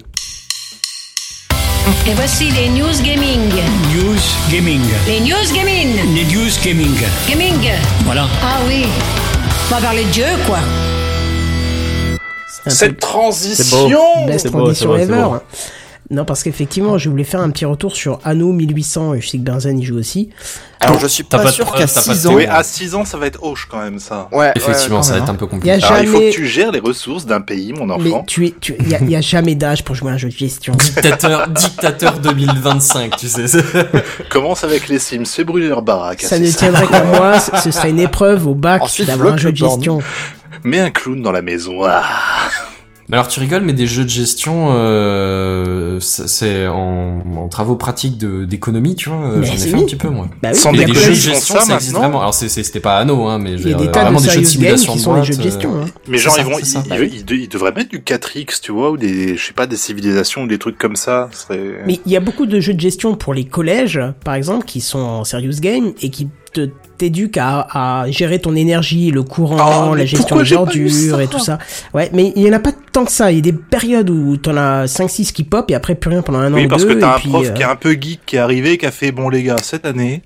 Et 2.08 2.14
voici 2.14 2.52
les 2.52 2.70
news 2.70 3.02
gaming. 3.04 3.50
News 3.96 4.20
Gaming. 4.52 4.82
Les 5.08 5.20
news 5.22 5.54
gaming. 5.56 5.96
Les 6.14 6.26
news 6.26 6.52
gaming. 6.64 6.96
Gaming. 7.28 7.72
Voilà. 8.06 8.28
Ah 8.44 8.60
oui. 8.68 8.86
On 9.72 9.76
va 9.76 9.82
parler 9.82 10.06
de 10.06 10.14
jeu, 10.14 10.24
quoi. 10.46 10.60
Cette 12.68 12.92
peu 12.92 12.98
transition! 12.98 14.26
best 14.28 14.52
transition 14.52 14.96
ever. 14.96 15.26
Non 16.12 16.26
parce 16.26 16.44
qu'effectivement 16.44 16.98
je 16.98 17.10
voulais 17.10 17.24
faire 17.24 17.42
un 17.42 17.50
petit 17.52 17.66
retour 17.66 17.96
sur 17.96 18.20
Anno 18.24 18.52
1800 18.52 19.14
et 19.16 19.22
je 19.22 19.30
sais 19.30 19.38
que 19.38 19.44
Benzen 19.44 19.78
y 19.80 19.86
joue 19.86 19.98
aussi. 19.98 20.30
Alors 20.82 20.98
je 20.98 21.08
suis 21.08 21.24
pas, 21.24 21.40
pas 21.40 21.52
sûr 21.52 21.66
qu'à 21.74 21.86
t'as 21.86 22.02
pas 22.02 22.14
de 22.14 22.18
6 22.18 22.28
ans. 22.28 22.34
Oui, 22.36 22.46
à 22.46 22.64
6 22.64 22.96
ans, 22.96 23.04
ça 23.06 23.18
va 23.18 23.28
être 23.28 23.44
hoche 23.44 23.68
quand 23.70 23.82
même, 23.82 24.00
ça. 24.00 24.30
Ouais, 24.32 24.54
Effectivement, 24.56 24.98
ouais, 24.98 25.04
ça 25.04 25.14
va 25.14 25.20
être 25.20 25.30
un 25.30 25.36
peu 25.36 25.46
compliqué. 25.46 25.74
Alors, 25.74 26.00
il 26.02 26.08
faut 26.08 26.20
que 26.20 26.32
tu 26.32 26.48
gères 26.48 26.72
les 26.72 26.80
ressources 26.80 27.26
d'un 27.26 27.42
pays, 27.42 27.74
mon 27.74 27.86
Mais 27.86 28.12
enfant. 28.12 28.24
tu 28.26 28.48
es, 28.48 28.56
tu, 28.60 28.76
il 28.80 28.88
y 28.88 28.96
a, 28.96 29.04
y 29.04 29.16
a 29.16 29.22
jamais 29.22 29.56
d'âge 29.56 29.84
pour 29.84 29.94
jouer 29.94 30.12
à 30.12 30.14
un 30.14 30.18
jeu 30.18 30.30
de 30.30 30.34
gestion. 30.34 30.74
Dictateur, 30.74 31.50
dictateur 31.50 32.20
2025, 32.20 33.18
tu 33.18 33.28
sais. 33.28 33.46
Commence 34.30 34.64
avec 34.64 34.88
les 34.88 35.00
Sims, 35.00 35.26
fais 35.26 35.44
brûler 35.44 35.68
leur 35.68 35.82
baraque. 35.82 36.22
Ça 36.22 36.40
ne 36.40 36.50
tiendrait 36.50 36.88
qu'à 36.88 37.04
moi, 37.18 37.40
ce 37.40 37.72
serait 37.72 37.90
une 37.90 38.00
épreuve 38.00 38.48
au 38.48 38.56
bac 38.56 38.82
Ensuite, 38.82 39.08
d'avoir 39.08 39.28
un 39.28 39.32
bloque 39.32 39.42
jeu 39.42 39.52
de 39.52 39.58
gestion. 39.58 40.00
Mets 40.64 40.80
un 40.80 40.92
clown 40.92 41.22
dans 41.22 41.34
la 41.34 41.42
maison. 41.42 41.84
Ah. 41.84 42.04
Mais 43.10 43.18
alors 43.18 43.28
tu 43.28 43.40
rigoles, 43.40 43.64
mais 43.64 43.74
des 43.74 43.88
jeux 43.88 44.04
de 44.04 44.10
gestion, 44.10 44.70
euh, 44.72 46.00
c'est 46.00 46.68
en, 46.68 47.22
en 47.38 47.48
travaux 47.48 47.76
pratiques 47.76 48.18
de- 48.18 48.46
d'économie, 48.46 48.96
tu 48.96 49.10
vois. 49.10 49.18
euh, 49.32 49.44
J'en 49.44 49.54
ai 49.54 49.58
fait 49.58 49.74
oui. 49.74 49.82
un 49.82 49.86
petit 49.86 49.96
peu 49.96 50.10
moi. 50.10 50.28
Bah 50.44 50.50
oui, 50.54 50.56
Sans 50.60 50.72
des 50.72 50.86
jeux 50.86 50.94
de- 51.10 51.16
gestion, 51.16 51.56
ça 51.56 51.62
ça, 51.62 51.76
existe 51.76 51.96
vraiment. 51.96 52.20
Alors 52.22 52.34
c'était 52.34 52.80
pas 52.80 52.98
Anno, 53.00 53.26
hein, 53.28 53.40
mais 53.40 53.58
je 53.58 53.64
il 53.64 53.70
y 53.72 53.74
a 53.74 53.78
veux 53.78 53.80
des 53.80 53.84
dire, 53.86 53.92
tas 53.92 54.00
de 54.02 54.06
vraiment 54.06 54.22
des 54.22 54.30
jeux 54.30 54.42
de 54.42 54.46
serious 54.46 54.62
games 54.68 54.78
simulation 54.78 54.94
qui 54.94 55.00
de 55.00 55.04
sont 55.04 55.10
des 55.14 55.16
boîte, 55.20 55.32
jeux 55.32 55.38
de 55.38 55.42
gestion. 55.42 55.82
hein. 55.82 55.86
Mais 56.08 56.18
genre, 56.20 56.34
ça, 56.36 56.42
ils 56.42 56.46
vont, 56.46 56.60
ils, 56.60 56.68
ils- 57.10 57.14
ils 57.16 57.26
de- 57.26 57.36
ils 57.36 57.50
devraient 57.50 57.72
mettre 57.74 57.90
du 57.90 58.00
4X, 58.00 58.62
tu 58.62 58.72
vois, 58.72 58.92
ou 58.92 58.98
des, 58.98 59.36
je 59.38 59.44
sais 59.44 59.54
pas, 59.54 59.66
des 59.68 59.76
civilisations 59.78 60.44
ou 60.44 60.48
des 60.48 60.60
trucs 60.60 60.78
comme 60.78 60.96
ça. 60.96 61.30
Mais 61.86 62.00
il 62.06 62.12
y 62.12 62.16
a 62.16 62.20
beaucoup 62.20 62.46
de 62.46 62.60
jeux 62.60 62.74
de 62.74 62.80
gestion 62.80 63.16
pour 63.16 63.34
les 63.34 63.46
collèges, 63.46 64.00
par 64.24 64.36
exemple, 64.36 64.66
qui 64.66 64.82
sont 64.82 65.00
en 65.00 65.24
serious 65.24 65.60
game 65.60 65.94
et 66.02 66.10
qui 66.12 66.28
te 66.52 66.70
t'éduquent 66.98 67.38
à, 67.38 68.02
à 68.02 68.12
gérer 68.12 68.40
ton 68.40 68.56
énergie, 68.56 69.10
le 69.12 69.24
courant, 69.24 69.88
Oh, 69.88 69.92
mais 69.94 70.00
la 70.00 70.06
gestion 70.06 70.36
des 70.42 70.52
ordures 70.54 71.22
et 71.22 71.28
tout 71.28 71.40
ça. 71.40 71.58
Ouais, 71.94 72.10
mais 72.14 72.34
il 72.36 72.44
y 72.44 72.50
en 72.50 72.54
a 72.54 72.60
pas 72.60 72.74
tant 72.92 73.06
que 73.06 73.12
ça. 73.12 73.32
Il 73.32 73.36
y 73.36 73.40
a 73.40 73.42
des 73.42 73.54
périodes 73.54 74.10
où 74.10 74.36
t'en 74.36 74.58
as 74.58 74.86
5-6 74.86 75.32
qui 75.32 75.44
pop 75.46 75.72
et 75.72 75.76
après 75.76 75.96
plus 75.96 76.10
rien 76.10 76.22
pendant 76.22 76.40
un 76.40 76.52
an 76.54 76.58
Oui, 76.58 76.66
ou 76.66 76.68
parce 76.68 76.86
deux. 76.86 76.96
que 76.96 77.00
t'as 77.00 77.16
un 77.16 77.20
puis, 77.20 77.30
prof 77.30 77.48
euh, 77.48 77.52
qui 77.52 77.62
est 77.62 77.66
un 77.66 77.76
peu 77.78 77.92
geek 77.94 78.20
qui 78.26 78.36
est 78.36 78.40
arrivé, 78.40 78.78
qui 78.78 78.86
a 78.86 78.92
fait, 78.92 79.12
bon 79.14 79.30
les 79.30 79.44
gars, 79.44 79.56
cette 79.62 79.86
année, 79.86 80.24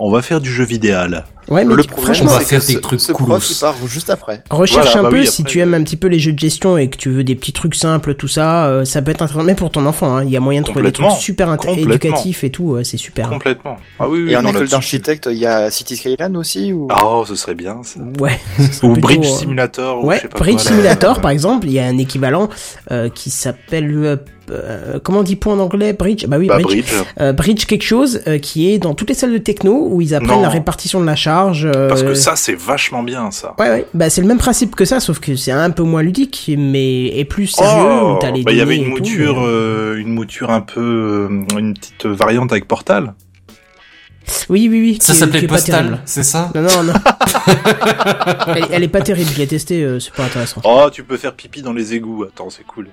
on 0.00 0.10
va 0.10 0.20
faire 0.20 0.40
du 0.40 0.50
jeu 0.50 0.64
vidéal. 0.64 1.24
Ouais, 1.48 1.64
mais 1.64 1.74
Le 1.74 1.82
tu- 1.82 1.88
problème, 1.88 2.14
franchement, 2.14 2.30
on 2.32 2.34
va 2.34 2.40
c'est 2.40 2.46
faire 2.46 2.60
que 2.60 2.66
des 2.66 2.72
ce, 2.74 2.78
trucs 2.78 3.00
ce 3.00 3.12
il 3.12 3.58
part 3.60 3.74
juste 3.86 4.10
après. 4.10 4.42
Recherche 4.50 4.84
Voilà, 4.86 5.00
un 5.00 5.02
bah 5.04 5.08
peu 5.10 5.20
oui, 5.20 5.26
si 5.26 5.42
après, 5.42 5.52
tu 5.52 5.60
aimes 5.60 5.74
un 5.74 5.82
petit 5.84 5.96
peu 5.96 6.08
les 6.08 6.18
jeux 6.18 6.32
de 6.32 6.38
gestion 6.38 6.76
et 6.76 6.88
que 6.90 6.96
tu 6.96 7.10
veux 7.10 7.22
des 7.24 7.34
petits 7.34 7.52
trucs 7.52 7.74
simples, 7.74 8.14
tout 8.14 8.28
ça, 8.28 8.66
euh, 8.66 8.84
ça 8.84 9.00
peut 9.02 9.10
être 9.12 9.22
intéressant. 9.22 9.44
Même 9.44 9.54
pour 9.56 9.70
ton 9.70 9.86
enfant, 9.86 10.16
hein. 10.16 10.24
il 10.24 10.30
y 10.30 10.36
a 10.36 10.40
moyen 10.40 10.60
de 10.62 10.66
trouver 10.66 10.82
des 10.82 10.92
trucs 10.92 11.10
super 11.12 11.56
éducatifs 11.76 12.42
et 12.44 12.50
tout, 12.50 12.74
euh, 12.74 12.82
c'est 12.84 12.96
super. 12.96 13.28
Complètement. 13.28 13.76
Ah 14.00 14.08
oui, 14.08 14.22
oui, 14.24 14.32
Et 14.32 14.36
en 14.36 14.44
école 14.44 14.68
d'architecte, 14.68 15.28
il 15.30 15.38
y 15.38 15.46
a 15.46 15.70
City 15.70 15.96
Skyline 15.96 16.36
aussi 16.36 16.72
ou? 16.72 16.88
Oh, 17.04 17.24
ce 17.26 17.34
serait 17.36 17.54
bien. 17.54 17.76
ça. 17.84 18.00
Ouais. 18.20 18.38
ce 18.58 18.72
serait 18.72 18.88
Ou 18.88 18.92
plutôt, 18.94 19.06
Bridge 19.08 19.26
euh, 19.26 19.36
Simulator. 19.38 20.02
ou 20.04 20.06
Ouais, 20.08 20.16
je 20.16 20.22
sais 20.22 20.28
pas 20.28 20.38
Bridge 20.38 20.56
quoi. 20.62 20.70
Simulator, 20.70 21.20
par 21.20 21.30
exemple, 21.30 21.66
il 21.68 21.72
y 21.74 21.78
a 21.78 21.84
un 21.86 21.98
équivalent 21.98 22.48
euh, 22.90 23.08
qui 23.08 23.30
s'appelle 23.30 23.90
euh, 23.94 24.16
euh, 24.50 25.00
comment 25.02 25.20
on 25.20 25.22
dit 25.24 25.34
point 25.36 25.54
en 25.54 25.58
anglais 25.58 25.92
Bridge? 25.92 26.26
Bah 26.26 26.36
oui, 26.38 26.46
Bah, 26.46 26.58
Bridge. 26.58 26.66
Bridge. 26.84 27.04
Euh, 27.20 27.32
Bridge 27.32 27.66
quelque 27.66 27.82
chose 27.84 28.20
euh, 28.28 28.38
qui 28.38 28.70
est 28.70 28.78
dans 28.78 28.94
toutes 28.94 29.08
les 29.08 29.14
salles 29.14 29.32
de 29.32 29.38
techno 29.38 29.88
où 29.90 30.00
ils 30.00 30.14
apprennent 30.14 30.36
Non. 30.36 30.42
la 30.42 30.48
répartition 30.48 31.00
de 31.00 31.06
la 31.06 31.16
charge. 31.16 31.35
Euh, 31.44 31.88
Parce 31.88 32.02
que 32.02 32.14
ça, 32.14 32.36
c'est 32.36 32.54
vachement 32.54 33.02
bien, 33.02 33.30
ça. 33.30 33.54
Ouais, 33.58 33.68
ouais. 33.70 33.86
Bah, 33.94 34.10
c'est 34.10 34.20
le 34.20 34.26
même 34.26 34.38
principe 34.38 34.74
que 34.74 34.84
ça, 34.84 35.00
sauf 35.00 35.18
que 35.20 35.36
c'est 35.36 35.52
un 35.52 35.70
peu 35.70 35.82
moins 35.82 36.02
ludique, 36.02 36.50
mais 36.56 37.06
et 37.06 37.24
plus 37.24 37.46
sérieux. 37.48 37.86
Oh, 38.02 38.14
où 38.14 38.18
t'as 38.18 38.30
les 38.30 38.42
bah, 38.42 38.52
il 38.52 38.58
y 38.58 38.60
avait 38.60 38.76
une 38.76 38.84
tout, 38.84 38.90
mouture, 38.90 39.36
mais- 39.40 39.46
euh, 39.46 39.96
une 39.98 40.12
mouture 40.12 40.50
un 40.50 40.60
peu, 40.60 40.80
euh, 41.30 41.58
une 41.58 41.74
petite 41.74 42.06
variante 42.06 42.52
avec 42.52 42.66
Portal. 42.68 43.14
Oui, 44.48 44.68
oui, 44.70 44.80
oui. 44.80 44.98
Ça 45.00 45.14
s'appelait 45.14 45.44
est 45.44 45.46
pas 45.46 45.60
terrible. 45.60 45.90
Postal, 45.90 46.02
c'est 46.04 46.24
ça 46.24 46.50
Non, 46.54 46.62
non, 46.62 46.82
non. 46.82 46.92
elle, 48.56 48.64
elle 48.72 48.82
est 48.82 48.88
pas 48.88 49.00
terrible. 49.00 49.30
Je 49.32 49.38
l'ai 49.38 49.46
testé. 49.46 49.82
euh, 49.84 50.00
c'est 50.00 50.12
pas 50.12 50.24
intéressant. 50.24 50.60
Oh, 50.64 50.88
tu 50.92 51.04
peux 51.04 51.16
faire 51.16 51.32
pipi 51.34 51.62
dans 51.62 51.72
les 51.72 51.94
égouts. 51.94 52.24
Attends, 52.24 52.50
c'est 52.50 52.64
cool. 52.66 52.88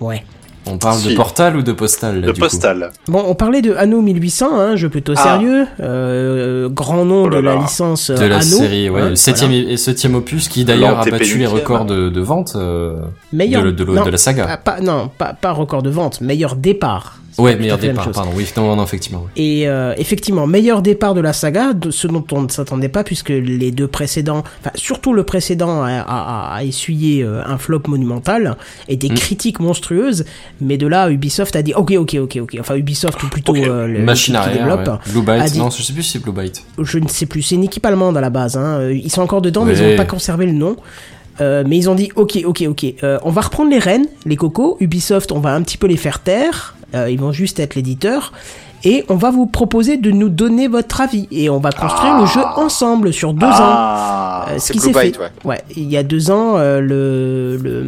Ouais. 0.00 0.24
On 0.66 0.78
parle 0.78 0.98
Si. 0.98 1.08
de 1.10 1.14
Portal 1.14 1.56
ou 1.56 1.62
de 1.62 1.72
Postal 1.72 2.20
là, 2.20 2.26
De 2.28 2.32
du 2.32 2.40
coup? 2.40 2.46
Postal. 2.46 2.90
Bon, 3.08 3.22
on 3.26 3.34
parlait 3.34 3.60
de 3.62 3.74
Anno 3.74 4.00
1800, 4.00 4.46
hein, 4.58 4.76
jeu 4.76 4.88
plutôt 4.88 5.12
Ah. 5.16 5.22
sérieux, 5.22 5.66
euh, 5.80 6.68
grand 6.70 7.04
nom 7.04 7.24
Oh 7.24 7.28
là 7.28 7.36
de 7.38 7.42
la 7.42 7.56
licence 7.56 8.10
euh, 8.10 8.16
de 8.16 8.24
la 8.24 8.36
Anno, 8.36 8.42
série, 8.44 8.88
ouais, 8.88 9.00
hein, 9.00 9.08
le 9.10 9.16
septième 9.16 9.50
voilà. 9.50 9.70
et 9.70 9.76
septième 9.76 10.14
opus 10.14 10.48
qui 10.48 10.64
d'ailleurs 10.64 10.98
a 11.00 11.04
battu 11.04 11.38
les 11.38 11.46
records 11.46 11.84
de, 11.84 12.08
de 12.08 12.20
vente 12.20 12.54
euh, 12.56 12.96
meilleur 13.32 13.62
de, 13.62 13.70
de- 13.72 13.84
de 13.84 13.92
non, 13.92 14.04
la 14.06 14.16
saga. 14.16 14.56
pas- 14.56 14.80
non, 14.80 15.10
pas, 15.18 15.34
pas 15.38 15.52
record 15.52 15.82
de 15.82 15.90
vente, 15.90 16.20
meilleur 16.20 16.56
départ. 16.56 17.18
Ouais, 17.36 17.56
meilleur 17.56 17.78
départ, 17.78 18.10
pardon. 18.12 18.30
Oui, 18.34 18.46
non, 18.56 18.76
non, 18.76 18.84
effectivement. 18.84 19.26
Et 19.36 19.68
euh, 19.68 19.92
effectivement, 19.96 20.46
meilleur 20.46 20.82
départ 20.82 21.14
de 21.14 21.20
la 21.20 21.32
saga, 21.32 21.72
de 21.72 21.90
ce 21.90 22.06
dont 22.06 22.24
on 22.32 22.42
ne 22.42 22.48
s'attendait 22.48 22.88
pas, 22.88 23.02
puisque 23.04 23.30
les 23.30 23.70
deux 23.72 23.88
précédents, 23.88 24.44
enfin 24.60 24.70
surtout 24.74 25.12
le 25.12 25.24
précédent, 25.24 25.82
a, 25.82 25.90
a- 26.00 26.54
a 26.56 26.62
essuyé 26.64 27.22
euh, 27.24 27.42
un 27.44 27.58
flop 27.58 27.82
monumental 27.88 28.56
et 28.88 28.96
des 28.96 29.08
Mm. 29.10 29.14
critiques 29.14 29.60
monstrueuses. 29.60 30.24
Mais 30.60 30.76
de 30.76 30.86
là, 30.86 31.10
Ubisoft 31.10 31.56
a 31.56 31.62
dit 31.62 31.74
ok, 31.74 31.94
ok, 31.98 32.16
ok, 32.22 32.38
ok. 32.42 32.56
Enfin, 32.60 32.76
Ubisoft 32.76 33.22
ou 33.22 33.28
plutôt 33.28 33.52
Ok. 33.52 33.58
euh, 33.66 33.86
le- 33.86 33.98
Machine 34.02 34.38
qui 34.44 34.58
développe. 34.58 34.86
ouais. 34.86 35.12
Blue 35.12 35.22
Byte, 35.22 35.52
dit- 35.52 35.58
non, 35.58 35.70
je 35.70 35.82
sais 35.82 35.92
plus 35.92 36.02
si 36.02 36.12
c'est 36.12 36.18
Blue 36.22 36.32
Byte. 36.32 36.62
je 36.78 36.98
ne 36.98 37.08
sais 37.08 37.26
plus, 37.26 37.42
c'est 37.42 37.56
une 37.56 37.64
équipe 37.64 37.84
allemande 37.86 38.16
à 38.16 38.20
la 38.20 38.30
base. 38.30 38.56
Hein. 38.56 38.90
Ils 38.90 39.10
sont 39.10 39.22
encore 39.22 39.42
dedans, 39.42 39.64
mais 39.64 39.76
ils 39.76 39.82
n'ont 39.90 39.96
pas 39.96 40.04
conservé 40.04 40.46
le 40.46 40.52
nom. 40.52 40.76
Euh, 41.40 41.64
mais 41.66 41.76
ils 41.76 41.90
ont 41.90 41.96
dit 41.96 42.10
ok, 42.14 42.38
ok, 42.44 42.64
ok. 42.68 42.84
euh, 43.02 43.18
on 43.24 43.30
va 43.30 43.40
reprendre 43.40 43.68
les 43.68 43.80
rênes, 43.80 44.06
les 44.24 44.36
cocos. 44.36 44.76
Ubisoft, 44.78 45.32
on 45.32 45.40
va 45.40 45.52
un 45.52 45.62
petit 45.62 45.76
peu 45.76 45.88
les 45.88 45.96
faire 45.96 46.20
taire. 46.20 46.76
Euh, 46.94 47.10
ils 47.10 47.18
vont 47.18 47.32
juste 47.32 47.58
être 47.60 47.74
l'éditeur. 47.74 48.32
Et 48.86 49.02
on 49.08 49.14
va 49.14 49.30
vous 49.30 49.46
proposer 49.46 49.96
de 49.96 50.10
nous 50.10 50.28
donner 50.28 50.68
votre 50.68 51.00
avis. 51.00 51.26
Et 51.32 51.48
on 51.48 51.58
va 51.58 51.70
construire 51.72 52.20
le 52.20 52.26
jeu 52.26 52.42
ensemble 52.56 53.14
sur 53.14 53.32
deux 53.32 53.46
ans. 53.46 53.50
Ah. 53.58 54.46
Euh, 54.50 54.58
ce 54.58 54.72
qui 54.74 54.78
s'est 54.78 54.92
fait. 54.92 55.18
ouais. 55.18 55.28
Ouais, 55.46 55.60
il 55.74 55.90
y 55.90 55.96
a 55.96 56.02
deux 56.02 56.30
ans, 56.30 56.58
euh, 56.58 56.80
le, 56.80 57.56
le, 57.56 57.86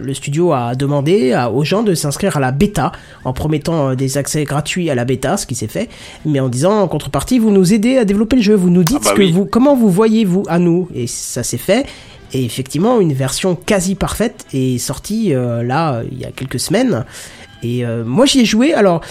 le 0.00 0.14
studio 0.14 0.54
a 0.54 0.74
demandé 0.74 1.34
à- 1.34 1.50
aux 1.50 1.64
gens 1.64 1.82
de 1.82 1.94
s'inscrire 1.94 2.38
à 2.38 2.40
la 2.40 2.50
bêta 2.50 2.92
en 3.26 3.34
promettant 3.34 3.90
euh, 3.90 3.94
des 3.94 4.16
accès 4.16 4.44
gratuits 4.44 4.88
à 4.88 4.94
la 4.94 5.04
bêta, 5.04 5.36
ce 5.36 5.44
qui 5.46 5.54
s'est 5.54 5.66
fait, 5.68 5.90
mais 6.24 6.40
en 6.40 6.48
disant 6.48 6.80
en 6.80 6.88
contrepartie, 6.88 7.38
vous 7.38 7.50
nous 7.50 7.74
aidez 7.74 7.98
à 7.98 8.06
développer 8.06 8.36
le 8.36 8.42
jeu, 8.42 8.54
vous 8.54 8.70
nous 8.70 8.84
dites 8.84 9.00
Ah 9.02 9.04
bah 9.04 9.10
ce 9.10 9.14
que 9.16 9.22
oui. 9.22 9.32
vous, 9.32 9.44
comment 9.44 9.76
vous 9.76 9.90
voyez 9.90 10.24
vous 10.24 10.44
à 10.48 10.58
nous, 10.58 10.88
et 10.94 11.06
ça 11.06 11.42
s'est 11.42 11.58
fait. 11.58 11.84
Et 12.32 12.44
effectivement, 12.44 13.00
une 13.00 13.12
version 13.14 13.54
quasi 13.54 13.94
parfaite 13.94 14.46
est 14.54 14.78
sortie 14.78 15.34
euh, 15.34 15.62
là 15.62 16.00
il 16.10 16.18
y 16.18 16.24
a 16.24 16.30
quelques 16.30 16.60
semaines. 16.60 17.04
Et 17.62 17.84
euh, 17.84 18.04
moi 18.04 18.26
j'y 18.26 18.40
ai 18.40 18.44
joué. 18.44 18.74
Alors 18.74 19.02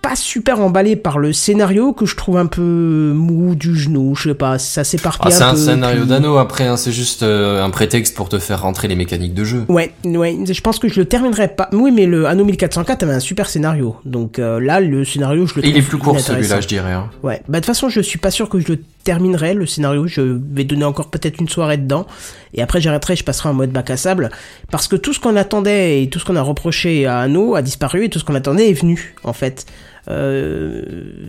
pas 0.00 0.14
super 0.14 0.60
emballé 0.60 0.94
par 0.96 1.18
le 1.18 1.32
scénario 1.32 1.92
que 1.92 2.06
je 2.06 2.14
trouve 2.16 2.36
un 2.38 2.46
peu 2.46 3.12
mou 3.14 3.54
du 3.54 3.74
genou. 3.76 4.14
Je 4.14 4.28
sais 4.30 4.34
pas, 4.34 4.58
ça 4.58 4.84
s'éparpille 4.84 5.26
Ah, 5.26 5.30
c'est 5.30 5.42
un 5.42 5.48
un 5.48 5.52
peu. 5.54 5.56
scénario 5.58 6.00
puis- 6.02 6.08
d'anneau 6.08 6.36
après, 6.38 6.66
hein, 6.66 6.76
c'est 6.76 6.92
juste 6.92 7.22
euh, 7.24 7.62
un 7.64 7.70
prétexte 7.70 8.14
pour 8.16 8.28
te 8.28 8.38
faire 8.38 8.62
rentrer 8.62 8.86
les 8.88 8.94
mécaniques 8.94 9.34
de 9.34 9.44
jeu. 9.44 9.64
Ouais, 9.68 9.92
ouais, 10.04 10.36
je 10.48 10.60
pense 10.60 10.78
que 10.78 10.88
je 10.88 11.00
le 11.00 11.04
terminerai 11.06 11.48
pas. 11.48 11.68
Oui, 11.72 11.90
mais 11.90 12.06
le 12.06 12.26
Anno 12.26 12.44
1404 12.44 13.02
avait 13.02 13.12
un 13.14 13.20
super 13.20 13.48
scénario. 13.48 13.96
Donc 14.04 14.38
euh, 14.38 14.60
là, 14.60 14.80
le 14.80 15.04
scénario, 15.04 15.46
je 15.46 15.56
le 15.56 15.66
Et 15.66 15.70
il 15.70 15.76
est 15.76 15.82
plus 15.82 15.98
court 15.98 16.18
celui-là, 16.20 16.60
je 16.60 16.68
dirais. 16.68 16.92
hein. 16.92 17.10
Ouais, 17.22 17.42
bah 17.48 17.58
de 17.58 17.64
toute 17.64 17.66
façon, 17.66 17.88
je 17.88 18.00
suis 18.00 18.18
pas 18.18 18.30
sûr 18.30 18.48
que 18.48 18.60
je 18.60 18.68
le 18.68 18.78
terminerai 19.04 19.54
le 19.54 19.66
scénario. 19.66 20.06
Je 20.06 20.20
vais 20.20 20.64
donner 20.64 20.84
encore 20.84 21.08
peut-être 21.10 21.40
une 21.40 21.48
soirée 21.48 21.76
dedans, 21.76 22.06
et 22.54 22.62
après 22.62 22.80
j'arrêterai, 22.80 23.16
je 23.16 23.24
passerai 23.24 23.48
en 23.48 23.54
mode 23.54 23.70
bac 23.70 23.90
à 23.90 23.96
sable, 23.96 24.30
parce 24.70 24.86
que 24.86 24.96
tout 24.96 25.12
ce 25.12 25.18
qu'on 25.20 25.34
attendait 25.36 26.02
et 26.02 26.08
tout 26.08 26.18
ce 26.18 26.24
qu'on 26.24 26.36
a 26.36 26.42
reproché 26.42 27.06
à 27.06 27.18
Anno 27.20 27.54
a 27.56 27.62
disparu 27.62 28.04
et 28.04 28.08
tout 28.10 28.18
ce 28.18 28.24
qu'on 28.24 28.34
attendait 28.36 28.68
est 28.70 28.74
venu 28.80 29.16
en 29.24 29.32
fait. 29.32 29.66
Euh, 30.10 30.82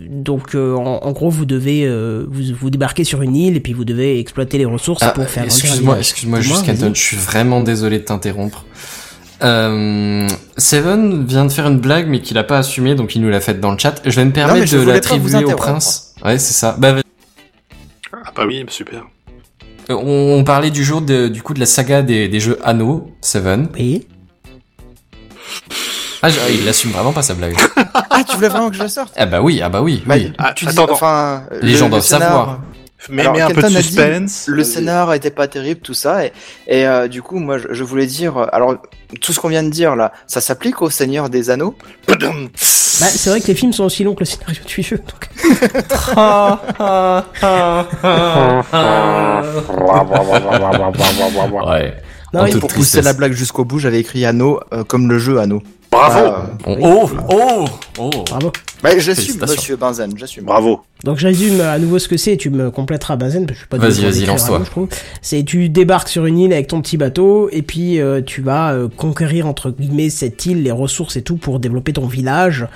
donc 0.08 0.54
euh, 0.54 0.74
en, 0.74 1.00
en 1.02 1.12
gros, 1.12 1.28
vous 1.30 1.44
devez 1.44 1.84
euh, 1.84 2.24
vous, 2.30 2.42
vous 2.58 2.70
débarquer 2.70 3.04
sur 3.04 3.20
une 3.22 3.36
île 3.36 3.56
et 3.56 3.60
puis 3.60 3.72
vous 3.72 3.84
devez 3.84 4.18
exploiter 4.18 4.58
les 4.58 4.64
ressources 4.64 5.02
Ah, 5.02 5.10
pour 5.10 5.28
faire. 5.28 5.44
excuse-moi, 5.44 5.98
excuse-moi 5.98 6.40
juste. 6.40 6.64
Canton, 6.66 6.92
je 6.94 7.00
suis 7.00 7.16
vraiment 7.16 7.60
désolé 7.62 7.98
de 7.98 8.04
t'interrompre. 8.04 8.64
Euh, 9.42 10.28
Seven 10.58 11.24
vient 11.26 11.44
de 11.46 11.52
faire 11.52 11.66
une 11.66 11.78
blague, 11.78 12.08
mais 12.08 12.20
qu'il 12.20 12.36
a 12.38 12.44
pas 12.44 12.58
assumé, 12.58 12.94
donc 12.94 13.14
il 13.16 13.22
nous 13.22 13.30
l'a 13.30 13.40
faite 13.40 13.60
dans 13.60 13.72
le 13.72 13.78
chat. 13.78 14.00
Je 14.04 14.14
vais 14.16 14.24
me 14.24 14.32
permettre 14.32 14.66
je 14.66 14.76
de 14.78 14.82
l'attribuer 14.82 15.44
au 15.44 15.56
prince. 15.56 16.14
Ouais, 16.24 16.38
c'est 16.38 16.52
ça. 16.52 16.76
Bah, 16.78 16.96
Ah 18.12 18.32
bah 18.36 18.44
oui, 18.46 18.64
super. 18.68 19.06
Euh, 19.90 19.94
On, 19.94 20.38
on 20.40 20.44
parlait 20.44 20.70
du 20.70 20.84
jour 20.84 21.00
de, 21.00 21.28
du 21.28 21.42
coup 21.42 21.54
de 21.54 21.60
la 21.60 21.66
saga 21.66 22.02
des, 22.02 22.28
des 22.28 22.40
jeux 22.40 22.58
Anno 22.62 23.10
7. 23.22 23.42
Oui. 23.74 24.06
Ah, 26.22 26.28
je- 26.28 26.38
il 26.52 26.68
assume 26.68 26.90
vraiment 26.92 27.12
pas 27.12 27.22
sa 27.22 27.34
blague. 27.34 27.56
Ah, 28.12 28.22
tu 28.28 28.34
voulais 28.36 28.48
vraiment 28.48 28.68
que 28.70 28.76
je 28.76 28.82
la 28.82 28.88
sorte? 28.88 29.12
Ah 29.16 29.24
bah 29.26 29.40
oui, 29.40 29.60
ah 29.62 29.68
bah 29.68 29.80
oui. 29.82 30.02
Bah, 30.04 30.14
oui. 30.18 30.32
Ah, 30.38 30.52
tu 30.54 30.64
dis, 30.66 30.72
attends, 30.72 30.84
attends. 30.84 30.92
enfin, 30.94 31.44
Les 31.62 31.72
le- 31.72 31.78
gens 31.78 31.84
le 31.86 31.90
doivent 31.92 32.02
scénar- 32.02 32.20
savoir. 32.28 32.60
Mais 33.08 33.22
Alors, 33.22 33.32
mets 33.34 33.40
un 33.40 33.46
peu 33.48 33.54
de 33.54 33.60
Kelton 33.62 33.76
a 33.76 33.80
dit, 33.80 33.86
suspense. 33.86 34.44
Le 34.48 34.62
scénar 34.62 35.14
était 35.14 35.30
pas 35.30 35.48
terrible, 35.48 35.80
tout 35.80 35.94
ça, 35.94 36.26
et, 36.26 36.32
et 36.66 36.86
euh, 36.86 37.08
du 37.08 37.22
coup, 37.22 37.38
moi, 37.38 37.56
je, 37.56 37.68
je 37.70 37.82
voulais 37.82 38.04
dire, 38.04 38.36
euh, 38.36 38.46
alors 38.52 38.74
tout 39.22 39.32
ce 39.32 39.40
qu'on 39.40 39.48
vient 39.48 39.62
de 39.62 39.70
dire 39.70 39.96
là, 39.96 40.12
ça 40.26 40.42
s'applique 40.42 40.82
au 40.82 40.90
Seigneur 40.90 41.30
des 41.30 41.48
Anneaux? 41.48 41.74
Bah, 42.06 42.16
c'est 42.98 43.30
vrai 43.30 43.40
que 43.40 43.46
les 43.46 43.54
films 43.54 43.72
sont 43.72 43.84
aussi 43.84 44.04
longs 44.04 44.14
que 44.14 44.20
le 44.20 44.26
scénario 44.26 44.60
du 44.66 44.82
jeu. 44.82 44.98
Donc... 44.98 45.30
Ouais. 50.60 51.94
Non, 52.32 52.40
En 52.42 52.46
toute 52.48 52.60
Pour 52.60 52.68
pousser 52.68 52.78
tristesse. 52.82 53.04
la 53.04 53.12
blague 53.12 53.32
jusqu'au 53.32 53.64
bout, 53.64 53.78
j'avais 53.78 53.98
écrit 54.00 54.24
Anneau 54.24 54.60
euh, 54.72 54.84
comme 54.84 55.08
le 55.08 55.18
jeu 55.18 55.38
Anneau. 55.40 55.62
Bravo, 56.08 56.26
Ah, 56.26 56.50
Oui. 56.66 56.76
Oh, 56.82 57.10
oh, 57.30 57.64
oh. 57.98 58.10
Bravo. 58.28 58.52
bah, 58.82 58.90
j'assume, 58.98 59.40
monsieur 59.40 59.76
Benzen, 59.76 60.12
j'assume. 60.16 60.44
bravo. 60.44 60.80
Donc 61.04 61.18
je 61.18 61.26
résume 61.26 61.60
à 61.60 61.78
nouveau 61.78 61.98
ce 61.98 62.08
que 62.08 62.16
c'est, 62.16 62.36
tu 62.36 62.50
me 62.50 62.70
compléteras 62.70 63.16
Benzen, 63.16 63.46
parce 63.46 63.52
que 63.52 63.54
je 63.54 63.58
suis 63.60 63.68
pas 63.68 63.78
Vas-y, 63.78 64.02
vas-y, 64.04 64.26
lance-toi. 64.26 64.56
Anno, 64.56 64.64
je 64.64 64.70
trouve. 64.70 64.88
C'est 65.22 65.44
tu 65.44 65.68
débarques 65.68 66.08
sur 66.08 66.26
une 66.26 66.38
île 66.38 66.52
avec 66.52 66.66
ton 66.68 66.80
petit 66.82 66.96
bateau, 66.96 67.48
et 67.52 67.62
puis 67.62 68.00
euh, 68.00 68.20
tu 68.24 68.42
vas 68.42 68.72
euh, 68.72 68.88
conquérir 68.94 69.46
entre 69.46 69.70
guillemets 69.70 70.10
cette 70.10 70.44
île, 70.46 70.62
les 70.62 70.72
ressources 70.72 71.16
et 71.16 71.22
tout 71.22 71.36
pour 71.36 71.58
développer 71.60 71.92
ton 71.92 72.06
village. 72.06 72.66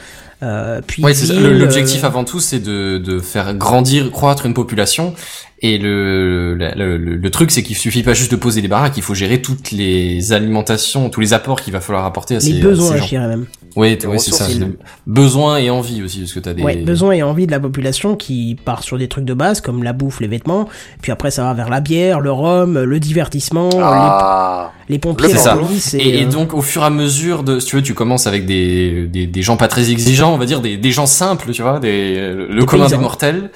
Euh, 0.43 0.81
puis 0.87 1.03
Ouais, 1.03 1.13
L'objectif 1.41 2.05
euh, 2.05 2.07
avant 2.07 2.25
tout, 2.25 2.41
c'est 2.41 2.59
de, 2.59 2.99
de 2.99 3.19
faire 3.21 3.55
grandir, 3.55 4.11
croître 4.11 4.45
une 4.47 4.53
population. 4.55 5.15
Et 5.67 5.79
le, 5.79 6.55
le, 6.55 6.99
le- 6.99 7.17
le 7.17 7.31
truc, 7.31 7.51
c'est 7.51 7.63
qu'il 7.63 7.75
suffit 7.75 8.03
pas 8.03 8.13
juste 8.13 8.31
de 8.31 8.37
poser 8.37 8.61
des 8.61 8.69
baraques, 8.69 8.99
il 8.99 9.03
faut 9.03 9.15
gérer 9.15 9.41
toutes 9.41 9.71
les 9.71 10.35
alimentations, 10.35 11.09
tous 11.09 11.21
les 11.21 11.33
apports 11.33 11.59
qu'il 11.63 11.73
va 11.73 11.81
falloir 11.81 12.05
apporter 12.05 12.37
à 12.37 12.41
ces, 12.41 12.53
les 12.53 12.61
à 12.61 12.65
besoins, 12.65 12.89
ces 12.91 12.97
je 12.97 13.01
gens. 13.01 13.07
dirais 13.09 13.29
même. 13.29 13.47
Ouais, 13.75 13.97
Les 13.99 14.07
ouais, 14.07 14.19
c'est 14.19 14.33
ça. 14.33 14.47
Le- 14.59 14.77
Besoin 15.07 15.57
et 15.57 15.71
envie 15.71 16.03
aussi, 16.03 16.19
parce 16.21 16.35
que 16.35 16.41
t'as 16.41 16.53
des. 16.53 16.63
Ouais, 16.63 16.77
besoin 16.77 17.13
et 17.13 17.23
envie 17.23 17.47
de 17.47 17.51
la 17.51 17.61
population 17.61 18.15
qui 18.15 18.59
part 18.63 18.83
sur 18.83 18.99
des 18.99 19.09
trucs 19.09 19.25
de 19.25 19.33
base 19.33 19.63
comme 19.63 19.83
la 19.83 19.95
bouffe, 19.95 20.21
les 20.21 20.29
vêtements, 20.29 20.69
puis 21.01 21.11
après 21.13 21.31
ça 21.31 21.45
va 21.45 21.55
vers 21.55 21.71
la 21.71 21.81
bière, 21.81 22.21
le 22.21 22.31
rhum, 22.31 22.79
le 22.83 23.01
divertissement, 23.01 23.71
Ah. 23.81 24.71
les, 24.91 24.97
les 24.97 24.99
pompiers, 24.99 25.31
ça. 25.31 25.57
police. 25.57 25.95
Et, 25.95 26.21
et 26.21 26.25
euh, 26.25 26.29
donc 26.29 26.53
au 26.53 26.61
fur 26.61 26.83
et 26.83 26.87
à 26.87 26.91
mesure 26.91 27.43
de, 27.43 27.59
si 27.59 27.69
tu 27.69 27.77
veux, 27.77 27.83
tu 27.83 27.95
commences 27.95 28.27
avec 28.27 28.45
des, 28.45 29.07
des, 29.07 29.27
des 29.27 29.43
gens 29.43 29.57
pas 29.57 29.69
très 29.69 29.91
exigeants, 29.91 30.35
on 30.35 30.39
va 30.39 30.45
dire 30.45 30.61
des, 30.61 30.77
des 30.77 30.91
gens 30.93 31.07
simples, 31.07 31.53
tu 31.53 31.63
vois, 31.63 31.81
des, 31.81 32.35
le 32.51 32.65
commun 32.67 32.87
des 32.89 32.99
mortels 32.99 33.51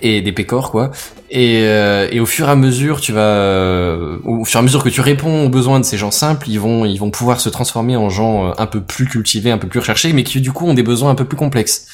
et 0.00 0.22
des 0.22 0.32
pécores 0.32 0.70
quoi. 0.70 0.92
Et, 1.32 1.60
euh, 1.62 2.08
et 2.10 2.18
au 2.18 2.26
fur 2.26 2.48
et 2.48 2.50
à 2.50 2.56
mesure, 2.56 3.00
tu 3.00 3.12
vas, 3.12 3.20
euh, 3.20 4.16
au 4.24 4.44
fur 4.44 4.58
et 4.58 4.60
à 4.60 4.62
mesure 4.62 4.82
que 4.82 4.88
tu 4.88 5.00
réponds 5.00 5.44
aux 5.46 5.48
besoins 5.48 5.78
de 5.78 5.84
ces 5.84 5.96
gens 5.96 6.10
simples, 6.10 6.48
ils 6.50 6.58
vont, 6.58 6.84
ils 6.84 6.98
vont 6.98 7.10
pouvoir 7.10 7.40
se 7.40 7.48
transformer 7.48 7.96
en 7.96 8.10
gens 8.10 8.48
euh, 8.48 8.52
un 8.58 8.66
peu 8.66 8.80
plus 8.80 9.06
cultivés, 9.06 9.52
un 9.52 9.58
peu 9.58 9.68
plus 9.68 9.78
recherchés, 9.78 10.12
mais 10.12 10.24
qui 10.24 10.40
du 10.40 10.50
coup 10.50 10.66
ont 10.66 10.74
des 10.74 10.82
besoins 10.82 11.10
un 11.10 11.14
peu 11.14 11.24
plus 11.24 11.36
complexes. 11.36 11.86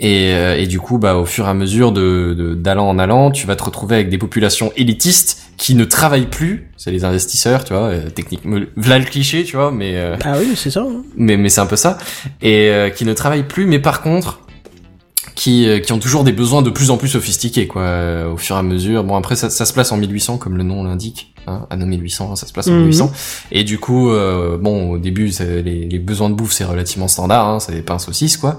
Et, 0.00 0.32
euh, 0.32 0.56
et 0.56 0.66
du 0.66 0.78
coup, 0.80 0.98
bah, 0.98 1.16
au 1.16 1.24
fur 1.24 1.46
et 1.46 1.50
à 1.50 1.54
mesure 1.54 1.90
de 1.92 2.34
de- 2.36 2.54
d'allant 2.54 2.88
en 2.88 2.98
allant, 3.00 3.30
tu 3.32 3.46
vas 3.48 3.54
te 3.56 3.62
retrouver 3.64 3.96
avec 3.96 4.10
des 4.10 4.18
populations 4.18 4.72
élitistes 4.76 5.38
qui 5.56 5.74
ne 5.74 5.84
travaillent 5.84 6.26
plus. 6.28 6.70
C'est 6.76 6.90
les 6.92 7.04
investisseurs, 7.04 7.64
tu 7.64 7.72
vois, 7.74 7.88
euh, 7.88 8.10
technique. 8.10 8.44
me- 8.44 8.68
Voilà 8.76 8.98
le 9.00 9.04
cliché, 9.04 9.42
tu 9.44 9.56
vois, 9.56 9.70
mais 9.72 9.96
euh, 9.96 10.16
Ah 10.24 10.34
oui, 10.38 10.52
c'est 10.56 10.70
ça. 10.70 10.80
hein. 10.82 11.02
mais 11.16 11.36
mais 11.36 11.48
c'est 11.48 11.60
un 11.60 11.66
peu 11.66 11.74
ça. 11.76 11.98
Et 12.42 12.70
euh, 12.70 12.90
qui 12.90 13.04
ne 13.04 13.12
travaillent 13.12 13.46
plus, 13.46 13.66
mais 13.66 13.78
par 13.80 14.00
contre, 14.00 14.40
qui 15.38 15.68
euh, 15.68 15.78
qui 15.78 15.92
ont 15.92 16.00
toujours 16.00 16.24
des 16.24 16.32
besoins 16.32 16.62
de 16.62 16.70
plus 16.70 16.90
en 16.90 16.96
plus 16.96 17.10
sophistiqués, 17.10 17.68
quoi, 17.68 17.82
euh, 17.82 18.32
au 18.32 18.36
fur 18.36 18.56
et 18.56 18.58
à 18.58 18.62
mesure. 18.62 19.04
Bon, 19.04 19.14
après, 19.14 19.36
ça, 19.36 19.48
ça 19.50 19.64
se 19.64 19.72
place 19.72 19.92
en 19.92 19.96
1800, 19.96 20.36
comme 20.36 20.56
le 20.56 20.64
nom 20.64 20.82
l'indique. 20.82 21.32
Hein, 21.48 21.66
Anno 21.70 21.86
1800, 21.86 22.30
hein, 22.32 22.36
ça 22.36 22.46
se 22.46 22.52
place 22.52 22.68
en 22.68 22.72
Mhm. 22.72 22.80
1800. 22.82 23.12
Et 23.52 23.64
du 23.64 23.78
coup, 23.78 24.10
euh, 24.10 24.58
bon, 24.58 24.90
au 24.90 24.98
début, 24.98 25.30
c'est- 25.32 25.62
les, 25.62 25.86
les 25.86 25.98
besoins 25.98 26.28
de 26.30 26.34
bouffe, 26.34 26.52
c'est 26.52 26.64
relativement 26.64 27.08
standard, 27.08 27.48
hein, 27.48 27.60
c'est 27.60 27.72
des 27.72 27.82
pains 27.82 27.98
saucisses, 27.98 28.36
quoi. 28.36 28.58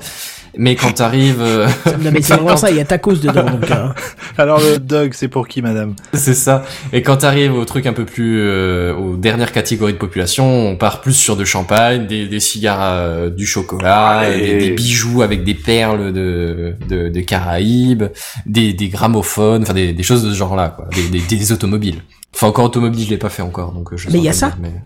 Mais 0.58 0.76
quand 0.76 0.92
t'arrives, 0.94 1.42
euh, 1.42 1.68
Non, 2.04 2.10
mais 2.12 2.24
c'est 2.24 2.34
vraiment 2.34 2.58
ça, 2.58 2.72
il 2.72 2.78
y 2.78 2.80
a 2.80 2.86
tacos 2.86 3.14
dedans. 3.18 3.44
Donc, 3.46 3.70
euh, 3.70 3.88
Alors 4.40 4.60
le 4.60 4.76
hot 4.78 4.80
dog, 4.80 5.12
c'est 5.14 5.28
pour 5.28 5.48
qui, 5.48 5.62
madame? 5.62 5.94
C'est 6.14 6.34
ça. 6.34 6.64
Et 6.92 7.04
quand 7.04 7.18
t'arrives 7.18 7.54
au 7.54 7.66
truc 7.66 7.86
un 7.86 7.94
peu 7.94 8.04
plus 8.04 8.40
euh, 8.42 8.96
aux 8.96 9.16
dernières 9.16 9.52
catégories 9.52 9.94
de 9.94 10.00
population, 10.00 10.46
on 10.70 10.76
part 10.76 11.02
plus 11.02 11.14
sur 11.14 11.38
de 11.38 11.46
champagne, 11.46 12.08
des, 12.08 12.28
des 12.28 12.40
cigares, 12.40 12.80
euh, 12.82 13.30
du 13.30 13.46
chocolat, 13.46 14.24
des, 14.36 14.58
des 14.58 14.70
bijoux 14.72 15.22
avec 15.22 15.44
des 15.44 15.54
perles 15.54 16.12
de 16.12 16.74
de, 16.90 17.10
de 17.10 17.20
Caraïbes, 17.22 18.06
des, 18.48 18.74
des 18.74 18.88
gramophones, 18.90 19.62
enfin 19.62 19.74
des, 19.76 19.94
des 19.94 20.04
choses 20.04 20.24
de 20.24 20.32
ce 20.32 20.36
genre-là, 20.36 20.74
quoi. 20.76 20.88
Des, 20.96 21.20
des, 21.20 21.38
des 21.38 21.52
automobiles. 21.52 22.02
Enfin 22.34 22.48
encore 22.48 22.66
automobile, 22.66 23.06
je 23.06 23.10
l'ai 23.10 23.18
pas 23.18 23.30
fait 23.30 23.42
encore, 23.42 23.72
donc 23.72 23.92
euh, 23.94 23.98
je. 23.98 24.06
Mais 24.08 24.14
saurais 24.14 24.26
y 24.26 24.30
a 24.30 24.34
ça 24.34 24.48
le 24.48 24.52
dire, 24.54 24.62
mais- 24.62 24.82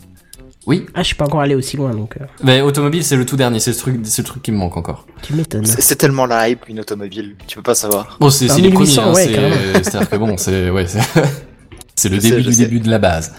Oui, 0.66 0.86
Ah, 0.96 1.02
je 1.02 1.08
suis 1.08 1.16
pas 1.16 1.26
encore 1.26 1.42
allé 1.42 1.56
aussi 1.56 1.76
loin, 1.76 1.92
donc 1.92 2.16
euh, 2.20 2.26
mais 2.44 2.62
automobile 2.62 3.04
c'est 3.04 3.18
le 3.18 3.26
tout 3.26 3.36
dernier, 3.36 3.60
c'est 3.60 3.72
le 3.72 3.76
truc, 3.78 4.00
c'est 4.06 4.22
le 4.22 4.28
truc 4.28 4.42
qui 4.44 4.52
me 4.52 4.58
manque 4.58 4.78
encore. 4.78 5.06
tu 5.22 5.34
m'étonnes. 5.34 5.66
C'est 5.66 5.96
tellement 5.98 6.26
la 6.26 6.48
hype, 6.50 6.70
une 6.70 6.80
automobile, 6.80 7.36
tu 7.48 7.58
peux 7.58 7.62
pas 7.64 7.76
savoir. 7.76 8.18
Bon, 8.20 8.30
c'est 8.30 8.46
les 8.46 8.70
premiers, 8.70 8.70
1800, 8.70 9.02
hein, 9.04 9.14
ouais, 9.14 9.26
c'est- 9.26 9.34
carrément. 9.34 9.56
c'est-à-dire 9.84 10.10
que 10.10 10.16
bon, 10.16 10.38
c'est 10.38 10.70
ouais, 10.70 10.88
c'est 10.88 11.00
c'est 11.96 12.10
le 12.10 12.16
Je 12.16 12.22
début 12.22 12.44
du 12.44 12.54
sais. 12.54 12.64
début 12.64 12.80
de 12.80 12.90
la 12.90 13.00
base. 13.00 13.34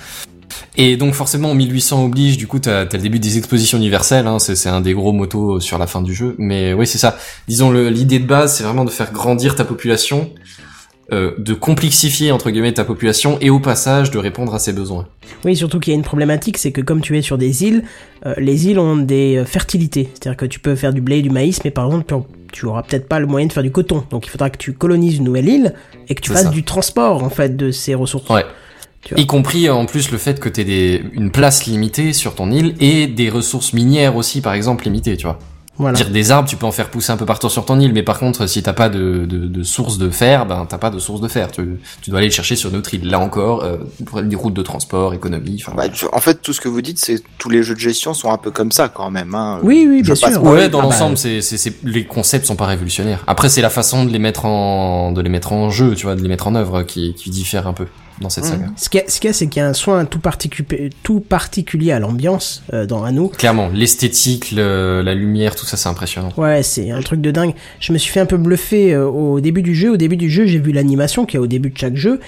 Et 0.77 0.97
donc 0.97 1.15
forcément, 1.15 1.51
en 1.51 1.55
1800 1.55 2.05
oblige, 2.05 2.37
du 2.37 2.47
coup, 2.47 2.59
t'as 2.59 2.81
as 2.83 2.93
le 2.93 2.99
début 2.99 3.19
des 3.19 3.39
expositions 3.39 3.79
universelles. 3.79 4.27
Hein, 4.27 4.39
c'est 4.39 4.55
c'est 4.55 4.69
un 4.69 4.81
des 4.83 4.93
gros 4.93 5.13
motos 5.13 5.61
sur 5.61 5.79
la 5.79 5.87
fin 5.87 6.03
du 6.03 6.15
jeu. 6.15 6.35
Mais 6.39 6.75
oui, 6.75 6.87
c'est 6.87 6.99
ça. 6.99 7.17
Disons, 7.49 7.71
le- 7.71 7.89
l'idée 7.89 8.19
de 8.19 8.27
base, 8.27 8.55
c'est 8.57 8.65
vraiment 8.65 8.85
de 8.85 8.91
faire 8.91 9.13
grandir 9.13 9.55
ta 9.57 9.65
population, 9.65 10.31
euh, 11.13 11.33
de 11.39 11.55
complexifier 11.55 12.33
entre 12.33 12.51
guillemets 12.51 12.73
ta 12.73 12.85
population, 12.85 13.39
et 13.41 13.51
au 13.51 13.61
passage 13.61 14.11
de 14.11 14.19
répondre 14.19 14.55
à 14.55 14.59
ses 14.59 14.73
besoins. 14.73 15.07
Oui, 15.45 15.55
surtout 15.55 15.81
qu'il 15.81 15.93
y 15.93 15.97
a 15.97 15.99
une 15.99 16.05
problématique, 16.05 16.57
c'est 16.57 16.73
que 16.73 16.81
comme 16.81 17.01
tu 17.01 17.19
es 17.19 17.23
sur 17.23 17.37
des 17.37 17.65
îles, 17.65 17.85
euh, 18.27 18.35
les 18.39 18.69
îles 18.69 18.79
ont 18.79 18.97
des 18.97 19.37
euh, 19.37 19.45
fertilités. 19.45 20.09
C'est-à-dire 20.15 20.37
que 20.37 20.47
tu 20.47 20.61
peux 20.61 20.75
faire 20.75 20.93
du 20.93 21.01
blé 21.01 21.19
et 21.19 21.23
du 21.23 21.31
maïs, 21.31 21.61
mais 21.65 21.71
par 21.71 21.87
exemple, 21.87 22.07
tu, 22.07 22.15
tu 22.53 22.67
auras 22.67 22.83
peut-être 22.83 23.09
pas 23.09 23.21
le 23.21 23.27
moyen 23.27 23.47
de 23.47 23.53
faire 23.53 23.63
du 23.63 23.71
coton. 23.71 24.05
Donc 24.11 24.27
il 24.27 24.31
faudra 24.31 24.49
que 24.49 24.59
tu 24.59 24.73
colonises 24.73 25.19
une 25.19 25.25
nouvelle 25.25 25.49
île 25.49 25.75
et 26.09 26.15
que 26.15 26.21
tu 26.21 26.33
fasses 26.33 26.45
ça. 26.45 26.49
du 26.51 26.63
transport, 26.63 27.23
en 27.23 27.31
fait, 27.31 27.57
de 27.57 27.71
ces 27.71 27.95
ressources. 27.95 28.29
Ouais. 28.31 28.45
Tu. 29.03 29.21
Y 29.21 29.27
compris 29.27 29.69
euh, 29.69 29.75
en 29.75 29.85
plus 29.85 30.11
le 30.11 30.17
fait 30.17 30.41
que 30.41 30.49
t'aies 30.49 30.65
des 30.65 31.03
une 31.13 31.31
place 31.31 31.67
limitée 31.67 32.15
sur 32.15 32.35
ton 32.35 32.51
île 32.51 32.75
et 32.81 33.07
des 33.07 33.29
ressources 33.29 33.75
minières 33.75 34.17
aussi, 34.17 34.41
par 34.41 34.55
exemple, 34.55 34.85
limitées, 34.85 35.19
tu 35.19 35.27
vois. 35.27 35.39
Voilà. 35.77 35.97
Dire 35.97 36.11
des 36.11 36.31
arbres, 36.31 36.49
tu 36.49 36.57
peux 36.57 36.67
en 36.67 36.71
faire 36.73 36.89
pousser 36.89 37.11
un 37.11 37.17
peu 37.17 37.27
partout 37.27 37.49
sur 37.49 37.65
ton 37.65 37.81
île, 37.81 37.93
mais 37.93 38.05
par 38.05 38.21
contre, 38.21 38.47
si 38.47 38.63
t'as 38.63 38.73
pas 38.73 38.89
de, 38.89 39.27
de, 39.27 39.39
de 39.49 39.63
source 39.65 39.99
de 39.99 40.09
fer, 40.09 40.47
ben 40.47 40.67
t'as 40.69 40.79
pas 40.79 40.91
de 40.91 41.01
source 41.01 41.21
de 41.21 41.27
fer. 41.27 41.51
Tu, 41.51 41.81
tu 42.01 42.11
dois 42.11 42.21
aller 42.21 42.29
le 42.29 42.33
chercher 42.33 42.55
sur 42.55 42.71
une 42.71 42.77
autre 42.77 42.95
île. 42.95 43.11
Là 43.11 43.19
encore, 43.19 43.65
euh, 43.65 43.79
pour 44.07 44.23
des 44.23 44.37
routes 44.37 44.55
de 44.55 44.63
transport, 44.63 45.15
économie. 45.15 45.61
Enfin, 45.67 45.77
Bah, 45.77 45.89
tu- 45.89 46.07
en 46.13 46.21
fait, 46.21 46.41
tout 46.43 46.53
ce 46.53 46.61
que 46.61 46.69
vous 46.69 46.81
dites, 46.81 46.99
c'est 47.01 47.21
tous 47.39 47.51
les 47.51 47.65
jeux 47.65 47.75
de 47.75 47.81
gestion 47.81 48.15
sont 48.15 48.31
un 48.31 48.39
peu 48.39 48.53
comme 48.53 48.71
ça 48.71 48.89
quand 48.89 49.11
même. 49.11 49.35
Hein. 49.35 49.59
Oui, 49.65 49.87
oui, 49.89 49.99
Je 49.99 50.05
bien 50.05 50.15
sûr. 50.15 50.31
pas 50.31 50.39
ouais, 50.39 50.69
dans 50.69 50.79
Ah 50.79 50.83
bah, 50.83 50.89
l'ensemble, 50.91 51.19
c'est, 51.19 51.41
c'est, 51.41 51.57
c'est, 51.57 51.75
les 51.83 52.05
concepts 52.05 52.47
sont 52.47 52.57
pas 52.57 52.67
révolutionnaires. 52.67 53.25
Après, 53.27 53.49
c'est 53.49 53.61
la 53.63 53.71
façon 53.71 54.05
de 54.05 54.11
les 54.13 54.21
mettre 54.21 54.45
en, 54.45 55.11
de 55.11 55.21
les 55.21 55.29
mettre 55.29 55.53
en 55.53 55.71
jeu, 55.71 55.95
tu 55.97 56.07
vois, 56.07 56.15
de 56.15 56.23
les 56.23 56.29
mettre 56.29 56.47
en 56.47 56.55
œuvre 56.55 56.83
qui, 56.85 57.15
qui 57.15 57.31
diffère 57.31 57.67
un 57.67 57.73
peu 57.73 57.87
dans 58.21 58.29
cette 58.29 58.45
saga. 58.45 58.67
Ce 58.77 58.89
qu'il 58.89 59.01
y 59.01 59.05
a, 59.05 59.09
ce 59.09 59.19
qu'il 59.21 59.29
y 59.29 59.31
a, 59.31 59.33
c'est 59.35 59.47
qu'il 59.49 59.61
y 59.61 59.65
a 59.65 59.69
un 59.69 59.73
soin 59.73 60.05
tout, 60.05 60.19
particu- 60.19 60.91
tout 61.03 61.21
particulier 61.21 61.93
à 61.93 61.99
l'ambiance 61.99 62.63
euh, 62.73 62.87
dans 62.87 63.05
Anno. 63.05 63.29
Clairement, 63.29 63.69
l'esthétique, 63.75 64.53
le- 64.53 65.03
la 65.05 65.15
lumière, 65.15 65.55
tout 65.57 65.67
ça, 65.67 65.77
c'est 65.77 65.89
impressionnant. 65.89 66.33
Ouais, 66.37 66.63
c'est 66.63 66.91
un 66.91 67.01
truc 67.03 67.21
de 67.21 67.31
dingue. 67.31 67.55
Je 67.81 67.93
me 67.93 67.99
suis 67.99 68.13
fait 68.13 68.21
un 68.21 68.27
peu 68.27 68.37
bluffer 68.37 68.95
euh, 68.95 69.07
au 69.07 69.41
début 69.41 69.63
du 69.63 69.75
jeu. 69.75 69.93
Au 69.93 69.97
début 69.97 70.17
du 70.17 70.31
jeu, 70.31 70.47
j'ai 70.47 70.59
vu 70.59 70.73
l'animation 70.73 71.27
qui 71.27 71.37
est 71.37 71.41
au 71.41 71.47
début 71.47 71.71
de 71.71 71.79
chaque 71.79 71.97
jeu. 71.97 72.21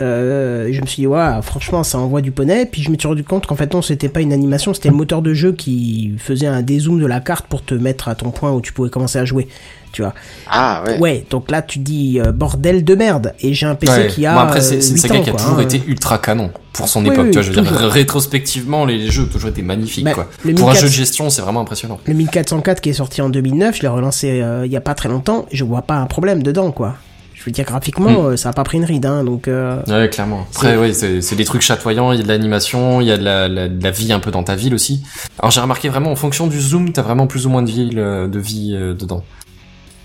Euh, 0.00 0.68
je 0.72 0.80
me 0.80 0.86
suis 0.86 1.02
dit, 1.02 1.06
ouais, 1.06 1.28
franchement, 1.42 1.82
ça 1.84 1.98
envoie 1.98 2.22
du 2.22 2.30
poney. 2.32 2.66
Puis 2.66 2.82
je 2.82 2.90
me 2.90 2.96
suis 2.98 3.06
rendu 3.06 3.24
compte 3.24 3.46
qu'en 3.46 3.56
fait, 3.56 3.72
non, 3.74 3.82
c'était 3.82 4.08
pas 4.08 4.20
une 4.20 4.32
animation, 4.32 4.72
c'était 4.74 4.88
le 4.88 4.94
moteur 4.96 5.22
de 5.22 5.34
jeu 5.34 5.52
qui 5.52 6.14
faisait 6.18 6.46
un 6.46 6.62
dézoom 6.62 6.98
de 7.00 7.06
la 7.06 7.20
carte 7.20 7.46
pour 7.46 7.62
te 7.62 7.74
mettre 7.74 8.08
à 8.08 8.14
ton 8.14 8.30
point 8.30 8.52
où 8.52 8.60
tu 8.60 8.72
pouvais 8.72 8.90
commencer 8.90 9.18
à 9.18 9.24
jouer. 9.24 9.48
Tu 9.92 10.00
vois. 10.00 10.14
Ah 10.50 10.82
ouais. 10.86 10.98
Ouais, 10.98 11.26
donc 11.28 11.50
là, 11.50 11.60
tu 11.60 11.78
dis 11.78 12.18
euh, 12.18 12.32
bordel 12.32 12.82
de 12.82 12.94
merde. 12.94 13.34
Et 13.40 13.52
j'ai 13.52 13.66
un 13.66 13.74
PC 13.74 13.92
Ouais. 13.92 14.06
qui 14.06 14.24
a. 14.24 14.32
Bon, 14.32 14.40
après, 14.40 14.62
c'est, 14.62 14.80
c'est 14.80 14.92
une 14.92 14.96
euh, 14.96 15.00
saga 15.00 15.14
8 15.16 15.20
ans, 15.20 15.24
qui 15.24 15.30
a 15.30 15.32
toujours 15.34 15.58
hein. 15.58 15.62
été 15.62 15.82
ultra 15.86 16.16
canon 16.16 16.50
pour 16.72 16.88
son 16.88 17.04
Oui, 17.04 17.12
époque. 17.12 17.26
oui, 17.26 17.30
tu 17.30 17.34
vois, 17.34 17.42
je 17.42 17.52
veux 17.52 17.60
dire, 17.60 17.70
rétrospectivement, 17.90 18.86
les 18.86 19.10
jeux 19.10 19.24
ont 19.24 19.26
toujours 19.26 19.50
été 19.50 19.60
magnifiques, 19.60 20.04
Bah, 20.06 20.14
quoi. 20.14 20.24
Pour 20.24 20.44
un 20.70 20.72
1400 20.72 20.80
jeu 20.80 20.86
de 20.88 20.92
gestion, 20.92 21.28
c'est 21.28 21.42
vraiment 21.42 21.60
impressionnant. 21.60 21.98
Le 22.06 22.14
1404 22.14 22.80
qui 22.80 22.88
est 22.88 22.94
sorti 22.94 23.20
en 23.20 23.28
2009, 23.28 23.76
je 23.76 23.82
l'ai 23.82 23.88
relancé 23.88 24.40
euh, 24.40 24.64
il 24.64 24.72
y 24.72 24.76
a 24.76 24.80
pas 24.80 24.94
très 24.94 25.10
longtemps. 25.10 25.44
Je 25.52 25.62
vois 25.62 25.82
pas 25.82 25.96
un 25.96 26.06
problème 26.06 26.42
dedans, 26.42 26.70
quoi. 26.72 26.96
Je 27.42 27.46
veux 27.46 27.52
dire, 27.52 27.64
graphiquement, 27.64 28.22
Hmm. 28.22 28.26
euh, 28.26 28.36
ça 28.36 28.50
a 28.50 28.52
pas 28.52 28.62
pris 28.62 28.78
une 28.78 28.84
ride, 28.84 29.04
hein, 29.04 29.24
donc. 29.24 29.48
euh, 29.48 29.82
Ouais, 29.88 30.08
clairement. 30.08 30.46
Après, 30.54 30.76
ouais, 30.76 30.92
c'est, 30.92 31.34
des 31.34 31.44
trucs 31.44 31.62
chatoyants, 31.62 32.12
il 32.12 32.18
y 32.18 32.20
a 32.20 32.22
de 32.22 32.28
l'animation, 32.28 33.00
il 33.00 33.08
y 33.08 33.10
a 33.10 33.16
de 33.16 33.24
la, 33.24 33.48
la, 33.48 33.68
de 33.68 33.82
la 33.82 33.90
vie 33.90 34.12
un 34.12 34.20
peu 34.20 34.30
dans 34.30 34.44
ta 34.44 34.54
ville 34.54 34.74
aussi. 34.74 35.02
Alors, 35.40 35.50
j'ai 35.50 35.60
remarqué 35.60 35.88
vraiment, 35.88 36.12
en 36.12 36.16
fonction 36.16 36.46
du 36.46 36.60
zoom, 36.60 36.92
t'as 36.92 37.02
vraiment 37.02 37.26
plus 37.26 37.44
ou 37.46 37.50
moins 37.50 37.62
de 37.62 37.70
vie, 37.70 37.90
euh, 37.96 38.28
de 38.28 38.38
vie 38.38 38.70
dedans. 38.98 39.24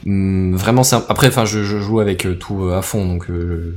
Hum, 0.08 0.56
vraiment, 0.56 0.84
c'est 0.84 0.96
après, 0.96 1.28
enfin, 1.28 1.46
je, 1.46 1.64
je 1.64 1.78
joue 1.80 2.00
avec 2.00 2.28
tout 2.40 2.70
à 2.70 2.82
fond, 2.82 3.06
donc 3.06 3.28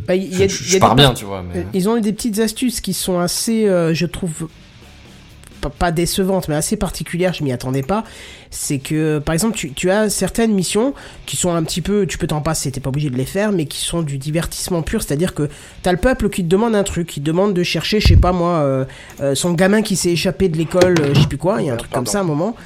Bah, 0.06 0.14
a- 0.14 0.46
je, 0.48 0.76
a 0.76 0.80
pars 0.80 0.94
bien, 0.94 1.12
tu 1.12 1.24
vois. 1.26 1.42
Mais... 1.42 1.66
Ils 1.74 1.88
ont 1.88 1.96
eu 1.96 2.00
des 2.00 2.12
petites 2.12 2.38
astuces 2.38 2.80
qui 2.80 2.94
sont 2.94 3.18
assez, 3.18 3.68
euh, 3.68 3.92
je 3.94 4.06
trouve, 4.06 4.48
pas, 5.68 5.92
décevante, 5.92 6.48
mais 6.48 6.54
assez 6.54 6.76
particulière, 6.76 7.34
je 7.34 7.44
m'y 7.44 7.52
attendais 7.52 7.82
pas. 7.82 8.04
C'est 8.50 8.78
que, 8.78 9.18
par 9.18 9.32
exemple, 9.34 9.56
tu, 9.56 9.72
tu 9.72 9.90
as 9.90 10.08
certaines 10.10 10.52
missions 10.52 10.94
qui 11.26 11.36
sont 11.36 11.52
un 11.54 11.62
petit 11.62 11.80
peu, 11.82 12.06
tu 12.06 12.18
peux 12.18 12.26
t'en 12.26 12.40
passer, 12.40 12.70
t'es 12.72 12.80
pas 12.80 12.88
obligé 12.88 13.10
de 13.10 13.16
les 13.16 13.24
faire, 13.24 13.52
mais 13.52 13.66
qui 13.66 13.78
sont 13.78 14.02
du 14.02 14.18
divertissement 14.18 14.82
pur, 14.82 15.02
c'est-à-dire 15.02 15.34
que 15.34 15.48
t'as 15.82 15.92
le 15.92 15.98
peuple 15.98 16.30
qui 16.30 16.42
te 16.42 16.48
demande 16.48 16.74
un 16.74 16.82
truc, 16.82 17.06
qui 17.06 17.20
te 17.20 17.24
demande 17.26 17.54
de 17.54 17.62
chercher, 17.62 18.00
je 18.00 18.08
sais 18.08 18.16
pas 18.16 18.32
moi, 18.32 18.58
euh, 18.60 18.84
euh, 19.20 19.34
son 19.34 19.52
gamin 19.52 19.82
qui 19.82 19.94
s'est 19.96 20.10
échappé 20.10 20.48
de 20.48 20.56
l'école, 20.56 20.98
euh, 21.00 21.14
je 21.14 21.20
sais 21.20 21.26
plus 21.28 21.38
quoi, 21.38 21.60
il 21.60 21.66
y 21.66 21.70
a 21.70 21.74
un 21.74 21.76
truc 21.76 21.92
comme 21.92 22.06
ça 22.06 22.18
à 22.18 22.20
un 22.22 22.24
moment. 22.24 22.56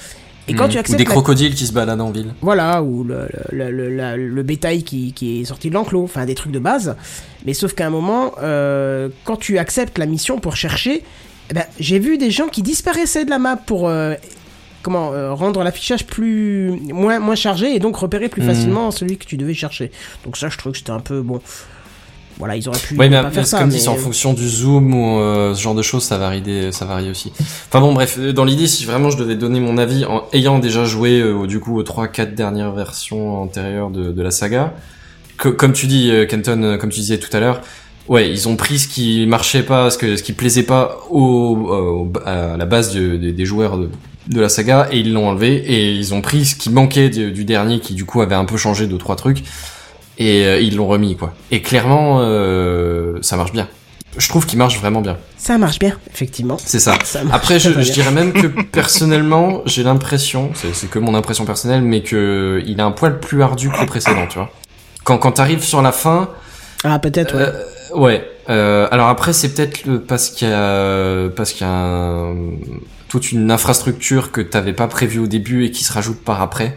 Et 0.47 0.53
quand 0.55 0.67
Hmm. 0.67 0.71
tu 0.71 0.77
Ou 0.77 0.81
acceptes 0.81 0.99
des 0.99 1.05
la- 1.05 1.11
crocodiles 1.11 1.55
qui 1.55 1.67
se 1.67 1.73
baladent 1.73 2.03
en 2.03 2.11
ville. 2.11 2.35
voilà, 2.43 2.83
ou 2.83 3.03
le, 3.03 3.29
le, 3.51 3.71
le, 3.71 3.89
la- 3.89 4.17
le 4.19 4.43
bétail 4.43 4.83
qui, 4.83 5.15
qui 5.15 5.41
est 5.41 5.45
sorti 5.47 5.71
de 5.71 5.75
l'enclos, 5.75 6.05
enfin 6.05 6.27
des 6.27 6.35
trucs 6.35 6.53
de 6.53 6.59
base. 6.59 6.97
Mais 7.47 7.55
sauf 7.55 7.73
qu'à 7.75 7.87
un 7.87 7.91
moment, 7.91 8.33
euh, 8.43 9.09
quand 9.25 9.37
tu 9.37 9.57
acceptes 9.59 9.97
la 9.97 10.05
mission 10.05 10.39
pour 10.41 10.55
chercher, 10.57 11.03
eh 11.51 11.55
ben, 11.55 11.65
j'ai 11.79 11.99
vu 11.99 12.19
des 12.19 12.31
gens 12.31 12.49
qui 12.49 12.63
disparaissaient 12.63 13.25
de 13.25 13.31
la 13.31 13.39
map 13.39 13.57
pour 13.57 13.89
euh, 13.89 14.15
comment 14.83 15.13
euh, 15.13 15.33
rendre 15.35 15.63
l'affichage 15.63 16.07
plus 16.07 16.71
moins 16.93 17.19
moins 17.19 17.35
chargé 17.35 17.75
et 17.75 17.79
donc 17.79 17.97
repérer 17.97 18.29
plus 18.29 18.43
Mhm. 18.43 18.49
facilement 18.49 18.91
celui 18.91 19.17
que 19.19 19.25
tu 19.27 19.37
devais 19.37 19.55
chercher. 19.55 19.91
Donc 20.25 20.37
ça, 20.37 20.49
je 20.49 20.57
trouve 20.59 20.73
que 20.73 20.79
c'était 20.79 20.91
un 20.91 21.01
peu 21.01 21.21
bon. 21.23 21.41
Voilà, 22.37 22.57
ils 22.57 22.69
auraient 22.69 22.79
pu 22.81 22.97
Oui, 22.99 23.09
mais 23.09 23.23
pas 23.23 23.31
faire 23.31 23.47
ça. 23.47 23.59
comme 23.61 23.71
mais- 23.71 23.79
c'est 23.79 23.87
en 23.89 23.95
fonction 23.95 24.33
du 24.35 24.49
zoom 24.49 24.93
ou 24.93 25.21
euh, 25.21 25.55
ce 25.55 25.63
genre 25.63 25.75
de 25.77 25.83
choses, 25.83 26.03
ça 26.03 26.19
varie, 26.19 26.41
des, 26.41 26.73
ça 26.73 26.85
varie 26.85 27.09
aussi. 27.09 27.33
Enfin 27.69 27.81
bon, 27.81 27.93
bref, 27.95 28.17
euh, 28.19 28.33
dans 28.33 28.45
l'idée, 28.45 28.67
si 28.67 28.85
vraiment 28.85 29.09
je 29.11 29.17
devais 29.17 29.37
donner 29.37 29.61
mon 29.61 29.79
avis, 29.79 30.05
en 30.05 30.25
ayant 30.33 30.59
déjà 30.59 30.85
joué 30.85 31.21
euh, 31.21 31.47
du 31.47 31.61
coup 31.61 31.79
aux 31.79 31.85
trois, 31.85 32.09
quatre 32.09 32.35
dernières 32.35 32.73
versions 32.73 33.41
antérieures 33.41 33.91
de, 33.91 34.11
de 34.11 34.23
la 34.23 34.33
saga, 34.33 34.75
que, 35.39 35.49
comme 35.49 35.73
tu 35.73 35.87
dis, 35.87 36.11
euh, 36.11 36.27
Kenton, 36.27 36.61
euh, 36.65 36.77
comme 36.77 36.91
tu 36.91 36.99
disais 36.99 37.19
tout 37.19 37.35
à 37.37 37.39
l'heure, 37.39 37.61
ouais, 38.09 38.31
ils 38.31 38.49
ont 38.49 38.57
pris 38.57 38.79
ce 38.79 38.89
qui 38.89 39.27
marchait 39.27 39.63
pas, 39.63 39.91
ce, 39.91 39.99
que, 39.99 40.17
ce 40.17 40.23
qui 40.23 40.33
plaisait 40.33 40.63
pas 40.65 40.99
au, 41.11 41.57
euh, 41.71 41.81
au- 41.91 42.13
à 42.27 42.57
la 42.57 42.67
base 42.67 42.93
de- 42.95 43.17
de- 43.17 43.31
des 43.31 43.45
joueurs 43.47 43.79
de, 43.79 43.91
de 44.29 44.41
la 44.41 44.49
saga 44.49 44.89
et 44.91 44.99
ils 45.01 45.13
l'ont 45.13 45.29
enlevé 45.29 45.55
et 45.57 45.93
ils 45.93 46.15
ont 46.15 46.21
pris 46.23 46.45
ce 46.47 46.55
qui 46.57 46.71
manquait 46.71 47.11
du, 47.11 47.31
du 47.33 47.45
dernier 47.45 47.81
qui 47.81 47.95
du 47.95 48.05
coup 48.05 48.21
avait 48.23 48.35
un 48.35 48.45
peu 48.45 48.57
changé 48.57 48.87
deux 48.87 48.99
trois 48.99 49.17
trucs 49.17 49.43
et 50.19 50.45
euh, 50.47 50.61
ils 50.61 50.77
l'ont 50.77 50.87
remis 50.87 51.17
quoi. 51.17 51.35
Et 51.51 51.61
clairement 51.63 52.19
euh, 52.21 53.19
ça 53.23 53.37
marche 53.37 53.53
bien. 53.53 53.69
Je 54.17 54.29
trouve 54.29 54.47
qu'il 54.47 54.59
marche 54.61 54.79
vraiment 54.79 55.01
bien. 55.01 55.17
Ça 55.37 55.59
marche 55.59 55.81
bien, 55.81 55.99
effectivement. 56.09 56.57
C'est 56.65 56.79
ça. 56.79 56.97
Après, 57.33 57.59
je, 57.59 57.73
je 57.83 57.93
dirais 57.93 58.13
même 58.13 58.33
que 58.33 58.47
personnellement, 58.73 59.63
j'ai 59.67 59.83
l'impression, 59.83 60.53
c'est 60.73 60.89
que 60.89 61.01
mon 61.01 61.17
impression 61.17 61.45
personnelle, 61.45 61.83
mais 61.83 62.01
que 62.01 62.63
il 62.65 62.79
est 62.79 62.83
un 62.83 62.93
poil 62.93 63.19
plus 63.19 63.43
ardu 63.43 63.71
que 63.71 63.81
le 63.81 63.87
précédent, 63.87 64.29
tu 64.29 64.39
vois. 64.39 64.53
Quand 65.03 65.19
quand 65.19 65.33
t'arrives 65.33 65.65
sur 65.65 65.83
la 65.83 65.91
fin, 65.91 66.29
Ah, 66.83 66.99
peut-être, 66.99 67.35
ouais. 67.37 67.43
euh, 67.95 67.99
ouais. 67.99 68.31
Euh, 68.51 68.89
alors 68.91 69.09
après, 69.09 69.33
c'est 69.33 69.55
peut-être 69.55 69.99
parce 70.07 70.29
qu'il 70.31 70.49
y 70.49 70.53
a 70.53 71.29
parce 71.31 71.53
qu'il 71.53 71.67
y 71.67 71.71
a 71.71 71.73
un- 71.73 72.37
toute 73.09 73.33
une 73.33 73.51
infrastructure 73.51 74.33
que 74.33 74.41
t'avais 74.41 74.73
pas 74.73 74.89
prévue 74.89 75.21
au 75.21 75.27
début 75.27 75.65
et 75.65 75.71
qui 75.71 75.85
se 75.85 75.93
rajoute 75.93 76.21
par 76.23 76.43
après. 76.43 76.77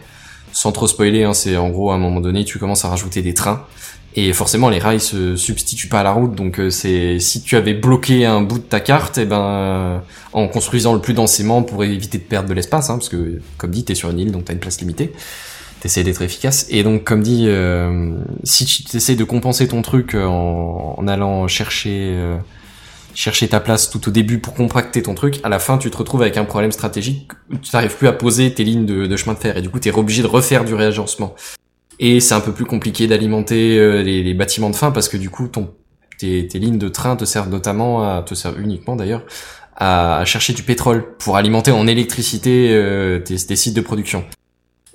Sans 0.52 0.72
trop 0.72 0.86
spoiler, 0.86 1.24
hein, 1.24 1.34
c'est 1.34 1.56
en 1.56 1.68
gros 1.68 1.90
à 1.90 1.94
un 1.94 1.98
moment 1.98 2.20
donné, 2.20 2.44
tu 2.44 2.58
commences 2.58 2.84
à 2.84 2.88
rajouter 2.88 3.22
des 3.22 3.34
trains. 3.34 3.64
Et 4.16 4.32
forcément, 4.32 4.70
les 4.70 4.78
rails 4.78 5.00
se 5.00 5.36
substituent 5.36 5.88
pas 5.88 6.00
à 6.00 6.02
la 6.02 6.12
route, 6.12 6.34
donc 6.34 6.58
euh, 6.58 6.70
c'est 6.70 7.20
si 7.20 7.42
tu 7.42 7.56
avais 7.56 7.74
bloqué 7.74 8.24
un 8.24 8.40
bout 8.40 8.58
de 8.58 8.64
ta 8.64 8.80
carte, 8.80 9.18
et 9.18 9.26
ben 9.26 9.40
euh, 9.40 9.98
en 10.32 10.48
construisant 10.48 10.94
le 10.94 11.00
plus 11.00 11.12
densément 11.14 11.62
pour 11.62 11.84
éviter 11.84 12.18
de 12.18 12.22
perdre 12.22 12.48
de 12.48 12.54
l'espace, 12.54 12.88
hein, 12.88 12.94
parce 12.96 13.10
que 13.10 13.40
comme 13.58 13.70
dit, 13.70 13.84
t'es 13.84 13.94
sur 13.94 14.10
une 14.10 14.18
île, 14.18 14.32
donc 14.32 14.46
t'as 14.46 14.54
une 14.54 14.58
place 14.60 14.80
limitée. 14.80 15.12
T'essayes 15.80 16.04
d'être 16.04 16.22
efficace. 16.22 16.66
Et 16.70 16.82
donc, 16.82 17.04
comme 17.04 17.22
dit, 17.22 17.44
euh, 17.46 18.16
si 18.42 18.64
tu 18.64 18.96
essaies 18.96 19.14
de 19.14 19.24
compenser 19.24 19.68
ton 19.68 19.82
truc 19.82 20.14
euh, 20.14 20.26
en, 20.26 21.06
allant 21.06 21.46
chercher 21.46 22.14
euh, 22.14 22.36
chercher 23.14 23.48
ta 23.48 23.58
place 23.58 23.90
tout 23.90 24.08
au 24.08 24.12
début 24.12 24.38
pour 24.38 24.54
compacter 24.54 25.02
ton 25.02 25.14
truc, 25.14 25.40
à 25.42 25.48
la 25.48 25.58
fin, 25.58 25.76
tu 25.76 25.90
te 25.90 25.96
retrouves 25.96 26.22
avec 26.22 26.36
un 26.36 26.44
problème 26.44 26.70
stratégique. 26.70 27.32
Tu 27.62 27.70
n'arrives 27.72 27.96
plus 27.96 28.06
à 28.06 28.12
poser 28.12 28.54
tes 28.54 28.62
lignes 28.62 28.86
de, 28.86 29.16
chemin 29.16 29.34
de 29.34 29.40
fer, 29.40 29.56
et 29.56 29.62
du 29.62 29.68
coup, 29.68 29.80
t'es 29.80 29.90
obligé 29.90 30.22
de 30.22 30.28
refaire 30.28 30.64
du 30.64 30.74
réagencement. 30.74 31.34
Et 31.98 32.20
c'est 32.20 32.34
un 32.34 32.40
peu 32.40 32.52
plus 32.52 32.64
compliqué 32.64 33.08
d'alimenter 33.08 33.76
euh, 33.76 34.02
les, 34.02 34.34
bâtiments 34.34 34.70
de 34.70 34.76
fin 34.76 34.92
parce 34.92 35.08
que 35.08 35.16
du 35.16 35.30
coup, 35.30 35.48
ton 35.48 35.74
tes, 36.16 36.46
lignes 36.54 36.78
de 36.78 36.88
train 36.88 37.16
te 37.16 37.24
servent 37.24 37.48
notamment 37.48 38.02
à 38.02 38.22
te 38.22 38.34
servent 38.34 38.60
uniquement 38.60 38.94
d'ailleurs 38.96 39.22
à, 39.76 40.22
chercher 40.24 40.52
du 40.52 40.62
pétrole 40.62 41.16
pour 41.18 41.36
alimenter 41.36 41.72
en 41.72 41.86
électricité 41.86 42.70
euh, 42.70 43.18
tes 43.18 43.56
sites 43.56 43.74
de 43.74 43.80
production. 43.80 44.24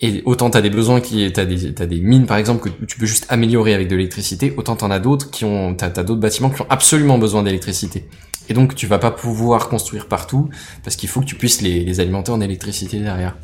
Et 0.05 0.21
autant 0.25 0.49
t'as 0.49 0.59
des 0.59 0.69
besoins 0.69 0.99
qui, 0.99 1.31
t'as 1.31 1.45
des, 1.45 1.73
t'as 1.73 1.85
des 1.85 2.01
mines 2.01 2.25
par 2.25 2.35
exemple 2.35 2.69
que 2.69 2.85
tu 2.85 2.99
peux 2.99 3.05
juste 3.05 3.25
améliorer 3.29 3.73
avec 3.73 3.87
de 3.87 3.95
l'électricité, 3.95 4.53
autant 4.57 4.75
t'en 4.75 4.91
as 4.91 4.99
d'autres 4.99 5.31
qui 5.31 5.45
ont, 5.45 5.73
t'as, 5.75 5.89
t'as 5.89 6.03
d'autres 6.03 6.19
bâtiments 6.19 6.49
qui 6.49 6.61
ont 6.61 6.67
absolument 6.69 7.17
besoin 7.17 7.41
d'électricité. 7.41 8.05
Et 8.49 8.53
donc 8.53 8.75
tu 8.75 8.85
vas 8.85 8.99
pas 8.99 9.11
pouvoir 9.11 9.69
construire 9.69 10.07
partout 10.09 10.49
parce 10.83 10.97
qu'il 10.97 11.07
faut 11.07 11.21
que 11.21 11.25
tu 11.25 11.35
puisses 11.35 11.61
les, 11.61 11.85
les 11.85 11.99
alimenter 12.01 12.33
en 12.33 12.41
électricité 12.41 12.99
derrière. 12.99 13.37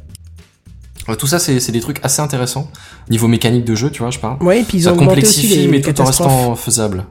Euh, 1.07 1.15
Tout 1.15 1.27
ça 1.27 1.39
c'est, 1.39 1.61
c'est 1.61 1.71
des 1.71 1.79
trucs 1.79 2.03
assez 2.03 2.21
intéressants 2.21 2.69
niveau 3.09 3.29
mécanique 3.29 3.63
de 3.63 3.75
jeu, 3.75 3.89
tu 3.89 4.01
vois, 4.01 4.11
je 4.11 4.19
parle. 4.19 4.43
Ouais, 4.43 4.59
et 4.59 4.63
puis 4.63 4.79
ils 4.79 4.83
ça 4.83 4.89
ont 4.89 4.97
augmenté 4.97 5.21
aussi 5.21 5.43
complexifie 5.43 5.61
les 5.61 5.67
mais 5.69 5.79
tout 5.79 6.01
en 6.01 6.03
restant 6.03 6.55
faisable. 6.55 7.05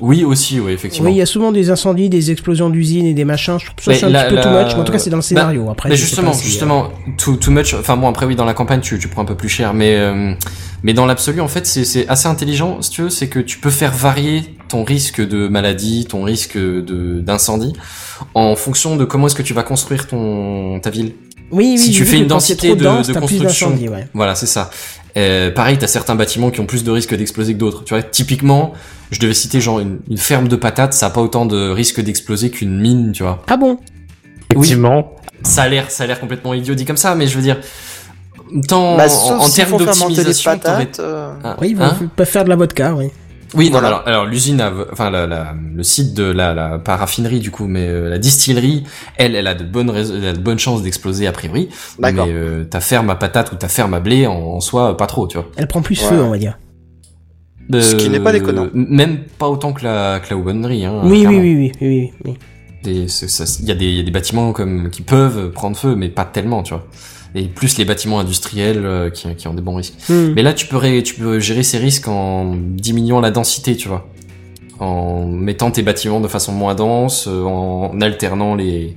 Oui 0.00 0.24
aussi, 0.24 0.58
oui 0.60 0.72
effectivement. 0.72 1.08
Oui, 1.08 1.14
il 1.14 1.18
y 1.18 1.22
a 1.22 1.26
souvent 1.26 1.52
des 1.52 1.70
incendies, 1.70 2.08
des 2.08 2.30
explosions 2.32 2.68
d'usines 2.68 3.06
et 3.06 3.14
des 3.14 3.24
machins. 3.24 3.58
Je 3.60 3.66
trouve 3.66 3.84
ça 3.84 3.94
c'est 3.94 4.06
un 4.06 4.10
la- 4.10 4.24
petit 4.24 4.34
peu 4.34 4.40
too 4.42 4.48
la- 4.50 4.64
much, 4.64 4.72
mais 4.74 4.80
en 4.80 4.84
tout 4.84 4.92
cas 4.92 4.98
c'est 4.98 5.10
dans 5.10 5.16
le 5.18 5.22
scénario. 5.22 5.70
Après, 5.70 5.88
mais 5.88 5.96
justement, 5.96 6.32
si, 6.32 6.40
euh, 6.40 6.44
justement, 6.44 6.88
too, 7.16 7.36
too 7.36 7.50
much. 7.52 7.74
Enfin 7.74 7.96
bon, 7.96 8.08
après 8.08 8.26
oui, 8.26 8.34
dans 8.34 8.44
la 8.44 8.54
campagne, 8.54 8.80
tu, 8.80 8.98
tu 8.98 9.06
prends 9.08 9.22
un 9.22 9.26
peu 9.26 9.36
plus 9.36 9.48
cher, 9.48 9.72
mais 9.72 9.96
euh, 9.96 10.32
mais 10.82 10.94
dans 10.94 11.06
l'absolu, 11.06 11.40
en 11.40 11.48
fait, 11.48 11.64
c'est 11.66 11.84
c'est 11.84 12.08
assez 12.08 12.26
intelligent. 12.26 12.82
Si 12.82 12.90
tu 12.90 13.02
veux, 13.02 13.10
c'est 13.10 13.28
que 13.28 13.38
tu 13.38 13.58
peux 13.58 13.70
faire 13.70 13.92
varier 13.92 14.42
ton 14.68 14.82
risque 14.82 15.20
de 15.20 15.46
maladie, 15.48 16.06
ton 16.06 16.24
risque 16.24 16.56
de 16.58 17.20
d'incendie, 17.20 17.72
en 18.34 18.56
fonction 18.56 18.96
de 18.96 19.04
comment 19.04 19.28
est-ce 19.28 19.36
que 19.36 19.42
tu 19.42 19.54
vas 19.54 19.62
construire 19.62 20.08
ton 20.08 20.80
ta 20.80 20.90
ville. 20.90 21.12
Oui, 21.50 21.74
oui, 21.76 21.78
si 21.78 21.90
tu 21.90 22.04
fais 22.04 22.18
une 22.18 22.26
densité 22.26 22.68
trop 22.68 22.76
de, 22.76 22.84
dense, 22.84 23.12
construction, 23.12 23.76
ouais. 23.76 24.08
voilà, 24.14 24.34
c'est 24.34 24.46
ça. 24.46 24.70
Euh, 25.16 25.50
pareil, 25.50 25.78
t'as 25.78 25.86
certains 25.86 26.16
bâtiments 26.16 26.50
qui 26.50 26.60
ont 26.60 26.66
plus 26.66 26.82
de 26.82 26.90
risque 26.90 27.14
d'exploser 27.14 27.54
que 27.54 27.58
d'autres. 27.58 27.84
Tu 27.84 27.94
vois, 27.94 28.02
typiquement, 28.02 28.72
je 29.10 29.20
devais 29.20 29.34
citer 29.34 29.60
genre 29.60 29.78
une, 29.78 29.98
une 30.10 30.18
ferme 30.18 30.48
de 30.48 30.56
patates, 30.56 30.92
ça 30.92 31.06
a 31.06 31.10
pas 31.10 31.20
autant 31.20 31.46
de 31.46 31.70
risque 31.70 32.00
d'exploser 32.00 32.50
qu'une 32.50 32.80
mine, 32.80 33.12
tu 33.12 33.22
vois. 33.22 33.42
Ah 33.48 33.56
bon? 33.56 33.78
Effectivement. 34.50 35.14
Ça 35.42 35.62
a 35.62 35.68
l'air, 35.68 35.90
ça 35.90 36.04
a 36.04 36.06
l'air 36.06 36.18
complètement 36.18 36.54
idiot 36.54 36.74
dit 36.74 36.84
comme 36.84 36.96
ça, 36.96 37.14
mais 37.14 37.26
je 37.26 37.36
veux 37.36 37.42
dire, 37.42 37.58
tant 38.66 38.96
Bah, 38.96 39.06
en, 39.08 39.48
termes 39.48 39.78
d'optimisation, 39.78 40.58
euh, 40.98 41.32
Ah, 41.44 41.56
Oui, 41.60 41.74
ils 41.76 41.82
hein 41.82 41.96
vont 42.00 42.08
pas 42.08 42.24
faire 42.24 42.44
de 42.44 42.48
la 42.48 42.56
vodka, 42.56 42.94
oui. 42.94 43.10
Oui, 43.54 43.66
non, 43.66 43.72
Voilà. 43.72 43.88
alors, 43.88 44.02
alors 44.08 44.24
l'usine, 44.26 44.62
enfin 44.92 45.10
la, 45.10 45.26
la- 45.26 45.54
le 45.74 45.82
site 45.82 46.14
de 46.14 46.24
la, 46.24 46.54
la 46.54 46.78
pas 46.78 46.96
raffinerie 46.96 47.40
du 47.40 47.50
coup, 47.50 47.66
mais 47.66 47.86
euh, 47.88 48.08
la 48.08 48.18
distillerie, 48.18 48.84
elle, 49.16 49.34
elle 49.36 49.46
a 49.46 49.54
de 49.54 49.64
bonnes, 49.64 49.90
elle 49.94 50.26
a 50.26 50.32
de 50.32 50.38
bonnes 50.40 50.58
chances 50.58 50.82
d'exploser 50.82 51.26
a 51.26 51.32
priori. 51.32 51.68
Mais 51.98 52.12
euh, 52.18 52.64
ta 52.64 52.80
ferme 52.80 53.10
à 53.10 53.14
patates 53.16 53.52
ou 53.52 53.56
ta 53.56 53.68
ferme 53.68 53.94
à 53.94 54.00
blé, 54.00 54.26
en, 54.26 54.32
en 54.34 54.60
soi, 54.60 54.96
pas 54.96 55.06
trop, 55.06 55.26
tu 55.28 55.36
vois. 55.36 55.46
Elle 55.56 55.68
prend 55.68 55.82
plus 55.82 56.00
Ouais. 56.02 56.08
feu, 56.08 56.22
on 56.22 56.30
va 56.30 56.38
dire. 56.38 56.58
Ce 57.72 57.94
qui 57.96 58.10
n'est 58.10 58.20
pas 58.20 58.30
Euh, 58.30 58.34
déconnant. 58.34 58.68
Même 58.74 59.20
pas 59.38 59.48
autant 59.48 59.72
que 59.72 59.84
la, 59.84 60.20
que 60.20 60.28
la 60.30 60.36
aubonnerie. 60.36 60.84
Hein, 60.84 61.00
oui, 61.04 61.24
oui, 61.26 61.38
oui, 61.38 61.72
oui, 61.80 62.12
oui, 62.24 62.36
oui. 62.84 63.08
Ça- 63.08 63.44
Il 63.60 63.66
y, 63.66 63.70
a 63.72 63.74
des- 63.74 63.86
il 63.86 63.96
y 63.96 64.00
a 64.00 64.02
des 64.02 64.10
bâtiments 64.10 64.52
comme 64.52 64.90
qui 64.90 65.00
peuvent 65.00 65.50
prendre 65.50 65.74
feu, 65.76 65.94
mais 65.96 66.10
pas 66.10 66.26
tellement, 66.26 66.62
tu 66.62 66.74
vois. 66.74 66.86
Et 67.36 67.44
plus 67.48 67.78
les 67.78 67.84
bâtiments 67.84 68.20
industriels 68.20 68.84
euh, 68.84 69.10
qui, 69.10 69.34
qui 69.34 69.48
ont 69.48 69.54
des 69.54 69.62
bons 69.62 69.74
risques. 69.74 69.94
Hmm. 70.08 70.32
Mais 70.36 70.42
là, 70.42 70.52
tu 70.52 70.66
peux, 70.66 70.76
ré- 70.76 71.02
tu 71.02 71.14
peux 71.14 71.40
gérer 71.40 71.62
ces 71.64 71.78
risques 71.78 72.06
en 72.06 72.54
diminuant 72.56 73.20
la 73.20 73.30
densité, 73.32 73.76
tu 73.76 73.88
vois. 73.88 74.08
En 74.80 75.26
mettant 75.26 75.70
tes 75.70 75.82
bâtiments 75.82 76.20
de 76.20 76.28
façon 76.28 76.52
moins 76.52 76.74
dense, 76.74 77.26
euh, 77.28 77.42
en 77.42 78.00
alternant 78.00 78.54
les, 78.54 78.96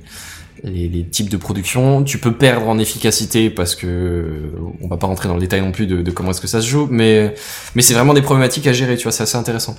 les, 0.64 0.88
les 0.88 1.04
types 1.04 1.28
de 1.30 1.36
production. 1.36 2.02
Tu 2.04 2.18
peux 2.18 2.32
perdre 2.32 2.68
en 2.68 2.78
efficacité 2.78 3.48
parce 3.50 3.74
que 3.74 3.86
euh, 3.86 4.52
on 4.82 4.88
va 4.88 4.96
pas 4.96 5.06
rentrer 5.06 5.28
dans 5.28 5.34
le 5.34 5.40
détail 5.40 5.60
non 5.60 5.72
plus 5.72 5.86
de, 5.86 6.02
de 6.02 6.10
comment 6.10 6.30
est-ce 6.30 6.40
que 6.40 6.46
ça 6.48 6.60
se 6.60 6.66
joue, 6.66 6.88
mais 6.90 7.34
mais 7.74 7.82
c'est 7.82 7.94
vraiment 7.94 8.14
des 8.14 8.22
problématiques 8.22 8.66
à 8.66 8.72
gérer, 8.72 8.96
tu 8.96 9.04
vois. 9.04 9.12
C'est 9.12 9.22
assez 9.22 9.36
intéressant. 9.38 9.76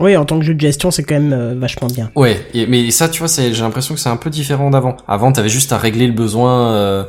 Oui, 0.00 0.16
en 0.16 0.24
tant 0.24 0.38
que 0.38 0.44
jeu 0.44 0.54
de 0.54 0.60
gestion, 0.60 0.90
c'est 0.90 1.02
quand 1.02 1.14
même 1.14 1.32
euh, 1.32 1.54
vachement 1.56 1.86
bien. 1.88 2.10
Ouais, 2.16 2.46
et- 2.54 2.66
mais 2.66 2.90
ça, 2.90 3.08
tu 3.08 3.18
vois, 3.22 3.28
j'ai 3.28 3.50
l'impression 3.52 3.94
que 3.94 4.00
c'est 4.00 4.08
un 4.08 4.16
peu 4.16 4.30
différent 4.30 4.70
d'avant. 4.70 4.96
Avant, 5.06 5.30
t'avais 5.32 5.48
juste 5.50 5.72
à 5.72 5.76
régler 5.78 6.06
le 6.06 6.14
besoin, 6.14 6.72
euh, 6.72 7.04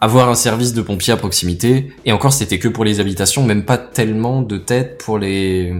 avoir 0.00 0.28
un 0.28 0.34
service 0.34 0.74
de 0.74 0.82
pompier 0.82 1.12
à 1.12 1.16
proximité, 1.16 1.88
et 2.04 2.12
encore, 2.12 2.32
c'était 2.32 2.58
que 2.58 2.68
pour 2.68 2.84
les 2.84 3.00
habitations, 3.00 3.44
même 3.44 3.64
pas 3.64 3.78
tellement 3.78 4.42
de 4.42 4.56
tête 4.58 5.02
pour 5.04 5.18
les, 5.18 5.74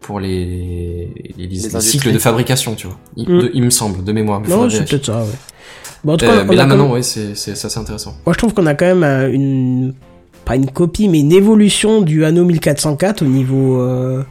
pour 0.00 0.20
les, 0.20 1.08
les, 1.36 1.80
cycles 1.80 2.12
de 2.12 2.18
fabrication, 2.18 2.74
tu 2.74 2.86
vois. 2.86 2.98
Il, 3.16 3.28
Mm. 3.28 3.38
de- 3.42 3.50
il 3.54 3.62
me 3.62 3.70
semble, 3.70 4.04
de 4.04 4.12
mémoire. 4.12 4.40
Non, 4.48 4.68
c'est 4.70 4.88
peut-être 4.88 5.06
ça, 5.06 5.18
ouais. 5.20 5.26
Bon, 6.04 6.14
en 6.14 6.16
tout 6.16 6.24
cas, 6.26 6.32
Euh, 6.32 6.42
on 6.44 6.46
mais 6.46 6.56
là 6.56 6.62
quand 6.62 6.68
maintenant, 6.68 6.84
même- 6.84 6.92
ouais, 6.94 7.02
c'est, 7.02 7.34
c'est, 7.34 7.54
ça, 7.54 7.68
c'est 7.68 7.78
intéressant. 7.78 8.14
moi 8.24 8.32
je 8.32 8.38
trouve 8.38 8.54
qu'on 8.54 8.64
a 8.66 8.74
quand 8.74 8.86
même 8.86 9.02
euh, 9.04 9.30
une 9.30 9.92
pas 10.46 10.56
une 10.56 10.70
copie 10.70 11.08
mais 11.08 11.20
une 11.20 11.32
évolution 11.32 12.00
du 12.00 12.24
Anno 12.24 12.44
1404 12.46 13.20
au 13.22 13.26
niveau 13.26 13.82
euh, 13.82 14.22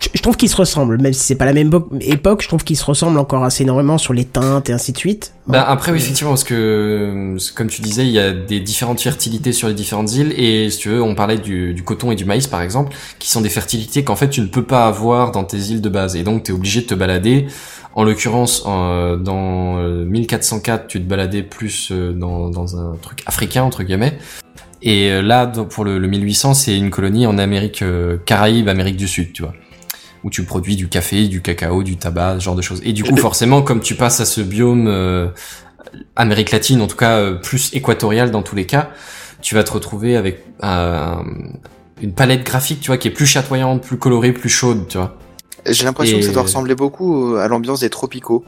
je, 0.00 0.08
je 0.14 0.22
trouve 0.22 0.36
qu'ils 0.36 0.48
se 0.48 0.56
ressemblent, 0.56 1.00
même 1.00 1.12
si 1.12 1.20
c'est 1.20 1.34
pas 1.36 1.44
la 1.46 1.52
même 1.52 1.68
épo- 1.70 1.88
époque, 2.00 2.42
je 2.42 2.48
trouve 2.48 2.64
qu'ils 2.64 2.76
se 2.76 2.84
ressemblent 2.84 3.18
encore 3.18 3.44
assez 3.44 3.62
énormément 3.64 3.98
sur 3.98 4.12
les 4.12 4.24
teintes 4.24 4.68
et 4.70 4.72
ainsi 4.72 4.92
de 4.92 4.98
suite. 4.98 5.32
Bah 5.46 5.64
après 5.68 5.92
oui 5.92 5.98
effectivement 5.98 6.30
parce 6.32 6.42
que 6.44 6.54
euh, 6.54 7.38
comme 7.54 7.68
tu 7.68 7.80
disais 7.80 8.04
il 8.04 8.10
y 8.12 8.18
a 8.18 8.32
des 8.32 8.58
différentes 8.58 9.00
fertilités 9.00 9.52
sur 9.52 9.68
les 9.68 9.74
différentes 9.74 10.12
îles 10.12 10.32
et 10.36 10.68
si 10.70 10.78
tu 10.78 10.88
veux 10.88 11.00
on 11.00 11.14
parlait 11.14 11.38
du, 11.38 11.72
du 11.72 11.84
coton 11.84 12.10
et 12.10 12.16
du 12.16 12.24
maïs 12.24 12.48
par 12.48 12.62
exemple 12.62 12.96
qui 13.20 13.30
sont 13.30 13.40
des 13.42 13.48
fertilités 13.48 14.02
qu'en 14.02 14.16
fait 14.16 14.28
tu 14.28 14.40
ne 14.40 14.46
peux 14.46 14.64
pas 14.64 14.86
avoir 14.88 15.30
dans 15.30 15.44
tes 15.44 15.58
îles 15.58 15.80
de 15.80 15.88
base. 15.88 16.16
Et 16.16 16.24
donc 16.24 16.42
tu 16.42 16.50
es 16.50 16.54
obligé 16.54 16.80
de 16.80 16.86
te 16.86 16.94
balader. 16.94 17.46
En 17.94 18.02
l'occurrence 18.04 18.66
en- 18.66 19.16
dans 19.16 19.78
euh, 19.78 20.04
1404 20.04 20.88
tu 20.88 21.00
te 21.00 21.08
baladais 21.08 21.42
plus 21.44 21.90
euh, 21.92 22.12
dans, 22.12 22.50
dans 22.50 22.76
un 22.76 22.96
truc 23.00 23.22
africain 23.26 23.62
entre 23.62 23.84
guillemets. 23.84 24.18
Et 24.82 25.10
euh, 25.10 25.22
là 25.22 25.46
pour 25.46 25.84
le, 25.84 25.98
le 25.98 26.08
1800 26.08 26.54
c'est 26.54 26.76
une 26.76 26.90
colonie 26.90 27.26
en 27.26 27.38
Amérique 27.38 27.82
euh, 27.82 28.16
Caraïbe 28.26 28.68
Amérique 28.68 28.96
du 28.96 29.06
Sud 29.08 29.32
tu 29.32 29.42
vois 29.42 29.54
où 30.26 30.30
tu 30.30 30.42
produis 30.42 30.74
du 30.74 30.88
café, 30.88 31.28
du 31.28 31.40
cacao, 31.40 31.84
du 31.84 31.96
tabac, 31.96 32.34
ce 32.40 32.44
genre 32.44 32.56
de 32.56 32.62
choses. 32.62 32.80
Et 32.84 32.92
du 32.92 33.04
coup, 33.04 33.16
forcément, 33.16 33.62
comme 33.62 33.78
tu 33.80 33.94
passes 33.94 34.18
à 34.18 34.24
ce 34.24 34.40
biome 34.40 34.88
euh, 34.88 35.28
Amérique 36.16 36.50
latine, 36.50 36.80
en 36.82 36.88
tout 36.88 36.96
cas 36.96 37.18
euh, 37.18 37.34
plus 37.36 37.72
équatorial 37.74 38.32
dans 38.32 38.42
tous 38.42 38.56
les 38.56 38.66
cas, 38.66 38.90
tu 39.40 39.54
vas 39.54 39.62
te 39.62 39.70
retrouver 39.72 40.16
avec 40.16 40.42
euh, 40.64 41.14
une 42.02 42.12
palette 42.12 42.44
graphique, 42.44 42.80
tu 42.80 42.88
vois, 42.88 42.96
qui 42.98 43.06
est 43.06 43.12
plus 43.12 43.26
chatoyante, 43.26 43.82
plus 43.84 43.98
colorée, 43.98 44.32
plus 44.32 44.48
chaude, 44.48 44.88
tu 44.88 44.98
vois. 44.98 45.16
J'ai 45.64 45.84
l'impression 45.84 46.16
Et- 46.16 46.20
que 46.20 46.26
ça 46.26 46.32
doit 46.32 46.42
ressembler 46.42 46.74
beaucoup 46.74 47.36
à 47.36 47.46
l'ambiance 47.46 47.78
des 47.80 47.90
tropicaux. 47.90 48.44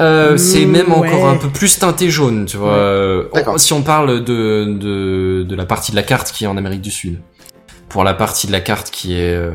Euh, 0.00 0.36
c'est 0.36 0.64
Mm, 0.66 0.70
même 0.70 0.88
ouais. 0.92 1.08
encore 1.08 1.28
un 1.28 1.36
peu 1.36 1.48
plus 1.48 1.78
teinté 1.78 2.10
jaune, 2.10 2.44
tu 2.46 2.56
vois. 2.58 3.24
D'accord. 3.34 3.58
si 3.60 3.72
on 3.72 3.82
parle 3.82 4.22
de, 4.24 4.64
de, 4.78 5.44
de 5.46 5.54
la 5.54 5.64
partie 5.66 5.92
de 5.92 5.96
la 5.96 6.02
carte 6.02 6.30
qui 6.32 6.44
est 6.44 6.46
en 6.46 6.56
Amérique 6.58 6.80
du 6.82 6.90
Sud. 6.90 7.20
Pour 7.92 8.04
la 8.04 8.14
partie 8.14 8.46
de 8.46 8.52
la 8.52 8.62
carte 8.62 8.90
qui 8.90 9.12
est 9.12 9.34
euh, 9.34 9.50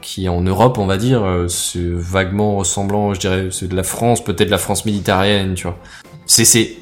qui 0.00 0.24
est 0.24 0.28
en 0.28 0.40
Europe, 0.40 0.76
on 0.78 0.86
va 0.86 0.96
dire, 0.96 1.22
euh, 1.22 1.46
c'est 1.46 1.78
vaguement 1.80 2.56
ressemblant, 2.56 3.14
je 3.14 3.20
dirais, 3.20 3.48
c'est 3.52 3.68
de 3.68 3.76
la 3.76 3.84
France, 3.84 4.24
peut-être 4.24 4.46
de 4.46 4.50
la 4.50 4.58
France 4.58 4.84
méditerranéenne, 4.84 5.54
tu 5.54 5.62
vois. 5.62 5.78
C'est 6.26 6.44
c'est 6.44 6.76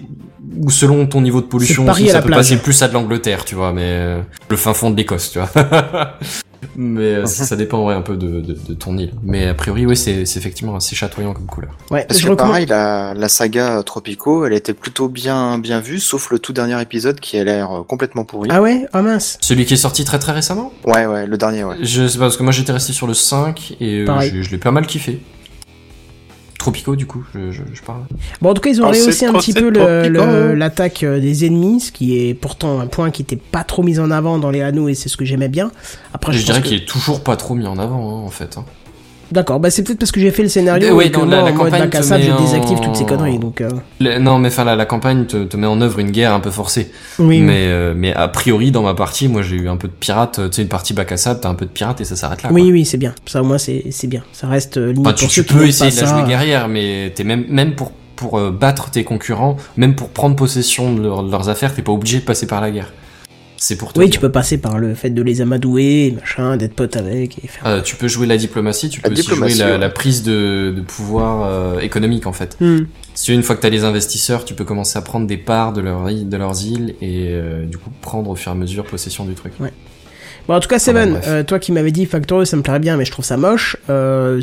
ou 0.57 0.70
selon 0.70 1.07
ton 1.07 1.20
niveau 1.20 1.43
de 1.43 1.47
pollution, 1.47 1.86
aussi, 1.86 2.09
ça 2.09 2.23
peut 2.23 2.28
plage. 2.28 2.39
passer 2.39 2.57
plus 2.57 2.81
à 2.82 2.89
de 2.89 2.94
l'Angleterre, 2.94 3.44
tu 3.44 3.55
vois, 3.55 3.73
mais 3.73 3.82
euh, 3.85 4.23
le 4.49 4.57
fin 4.57 4.73
fond 4.73 4.90
de 4.90 4.97
l'Écosse, 4.97 5.32
tu 5.32 5.40
vois. 5.40 5.51
mais 6.76 7.14
euh, 7.16 7.26
ça, 7.26 7.44
ça 7.44 7.56
dépend 7.56 7.84
ouais, 7.86 7.94
un 7.94 8.02
peu 8.02 8.16
de, 8.16 8.40
de, 8.40 8.52
de 8.55 8.74
ton 8.74 8.97
île. 8.98 9.12
Mais 9.22 9.47
a 9.48 9.55
priori, 9.55 9.86
oui, 9.86 9.97
c'est 9.97 10.24
c'est 10.26 10.39
effectivement 10.39 10.76
assez 10.76 10.94
chatoyant 10.97 11.32
comme 11.34 11.47
couleur. 11.47 11.72
Ouais, 11.90 12.05
Parce 12.09 12.20
je 12.20 12.24
que 12.26 12.30
recommande- 12.30 12.51
pareil, 12.52 12.66
la, 12.66 13.14
la 13.14 13.28
saga 13.28 13.82
Tropico, 13.84 14.44
elle 14.47 14.52
était 14.52 14.74
plutôt 14.74 15.09
bien 15.09 15.59
bien 15.59 15.80
vue, 15.80 15.98
sauf 16.01 16.30
le 16.30 16.39
tout 16.39 16.52
dernier 16.52 16.80
épisode 16.80 17.20
qui 17.20 17.39
a 17.39 17.44
l'air 17.44 17.70
euh, 17.72 17.82
complètement 17.82 18.24
pourri. 18.24 18.48
Ah 18.52 18.62
ouais? 18.62 18.86
Ah 18.93 19.02
mince. 19.02 19.39
Celui 19.40 19.64
qui 19.64 19.74
est 19.74 19.76
sorti 19.78 20.05
très 20.05 20.18
très 20.18 20.32
récemment? 20.32 20.72
Ouais, 20.84 21.06
ouais, 21.06 21.26
le 21.26 21.36
dernier, 21.36 21.64
ouais. 21.64 21.76
Je 21.82 22.06
sais 22.06 22.18
pas, 22.18 22.24
parce 22.24 22.36
que 22.36 22.43
moi 22.43 22.52
j'étais 22.52 22.72
resté 22.72 22.93
sur 22.93 23.06
le 23.06 23.14
5 23.14 23.76
et 23.80 24.05
euh, 24.09 24.20
je 24.43 24.51
l'ai 24.51 24.59
pas 24.59 24.70
mal 24.70 24.86
kiffé. 24.86 25.20
Tropico 26.62 26.94
du 26.97 27.06
coup, 27.06 27.24
je, 27.34 27.51
je, 27.51 27.62
je 27.72 27.82
parle. 27.82 28.02
Bon, 28.40 28.51
en 28.51 28.55
tout 28.55 28.60
cas, 28.62 28.70
ils 28.70 28.80
ont 28.80 28.84
Oh, 28.86 28.90
rehaussé 28.93 29.26
un 29.26 29.32
petit 29.32 29.52
peu 29.52 29.68
le- 29.70 30.55
l'attaque 30.55 31.02
euh, 31.02 31.18
des 31.20 31.44
ennemis, 31.44 31.80
ce 31.80 31.90
qui 31.93 32.16
est 32.18 32.34
pourtant 32.34 32.78
un 32.80 32.86
point 32.86 33.10
qui 33.10 33.22
était 33.22 33.36
pas 33.36 33.64
trop 33.64 33.82
mis 33.82 33.98
en 33.98 34.10
avant 34.10 34.39
dans 34.39 34.51
les 34.51 34.62
anneaux 34.62 34.89
et 34.89 34.94
c'est 34.94 35.09
ce 35.09 35.16
que 35.16 35.24
j'aimais 35.24 35.48
bien. 35.48 35.72
Après, 36.14 36.32
je 36.32 36.44
dirais 36.44 36.62
que- 36.62 36.68
qu'il 36.68 36.76
est 36.76 36.86
toujours 36.86 37.22
pas 37.22 37.36
trop 37.36 37.55
mis 37.55 37.66
en 37.66 37.78
avant 37.78 37.98
hein, 38.20 38.22
en 38.26 38.30
fait. 38.30 38.56
hein. 38.59 38.64
D'accord, 39.32 39.59
bah 39.60 39.70
c'est 39.70 39.82
peut-être 39.82 39.98
parce 39.98 40.12
que 40.12 40.20
j'ai 40.20 40.30
fait 40.30 40.42
le 40.42 40.48
scénario 40.48 40.94
ouais, 40.94 41.06
et 41.06 41.10
que 41.10 41.18
non, 41.18 41.26
moi, 41.26 41.36
la- 41.36 41.42
la 41.42 41.48
en 41.50 41.54
mode 41.54 41.64
campagne 41.64 41.80
bac 41.82 41.94
à 41.94 42.00
te 42.00 42.04
sable, 42.04 42.22
je 42.22 42.42
désactive 42.42 42.78
en- 42.78 42.80
toutes 42.82 42.96
ces 42.96 43.06
conneries, 43.06 43.38
donc... 43.38 43.60
euh, 43.60 43.70
Le- 44.00 44.18
non 44.18 44.38
mais 44.38 44.48
enfin 44.48 44.64
la, 44.64 44.76
la 44.76 44.84
campagne 44.84 45.24
te, 45.26 45.44
te 45.44 45.56
met 45.56 45.66
en 45.66 45.80
œuvre 45.80 45.98
une 45.98 46.10
guerre 46.10 46.32
un 46.34 46.40
peu 46.40 46.50
forcée. 46.50 46.90
Oui, 47.18 47.40
mais 47.40 47.64
euh, 47.66 47.94
mais 47.96 48.12
a 48.14 48.28
priori 48.28 48.70
dans 48.70 48.82
ma 48.82 48.94
partie, 48.94 49.28
moi 49.28 49.42
j'ai 49.42 49.56
eu 49.56 49.68
un 49.68 49.76
peu 49.76 49.88
de 49.88 49.92
pirate, 49.92 50.40
tu 50.50 50.56
sais 50.56 50.62
une 50.62 50.68
partie 50.68 50.92
bac 50.94 51.10
à 51.12 51.16
sable, 51.16 51.40
t'as 51.40 51.48
un 51.48 51.54
peu 51.54 51.64
de 51.64 51.70
pirate 51.70 52.00
et 52.00 52.04
ça 52.04 52.14
s'arrête 52.16 52.42
là. 52.42 52.50
oui, 52.52 52.62
quoi. 52.62 52.70
oui, 52.72 52.84
c'est 52.84 52.98
bien. 52.98 53.14
Ça, 53.26 53.40
au 53.42 53.44
moins, 53.44 53.59
c'est 53.59 53.82
bien. 54.06 54.22
Ça 54.32 54.46
reste 54.48 54.76
euh, 54.76 54.92
limite 54.92 55.06
Enfin, 55.06 55.26
tu, 55.28 55.42
pour 55.42 55.56
peux 55.59 55.66
essayer 55.66 55.90
de 55.90 56.00
la 56.00 56.06
jouer 56.06 56.28
guerrière, 56.28 56.68
mais 56.68 57.10
t'es 57.14 57.24
même 57.24 57.44
même 57.48 57.74
pour 57.74 57.92
pour 58.16 58.38
euh, 58.38 58.50
battre 58.50 58.90
tes 58.90 59.02
concurrents, 59.02 59.56
même 59.76 59.94
pour 59.96 60.10
prendre 60.10 60.36
possession 60.36 60.92
de, 60.94 61.02
leur- 61.02 61.22
de 61.24 61.30
leurs 61.30 61.48
affaires, 61.48 61.74
t'es 61.74 61.82
pas 61.82 61.90
obligé 61.92 62.18
de 62.20 62.24
passer 62.24 62.46
par 62.46 62.60
la 62.60 62.70
guerre. 62.70 62.92
C'est 63.64 63.76
pour 63.76 63.93
te 63.93 64.01
Oui, 64.01 64.06
dire. 64.06 64.14
tu 64.14 64.18
peux 64.18 64.32
passer 64.32 64.59
par 64.59 64.76
le 64.80 64.93
fait 64.97 65.10
de 65.10 65.22
les 65.22 65.40
amadouer, 65.40 66.16
machin, 66.18 66.56
d'être 66.56 66.74
pote 66.74 66.97
avec 66.97 67.39
et 67.44 67.47
faire... 67.47 67.64
Euh, 67.64 67.80
tu 67.80 67.94
peux 67.94 68.09
jouer 68.09 68.26
la 68.26 68.36
diplomatie, 68.36 68.89
tu 68.89 69.01
La 69.01 69.09
peux 69.09 69.14
aussi 69.14 69.22
jouer 69.36 69.55
la, 69.55 69.70
ouais. 69.72 69.78
la 69.78 69.89
prise 69.89 70.24
de, 70.24 70.74
de 70.76 70.80
pouvoir 70.80 71.47
euh, 71.48 71.78
économique 71.78 72.26
en 72.26 72.32
fait. 72.32 72.56
Hmm. 72.60 72.86
Si 73.14 73.32
une 73.32 73.44
fois 73.44 73.55
que 73.55 73.60
tu 73.60 73.68
as 73.68 73.70
les 73.70 73.84
investisseurs, 73.84 74.44
tu 74.44 74.55
peux 74.55 74.64
commencer 74.64 74.98
à 74.98 75.02
prendre 75.02 75.28
des 75.28 75.36
parts 75.36 75.72
de, 75.72 75.80
leur, 75.80 76.06
de 76.12 76.36
leurs 76.36 76.64
îles 76.64 76.97
et 77.01 77.28
euh, 77.28 77.64
du 77.64 77.78
coup 77.78 77.90
prendre 78.01 78.30
au 78.30 78.34
fur 78.34 78.51
et 78.51 78.55
à 78.56 78.59
mesure 78.59 78.84
possession 78.84 79.24
du 79.24 79.34
truc. 79.34 79.52
Bon, 80.48 80.55
en 80.56 80.59
tout 80.59 80.68
cas, 80.68 80.80
Seven, 80.80 81.20
euh, 81.28 81.44
toi 81.44 81.60
qui 81.60 81.70
m'avais 81.70 81.93
dit 81.93 82.05
Factorio, 82.05 82.44
ça 82.44 82.56
me 82.56 82.62
plairait 82.62 82.80
bien, 82.80 82.97
mais 82.97 83.05
je 83.05 83.12
trouve 83.12 83.24
ça 83.24 83.36
moche. 83.36 83.76
Euh, 83.89 84.40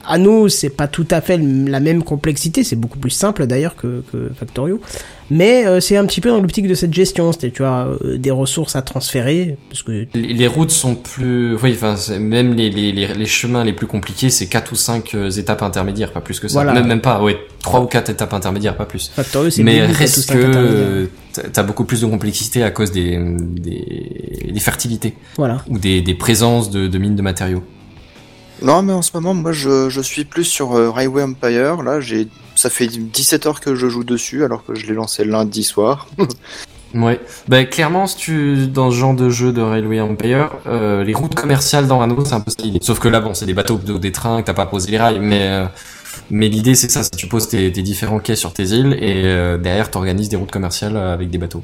c'est 0.00 0.06
Anno, 0.12 0.48
c'est 0.48 0.70
pas 0.70 0.88
tout 0.88 1.06
à 1.10 1.20
fait 1.20 1.38
la 1.38 1.80
même 1.80 2.02
complexité, 2.02 2.64
c'est 2.64 2.76
beaucoup 2.76 2.98
plus 2.98 3.10
simple 3.10 3.46
d'ailleurs 3.46 3.76
que, 3.76 4.02
que 4.12 4.30
Factorio. 4.38 4.80
Mais 5.30 5.66
euh, 5.66 5.80
c'est 5.80 5.98
un 5.98 6.06
petit 6.06 6.22
peu 6.22 6.30
dans 6.30 6.40
l'optique 6.40 6.66
de 6.66 6.74
cette 6.74 6.94
gestion, 6.94 7.32
c'est 7.32 7.50
tu 7.50 7.60
vois 7.62 7.96
euh, 8.02 8.16
des 8.16 8.30
ressources 8.30 8.76
à 8.76 8.82
transférer, 8.82 9.58
parce 9.68 9.82
que 9.82 10.06
Les, 10.14 10.32
les 10.32 10.46
routes 10.46 10.70
sont 10.70 10.94
plus, 10.94 11.54
oui, 11.56 11.72
enfin 11.78 11.96
même 12.18 12.54
les, 12.54 12.70
les, 12.70 12.92
les, 12.92 13.26
chemins 13.26 13.62
les 13.62 13.74
plus 13.74 13.86
compliqués, 13.86 14.30
c'est 14.30 14.46
quatre 14.46 14.72
ou 14.72 14.76
cinq 14.76 15.14
euh, 15.14 15.30
étapes 15.30 15.62
intermédiaires, 15.62 16.12
pas 16.12 16.22
plus 16.22 16.40
que 16.40 16.48
ça. 16.48 16.54
Voilà. 16.54 16.72
Même 16.72 16.86
même 16.86 17.00
pas, 17.02 17.22
ouais, 17.22 17.36
trois 17.62 17.80
ou 17.82 17.86
quatre 17.86 18.08
étapes 18.08 18.32
intermédiaires, 18.32 18.76
pas 18.76 18.86
plus. 18.86 19.10
Factorio 19.14 19.50
c'est 19.50 19.62
Mais 19.62 19.84
reste 19.84 20.30
que 20.32 21.08
t'as- 21.34 21.42
t'as 21.42 21.62
beaucoup 21.62 21.84
plus 21.84 22.00
de 22.00 22.06
complexité 22.06 22.62
à 22.62 22.70
cause 22.70 22.90
des 22.90 23.18
des, 23.38 24.50
des 24.50 24.60
fertilités 24.60 25.12
Voilà. 25.36 25.62
ou 25.68 25.78
des, 25.78 26.00
des 26.00 26.14
présences 26.14 26.70
de, 26.70 26.86
de 26.86 26.98
mines 26.98 27.16
de 27.16 27.22
matériaux. 27.22 27.62
Non, 28.62 28.82
mais 28.82 28.92
en 28.92 29.02
ce 29.02 29.10
moment, 29.14 29.34
moi, 29.34 29.52
je, 29.52 29.88
je 29.88 30.00
suis 30.00 30.24
plus 30.24 30.44
sur 30.44 30.72
euh, 30.72 30.90
Railway 30.90 31.22
Empire. 31.22 31.82
Là, 31.82 32.00
j'ai, 32.00 32.28
ça 32.56 32.70
fait 32.70 32.88
17 32.88 33.46
heures 33.46 33.60
que 33.60 33.74
je 33.74 33.88
joue 33.88 34.04
dessus, 34.04 34.44
alors 34.44 34.64
que 34.64 34.74
je 34.74 34.86
l'ai 34.86 34.94
lancé 34.94 35.24
lundi 35.24 35.64
soir. 35.64 36.08
Ouais, 36.94 37.20
bah 37.48 37.64
clairement, 37.64 38.06
si 38.06 38.16
tu 38.16 38.66
dans 38.66 38.90
ce 38.90 38.96
genre 38.96 39.14
de 39.14 39.28
jeu 39.28 39.52
de 39.52 39.60
Railway 39.60 40.00
Empire, 40.00 40.50
euh, 40.66 41.04
les 41.04 41.12
routes 41.12 41.34
commerciales 41.34 41.86
dans 41.86 42.00
Anno, 42.00 42.24
c'est 42.24 42.32
un 42.32 42.40
peu 42.40 42.50
ça 42.50 42.62
l'idée. 42.62 42.78
Sauf 42.82 42.98
que 42.98 43.08
là, 43.08 43.20
bon, 43.20 43.34
c'est 43.34 43.44
des 43.44 43.52
bateaux, 43.52 43.78
ou 43.88 43.98
des 43.98 44.12
trains, 44.12 44.40
que 44.40 44.46
t'as 44.46 44.54
pas 44.54 44.64
posé 44.66 44.90
les 44.90 44.98
rails, 44.98 45.20
mais 45.20 45.42
euh, 45.42 45.66
mais 46.30 46.48
l'idée 46.48 46.74
c'est 46.74 46.90
ça, 46.90 47.02
c'est 47.02 47.10
que 47.10 47.16
tu 47.16 47.28
poses 47.28 47.48
tes, 47.48 47.70
tes 47.72 47.82
différents 47.82 48.20
quais 48.20 48.36
sur 48.36 48.54
tes 48.54 48.64
îles 48.68 48.96
et 49.00 49.24
euh, 49.26 49.58
derrière 49.58 49.90
t'organises 49.90 50.30
des 50.30 50.36
routes 50.36 50.50
commerciales 50.50 50.96
avec 50.96 51.28
des 51.28 51.38
bateaux. 51.38 51.62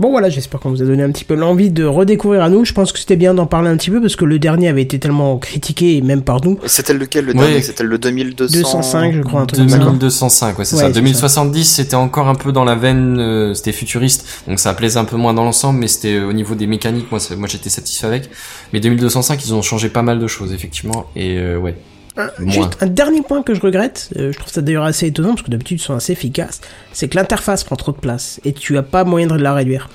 Bon 0.00 0.10
voilà, 0.10 0.28
j'espère 0.28 0.58
qu'on 0.58 0.70
vous 0.70 0.82
a 0.82 0.84
donné 0.86 1.04
un 1.04 1.10
petit 1.12 1.24
peu 1.24 1.34
l'envie 1.34 1.70
de 1.70 1.84
redécouvrir 1.84 2.42
à 2.42 2.48
nous. 2.48 2.64
Je 2.64 2.72
pense 2.72 2.90
que 2.92 2.98
c'était 2.98 3.14
bien 3.14 3.32
d'en 3.32 3.46
parler 3.46 3.68
un 3.68 3.76
petit 3.76 3.90
peu 3.90 4.00
parce 4.00 4.16
que 4.16 4.24
le 4.24 4.40
dernier 4.40 4.66
avait 4.68 4.82
été 4.82 4.98
tellement 4.98 5.38
critiqué, 5.38 5.96
et 5.96 6.00
même 6.02 6.22
par 6.22 6.44
nous. 6.44 6.58
C'était 6.66 6.94
lequel, 6.94 7.26
le 7.26 7.32
Ouais. 7.32 7.38
dernier? 7.38 7.62
C'était 7.62 7.84
le 7.84 7.96
2200... 7.98 8.58
205, 8.60 9.14
je 9.14 9.20
crois, 9.22 9.42
un 9.42 9.46
truc 9.46 9.60
comme 9.60 9.68
ça. 9.68 9.78
2205, 9.78 10.58
ouais, 10.58 10.64
c'est 10.64 10.74
Ouais, 10.76 10.82
ça. 10.82 10.86
c'est 10.88 10.94
2070, 10.94 11.64
c'était 11.64 11.94
encore 11.94 12.28
un 12.28 12.34
peu 12.34 12.50
dans 12.50 12.64
la 12.64 12.74
veine, 12.74 13.18
euh, 13.20 13.54
c'était 13.54 13.70
futuriste, 13.72 14.26
donc 14.48 14.58
ça 14.58 14.74
plaisait 14.74 14.98
un 14.98 15.04
peu 15.04 15.16
moins 15.16 15.32
dans 15.32 15.44
l'ensemble, 15.44 15.78
mais 15.78 15.86
c'était 15.86 16.14
euh, 16.14 16.28
au 16.28 16.32
niveau 16.32 16.56
des 16.56 16.66
mécaniques, 16.66 17.06
moi 17.12 17.20
j'étais 17.46 17.70
satisfait 17.70 18.08
avec. 18.08 18.28
Mais 18.72 18.80
2205, 18.80 19.44
ils 19.46 19.54
ont 19.54 19.62
changé 19.62 19.88
pas 19.90 20.02
mal 20.02 20.18
de 20.18 20.26
choses, 20.26 20.52
effectivement, 20.52 21.06
et 21.14 21.38
euh, 21.38 21.56
ouais. 21.56 21.76
Un- 22.16 22.30
Moins. 22.38 22.52
Juste 22.52 22.76
un 22.80 22.86
dernier 22.86 23.22
point 23.22 23.42
que 23.42 23.54
je 23.54 23.60
regrette, 23.60 24.10
euh, 24.16 24.30
je 24.32 24.38
trouve 24.38 24.52
ça 24.52 24.62
d'ailleurs 24.62 24.84
assez 24.84 25.06
étonnant 25.08 25.30
parce 25.30 25.42
que 25.42 25.50
d'habitude 25.50 25.80
ils 25.80 25.82
sont 25.82 25.94
assez 25.94 26.12
efficaces, 26.12 26.60
c'est 26.92 27.08
que 27.08 27.16
l'interface 27.16 27.64
prend 27.64 27.74
trop 27.76 27.90
de 27.92 27.96
place 27.96 28.40
et 28.44 28.52
tu 28.52 28.78
as 28.78 28.82
pas 28.84 29.02
moyen 29.04 29.26
de 29.26 29.34
la 29.34 29.52
réduire. 29.52 29.88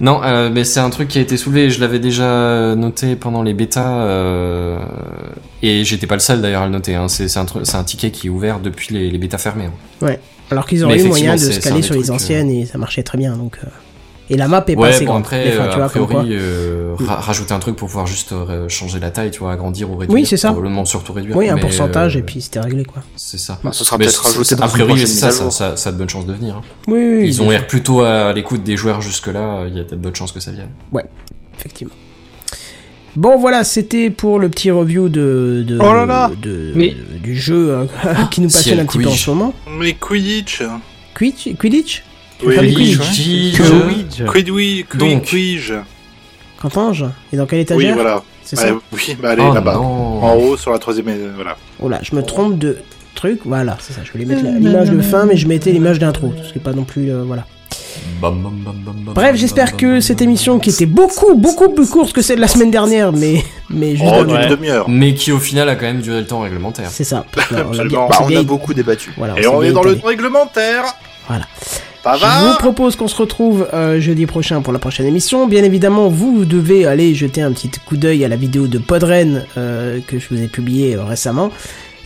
Non, 0.00 0.20
euh, 0.24 0.50
mais 0.52 0.64
c'est 0.64 0.80
un 0.80 0.90
truc 0.90 1.08
qui 1.08 1.18
a 1.18 1.20
été 1.20 1.36
soulevé. 1.36 1.70
Je 1.70 1.80
l'avais 1.80 1.98
déjà 2.00 2.74
noté 2.76 3.14
pendant 3.16 3.42
les 3.44 3.54
bêtas, 3.54 4.00
euh, 4.02 4.78
et 5.62 5.84
j'étais 5.84 6.06
pas 6.08 6.14
le 6.16 6.20
seul 6.20 6.40
d'ailleurs 6.40 6.62
à 6.62 6.66
le 6.66 6.72
noter. 6.72 6.94
Hein. 6.96 7.06
C'est 7.08 7.36
un, 7.36 7.44
truc- 7.44 7.64
c'est 7.64 7.76
un 7.76 7.84
ticket 7.84 8.10
qui 8.10 8.26
est 8.26 8.30
ouvert 8.30 8.58
depuis 8.60 8.92
les, 8.94 9.10
les 9.10 9.18
bêtas 9.18 9.38
fermées. 9.38 9.66
hein. 10.02 10.06
Alors 10.50 10.66
qu'ils 10.66 10.82
auraient 10.84 10.98
eu 11.00 11.04
moyen 11.08 11.34
de 11.34 11.38
se 11.40 11.60
caler 11.60 11.82
sur 11.82 11.94
les 11.94 12.10
anciennes 12.10 12.50
et 12.50 12.66
ça 12.66 12.78
marchait 12.78 13.02
très 13.02 13.18
bien. 13.18 13.36
Donc, 13.36 13.58
euh, 13.62 13.68
Et 14.30 14.36
la 14.36 14.46
map 14.46 14.62
est 14.68 14.74
pas 14.74 14.82
Ouais, 14.82 14.88
assez 14.90 15.04
bon 15.06 15.12
grande. 15.12 15.22
après, 15.22 15.52
enfin, 15.54 15.64
euh, 15.64 15.68
tu 15.70 15.76
vois, 15.76 15.84
a 15.84 15.88
priori, 15.88 16.14
quoi. 16.14 16.24
euh, 16.24 16.94
ra- 16.98 17.16
rajouter 17.20 17.54
un 17.54 17.58
truc 17.60 17.76
pour 17.76 17.88
pouvoir 17.88 18.06
juste 18.06 18.32
euh, 18.32 18.68
changer 18.68 19.00
la 19.00 19.10
taille, 19.10 19.30
tu 19.30 19.38
vois, 19.38 19.52
agrandir 19.52 19.90
ou 19.90 19.96
réduire. 19.96 20.14
Oui, 20.14 20.26
c'est 20.26 20.36
ça. 20.36 20.48
Probablement 20.50 20.84
surtout 20.84 21.14
réduire. 21.14 21.34
Oui, 21.36 21.48
un 21.48 21.54
mais, 21.54 21.60
pourcentage 21.62 22.16
euh, 22.16 22.18
et 22.18 22.22
puis 22.22 22.42
c'était 22.42 22.60
réglé 22.60 22.84
quoi. 22.84 23.02
C'est 23.16 23.38
ça. 23.38 23.58
Ce 23.72 23.84
sera 23.84 23.96
peut-être 23.96 24.22
rajouté 24.22 24.54
dans 24.56 24.64
A 24.64 24.68
priori, 24.68 25.06
ça, 25.06 25.30
ça, 25.30 25.50
ça, 25.50 25.76
ça 25.76 25.88
a 25.88 25.92
de 25.92 25.98
bonnes 25.98 26.10
chances 26.10 26.26
de 26.26 26.34
venir. 26.34 26.56
hein. 26.56 26.62
Oui, 26.88 26.98
oui, 26.98 27.26
Ils 27.26 27.40
ont 27.42 27.48
l'air 27.48 27.66
plutôt 27.66 28.02
à 28.02 28.32
l'écoute 28.34 28.62
des 28.62 28.76
joueurs 28.76 29.00
jusque-là, 29.00 29.64
il 29.68 29.76
y 29.76 29.80
a 29.80 29.84
peut-être 29.84 30.00
bonnes 30.00 30.14
chances 30.14 30.32
que 30.32 30.40
ça 30.40 30.50
vienne. 30.50 30.70
effectivement. 31.58 31.94
Bon 33.16 33.38
voilà, 33.38 33.64
c'était 33.64 34.10
pour 34.10 34.38
le 34.38 34.48
petit 34.48 34.70
review 34.70 35.08
de, 35.08 35.64
de, 35.66 35.78
Oh 35.80 35.92
là 35.92 36.06
là 36.06 36.30
de- 36.40 36.72
Mais- 36.76 36.94
du 37.22 37.34
jeu 37.36 37.70
euh, 37.70 37.84
qui 38.30 38.40
nous 38.40 38.48
Si 38.48 38.56
passionne 38.58 38.80
un 38.80 38.84
petit 38.84 38.98
peu 38.98 39.08
en 39.08 39.12
ce 39.12 39.30
moment. 39.30 39.54
Mais 39.78 39.94
Quidditch 39.94 40.62
Quidditch 41.16 41.56
Quidditch? 41.56 42.04
Oui, 42.44 42.54
Faire 42.54 42.62
du 42.62 42.72
Quidditch, 42.74 42.98
Quidditch. 42.98 43.56
Quidditch. 43.60 44.32
Quidwi, 44.32 44.84
Donc. 44.94 45.22
Quidwige. 45.24 45.74
Quentange 46.60 47.04
Et 47.32 47.36
dans 47.36 47.46
quelle 47.46 47.58
Oui, 47.58 47.62
étagère 47.62 47.94
voilà. 47.94 48.22
C'est 48.44 48.56
ça 48.56 48.72
Ouais, 48.72 48.78
oui, 48.92 49.16
bah 49.20 49.30
allez, 49.30 49.42
Oh 49.48 49.52
là-bas. 49.52 49.78
En 49.78 50.34
haut, 50.36 50.56
sur 50.56 50.70
la 50.72 50.78
troisième, 50.78 51.08
euh, 51.08 51.32
voilà. 51.34 51.56
Oh 51.80 51.88
là, 51.88 51.98
je 52.02 52.14
me 52.16 52.22
trompe 52.22 52.58
de 52.58 52.78
truc. 53.14 53.40
Voilà, 53.44 53.76
c'est 53.80 53.92
ça. 53.92 54.00
Je 54.04 54.10
voulais 54.12 54.24
mettre 54.24 54.42
la- 54.44 54.52
l'image 54.52 54.90
de 54.90 55.00
fin, 55.02 55.26
mais 55.26 55.36
je 55.36 55.46
mettais 55.46 55.70
l'image 55.72 55.98
d'intro. 55.98 56.32
Ce 56.44 56.52
qui 56.52 56.58
est 56.58 56.62
pas 56.62 56.72
non 56.72 56.84
plus. 56.84 57.10
euh, 57.10 57.24
voilà. 57.26 57.44
Bam, 58.22 58.42
bam, 58.42 58.52
bam, 58.64 58.74
bam, 58.84 58.94
bam, 59.04 59.14
Bref, 59.14 59.36
j'espère 59.36 59.76
que 59.76 60.00
cette 60.00 60.22
émission 60.22 60.58
qui 60.58 60.70
était 60.70 60.86
beaucoup, 60.86 61.34
beaucoup 61.34 61.68
plus 61.68 61.88
courte 61.88 62.12
que 62.12 62.22
celle 62.22 62.36
de 62.36 62.40
la 62.40 62.48
semaine 62.48 62.70
dernière, 62.70 63.12
mais, 63.12 63.42
mais 63.70 63.96
juste 63.96 64.10
Oh, 64.16 64.24
Ouais. 64.24 64.46
demi-heure. 64.48 64.88
Mais 64.88 65.14
qui 65.14 65.30
au 65.32 65.38
final 65.38 65.68
a 65.68 65.74
quand 65.76 65.86
même 65.86 66.00
duré 66.00 66.20
le 66.20 66.26
temps 66.26 66.40
réglementaire. 66.40 66.88
C'est 66.90 67.04
ça. 67.04 67.24
a- 67.36 67.64
on 67.70 67.78
a 67.78 67.84
bien- 67.84 68.06
Bah, 68.08 68.18
on 68.22 68.34
a 68.36 68.42
beaucoup 68.42 68.72
débattu. 68.72 69.12
Voilà, 69.16 69.34
Et 69.38 69.46
on 69.46 69.62
est 69.62 69.72
dans 69.72 69.82
le 69.82 69.92
étalé. 69.96 70.08
réglementaire. 70.08 70.84
Voilà. 71.28 71.44
Je 72.04 72.46
vous 72.50 72.56
propose 72.58 72.96
qu'on 72.96 73.08
se 73.08 73.16
retrouve 73.16 73.68
euh, 73.74 74.00
jeudi 74.00 74.26
prochain 74.26 74.62
pour 74.62 74.72
la 74.72 74.78
prochaine 74.78 75.06
émission. 75.06 75.46
Bien 75.46 75.62
évidemment, 75.64 76.08
vous 76.08 76.44
devez 76.44 76.86
aller 76.86 77.14
jeter 77.14 77.42
un 77.42 77.52
petit 77.52 77.70
coup 77.86 77.96
d'œil 77.96 78.24
à 78.24 78.28
la 78.28 78.36
vidéo 78.36 78.66
de 78.66 78.78
Podren 78.78 79.44
euh, 79.56 80.00
que 80.06 80.18
je 80.18 80.26
vous 80.30 80.40
ai 80.42 80.48
publiée 80.48 80.96
euh, 80.96 81.04
récemment. 81.04 81.50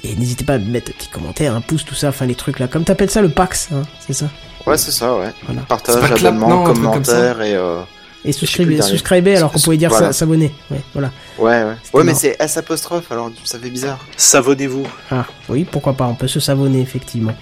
Et 0.04 0.16
n'hésitez 0.16 0.44
pas 0.44 0.54
à 0.54 0.58
mettre 0.58 0.90
un 0.90 0.94
petit 0.98 1.08
commentaire, 1.08 1.54
un 1.54 1.60
pouce, 1.60 1.84
tout 1.84 1.94
ça, 1.94 2.08
enfin 2.08 2.26
les 2.26 2.34
trucs 2.34 2.58
là. 2.58 2.66
Comme 2.66 2.82
t'appelles 2.84 3.10
ça 3.10 3.22
le 3.22 3.28
PAX, 3.28 3.68
hein, 3.72 3.82
c'est 4.04 4.14
ça 4.14 4.26
Ouais, 4.66 4.76
c'est 4.76 4.90
ça, 4.92 5.16
ouais. 5.16 5.30
Voilà. 5.44 5.62
Partage, 5.62 5.96
abonnement, 6.10 6.48
non, 6.48 6.64
truc 6.64 6.76
comme 6.76 6.84
commentaire 6.84 7.42
et 7.42 7.54
euh... 7.54 7.80
Et 8.24 8.30
dernier. 8.30 8.82
souscribez 8.82 9.36
alors 9.36 9.50
qu'on 9.50 9.58
pouvait 9.58 9.76
dire 9.76 9.90
Voilà. 9.90 10.08
ça- 10.08 10.12
s'abonner. 10.20 10.52
Ouais, 10.70 10.80
voilà. 10.92 11.10
Ouais, 11.38 11.64
ouais. 11.64 11.74
Ouais, 11.92 12.04
mais 12.04 12.14
c'est 12.14 12.36
S 12.38 12.56
apostrophe, 12.56 13.10
alors 13.10 13.32
ça 13.44 13.58
fait 13.58 13.70
bizarre. 13.70 13.98
Savonnez-vous. 14.16 14.84
Ah, 15.10 15.24
oui, 15.48 15.66
pourquoi 15.68 15.94
pas, 15.94 16.06
on 16.06 16.14
peut 16.14 16.28
se 16.28 16.38
savonner 16.38 16.80
effectivement. 16.80 17.34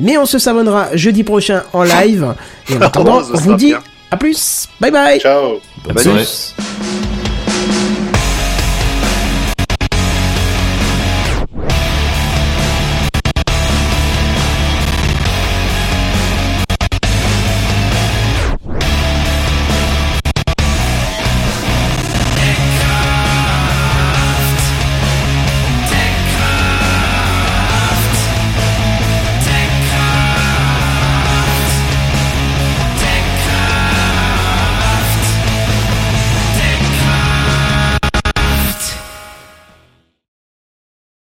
Mais 0.00 0.16
on 0.18 0.26
se 0.26 0.38
savonnera 0.38 0.88
jeudi 0.96 1.22
prochain 1.24 1.62
en 1.72 1.82
live. 1.82 2.34
Et 2.68 2.76
en 2.76 2.80
attendant, 2.82 3.20
Oh, 3.22 3.30
on 3.34 3.38
vous 3.38 3.54
dit 3.54 3.66
bien. 3.68 3.82
à 4.10 4.16
plus. 4.16 4.66
Bye 4.80 4.90
bye. 4.90 5.20
Ciao. 5.20 5.60
Bonne 5.84 5.98
soirée. 5.98 6.20
nous- 6.20 7.19